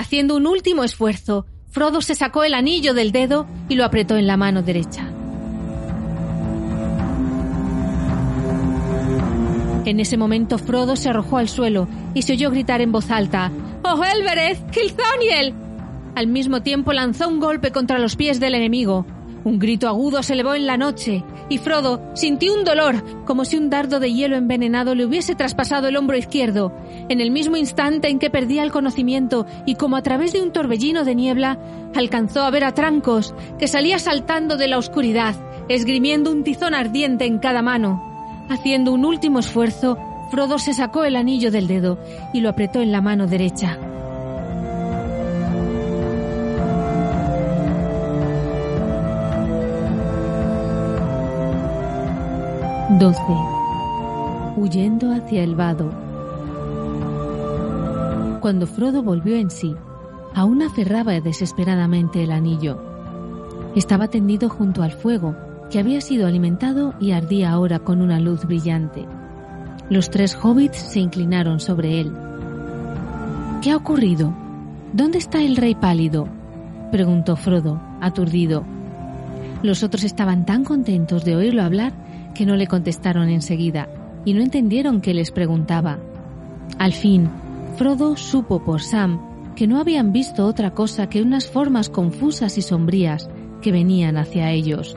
Haciendo 0.00 0.34
un 0.34 0.46
último 0.46 0.82
esfuerzo, 0.82 1.44
Frodo 1.68 2.00
se 2.00 2.14
sacó 2.14 2.42
el 2.42 2.54
anillo 2.54 2.94
del 2.94 3.12
dedo 3.12 3.46
y 3.68 3.74
lo 3.74 3.84
apretó 3.84 4.16
en 4.16 4.26
la 4.26 4.38
mano 4.38 4.62
derecha. 4.62 5.12
En 9.84 10.00
ese 10.00 10.16
momento 10.16 10.56
Frodo 10.56 10.96
se 10.96 11.10
arrojó 11.10 11.36
al 11.36 11.50
suelo 11.50 11.86
y 12.14 12.22
se 12.22 12.32
oyó 12.32 12.50
gritar 12.50 12.80
en 12.80 12.92
voz 12.92 13.10
alta: 13.10 13.52
¡Oh, 13.84 14.02
Elbereth! 14.02 14.70
¡Kilthoniel! 14.70 15.52
Al 16.14 16.28
mismo 16.28 16.62
tiempo 16.62 16.94
lanzó 16.94 17.28
un 17.28 17.38
golpe 17.38 17.70
contra 17.70 17.98
los 17.98 18.16
pies 18.16 18.40
del 18.40 18.54
enemigo. 18.54 19.04
Un 19.42 19.58
grito 19.58 19.88
agudo 19.88 20.22
se 20.22 20.34
elevó 20.34 20.54
en 20.54 20.66
la 20.66 20.76
noche 20.76 21.24
y 21.48 21.56
Frodo 21.56 22.00
sintió 22.14 22.54
un 22.54 22.64
dolor, 22.64 23.24
como 23.24 23.46
si 23.46 23.56
un 23.56 23.70
dardo 23.70 23.98
de 23.98 24.12
hielo 24.12 24.36
envenenado 24.36 24.94
le 24.94 25.06
hubiese 25.06 25.34
traspasado 25.34 25.88
el 25.88 25.96
hombro 25.96 26.18
izquierdo. 26.18 26.72
En 27.08 27.22
el 27.22 27.30
mismo 27.30 27.56
instante 27.56 28.08
en 28.08 28.18
que 28.18 28.28
perdía 28.28 28.62
el 28.62 28.70
conocimiento 28.70 29.46
y 29.64 29.76
como 29.76 29.96
a 29.96 30.02
través 30.02 30.34
de 30.34 30.42
un 30.42 30.52
torbellino 30.52 31.04
de 31.04 31.14
niebla, 31.14 31.58
alcanzó 31.94 32.42
a 32.42 32.50
ver 32.50 32.64
a 32.64 32.72
Trancos, 32.72 33.34
que 33.58 33.66
salía 33.66 33.98
saltando 33.98 34.58
de 34.58 34.68
la 34.68 34.78
oscuridad, 34.78 35.34
esgrimiendo 35.68 36.30
un 36.30 36.44
tizón 36.44 36.74
ardiente 36.74 37.24
en 37.24 37.38
cada 37.38 37.62
mano. 37.62 38.02
Haciendo 38.50 38.92
un 38.92 39.06
último 39.06 39.38
esfuerzo, 39.38 39.96
Frodo 40.30 40.58
se 40.58 40.74
sacó 40.74 41.04
el 41.04 41.16
anillo 41.16 41.50
del 41.50 41.66
dedo 41.66 41.98
y 42.34 42.40
lo 42.40 42.50
apretó 42.50 42.82
en 42.82 42.92
la 42.92 43.00
mano 43.00 43.26
derecha. 43.26 43.78
Doce. 52.98 53.22
Huyendo 54.56 55.12
hacia 55.12 55.44
el 55.44 55.54
vado. 55.54 55.92
Cuando 58.40 58.66
Frodo 58.66 59.04
volvió 59.04 59.36
en 59.36 59.48
sí, 59.48 59.76
aún 60.34 60.60
aferraba 60.60 61.20
desesperadamente 61.20 62.24
el 62.24 62.32
anillo. 62.32 62.82
Estaba 63.76 64.08
tendido 64.08 64.48
junto 64.48 64.82
al 64.82 64.90
fuego, 64.90 65.36
que 65.70 65.78
había 65.78 66.00
sido 66.00 66.26
alimentado 66.26 66.94
y 66.98 67.12
ardía 67.12 67.52
ahora 67.52 67.78
con 67.78 68.02
una 68.02 68.18
luz 68.18 68.44
brillante. 68.44 69.06
Los 69.88 70.10
tres 70.10 70.36
hobbits 70.42 70.78
se 70.78 70.98
inclinaron 70.98 71.60
sobre 71.60 72.00
él. 72.00 72.12
¿Qué 73.62 73.70
ha 73.70 73.76
ocurrido? 73.76 74.34
¿Dónde 74.92 75.18
está 75.18 75.40
el 75.40 75.56
rey 75.56 75.76
pálido? 75.76 76.26
preguntó 76.90 77.36
Frodo, 77.36 77.80
aturdido. 78.00 78.64
Los 79.62 79.84
otros 79.84 80.02
estaban 80.02 80.44
tan 80.44 80.64
contentos 80.64 81.24
de 81.24 81.36
oírlo 81.36 81.62
hablar 81.62 81.92
que 82.34 82.46
no 82.46 82.56
le 82.56 82.66
contestaron 82.66 83.28
enseguida 83.28 83.88
y 84.24 84.34
no 84.34 84.42
entendieron 84.42 85.00
qué 85.00 85.14
les 85.14 85.30
preguntaba. 85.30 85.98
Al 86.78 86.92
fin, 86.92 87.28
Frodo 87.76 88.16
supo 88.16 88.64
por 88.64 88.80
Sam 88.80 89.20
que 89.54 89.66
no 89.66 89.78
habían 89.78 90.12
visto 90.12 90.46
otra 90.46 90.72
cosa 90.72 91.08
que 91.08 91.22
unas 91.22 91.46
formas 91.46 91.90
confusas 91.90 92.56
y 92.56 92.62
sombrías 92.62 93.28
que 93.60 93.72
venían 93.72 94.16
hacia 94.16 94.50
ellos. 94.52 94.96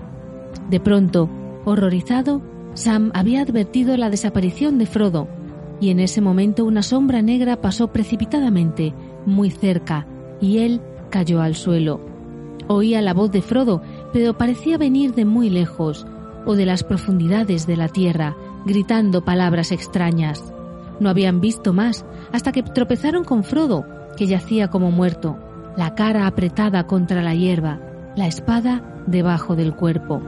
De 0.70 0.80
pronto, 0.80 1.30
horrorizado, 1.66 2.42
Sam 2.74 3.12
había 3.14 3.42
advertido 3.42 3.98
la 3.98 4.10
desaparición 4.10 4.78
de 4.78 4.86
Frodo, 4.86 5.28
y 5.80 5.90
en 5.90 6.00
ese 6.00 6.22
momento 6.22 6.66
una 6.66 6.82
sombra 6.82 7.22
negra 7.22 7.62
pasó 7.62 7.92
precipitadamente, 7.92 8.94
muy 9.26 9.50
cerca, 9.50 10.08
y 10.40 10.60
él 10.60 10.82
cayó 11.10 11.42
al 11.42 11.56
suelo. 11.56 12.00
Oía 12.68 13.02
la 13.02 13.14
voz 13.14 13.32
de 13.32 13.42
Frodo, 13.42 13.82
pero 14.14 14.38
parecía 14.38 14.78
venir 14.78 15.14
de 15.14 15.26
muy 15.26 15.50
lejos, 15.50 16.08
o 16.46 16.56
de 16.56 16.66
las 16.66 16.84
profundidades 16.84 17.68
de 17.68 17.78
la 17.78 17.88
tierra, 17.88 18.36
gritando 18.66 19.24
palabras 19.24 19.72
extrañas. 19.72 20.54
No 21.00 21.10
habían 21.10 21.42
visto 21.42 21.74
más 21.74 22.06
hasta 22.32 22.52
que 22.52 22.64
tropezaron 22.64 23.24
con 23.24 23.44
Frodo, 23.44 23.86
que 24.16 24.28
yacía 24.28 24.70
como 24.70 24.92
muerto, 24.92 25.38
la 25.76 25.96
cara 25.96 26.28
apretada 26.28 26.86
contra 26.86 27.24
la 27.24 27.34
hierba, 27.34 27.80
la 28.16 28.28
espada 28.28 28.84
debajo 29.08 29.56
del 29.56 29.76
cuerpo. 29.76 30.22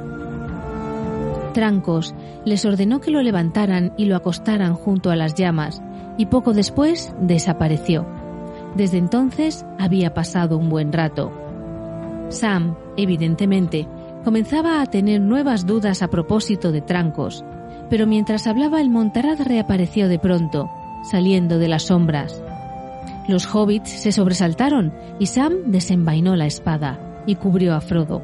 Trancos 1.53 2.13
les 2.43 2.65
ordenó 2.65 2.99
que 2.99 3.11
lo 3.11 3.21
levantaran 3.21 3.93
y 3.97 4.05
lo 4.05 4.15
acostaran 4.15 4.73
junto 4.73 5.11
a 5.11 5.15
las 5.15 5.35
llamas, 5.35 5.81
y 6.17 6.25
poco 6.25 6.53
después 6.53 7.13
desapareció. 7.21 8.05
Desde 8.75 8.97
entonces 8.97 9.65
había 9.79 10.13
pasado 10.13 10.57
un 10.57 10.69
buen 10.69 10.91
rato. 10.91 11.31
Sam, 12.29 12.75
evidentemente, 12.97 13.87
comenzaba 14.25 14.81
a 14.81 14.87
tener 14.87 15.21
nuevas 15.21 15.67
dudas 15.67 16.01
a 16.01 16.09
propósito 16.09 16.71
de 16.71 16.81
Trancos, 16.81 17.45
pero 17.91 18.07
mientras 18.07 18.47
hablaba 18.47 18.81
el 18.81 18.89
montaraz 18.89 19.39
reapareció 19.39 20.07
de 20.07 20.17
pronto, 20.17 20.67
saliendo 21.03 21.59
de 21.59 21.67
las 21.67 21.83
sombras. 21.83 22.43
Los 23.27 23.45
hobbits 23.53 23.91
se 23.91 24.11
sobresaltaron 24.11 24.91
y 25.19 25.27
Sam 25.27 25.53
desenvainó 25.67 26.35
la 26.35 26.47
espada 26.47 26.99
y 27.27 27.35
cubrió 27.35 27.75
a 27.75 27.81
Frodo, 27.81 28.23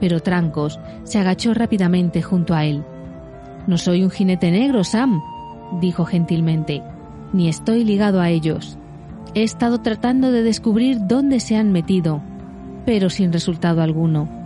pero 0.00 0.20
Trancos 0.20 0.78
se 1.04 1.18
agachó 1.18 1.54
rápidamente 1.54 2.20
junto 2.20 2.54
a 2.54 2.66
él. 2.66 2.84
No 3.66 3.78
soy 3.78 4.04
un 4.04 4.10
jinete 4.10 4.50
negro, 4.50 4.84
Sam, 4.84 5.22
dijo 5.80 6.04
gentilmente, 6.04 6.82
ni 7.32 7.48
estoy 7.48 7.84
ligado 7.84 8.20
a 8.20 8.28
ellos. 8.28 8.78
He 9.34 9.44
estado 9.44 9.80
tratando 9.80 10.30
de 10.30 10.42
descubrir 10.42 10.98
dónde 11.06 11.40
se 11.40 11.56
han 11.56 11.72
metido, 11.72 12.20
pero 12.84 13.08
sin 13.08 13.32
resultado 13.32 13.80
alguno. 13.80 14.37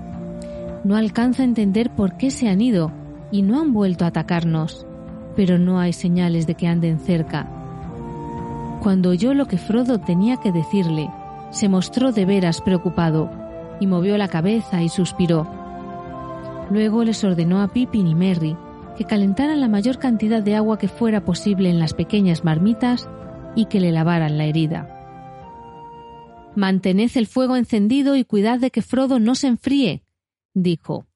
No 0.84 0.96
alcanzo 0.96 1.42
a 1.42 1.44
entender 1.44 1.90
por 1.90 2.16
qué 2.16 2.30
se 2.30 2.48
han 2.48 2.60
ido 2.60 2.90
y 3.30 3.42
no 3.42 3.60
han 3.60 3.72
vuelto 3.72 4.04
a 4.04 4.08
atacarnos, 4.08 4.86
pero 5.36 5.58
no 5.58 5.78
hay 5.78 5.92
señales 5.92 6.46
de 6.46 6.54
que 6.54 6.66
anden 6.66 6.98
cerca. 6.98 7.48
Cuando 8.82 9.10
oyó 9.10 9.32
lo 9.32 9.46
que 9.46 9.58
Frodo 9.58 9.98
tenía 9.98 10.38
que 10.38 10.50
decirle, 10.50 11.08
se 11.50 11.68
mostró 11.68 12.10
de 12.10 12.24
veras 12.24 12.60
preocupado 12.60 13.30
y 13.78 13.86
movió 13.86 14.18
la 14.18 14.28
cabeza 14.28 14.82
y 14.82 14.88
suspiró. 14.88 15.46
Luego 16.70 17.04
les 17.04 17.22
ordenó 17.22 17.62
a 17.62 17.68
Pippin 17.68 18.06
y 18.08 18.14
Merry 18.14 18.56
que 18.96 19.04
calentaran 19.04 19.60
la 19.60 19.68
mayor 19.68 19.98
cantidad 19.98 20.42
de 20.42 20.56
agua 20.56 20.78
que 20.78 20.88
fuera 20.88 21.24
posible 21.24 21.70
en 21.70 21.78
las 21.78 21.94
pequeñas 21.94 22.44
marmitas 22.44 23.08
y 23.54 23.66
que 23.66 23.80
le 23.80 23.92
lavaran 23.92 24.36
la 24.36 24.44
herida. 24.44 24.88
Mantened 26.54 27.10
el 27.14 27.26
fuego 27.26 27.56
encendido 27.56 28.16
y 28.16 28.24
cuidad 28.24 28.58
de 28.58 28.70
que 28.70 28.82
Frodo 28.82 29.18
no 29.18 29.34
se 29.34 29.46
enfríe, 29.46 30.01
dijo. 30.54 31.06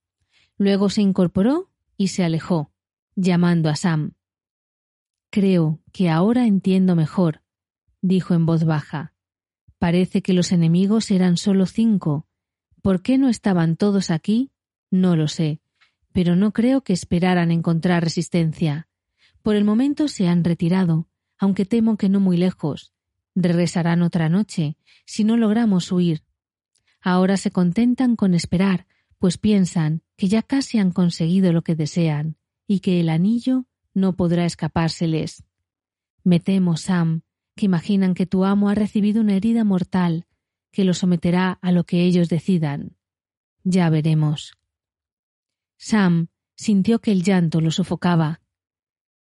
Luego 0.58 0.88
se 0.88 1.02
incorporó 1.02 1.70
y 1.96 2.08
se 2.08 2.24
alejó, 2.24 2.72
llamando 3.14 3.68
a 3.68 3.76
Sam. 3.76 4.12
Creo 5.30 5.80
que 5.92 6.08
ahora 6.08 6.46
entiendo 6.46 6.96
mejor, 6.96 7.42
dijo 8.00 8.34
en 8.34 8.46
voz 8.46 8.64
baja. 8.64 9.12
Parece 9.78 10.22
que 10.22 10.32
los 10.32 10.52
enemigos 10.52 11.10
eran 11.10 11.36
solo 11.36 11.66
cinco. 11.66 12.26
¿Por 12.80 13.02
qué 13.02 13.18
no 13.18 13.28
estaban 13.28 13.76
todos 13.76 14.10
aquí? 14.10 14.50
No 14.90 15.16
lo 15.16 15.28
sé, 15.28 15.60
pero 16.12 16.36
no 16.36 16.52
creo 16.52 16.82
que 16.82 16.92
esperaran 16.92 17.50
encontrar 17.50 18.02
resistencia. 18.02 18.88
Por 19.42 19.56
el 19.56 19.64
momento 19.64 20.08
se 20.08 20.28
han 20.28 20.44
retirado, 20.44 21.08
aunque 21.38 21.66
temo 21.66 21.96
que 21.96 22.08
no 22.08 22.20
muy 22.20 22.36
lejos. 22.36 22.94
Regresarán 23.34 24.02
otra 24.02 24.28
noche, 24.28 24.78
si 25.04 25.24
no 25.24 25.36
logramos 25.36 25.92
huir. 25.92 26.24
Ahora 27.02 27.36
se 27.36 27.50
contentan 27.50 28.16
con 28.16 28.34
esperar, 28.34 28.86
pues 29.18 29.38
piensan 29.38 30.02
que 30.16 30.28
ya 30.28 30.43
casi 30.43 30.78
han 30.78 30.93
conseguido 30.93 31.52
lo 31.52 31.62
que 31.62 31.74
desean 31.74 32.36
y 32.66 32.80
que 32.80 33.01
el 33.01 33.09
anillo 33.09 33.66
no 33.94 34.16
podrá 34.16 34.44
escapárseles. 34.44 35.44
Me 36.22 36.40
temo, 36.40 36.76
Sam, 36.76 37.22
que 37.55 37.66
imaginan 37.66 38.14
que 38.14 38.26
tu 38.26 38.44
amo 38.44 38.68
ha 38.68 38.74
recibido 38.74 39.20
una 39.20 39.34
herida 39.34 39.64
mortal 39.64 40.26
que 40.72 40.84
lo 40.84 40.93
someterá 40.93 41.59
a 41.62 41.72
lo 41.72 41.84
que 41.84 42.05
ellos 42.05 42.28
decidan. 42.28 42.97
Ya 43.64 43.88
veremos. 43.88 44.59
Sam 45.78 46.28
sintió 46.56 47.01
que 47.01 47.12
el 47.12 47.22
llanto 47.22 47.60
lo 47.60 47.70
sofocaba. 47.70 48.43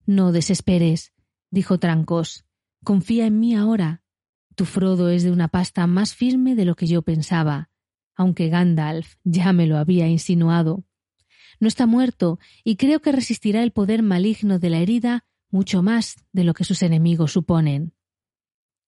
No 0.06 0.32
desesperes, 0.32 1.12
dijo 1.50 1.78
Trancos. 1.78 2.44
Confía 2.82 3.26
en 3.26 3.38
mí 3.38 3.54
ahora. 3.54 4.02
Tu 4.56 4.64
Frodo 4.64 5.08
es 5.08 5.22
de 5.22 5.30
una 5.30 5.48
pasta 5.48 5.86
más 5.86 6.14
firme 6.14 6.54
de 6.54 6.64
lo 6.64 6.74
que 6.74 6.86
yo 6.86 7.02
pensaba 7.02 7.70
aunque 8.16 8.48
Gandalf 8.48 9.16
ya 9.24 9.52
me 9.52 9.66
lo 9.66 9.76
había 9.76 10.08
insinuado. 10.08 10.84
No 11.60 11.68
está 11.68 11.86
muerto 11.86 12.38
y 12.62 12.76
creo 12.76 13.00
que 13.00 13.12
resistirá 13.12 13.62
el 13.62 13.72
poder 13.72 14.02
maligno 14.02 14.58
de 14.58 14.70
la 14.70 14.78
herida 14.78 15.24
mucho 15.50 15.82
más 15.82 16.16
de 16.32 16.44
lo 16.44 16.54
que 16.54 16.64
sus 16.64 16.82
enemigos 16.82 17.32
suponen. 17.32 17.94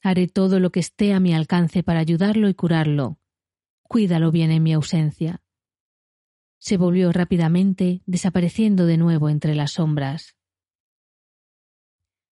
Haré 0.02 0.28
todo 0.28 0.60
lo 0.60 0.70
que 0.70 0.80
esté 0.80 1.12
a 1.12 1.20
mi 1.20 1.34
alcance 1.34 1.82
para 1.82 2.00
ayudarlo 2.00 2.48
y 2.48 2.54
curarlo. 2.54 3.18
Cuídalo 3.82 4.30
bien 4.32 4.50
en 4.50 4.62
mi 4.62 4.72
ausencia. 4.72 5.42
Se 6.58 6.76
volvió 6.76 7.12
rápidamente, 7.12 8.02
desapareciendo 8.06 8.86
de 8.86 8.96
nuevo 8.96 9.28
entre 9.28 9.54
las 9.54 9.72
sombras. 9.72 10.36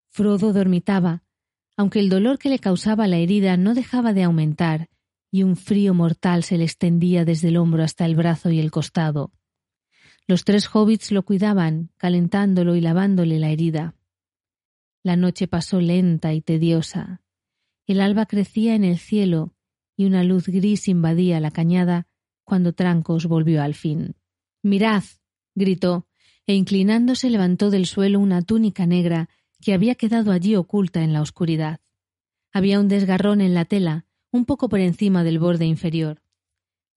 Frodo 0.09 0.53
dormitaba, 0.53 1.23
aunque 1.75 1.99
el 1.99 2.09
dolor 2.09 2.37
que 2.37 2.49
le 2.49 2.59
causaba 2.59 3.07
la 3.07 3.17
herida 3.17 3.57
no 3.57 3.73
dejaba 3.73 4.13
de 4.13 4.23
aumentar 4.23 4.89
y 5.31 5.43
un 5.43 5.55
frío 5.55 5.93
mortal 5.93 6.43
se 6.43 6.57
le 6.57 6.63
extendía 6.63 7.25
desde 7.25 7.49
el 7.49 7.57
hombro 7.57 7.83
hasta 7.83 8.05
el 8.05 8.15
brazo 8.15 8.49
y 8.51 8.59
el 8.59 8.71
costado. 8.71 9.31
Los 10.27 10.43
tres 10.43 10.69
hobbits 10.73 11.11
lo 11.11 11.23
cuidaban, 11.23 11.89
calentándolo 11.97 12.75
y 12.75 12.81
lavándole 12.81 13.39
la 13.39 13.49
herida. 13.49 13.95
La 15.03 15.15
noche 15.15 15.47
pasó 15.47 15.81
lenta 15.81 16.33
y 16.33 16.41
tediosa. 16.41 17.21
El 17.87 18.01
alba 18.01 18.25
crecía 18.25 18.75
en 18.75 18.83
el 18.83 18.99
cielo 18.99 19.53
y 19.95 20.05
una 20.05 20.23
luz 20.23 20.47
gris 20.47 20.87
invadía 20.87 21.39
la 21.39 21.51
cañada 21.51 22.07
cuando 22.43 22.73
Trancos 22.73 23.25
volvió 23.25 23.61
al 23.61 23.75
fin. 23.75 24.15
Mirad. 24.63 25.03
gritó, 25.55 26.07
e 26.45 26.55
inclinándose 26.55 27.29
levantó 27.29 27.69
del 27.69 27.85
suelo 27.85 28.19
una 28.19 28.41
túnica 28.41 28.85
negra 28.85 29.29
que 29.61 29.73
había 29.73 29.95
quedado 29.95 30.31
allí 30.31 30.55
oculta 30.55 31.03
en 31.03 31.13
la 31.13 31.21
oscuridad. 31.21 31.79
Había 32.51 32.79
un 32.79 32.87
desgarrón 32.87 33.41
en 33.41 33.53
la 33.53 33.65
tela, 33.65 34.05
un 34.31 34.45
poco 34.45 34.69
por 34.69 34.79
encima 34.79 35.23
del 35.23 35.39
borde 35.39 35.65
inferior. 35.65 36.21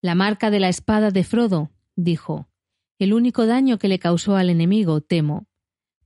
La 0.00 0.14
marca 0.14 0.50
de 0.50 0.60
la 0.60 0.68
espada 0.68 1.10
de 1.10 1.24
Frodo, 1.24 1.70
dijo. 1.96 2.48
El 2.98 3.12
único 3.12 3.46
daño 3.46 3.78
que 3.78 3.88
le 3.88 3.98
causó 3.98 4.36
al 4.36 4.50
enemigo, 4.50 5.00
temo. 5.00 5.46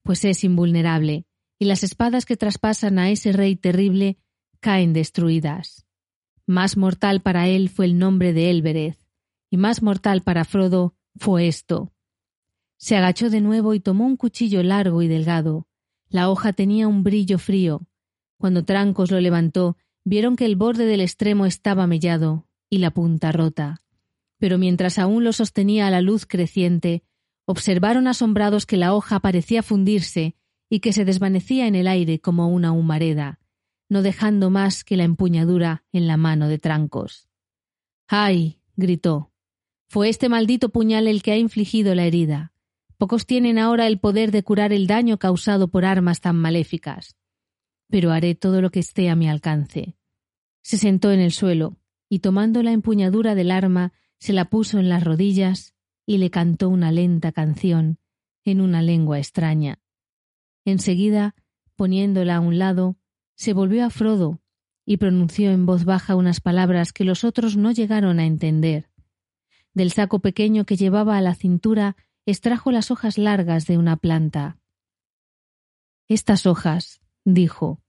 Pues 0.02 0.24
es 0.24 0.44
invulnerable, 0.44 1.26
y 1.58 1.64
las 1.64 1.82
espadas 1.82 2.26
que 2.26 2.36
traspasan 2.36 2.98
a 2.98 3.10
ese 3.10 3.32
rey 3.32 3.56
terrible 3.56 4.18
caen 4.60 4.92
destruidas. 4.92 5.86
Más 6.46 6.76
mortal 6.76 7.22
para 7.22 7.48
él 7.48 7.68
fue 7.68 7.86
el 7.86 7.98
nombre 7.98 8.32
de 8.32 8.50
Elbereth, 8.50 8.98
y 9.50 9.56
más 9.56 9.82
mortal 9.82 10.22
para 10.22 10.44
Frodo 10.44 10.94
fue 11.16 11.48
esto. 11.48 11.92
Se 12.78 12.96
agachó 12.96 13.30
de 13.30 13.40
nuevo 13.40 13.74
y 13.74 13.80
tomó 13.80 14.06
un 14.06 14.16
cuchillo 14.16 14.62
largo 14.62 15.02
y 15.02 15.08
delgado. 15.08 15.66
La 16.08 16.30
hoja 16.30 16.52
tenía 16.52 16.86
un 16.88 17.02
brillo 17.02 17.38
frío. 17.38 17.88
Cuando 18.38 18.64
Trancos 18.64 19.10
lo 19.10 19.18
levantó, 19.20 19.76
vieron 20.06 20.36
que 20.36 20.46
el 20.46 20.54
borde 20.54 20.86
del 20.86 21.00
extremo 21.00 21.46
estaba 21.46 21.88
mellado 21.88 22.46
y 22.70 22.78
la 22.78 22.92
punta 22.92 23.32
rota. 23.32 23.82
Pero 24.38 24.56
mientras 24.56 25.00
aún 25.00 25.24
lo 25.24 25.32
sostenía 25.32 25.88
a 25.88 25.90
la 25.90 26.00
luz 26.00 26.26
creciente, 26.26 27.02
observaron 27.44 28.06
asombrados 28.06 28.66
que 28.66 28.76
la 28.76 28.94
hoja 28.94 29.18
parecía 29.18 29.64
fundirse 29.64 30.36
y 30.70 30.78
que 30.78 30.92
se 30.92 31.04
desvanecía 31.04 31.66
en 31.66 31.74
el 31.74 31.88
aire 31.88 32.20
como 32.20 32.48
una 32.48 32.70
humareda, 32.70 33.40
no 33.88 34.02
dejando 34.02 34.48
más 34.48 34.84
que 34.84 34.96
la 34.96 35.02
empuñadura 35.02 35.84
en 35.92 36.06
la 36.06 36.16
mano 36.16 36.46
de 36.46 36.58
Trancos. 36.58 37.28
¡Ay! 38.06 38.60
gritó. 38.76 39.32
Fue 39.88 40.08
este 40.08 40.28
maldito 40.28 40.68
puñal 40.68 41.08
el 41.08 41.20
que 41.22 41.32
ha 41.32 41.36
infligido 41.36 41.96
la 41.96 42.04
herida. 42.04 42.52
Pocos 42.96 43.26
tienen 43.26 43.58
ahora 43.58 43.88
el 43.88 43.98
poder 43.98 44.30
de 44.30 44.44
curar 44.44 44.72
el 44.72 44.86
daño 44.86 45.18
causado 45.18 45.66
por 45.66 45.84
armas 45.84 46.20
tan 46.20 46.36
maléficas. 46.36 47.16
Pero 47.88 48.12
haré 48.12 48.34
todo 48.34 48.60
lo 48.60 48.70
que 48.70 48.80
esté 48.80 49.10
a 49.10 49.16
mi 49.16 49.28
alcance. 49.28 49.96
Se 50.62 50.78
sentó 50.78 51.12
en 51.12 51.20
el 51.20 51.32
suelo, 51.32 51.76
y 52.08 52.20
tomando 52.20 52.62
la 52.62 52.72
empuñadura 52.72 53.34
del 53.34 53.50
arma, 53.50 53.92
se 54.18 54.32
la 54.32 54.46
puso 54.46 54.78
en 54.78 54.88
las 54.88 55.04
rodillas 55.04 55.74
y 56.06 56.18
le 56.18 56.30
cantó 56.30 56.68
una 56.68 56.92
lenta 56.92 57.32
canción 57.32 57.98
en 58.44 58.60
una 58.60 58.82
lengua 58.82 59.18
extraña. 59.18 59.80
Enseguida, 60.64 61.34
poniéndola 61.74 62.36
a 62.36 62.40
un 62.40 62.58
lado, 62.58 62.96
se 63.34 63.52
volvió 63.52 63.84
a 63.84 63.90
Frodo 63.90 64.40
y 64.84 64.96
pronunció 64.96 65.50
en 65.50 65.66
voz 65.66 65.84
baja 65.84 66.14
unas 66.14 66.40
palabras 66.40 66.92
que 66.92 67.04
los 67.04 67.24
otros 67.24 67.56
no 67.56 67.72
llegaron 67.72 68.20
a 68.20 68.26
entender. 68.26 68.88
Del 69.74 69.92
saco 69.92 70.20
pequeño 70.20 70.64
que 70.64 70.76
llevaba 70.76 71.18
a 71.18 71.20
la 71.20 71.34
cintura 71.34 71.96
extrajo 72.24 72.70
las 72.70 72.90
hojas 72.90 73.18
largas 73.18 73.66
de 73.66 73.78
una 73.78 73.96
planta. 73.96 74.58
Estas 76.08 76.46
hojas, 76.46 77.00
dijo, 77.26 77.82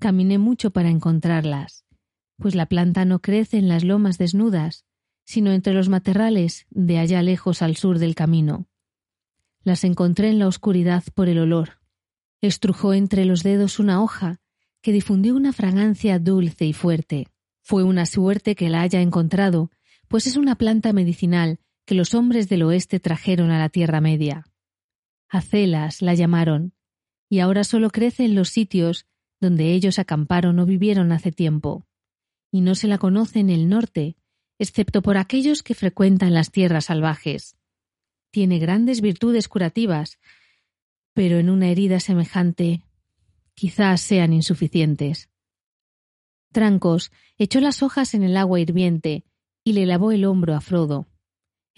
caminé 0.00 0.36
mucho 0.36 0.72
para 0.72 0.90
encontrarlas, 0.90 1.86
pues 2.36 2.54
la 2.54 2.66
planta 2.66 3.04
no 3.06 3.20
crece 3.20 3.56
en 3.56 3.68
las 3.68 3.84
lomas 3.84 4.18
desnudas, 4.18 4.84
sino 5.24 5.52
entre 5.52 5.72
los 5.72 5.88
matorrales 5.88 6.66
de 6.70 6.98
allá 6.98 7.22
lejos 7.22 7.62
al 7.62 7.76
sur 7.76 7.98
del 7.98 8.14
camino. 8.14 8.66
Las 9.62 9.84
encontré 9.84 10.28
en 10.28 10.40
la 10.40 10.48
oscuridad 10.48 11.04
por 11.14 11.28
el 11.28 11.38
olor. 11.38 11.78
Estrujó 12.40 12.92
entre 12.94 13.24
los 13.24 13.42
dedos 13.42 13.78
una 13.78 14.02
hoja 14.02 14.40
que 14.82 14.92
difundió 14.92 15.36
una 15.36 15.52
fragancia 15.52 16.18
dulce 16.18 16.64
y 16.64 16.72
fuerte. 16.72 17.28
Fue 17.62 17.84
una 17.84 18.06
suerte 18.06 18.56
que 18.56 18.70
la 18.70 18.80
haya 18.80 19.00
encontrado, 19.02 19.70
pues 20.08 20.26
es 20.26 20.36
una 20.36 20.56
planta 20.56 20.92
medicinal 20.92 21.60
que 21.84 21.94
los 21.94 22.14
hombres 22.14 22.48
del 22.48 22.62
oeste 22.62 22.98
trajeron 22.98 23.50
a 23.50 23.58
la 23.58 23.68
Tierra 23.68 24.00
Media. 24.00 24.46
Acelas 25.28 26.02
la 26.02 26.14
llamaron, 26.14 26.72
y 27.30 27.38
ahora 27.38 27.64
solo 27.64 27.90
crece 27.90 28.24
en 28.24 28.34
los 28.34 28.50
sitios 28.50 29.06
donde 29.40 29.72
ellos 29.72 29.98
acamparon 29.98 30.58
o 30.58 30.66
vivieron 30.66 31.12
hace 31.12 31.32
tiempo, 31.32 31.86
y 32.50 32.60
no 32.60 32.74
se 32.74 32.88
la 32.88 32.98
conoce 32.98 33.38
en 33.38 33.48
el 33.48 33.68
norte, 33.68 34.16
excepto 34.58 35.00
por 35.00 35.16
aquellos 35.16 35.62
que 35.62 35.74
frecuentan 35.74 36.34
las 36.34 36.50
tierras 36.50 36.86
salvajes. 36.86 37.56
Tiene 38.30 38.58
grandes 38.58 39.00
virtudes 39.00 39.48
curativas, 39.48 40.18
pero 41.14 41.38
en 41.38 41.48
una 41.48 41.68
herida 41.68 42.00
semejante 42.00 42.82
quizás 43.54 44.00
sean 44.00 44.32
insuficientes. 44.32 45.30
Trancos 46.52 47.12
echó 47.38 47.60
las 47.60 47.82
hojas 47.82 48.12
en 48.14 48.24
el 48.24 48.36
agua 48.36 48.60
hirviente 48.60 49.24
y 49.62 49.72
le 49.72 49.86
lavó 49.86 50.10
el 50.10 50.24
hombro 50.24 50.54
a 50.54 50.60
Frodo. 50.60 51.06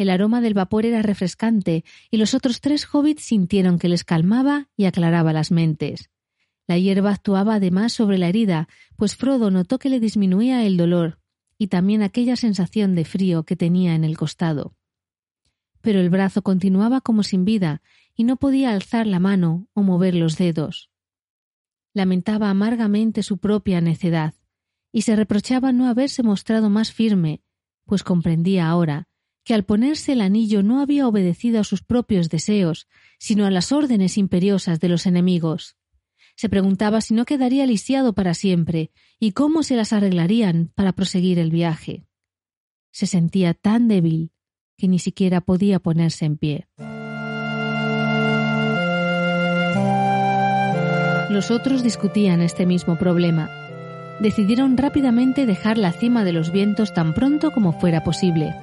El 0.03 0.11
aroma 0.11 0.41
del 0.41 0.53
vapor 0.53 0.85
era 0.85 1.01
refrescante 1.01 1.85
y 2.11 2.17
los 2.17 2.35
otros 2.35 2.61
tres 2.61 2.89
hobbits 2.93 3.23
sintieron 3.23 3.79
que 3.79 3.89
les 3.89 4.03
calmaba 4.03 4.69
y 4.77 4.87
aclaraba 4.87 5.33
las 5.33 5.53
mentes. 5.53 6.11
La 6.67 6.77
hierba 6.77 7.13
actuaba 7.13 7.55
además 7.55 7.93
sobre 7.93 8.19
la 8.19 8.27
herida, 8.27 8.69
pues 8.97 9.15
Frodo 9.15 9.53
notó 9.53 9.79
que 9.79 9.89
le 9.91 10.01
disminuía 10.01 10.67
el 10.67 10.77
dolor 10.77 11.21
y 11.57 11.69
también 11.69 12.03
aquella 12.03 12.35
sensación 12.35 12.97
de 12.97 13.05
frío 13.05 13.45
que 13.45 13.55
tenía 13.55 13.95
en 13.95 14.03
el 14.03 14.19
costado. 14.19 14.75
Pero 15.83 16.01
el 16.01 16.11
brazo 16.11 16.43
continuaba 16.43 17.01
como 17.01 17.23
sin 17.23 17.45
vida 17.45 17.81
y 18.17 18.25
no 18.25 18.39
podía 18.39 18.73
alzar 18.73 19.07
la 19.07 19.21
mano 19.21 19.69
o 19.73 19.83
mover 19.83 20.17
los 20.17 20.37
dedos. 20.37 20.91
Lamentaba 21.95 22.51
amargamente 22.51 23.23
su 23.23 23.39
propia 23.39 23.81
necedad 23.81 24.35
y 24.91 25.03
se 25.03 25.15
reprochaba 25.15 25.71
no 25.71 25.87
haberse 25.87 26.25
mostrado 26.25 26.71
más 26.71 26.91
firme, 26.91 27.41
pues 27.85 28.03
comprendía 28.03 28.69
ahora 28.69 29.07
que 29.45 29.55
al 29.55 29.65
ponerse 29.65 30.12
el 30.12 30.21
anillo 30.21 30.62
no 30.62 30.81
había 30.81 31.09
obedecido 31.09 31.61
a 31.61 31.65
sus 31.65 31.83
propios 31.83 32.29
deseos, 32.29 32.89
sino 33.19 33.45
a 33.47 33.51
las 33.51 33.73
órdenes 33.73 34.19
imperiosas 34.19 34.81
de 34.81 34.89
los 34.89 35.07
enemigos. 35.07 35.77
Se 36.37 36.49
preguntaba 36.49 37.01
si 37.01 37.15
no 37.15 37.25
quedaría 37.25 37.67
lisiado 37.67 38.15
para 38.15 38.35
siempre 38.35 38.91
y 39.19 39.33
cómo 39.33 39.62
se 39.62 39.77
las 39.77 39.93
arreglarían 39.93 40.71
para 40.75 40.93
proseguir 40.93 41.39
el 41.39 41.51
viaje. 41.51 42.07
Se 42.91 43.07
sentía 43.07 43.55
tan 43.55 43.89
débil 43.89 44.33
que 44.77 44.89
ni 44.89 44.99
siquiera 44.99 45.41
podía 45.41 45.79
ponerse 45.79 46.25
en 46.25 46.37
pie. 46.37 46.67
Los 51.31 51.51
otros 51.51 51.83
discutían 51.83 52.43
este 52.43 52.67
mismo 52.67 52.99
problema. 52.99 53.51
Decidieron 54.21 54.77
rápidamente 54.77 55.47
dejar 55.47 55.79
la 55.79 55.93
cima 55.93 56.25
de 56.25 56.33
los 56.33 56.53
vientos 56.53 56.93
tan 56.93 57.15
pronto 57.15 57.51
como 57.53 57.73
fuera 57.73 58.05
posible. 58.05 58.55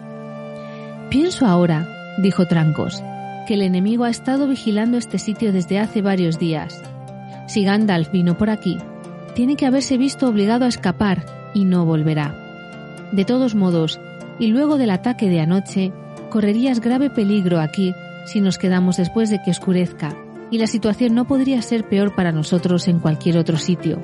Pienso 1.10 1.46
ahora, 1.46 1.88
dijo 2.20 2.46
Trancos, 2.46 3.04
que 3.48 3.56
el 3.56 3.62
enemigo 3.62 4.04
ha 4.04 4.10
estado 4.10 4.48
vigilando 4.48 4.98
este 4.98 5.18
sitio 5.18 5.52
desde 5.52 5.80
hace 5.80 6.02
varios 6.02 6.38
días 6.38 6.82
si 7.50 7.64
Gandalf 7.64 8.12
vino 8.12 8.38
por 8.38 8.52
aquí, 8.52 8.78
tiene 9.34 9.56
que 9.56 9.66
haberse 9.66 9.98
visto 9.98 10.28
obligado 10.28 10.66
a 10.66 10.68
escapar 10.68 11.26
y 11.56 11.66
no 11.66 11.84
volverá. 11.84 12.36
De 13.12 13.26
todos 13.26 13.56
modos, 13.56 14.00
y 14.38 14.48
luego 14.48 14.78
del 14.78 14.92
ataque 14.92 15.30
de 15.30 15.42
anoche, 15.42 15.92
correrías 16.30 16.80
grave 16.80 17.10
peligro 17.10 17.60
aquí 17.60 17.96
si 18.26 18.40
nos 18.40 18.60
quedamos 18.60 18.98
después 18.98 19.32
de 19.32 19.42
que 19.42 19.50
oscurezca, 19.50 20.16
y 20.52 20.60
la 20.60 20.68
situación 20.68 21.16
no 21.16 21.26
podría 21.26 21.60
ser 21.64 21.90
peor 21.90 22.14
para 22.14 22.32
nosotros 22.32 22.88
en 22.88 23.00
cualquier 23.00 23.40
otro 23.40 23.58
sitio. 23.58 24.00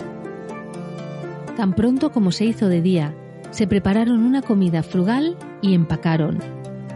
Tan 1.55 1.73
pronto 1.73 2.11
como 2.11 2.31
se 2.31 2.45
hizo 2.45 2.67
de 2.67 2.81
día, 2.81 3.13
se 3.51 3.67
prepararon 3.67 4.23
una 4.23 4.41
comida 4.41 4.81
frugal 4.81 5.37
y 5.61 5.75
empacaron. 5.75 6.39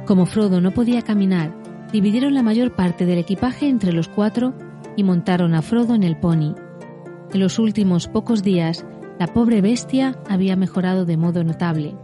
Como 0.10 0.26
Frodo 0.26 0.60
no 0.60 0.72
podía 0.72 1.04
caminar, 1.04 1.54
dividieron 1.92 2.34
la 2.34 2.42
mayor 2.42 2.76
parte 2.76 3.06
del 3.06 3.20
equipaje 3.20 3.70
entre 3.70 3.94
los 3.94 4.08
cuatro 4.08 4.56
y 4.96 5.04
montaron 5.04 5.54
a 5.54 5.62
Frodo 5.62 5.94
en 5.94 6.02
el 6.02 6.18
pony. 6.18 6.56
En 7.32 7.40
los 7.40 7.60
últimos 7.60 8.08
pocos 8.08 8.42
días, 8.42 8.84
la 9.20 9.28
pobre 9.28 9.62
bestia 9.62 10.18
había 10.28 10.56
mejorado 10.56 11.06
de 11.06 11.16
modo 11.16 11.44
notable. 11.44 11.96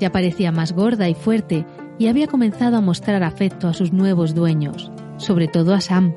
Ya 0.00 0.10
parecía 0.10 0.52
más 0.52 0.72
gorda 0.72 1.06
y 1.10 1.14
fuerte 1.14 1.66
y 1.98 2.06
había 2.06 2.28
comenzado 2.28 2.78
a 2.78 2.80
mostrar 2.80 3.22
afecto 3.22 3.68
a 3.68 3.74
sus 3.74 3.92
nuevos 3.92 4.34
dueños, 4.34 4.90
sobre 5.18 5.46
todo 5.46 5.74
a 5.74 5.82
Sam. 5.82 6.14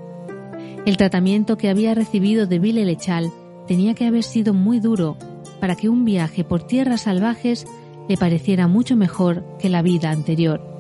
El 0.86 0.96
tratamiento 0.96 1.58
que 1.58 1.68
había 1.68 1.94
recibido 1.94 2.48
de 2.48 2.60
Vile 2.60 2.86
Lechal 2.86 3.30
tenía 3.68 3.96
que 3.96 4.06
haber 4.06 4.24
sido 4.24 4.54
muy 4.54 4.80
duro 4.80 5.18
para 5.60 5.76
que 5.76 5.90
un 5.90 6.06
viaje 6.06 6.46
por 6.46 6.64
tierras 6.64 7.02
salvajes 7.02 7.68
le 8.08 8.16
pareciera 8.16 8.70
mucho 8.70 8.96
mejor 8.96 9.44
que 9.60 9.68
la 9.68 9.82
vida 9.82 10.12
anterior. 10.12 10.77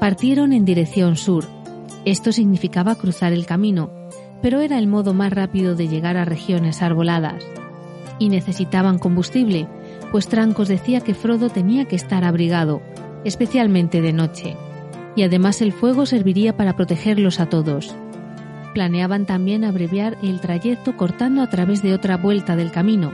Partieron 0.00 0.52
en 0.52 0.66
dirección 0.66 1.16
sur. 1.16 1.46
Esto 2.04 2.30
significaba 2.30 2.96
cruzar 2.96 3.32
el 3.32 3.46
camino, 3.46 3.90
pero 4.42 4.60
era 4.60 4.78
el 4.78 4.86
modo 4.86 5.14
más 5.14 5.32
rápido 5.32 5.74
de 5.74 5.88
llegar 5.88 6.18
a 6.18 6.26
regiones 6.26 6.82
arboladas. 6.82 7.42
Y 8.18 8.28
necesitaban 8.28 8.98
combustible, 8.98 9.66
pues 10.12 10.28
Trancos 10.28 10.68
decía 10.68 11.00
que 11.00 11.14
Frodo 11.14 11.48
tenía 11.48 11.86
que 11.86 11.96
estar 11.96 12.24
abrigado, 12.24 12.82
especialmente 13.24 14.02
de 14.02 14.12
noche, 14.12 14.56
y 15.16 15.22
además 15.22 15.62
el 15.62 15.72
fuego 15.72 16.04
serviría 16.04 16.54
para 16.58 16.76
protegerlos 16.76 17.40
a 17.40 17.46
todos. 17.46 17.94
Planeaban 18.74 19.24
también 19.24 19.64
abreviar 19.64 20.18
el 20.22 20.40
trayecto 20.40 20.94
cortando 20.98 21.40
a 21.40 21.48
través 21.48 21.82
de 21.82 21.94
otra 21.94 22.18
vuelta 22.18 22.54
del 22.54 22.70
camino. 22.70 23.12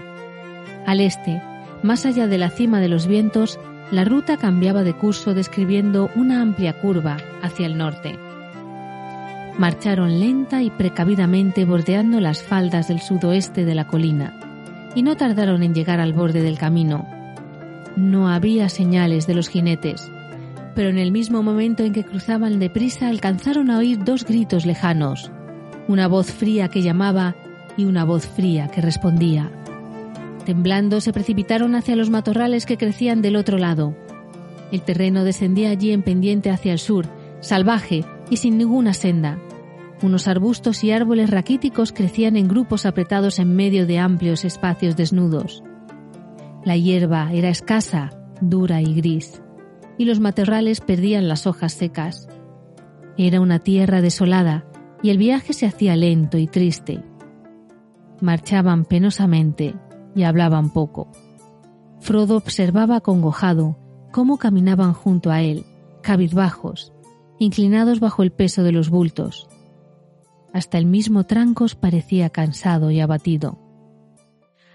Al 0.84 1.00
este, 1.00 1.40
más 1.84 2.06
allá 2.06 2.26
de 2.26 2.38
la 2.38 2.50
cima 2.50 2.80
de 2.80 2.88
los 2.88 3.06
vientos, 3.06 3.60
la 3.92 4.04
ruta 4.04 4.38
cambiaba 4.38 4.84
de 4.84 4.94
curso 4.94 5.34
describiendo 5.34 6.10
una 6.16 6.40
amplia 6.40 6.80
curva 6.80 7.18
hacia 7.42 7.66
el 7.66 7.76
norte. 7.76 8.18
Marcharon 9.58 10.18
lenta 10.18 10.62
y 10.62 10.70
precavidamente 10.70 11.66
bordeando 11.66 12.18
las 12.18 12.42
faldas 12.42 12.88
del 12.88 13.02
sudoeste 13.02 13.66
de 13.66 13.74
la 13.74 13.86
colina, 13.86 14.34
y 14.94 15.02
no 15.02 15.14
tardaron 15.18 15.62
en 15.62 15.74
llegar 15.74 16.00
al 16.00 16.14
borde 16.14 16.42
del 16.42 16.58
camino. 16.58 17.06
No 17.94 18.30
había 18.30 18.70
señales 18.70 19.26
de 19.26 19.34
los 19.34 19.48
jinetes, 19.48 20.10
pero 20.74 20.88
en 20.88 20.98
el 20.98 21.12
mismo 21.12 21.42
momento 21.42 21.84
en 21.84 21.92
que 21.92 22.04
cruzaban 22.04 22.58
deprisa 22.58 23.08
alcanzaron 23.08 23.70
a 23.70 23.76
oír 23.76 24.02
dos 24.02 24.24
gritos 24.24 24.64
lejanos, 24.64 25.30
una 25.86 26.08
voz 26.08 26.32
fría 26.32 26.68
que 26.68 26.80
llamaba 26.80 27.34
y 27.76 27.84
una 27.84 28.04
voz 28.04 28.26
fría 28.26 28.68
que 28.68 28.80
respondía. 28.80 29.50
Temblando 30.44 31.00
se 31.00 31.12
precipitaron 31.12 31.74
hacia 31.74 31.94
los 31.94 32.10
matorrales 32.10 32.66
que 32.66 32.76
crecían 32.76 33.22
del 33.22 33.36
otro 33.36 33.58
lado. 33.58 33.94
El 34.72 34.82
terreno 34.82 35.22
descendía 35.22 35.70
allí 35.70 35.92
en 35.92 36.02
pendiente 36.02 36.50
hacia 36.50 36.72
el 36.72 36.78
sur, 36.78 37.06
salvaje 37.40 38.04
y 38.30 38.38
sin 38.38 38.58
ninguna 38.58 38.92
senda. 38.92 39.38
Unos 40.02 40.26
arbustos 40.26 40.82
y 40.82 40.90
árboles 40.90 41.30
raquíticos 41.30 41.92
crecían 41.92 42.36
en 42.36 42.48
grupos 42.48 42.86
apretados 42.86 43.38
en 43.38 43.54
medio 43.54 43.86
de 43.86 44.00
amplios 44.00 44.44
espacios 44.44 44.96
desnudos. 44.96 45.62
La 46.64 46.76
hierba 46.76 47.32
era 47.32 47.48
escasa, 47.48 48.10
dura 48.40 48.80
y 48.80 48.94
gris, 48.94 49.42
y 49.96 50.06
los 50.06 50.18
matorrales 50.18 50.80
perdían 50.80 51.28
las 51.28 51.46
hojas 51.46 51.72
secas. 51.72 52.28
Era 53.16 53.40
una 53.40 53.60
tierra 53.60 54.00
desolada 54.00 54.64
y 55.02 55.10
el 55.10 55.18
viaje 55.18 55.52
se 55.52 55.66
hacía 55.66 55.94
lento 55.94 56.38
y 56.38 56.48
triste. 56.48 57.04
Marchaban 58.20 58.84
penosamente 58.84 59.74
y 60.14 60.24
hablaban 60.24 60.70
poco. 60.70 61.08
Frodo 62.00 62.36
observaba 62.36 62.96
acongojado 62.96 63.78
cómo 64.10 64.38
caminaban 64.38 64.92
junto 64.92 65.30
a 65.30 65.42
él, 65.42 65.64
cabizbajos, 66.02 66.92
inclinados 67.38 68.00
bajo 68.00 68.22
el 68.22 68.32
peso 68.32 68.62
de 68.62 68.72
los 68.72 68.90
bultos. 68.90 69.48
Hasta 70.52 70.78
el 70.78 70.86
mismo 70.86 71.24
Trancos 71.24 71.74
parecía 71.74 72.30
cansado 72.30 72.90
y 72.90 73.00
abatido. 73.00 73.58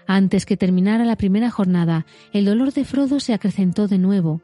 Antes 0.06 0.46
que 0.46 0.56
terminara 0.56 1.04
la 1.04 1.16
primera 1.16 1.50
jornada, 1.50 2.06
el 2.32 2.46
dolor 2.46 2.72
de 2.72 2.84
Frodo 2.84 3.20
se 3.20 3.34
acrecentó 3.34 3.88
de 3.88 3.98
nuevo, 3.98 4.40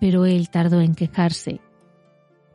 pero 0.00 0.26
él 0.26 0.50
tardó 0.50 0.80
en 0.80 0.94
quejarse. 0.94 1.60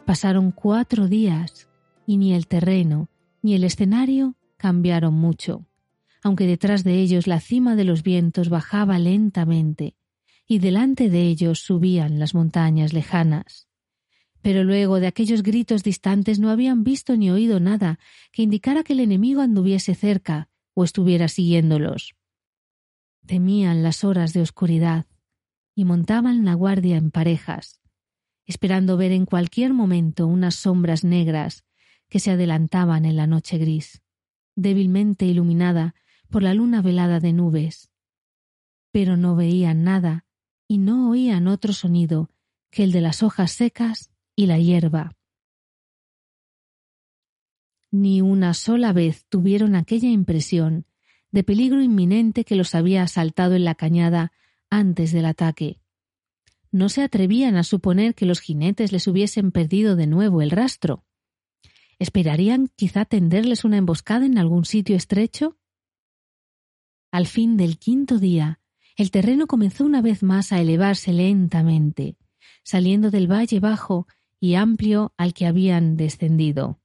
Pasaron 0.05 0.51
cuatro 0.51 1.07
días 1.07 1.67
y 2.05 2.17
ni 2.17 2.33
el 2.33 2.47
terreno 2.47 3.09
ni 3.41 3.55
el 3.55 3.63
escenario 3.63 4.35
cambiaron 4.57 5.13
mucho, 5.13 5.65
aunque 6.23 6.47
detrás 6.47 6.83
de 6.83 6.99
ellos 6.99 7.27
la 7.27 7.39
cima 7.39 7.75
de 7.75 7.83
los 7.83 8.01
vientos 8.01 8.49
bajaba 8.49 8.97
lentamente 8.97 9.95
y 10.47 10.59
delante 10.59 11.09
de 11.09 11.23
ellos 11.23 11.59
subían 11.59 12.19
las 12.19 12.33
montañas 12.33 12.93
lejanas. 12.93 13.67
Pero 14.41 14.63
luego 14.63 14.99
de 14.99 15.07
aquellos 15.07 15.43
gritos 15.43 15.83
distantes 15.83 16.39
no 16.39 16.49
habían 16.49 16.83
visto 16.83 17.15
ni 17.15 17.29
oído 17.29 17.59
nada 17.59 17.99
que 18.31 18.41
indicara 18.41 18.83
que 18.83 18.93
el 18.93 18.99
enemigo 18.99 19.41
anduviese 19.41 19.95
cerca 19.95 20.49
o 20.73 20.83
estuviera 20.83 21.27
siguiéndolos. 21.27 22.15
Temían 23.25 23.83
las 23.83 24.03
horas 24.03 24.33
de 24.33 24.41
oscuridad 24.41 25.05
y 25.75 25.85
montaban 25.85 26.43
la 26.45 26.55
guardia 26.55 26.97
en 26.97 27.09
parejas, 27.09 27.81
esperando 28.45 28.97
ver 28.97 29.11
en 29.11 29.25
cualquier 29.25 29.73
momento 29.73 30.27
unas 30.27 30.55
sombras 30.55 31.03
negras 31.03 31.63
que 32.09 32.19
se 32.19 32.31
adelantaban 32.31 33.05
en 33.05 33.15
la 33.15 33.27
noche 33.27 33.57
gris, 33.57 34.01
débilmente 34.55 35.25
iluminada 35.25 35.95
por 36.33 36.41
la 36.41 36.55
luna 36.55 36.81
velada 36.81 37.19
de 37.19 37.31
nubes. 37.31 37.91
Pero 38.91 39.17
no 39.17 39.35
veían 39.35 39.83
nada 39.83 40.25
y 40.67 40.79
no 40.79 41.11
oían 41.11 41.47
otro 41.47 41.73
sonido 41.73 42.31
que 42.71 42.83
el 42.83 42.91
de 42.91 43.01
las 43.01 43.21
hojas 43.21 43.51
secas 43.51 44.11
y 44.35 44.47
la 44.47 44.57
hierba. 44.57 45.15
Ni 47.91 48.21
una 48.21 48.55
sola 48.55 48.93
vez 48.93 49.27
tuvieron 49.29 49.75
aquella 49.75 50.09
impresión 50.09 50.87
de 51.29 51.43
peligro 51.43 51.83
inminente 51.83 52.45
que 52.45 52.55
los 52.55 52.73
había 52.73 53.03
asaltado 53.03 53.53
en 53.53 53.63
la 53.63 53.75
cañada 53.75 54.31
antes 54.71 55.11
del 55.11 55.25
ataque. 55.25 55.81
No 56.71 56.89
se 56.89 57.03
atrevían 57.03 57.57
a 57.57 57.63
suponer 57.63 58.15
que 58.15 58.25
los 58.25 58.39
jinetes 58.39 58.91
les 58.91 59.05
hubiesen 59.05 59.51
perdido 59.51 59.95
de 59.95 60.07
nuevo 60.07 60.41
el 60.41 60.49
rastro. 60.49 61.05
¿Esperarían 61.99 62.71
quizá 62.75 63.05
tenderles 63.05 63.65
una 63.65 63.77
emboscada 63.77 64.25
en 64.25 64.39
algún 64.39 64.65
sitio 64.65 64.95
estrecho? 64.95 65.59
Al 67.13 67.27
fin 67.27 67.57
del 67.57 67.77
quinto 67.77 68.17
día, 68.17 68.59
el 68.95 69.11
terreno 69.11 69.45
comenzó 69.45 69.85
una 69.85 70.01
vez 70.01 70.23
más 70.23 70.51
a 70.51 70.59
elevarse 70.59 71.13
lentamente, 71.13 72.17
saliendo 72.63 73.11
del 73.11 73.31
valle 73.31 73.59
bajo 73.59 74.07
y 74.39 74.55
amplio 74.55 75.13
al 75.15 75.35
que 75.35 75.45
habían 75.45 75.95
descendido. 75.95 76.79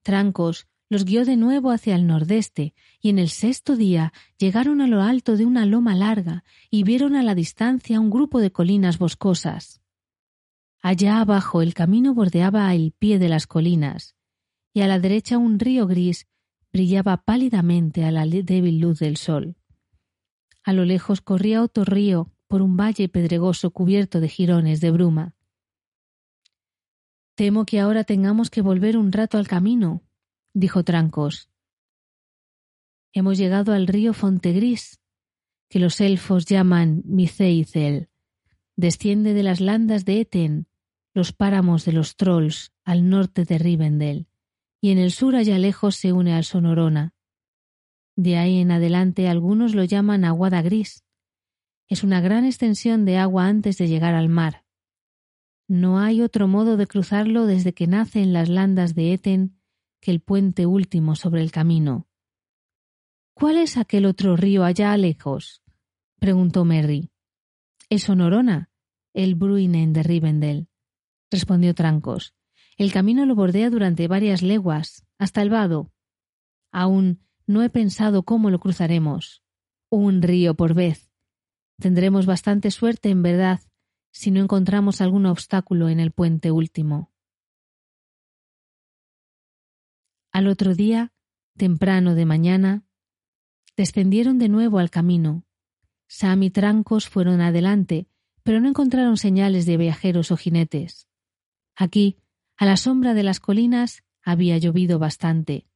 Trancos 0.00 0.68
los 0.88 1.04
guió 1.04 1.26
de 1.26 1.36
nuevo 1.36 1.70
hacia 1.70 1.96
el 1.96 2.06
nordeste, 2.06 2.72
y 2.98 3.10
en 3.10 3.18
el 3.18 3.28
sexto 3.28 3.76
día 3.76 4.14
llegaron 4.38 4.80
a 4.80 4.86
lo 4.86 5.02
alto 5.02 5.36
de 5.36 5.44
una 5.44 5.66
loma 5.66 5.94
larga 5.94 6.42
y 6.70 6.84
vieron 6.84 7.14
a 7.14 7.22
la 7.22 7.34
distancia 7.34 8.00
un 8.00 8.08
grupo 8.08 8.40
de 8.40 8.52
colinas 8.52 8.96
boscosas. 8.98 9.82
Allá 10.80 11.20
abajo 11.20 11.60
el 11.60 11.74
camino 11.74 12.14
bordeaba 12.14 12.74
el 12.74 12.92
pie 12.92 13.18
de 13.18 13.28
las 13.28 13.46
colinas, 13.46 14.16
y 14.72 14.80
a 14.80 14.86
la 14.86 14.98
derecha 14.98 15.36
un 15.36 15.58
río 15.58 15.86
gris 15.86 16.26
brillaba 16.76 17.16
pálidamente 17.24 18.04
a 18.04 18.10
la 18.10 18.26
débil 18.26 18.80
luz 18.80 18.98
del 18.98 19.16
sol. 19.16 19.56
A 20.62 20.74
lo 20.74 20.84
lejos 20.84 21.22
corría 21.22 21.62
otro 21.62 21.84
río 21.86 22.30
por 22.48 22.60
un 22.60 22.76
valle 22.76 23.08
pedregoso 23.08 23.70
cubierto 23.70 24.20
de 24.20 24.28
jirones 24.28 24.82
de 24.82 24.90
bruma. 24.90 25.34
Temo 27.34 27.64
que 27.64 27.80
ahora 27.80 28.04
tengamos 28.04 28.50
que 28.50 28.60
volver 28.60 28.98
un 28.98 29.10
rato 29.10 29.38
al 29.38 29.48
camino, 29.48 30.02
dijo 30.52 30.84
Trancos. 30.84 31.48
Hemos 33.14 33.38
llegado 33.38 33.72
al 33.72 33.86
río 33.86 34.12
Fontegris, 34.12 35.00
que 35.70 35.78
los 35.78 35.98
elfos 36.02 36.44
llaman 36.44 37.00
Miceizel. 37.06 38.10
Desciende 38.76 39.32
de 39.32 39.42
las 39.42 39.62
landas 39.62 40.04
de 40.04 40.20
Eten, 40.20 40.66
los 41.14 41.32
páramos 41.32 41.86
de 41.86 41.92
los 41.92 42.16
trolls, 42.16 42.74
al 42.84 43.08
norte 43.08 43.46
de 43.46 43.56
Rivendell 43.56 44.26
y 44.80 44.90
en 44.90 44.98
el 44.98 45.10
sur 45.10 45.36
allá 45.36 45.58
lejos 45.58 45.96
se 45.96 46.12
une 46.12 46.34
al 46.34 46.44
Sonorona. 46.44 47.14
De 48.16 48.38
ahí 48.38 48.58
en 48.58 48.70
adelante 48.70 49.28
algunos 49.28 49.74
lo 49.74 49.84
llaman 49.84 50.24
aguada 50.24 50.62
gris. 50.62 51.04
Es 51.88 52.02
una 52.02 52.20
gran 52.20 52.44
extensión 52.44 53.04
de 53.04 53.18
agua 53.18 53.46
antes 53.46 53.78
de 53.78 53.88
llegar 53.88 54.14
al 54.14 54.28
mar. 54.28 54.64
No 55.68 55.98
hay 55.98 56.22
otro 56.22 56.48
modo 56.48 56.76
de 56.76 56.86
cruzarlo 56.86 57.46
desde 57.46 57.74
que 57.74 57.86
nace 57.86 58.22
en 58.22 58.32
las 58.32 58.48
landas 58.48 58.94
de 58.94 59.12
Eten 59.12 59.58
que 60.00 60.10
el 60.10 60.20
puente 60.20 60.66
último 60.66 61.16
sobre 61.16 61.42
el 61.42 61.50
camino. 61.50 62.06
¿Cuál 63.34 63.58
es 63.58 63.76
aquel 63.76 64.06
otro 64.06 64.36
río 64.36 64.64
allá 64.64 64.96
lejos? 64.96 65.62
preguntó 66.18 66.64
Merry. 66.64 67.10
El 67.90 68.00
Sonorona, 68.00 68.70
el 69.12 69.34
Bruinen 69.34 69.92
de 69.92 70.02
Rivendell, 70.02 70.68
respondió 71.30 71.74
Trancos. 71.74 72.34
El 72.76 72.92
camino 72.92 73.24
lo 73.24 73.34
bordea 73.34 73.70
durante 73.70 74.06
varias 74.06 74.42
leguas, 74.42 75.06
hasta 75.18 75.40
el 75.40 75.50
vado. 75.50 75.92
Aún 76.72 77.20
no 77.46 77.62
he 77.62 77.70
pensado 77.70 78.22
cómo 78.24 78.50
lo 78.50 78.60
cruzaremos. 78.60 79.42
Un 79.88 80.20
río 80.20 80.54
por 80.54 80.74
vez. 80.74 81.10
Tendremos 81.78 82.26
bastante 82.26 82.70
suerte, 82.70 83.08
en 83.08 83.22
verdad, 83.22 83.60
si 84.10 84.30
no 84.30 84.40
encontramos 84.40 85.00
algún 85.00 85.26
obstáculo 85.26 85.88
en 85.88 86.00
el 86.00 86.10
puente 86.10 86.50
último. 86.50 87.12
Al 90.32 90.48
otro 90.48 90.74
día, 90.74 91.14
temprano 91.56 92.14
de 92.14 92.26
mañana, 92.26 92.84
descendieron 93.76 94.38
de 94.38 94.48
nuevo 94.48 94.78
al 94.78 94.90
camino. 94.90 95.46
Sam 96.08 96.42
y 96.42 96.50
Trancos 96.50 97.08
fueron 97.08 97.40
adelante, 97.40 98.06
pero 98.42 98.60
no 98.60 98.68
encontraron 98.68 99.16
señales 99.16 99.64
de 99.64 99.76
viajeros 99.76 100.30
o 100.30 100.36
jinetes. 100.36 101.08
Aquí 101.74 102.18
a 102.56 102.64
la 102.64 102.76
sombra 102.76 103.14
de 103.14 103.22
las 103.22 103.40
colinas 103.40 104.02
había 104.22 104.58
llovido 104.58 104.98
bastante. 104.98 105.66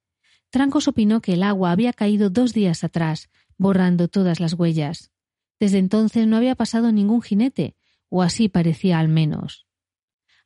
Trancos 0.51 0.89
opinó 0.89 1.21
que 1.21 1.35
el 1.35 1.43
agua 1.43 1.71
había 1.71 1.93
caído 1.93 2.31
dos 2.31 2.53
días 2.53 2.83
atrás, 2.83 3.31
borrando 3.57 4.09
todas 4.09 4.41
las 4.41 4.55
huellas. 4.55 5.13
Desde 5.61 5.79
entonces 5.79 6.27
no 6.27 6.37
había 6.37 6.55
pasado 6.55 6.91
ningún 6.91 7.23
jinete, 7.23 7.77
o 8.09 8.23
así 8.23 8.49
parecía 8.49 8.99
al 8.99 9.09
menos. 9.09 9.67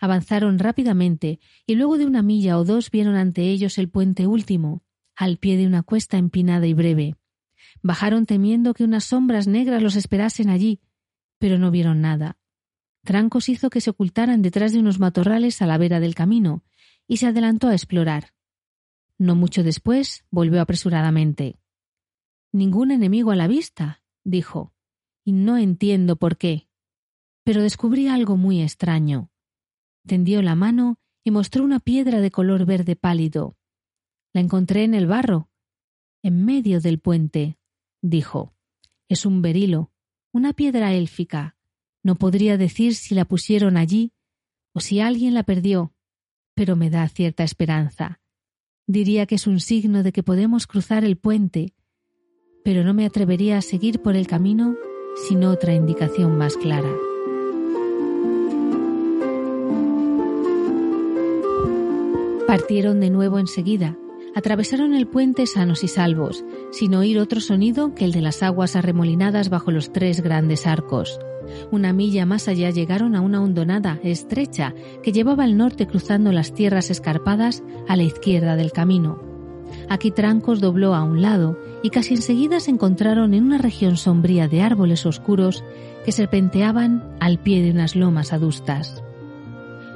Avanzaron 0.00 0.58
rápidamente 0.58 1.38
y 1.66 1.76
luego 1.76 1.96
de 1.96 2.04
una 2.04 2.22
milla 2.22 2.58
o 2.58 2.64
dos 2.64 2.90
vieron 2.90 3.14
ante 3.14 3.42
ellos 3.50 3.78
el 3.78 3.88
puente 3.88 4.26
último, 4.26 4.82
al 5.16 5.38
pie 5.38 5.56
de 5.56 5.66
una 5.66 5.82
cuesta 5.82 6.18
empinada 6.18 6.66
y 6.66 6.74
breve. 6.74 7.16
Bajaron 7.82 8.26
temiendo 8.26 8.74
que 8.74 8.84
unas 8.84 9.04
sombras 9.04 9.46
negras 9.46 9.82
los 9.82 9.96
esperasen 9.96 10.50
allí, 10.50 10.80
pero 11.38 11.58
no 11.58 11.70
vieron 11.70 12.00
nada. 12.00 12.36
Trancos 13.04 13.48
hizo 13.48 13.70
que 13.70 13.80
se 13.80 13.90
ocultaran 13.90 14.42
detrás 14.42 14.72
de 14.72 14.80
unos 14.80 14.98
matorrales 14.98 15.60
a 15.62 15.66
la 15.66 15.78
vera 15.78 16.00
del 16.00 16.14
camino 16.14 16.64
y 17.06 17.18
se 17.18 17.26
adelantó 17.26 17.68
a 17.68 17.74
explorar. 17.74 18.32
No 19.18 19.36
mucho 19.36 19.62
después 19.62 20.24
volvió 20.30 20.60
apresuradamente. 20.60 21.58
Ningún 22.50 22.90
enemigo 22.90 23.30
a 23.30 23.36
la 23.36 23.46
vista, 23.46 24.02
dijo, 24.24 24.72
y 25.24 25.32
no 25.32 25.58
entiendo 25.58 26.16
por 26.16 26.36
qué. 26.36 26.68
Pero 27.44 27.62
descubrí 27.62 28.08
algo 28.08 28.36
muy 28.36 28.62
extraño. 28.62 29.30
Tendió 30.06 30.40
la 30.40 30.54
mano 30.54 30.98
y 31.22 31.30
mostró 31.30 31.64
una 31.64 31.80
piedra 31.80 32.20
de 32.20 32.30
color 32.30 32.64
verde 32.64 32.96
pálido. 32.96 33.56
La 34.32 34.40
encontré 34.40 34.84
en 34.84 34.94
el 34.94 35.06
barro, 35.06 35.48
en 36.22 36.44
medio 36.44 36.80
del 36.80 37.00
puente, 37.00 37.58
dijo. 38.00 38.54
Es 39.08 39.26
un 39.26 39.42
berilo, 39.42 39.92
una 40.32 40.54
piedra 40.54 40.94
élfica. 40.94 41.56
No 42.04 42.16
podría 42.16 42.58
decir 42.58 42.94
si 42.94 43.14
la 43.14 43.24
pusieron 43.24 43.76
allí 43.76 44.12
o 44.74 44.80
si 44.80 45.00
alguien 45.00 45.32
la 45.34 45.42
perdió, 45.42 45.94
pero 46.54 46.76
me 46.76 46.90
da 46.90 47.08
cierta 47.08 47.42
esperanza. 47.42 48.20
Diría 48.86 49.24
que 49.26 49.36
es 49.36 49.46
un 49.46 49.58
signo 49.58 50.02
de 50.02 50.12
que 50.12 50.22
podemos 50.22 50.66
cruzar 50.66 51.04
el 51.04 51.16
puente, 51.16 51.72
pero 52.62 52.84
no 52.84 52.92
me 52.92 53.06
atrevería 53.06 53.56
a 53.56 53.62
seguir 53.62 54.02
por 54.02 54.16
el 54.16 54.26
camino 54.26 54.76
sin 55.26 55.44
otra 55.44 55.74
indicación 55.74 56.36
más 56.36 56.56
clara. 56.58 56.92
Partieron 62.46 63.00
de 63.00 63.08
nuevo 63.08 63.38
enseguida, 63.38 63.96
atravesaron 64.34 64.94
el 64.94 65.06
puente 65.06 65.46
sanos 65.46 65.84
y 65.84 65.88
salvos, 65.88 66.44
sin 66.72 66.94
oír 66.94 67.18
otro 67.18 67.40
sonido 67.40 67.94
que 67.94 68.04
el 68.04 68.12
de 68.12 68.20
las 68.20 68.42
aguas 68.42 68.76
arremolinadas 68.76 69.48
bajo 69.48 69.70
los 69.70 69.92
tres 69.92 70.20
grandes 70.20 70.66
arcos. 70.66 71.18
Una 71.70 71.92
milla 71.92 72.26
más 72.26 72.48
allá 72.48 72.70
llegaron 72.70 73.14
a 73.14 73.20
una 73.20 73.42
hondonada 73.42 74.00
estrecha 74.02 74.74
que 75.02 75.12
llevaba 75.12 75.44
al 75.44 75.56
norte 75.56 75.86
cruzando 75.86 76.32
las 76.32 76.54
tierras 76.54 76.90
escarpadas 76.90 77.62
a 77.88 77.96
la 77.96 78.02
izquierda 78.02 78.56
del 78.56 78.72
camino. 78.72 79.20
Aquí 79.88 80.10
Trancos 80.10 80.60
dobló 80.60 80.94
a 80.94 81.02
un 81.02 81.20
lado 81.20 81.58
y 81.82 81.90
casi 81.90 82.14
enseguida 82.14 82.60
se 82.60 82.70
encontraron 82.70 83.34
en 83.34 83.44
una 83.44 83.58
región 83.58 83.96
sombría 83.96 84.48
de 84.48 84.62
árboles 84.62 85.04
oscuros 85.06 85.64
que 86.04 86.12
serpenteaban 86.12 87.16
al 87.20 87.38
pie 87.38 87.62
de 87.62 87.70
unas 87.70 87.96
lomas 87.96 88.32
adustas. 88.32 89.02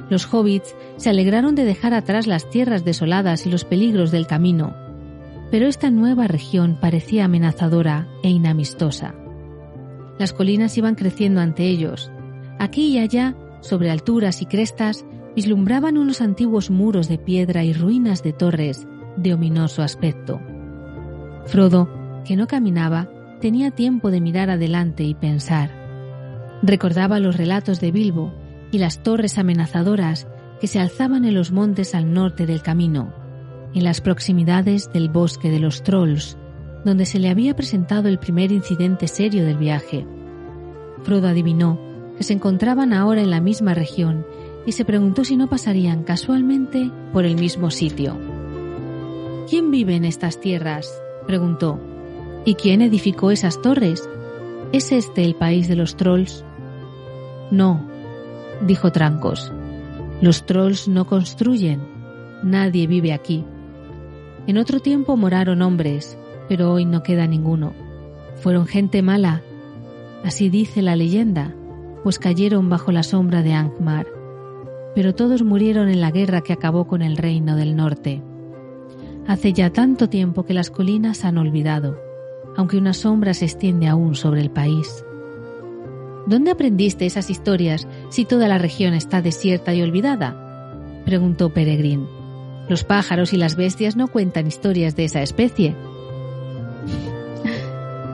Los 0.09 0.31
hobbits 0.33 0.75
se 0.97 1.09
alegraron 1.09 1.55
de 1.55 1.65
dejar 1.65 1.93
atrás 1.93 2.25
las 2.25 2.49
tierras 2.49 2.83
desoladas 2.83 3.45
y 3.45 3.49
los 3.49 3.63
peligros 3.63 4.11
del 4.11 4.27
camino, 4.27 4.75
pero 5.51 5.67
esta 5.67 5.91
nueva 5.91 6.27
región 6.27 6.77
parecía 6.79 7.25
amenazadora 7.25 8.07
e 8.23 8.29
inamistosa. 8.29 9.15
Las 10.17 10.33
colinas 10.33 10.77
iban 10.77 10.95
creciendo 10.95 11.41
ante 11.41 11.67
ellos. 11.67 12.11
Aquí 12.59 12.87
y 12.87 12.99
allá, 12.99 13.35
sobre 13.61 13.89
alturas 13.89 14.41
y 14.41 14.45
crestas, 14.45 15.05
vislumbraban 15.35 15.97
unos 15.97 16.21
antiguos 16.21 16.69
muros 16.69 17.07
de 17.07 17.17
piedra 17.17 17.63
y 17.63 17.73
ruinas 17.73 18.23
de 18.23 18.33
torres 18.33 18.87
de 19.15 19.33
ominoso 19.33 19.81
aspecto. 19.81 20.39
Frodo, 21.45 21.89
que 22.25 22.35
no 22.35 22.47
caminaba, 22.47 23.09
tenía 23.39 23.71
tiempo 23.71 24.11
de 24.11 24.21
mirar 24.21 24.49
adelante 24.49 25.03
y 25.03 25.13
pensar. 25.13 25.71
Recordaba 26.61 27.19
los 27.19 27.37
relatos 27.37 27.79
de 27.79 27.91
Bilbo 27.91 28.33
y 28.71 28.77
las 28.77 29.03
torres 29.03 29.37
amenazadoras 29.37 30.27
que 30.59 30.67
se 30.67 30.79
alzaban 30.79 31.25
en 31.25 31.33
los 31.33 31.51
montes 31.51 31.95
al 31.95 32.13
norte 32.13 32.45
del 32.45 32.61
camino, 32.61 33.13
en 33.73 33.83
las 33.83 34.01
proximidades 34.01 34.91
del 34.91 35.09
bosque 35.09 35.49
de 35.49 35.59
los 35.59 35.83
trolls, 35.83 36.37
donde 36.85 37.05
se 37.05 37.19
le 37.19 37.29
había 37.29 37.55
presentado 37.55 38.09
el 38.09 38.19
primer 38.19 38.51
incidente 38.51 39.07
serio 39.07 39.45
del 39.45 39.57
viaje. 39.57 40.05
Frodo 41.03 41.27
adivinó 41.27 41.79
que 42.17 42.23
se 42.23 42.33
encontraban 42.33 42.93
ahora 42.93 43.21
en 43.21 43.29
la 43.29 43.41
misma 43.41 43.73
región 43.73 44.25
y 44.65 44.73
se 44.73 44.85
preguntó 44.85 45.23
si 45.23 45.37
no 45.37 45.47
pasarían 45.47 46.03
casualmente 46.03 46.91
por 47.13 47.25
el 47.25 47.35
mismo 47.35 47.71
sitio. 47.71 48.17
¿Quién 49.49 49.71
vive 49.71 49.95
en 49.95 50.05
estas 50.05 50.39
tierras? 50.39 50.93
preguntó. 51.25 51.79
¿Y 52.45 52.55
quién 52.55 52.81
edificó 52.81 53.31
esas 53.31 53.61
torres? 53.61 54.07
¿Es 54.71 54.91
este 54.91 55.23
el 55.23 55.35
país 55.35 55.67
de 55.67 55.75
los 55.75 55.95
trolls? 55.95 56.43
No, 57.51 57.88
dijo 58.65 58.91
Trancos. 58.91 59.51
Los 60.21 60.45
trolls 60.45 60.87
no 60.87 61.05
construyen. 61.05 61.81
Nadie 62.43 62.87
vive 62.87 63.13
aquí. 63.13 63.45
En 64.47 64.57
otro 64.57 64.79
tiempo 64.79 65.15
moraron 65.15 65.61
hombres, 65.61 66.17
pero 66.47 66.73
hoy 66.73 66.85
no 66.85 67.03
queda 67.03 67.27
ninguno. 67.27 67.73
Fueron 68.35 68.65
gente 68.65 69.01
mala. 69.01 69.41
Así 70.23 70.49
dice 70.49 70.81
la 70.81 70.95
leyenda, 70.95 71.55
pues 72.03 72.19
cayeron 72.19 72.69
bajo 72.69 72.91
la 72.91 73.03
sombra 73.03 73.43
de 73.43 73.53
Angmar. 73.53 74.07
Pero 74.95 75.13
todos 75.13 75.43
murieron 75.43 75.87
en 75.89 76.01
la 76.01 76.11
guerra 76.11 76.41
que 76.41 76.53
acabó 76.53 76.87
con 76.87 77.01
el 77.01 77.15
reino 77.15 77.55
del 77.55 77.75
norte. 77.75 78.21
Hace 79.27 79.53
ya 79.53 79.69
tanto 79.69 80.09
tiempo 80.09 80.43
que 80.43 80.53
las 80.53 80.71
colinas 80.71 81.23
han 81.23 81.37
olvidado, 81.37 81.97
aunque 82.57 82.77
una 82.77 82.93
sombra 82.93 83.33
se 83.33 83.45
extiende 83.45 83.87
aún 83.87 84.15
sobre 84.15 84.41
el 84.41 84.49
país. 84.49 85.05
¿Dónde 86.29 86.51
aprendiste 86.51 87.07
esas 87.07 87.31
historias 87.31 87.87
si 88.09 88.23
toda 88.23 88.47
la 88.47 88.59
región 88.59 88.93
está 88.93 89.23
desierta 89.23 89.73
y 89.73 89.81
olvidada? 89.81 91.01
preguntó 91.03 91.51
Peregrín. 91.51 92.05
Los 92.69 92.83
pájaros 92.83 93.33
y 93.33 93.37
las 93.37 93.55
bestias 93.55 93.95
no 93.95 94.07
cuentan 94.07 94.45
historias 94.45 94.95
de 94.95 95.05
esa 95.05 95.23
especie. 95.23 95.75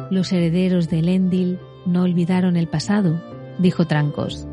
Los 0.09 0.31
herederos 0.31 0.89
de 0.89 0.99
Elendil 0.99 1.59
no 1.85 2.03
olvidaron 2.03 2.55
el 2.55 2.69
pasado, 2.69 3.21
dijo 3.59 3.85
Trancos, 3.85 4.47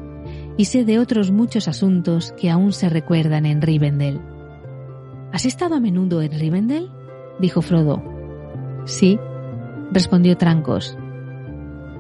y 0.57 0.65
sé 0.65 0.85
de 0.85 0.99
otros 0.99 1.31
muchos 1.31 1.69
asuntos 1.69 2.33
que 2.33 2.51
aún 2.51 2.73
se 2.73 2.89
recuerdan 2.89 3.47
en 3.47 3.63
Rivendell. 3.63 4.21
¿Has 5.31 5.45
estado 5.45 5.77
a 5.77 5.81
menudo 5.81 6.21
en 6.21 6.33
Rivendell? 6.33 6.91
dijo 7.39 7.63
Frodo. 7.63 8.03
Sí, 8.87 9.21
respondió 9.93 10.37
Trancos. 10.37 10.99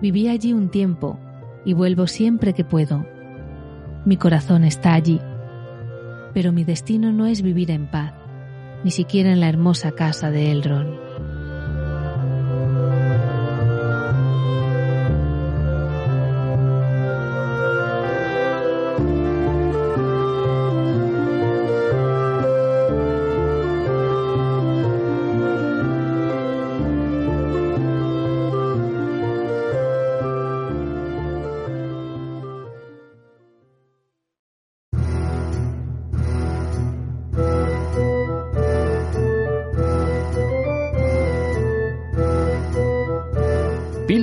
Viví 0.01 0.27
allí 0.27 0.53
un 0.53 0.69
tiempo 0.69 1.21
y 1.65 1.73
vuelvo 1.73 2.07
siempre 2.07 2.55
que 2.55 2.65
puedo. 2.65 3.07
Mi 4.05 4.17
corazón 4.17 4.65
está 4.65 4.95
allí, 4.95 5.21
pero 6.35 6.53
mi 6.53 6.65
destino 6.65 7.13
no 7.13 7.27
es 7.27 7.43
vivir 7.43 7.71
en 7.71 7.91
paz, 7.91 8.15
ni 8.85 8.91
siquiera 8.91 9.33
en 9.33 9.41
la 9.41 9.49
hermosa 9.49 9.93
casa 9.93 10.31
de 10.31 10.51
Elrond. 10.51 11.02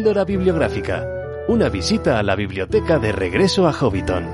Píldora 0.09 0.25
Bibliográfica. 0.25 1.05
Una 1.49 1.69
visita 1.69 2.17
a 2.17 2.23
la 2.23 2.35
biblioteca 2.35 2.97
de 2.97 3.11
regreso 3.11 3.67
a 3.67 3.73
Hobbiton. 3.73 4.25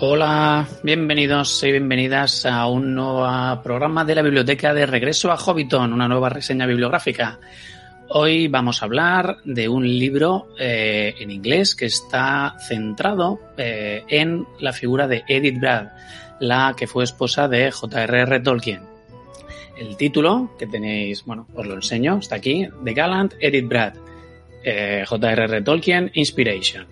Hola, 0.00 0.66
bienvenidos 0.82 1.62
y 1.62 1.72
bienvenidas 1.72 2.46
a 2.46 2.66
un 2.68 2.94
nuevo 2.94 3.62
programa 3.62 4.02
de 4.06 4.14
la 4.14 4.22
Biblioteca 4.22 4.72
de 4.72 4.86
Regreso 4.86 5.30
a 5.30 5.36
Hobbiton, 5.36 5.92
una 5.92 6.08
nueva 6.08 6.30
reseña 6.30 6.64
bibliográfica. 6.64 7.38
Hoy 8.10 8.48
vamos 8.48 8.80
a 8.80 8.86
hablar 8.86 9.36
de 9.44 9.68
un 9.68 9.86
libro 9.86 10.48
eh, 10.58 11.14
en 11.18 11.30
inglés 11.30 11.74
que 11.74 11.84
está 11.84 12.56
centrado 12.58 13.38
eh, 13.58 14.02
en 14.08 14.46
la 14.60 14.72
figura 14.72 15.06
de 15.06 15.24
Edith 15.28 15.60
Brad, 15.60 15.88
la 16.40 16.74
que 16.74 16.86
fue 16.86 17.04
esposa 17.04 17.48
de 17.48 17.70
J.R.R. 17.70 18.40
Tolkien. 18.40 18.80
El 19.76 19.98
título 19.98 20.56
que 20.58 20.66
tenéis, 20.66 21.22
bueno, 21.26 21.48
os 21.54 21.66
lo 21.66 21.74
enseño, 21.74 22.16
está 22.16 22.36
aquí, 22.36 22.66
The 22.82 22.94
Gallant 22.94 23.34
Edith 23.40 23.68
Brad, 23.68 23.92
eh, 24.64 25.04
J.R.R. 25.06 25.60
Tolkien, 25.60 26.10
Inspiration. 26.14 26.86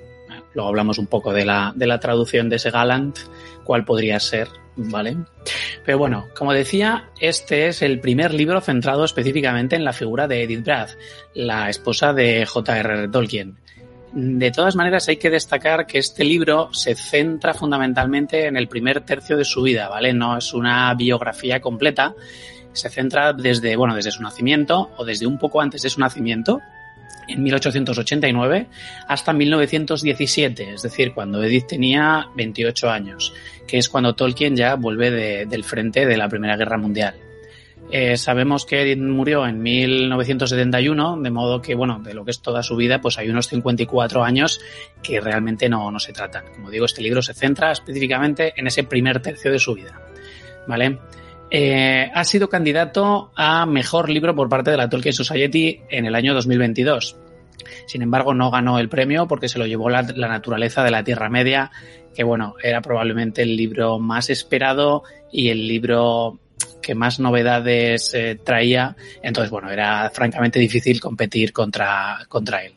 Luego 0.53 0.69
hablamos 0.69 0.99
un 0.99 1.07
poco 1.07 1.33
de 1.33 1.47
la, 1.47 1.73
de 1.75 1.86
la 1.86 1.99
traducción 1.99 2.51
de 2.51 2.57
ese 2.57 2.70
Gallant, 2.70 3.17
cuál 3.65 3.86
podría 3.86 4.20
ser, 4.20 4.49
¿vale? 4.77 5.17
Pero 5.85 5.99
bueno, 5.99 6.29
como 6.37 6.53
decía, 6.53 7.11
este 7.21 7.69
es 7.69 7.83
el 7.83 8.01
primer 8.01 8.35
libro 8.35 8.61
centrado 8.61 9.05
específicamente 9.05 9.77
en 9.77 9.85
la 9.85 9.93
figura 9.93 10.29
de 10.29 10.43
Edith 10.43 10.65
Brad, 10.65 10.91
la 11.35 11.69
esposa 11.71 12.13
de 12.13 12.47
J.R.R. 12.47 13.09
Tolkien. 13.09 13.57
De 14.13 14.51
todas 14.51 14.77
maneras, 14.77 15.09
hay 15.09 15.17
que 15.17 15.29
destacar 15.29 15.87
que 15.87 15.99
este 15.99 16.25
libro 16.25 16.73
se 16.73 16.95
centra 16.95 17.53
fundamentalmente 17.53 18.47
en 18.47 18.57
el 18.57 18.69
primer 18.69 19.03
tercio 19.03 19.37
de 19.37 19.45
su 19.45 19.63
vida, 19.63 19.89
¿vale? 19.89 20.15
No 20.15 20.39
es 20.39 20.55
una 20.55 20.95
biografía 20.95 21.61
completa. 21.61 22.15
Se 22.73 22.89
centra 22.89 23.33
desde, 23.33 23.77
bueno, 23.77 23.95
desde 23.95 24.13
su 24.13 24.23
nacimiento 24.23 24.91
o 24.97 25.05
desde 25.05 25.27
un 25.27 25.39
poco 25.39 25.61
antes 25.61 25.83
de 25.83 25.91
su 25.91 26.01
nacimiento, 26.01 26.63
en 27.29 27.43
1889 27.43 28.67
hasta 29.09 29.33
1917, 29.33 30.75
es 30.75 30.83
decir, 30.83 31.13
cuando 31.15 31.43
Edith 31.43 31.67
tenía 31.69 32.27
28 32.37 32.91
años, 32.91 33.33
que 33.67 33.79
es 33.79 33.89
cuando 33.89 34.15
Tolkien 34.15 34.57
ya 34.57 34.75
vuelve 34.77 35.11
de- 35.11 35.47
del 35.47 35.65
frente 35.65 36.07
de 36.07 36.17
la 36.17 36.29
Primera 36.29 36.57
Guerra 36.57 36.79
Mundial. 36.79 37.15
Eh, 37.93 38.17
sabemos 38.17 38.67
que 38.67 38.83
Edith 38.83 38.99
murió 38.99 39.47
en 39.47 39.63
1971, 39.63 41.17
de 41.23 41.31
modo 41.31 41.63
que, 41.63 41.75
bueno, 41.77 42.01
de 42.01 42.15
lo 42.15 42.25
que 42.25 42.33
es 42.33 42.41
toda 42.41 42.63
su 42.63 42.75
vida, 42.75 43.01
pues 43.01 43.17
hay 43.19 43.29
unos 43.29 43.47
54 43.47 44.25
años 44.25 44.61
que 45.03 45.21
realmente 45.21 45.69
no, 45.69 45.91
no 45.93 46.01
se 46.01 46.13
tratan. 46.13 46.45
Como 46.55 46.71
digo, 46.71 46.85
este 46.87 47.01
libro 47.03 47.23
se 47.23 47.33
centra 47.33 47.71
específicamente 47.71 48.53
en 48.57 48.67
ese 48.67 48.83
primer 48.83 49.21
tercio 49.21 49.53
de 49.53 49.59
su 49.61 49.75
vida. 49.75 50.01
¿Vale? 50.67 50.99
Eh, 51.50 52.10
ha 52.12 52.25
sido 52.25 52.49
candidato 52.49 53.31
a 53.36 53.66
mejor 53.66 54.10
libro 54.10 54.34
por 54.34 54.49
parte 54.49 54.70
de 54.70 54.76
la 54.76 54.89
Tolkien 54.89 55.15
Society 55.15 55.81
en 55.89 56.07
el 56.07 56.15
año 56.15 56.34
2022. 56.34 57.16
Sin 57.86 58.02
embargo, 58.02 58.34
no 58.34 58.50
ganó 58.50 58.78
el 58.78 58.89
premio 58.89 59.26
porque 59.26 59.49
se 59.49 59.58
lo 59.58 59.66
llevó 59.66 59.89
la, 59.91 60.02
naturaleza 60.02 60.83
de 60.83 60.91
la 60.91 61.05
Tierra 61.05 61.28
Media, 61.28 61.70
que 62.15 62.25
bueno, 62.25 62.55
era 62.62 62.81
probablemente 62.81 63.42
el 63.42 63.57
libro 63.57 63.99
más 63.99 64.31
esperado 64.31 65.05
y 65.31 65.49
el 65.49 65.66
libro 65.66 66.41
que 66.83 66.94
más 66.94 67.20
novedades 67.20 68.12
eh, 68.15 68.39
traía. 68.42 68.97
Entonces, 69.23 69.50
bueno, 69.50 69.70
era 69.70 70.10
francamente 70.10 70.58
difícil 70.58 71.00
competir 71.00 71.52
contra, 71.52 72.18
contra 72.28 72.65
él. 72.65 72.75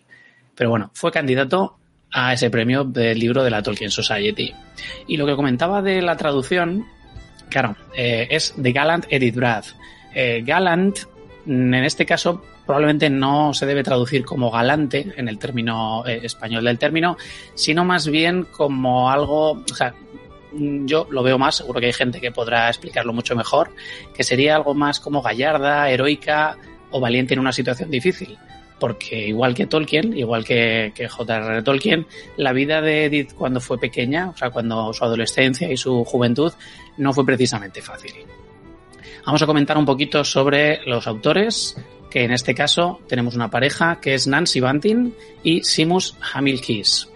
Pero 0.56 0.70
bueno, 0.70 0.92
fue 0.94 1.12
candidato 1.12 1.78
a 2.12 2.34
ese 2.34 2.50
premio 2.50 2.84
del 2.84 3.20
libro 3.20 3.44
de 3.44 3.52
la 3.52 3.62
Tolkien 3.62 3.92
Society. 3.92 4.54
Y 5.08 5.18
lo 5.18 5.26
que 5.26 5.36
comentaba 5.36 5.82
de 5.82 6.02
la 6.02 6.18
traducción, 6.18 6.86
claro, 7.50 7.76
eh, 7.96 8.28
es 8.30 8.54
The 8.62 8.72
Gallant 8.72 9.06
Edith 9.10 9.36
Brad. 9.36 9.66
Eh, 10.14 10.42
gallant, 10.46 11.00
mm, 11.46 11.74
en 11.74 11.84
este 11.84 12.06
caso, 12.06 12.42
probablemente 12.66 13.10
no 13.10 13.54
se 13.54 13.66
debe 13.66 13.84
traducir 13.84 14.26
como 14.26 14.52
galante 14.52 15.14
en 15.18 15.28
el 15.28 15.38
término 15.40 16.06
eh, 16.06 16.22
español 16.24 16.64
del 16.64 16.78
término, 16.78 17.18
sino 17.56 17.84
más 17.86 18.08
bien 18.08 18.44
como 18.44 19.10
algo, 19.10 19.52
o 19.52 19.76
sea, 19.76 19.94
mm, 20.54 20.86
yo 20.86 21.08
lo 21.10 21.24
veo 21.24 21.38
más, 21.38 21.56
seguro 21.56 21.80
que 21.80 21.88
hay 21.88 21.94
gente 21.94 22.22
que 22.22 22.32
podrá 22.32 22.70
explicarlo 22.70 23.14
mucho 23.14 23.36
mejor, 23.36 23.72
que 24.14 24.24
sería 24.24 24.56
algo 24.56 24.74
más 24.74 25.00
como 25.00 25.22
gallarda, 25.22 25.90
heroica 25.90 26.58
o 26.92 27.00
valiente 27.00 27.34
en 27.34 27.40
una 27.40 27.52
situación 27.52 27.92
difícil. 27.92 28.38
Porque 28.80 29.28
igual 29.28 29.54
que 29.54 29.68
Tolkien, 29.68 30.18
igual 30.18 30.46
que, 30.46 30.94
J.R.R. 31.10 31.62
Tolkien, 31.64 32.08
la 32.38 32.54
vida 32.54 32.82
de 32.82 33.06
Edith 33.06 33.34
cuando 33.34 33.60
fue 33.60 33.78
pequeña, 33.78 34.30
o 34.30 34.38
sea, 34.38 34.50
cuando 34.50 34.94
su 34.94 35.04
adolescencia 35.04 35.72
y 35.72 35.78
su 35.78 36.04
juventud, 36.06 36.54
no 36.98 37.14
fue 37.14 37.26
precisamente 37.26 37.82
fácil. 37.82 38.14
Vamos 39.26 39.42
a 39.42 39.46
comentar 39.46 39.78
un 39.78 39.86
poquito 39.86 40.24
sobre 40.24 40.82
los 40.86 41.06
autores, 41.06 41.76
que 42.10 42.24
en 42.24 42.32
este 42.32 42.56
caso 42.56 43.02
tenemos 43.08 43.36
una 43.36 43.50
pareja 43.50 44.00
que 44.00 44.16
es 44.16 44.28
Nancy 44.28 44.60
Banting 44.60 45.12
y 45.44 45.64
Simus 45.64 46.16
Hamil 46.34 46.62
Keys. 46.62 47.10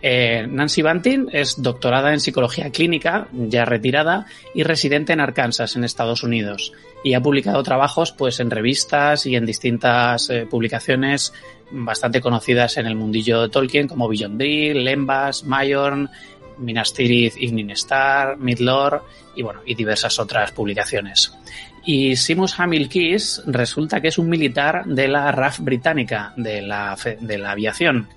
Eh, 0.00 0.46
Nancy 0.48 0.82
Banting 0.82 1.28
es 1.32 1.60
doctorada 1.60 2.12
en 2.12 2.20
psicología 2.20 2.70
clínica, 2.70 3.28
ya 3.32 3.64
retirada, 3.64 4.26
y 4.54 4.62
residente 4.62 5.12
en 5.12 5.20
Arkansas, 5.20 5.76
en 5.76 5.84
Estados 5.84 6.22
Unidos. 6.22 6.72
Y 7.02 7.14
ha 7.14 7.20
publicado 7.20 7.62
trabajos 7.62 8.12
pues, 8.12 8.40
en 8.40 8.50
revistas 8.50 9.26
y 9.26 9.36
en 9.36 9.46
distintas 9.46 10.30
eh, 10.30 10.46
publicaciones 10.48 11.32
bastante 11.70 12.20
conocidas 12.20 12.76
en 12.76 12.86
el 12.86 12.96
mundillo 12.96 13.42
de 13.42 13.48
Tolkien, 13.48 13.88
como 13.88 14.08
Beyond 14.08 14.38
Drill, 14.38 14.84
Lembas, 14.84 15.44
Mayorn, 15.44 16.08
Minas 16.58 16.92
Tirith, 16.92 17.36
Ignin 17.36 17.70
Star, 17.70 18.36
Midlore 18.36 19.00
y, 19.36 19.42
bueno, 19.42 19.60
y 19.66 19.74
diversas 19.74 20.18
otras 20.18 20.52
publicaciones. 20.52 21.32
Y 21.84 22.16
Simus 22.16 22.58
Hamil 22.58 22.88
Keys 22.88 23.42
resulta 23.46 24.00
que 24.00 24.08
es 24.08 24.18
un 24.18 24.28
militar 24.28 24.84
de 24.84 25.08
la 25.08 25.30
RAF 25.32 25.60
británica, 25.60 26.32
de 26.36 26.60
la, 26.60 26.96
de 27.20 27.38
la 27.38 27.52
aviación, 27.52 28.08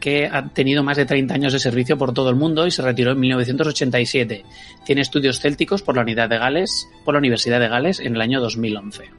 que 0.00 0.26
ha 0.26 0.48
tenido 0.48 0.82
más 0.82 0.96
de 0.96 1.06
30 1.06 1.34
años 1.34 1.52
de 1.52 1.58
servicio 1.58 1.96
por 1.98 2.12
todo 2.12 2.30
el 2.30 2.36
mundo 2.36 2.66
y 2.66 2.70
se 2.70 2.82
retiró 2.82 3.12
en 3.12 3.20
1987. 3.20 4.44
Tiene 4.84 5.00
estudios 5.00 5.40
célticos 5.40 5.82
por 5.82 5.96
la 5.96 6.02
Unidad 6.02 6.28
de 6.28 6.38
Gales, 6.38 6.88
por 7.04 7.14
la 7.14 7.18
Universidad 7.18 7.60
de 7.60 7.68
Gales 7.68 8.00
en 8.00 8.14
el 8.14 8.20
año 8.20 8.40
2011. 8.40 9.10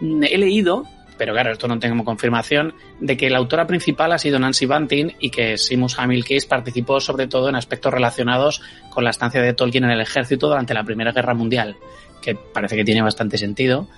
Mm, 0.00 0.24
He 0.24 0.38
leído, 0.38 0.84
pero 1.18 1.32
claro, 1.32 1.52
esto 1.52 1.68
no 1.68 1.78
tengo 1.78 2.04
confirmación, 2.04 2.74
de 3.00 3.16
que 3.16 3.30
la 3.30 3.38
autora 3.38 3.66
principal 3.66 4.12
ha 4.12 4.18
sido 4.18 4.38
Nancy 4.38 4.66
Banting 4.66 5.12
y 5.20 5.30
que 5.30 5.56
Simus 5.56 5.98
Hamil 5.98 6.24
Case 6.24 6.46
participó 6.48 7.00
sobre 7.00 7.26
todo 7.26 7.48
en 7.48 7.56
aspectos 7.56 7.92
relacionados 7.92 8.62
con 8.90 9.04
la 9.04 9.10
estancia 9.10 9.40
de 9.40 9.54
Tolkien 9.54 9.84
en 9.84 9.90
el 9.90 10.00
ejército 10.00 10.48
durante 10.48 10.74
la 10.74 10.84
Primera 10.84 11.12
Guerra 11.12 11.34
Mundial, 11.34 11.76
que 12.20 12.34
parece 12.34 12.76
que 12.76 12.84
tiene 12.84 13.02
bastante 13.02 13.38
sentido, 13.38 13.88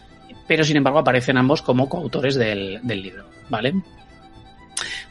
pero 0.46 0.64
sin 0.64 0.76
embargo 0.76 0.98
aparecen 1.00 1.36
ambos 1.36 1.62
como 1.62 1.88
coautores 1.88 2.34
del, 2.34 2.80
del 2.82 3.02
libro, 3.02 3.24
¿vale? 3.48 3.74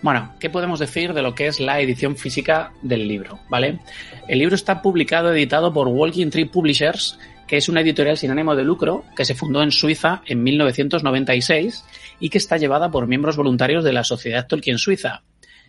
Bueno, 0.01 0.35
¿qué 0.39 0.49
podemos 0.49 0.79
decir 0.79 1.13
de 1.13 1.23
lo 1.23 1.33
que 1.33 1.47
es 1.47 1.59
la 1.59 1.79
edición 1.79 2.17
física 2.17 2.71
del 2.83 3.07
libro? 3.07 3.39
¿Vale? 3.49 3.79
El 4.27 4.39
libro 4.39 4.55
está 4.55 4.81
publicado, 4.81 5.33
editado 5.33 5.73
por 5.73 5.87
Walking 5.87 6.29
Tree 6.29 6.45
Publishers, 6.45 7.17
que 7.47 7.57
es 7.57 7.67
una 7.67 7.81
editorial 7.81 8.17
sin 8.17 8.29
ánimo 8.29 8.55
de 8.55 8.63
lucro 8.63 9.05
que 9.15 9.25
se 9.25 9.33
fundó 9.33 9.63
en 9.63 9.71
Suiza 9.71 10.21
en 10.25 10.43
1996 10.43 11.83
y 12.19 12.29
que 12.29 12.37
está 12.37 12.57
llevada 12.57 12.91
por 12.91 13.07
miembros 13.07 13.37
voluntarios 13.37 13.83
de 13.83 13.93
la 13.93 14.03
Sociedad 14.03 14.45
Tolkien 14.47 14.77
Suiza. 14.77 15.23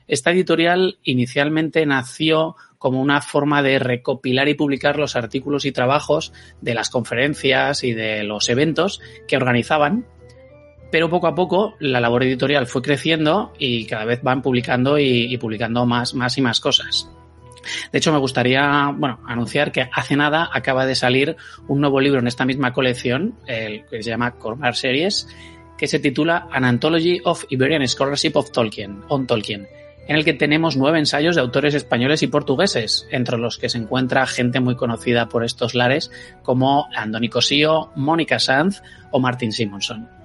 Esta 0.06 0.30
editorial 0.30 0.98
inicialmente 1.04 1.84
nació 1.86 2.56
como 2.78 3.00
una 3.00 3.20
forma 3.20 3.62
de 3.62 3.78
recopilar 3.78 4.48
y 4.48 4.54
publicar 4.54 4.98
los 4.98 5.16
artículos 5.16 5.64
y 5.64 5.72
trabajos 5.72 6.32
de 6.60 6.74
las 6.74 6.90
conferencias 6.90 7.84
y 7.84 7.92
de 7.92 8.24
los 8.24 8.48
eventos 8.48 9.00
que 9.26 9.36
organizaban 9.36 10.06
pero 10.90 11.10
poco 11.10 11.26
a 11.26 11.34
poco 11.34 11.74
la 11.80 12.00
labor 12.00 12.24
editorial 12.24 12.66
fue 12.66 12.82
creciendo 12.82 13.52
y 13.58 13.84
cada 13.86 14.04
vez 14.04 14.22
van 14.22 14.42
publicando 14.42 14.98
y, 14.98 15.36
publicando 15.38 15.84
más, 15.86 16.14
más 16.14 16.38
y 16.38 16.42
más 16.42 16.60
cosas. 16.60 17.10
De 17.92 17.98
hecho, 17.98 18.12
me 18.12 18.18
gustaría 18.18 18.92
bueno, 18.96 19.20
anunciar 19.26 19.72
que 19.72 19.88
hace 19.92 20.16
nada 20.16 20.48
acaba 20.52 20.86
de 20.86 20.94
salir 20.94 21.36
un 21.66 21.80
nuevo 21.80 22.00
libro 22.00 22.20
en 22.20 22.26
esta 22.26 22.46
misma 22.46 22.72
colección, 22.72 23.34
el 23.46 23.84
que 23.86 24.02
se 24.02 24.10
llama 24.10 24.32
Cormar 24.32 24.74
Series, 24.74 25.28
que 25.76 25.86
se 25.86 25.98
titula 25.98 26.48
An 26.50 26.64
Anthology 26.64 27.20
of 27.24 27.44
Iberian 27.50 27.86
Scholarship 27.86 28.32
of 28.34 28.50
Tolkien, 28.50 29.02
on 29.08 29.26
Tolkien, 29.26 29.68
en 30.08 30.16
el 30.16 30.24
que 30.24 30.32
tenemos 30.32 30.76
nueve 30.76 30.98
ensayos 30.98 31.36
de 31.36 31.42
autores 31.42 31.74
españoles 31.74 32.22
y 32.22 32.28
portugueses, 32.28 33.06
entre 33.10 33.36
los 33.36 33.58
que 33.58 33.68
se 33.68 33.78
encuentra 33.78 34.26
gente 34.26 34.60
muy 34.60 34.74
conocida 34.74 35.28
por 35.28 35.44
estos 35.44 35.74
lares 35.74 36.10
como 36.42 36.88
Andoni 36.96 37.28
Cosío, 37.28 37.92
Mónica 37.94 38.38
Sanz 38.38 38.82
o 39.10 39.20
Martin 39.20 39.52
Simonson. 39.52 40.17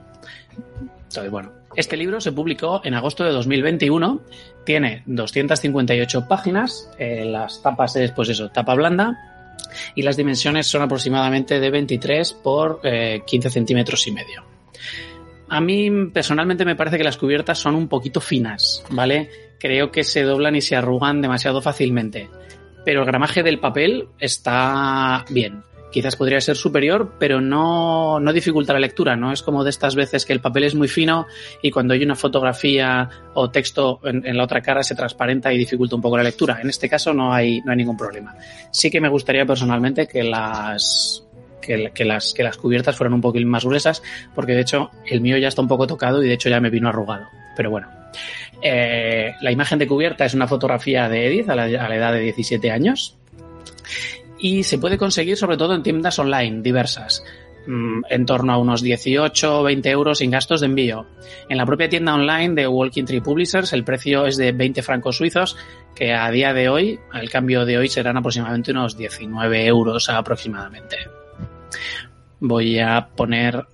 Entonces, 0.58 1.32
bueno, 1.32 1.52
este 1.76 1.98
libro 1.98 2.22
se 2.22 2.32
publicó 2.32 2.82
en 2.84 2.94
agosto 2.94 3.24
de 3.24 3.32
2021, 3.32 4.22
tiene 4.66 5.04
258 5.06 6.28
páginas, 6.28 6.90
eh, 6.98 7.26
las 7.26 7.62
tapas 7.62 7.96
es, 7.96 8.12
pues 8.12 8.30
eso, 8.30 8.50
tapa 8.50 8.76
blanda, 8.76 9.18
y 9.96 10.02
las 10.04 10.18
dimensiones 10.18 10.68
son 10.68 10.82
aproximadamente 10.82 11.60
de 11.60 11.70
23 11.70 12.34
por 12.34 12.80
eh, 12.84 13.22
15 13.26 13.50
centímetros 13.50 14.08
y 14.08 14.12
medio. 14.12 14.44
A 15.50 15.62
mí 15.62 15.90
personalmente 16.12 16.66
me 16.66 16.76
parece 16.76 16.98
que 16.98 17.04
las 17.04 17.18
cubiertas 17.18 17.60
son 17.60 17.76
un 17.76 17.88
poquito 17.88 18.20
finas, 18.20 18.84
¿vale? 18.90 19.30
Creo 19.60 19.92
que 19.92 20.04
se 20.04 20.24
doblan 20.24 20.56
y 20.56 20.62
se 20.62 20.76
arrugan 20.76 21.22
demasiado 21.22 21.62
fácilmente. 21.62 22.30
Pero 22.86 23.02
el 23.02 23.06
gramaje 23.06 23.44
del 23.44 23.60
papel 23.60 24.08
está 24.20 25.26
bien 25.30 25.64
quizás 25.94 26.16
podría 26.16 26.42
ser 26.42 26.58
superior, 26.58 27.14
pero 27.20 27.40
no, 27.40 28.20
no 28.20 28.34
dificulta 28.34 28.74
la 28.74 28.80
lectura. 28.80 29.16
No 29.16 29.32
es 29.32 29.44
como 29.44 29.64
de 29.64 29.70
estas 29.70 29.96
veces 29.96 30.26
que 30.26 30.34
el 30.34 30.42
papel 30.42 30.64
es 30.64 30.76
muy 30.76 30.88
fino 30.88 31.28
y 31.62 31.72
cuando 31.72 31.94
hay 31.94 32.04
una 32.04 32.16
fotografía 32.16 33.08
o 33.36 33.50
texto 33.52 34.02
en, 34.04 34.36
la 34.36 34.44
otra 34.44 34.62
cara 34.62 34.84
se 34.84 34.96
transparenta 34.96 35.54
y 35.54 35.58
dificulta 35.58 35.96
un 35.96 36.02
poco 36.02 36.18
la 36.18 36.24
lectura. 36.24 36.60
En 36.62 36.70
este 36.70 36.90
caso 36.90 37.14
no 37.14 37.32
hay, 37.32 37.62
no 37.62 37.72
hay 37.72 37.78
ningún 37.78 37.96
problema. 37.96 38.36
Sí 38.72 38.90
que 38.90 39.00
me 39.00 39.08
gustaría 39.08 39.46
personalmente 39.46 40.08
que 40.08 40.24
las, 40.24 41.24
que, 41.62 41.94
las, 42.04 42.34
que 42.34 42.44
las 42.44 42.58
cubiertas 42.58 42.98
fueran 42.98 43.14
un 43.14 43.22
poquito 43.22 43.48
más 43.48 43.64
gruesas, 43.64 44.02
porque 44.34 44.54
de 44.54 44.62
hecho 44.62 44.90
el 45.06 45.22
mío 45.22 45.38
ya 45.38 45.48
está 45.48 45.62
un 45.62 45.68
poco 45.68 45.86
tocado 45.86 46.24
y 46.24 46.28
de 46.28 46.34
hecho 46.34 46.50
ya 46.50 46.60
me 46.60 46.72
vino 46.72 46.90
arrugado. 46.90 47.28
Pero 47.56 47.70
bueno. 47.70 47.88
Eh, 48.64 49.34
la 49.42 49.52
imagen 49.52 49.78
de 49.78 49.88
cubierta 49.88 50.26
es 50.26 50.34
una 50.34 50.48
fotografía 50.48 51.08
de 51.08 51.28
Edith 51.28 51.50
a 51.50 51.56
la 51.56 51.68
edad 51.68 52.14
de 52.14 52.20
17 52.22 52.72
años 52.72 53.18
y 54.44 54.64
se 54.64 54.78
puede 54.78 54.98
conseguir 54.98 55.38
sobre 55.38 55.56
todo 55.56 55.74
en 55.74 55.84
tiendas 55.84 56.20
online 56.20 56.62
diversas, 56.62 57.24
en 57.66 58.26
torno 58.26 58.52
a 58.52 58.58
unos 58.58 58.82
18 58.82 59.62
o 59.62 59.64
20 59.64 59.90
euros 59.90 60.18
sin 60.18 60.32
gastos 60.32 60.60
de 60.60 60.66
envío. 60.66 61.08
En 61.48 61.56
la 61.56 61.66
propia 61.66 61.88
tienda 61.88 62.14
online 62.14 62.54
de 62.54 62.68
Walking 62.68 63.06
Tree 63.06 63.22
Publishers 63.22 63.72
el 63.72 63.86
precio 63.86 64.26
es 64.26 64.36
de 64.36 64.52
20 64.52 64.84
francos 64.84 65.16
suizos, 65.16 65.56
que 65.96 66.14
a 66.14 66.30
día 66.30 66.52
de 66.52 66.68
hoy, 66.68 67.00
al 67.14 67.30
cambio 67.30 67.66
de 67.66 67.78
hoy, 67.78 67.88
serán 67.88 68.18
aproximadamente 68.18 68.72
unos 68.72 68.98
19 68.98 69.66
euros 69.66 70.10
aproximadamente. 70.10 70.98
Voy 72.42 72.80
a 72.80 73.08
poner 73.16 73.66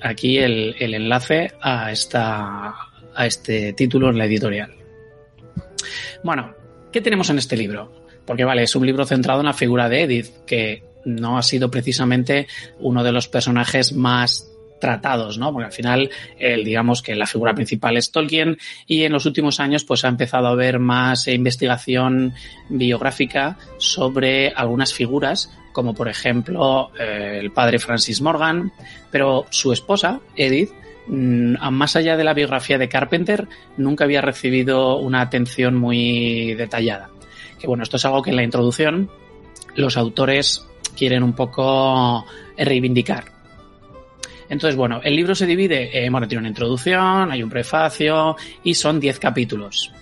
aquí 0.00 0.38
el, 0.38 0.74
el 0.78 0.94
enlace 0.94 1.52
a, 1.60 1.92
esta, 1.92 2.74
a 3.14 3.26
este 3.26 3.74
título 3.74 4.08
en 4.08 4.16
la 4.16 4.24
editorial. 4.24 4.74
Bueno, 6.22 6.54
¿qué 6.90 7.02
tenemos 7.02 7.28
en 7.28 7.36
este 7.36 7.58
libro? 7.58 8.07
Porque 8.28 8.44
vale, 8.44 8.64
es 8.64 8.76
un 8.76 8.84
libro 8.84 9.06
centrado 9.06 9.40
en 9.40 9.46
la 9.46 9.54
figura 9.54 9.88
de 9.88 10.02
Edith, 10.02 10.44
que 10.46 10.82
no 11.06 11.38
ha 11.38 11.42
sido 11.42 11.70
precisamente 11.70 12.46
uno 12.78 13.02
de 13.02 13.10
los 13.10 13.26
personajes 13.26 13.94
más 13.94 14.52
tratados, 14.78 15.38
¿no? 15.38 15.50
Porque 15.50 15.64
al 15.64 15.72
final, 15.72 16.10
el, 16.38 16.62
digamos 16.62 17.00
que 17.00 17.16
la 17.16 17.26
figura 17.26 17.54
principal 17.54 17.96
es 17.96 18.12
Tolkien 18.12 18.58
y 18.86 19.04
en 19.04 19.12
los 19.12 19.24
últimos 19.24 19.60
años 19.60 19.84
pues 19.84 20.04
ha 20.04 20.08
empezado 20.08 20.46
a 20.46 20.50
haber 20.50 20.78
más 20.78 21.26
investigación 21.26 22.34
biográfica 22.68 23.56
sobre 23.78 24.50
algunas 24.50 24.92
figuras, 24.92 25.50
como 25.72 25.94
por 25.94 26.10
ejemplo 26.10 26.90
eh, 27.00 27.38
el 27.40 27.50
padre 27.50 27.78
Francis 27.78 28.20
Morgan, 28.20 28.72
pero 29.10 29.46
su 29.48 29.72
esposa, 29.72 30.20
Edith, 30.36 30.70
mm, 31.06 31.54
más 31.70 31.96
allá 31.96 32.18
de 32.18 32.24
la 32.24 32.34
biografía 32.34 32.76
de 32.76 32.90
Carpenter, 32.90 33.48
nunca 33.78 34.04
había 34.04 34.20
recibido 34.20 34.98
una 34.98 35.22
atención 35.22 35.76
muy 35.76 36.52
detallada. 36.52 37.08
Que 37.58 37.66
bueno, 37.66 37.82
esto 37.82 37.96
es 37.96 38.04
algo 38.04 38.22
que 38.22 38.30
en 38.30 38.36
la 38.36 38.44
introducción 38.44 39.10
los 39.74 39.96
autores 39.96 40.66
quieren 40.96 41.22
un 41.22 41.32
poco 41.32 42.24
reivindicar. 42.56 43.38
Entonces, 44.48 44.76
bueno, 44.76 45.00
el 45.04 45.14
libro 45.14 45.34
se 45.34 45.46
divide, 45.46 45.90
eh, 45.92 46.08
bueno, 46.10 46.26
tiene 46.26 46.40
una 46.40 46.48
introducción, 46.48 47.30
hay 47.30 47.42
un 47.42 47.50
prefacio 47.50 48.36
y 48.64 48.74
son 48.74 48.98
10 48.98 49.18
capítulos, 49.18 49.92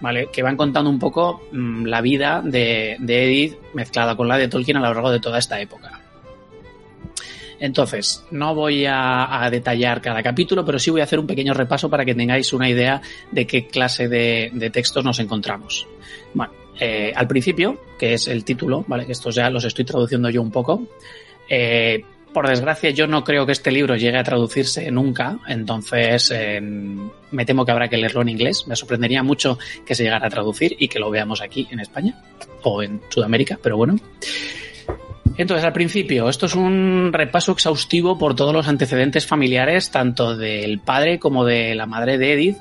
¿vale? 0.00 0.28
Que 0.32 0.42
van 0.42 0.56
contando 0.56 0.88
un 0.88 0.98
poco 0.98 1.42
mm, 1.50 1.86
la 1.86 2.00
vida 2.00 2.40
de, 2.44 2.96
de 3.00 3.24
Edith 3.24 3.56
mezclada 3.74 4.16
con 4.16 4.28
la 4.28 4.38
de 4.38 4.48
Tolkien 4.48 4.76
a 4.76 4.80
lo 4.80 4.94
largo 4.94 5.10
de 5.10 5.20
toda 5.20 5.38
esta 5.38 5.60
época. 5.60 6.00
Entonces, 7.58 8.22
no 8.30 8.54
voy 8.54 8.84
a, 8.84 9.42
a, 9.42 9.50
detallar 9.50 10.02
cada 10.02 10.22
capítulo, 10.22 10.64
pero 10.64 10.78
sí 10.78 10.90
voy 10.90 11.00
a 11.00 11.04
hacer 11.04 11.18
un 11.18 11.26
pequeño 11.26 11.54
repaso 11.54 11.88
para 11.88 12.04
que 12.04 12.14
tengáis 12.14 12.52
una 12.52 12.68
idea 12.68 13.00
de 13.32 13.46
qué 13.46 13.66
clase 13.66 14.08
de, 14.08 14.50
de 14.52 14.70
textos 14.70 15.02
nos 15.04 15.18
encontramos. 15.20 15.88
Bueno, 16.34 16.52
eh, 16.78 17.12
al 17.14 17.26
principio, 17.26 17.80
que 17.98 18.14
es 18.14 18.28
el 18.28 18.44
título, 18.44 18.84
¿vale? 18.86 19.06
Que 19.06 19.12
estos 19.12 19.34
ya 19.34 19.50
los 19.50 19.64
estoy 19.64 19.84
traduciendo 19.84 20.30
yo 20.30 20.42
un 20.42 20.50
poco. 20.50 20.86
Eh, 21.48 22.02
por 22.32 22.48
desgracia, 22.48 22.90
yo 22.90 23.06
no 23.06 23.24
creo 23.24 23.46
que 23.46 23.52
este 23.52 23.70
libro 23.70 23.96
llegue 23.96 24.18
a 24.18 24.22
traducirse 24.22 24.90
nunca, 24.90 25.38
entonces 25.48 26.30
eh, 26.34 26.60
me 26.60 27.46
temo 27.46 27.64
que 27.64 27.72
habrá 27.72 27.88
que 27.88 27.96
leerlo 27.96 28.20
en 28.20 28.28
inglés. 28.28 28.66
Me 28.66 28.76
sorprendería 28.76 29.22
mucho 29.22 29.58
que 29.86 29.94
se 29.94 30.04
llegara 30.04 30.26
a 30.26 30.30
traducir 30.30 30.76
y 30.78 30.88
que 30.88 30.98
lo 30.98 31.08
veamos 31.08 31.40
aquí 31.40 31.66
en 31.70 31.80
España 31.80 32.20
o 32.62 32.82
en 32.82 33.00
Sudamérica, 33.08 33.58
pero 33.62 33.78
bueno. 33.78 33.96
Entonces, 35.38 35.64
al 35.64 35.72
principio, 35.72 36.28
esto 36.28 36.44
es 36.44 36.54
un 36.54 37.10
repaso 37.12 37.52
exhaustivo 37.52 38.18
por 38.18 38.34
todos 38.34 38.52
los 38.52 38.68
antecedentes 38.68 39.26
familiares, 39.26 39.90
tanto 39.90 40.36
del 40.36 40.78
padre 40.80 41.18
como 41.18 41.46
de 41.46 41.74
la 41.74 41.86
madre 41.86 42.18
de 42.18 42.32
Edith, 42.34 42.56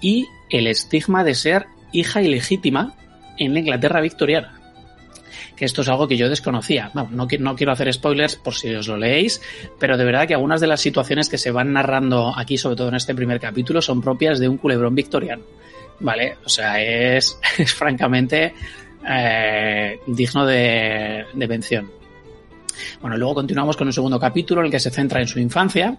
y 0.00 0.26
el 0.50 0.68
estigma 0.68 1.24
de 1.24 1.34
ser 1.34 1.66
hija 1.92 2.22
ilegítima 2.22 2.94
en 3.36 3.54
la 3.54 3.60
Inglaterra 3.60 4.00
victoriana. 4.00 4.60
Que 5.56 5.64
esto 5.64 5.82
es 5.82 5.88
algo 5.88 6.08
que 6.08 6.16
yo 6.16 6.28
desconocía. 6.28 6.90
No, 6.94 7.26
quiero 7.28 7.72
hacer 7.72 7.92
spoilers 7.92 8.36
por 8.36 8.54
si 8.54 8.74
os 8.74 8.88
lo 8.88 8.96
leéis, 8.96 9.42
pero 9.78 9.96
de 9.96 10.04
verdad 10.04 10.26
que 10.26 10.34
algunas 10.34 10.60
de 10.60 10.66
las 10.66 10.80
situaciones 10.80 11.28
que 11.28 11.38
se 11.38 11.50
van 11.50 11.72
narrando 11.72 12.32
aquí, 12.36 12.56
sobre 12.56 12.76
todo 12.76 12.88
en 12.88 12.94
este 12.94 13.14
primer 13.14 13.38
capítulo, 13.38 13.82
son 13.82 14.00
propias 14.00 14.38
de 14.38 14.48
un 14.48 14.56
culebrón 14.56 14.94
victoriano. 14.94 15.42
¿Vale? 16.00 16.38
O 16.44 16.48
sea, 16.48 16.80
es, 16.80 17.38
es 17.58 17.74
francamente 17.74 18.54
eh, 19.06 20.00
digno 20.06 20.46
de, 20.46 21.26
de 21.34 21.48
mención. 21.48 21.90
Bueno, 23.00 23.16
luego 23.18 23.34
continuamos 23.34 23.76
con 23.76 23.86
un 23.86 23.92
segundo 23.92 24.18
capítulo 24.18 24.62
en 24.62 24.66
el 24.66 24.70
que 24.70 24.80
se 24.80 24.90
centra 24.90 25.20
en 25.20 25.26
su 25.26 25.38
infancia, 25.38 25.98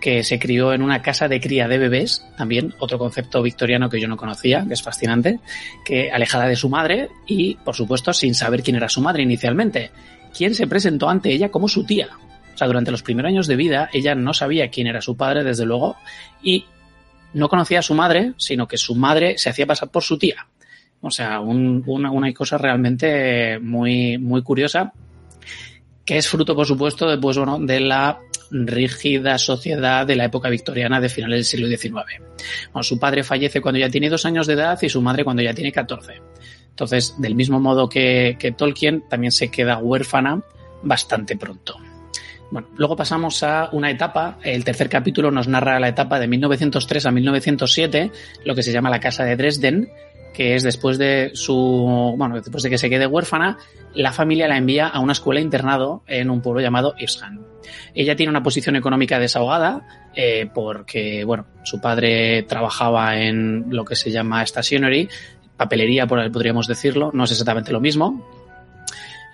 que 0.00 0.22
se 0.22 0.38
crió 0.38 0.72
en 0.72 0.82
una 0.82 1.02
casa 1.02 1.28
de 1.28 1.40
cría 1.40 1.68
de 1.68 1.78
bebés, 1.78 2.24
también 2.36 2.74
otro 2.78 2.98
concepto 2.98 3.42
victoriano 3.42 3.88
que 3.88 4.00
yo 4.00 4.08
no 4.08 4.16
conocía, 4.16 4.64
que 4.66 4.74
es 4.74 4.82
fascinante, 4.82 5.40
que 5.84 6.10
alejada 6.10 6.46
de 6.46 6.56
su 6.56 6.68
madre 6.68 7.08
y, 7.26 7.54
por 7.56 7.74
supuesto, 7.74 8.12
sin 8.12 8.34
saber 8.34 8.62
quién 8.62 8.76
era 8.76 8.88
su 8.88 9.00
madre 9.00 9.22
inicialmente, 9.22 9.90
quien 10.36 10.54
se 10.54 10.66
presentó 10.66 11.08
ante 11.08 11.32
ella 11.32 11.50
como 11.50 11.68
su 11.68 11.84
tía. 11.84 12.08
O 12.54 12.58
sea, 12.58 12.66
durante 12.66 12.90
los 12.90 13.02
primeros 13.02 13.30
años 13.30 13.46
de 13.46 13.56
vida 13.56 13.90
ella 13.92 14.14
no 14.14 14.32
sabía 14.32 14.70
quién 14.70 14.86
era 14.86 15.00
su 15.00 15.16
padre, 15.16 15.44
desde 15.44 15.66
luego, 15.66 15.96
y 16.42 16.64
no 17.34 17.48
conocía 17.48 17.80
a 17.80 17.82
su 17.82 17.94
madre, 17.94 18.32
sino 18.36 18.66
que 18.66 18.78
su 18.78 18.94
madre 18.94 19.38
se 19.38 19.50
hacía 19.50 19.66
pasar 19.66 19.90
por 19.90 20.02
su 20.02 20.18
tía. 20.18 20.46
O 21.00 21.10
sea, 21.10 21.40
un, 21.40 21.82
una, 21.86 22.10
una 22.10 22.32
cosa 22.32 22.56
realmente 22.56 23.58
muy, 23.58 24.18
muy 24.18 24.42
curiosa 24.42 24.92
que 26.06 26.16
es 26.16 26.28
fruto, 26.28 26.54
por 26.54 26.64
supuesto, 26.64 27.20
pues, 27.20 27.36
bueno, 27.36 27.58
de 27.58 27.80
la 27.80 28.20
rígida 28.50 29.38
sociedad 29.38 30.06
de 30.06 30.16
la 30.16 30.24
época 30.24 30.48
victoriana 30.48 31.00
de 31.00 31.08
finales 31.08 31.38
del 31.38 31.44
siglo 31.44 31.68
XIX. 31.68 32.22
Su 32.82 32.98
padre 32.98 33.24
fallece 33.24 33.60
cuando 33.60 33.78
ya 33.78 33.90
tiene 33.90 34.10
dos 34.10 34.24
años 34.24 34.46
de 34.46 34.54
edad 34.54 34.78
y 34.80 34.88
su 34.88 35.02
madre 35.02 35.24
cuando 35.24 35.42
ya 35.42 35.54
tiene 35.54 35.72
14. 35.72 36.20
Entonces, 36.70 37.14
del 37.18 37.34
mismo 37.34 37.58
modo 37.58 37.88
que, 37.88 38.36
que 38.38 38.52
Tolkien, 38.52 39.04
también 39.08 39.32
se 39.32 39.50
queda 39.50 39.78
huérfana 39.78 40.42
bastante 40.82 41.36
pronto. 41.36 41.78
Bueno, 42.50 42.68
luego 42.76 42.96
pasamos 42.96 43.42
a 43.42 43.70
una 43.72 43.90
etapa. 43.90 44.38
El 44.42 44.64
tercer 44.64 44.88
capítulo 44.88 45.30
nos 45.30 45.48
narra 45.48 45.80
la 45.80 45.88
etapa 45.88 46.20
de 46.20 46.28
1903 46.28 47.06
a 47.06 47.10
1907, 47.10 48.12
lo 48.44 48.54
que 48.54 48.62
se 48.62 48.72
llama 48.72 48.90
la 48.90 49.00
Casa 49.00 49.24
de 49.24 49.36
Dresden, 49.36 49.90
que 50.32 50.54
es 50.54 50.62
después 50.62 50.98
de 50.98 51.30
su, 51.34 52.14
bueno, 52.16 52.36
después 52.36 52.62
de 52.62 52.70
que 52.70 52.78
se 52.78 52.90
quede 52.90 53.06
huérfana, 53.06 53.58
la 53.96 54.12
familia 54.12 54.46
la 54.46 54.56
envía 54.56 54.86
a 54.86 55.00
una 55.00 55.12
escuela 55.12 55.40
internado 55.40 56.02
en 56.06 56.30
un 56.30 56.40
pueblo 56.42 56.60
llamado 56.60 56.94
Ishan. 56.98 57.40
Ella 57.94 58.14
tiene 58.14 58.30
una 58.30 58.42
posición 58.42 58.76
económica 58.76 59.18
desahogada 59.18 60.10
eh, 60.14 60.48
porque, 60.52 61.24
bueno, 61.24 61.46
su 61.64 61.80
padre 61.80 62.42
trabajaba 62.44 63.18
en 63.18 63.66
lo 63.70 63.84
que 63.84 63.96
se 63.96 64.10
llama 64.10 64.44
stationery, 64.46 65.08
papelería, 65.56 66.06
podríamos 66.06 66.66
decirlo, 66.66 67.10
no 67.12 67.24
es 67.24 67.30
exactamente 67.30 67.72
lo 67.72 67.80
mismo, 67.80 68.24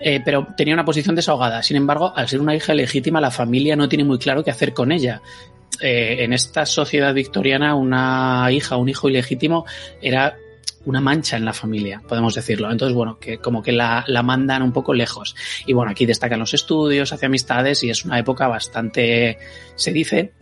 eh, 0.01 0.21
pero 0.25 0.49
tenía 0.57 0.75
una 0.75 0.85
posición 0.85 1.15
desahogada. 1.15 1.63
Sin 1.63 1.77
embargo, 1.77 2.13
al 2.15 2.29
ser 2.29 2.41
una 2.41 2.55
hija 2.55 2.75
legítima, 2.75 3.21
la 3.21 3.31
familia 3.31 3.77
no 3.77 3.89
tiene 3.89 4.05
muy 4.05 4.19
claro 4.19 4.43
qué 4.43 4.51
hacer 4.51 4.73
con 4.73 4.93
ella. 4.93 5.21
Eh, 5.81 6.19
en 6.21 6.33
esta 6.33 6.67
sociedad 6.67 7.15
victoriana, 7.15 7.75
una 7.75 8.49
hija, 8.53 8.77
un 8.77 8.89
hijo 8.89 9.09
ilegítimo 9.09 9.65
era 10.01 10.37
una 10.85 11.01
mancha 11.01 11.37
en 11.37 11.45
la 11.45 11.53
familia, 11.53 12.03
podemos 12.07 12.35
decirlo. 12.35 12.71
Entonces, 12.71 12.95
bueno, 12.95 13.19
que 13.19 13.39
como 13.39 13.63
que 13.63 13.73
la, 13.73 14.05
mandan 14.25 14.63
un 14.63 14.73
poco 14.73 14.95
lejos. 14.95 15.37
Y 15.67 15.73
bueno, 15.73 15.91
aquí 15.91 16.07
destacan 16.07 16.41
los 16.41 16.55
estudios, 16.55 17.13
hace 17.13 17.27
amistades 17.27 17.83
y 17.85 17.91
es 17.91 18.05
una 18.05 18.19
época 18.19 18.49
bastante, 18.49 19.39
se 19.75 19.93
dice 19.93 20.33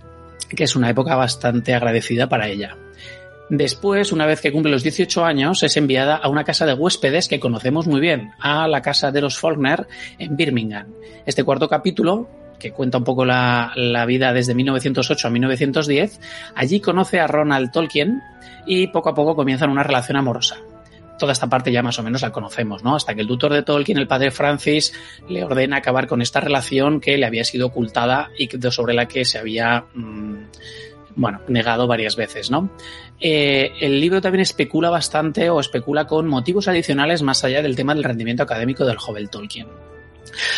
que 0.49 0.65
es 0.65 0.75
una 0.75 0.91
época 0.91 1.15
bastante 1.15 1.75
agradecida 1.75 2.29
para 2.29 2.49
ella. 2.49 2.77
Después, 3.51 4.13
una 4.13 4.27
vez 4.27 4.41
que 4.41 4.53
cumple 4.53 4.71
los 4.71 4.85
18 4.85 5.25
años, 5.25 5.63
es 5.65 5.77
enviada 5.77 6.17
a 6.17 6.29
una 6.29 6.45
casa 6.45 6.67
de 6.67 6.75
huéspedes 6.75 7.27
que 7.27 7.41
conocemos 7.41 7.87
muy 7.89 8.01
bien, 8.01 8.31
a 8.39 8.69
la 8.69 8.81
casa 8.81 9.11
de 9.11 9.21
los 9.21 9.39
Faulkner 9.39 9.89
en 10.19 10.37
Birmingham. 10.37 10.87
Este 11.27 11.43
cuarto 11.43 11.69
capítulo 11.69 12.29
que 12.61 12.71
cuenta 12.71 12.99
un 12.99 13.05
poco 13.05 13.25
la, 13.25 13.73
vida 14.07 14.33
desde 14.33 14.55
1908 14.55 15.27
a 15.27 15.31
1910, 15.31 16.21
allí 16.55 16.81
conoce 16.81 17.19
a 17.19 17.27
Ronald 17.27 17.73
Tolkien 17.73 18.23
y 18.67 18.87
poco 18.89 19.09
a 19.09 19.15
poco 19.15 19.35
comienzan 19.35 19.71
una 19.71 19.83
relación 19.83 20.17
amorosa. 20.17 20.59
Toda 21.19 21.33
esta 21.33 21.49
parte 21.49 21.73
ya 21.73 21.83
más 21.83 21.99
o 21.99 22.03
menos 22.03 22.23
la 22.23 22.31
conocemos, 22.31 22.83
¿no? 22.85 22.95
Hasta 22.95 23.15
que 23.15 23.21
el 23.21 23.27
tutor 23.27 23.53
de 23.53 23.63
Tolkien, 23.63 23.99
el 23.99 24.07
padre 24.07 24.31
Francis, 24.31 24.93
le 25.29 25.45
ordena 25.45 25.79
acabar 25.79 26.07
con 26.07 26.23
esta 26.23 26.41
relación 26.41 27.01
que 27.01 27.19
le 27.19 27.27
había 27.27 27.45
sido 27.45 27.67
ocultada 27.67 28.31
y 28.39 28.49
sobre 28.71 28.95
la 28.95 29.07
que 29.07 29.25
se 29.25 29.39
había, 29.39 29.85
mmm, 29.93 30.45
bueno, 31.17 31.41
negado 31.49 31.87
varias 31.87 32.17
veces, 32.17 32.51
¿no? 32.51 32.71
Eh, 33.21 33.73
el 33.81 34.01
libro 34.01 34.23
también 34.23 34.41
especula 34.41 34.89
bastante 34.89 35.51
o 35.51 35.61
especula 35.61 36.07
con 36.07 36.27
motivos 36.27 36.69
adicionales 36.69 37.23
más 37.23 37.45
allá 37.45 37.61
del 37.61 37.77
tema 37.77 37.95
del 37.95 38.05
rendimiento 38.05 38.43
académico 38.43 38.87
del 38.87 38.97
joven 38.97 39.29
Tolkien. 39.29 39.67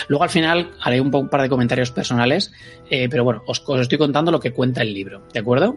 Luego 0.09 0.25
al 0.25 0.31
final 0.31 0.71
haré 0.81 1.01
un, 1.01 1.11
par 1.11 1.43
de 1.43 1.49
comentarios 1.49 1.91
personales, 1.91 2.53
eh, 2.91 3.09
pero 3.09 3.25
bueno, 3.25 3.43
os, 3.47 3.63
estoy 3.81 3.99
contando 3.99 4.31
lo 4.31 4.41
que 4.41 4.53
cuenta 4.53 4.83
el 4.83 4.93
libro, 4.93 5.23
¿de 5.33 5.41
acuerdo? 5.41 5.77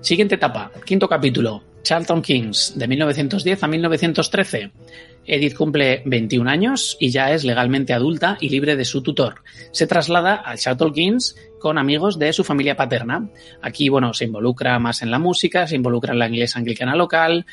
Siguiente 0.00 0.36
etapa, 0.36 0.70
quinto 0.84 1.08
capítulo, 1.08 1.62
Charlton 1.82 2.20
Kings, 2.20 2.74
de 2.76 2.88
1910 2.88 3.62
a 3.62 3.66
1913. 3.68 4.70
Edith 5.24 5.56
cumple 5.56 6.02
21 6.04 6.48
años 6.48 6.96
y 7.00 7.10
ya 7.10 7.32
es 7.32 7.44
legalmente 7.44 7.92
adulta 7.92 8.38
y 8.40 8.48
libre 8.48 8.76
de 8.76 8.84
su 8.84 9.02
tutor. 9.02 9.42
Se 9.72 9.86
traslada 9.86 10.34
al 10.34 10.58
Charlton 10.58 10.92
Kings 10.92 11.36
con 11.60 11.78
amigos 11.78 12.18
de 12.18 12.32
su 12.32 12.44
familia 12.44 12.76
paterna. 12.76 13.28
Aquí, 13.62 13.88
bueno, 13.88 14.14
se 14.14 14.24
involucra 14.24 14.78
más 14.78 15.02
en 15.02 15.10
la 15.10 15.18
música, 15.18 15.66
se 15.66 15.76
involucra 15.76 16.12
en 16.12 16.18
la 16.18 16.28
iglesia 16.28 16.58
anglicana 16.58 16.94
local 16.94 17.46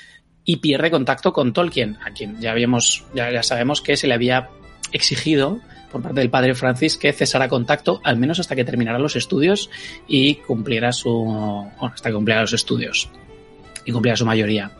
y 0.45 0.57
pierde 0.57 0.91
contacto 0.91 1.31
con 1.31 1.53
Tolkien, 1.53 1.97
a 2.03 2.11
quien 2.11 2.39
ya 2.39 2.51
habíamos, 2.51 3.05
ya 3.15 3.41
sabemos 3.43 3.81
que 3.81 3.97
se 3.97 4.07
le 4.07 4.13
había 4.13 4.49
exigido 4.93 5.59
por 5.91 6.01
parte 6.01 6.21
del 6.21 6.29
padre 6.29 6.55
Francis 6.55 6.97
que 6.97 7.13
cesara 7.13 7.47
contacto, 7.47 8.01
al 8.03 8.17
menos 8.17 8.39
hasta 8.39 8.55
que 8.55 8.65
terminara 8.65 8.97
los 8.97 9.15
estudios 9.15 9.69
y 10.07 10.35
cumpliera 10.35 10.91
su. 10.91 11.11
Bueno, 11.11 11.71
hasta 11.93 12.09
que 12.09 12.15
cumpliera 12.15 12.41
los 12.41 12.53
estudios 12.53 13.09
y 13.85 13.91
cumpliera 13.91 14.15
su 14.15 14.25
mayoría. 14.25 14.71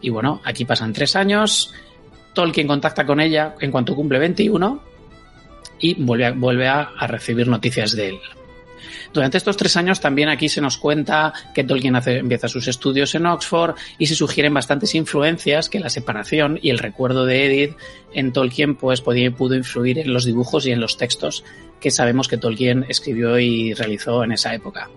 Y 0.00 0.10
bueno, 0.10 0.40
aquí 0.44 0.64
pasan 0.64 0.92
tres 0.92 1.14
años. 1.16 1.72
Tolkien 2.32 2.66
contacta 2.66 3.06
con 3.06 3.20
ella 3.20 3.54
en 3.60 3.70
cuanto 3.70 3.94
cumple 3.94 4.18
21 4.18 4.82
y 5.78 5.94
vuelve 6.02 6.26
a, 6.26 6.32
vuelve 6.32 6.68
a, 6.68 6.80
a 6.98 7.06
recibir 7.06 7.48
noticias 7.48 7.94
de 7.94 8.08
él. 8.10 8.18
Durante 9.16 9.38
estos 9.38 9.56
tres 9.56 9.78
años 9.78 9.98
también 9.98 10.28
aquí 10.28 10.50
se 10.50 10.60
nos 10.60 10.76
cuenta 10.76 11.32
que 11.54 11.64
Tolkien 11.64 11.96
empieza 11.96 12.48
sus 12.48 12.68
estudios 12.68 13.14
en 13.14 13.24
Oxford 13.24 13.74
y 13.96 14.08
se 14.08 14.14
sugieren 14.14 14.52
bastantes 14.52 14.94
influencias 14.94 15.70
que 15.70 15.80
la 15.80 15.88
separación 15.88 16.58
y 16.60 16.68
el 16.68 16.78
recuerdo 16.78 17.24
de 17.24 17.46
Edith 17.46 17.76
en 18.12 18.34
Tolkien 18.34 18.74
pues 18.74 19.00
podía, 19.00 19.30
pudo 19.30 19.54
influir 19.54 20.00
en 20.00 20.12
los 20.12 20.26
dibujos 20.26 20.66
y 20.66 20.72
en 20.72 20.82
los 20.82 20.98
textos 20.98 21.44
que 21.80 21.90
sabemos 21.90 22.28
que 22.28 22.36
Tolkien 22.36 22.84
escribió 22.90 23.38
y 23.38 23.72
realizó 23.72 24.22
en 24.22 24.32
esa 24.32 24.54
época. 24.54 24.90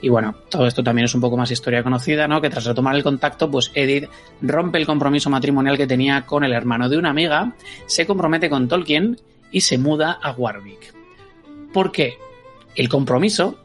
Y 0.00 0.08
bueno, 0.08 0.36
todo 0.48 0.68
esto 0.68 0.84
también 0.84 1.06
es 1.06 1.14
un 1.16 1.20
poco 1.20 1.36
más 1.36 1.50
historia 1.50 1.82
conocida, 1.82 2.28
¿no? 2.28 2.40
Que 2.40 2.50
tras 2.50 2.66
retomar 2.66 2.94
el 2.94 3.02
contacto, 3.02 3.50
pues 3.50 3.72
Edith 3.74 4.08
rompe 4.40 4.78
el 4.78 4.86
compromiso 4.86 5.30
matrimonial 5.30 5.76
que 5.76 5.88
tenía 5.88 6.26
con 6.26 6.44
el 6.44 6.52
hermano 6.52 6.88
de 6.88 6.96
una 6.96 7.10
amiga, 7.10 7.56
se 7.86 8.06
compromete 8.06 8.48
con 8.48 8.68
Tolkien 8.68 9.20
y 9.50 9.62
se 9.62 9.78
muda 9.78 10.12
a 10.22 10.30
Warwick. 10.30 10.94
¿Por 11.72 11.90
qué? 11.90 12.18
El 12.76 12.88
compromiso, 12.88 13.63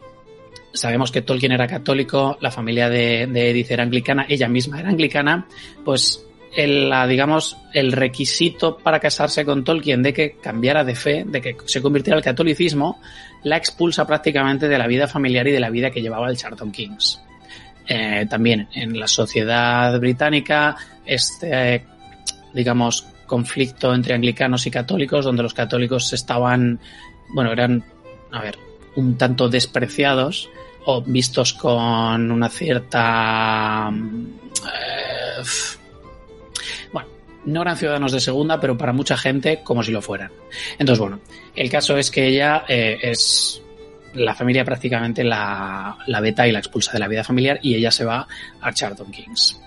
sabemos 0.73 1.11
que 1.11 1.22
Tolkien 1.22 1.51
era 1.51 1.67
católico, 1.67 2.38
la 2.41 2.51
familia 2.51 2.89
de, 2.89 3.27
de 3.27 3.49
Edith 3.49 3.72
era 3.72 3.83
anglicana, 3.83 4.25
ella 4.30 4.48
misma 4.48 4.80
era 4.80 4.89
anglicana, 4.89 5.48
pues 5.83 6.25
el, 6.56 6.91
digamos, 7.07 7.57
el 7.73 7.91
requisito 7.91 8.77
para 8.77 8.99
casarse 8.99 9.45
con 9.45 9.64
Tolkien 9.64 10.01
de 10.01 10.14
que 10.14 10.31
cambiara 10.41 10.83
de 10.83 10.95
fe, 10.95 11.23
de 11.25 11.41
que 11.41 11.57
se 11.65 11.81
convirtiera 11.81 12.17
al 12.17 12.23
catolicismo, 12.23 12.99
la 13.43 13.57
expulsa 13.57 14.06
prácticamente 14.06 14.67
de 14.67 14.77
la 14.77 14.88
vida 14.88 15.07
familiar 15.07 15.48
y 15.48 15.51
de 15.51 15.59
la 15.59 15.69
vida 15.69 15.91
que 15.91 16.01
llevaba 16.01 16.30
el 16.30 16.38
Charlton 16.38 16.72
Kings. 16.72 17.22
Eh, 17.88 18.25
también 18.30 18.67
en 18.73 18.99
la 18.99 19.07
sociedad 19.07 19.99
británica, 19.99 20.75
este, 21.06 21.85
digamos, 22.53 23.07
conflicto 23.25 23.93
entre 23.93 24.14
anglicanos 24.14 24.65
y 24.67 24.72
católicos, 24.72 25.25
donde 25.25 25.43
los 25.43 25.53
católicos 25.53 26.11
estaban, 26.14 26.80
bueno, 27.33 27.51
eran, 27.51 27.83
a 28.31 28.41
ver, 28.41 28.57
un 28.95 29.18
tanto 29.18 29.50
despreciados 29.50 30.50
o 30.85 31.01
vistos 31.01 31.53
con 31.53 32.32
una 32.32 32.50
cierta... 32.50 33.92
Eh, 33.92 35.43
bueno, 36.92 37.08
no 37.45 37.61
eran 37.61 37.77
ciudadanos 37.77 38.11
de 38.11 38.19
segunda, 38.19 38.59
pero 38.59 38.77
para 38.77 38.93
mucha 38.93 39.18
gente 39.18 39.61
como 39.64 39.84
si 39.84 39.92
lo 39.92 40.01
fueran. 40.01 40.32
Entonces, 40.77 41.00
bueno, 41.00 41.19
el 41.56 41.69
caso 41.69 41.98
es 41.98 42.09
que 42.09 42.27
ella 42.27 42.66
eh, 42.68 42.98
es 43.01 43.61
la 44.14 44.34
familia 44.34 44.66
prácticamente 44.66 45.24
la, 45.24 45.98
la 46.08 46.19
beta 46.19 46.48
y 46.48 46.51
la 46.51 46.59
expulsa 46.59 46.92
de 46.92 47.00
la 47.00 47.08
vida 47.08 47.24
familiar 47.24 47.59
y 47.61 47.76
ella 47.76 47.92
se 47.92 48.06
va 48.06 48.27
a 48.61 48.74
Charlton 48.74 49.11
Kings. 49.11 49.61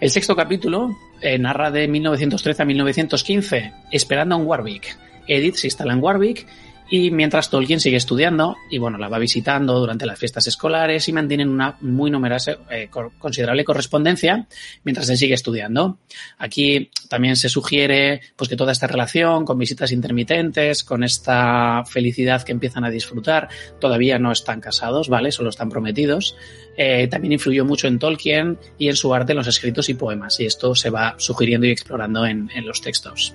El 0.00 0.10
sexto 0.10 0.36
capítulo 0.36 0.96
eh, 1.20 1.38
narra 1.38 1.70
de 1.70 1.88
1913 1.88 2.62
a 2.62 2.64
1915, 2.64 3.72
esperando 3.90 4.36
en 4.36 4.46
Warwick. 4.46 4.96
Edith 5.26 5.56
se 5.56 5.66
instala 5.66 5.92
en 5.92 6.02
Warwick 6.02 6.46
y 6.90 7.10
mientras 7.10 7.50
Tolkien 7.50 7.80
sigue 7.80 7.96
estudiando 7.96 8.56
y 8.70 8.78
bueno, 8.78 8.98
la 8.98 9.08
va 9.08 9.18
visitando 9.18 9.78
durante 9.78 10.06
las 10.06 10.18
fiestas 10.18 10.46
escolares 10.46 11.08
y 11.08 11.12
mantienen 11.12 11.48
una 11.48 11.76
muy 11.80 12.10
numerosa, 12.10 12.58
eh, 12.70 12.88
considerable 13.18 13.64
correspondencia 13.64 14.46
mientras 14.84 15.08
él 15.10 15.18
sigue 15.18 15.34
estudiando. 15.34 15.98
Aquí 16.38 16.90
también 17.08 17.36
se 17.36 17.48
sugiere 17.48 18.20
pues 18.36 18.48
que 18.48 18.56
toda 18.56 18.72
esta 18.72 18.86
relación 18.86 19.44
con 19.44 19.58
visitas 19.58 19.92
intermitentes, 19.92 20.82
con 20.82 21.04
esta 21.04 21.84
felicidad 21.84 22.42
que 22.42 22.52
empiezan 22.52 22.84
a 22.84 22.90
disfrutar, 22.90 23.48
todavía 23.80 24.18
no 24.18 24.32
están 24.32 24.60
casados, 24.60 25.08
¿vale? 25.08 25.30
Solo 25.30 25.50
están 25.50 25.68
prometidos. 25.68 26.36
Eh, 26.76 27.08
también 27.08 27.32
influyó 27.32 27.64
mucho 27.64 27.88
en 27.88 27.98
Tolkien 27.98 28.58
y 28.78 28.88
en 28.88 28.96
su 28.96 29.12
arte, 29.12 29.32
en 29.32 29.38
los 29.38 29.48
escritos 29.48 29.88
y 29.88 29.94
poemas, 29.94 30.38
y 30.40 30.46
esto 30.46 30.74
se 30.74 30.90
va 30.90 31.16
sugiriendo 31.18 31.66
y 31.66 31.70
explorando 31.70 32.24
en, 32.24 32.50
en 32.54 32.66
los 32.66 32.80
textos. 32.80 33.34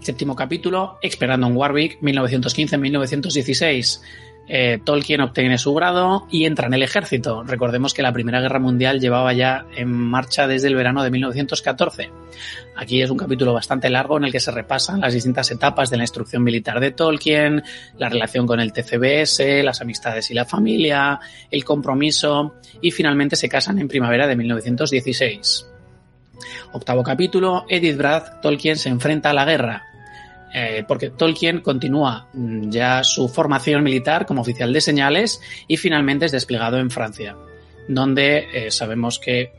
Séptimo 0.00 0.36
capítulo, 0.36 0.98
Esperando 1.02 1.46
en 1.46 1.56
Warwick, 1.56 2.00
1915-1916. 2.00 4.00
Eh, 4.48 4.78
Tolkien 4.84 5.20
obtiene 5.20 5.58
su 5.58 5.74
grado 5.74 6.26
y 6.30 6.44
entra 6.44 6.68
en 6.68 6.74
el 6.74 6.82
ejército. 6.82 7.42
Recordemos 7.42 7.94
que 7.94 8.02
la 8.02 8.12
Primera 8.12 8.40
Guerra 8.40 8.60
Mundial 8.60 9.00
llevaba 9.00 9.32
ya 9.32 9.66
en 9.74 9.90
marcha 9.90 10.46
desde 10.46 10.68
el 10.68 10.76
verano 10.76 11.02
de 11.02 11.10
1914. 11.10 12.10
Aquí 12.76 13.02
es 13.02 13.10
un 13.10 13.16
capítulo 13.16 13.52
bastante 13.52 13.90
largo 13.90 14.18
en 14.18 14.24
el 14.24 14.32
que 14.32 14.40
se 14.40 14.52
repasan 14.52 15.00
las 15.00 15.14
distintas 15.14 15.50
etapas 15.50 15.90
de 15.90 15.96
la 15.96 16.04
instrucción 16.04 16.44
militar 16.44 16.78
de 16.78 16.92
Tolkien, 16.92 17.62
la 17.98 18.08
relación 18.08 18.46
con 18.46 18.60
el 18.60 18.72
TCBS, 18.72 19.64
las 19.64 19.80
amistades 19.80 20.30
y 20.30 20.34
la 20.34 20.44
familia, 20.44 21.18
el 21.50 21.64
compromiso 21.64 22.54
y 22.80 22.92
finalmente 22.92 23.34
se 23.34 23.48
casan 23.48 23.80
en 23.80 23.88
primavera 23.88 24.28
de 24.28 24.36
1916. 24.36 25.75
Octavo 26.72 27.02
capítulo, 27.02 27.64
Edith 27.68 27.96
Brad, 27.96 28.40
Tolkien 28.40 28.76
se 28.76 28.88
enfrenta 28.88 29.30
a 29.30 29.34
la 29.34 29.44
guerra. 29.44 29.84
Eh, 30.54 30.84
porque 30.86 31.10
Tolkien 31.10 31.60
continúa 31.60 32.28
mm, 32.32 32.70
ya 32.70 33.04
su 33.04 33.28
formación 33.28 33.82
militar 33.82 34.24
como 34.24 34.40
oficial 34.40 34.72
de 34.72 34.80
señales 34.80 35.40
y 35.68 35.76
finalmente 35.76 36.26
es 36.26 36.32
desplegado 36.32 36.78
en 36.78 36.90
Francia, 36.90 37.36
donde 37.88 38.46
eh, 38.52 38.70
sabemos 38.70 39.18
que 39.18 39.52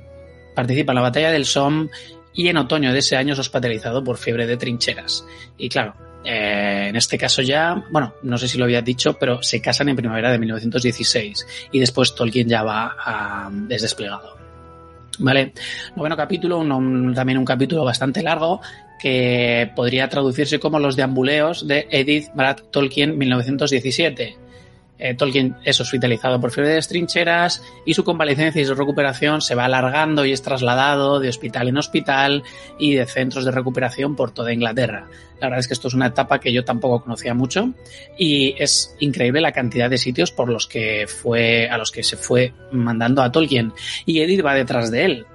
participa 0.56 0.94
en 0.94 0.96
la 0.96 1.02
batalla 1.02 1.32
del 1.32 1.46
Somme 1.46 1.90
y 2.34 2.48
en 2.48 2.58
otoño 2.58 2.94
de 2.94 3.00
ese 3.00 3.16
año 3.16 3.34
es 3.34 3.40
hospitalizado 3.40 4.04
por 4.04 4.18
fiebre 4.18 4.48
de 4.48 4.58
trincheras. 4.58 5.26
Y 5.58 5.70
claro, 5.70 5.94
eh, 6.24 6.88
en 6.90 6.96
este 6.96 7.18
caso 7.18 7.42
ya, 7.42 7.86
bueno, 7.90 8.16
no 8.24 8.38
sé 8.38 8.48
si 8.48 8.58
lo 8.58 8.66
había 8.66 8.82
dicho, 8.82 9.14
pero 9.20 9.42
se 9.42 9.62
casan 9.62 9.90
en 9.90 9.96
primavera 9.96 10.32
de 10.32 10.40
1916 10.40 11.70
y 11.72 11.80
después 11.80 12.16
Tolkien 12.16 12.48
ya 12.48 12.64
va 12.64 12.96
a, 12.98 13.52
es 13.70 13.82
desplegado. 13.82 14.37
¿Vale? 15.20 15.54
Noveno 15.96 16.16
capítulo, 16.16 16.60
también 17.14 17.38
un 17.38 17.46
capítulo 17.46 17.84
bastante 17.84 18.22
largo 18.22 18.62
que 19.00 19.72
podría 19.76 20.10
traducirse 20.10 20.60
como 20.60 20.80
Los 20.80 20.96
deambuleos 20.96 21.68
de 21.68 21.88
Edith 21.92 22.30
Brad 22.34 22.58
Tolkien 22.72 23.18
1917. 23.18 24.47
Eh, 25.00 25.14
Tolkien 25.14 25.56
es 25.64 25.80
hospitalizado 25.80 26.40
por 26.42 26.52
fiebre 26.52 26.74
de 26.74 26.82
trincheras 26.82 27.64
y 27.86 27.94
su 27.94 28.04
convalecencia 28.04 28.62
y 28.62 28.66
su 28.66 28.74
recuperación 28.74 29.42
se 29.42 29.56
va 29.56 29.66
alargando 29.66 30.26
y 30.26 30.32
es 30.32 30.42
trasladado 30.42 31.20
de 31.20 31.30
hospital 31.30 31.68
en 31.68 31.78
hospital 31.78 32.44
y 32.80 32.96
de 32.96 33.06
centros 33.06 33.46
de 33.46 33.52
recuperación 33.52 34.16
por 34.16 34.32
toda 34.32 34.54
Inglaterra. 34.54 35.08
La 35.40 35.48
verdad 35.48 35.60
es 35.60 35.68
que 35.68 35.74
esto 35.74 35.88
es 35.88 35.94
una 35.94 36.08
etapa 36.08 36.40
que 36.40 36.52
yo 36.52 36.66
tampoco 36.66 37.04
conocía 37.04 37.34
mucho 37.34 37.74
y 38.18 38.56
es 38.58 38.96
increíble 39.00 39.42
la 39.42 39.52
cantidad 39.52 39.90
de 39.90 40.00
sitios 40.00 40.32
por 40.32 40.50
los 40.50 40.66
que 40.66 41.06
fue 41.08 41.70
a 41.70 41.78
los 41.78 41.92
que 41.92 42.02
se 42.02 42.18
fue 42.18 42.54
mandando 42.72 43.22
a 43.22 43.32
Tolkien 43.32 43.74
y 44.06 44.22
Edith 44.22 44.44
va 44.44 44.56
detrás 44.56 44.90
de 44.90 45.06
él 45.06 45.26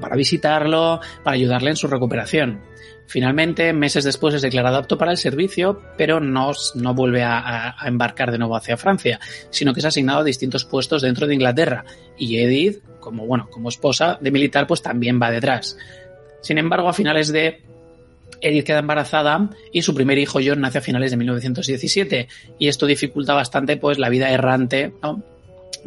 para 0.00 0.16
visitarlo, 0.16 1.00
para 1.22 1.36
ayudarle 1.36 1.70
en 1.70 1.76
su 1.76 1.86
recuperación. 1.86 2.60
Finalmente, 3.06 3.72
meses 3.72 4.04
después 4.04 4.34
es 4.34 4.42
declarado 4.42 4.76
apto 4.76 4.98
para 4.98 5.12
el 5.12 5.16
servicio, 5.16 5.80
pero 5.96 6.20
no, 6.20 6.52
no 6.74 6.94
vuelve 6.94 7.22
a, 7.22 7.76
embarcar 7.84 8.32
de 8.32 8.38
nuevo 8.38 8.56
hacia 8.56 8.76
Francia, 8.76 9.20
sino 9.50 9.72
que 9.72 9.80
es 9.80 9.86
asignado 9.86 10.20
a 10.20 10.24
distintos 10.24 10.64
puestos 10.64 11.02
dentro 11.02 11.26
de 11.26 11.34
Inglaterra. 11.34 11.84
Y 12.18 12.38
Edith, 12.38 12.82
como 12.98 13.26
bueno, 13.26 13.48
como 13.50 13.68
esposa 13.68 14.18
de 14.20 14.30
militar, 14.30 14.66
pues 14.66 14.82
también 14.82 15.20
va 15.22 15.30
detrás. 15.30 15.78
Sin 16.40 16.58
embargo, 16.58 16.88
a 16.88 16.92
finales 16.92 17.32
de 17.32 17.62
Edith 18.40 18.64
queda 18.64 18.80
embarazada 18.80 19.50
y 19.72 19.82
su 19.82 19.94
primer 19.94 20.18
hijo 20.18 20.40
John 20.44 20.60
nace 20.60 20.78
a 20.78 20.82
finales 20.82 21.10
de 21.10 21.16
1917 21.16 22.28
y 22.58 22.68
esto 22.68 22.86
dificulta 22.86 23.34
bastante 23.34 23.76
pues 23.76 23.98
la 23.98 24.08
vida 24.08 24.30
errante 24.30 24.92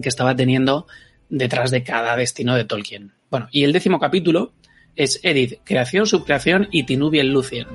que 0.01 0.09
estaba 0.09 0.35
teniendo 0.35 0.88
detrás 1.30 1.72
de 1.72 1.83
cada 1.83 2.15
destino 2.15 2.56
de 2.56 2.65
Tolkien. 2.65 3.14
Bueno, 3.30 3.48
y 3.51 3.64
el 3.64 3.73
décimo 3.73 3.99
capítulo 3.99 4.53
es 4.99 5.21
Edith, 5.23 5.61
creación, 5.63 6.05
subcreación 6.05 6.67
y 6.71 6.83
Tinubiel 6.83 7.31
Lucien. 7.31 7.67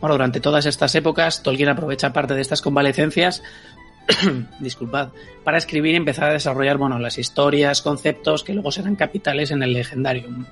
Bueno, 0.00 0.14
durante 0.14 0.40
todas 0.40 0.66
estas 0.66 0.94
épocas, 0.94 1.42
Tolkien 1.42 1.70
aprovecha 1.70 2.12
parte 2.12 2.34
de 2.34 2.42
estas 2.42 2.60
convalecencias 2.60 3.42
disculpad, 4.60 5.10
para 5.44 5.56
escribir 5.56 5.94
y 5.94 5.96
empezar 5.96 6.28
a 6.28 6.34
desarrollar 6.34 6.76
bueno, 6.76 6.98
las 6.98 7.18
historias, 7.18 7.80
conceptos 7.80 8.44
que 8.44 8.52
luego 8.52 8.70
serán 8.70 8.96
capitales 8.96 9.50
en 9.50 9.62
el 9.62 9.72
Legendarium. 9.72 10.44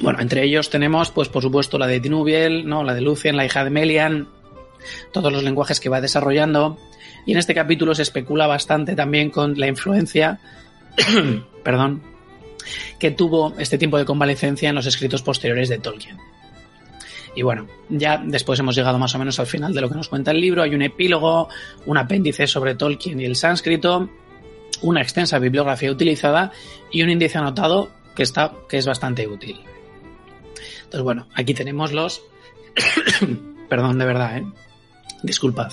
Bueno, 0.00 0.20
entre 0.20 0.42
ellos 0.42 0.68
tenemos, 0.68 1.12
pues 1.12 1.28
por 1.28 1.42
supuesto, 1.42 1.78
la 1.78 1.86
de 1.86 2.00
Tinubiel, 2.00 2.68
¿no? 2.68 2.82
la 2.82 2.94
de 2.94 3.02
Lucien, 3.02 3.36
la 3.36 3.44
hija 3.44 3.62
de 3.62 3.70
Melian, 3.70 4.28
todos 5.12 5.32
los 5.32 5.44
lenguajes 5.44 5.78
que 5.78 5.88
va 5.88 6.00
desarrollando. 6.00 6.76
Y 7.24 7.32
en 7.32 7.38
este 7.38 7.54
capítulo 7.54 7.94
se 7.94 8.02
especula 8.02 8.48
bastante 8.48 8.96
también 8.96 9.30
con 9.30 9.56
la 9.60 9.68
influencia 9.68 10.40
perdón, 11.64 12.02
que 12.98 13.10
tuvo 13.10 13.54
este 13.58 13.78
tiempo 13.78 13.98
de 13.98 14.04
convalecencia 14.04 14.68
en 14.68 14.74
los 14.74 14.86
escritos 14.86 15.22
posteriores 15.22 15.68
de 15.68 15.78
Tolkien. 15.78 16.18
Y 17.34 17.42
bueno, 17.42 17.66
ya 17.88 18.22
después 18.24 18.58
hemos 18.60 18.76
llegado 18.76 18.98
más 18.98 19.14
o 19.14 19.18
menos 19.18 19.38
al 19.40 19.46
final 19.46 19.72
de 19.72 19.80
lo 19.80 19.88
que 19.88 19.94
nos 19.94 20.08
cuenta 20.08 20.32
el 20.32 20.40
libro. 20.40 20.62
Hay 20.62 20.74
un 20.74 20.82
epílogo, 20.82 21.48
un 21.86 21.96
apéndice 21.96 22.46
sobre 22.46 22.74
Tolkien 22.74 23.20
y 23.20 23.24
el 23.24 23.36
sánscrito, 23.36 24.10
una 24.82 25.00
extensa 25.00 25.38
bibliografía 25.38 25.90
utilizada 25.90 26.52
y 26.90 27.02
un 27.02 27.10
índice 27.10 27.38
anotado 27.38 27.90
que, 28.14 28.22
está, 28.22 28.52
que 28.68 28.76
es 28.76 28.86
bastante 28.86 29.26
útil. 29.26 29.60
Entonces, 30.84 31.02
bueno, 31.02 31.26
aquí 31.34 31.54
tenemos 31.54 31.92
los... 31.92 32.22
Perdón, 33.68 33.98
de 33.98 34.04
verdad, 34.04 34.36
¿eh? 34.36 34.46
Disculpad. 35.22 35.72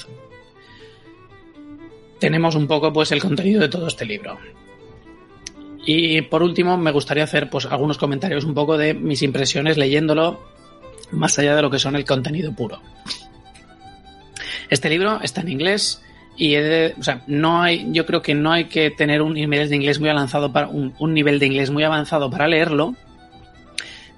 Tenemos 2.20 2.56
un 2.56 2.68
poco 2.68 2.94
pues 2.94 3.12
el 3.12 3.22
contenido 3.22 3.60
de 3.60 3.70
todo 3.70 3.88
este 3.88 4.06
libro. 4.06 4.38
Y 5.86 6.22
por 6.24 6.44
último, 6.44 6.78
me 6.78 6.92
gustaría 6.92 7.24
hacer 7.24 7.50
pues, 7.50 7.66
algunos 7.66 7.98
comentarios 7.98 8.44
un 8.44 8.54
poco 8.54 8.78
de 8.78 8.94
mis 8.94 9.22
impresiones 9.24 9.78
leyéndolo, 9.78 10.40
más 11.12 11.40
allá 11.40 11.56
de 11.56 11.62
lo 11.62 11.70
que 11.72 11.80
son 11.80 11.96
el 11.96 12.06
contenido 12.06 12.54
puro. 12.54 12.82
Este 14.70 14.90
libro 14.90 15.20
está 15.24 15.42
en 15.42 15.50
inglés 15.50 16.04
y 16.38 16.52
de- 16.54 16.94
o 17.00 17.04
sea, 17.04 17.24
no 17.28 17.62
hay, 17.62 17.88
yo 17.92 18.06
creo 18.06 18.22
que 18.22 18.36
no 18.36 18.52
hay 18.52 18.66
que 18.66 18.92
tener 18.92 19.22
un 19.22 19.34
nivel 19.34 19.68
de 19.70 19.76
inglés 19.76 20.00
muy 20.00 20.10
avanzado 20.10 20.52
para 20.54 20.68
un 20.68 21.14
nivel 21.14 21.40
de 21.40 21.48
inglés 21.48 21.72
muy 21.72 21.84
avanzado 21.84 22.30
para 22.30 22.48
leerlo, 22.48 22.94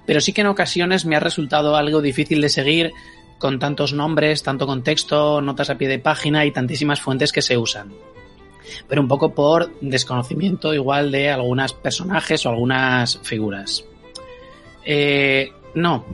pero 0.04 0.20
sí 0.20 0.32
que 0.32 0.42
en 0.42 0.48
ocasiones 0.48 1.06
me 1.06 1.16
ha 1.16 1.20
resultado 1.20 1.74
algo 1.76 2.02
difícil 2.02 2.40
de 2.40 2.48
seguir 2.48 2.92
con 3.38 3.58
tantos 3.58 3.92
nombres, 3.92 4.42
tanto 4.42 4.66
contexto, 4.66 5.40
notas 5.40 5.70
a 5.70 5.78
pie 5.78 5.88
de 5.88 5.98
página 5.98 6.44
y 6.44 6.52
tantísimas 6.52 7.00
fuentes 7.00 7.32
que 7.32 7.42
se 7.42 7.56
usan. 7.56 7.92
Pero 8.88 9.02
un 9.02 9.08
poco 9.08 9.34
por 9.34 9.72
desconocimiento 9.80 10.74
igual 10.74 11.10
de 11.10 11.30
algunos 11.30 11.72
personajes 11.72 12.44
o 12.46 12.50
algunas 12.50 13.18
figuras. 13.22 13.84
Eh, 14.84 15.52
no, 15.74 16.04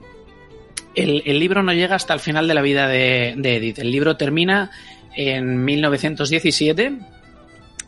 el, 0.95 1.39
libro 1.39 1.63
no 1.63 1.73
llega 1.73 1.97
hasta 1.97 2.15
el 2.15 2.21
final 2.21 2.49
de 2.49 2.55
la 2.55 2.63
vida 2.63 2.89
de, 2.89 3.35
de 3.37 3.57
Edith. 3.57 3.79
El 3.79 3.91
libro 3.91 4.17
termina 4.17 4.71
en 5.17 5.65
1917, 5.65 6.99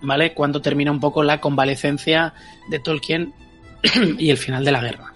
¿vale? 0.03 0.35
Cuando 0.35 0.61
termina 0.63 0.91
un 0.91 1.01
poco 1.01 1.23
la 1.23 1.41
convalecencia 1.41 2.35
de 2.69 2.79
Tolkien 2.79 3.33
y 4.19 4.31
el 4.31 4.37
final 4.37 4.65
de 4.65 4.73
la 4.73 4.81
guerra. 4.81 5.13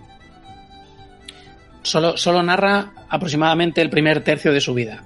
Solo, 1.83 2.17
solo 2.17 2.43
narra 2.43 2.93
aproximadamente 3.09 3.83
el 3.83 3.91
primer 3.91 4.23
tercio 4.23 4.53
de 4.53 4.61
su 4.61 4.75
vida. 4.75 5.05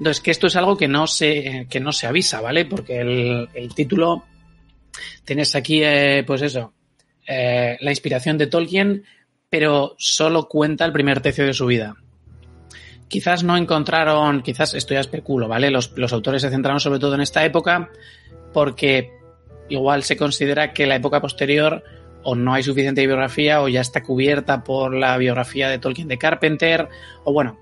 Entonces, 0.00 0.22
que 0.22 0.30
esto 0.30 0.46
es 0.46 0.56
algo 0.56 0.78
que 0.78 0.88
no 0.88 1.06
se, 1.06 1.66
que 1.68 1.78
no 1.78 1.92
se 1.92 2.06
avisa, 2.06 2.40
¿vale? 2.40 2.64
Porque 2.64 3.02
el, 3.02 3.50
el 3.52 3.74
título, 3.74 4.24
tienes 5.26 5.54
aquí, 5.54 5.82
eh, 5.84 6.24
pues 6.26 6.40
eso, 6.40 6.72
eh, 7.26 7.76
la 7.80 7.90
inspiración 7.90 8.38
de 8.38 8.46
Tolkien, 8.46 9.04
pero 9.50 9.94
solo 9.98 10.48
cuenta 10.48 10.86
el 10.86 10.92
primer 10.92 11.20
tercio 11.20 11.44
de 11.44 11.52
su 11.52 11.66
vida. 11.66 11.96
Quizás 13.08 13.44
no 13.44 13.58
encontraron, 13.58 14.40
quizás 14.40 14.72
esto 14.72 14.94
ya 14.94 15.00
especulo, 15.00 15.48
¿vale? 15.48 15.70
Los, 15.70 15.92
los 15.98 16.14
autores 16.14 16.40
se 16.40 16.48
centraron 16.48 16.80
sobre 16.80 16.98
todo 16.98 17.14
en 17.14 17.20
esta 17.20 17.44
época 17.44 17.90
porque 18.54 19.12
igual 19.68 20.02
se 20.02 20.16
considera 20.16 20.72
que 20.72 20.86
la 20.86 20.96
época 20.96 21.20
posterior 21.20 21.84
o 22.22 22.34
no 22.34 22.54
hay 22.54 22.62
suficiente 22.62 23.06
biografía 23.06 23.60
o 23.60 23.68
ya 23.68 23.82
está 23.82 24.02
cubierta 24.02 24.64
por 24.64 24.94
la 24.94 25.18
biografía 25.18 25.68
de 25.68 25.78
Tolkien 25.78 26.08
de 26.08 26.16
Carpenter 26.16 26.88
o 27.24 27.34
bueno, 27.34 27.58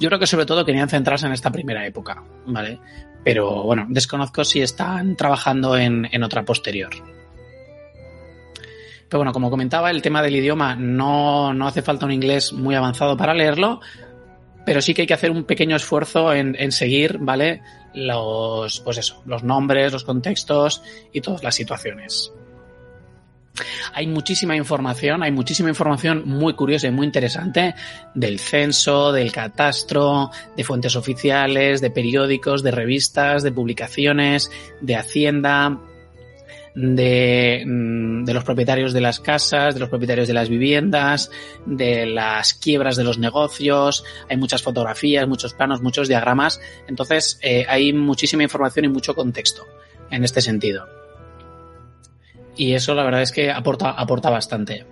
yo 0.00 0.08
creo 0.08 0.18
que 0.18 0.26
sobre 0.26 0.46
todo 0.46 0.64
querían 0.64 0.88
centrarse 0.88 1.26
en 1.26 1.32
esta 1.32 1.50
primera 1.50 1.86
época, 1.86 2.22
¿vale? 2.46 2.78
Pero 3.24 3.64
bueno, 3.64 3.86
desconozco 3.88 4.44
si 4.44 4.60
están 4.60 5.16
trabajando 5.16 5.76
en, 5.76 6.08
en 6.10 6.22
otra 6.22 6.44
posterior. 6.44 6.90
Pero 9.08 9.18
bueno, 9.18 9.32
como 9.32 9.50
comentaba, 9.50 9.90
el 9.90 10.02
tema 10.02 10.22
del 10.22 10.36
idioma 10.36 10.76
no, 10.76 11.54
no 11.54 11.66
hace 11.66 11.82
falta 11.82 12.06
un 12.06 12.12
inglés 12.12 12.52
muy 12.52 12.74
avanzado 12.74 13.16
para 13.16 13.34
leerlo, 13.34 13.80
pero 14.66 14.82
sí 14.82 14.92
que 14.92 15.02
hay 15.02 15.06
que 15.06 15.14
hacer 15.14 15.30
un 15.30 15.44
pequeño 15.44 15.76
esfuerzo 15.76 16.32
en, 16.34 16.54
en, 16.58 16.72
seguir, 16.72 17.16
¿vale? 17.18 17.62
Los, 17.94 18.80
pues 18.80 18.98
eso, 18.98 19.22
los 19.24 19.42
nombres, 19.42 19.92
los 19.92 20.04
contextos 20.04 20.82
y 21.10 21.22
todas 21.22 21.42
las 21.42 21.54
situaciones. 21.54 22.32
Hay 23.92 24.06
muchísima 24.06 24.56
información, 24.56 25.22
hay 25.22 25.32
muchísima 25.32 25.68
información 25.68 26.22
muy 26.26 26.54
curiosa 26.54 26.86
y 26.86 26.90
muy 26.90 27.06
interesante 27.06 27.74
del 28.14 28.38
censo, 28.38 29.12
del 29.12 29.32
catastro, 29.32 30.30
de 30.56 30.64
fuentes 30.64 30.96
oficiales, 30.96 31.80
de 31.80 31.90
periódicos, 31.90 32.62
de 32.62 32.70
revistas, 32.70 33.42
de 33.42 33.52
publicaciones, 33.52 34.50
de 34.80 34.96
Hacienda, 34.96 35.78
de, 36.74 37.64
de, 38.24 38.34
los 38.34 38.44
propietarios 38.44 38.92
de 38.92 39.00
las 39.00 39.18
casas, 39.20 39.74
de 39.74 39.80
los 39.80 39.88
propietarios 39.88 40.28
de 40.28 40.34
las 40.34 40.48
viviendas, 40.48 41.30
de 41.66 42.06
las 42.06 42.54
quiebras 42.54 42.96
de 42.96 43.04
los 43.04 43.18
negocios, 43.18 44.04
hay 44.28 44.36
muchas 44.36 44.62
fotografías, 44.62 45.26
muchos 45.26 45.54
planos, 45.54 45.82
muchos 45.82 46.08
diagramas, 46.08 46.60
entonces 46.86 47.38
eh, 47.42 47.66
hay 47.68 47.92
muchísima 47.92 48.44
información 48.44 48.84
y 48.84 48.88
mucho 48.88 49.14
contexto 49.14 49.66
en 50.10 50.24
este 50.24 50.40
sentido. 50.40 50.97
Y 52.58 52.74
eso 52.74 52.94
la 52.94 53.04
verdad 53.04 53.22
es 53.22 53.32
que 53.32 53.50
aporta, 53.50 53.92
aporta 53.92 54.28
bastante. 54.28 54.84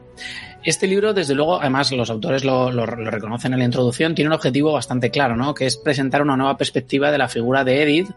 Este 0.65 0.87
libro, 0.87 1.13
desde 1.13 1.35
luego, 1.35 1.61
además 1.61 1.93
los 1.93 2.11
autores 2.11 2.45
lo, 2.45 2.73
lo, 2.73 2.87
lo, 2.87 3.11
reconocen 3.11 3.53
en 3.53 3.59
la 3.59 3.65
introducción, 3.65 4.15
tiene 4.15 4.31
un 4.31 4.35
objetivo 4.35 4.73
bastante 4.73 5.11
claro, 5.11 5.37
¿no? 5.37 5.55
Que 5.55 5.67
es 5.67 5.77
presentar 5.77 6.23
una 6.23 6.37
nueva 6.37 6.57
perspectiva 6.57 7.11
de 7.11 7.19
la 7.19 7.29
figura 7.29 7.63
de 7.63 7.83
Edith, 7.83 8.09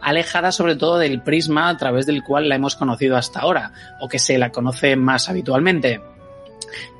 alejada 0.00 0.52
sobre 0.52 0.76
todo 0.76 0.98
del 0.98 1.22
prisma 1.22 1.68
a 1.68 1.76
través 1.76 2.06
del 2.06 2.22
cual 2.22 2.48
la 2.48 2.54
hemos 2.54 2.76
conocido 2.76 3.16
hasta 3.16 3.40
ahora, 3.40 3.72
o 4.00 4.08
que 4.08 4.18
se 4.18 4.38
la 4.38 4.52
conoce 4.52 4.96
más 4.96 5.28
habitualmente, 5.28 6.00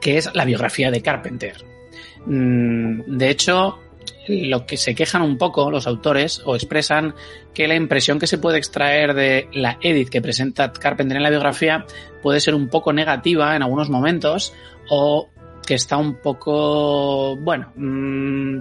que 0.01 0.19
es 0.19 0.35
la 0.35 0.45
biografía 0.45 0.91
de 0.91 1.01
Carpenter. 1.01 1.65
De 2.27 3.31
hecho, 3.31 3.79
lo 4.31 4.67
que 4.67 4.77
se 4.77 4.95
quejan 4.95 5.23
un 5.23 5.39
poco 5.39 5.71
los 5.71 5.87
autores 5.87 6.43
o 6.45 6.55
expresan 6.55 7.15
que 7.55 7.69
la 7.69 7.75
impresión 7.75 8.19
que 8.19 8.27
se 8.27 8.39
puede 8.39 8.59
extraer 8.59 9.15
de 9.15 9.49
la 9.53 9.79
Edith 9.81 10.09
que 10.09 10.23
presenta 10.23 10.73
Carpenter 10.73 11.17
en 11.17 11.23
la 11.23 11.31
biografía 11.31 11.85
puede 12.23 12.41
ser 12.41 12.55
un 12.55 12.69
poco 12.69 12.93
negativa 12.93 13.57
en 13.57 13.63
algunos 13.63 13.91
momentos 13.91 14.53
o 14.89 15.29
que 15.67 15.75
está 15.75 15.97
un 15.97 16.17
poco, 16.17 17.37
bueno, 17.37 17.73
mmm, 17.77 18.59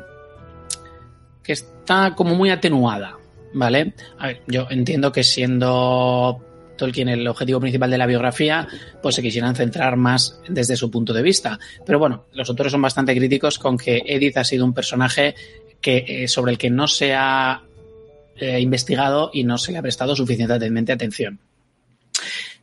que 1.43 1.53
está 1.53 2.13
como 2.15 2.35
muy 2.35 2.49
atenuada, 2.51 3.17
¿vale? 3.53 3.93
A 4.17 4.27
ver, 4.27 4.41
yo 4.47 4.67
entiendo 4.69 5.11
que 5.11 5.23
siendo 5.23 6.48
Tolkien 6.79 7.09
el 7.09 7.27
objetivo 7.27 7.59
principal 7.59 7.91
de 7.91 7.97
la 7.99 8.07
biografía, 8.07 8.67
pues 9.01 9.13
se 9.13 9.21
quisieran 9.21 9.55
centrar 9.55 9.97
más 9.97 10.41
desde 10.47 10.75
su 10.75 10.89
punto 10.89 11.13
de 11.13 11.21
vista. 11.21 11.59
Pero 11.85 11.99
bueno, 11.99 12.25
los 12.33 12.49
autores 12.49 12.71
son 12.71 12.81
bastante 12.81 13.15
críticos 13.15 13.59
con 13.59 13.77
que 13.77 14.01
Edith 14.05 14.37
ha 14.37 14.43
sido 14.43 14.65
un 14.65 14.73
personaje 14.73 15.35
que, 15.79 16.05
eh, 16.07 16.27
sobre 16.27 16.53
el 16.53 16.57
que 16.57 16.71
no 16.71 16.87
se 16.87 17.13
ha 17.13 17.61
eh, 18.35 18.59
investigado 18.59 19.29
y 19.33 19.43
no 19.43 19.57
se 19.57 19.71
le 19.71 19.77
ha 19.77 19.81
prestado 19.81 20.15
suficientemente 20.15 20.91
atención. 20.91 21.39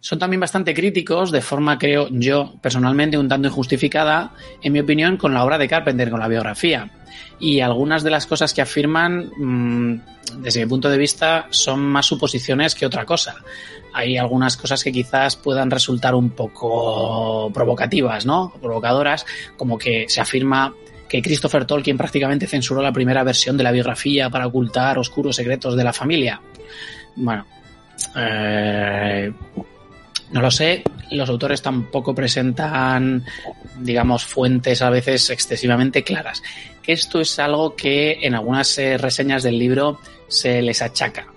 Son 0.01 0.19
también 0.19 0.41
bastante 0.41 0.73
críticos, 0.73 1.33
de 1.33 1.41
forma, 1.41 1.79
creo 1.79 2.09
yo, 2.11 2.55
personalmente, 2.63 3.19
un 3.19 3.29
tanto 3.29 3.49
injustificada, 3.49 4.35
en 4.63 4.73
mi 4.73 4.79
opinión, 4.79 5.17
con 5.17 5.35
la 5.35 5.45
obra 5.45 5.59
de 5.59 5.67
Carpenter, 5.67 6.11
con 6.11 6.21
la 6.21 6.29
biografía. 6.29 6.91
Y 7.41 7.59
algunas 7.59 8.05
de 8.05 8.11
las 8.11 8.27
cosas 8.27 8.55
que 8.55 8.63
afirman, 8.63 9.33
mmm, 9.37 10.01
desde 10.39 10.61
mi 10.61 10.67
punto 10.67 10.89
de 10.89 10.97
vista, 10.97 11.49
son 11.51 11.81
más 11.81 12.07
suposiciones 12.07 12.75
que 12.77 12.87
otra 12.87 13.05
cosa. 13.05 13.35
Hay 13.97 14.19
algunas 14.19 14.59
cosas 14.59 14.85
que 14.85 14.93
quizás 14.93 15.37
puedan 15.37 15.71
resultar 15.71 16.15
un 16.15 16.29
poco 16.29 17.51
provocativas, 17.51 18.27
¿no? 18.27 18.53
Provocadoras, 18.61 19.25
como 19.57 19.79
que 19.79 20.05
se 20.07 20.21
afirma 20.21 20.75
que 21.09 21.23
Christopher 21.23 21.65
Tolkien 21.65 21.97
prácticamente 21.97 22.47
censuró 22.47 22.83
la 22.83 22.93
primera 22.93 23.25
versión 23.25 23.57
de 23.57 23.65
la 23.65 23.73
biografía 23.73 24.29
para 24.29 24.49
ocultar 24.49 24.99
oscuros 24.99 25.37
secretos 25.37 25.77
de 25.77 25.85
la 25.85 25.95
familia. 25.95 26.43
Bueno, 27.15 27.47
eh, 28.17 29.33
no 30.33 30.43
lo 30.43 30.51
sé, 30.51 30.83
los 31.13 31.31
autores 31.31 31.63
tampoco 31.63 32.15
presentan, 32.15 33.25
digamos, 33.79 34.27
fuentes 34.27 34.83
a 34.83 34.91
veces 34.91 35.31
excesivamente 35.31 36.03
claras. 36.03 36.43
Esto 36.87 37.23
es 37.23 37.39
algo 37.39 37.75
que 37.75 38.19
en 38.21 38.35
algunas 38.35 38.77
eh, 38.77 38.99
reseñas 38.99 39.43
del 39.43 39.59
libro 39.59 40.01
se 40.29 40.61
les 40.61 40.83
achaca, 40.83 41.29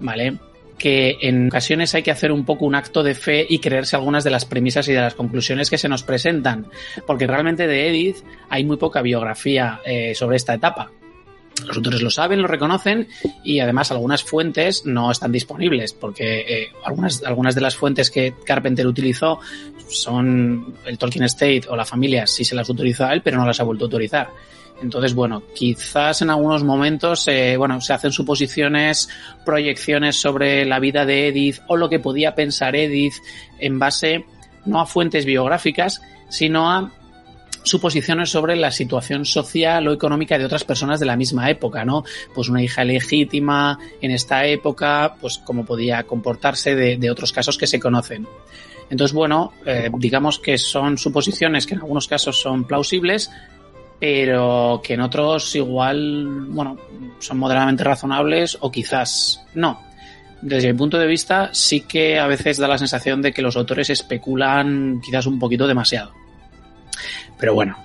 ¿vale? 0.00 0.36
Que 0.78 1.18
en 1.20 1.48
ocasiones 1.48 1.94
hay 1.94 2.02
que 2.02 2.10
hacer 2.10 2.32
un 2.32 2.44
poco 2.44 2.64
un 2.64 2.74
acto 2.74 3.02
de 3.02 3.14
fe 3.14 3.46
y 3.48 3.58
creerse 3.58 3.96
algunas 3.96 4.24
de 4.24 4.30
las 4.30 4.44
premisas 4.44 4.88
y 4.88 4.92
de 4.92 5.00
las 5.00 5.14
conclusiones 5.14 5.70
que 5.70 5.78
se 5.78 5.88
nos 5.88 6.02
presentan, 6.02 6.66
porque 7.06 7.26
realmente 7.26 7.66
de 7.66 7.88
Edith 7.88 8.18
hay 8.48 8.64
muy 8.64 8.76
poca 8.76 9.00
biografía 9.02 9.80
eh, 9.84 10.14
sobre 10.14 10.36
esta 10.36 10.54
etapa. 10.54 10.90
Los 11.66 11.76
autores 11.76 12.02
lo 12.02 12.10
saben, 12.10 12.42
lo 12.42 12.48
reconocen 12.48 13.08
y 13.44 13.60
además 13.60 13.90
algunas 13.92 14.24
fuentes 14.24 14.84
no 14.84 15.10
están 15.10 15.30
disponibles 15.30 15.92
porque 15.92 16.40
eh, 16.40 16.72
algunas, 16.84 17.22
algunas 17.22 17.54
de 17.54 17.60
las 17.60 17.76
fuentes 17.76 18.10
que 18.10 18.34
Carpenter 18.44 18.86
utilizó 18.86 19.38
son 19.88 20.74
el 20.84 20.98
Tolkien 20.98 21.24
Estate 21.24 21.62
o 21.68 21.76
la 21.76 21.84
familia, 21.84 22.26
sí 22.26 22.44
se 22.44 22.56
las 22.56 22.68
utilizó 22.68 23.06
a 23.06 23.12
él, 23.12 23.22
pero 23.22 23.38
no 23.38 23.46
las 23.46 23.60
ha 23.60 23.64
vuelto 23.64 23.84
a 23.84 23.86
autorizar. 23.86 24.30
Entonces, 24.82 25.14
bueno, 25.14 25.42
quizás 25.54 26.22
en 26.22 26.30
algunos 26.30 26.64
momentos, 26.64 27.26
eh, 27.28 27.56
bueno, 27.56 27.80
se 27.80 27.92
hacen 27.92 28.12
suposiciones, 28.12 29.08
proyecciones 29.44 30.16
sobre 30.16 30.64
la 30.64 30.80
vida 30.80 31.06
de 31.06 31.28
Edith 31.28 31.60
o 31.68 31.76
lo 31.76 31.88
que 31.88 32.00
podía 32.00 32.34
pensar 32.34 32.74
Edith 32.76 33.14
en 33.58 33.78
base 33.78 34.24
no 34.64 34.80
a 34.80 34.86
fuentes 34.86 35.24
biográficas, 35.24 36.02
sino 36.28 36.70
a 36.70 36.90
suposiciones 37.64 38.30
sobre 38.30 38.56
la 38.56 38.70
situación 38.70 39.24
social 39.24 39.88
o 39.88 39.92
económica 39.92 40.38
de 40.38 40.44
otras 40.44 40.64
personas 40.64 41.00
de 41.00 41.06
la 41.06 41.16
misma 41.16 41.50
época, 41.50 41.84
¿no? 41.84 42.04
Pues 42.34 42.48
una 42.48 42.62
hija 42.62 42.84
legítima 42.84 43.78
en 44.00 44.10
esta 44.10 44.46
época, 44.46 45.16
pues 45.20 45.38
cómo 45.38 45.64
podía 45.64 46.02
comportarse 46.04 46.74
de, 46.74 47.10
otros 47.10 47.32
casos 47.32 47.56
que 47.56 47.66
se 47.66 47.80
conocen. 47.80 48.26
Entonces, 48.90 49.14
bueno, 49.14 49.54
eh, 49.64 49.90
digamos 49.96 50.38
que 50.38 50.58
son 50.58 50.98
suposiciones 50.98 51.66
que 51.66 51.74
en 51.74 51.80
algunos 51.80 52.06
casos 52.06 52.38
son 52.38 52.64
plausibles, 52.64 53.30
pero 54.04 54.82
que 54.84 54.92
en 54.92 55.00
otros 55.00 55.56
igual, 55.56 56.26
bueno, 56.48 56.76
son 57.20 57.38
moderadamente 57.38 57.84
razonables 57.84 58.58
o 58.60 58.70
quizás 58.70 59.42
no. 59.54 59.80
Desde 60.42 60.70
mi 60.70 60.76
punto 60.78 60.98
de 60.98 61.06
vista, 61.06 61.48
sí 61.54 61.80
que 61.80 62.18
a 62.18 62.26
veces 62.26 62.58
da 62.58 62.68
la 62.68 62.76
sensación 62.76 63.22
de 63.22 63.32
que 63.32 63.40
los 63.40 63.56
autores 63.56 63.88
especulan 63.88 65.00
quizás 65.02 65.24
un 65.24 65.38
poquito 65.38 65.66
demasiado. 65.66 66.12
Pero 67.38 67.54
bueno, 67.54 67.78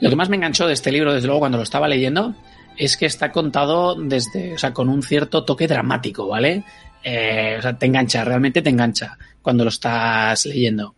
lo 0.00 0.08
que 0.08 0.16
más 0.16 0.30
me 0.30 0.36
enganchó 0.36 0.66
de 0.66 0.72
este 0.72 0.90
libro, 0.90 1.12
desde 1.12 1.26
luego, 1.26 1.40
cuando 1.40 1.58
lo 1.58 1.64
estaba 1.64 1.88
leyendo, 1.88 2.34
es 2.78 2.96
que 2.96 3.04
está 3.04 3.30
contado 3.30 3.96
desde, 3.96 4.54
o 4.54 4.58
sea, 4.58 4.72
con 4.72 4.88
un 4.88 5.02
cierto 5.02 5.44
toque 5.44 5.68
dramático, 5.68 6.26
¿vale? 6.26 6.64
Eh, 7.04 7.56
o 7.58 7.60
sea, 7.60 7.76
te 7.76 7.84
engancha, 7.84 8.24
realmente 8.24 8.62
te 8.62 8.70
engancha 8.70 9.18
cuando 9.42 9.64
lo 9.64 9.68
estás 9.68 10.46
leyendo. 10.46 10.94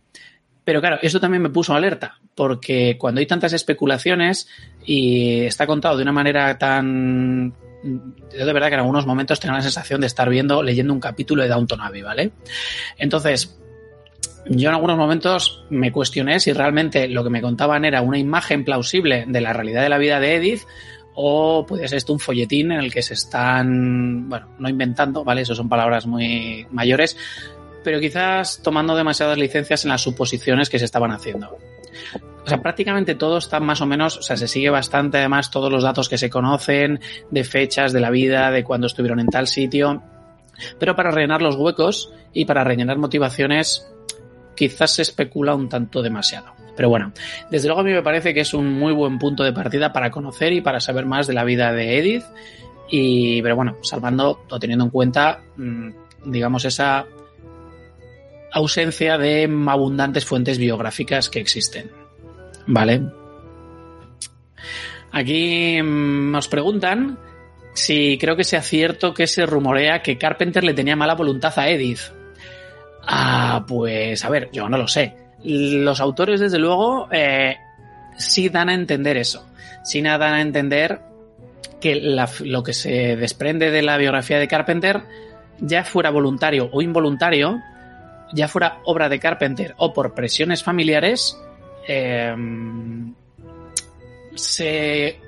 Pero 0.63 0.79
claro, 0.79 0.97
eso 1.01 1.19
también 1.19 1.43
me 1.43 1.49
puso 1.49 1.73
alerta, 1.73 2.19
porque 2.35 2.97
cuando 2.97 3.19
hay 3.19 3.25
tantas 3.25 3.53
especulaciones 3.53 4.47
y 4.85 5.41
está 5.41 5.67
contado 5.67 5.97
de 5.97 6.03
una 6.03 6.13
manera 6.13 6.57
tan... 6.57 7.53
Yo 7.83 8.45
de 8.45 8.53
verdad 8.53 8.69
que 8.69 8.75
en 8.75 8.79
algunos 8.79 9.05
momentos 9.05 9.41
tengo 9.41 9.55
la 9.55 9.61
sensación 9.61 9.99
de 9.99 10.07
estar 10.07 10.29
viendo, 10.29 10.63
leyendo 10.63 10.93
un 10.93 11.01
capítulo 11.01 11.43
de 11.43 11.49
Downton 11.49 11.81
Abbey, 11.81 12.01
¿vale? 12.01 12.31
Entonces, 12.97 13.59
yo 14.45 14.69
en 14.69 14.75
algunos 14.75 14.97
momentos 14.97 15.65
me 15.69 15.91
cuestioné 15.91 16.39
si 16.39 16.53
realmente 16.53 17.09
lo 17.09 17.25
que 17.25 17.29
me 17.29 17.41
contaban 17.41 17.83
era 17.83 18.01
una 18.01 18.17
imagen 18.17 18.63
plausible 18.63 19.25
de 19.27 19.41
la 19.41 19.51
realidad 19.51 19.83
de 19.83 19.89
la 19.89 19.97
vida 19.97 20.21
de 20.21 20.35
Edith 20.35 20.61
o 21.15 21.65
puede 21.65 21.87
ser 21.87 21.97
esto 21.97 22.13
un 22.13 22.19
folletín 22.19 22.71
en 22.71 22.79
el 22.79 22.91
que 22.91 23.01
se 23.01 23.13
están, 23.13 24.29
bueno, 24.29 24.47
no 24.59 24.69
inventando, 24.69 25.23
¿vale? 25.23 25.41
Eso 25.41 25.55
son 25.55 25.69
palabras 25.69 26.07
muy 26.07 26.65
mayores, 26.71 27.17
pero 27.83 27.99
quizás 27.99 28.61
tomando 28.63 28.95
demasiadas 28.95 29.37
licencias 29.37 29.83
en 29.85 29.89
las 29.89 30.01
suposiciones 30.01 30.69
que 30.69 30.79
se 30.79 30.85
estaban 30.85 31.11
haciendo. 31.11 31.57
O 32.45 32.47
sea, 32.47 32.61
prácticamente 32.61 33.15
todo 33.15 33.37
está 33.37 33.59
más 33.59 33.81
o 33.81 33.85
menos, 33.85 34.17
o 34.17 34.21
sea, 34.21 34.35
se 34.35 34.47
sigue 34.47 34.69
bastante 34.69 35.17
además 35.17 35.49
todos 35.49 35.71
los 35.71 35.83
datos 35.83 36.09
que 36.09 36.17
se 36.17 36.29
conocen, 36.29 36.99
de 37.31 37.43
fechas 37.43 37.93
de 37.93 38.01
la 38.01 38.09
vida, 38.09 38.51
de 38.51 38.63
cuando 38.63 38.87
estuvieron 38.87 39.19
en 39.19 39.27
tal 39.27 39.47
sitio, 39.47 40.03
pero 40.77 40.95
para 40.95 41.11
rellenar 41.11 41.41
los 41.41 41.55
huecos 41.55 42.11
y 42.33 42.45
para 42.45 42.63
rellenar 42.63 42.97
motivaciones, 42.97 43.87
quizás 44.55 44.91
se 44.91 45.01
especula 45.03 45.55
un 45.55 45.69
tanto 45.69 46.01
demasiado. 46.01 46.51
Pero 46.75 46.89
bueno, 46.89 47.13
desde 47.49 47.67
luego 47.67 47.81
a 47.81 47.83
mí 47.83 47.91
me 47.91 48.01
parece 48.01 48.33
que 48.33 48.41
es 48.41 48.53
un 48.53 48.73
muy 48.73 48.93
buen 48.93 49.19
punto 49.19 49.43
de 49.43 49.53
partida 49.53 49.93
para 49.93 50.11
conocer 50.11 50.53
y 50.53 50.61
para 50.61 50.79
saber 50.79 51.05
más 51.05 51.27
de 51.27 51.33
la 51.33 51.43
vida 51.43 51.71
de 51.71 51.99
Edith. 51.99 52.23
Y, 52.89 53.41
pero 53.41 53.55
bueno, 53.55 53.77
salvando 53.81 54.43
o 54.49 54.59
teniendo 54.59 54.85
en 54.85 54.91
cuenta, 54.91 55.41
mm, 55.55 55.89
digamos, 56.25 56.65
esa 56.65 57.05
ausencia 58.53 59.17
de 59.17 59.49
abundantes 59.67 60.25
fuentes 60.25 60.57
biográficas 60.57 61.29
que 61.29 61.39
existen. 61.39 61.91
¿Vale? 62.67 63.01
Aquí 65.11 65.81
mm, 65.81 66.31
nos 66.31 66.47
preguntan 66.47 67.19
si 67.73 68.17
creo 68.17 68.35
que 68.35 68.43
sea 68.43 68.61
cierto 68.61 69.13
que 69.13 69.27
se 69.27 69.45
rumorea 69.45 70.01
que 70.01 70.17
Carpenter 70.17 70.63
le 70.63 70.73
tenía 70.73 70.95
mala 70.95 71.15
voluntad 71.15 71.53
a 71.57 71.69
Edith. 71.69 71.99
Ah, 73.05 73.65
pues 73.67 74.23
a 74.23 74.29
ver, 74.29 74.49
yo 74.51 74.69
no 74.69 74.77
lo 74.77 74.87
sé. 74.87 75.15
Los 75.43 75.99
autores, 75.99 76.39
desde 76.39 76.59
luego, 76.59 77.09
eh, 77.11 77.57
sí 78.17 78.49
dan 78.49 78.69
a 78.69 78.73
entender 78.73 79.17
eso. 79.17 79.45
Sí 79.83 80.01
dan 80.01 80.21
a 80.21 80.41
entender 80.41 81.01
que 81.81 81.95
lo 81.95 82.63
que 82.63 82.73
se 82.73 83.17
desprende 83.17 83.69
de 83.69 83.81
la 83.81 83.97
biografía 83.97 84.39
de 84.39 84.47
Carpenter, 84.47 85.01
ya 85.59 85.83
fuera 85.83 86.11
voluntario 86.11 86.69
o 86.71 86.81
involuntario, 86.81 87.59
ya 88.33 88.47
fuera 88.47 88.81
obra 88.85 89.09
de 89.09 89.19
Carpenter 89.19 89.75
o 89.77 89.93
por 89.93 90.13
presiones 90.13 90.63
familiares, 90.63 91.37
eh, 91.87 92.35
se 94.35 95.19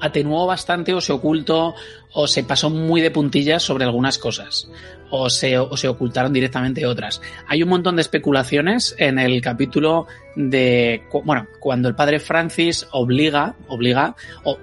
atenuó 0.00 0.46
bastante 0.46 0.94
o 0.94 1.00
se 1.00 1.12
ocultó 1.12 1.74
o 2.12 2.26
se 2.26 2.44
pasó 2.44 2.70
muy 2.70 3.00
de 3.00 3.10
puntillas 3.10 3.62
sobre 3.62 3.84
algunas 3.84 4.18
cosas 4.18 4.70
o 5.10 5.28
se, 5.30 5.58
o 5.58 5.76
se 5.76 5.88
ocultaron 5.88 6.32
directamente 6.32 6.86
otras. 6.86 7.20
Hay 7.46 7.62
un 7.62 7.68
montón 7.68 7.96
de 7.96 8.02
especulaciones 8.02 8.94
en 8.98 9.18
el 9.18 9.40
capítulo 9.40 10.06
de, 10.36 11.02
bueno, 11.24 11.46
cuando 11.60 11.88
el 11.88 11.94
padre 11.94 12.20
Francis 12.20 12.86
obliga, 12.92 13.56
obliga, 13.68 14.14
o 14.44 14.58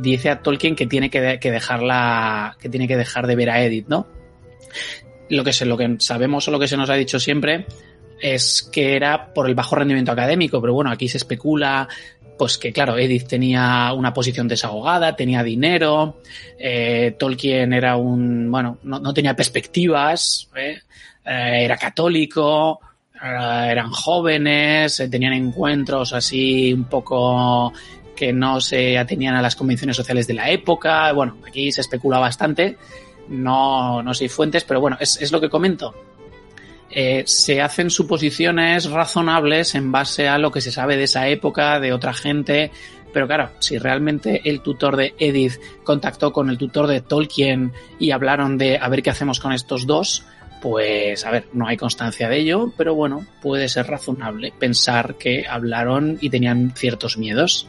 dice 0.00 0.30
a 0.30 0.40
Tolkien 0.42 0.76
que 0.76 0.86
tiene 0.86 1.10
que, 1.10 1.38
que 1.40 1.50
dejarla, 1.50 2.56
que 2.60 2.68
tiene 2.68 2.88
que 2.88 2.96
dejar 2.96 3.26
de 3.26 3.36
ver 3.36 3.50
a 3.50 3.62
Edith, 3.62 3.88
¿no? 3.88 4.06
Lo 5.28 5.42
que, 5.44 5.52
se, 5.52 5.66
lo 5.66 5.76
que 5.76 5.96
sabemos 5.98 6.46
o 6.46 6.50
lo 6.50 6.58
que 6.58 6.68
se 6.68 6.76
nos 6.76 6.90
ha 6.90 6.94
dicho 6.94 7.18
siempre 7.18 7.66
es 8.20 8.68
que 8.72 8.96
era 8.96 9.34
por 9.34 9.48
el 9.48 9.54
bajo 9.54 9.76
rendimiento 9.76 10.12
académico, 10.12 10.60
pero 10.60 10.72
bueno, 10.72 10.90
aquí 10.90 11.08
se 11.08 11.18
especula 11.18 11.88
pues 12.38 12.58
que 12.58 12.72
claro, 12.72 12.98
Edith 12.98 13.26
tenía 13.26 13.92
una 13.94 14.12
posición 14.12 14.46
desahogada, 14.46 15.16
tenía 15.16 15.42
dinero, 15.42 16.20
eh, 16.58 17.14
Tolkien 17.18 17.72
era 17.72 17.96
un, 17.96 18.50
bueno, 18.50 18.78
no, 18.82 19.14
tenía 19.14 19.34
perspectivas, 19.34 20.48
¿eh? 20.54 20.80
Eh, 21.24 21.64
era 21.64 21.76
católico, 21.76 22.80
eran 23.20 23.90
jóvenes, 23.90 25.02
tenían 25.10 25.32
encuentros 25.32 26.12
así 26.12 26.72
un 26.72 26.84
poco 26.84 27.72
que 28.14 28.32
no 28.32 28.60
se 28.60 28.98
atenían 28.98 29.34
a 29.34 29.42
las 29.42 29.56
convenciones 29.56 29.96
sociales 29.96 30.26
de 30.26 30.34
la 30.34 30.50
época, 30.50 31.12
bueno, 31.12 31.38
aquí 31.46 31.72
se 31.72 31.80
especula 31.80 32.18
bastante, 32.18 32.76
no, 33.28 34.02
no 34.02 34.14
sé 34.14 34.28
fuentes, 34.28 34.64
pero 34.64 34.80
bueno, 34.80 34.96
es, 35.00 35.20
es 35.20 35.32
lo 35.32 35.40
que 35.40 35.48
comento 35.48 35.94
eh, 36.90 37.24
se 37.26 37.60
hacen 37.60 37.90
suposiciones 37.90 38.90
razonables 38.90 39.74
en 39.74 39.92
base 39.92 40.28
a 40.28 40.38
lo 40.38 40.50
que 40.50 40.60
se 40.60 40.72
sabe 40.72 40.96
de 40.96 41.04
esa 41.04 41.28
época, 41.28 41.80
de 41.80 41.92
otra 41.92 42.14
gente. 42.14 42.70
Pero 43.12 43.26
claro, 43.26 43.50
si 43.58 43.78
realmente 43.78 44.42
el 44.44 44.60
tutor 44.60 44.96
de 44.96 45.14
Edith 45.18 45.60
contactó 45.84 46.32
con 46.32 46.48
el 46.48 46.58
tutor 46.58 46.86
de 46.86 47.00
Tolkien 47.00 47.72
y 47.98 48.12
hablaron 48.12 48.56
de 48.56 48.78
a 48.78 48.88
ver 48.88 49.02
qué 49.02 49.10
hacemos 49.10 49.40
con 49.40 49.52
estos 49.52 49.86
dos, 49.86 50.24
pues 50.62 51.24
a 51.24 51.30
ver, 51.30 51.48
no 51.52 51.66
hay 51.66 51.76
constancia 51.76 52.28
de 52.28 52.38
ello, 52.38 52.72
pero 52.76 52.94
bueno, 52.94 53.26
puede 53.42 53.68
ser 53.68 53.86
razonable 53.86 54.52
pensar 54.58 55.16
que 55.16 55.46
hablaron 55.46 56.18
y 56.20 56.30
tenían 56.30 56.72
ciertos 56.74 57.18
miedos. 57.18 57.66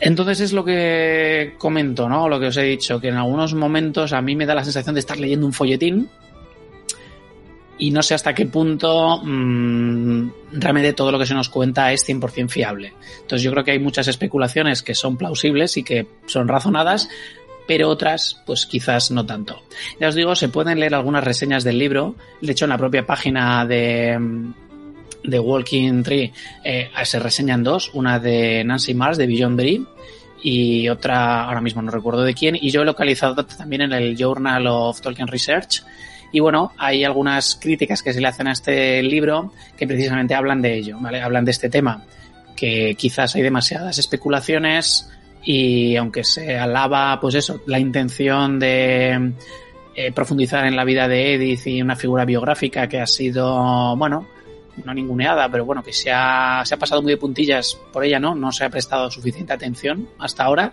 Entonces 0.00 0.40
es 0.40 0.52
lo 0.52 0.64
que 0.64 1.54
comento, 1.58 2.08
¿no? 2.08 2.28
Lo 2.28 2.38
que 2.38 2.46
os 2.46 2.56
he 2.56 2.62
dicho, 2.62 3.00
que 3.00 3.08
en 3.08 3.16
algunos 3.16 3.54
momentos 3.54 4.12
a 4.12 4.20
mí 4.20 4.36
me 4.36 4.46
da 4.46 4.54
la 4.54 4.64
sensación 4.64 4.94
de 4.94 5.00
estar 5.00 5.18
leyendo 5.18 5.46
un 5.46 5.52
folletín 5.52 6.08
y 7.78 7.90
no 7.90 8.02
sé 8.02 8.14
hasta 8.14 8.34
qué 8.34 8.46
punto 8.46 9.20
mmm, 9.22 10.28
realmente 10.52 10.92
todo 10.92 11.12
lo 11.12 11.18
que 11.18 11.26
se 11.26 11.34
nos 11.34 11.48
cuenta 11.48 11.92
es 11.92 12.08
100% 12.08 12.48
fiable. 12.48 12.94
Entonces 13.16 13.42
yo 13.42 13.50
creo 13.52 13.64
que 13.64 13.72
hay 13.72 13.78
muchas 13.78 14.08
especulaciones 14.08 14.82
que 14.82 14.94
son 14.94 15.16
plausibles 15.16 15.76
y 15.76 15.82
que 15.82 16.06
son 16.26 16.48
razonadas, 16.48 17.08
pero 17.66 17.88
otras 17.88 18.42
pues 18.46 18.66
quizás 18.66 19.10
no 19.10 19.26
tanto. 19.26 19.62
Ya 20.00 20.08
os 20.08 20.14
digo, 20.14 20.34
se 20.34 20.48
pueden 20.48 20.80
leer 20.80 20.94
algunas 20.94 21.24
reseñas 21.24 21.64
del 21.64 21.78
libro, 21.78 22.16
de 22.40 22.52
hecho 22.52 22.64
en 22.64 22.70
la 22.70 22.78
propia 22.78 23.06
página 23.06 23.66
de, 23.66 24.18
de 25.22 25.38
Walking 25.38 26.02
Tree 26.02 26.32
eh, 26.64 26.90
se 27.04 27.18
reseñan 27.18 27.62
dos, 27.62 27.90
una 27.94 28.18
de 28.18 28.64
Nancy 28.64 28.94
Mars 28.94 29.18
de 29.18 29.26
Beyond 29.26 29.56
Bree 29.56 29.84
y 30.42 30.88
otra 30.88 31.44
ahora 31.44 31.60
mismo 31.60 31.82
no 31.82 31.90
recuerdo 31.90 32.22
de 32.22 32.34
quién, 32.34 32.56
y 32.60 32.70
yo 32.70 32.82
he 32.82 32.84
localizado 32.84 33.44
también 33.44 33.82
en 33.82 33.92
el 33.92 34.16
Journal 34.16 34.66
of 34.66 35.00
Tolkien 35.00 35.26
Research, 35.26 35.82
y 36.32 36.40
bueno, 36.40 36.72
hay 36.76 37.04
algunas 37.04 37.56
críticas 37.56 38.02
que 38.02 38.12
se 38.12 38.20
le 38.20 38.28
hacen 38.28 38.48
a 38.48 38.52
este 38.52 39.02
libro 39.02 39.52
que 39.76 39.86
precisamente 39.86 40.34
hablan 40.34 40.60
de 40.60 40.76
ello, 40.76 40.98
¿vale? 41.00 41.22
Hablan 41.22 41.44
de 41.44 41.50
este 41.50 41.68
tema, 41.68 42.04
que 42.54 42.94
quizás 42.96 43.34
hay 43.36 43.42
demasiadas 43.42 43.98
especulaciones 43.98 45.10
y 45.42 45.96
aunque 45.96 46.24
se 46.24 46.58
alaba, 46.58 47.18
pues 47.20 47.36
eso, 47.36 47.60
la 47.66 47.78
intención 47.78 48.58
de 48.58 49.32
eh, 49.94 50.12
profundizar 50.12 50.66
en 50.66 50.76
la 50.76 50.84
vida 50.84 51.06
de 51.08 51.34
Edith 51.34 51.66
y 51.68 51.80
una 51.80 51.96
figura 51.96 52.24
biográfica 52.24 52.88
que 52.88 53.00
ha 53.00 53.06
sido, 53.06 53.96
bueno, 53.96 54.26
no 54.84 54.94
ninguneada, 54.94 55.48
pero 55.48 55.64
bueno, 55.64 55.82
que 55.82 55.92
se 55.92 56.10
ha, 56.12 56.62
se 56.64 56.74
ha 56.74 56.78
pasado 56.78 57.02
muy 57.02 57.12
de 57.12 57.18
puntillas 57.18 57.78
por 57.92 58.04
ella, 58.04 58.18
¿no? 58.18 58.34
No 58.34 58.52
se 58.52 58.64
ha 58.64 58.70
prestado 58.70 59.10
suficiente 59.10 59.52
atención 59.52 60.08
hasta 60.18 60.44
ahora. 60.44 60.72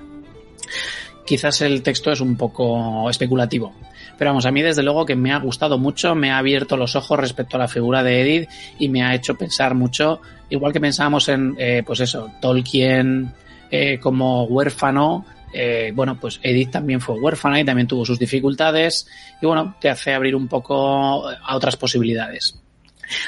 Quizás 1.26 1.62
el 1.62 1.82
texto 1.84 2.12
es 2.12 2.20
un 2.22 2.36
poco 2.36 3.10
especulativo. 3.10 3.74
Pero 4.18 4.32
vamos, 4.32 4.46
a 4.46 4.52
mí 4.52 4.62
desde 4.62 4.84
luego 4.84 5.06
que 5.06 5.16
me 5.16 5.32
ha 5.32 5.40
gustado 5.40 5.78
mucho, 5.78 6.16
me 6.16 6.32
ha 6.32 6.38
abierto 6.38 6.78
los 6.78 6.96
ojos 6.96 7.20
respecto 7.20 7.58
a 7.58 7.60
la 7.60 7.68
figura 7.68 8.04
de 8.04 8.22
Edith 8.22 8.50
y 8.78 8.90
me 8.90 9.04
ha 9.04 9.16
hecho 9.16 9.36
pensar 9.36 9.74
mucho, 9.74 10.22
igual 10.50 10.72
que 10.72 10.80
pensábamos 10.80 11.30
en, 11.30 11.56
eh, 11.58 11.84
pues 11.86 12.00
eso, 12.00 12.32
Tolkien 12.40 13.34
eh, 13.72 14.00
como 14.00 14.44
huérfano, 14.46 15.26
eh, 15.52 15.92
bueno, 15.96 16.20
pues 16.20 16.40
Edith 16.44 16.72
también 16.72 17.02
fue 17.02 17.20
huérfana 17.20 17.60
y 17.60 17.66
también 17.66 17.88
tuvo 17.88 18.06
sus 18.06 18.20
dificultades 18.20 19.08
y 19.42 19.46
bueno, 19.46 19.76
te 19.80 19.90
hace 19.90 20.14
abrir 20.14 20.36
un 20.36 20.48
poco 20.48 21.28
a 21.28 21.56
otras 21.56 21.76
posibilidades. 21.76 22.63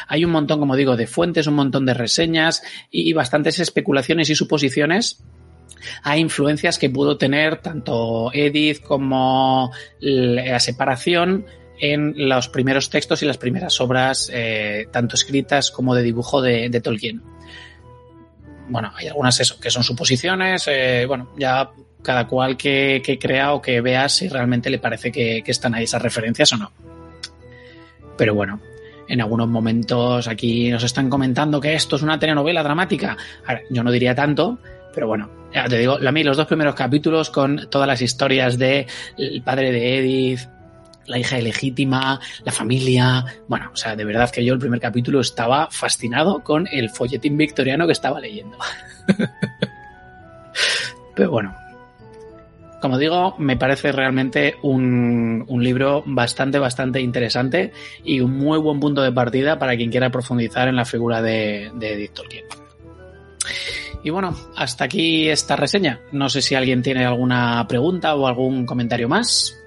Hay 0.08 0.26
un 0.26 0.32
montón, 0.32 0.60
como 0.60 0.76
digo, 0.76 0.95
de 0.95 1.08
fuentes, 1.08 1.48
un 1.48 1.56
montón 1.56 1.86
de 1.86 1.94
reseñas 1.94 2.64
y 2.92 3.14
bastantes 3.14 3.60
especulaciones 3.60 4.30
y 4.30 4.36
suposiciones 4.36 5.24
hay 6.04 6.20
influencias 6.20 6.78
que 6.78 6.90
pudo 6.90 7.18
tener 7.18 7.58
tanto 7.58 8.32
Edith 8.34 8.82
como 8.82 9.72
la 10.00 10.60
separación 10.60 11.45
en 11.80 12.30
los 12.30 12.48
primeros 12.50 12.90
textos 12.90 13.22
y 13.22 13.26
las 13.26 13.38
primeras 13.38 13.80
obras, 13.82 14.30
eh, 14.34 14.88
tanto 14.92 15.16
escritas 15.16 15.72
como 15.72 15.94
de 15.94 16.04
dibujo 16.04 16.42
de, 16.42 16.82
Tolkien. 16.82 17.22
Bueno, 18.70 18.92
hay 18.95 19.08
algunas 19.08 19.40
eso, 19.40 19.60
que 19.60 19.70
son 19.70 19.84
suposiciones, 19.84 20.68
eh, 20.68 21.06
bueno, 21.08 21.32
ya 21.38 21.70
cada 22.02 22.28
cual 22.28 22.56
que, 22.56 23.18
crea 23.20 23.54
o 23.54 23.62
que 23.62 23.82
vea 23.82 24.08
si 24.10 24.30
realmente 24.30 24.70
le 24.70 24.80
parece 24.80 25.12
que, 25.12 25.42
que 25.44 25.52
están 25.52 25.76
ahí 25.76 25.84
esas 25.84 26.02
referencias 26.02 26.54
o 26.54 26.58
no. 26.58 26.72
Pero 28.18 28.34
bueno, 28.34 28.62
en 29.08 29.22
algunos 29.22 29.48
momentos 29.48 30.27
aquí 30.27 30.69
nos 30.69 30.84
están 30.84 31.09
comentando 31.09 31.61
que 31.61 31.74
esto 31.74 31.95
es 31.95 32.01
una 32.01 32.19
telenovela 32.19 32.64
dramática. 32.64 33.17
yo 33.69 33.84
no 33.84 33.92
diría 33.92 34.16
tanto, 34.16 34.58
Pero 34.93 35.08
bueno, 35.08 35.30
ya 35.53 35.66
te 35.66 35.77
digo, 35.77 35.98
a 36.06 36.11
mí 36.11 36.24
los 36.24 36.38
dos 36.38 36.48
primeros 36.48 36.75
capítulos 36.75 37.30
con 37.30 37.69
todas 37.69 37.88
las 37.88 38.01
historias 38.01 38.58
de 38.58 38.88
el 39.17 39.42
padre 39.42 39.72
de 39.72 40.00
Edith, 40.00 40.40
la 41.06 41.19
hija 41.19 41.40
ilegítima, 41.40 42.19
la 42.43 42.51
familia. 42.51 43.25
Bueno, 43.48 43.69
o 43.74 43.75
sea, 43.75 43.95
de 43.95 44.06
verdad 44.06 44.30
que 44.30 44.43
yo 44.43 44.53
el 44.53 44.59
primer 44.59 44.80
capítulo 44.80 45.19
estaba 45.19 45.67
fascinado 45.69 46.43
con 46.43 46.67
el 46.72 46.90
folletín 46.90 47.38
victoriano 47.38 47.85
que 47.85 47.93
estaba 47.93 48.19
leyendo. 48.19 48.58
Pero 51.16 51.32
bueno, 51.32 51.56
como 52.86 53.00
digo, 53.00 53.34
me 53.40 53.58
parece 53.58 53.92
realmente 53.92 54.58
un, 54.62 55.44
un, 55.48 55.64
libro 55.64 56.04
bastante, 56.06 56.60
bastante 56.60 57.02
interesante 57.02 57.72
y 58.04 58.20
un 58.20 58.38
muy 58.38 58.60
buen 58.60 58.80
punto 58.80 59.02
de 59.02 59.12
partida 59.12 59.58
para 59.58 59.76
quien 59.76 59.90
quiera 59.90 60.12
profundizar 60.12 60.68
en 60.68 60.76
la 60.76 60.86
figura 60.86 61.20
de, 61.20 61.72
de 61.74 61.94
Edith 61.94 62.14
Tolkien. 62.14 62.46
Y 64.04 64.12
bueno, 64.12 64.38
hasta 64.56 64.84
aquí 64.84 65.28
esta 65.28 65.56
reseña. 65.56 66.00
No 66.12 66.30
sé 66.30 66.44
si 66.44 66.54
alguien 66.54 66.84
tiene 66.84 67.08
alguna 67.08 67.66
pregunta 67.68 68.14
o 68.14 68.28
algún 68.28 68.68
comentario 68.68 69.10
más. 69.10 69.58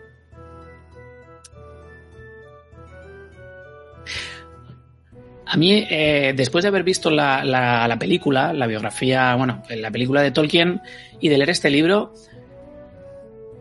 A 5.45 5.57
mí, 5.57 5.89
eh, 5.91 6.35
después 6.37 6.63
de 6.63 6.69
haber 6.69 6.85
visto 6.85 7.11
la, 7.11 7.43
la, 7.45 7.89
la, 7.89 7.99
película, 7.99 8.53
la 8.53 8.69
biografía, 8.69 9.35
bueno, 9.35 9.65
la 9.71 9.91
película 9.91 10.23
de 10.23 10.31
Tolkien 10.31 10.83
y 11.21 11.29
de 11.31 11.37
leer 11.37 11.51
este 11.51 11.69
libro, 11.69 12.15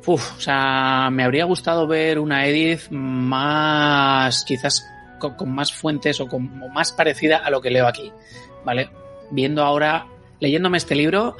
uf, 0.08 0.38
o 0.38 0.40
sea, 0.40 1.10
me 1.11 1.24
habría 1.24 1.45
gustado 1.45 1.86
ver 1.86 2.18
una 2.18 2.48
Edith 2.48 2.90
más, 2.90 4.44
quizás 4.45 4.88
con, 5.19 5.53
más 5.53 5.74
fuentes 5.74 6.19
o, 6.22 6.27
con, 6.27 6.60
más 6.74 6.94
parecida 6.94 7.38
a 7.38 7.50
lo 7.50 7.61
que 7.61 7.69
leo 7.69 7.88
aquí, 7.88 8.11
¿vale? 8.66 8.90
Viendo 9.32 9.64
ahora, 9.64 10.08
leyéndome 10.40 10.77
este 10.77 10.95
libro, 10.95 11.36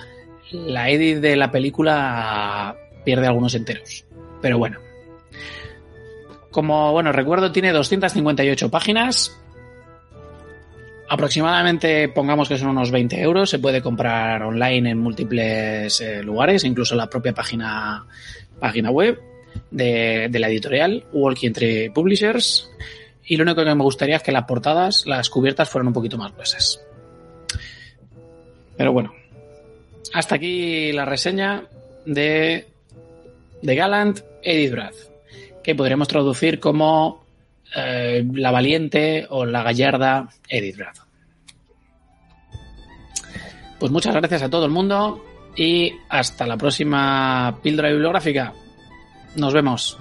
la 0.52 0.90
Edith 0.90 1.20
de 1.20 1.38
la 1.38 1.50
película 1.50 2.76
pierde 3.06 3.28
algunos 3.28 3.56
enteros. 3.56 4.06
Pero 4.42 4.58
bueno. 4.58 4.80
Como, 6.52 6.92
bueno, 6.92 7.12
recuerdo, 7.12 7.52
tiene 7.52 7.72
258 7.72 8.70
páginas, 8.70 9.38
Aproximadamente, 11.10 12.10
pongamos 12.10 12.50
que 12.50 12.58
son 12.58 12.68
unos 12.68 12.92
20 12.92 13.22
euros, 13.22 13.50
se 13.50 13.60
puede 13.60 13.82
comprar 13.82 14.44
online 14.44 14.92
en 14.92 14.98
múltiples 14.98 16.02
eh, 16.02 16.22
lugares, 16.22 16.66
incluso 16.66 16.96
la 16.96 17.10
propia 17.10 17.34
página, 17.34 18.06
página 18.60 18.92
web 18.92 19.20
de, 19.72 20.30
la 20.34 20.50
editorial, 20.50 21.06
Walking 21.14 21.52
Tree 21.52 21.90
Publishers. 21.90 22.70
Y 23.26 23.36
lo 23.36 23.44
único 23.44 23.64
que 23.64 23.76
me 23.76 23.84
gustaría 23.84 24.18
es 24.18 24.24
que 24.24 24.32
las 24.32 24.46
portadas, 24.46 25.06
las 25.06 25.30
cubiertas 25.30 25.70
fueran 25.70 25.88
un 25.88 25.94
poquito 25.94 26.18
más 26.18 26.34
gruesas. 26.34 26.82
Pero 28.78 28.94
bueno, 28.94 29.14
hasta 30.14 30.36
aquí 30.36 30.92
la 30.94 31.06
reseña 31.06 31.66
de, 32.06 32.68
de 33.62 33.76
Gallant 33.76 34.20
Edith 34.44 34.72
Brad, 34.72 34.94
que 35.64 35.76
podríamos 35.76 36.08
traducir 36.08 36.60
como 36.60 37.26
eh, 37.76 38.26
la 38.34 38.52
valiente 38.52 39.26
o 39.30 39.46
la 39.46 39.64
gallarda 39.64 40.30
Edith 40.48 40.78
Brad. 40.78 40.96
Pues 43.80 43.92
muchas 43.92 44.16
gracias 44.16 44.42
a 44.42 44.50
todo 44.50 44.66
el 44.66 44.72
mundo 44.72 45.24
y 45.58 45.92
hasta 46.08 46.46
la 46.46 46.56
próxima 46.56 47.58
píldora 47.62 47.90
bibliográfica. 47.90 48.54
Nos 49.36 49.54
vemos. 49.54 49.98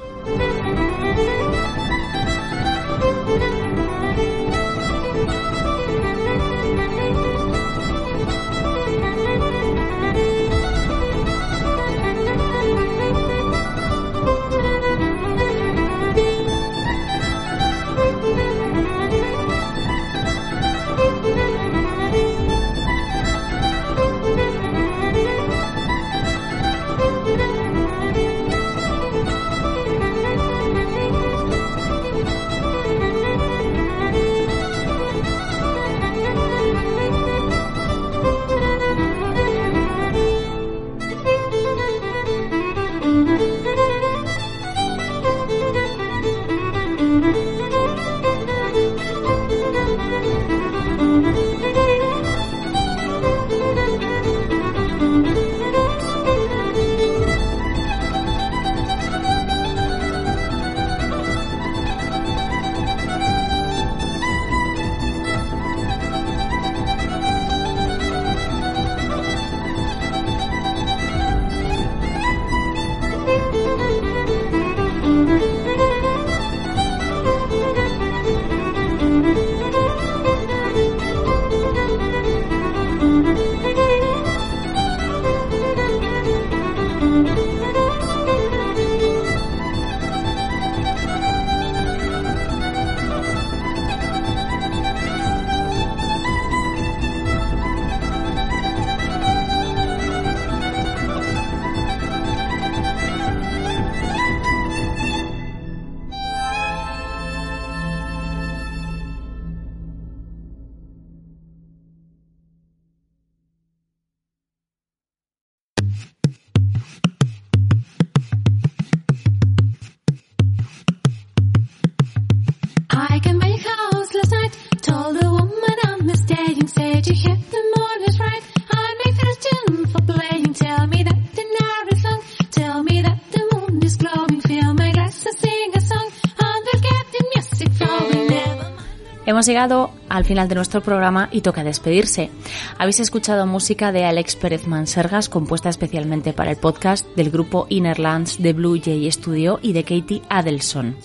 Hemos 139.37 139.49
llegado 139.49 139.91
al 140.09 140.25
final 140.25 140.49
de 140.49 140.55
nuestro 140.55 140.81
programa 140.81 141.29
y 141.31 141.43
toca 141.43 141.63
despedirse. 141.63 142.31
Habéis 142.79 143.01
escuchado 143.01 143.45
música 143.45 143.93
de 143.93 144.07
Alex 144.07 144.35
Pérez 144.35 144.67
Mansergas 144.67 145.29
compuesta 145.29 145.69
especialmente 145.69 146.33
para 146.33 146.53
el 146.53 146.57
podcast 146.57 147.07
del 147.17 147.31
grupo 147.31 147.67
Innerlands 147.69 148.43
de 148.43 148.55
Blue 148.55 148.81
Jay 148.83 149.13
Studio 149.13 149.59
y 149.61 149.75
de 149.75 149.85
Katie 149.85 150.23
Adelson. 150.31 150.97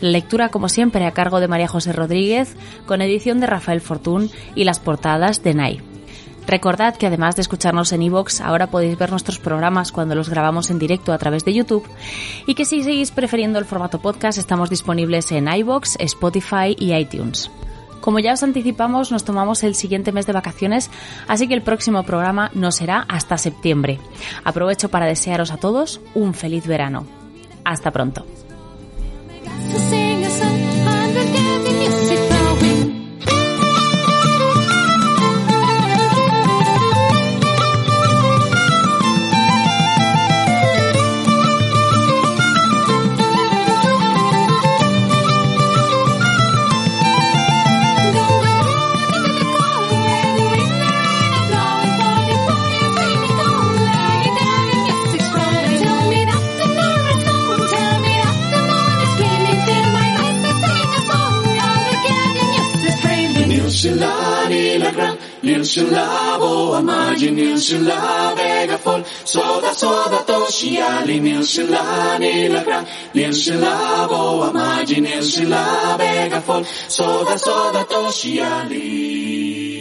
La 0.00 0.10
lectura, 0.10 0.48
como 0.48 0.68
siempre, 0.68 1.06
a 1.06 1.12
cargo 1.12 1.38
de 1.38 1.46
María 1.46 1.68
José 1.68 1.92
Rodríguez, 1.92 2.56
con 2.84 3.00
edición 3.00 3.38
de 3.38 3.46
Rafael 3.46 3.80
Fortún 3.80 4.28
y 4.56 4.64
las 4.64 4.80
portadas 4.80 5.44
de 5.44 5.54
Nay. 5.54 5.87
Recordad 6.48 6.96
que 6.96 7.06
además 7.06 7.36
de 7.36 7.42
escucharnos 7.42 7.92
en 7.92 8.00
iVoox, 8.00 8.40
ahora 8.40 8.68
podéis 8.68 8.96
ver 8.96 9.10
nuestros 9.10 9.38
programas 9.38 9.92
cuando 9.92 10.14
los 10.14 10.30
grabamos 10.30 10.70
en 10.70 10.78
directo 10.78 11.12
a 11.12 11.18
través 11.18 11.44
de 11.44 11.52
YouTube 11.52 11.86
y 12.46 12.54
que 12.54 12.64
si 12.64 12.82
seguís 12.82 13.10
prefiriendo 13.10 13.58
el 13.58 13.66
formato 13.66 14.00
podcast 14.00 14.38
estamos 14.38 14.70
disponibles 14.70 15.30
en 15.30 15.46
iVoox, 15.46 15.96
Spotify 15.98 16.74
y 16.78 16.94
iTunes. 16.94 17.50
Como 18.00 18.18
ya 18.18 18.32
os 18.32 18.42
anticipamos, 18.42 19.12
nos 19.12 19.24
tomamos 19.24 19.62
el 19.62 19.74
siguiente 19.74 20.10
mes 20.10 20.24
de 20.24 20.32
vacaciones, 20.32 20.90
así 21.26 21.48
que 21.48 21.54
el 21.54 21.60
próximo 21.60 22.02
programa 22.04 22.50
no 22.54 22.72
será 22.72 23.04
hasta 23.10 23.36
septiembre. 23.36 24.00
Aprovecho 24.42 24.88
para 24.88 25.04
desearos 25.04 25.52
a 25.52 25.58
todos 25.58 26.00
un 26.14 26.32
feliz 26.32 26.66
verano. 26.66 27.06
Hasta 27.62 27.90
pronto. 27.90 28.24
La 65.42 65.50
gran, 65.50 65.54
nil 65.54 65.64
sin 65.64 65.90
la 65.90 66.38
boa 66.38 66.82
magi, 66.82 67.30
nil 67.30 67.58
sin 67.58 67.84
la 67.86 68.34
vega 68.34 68.78
fol, 68.78 69.04
soda 69.24 69.74
soda 69.74 70.24
toshi 70.26 70.78
ali, 70.78 71.20
nil 71.20 71.44
sin 71.44 71.70
la 71.70 72.18
ni 72.18 72.48
la 72.48 72.62
gran, 72.62 72.86
nil 73.14 73.32
sin 73.34 73.60
la 73.60 74.06
boa 74.08 74.52
magi, 74.52 75.00
nil 75.00 75.22
sin 75.22 75.48
la 75.50 75.96
vega 75.96 76.40
fol, 76.40 76.64
soda 76.88 77.38
soda 77.38 77.84
toshi 77.84 78.40
ali. 78.40 79.77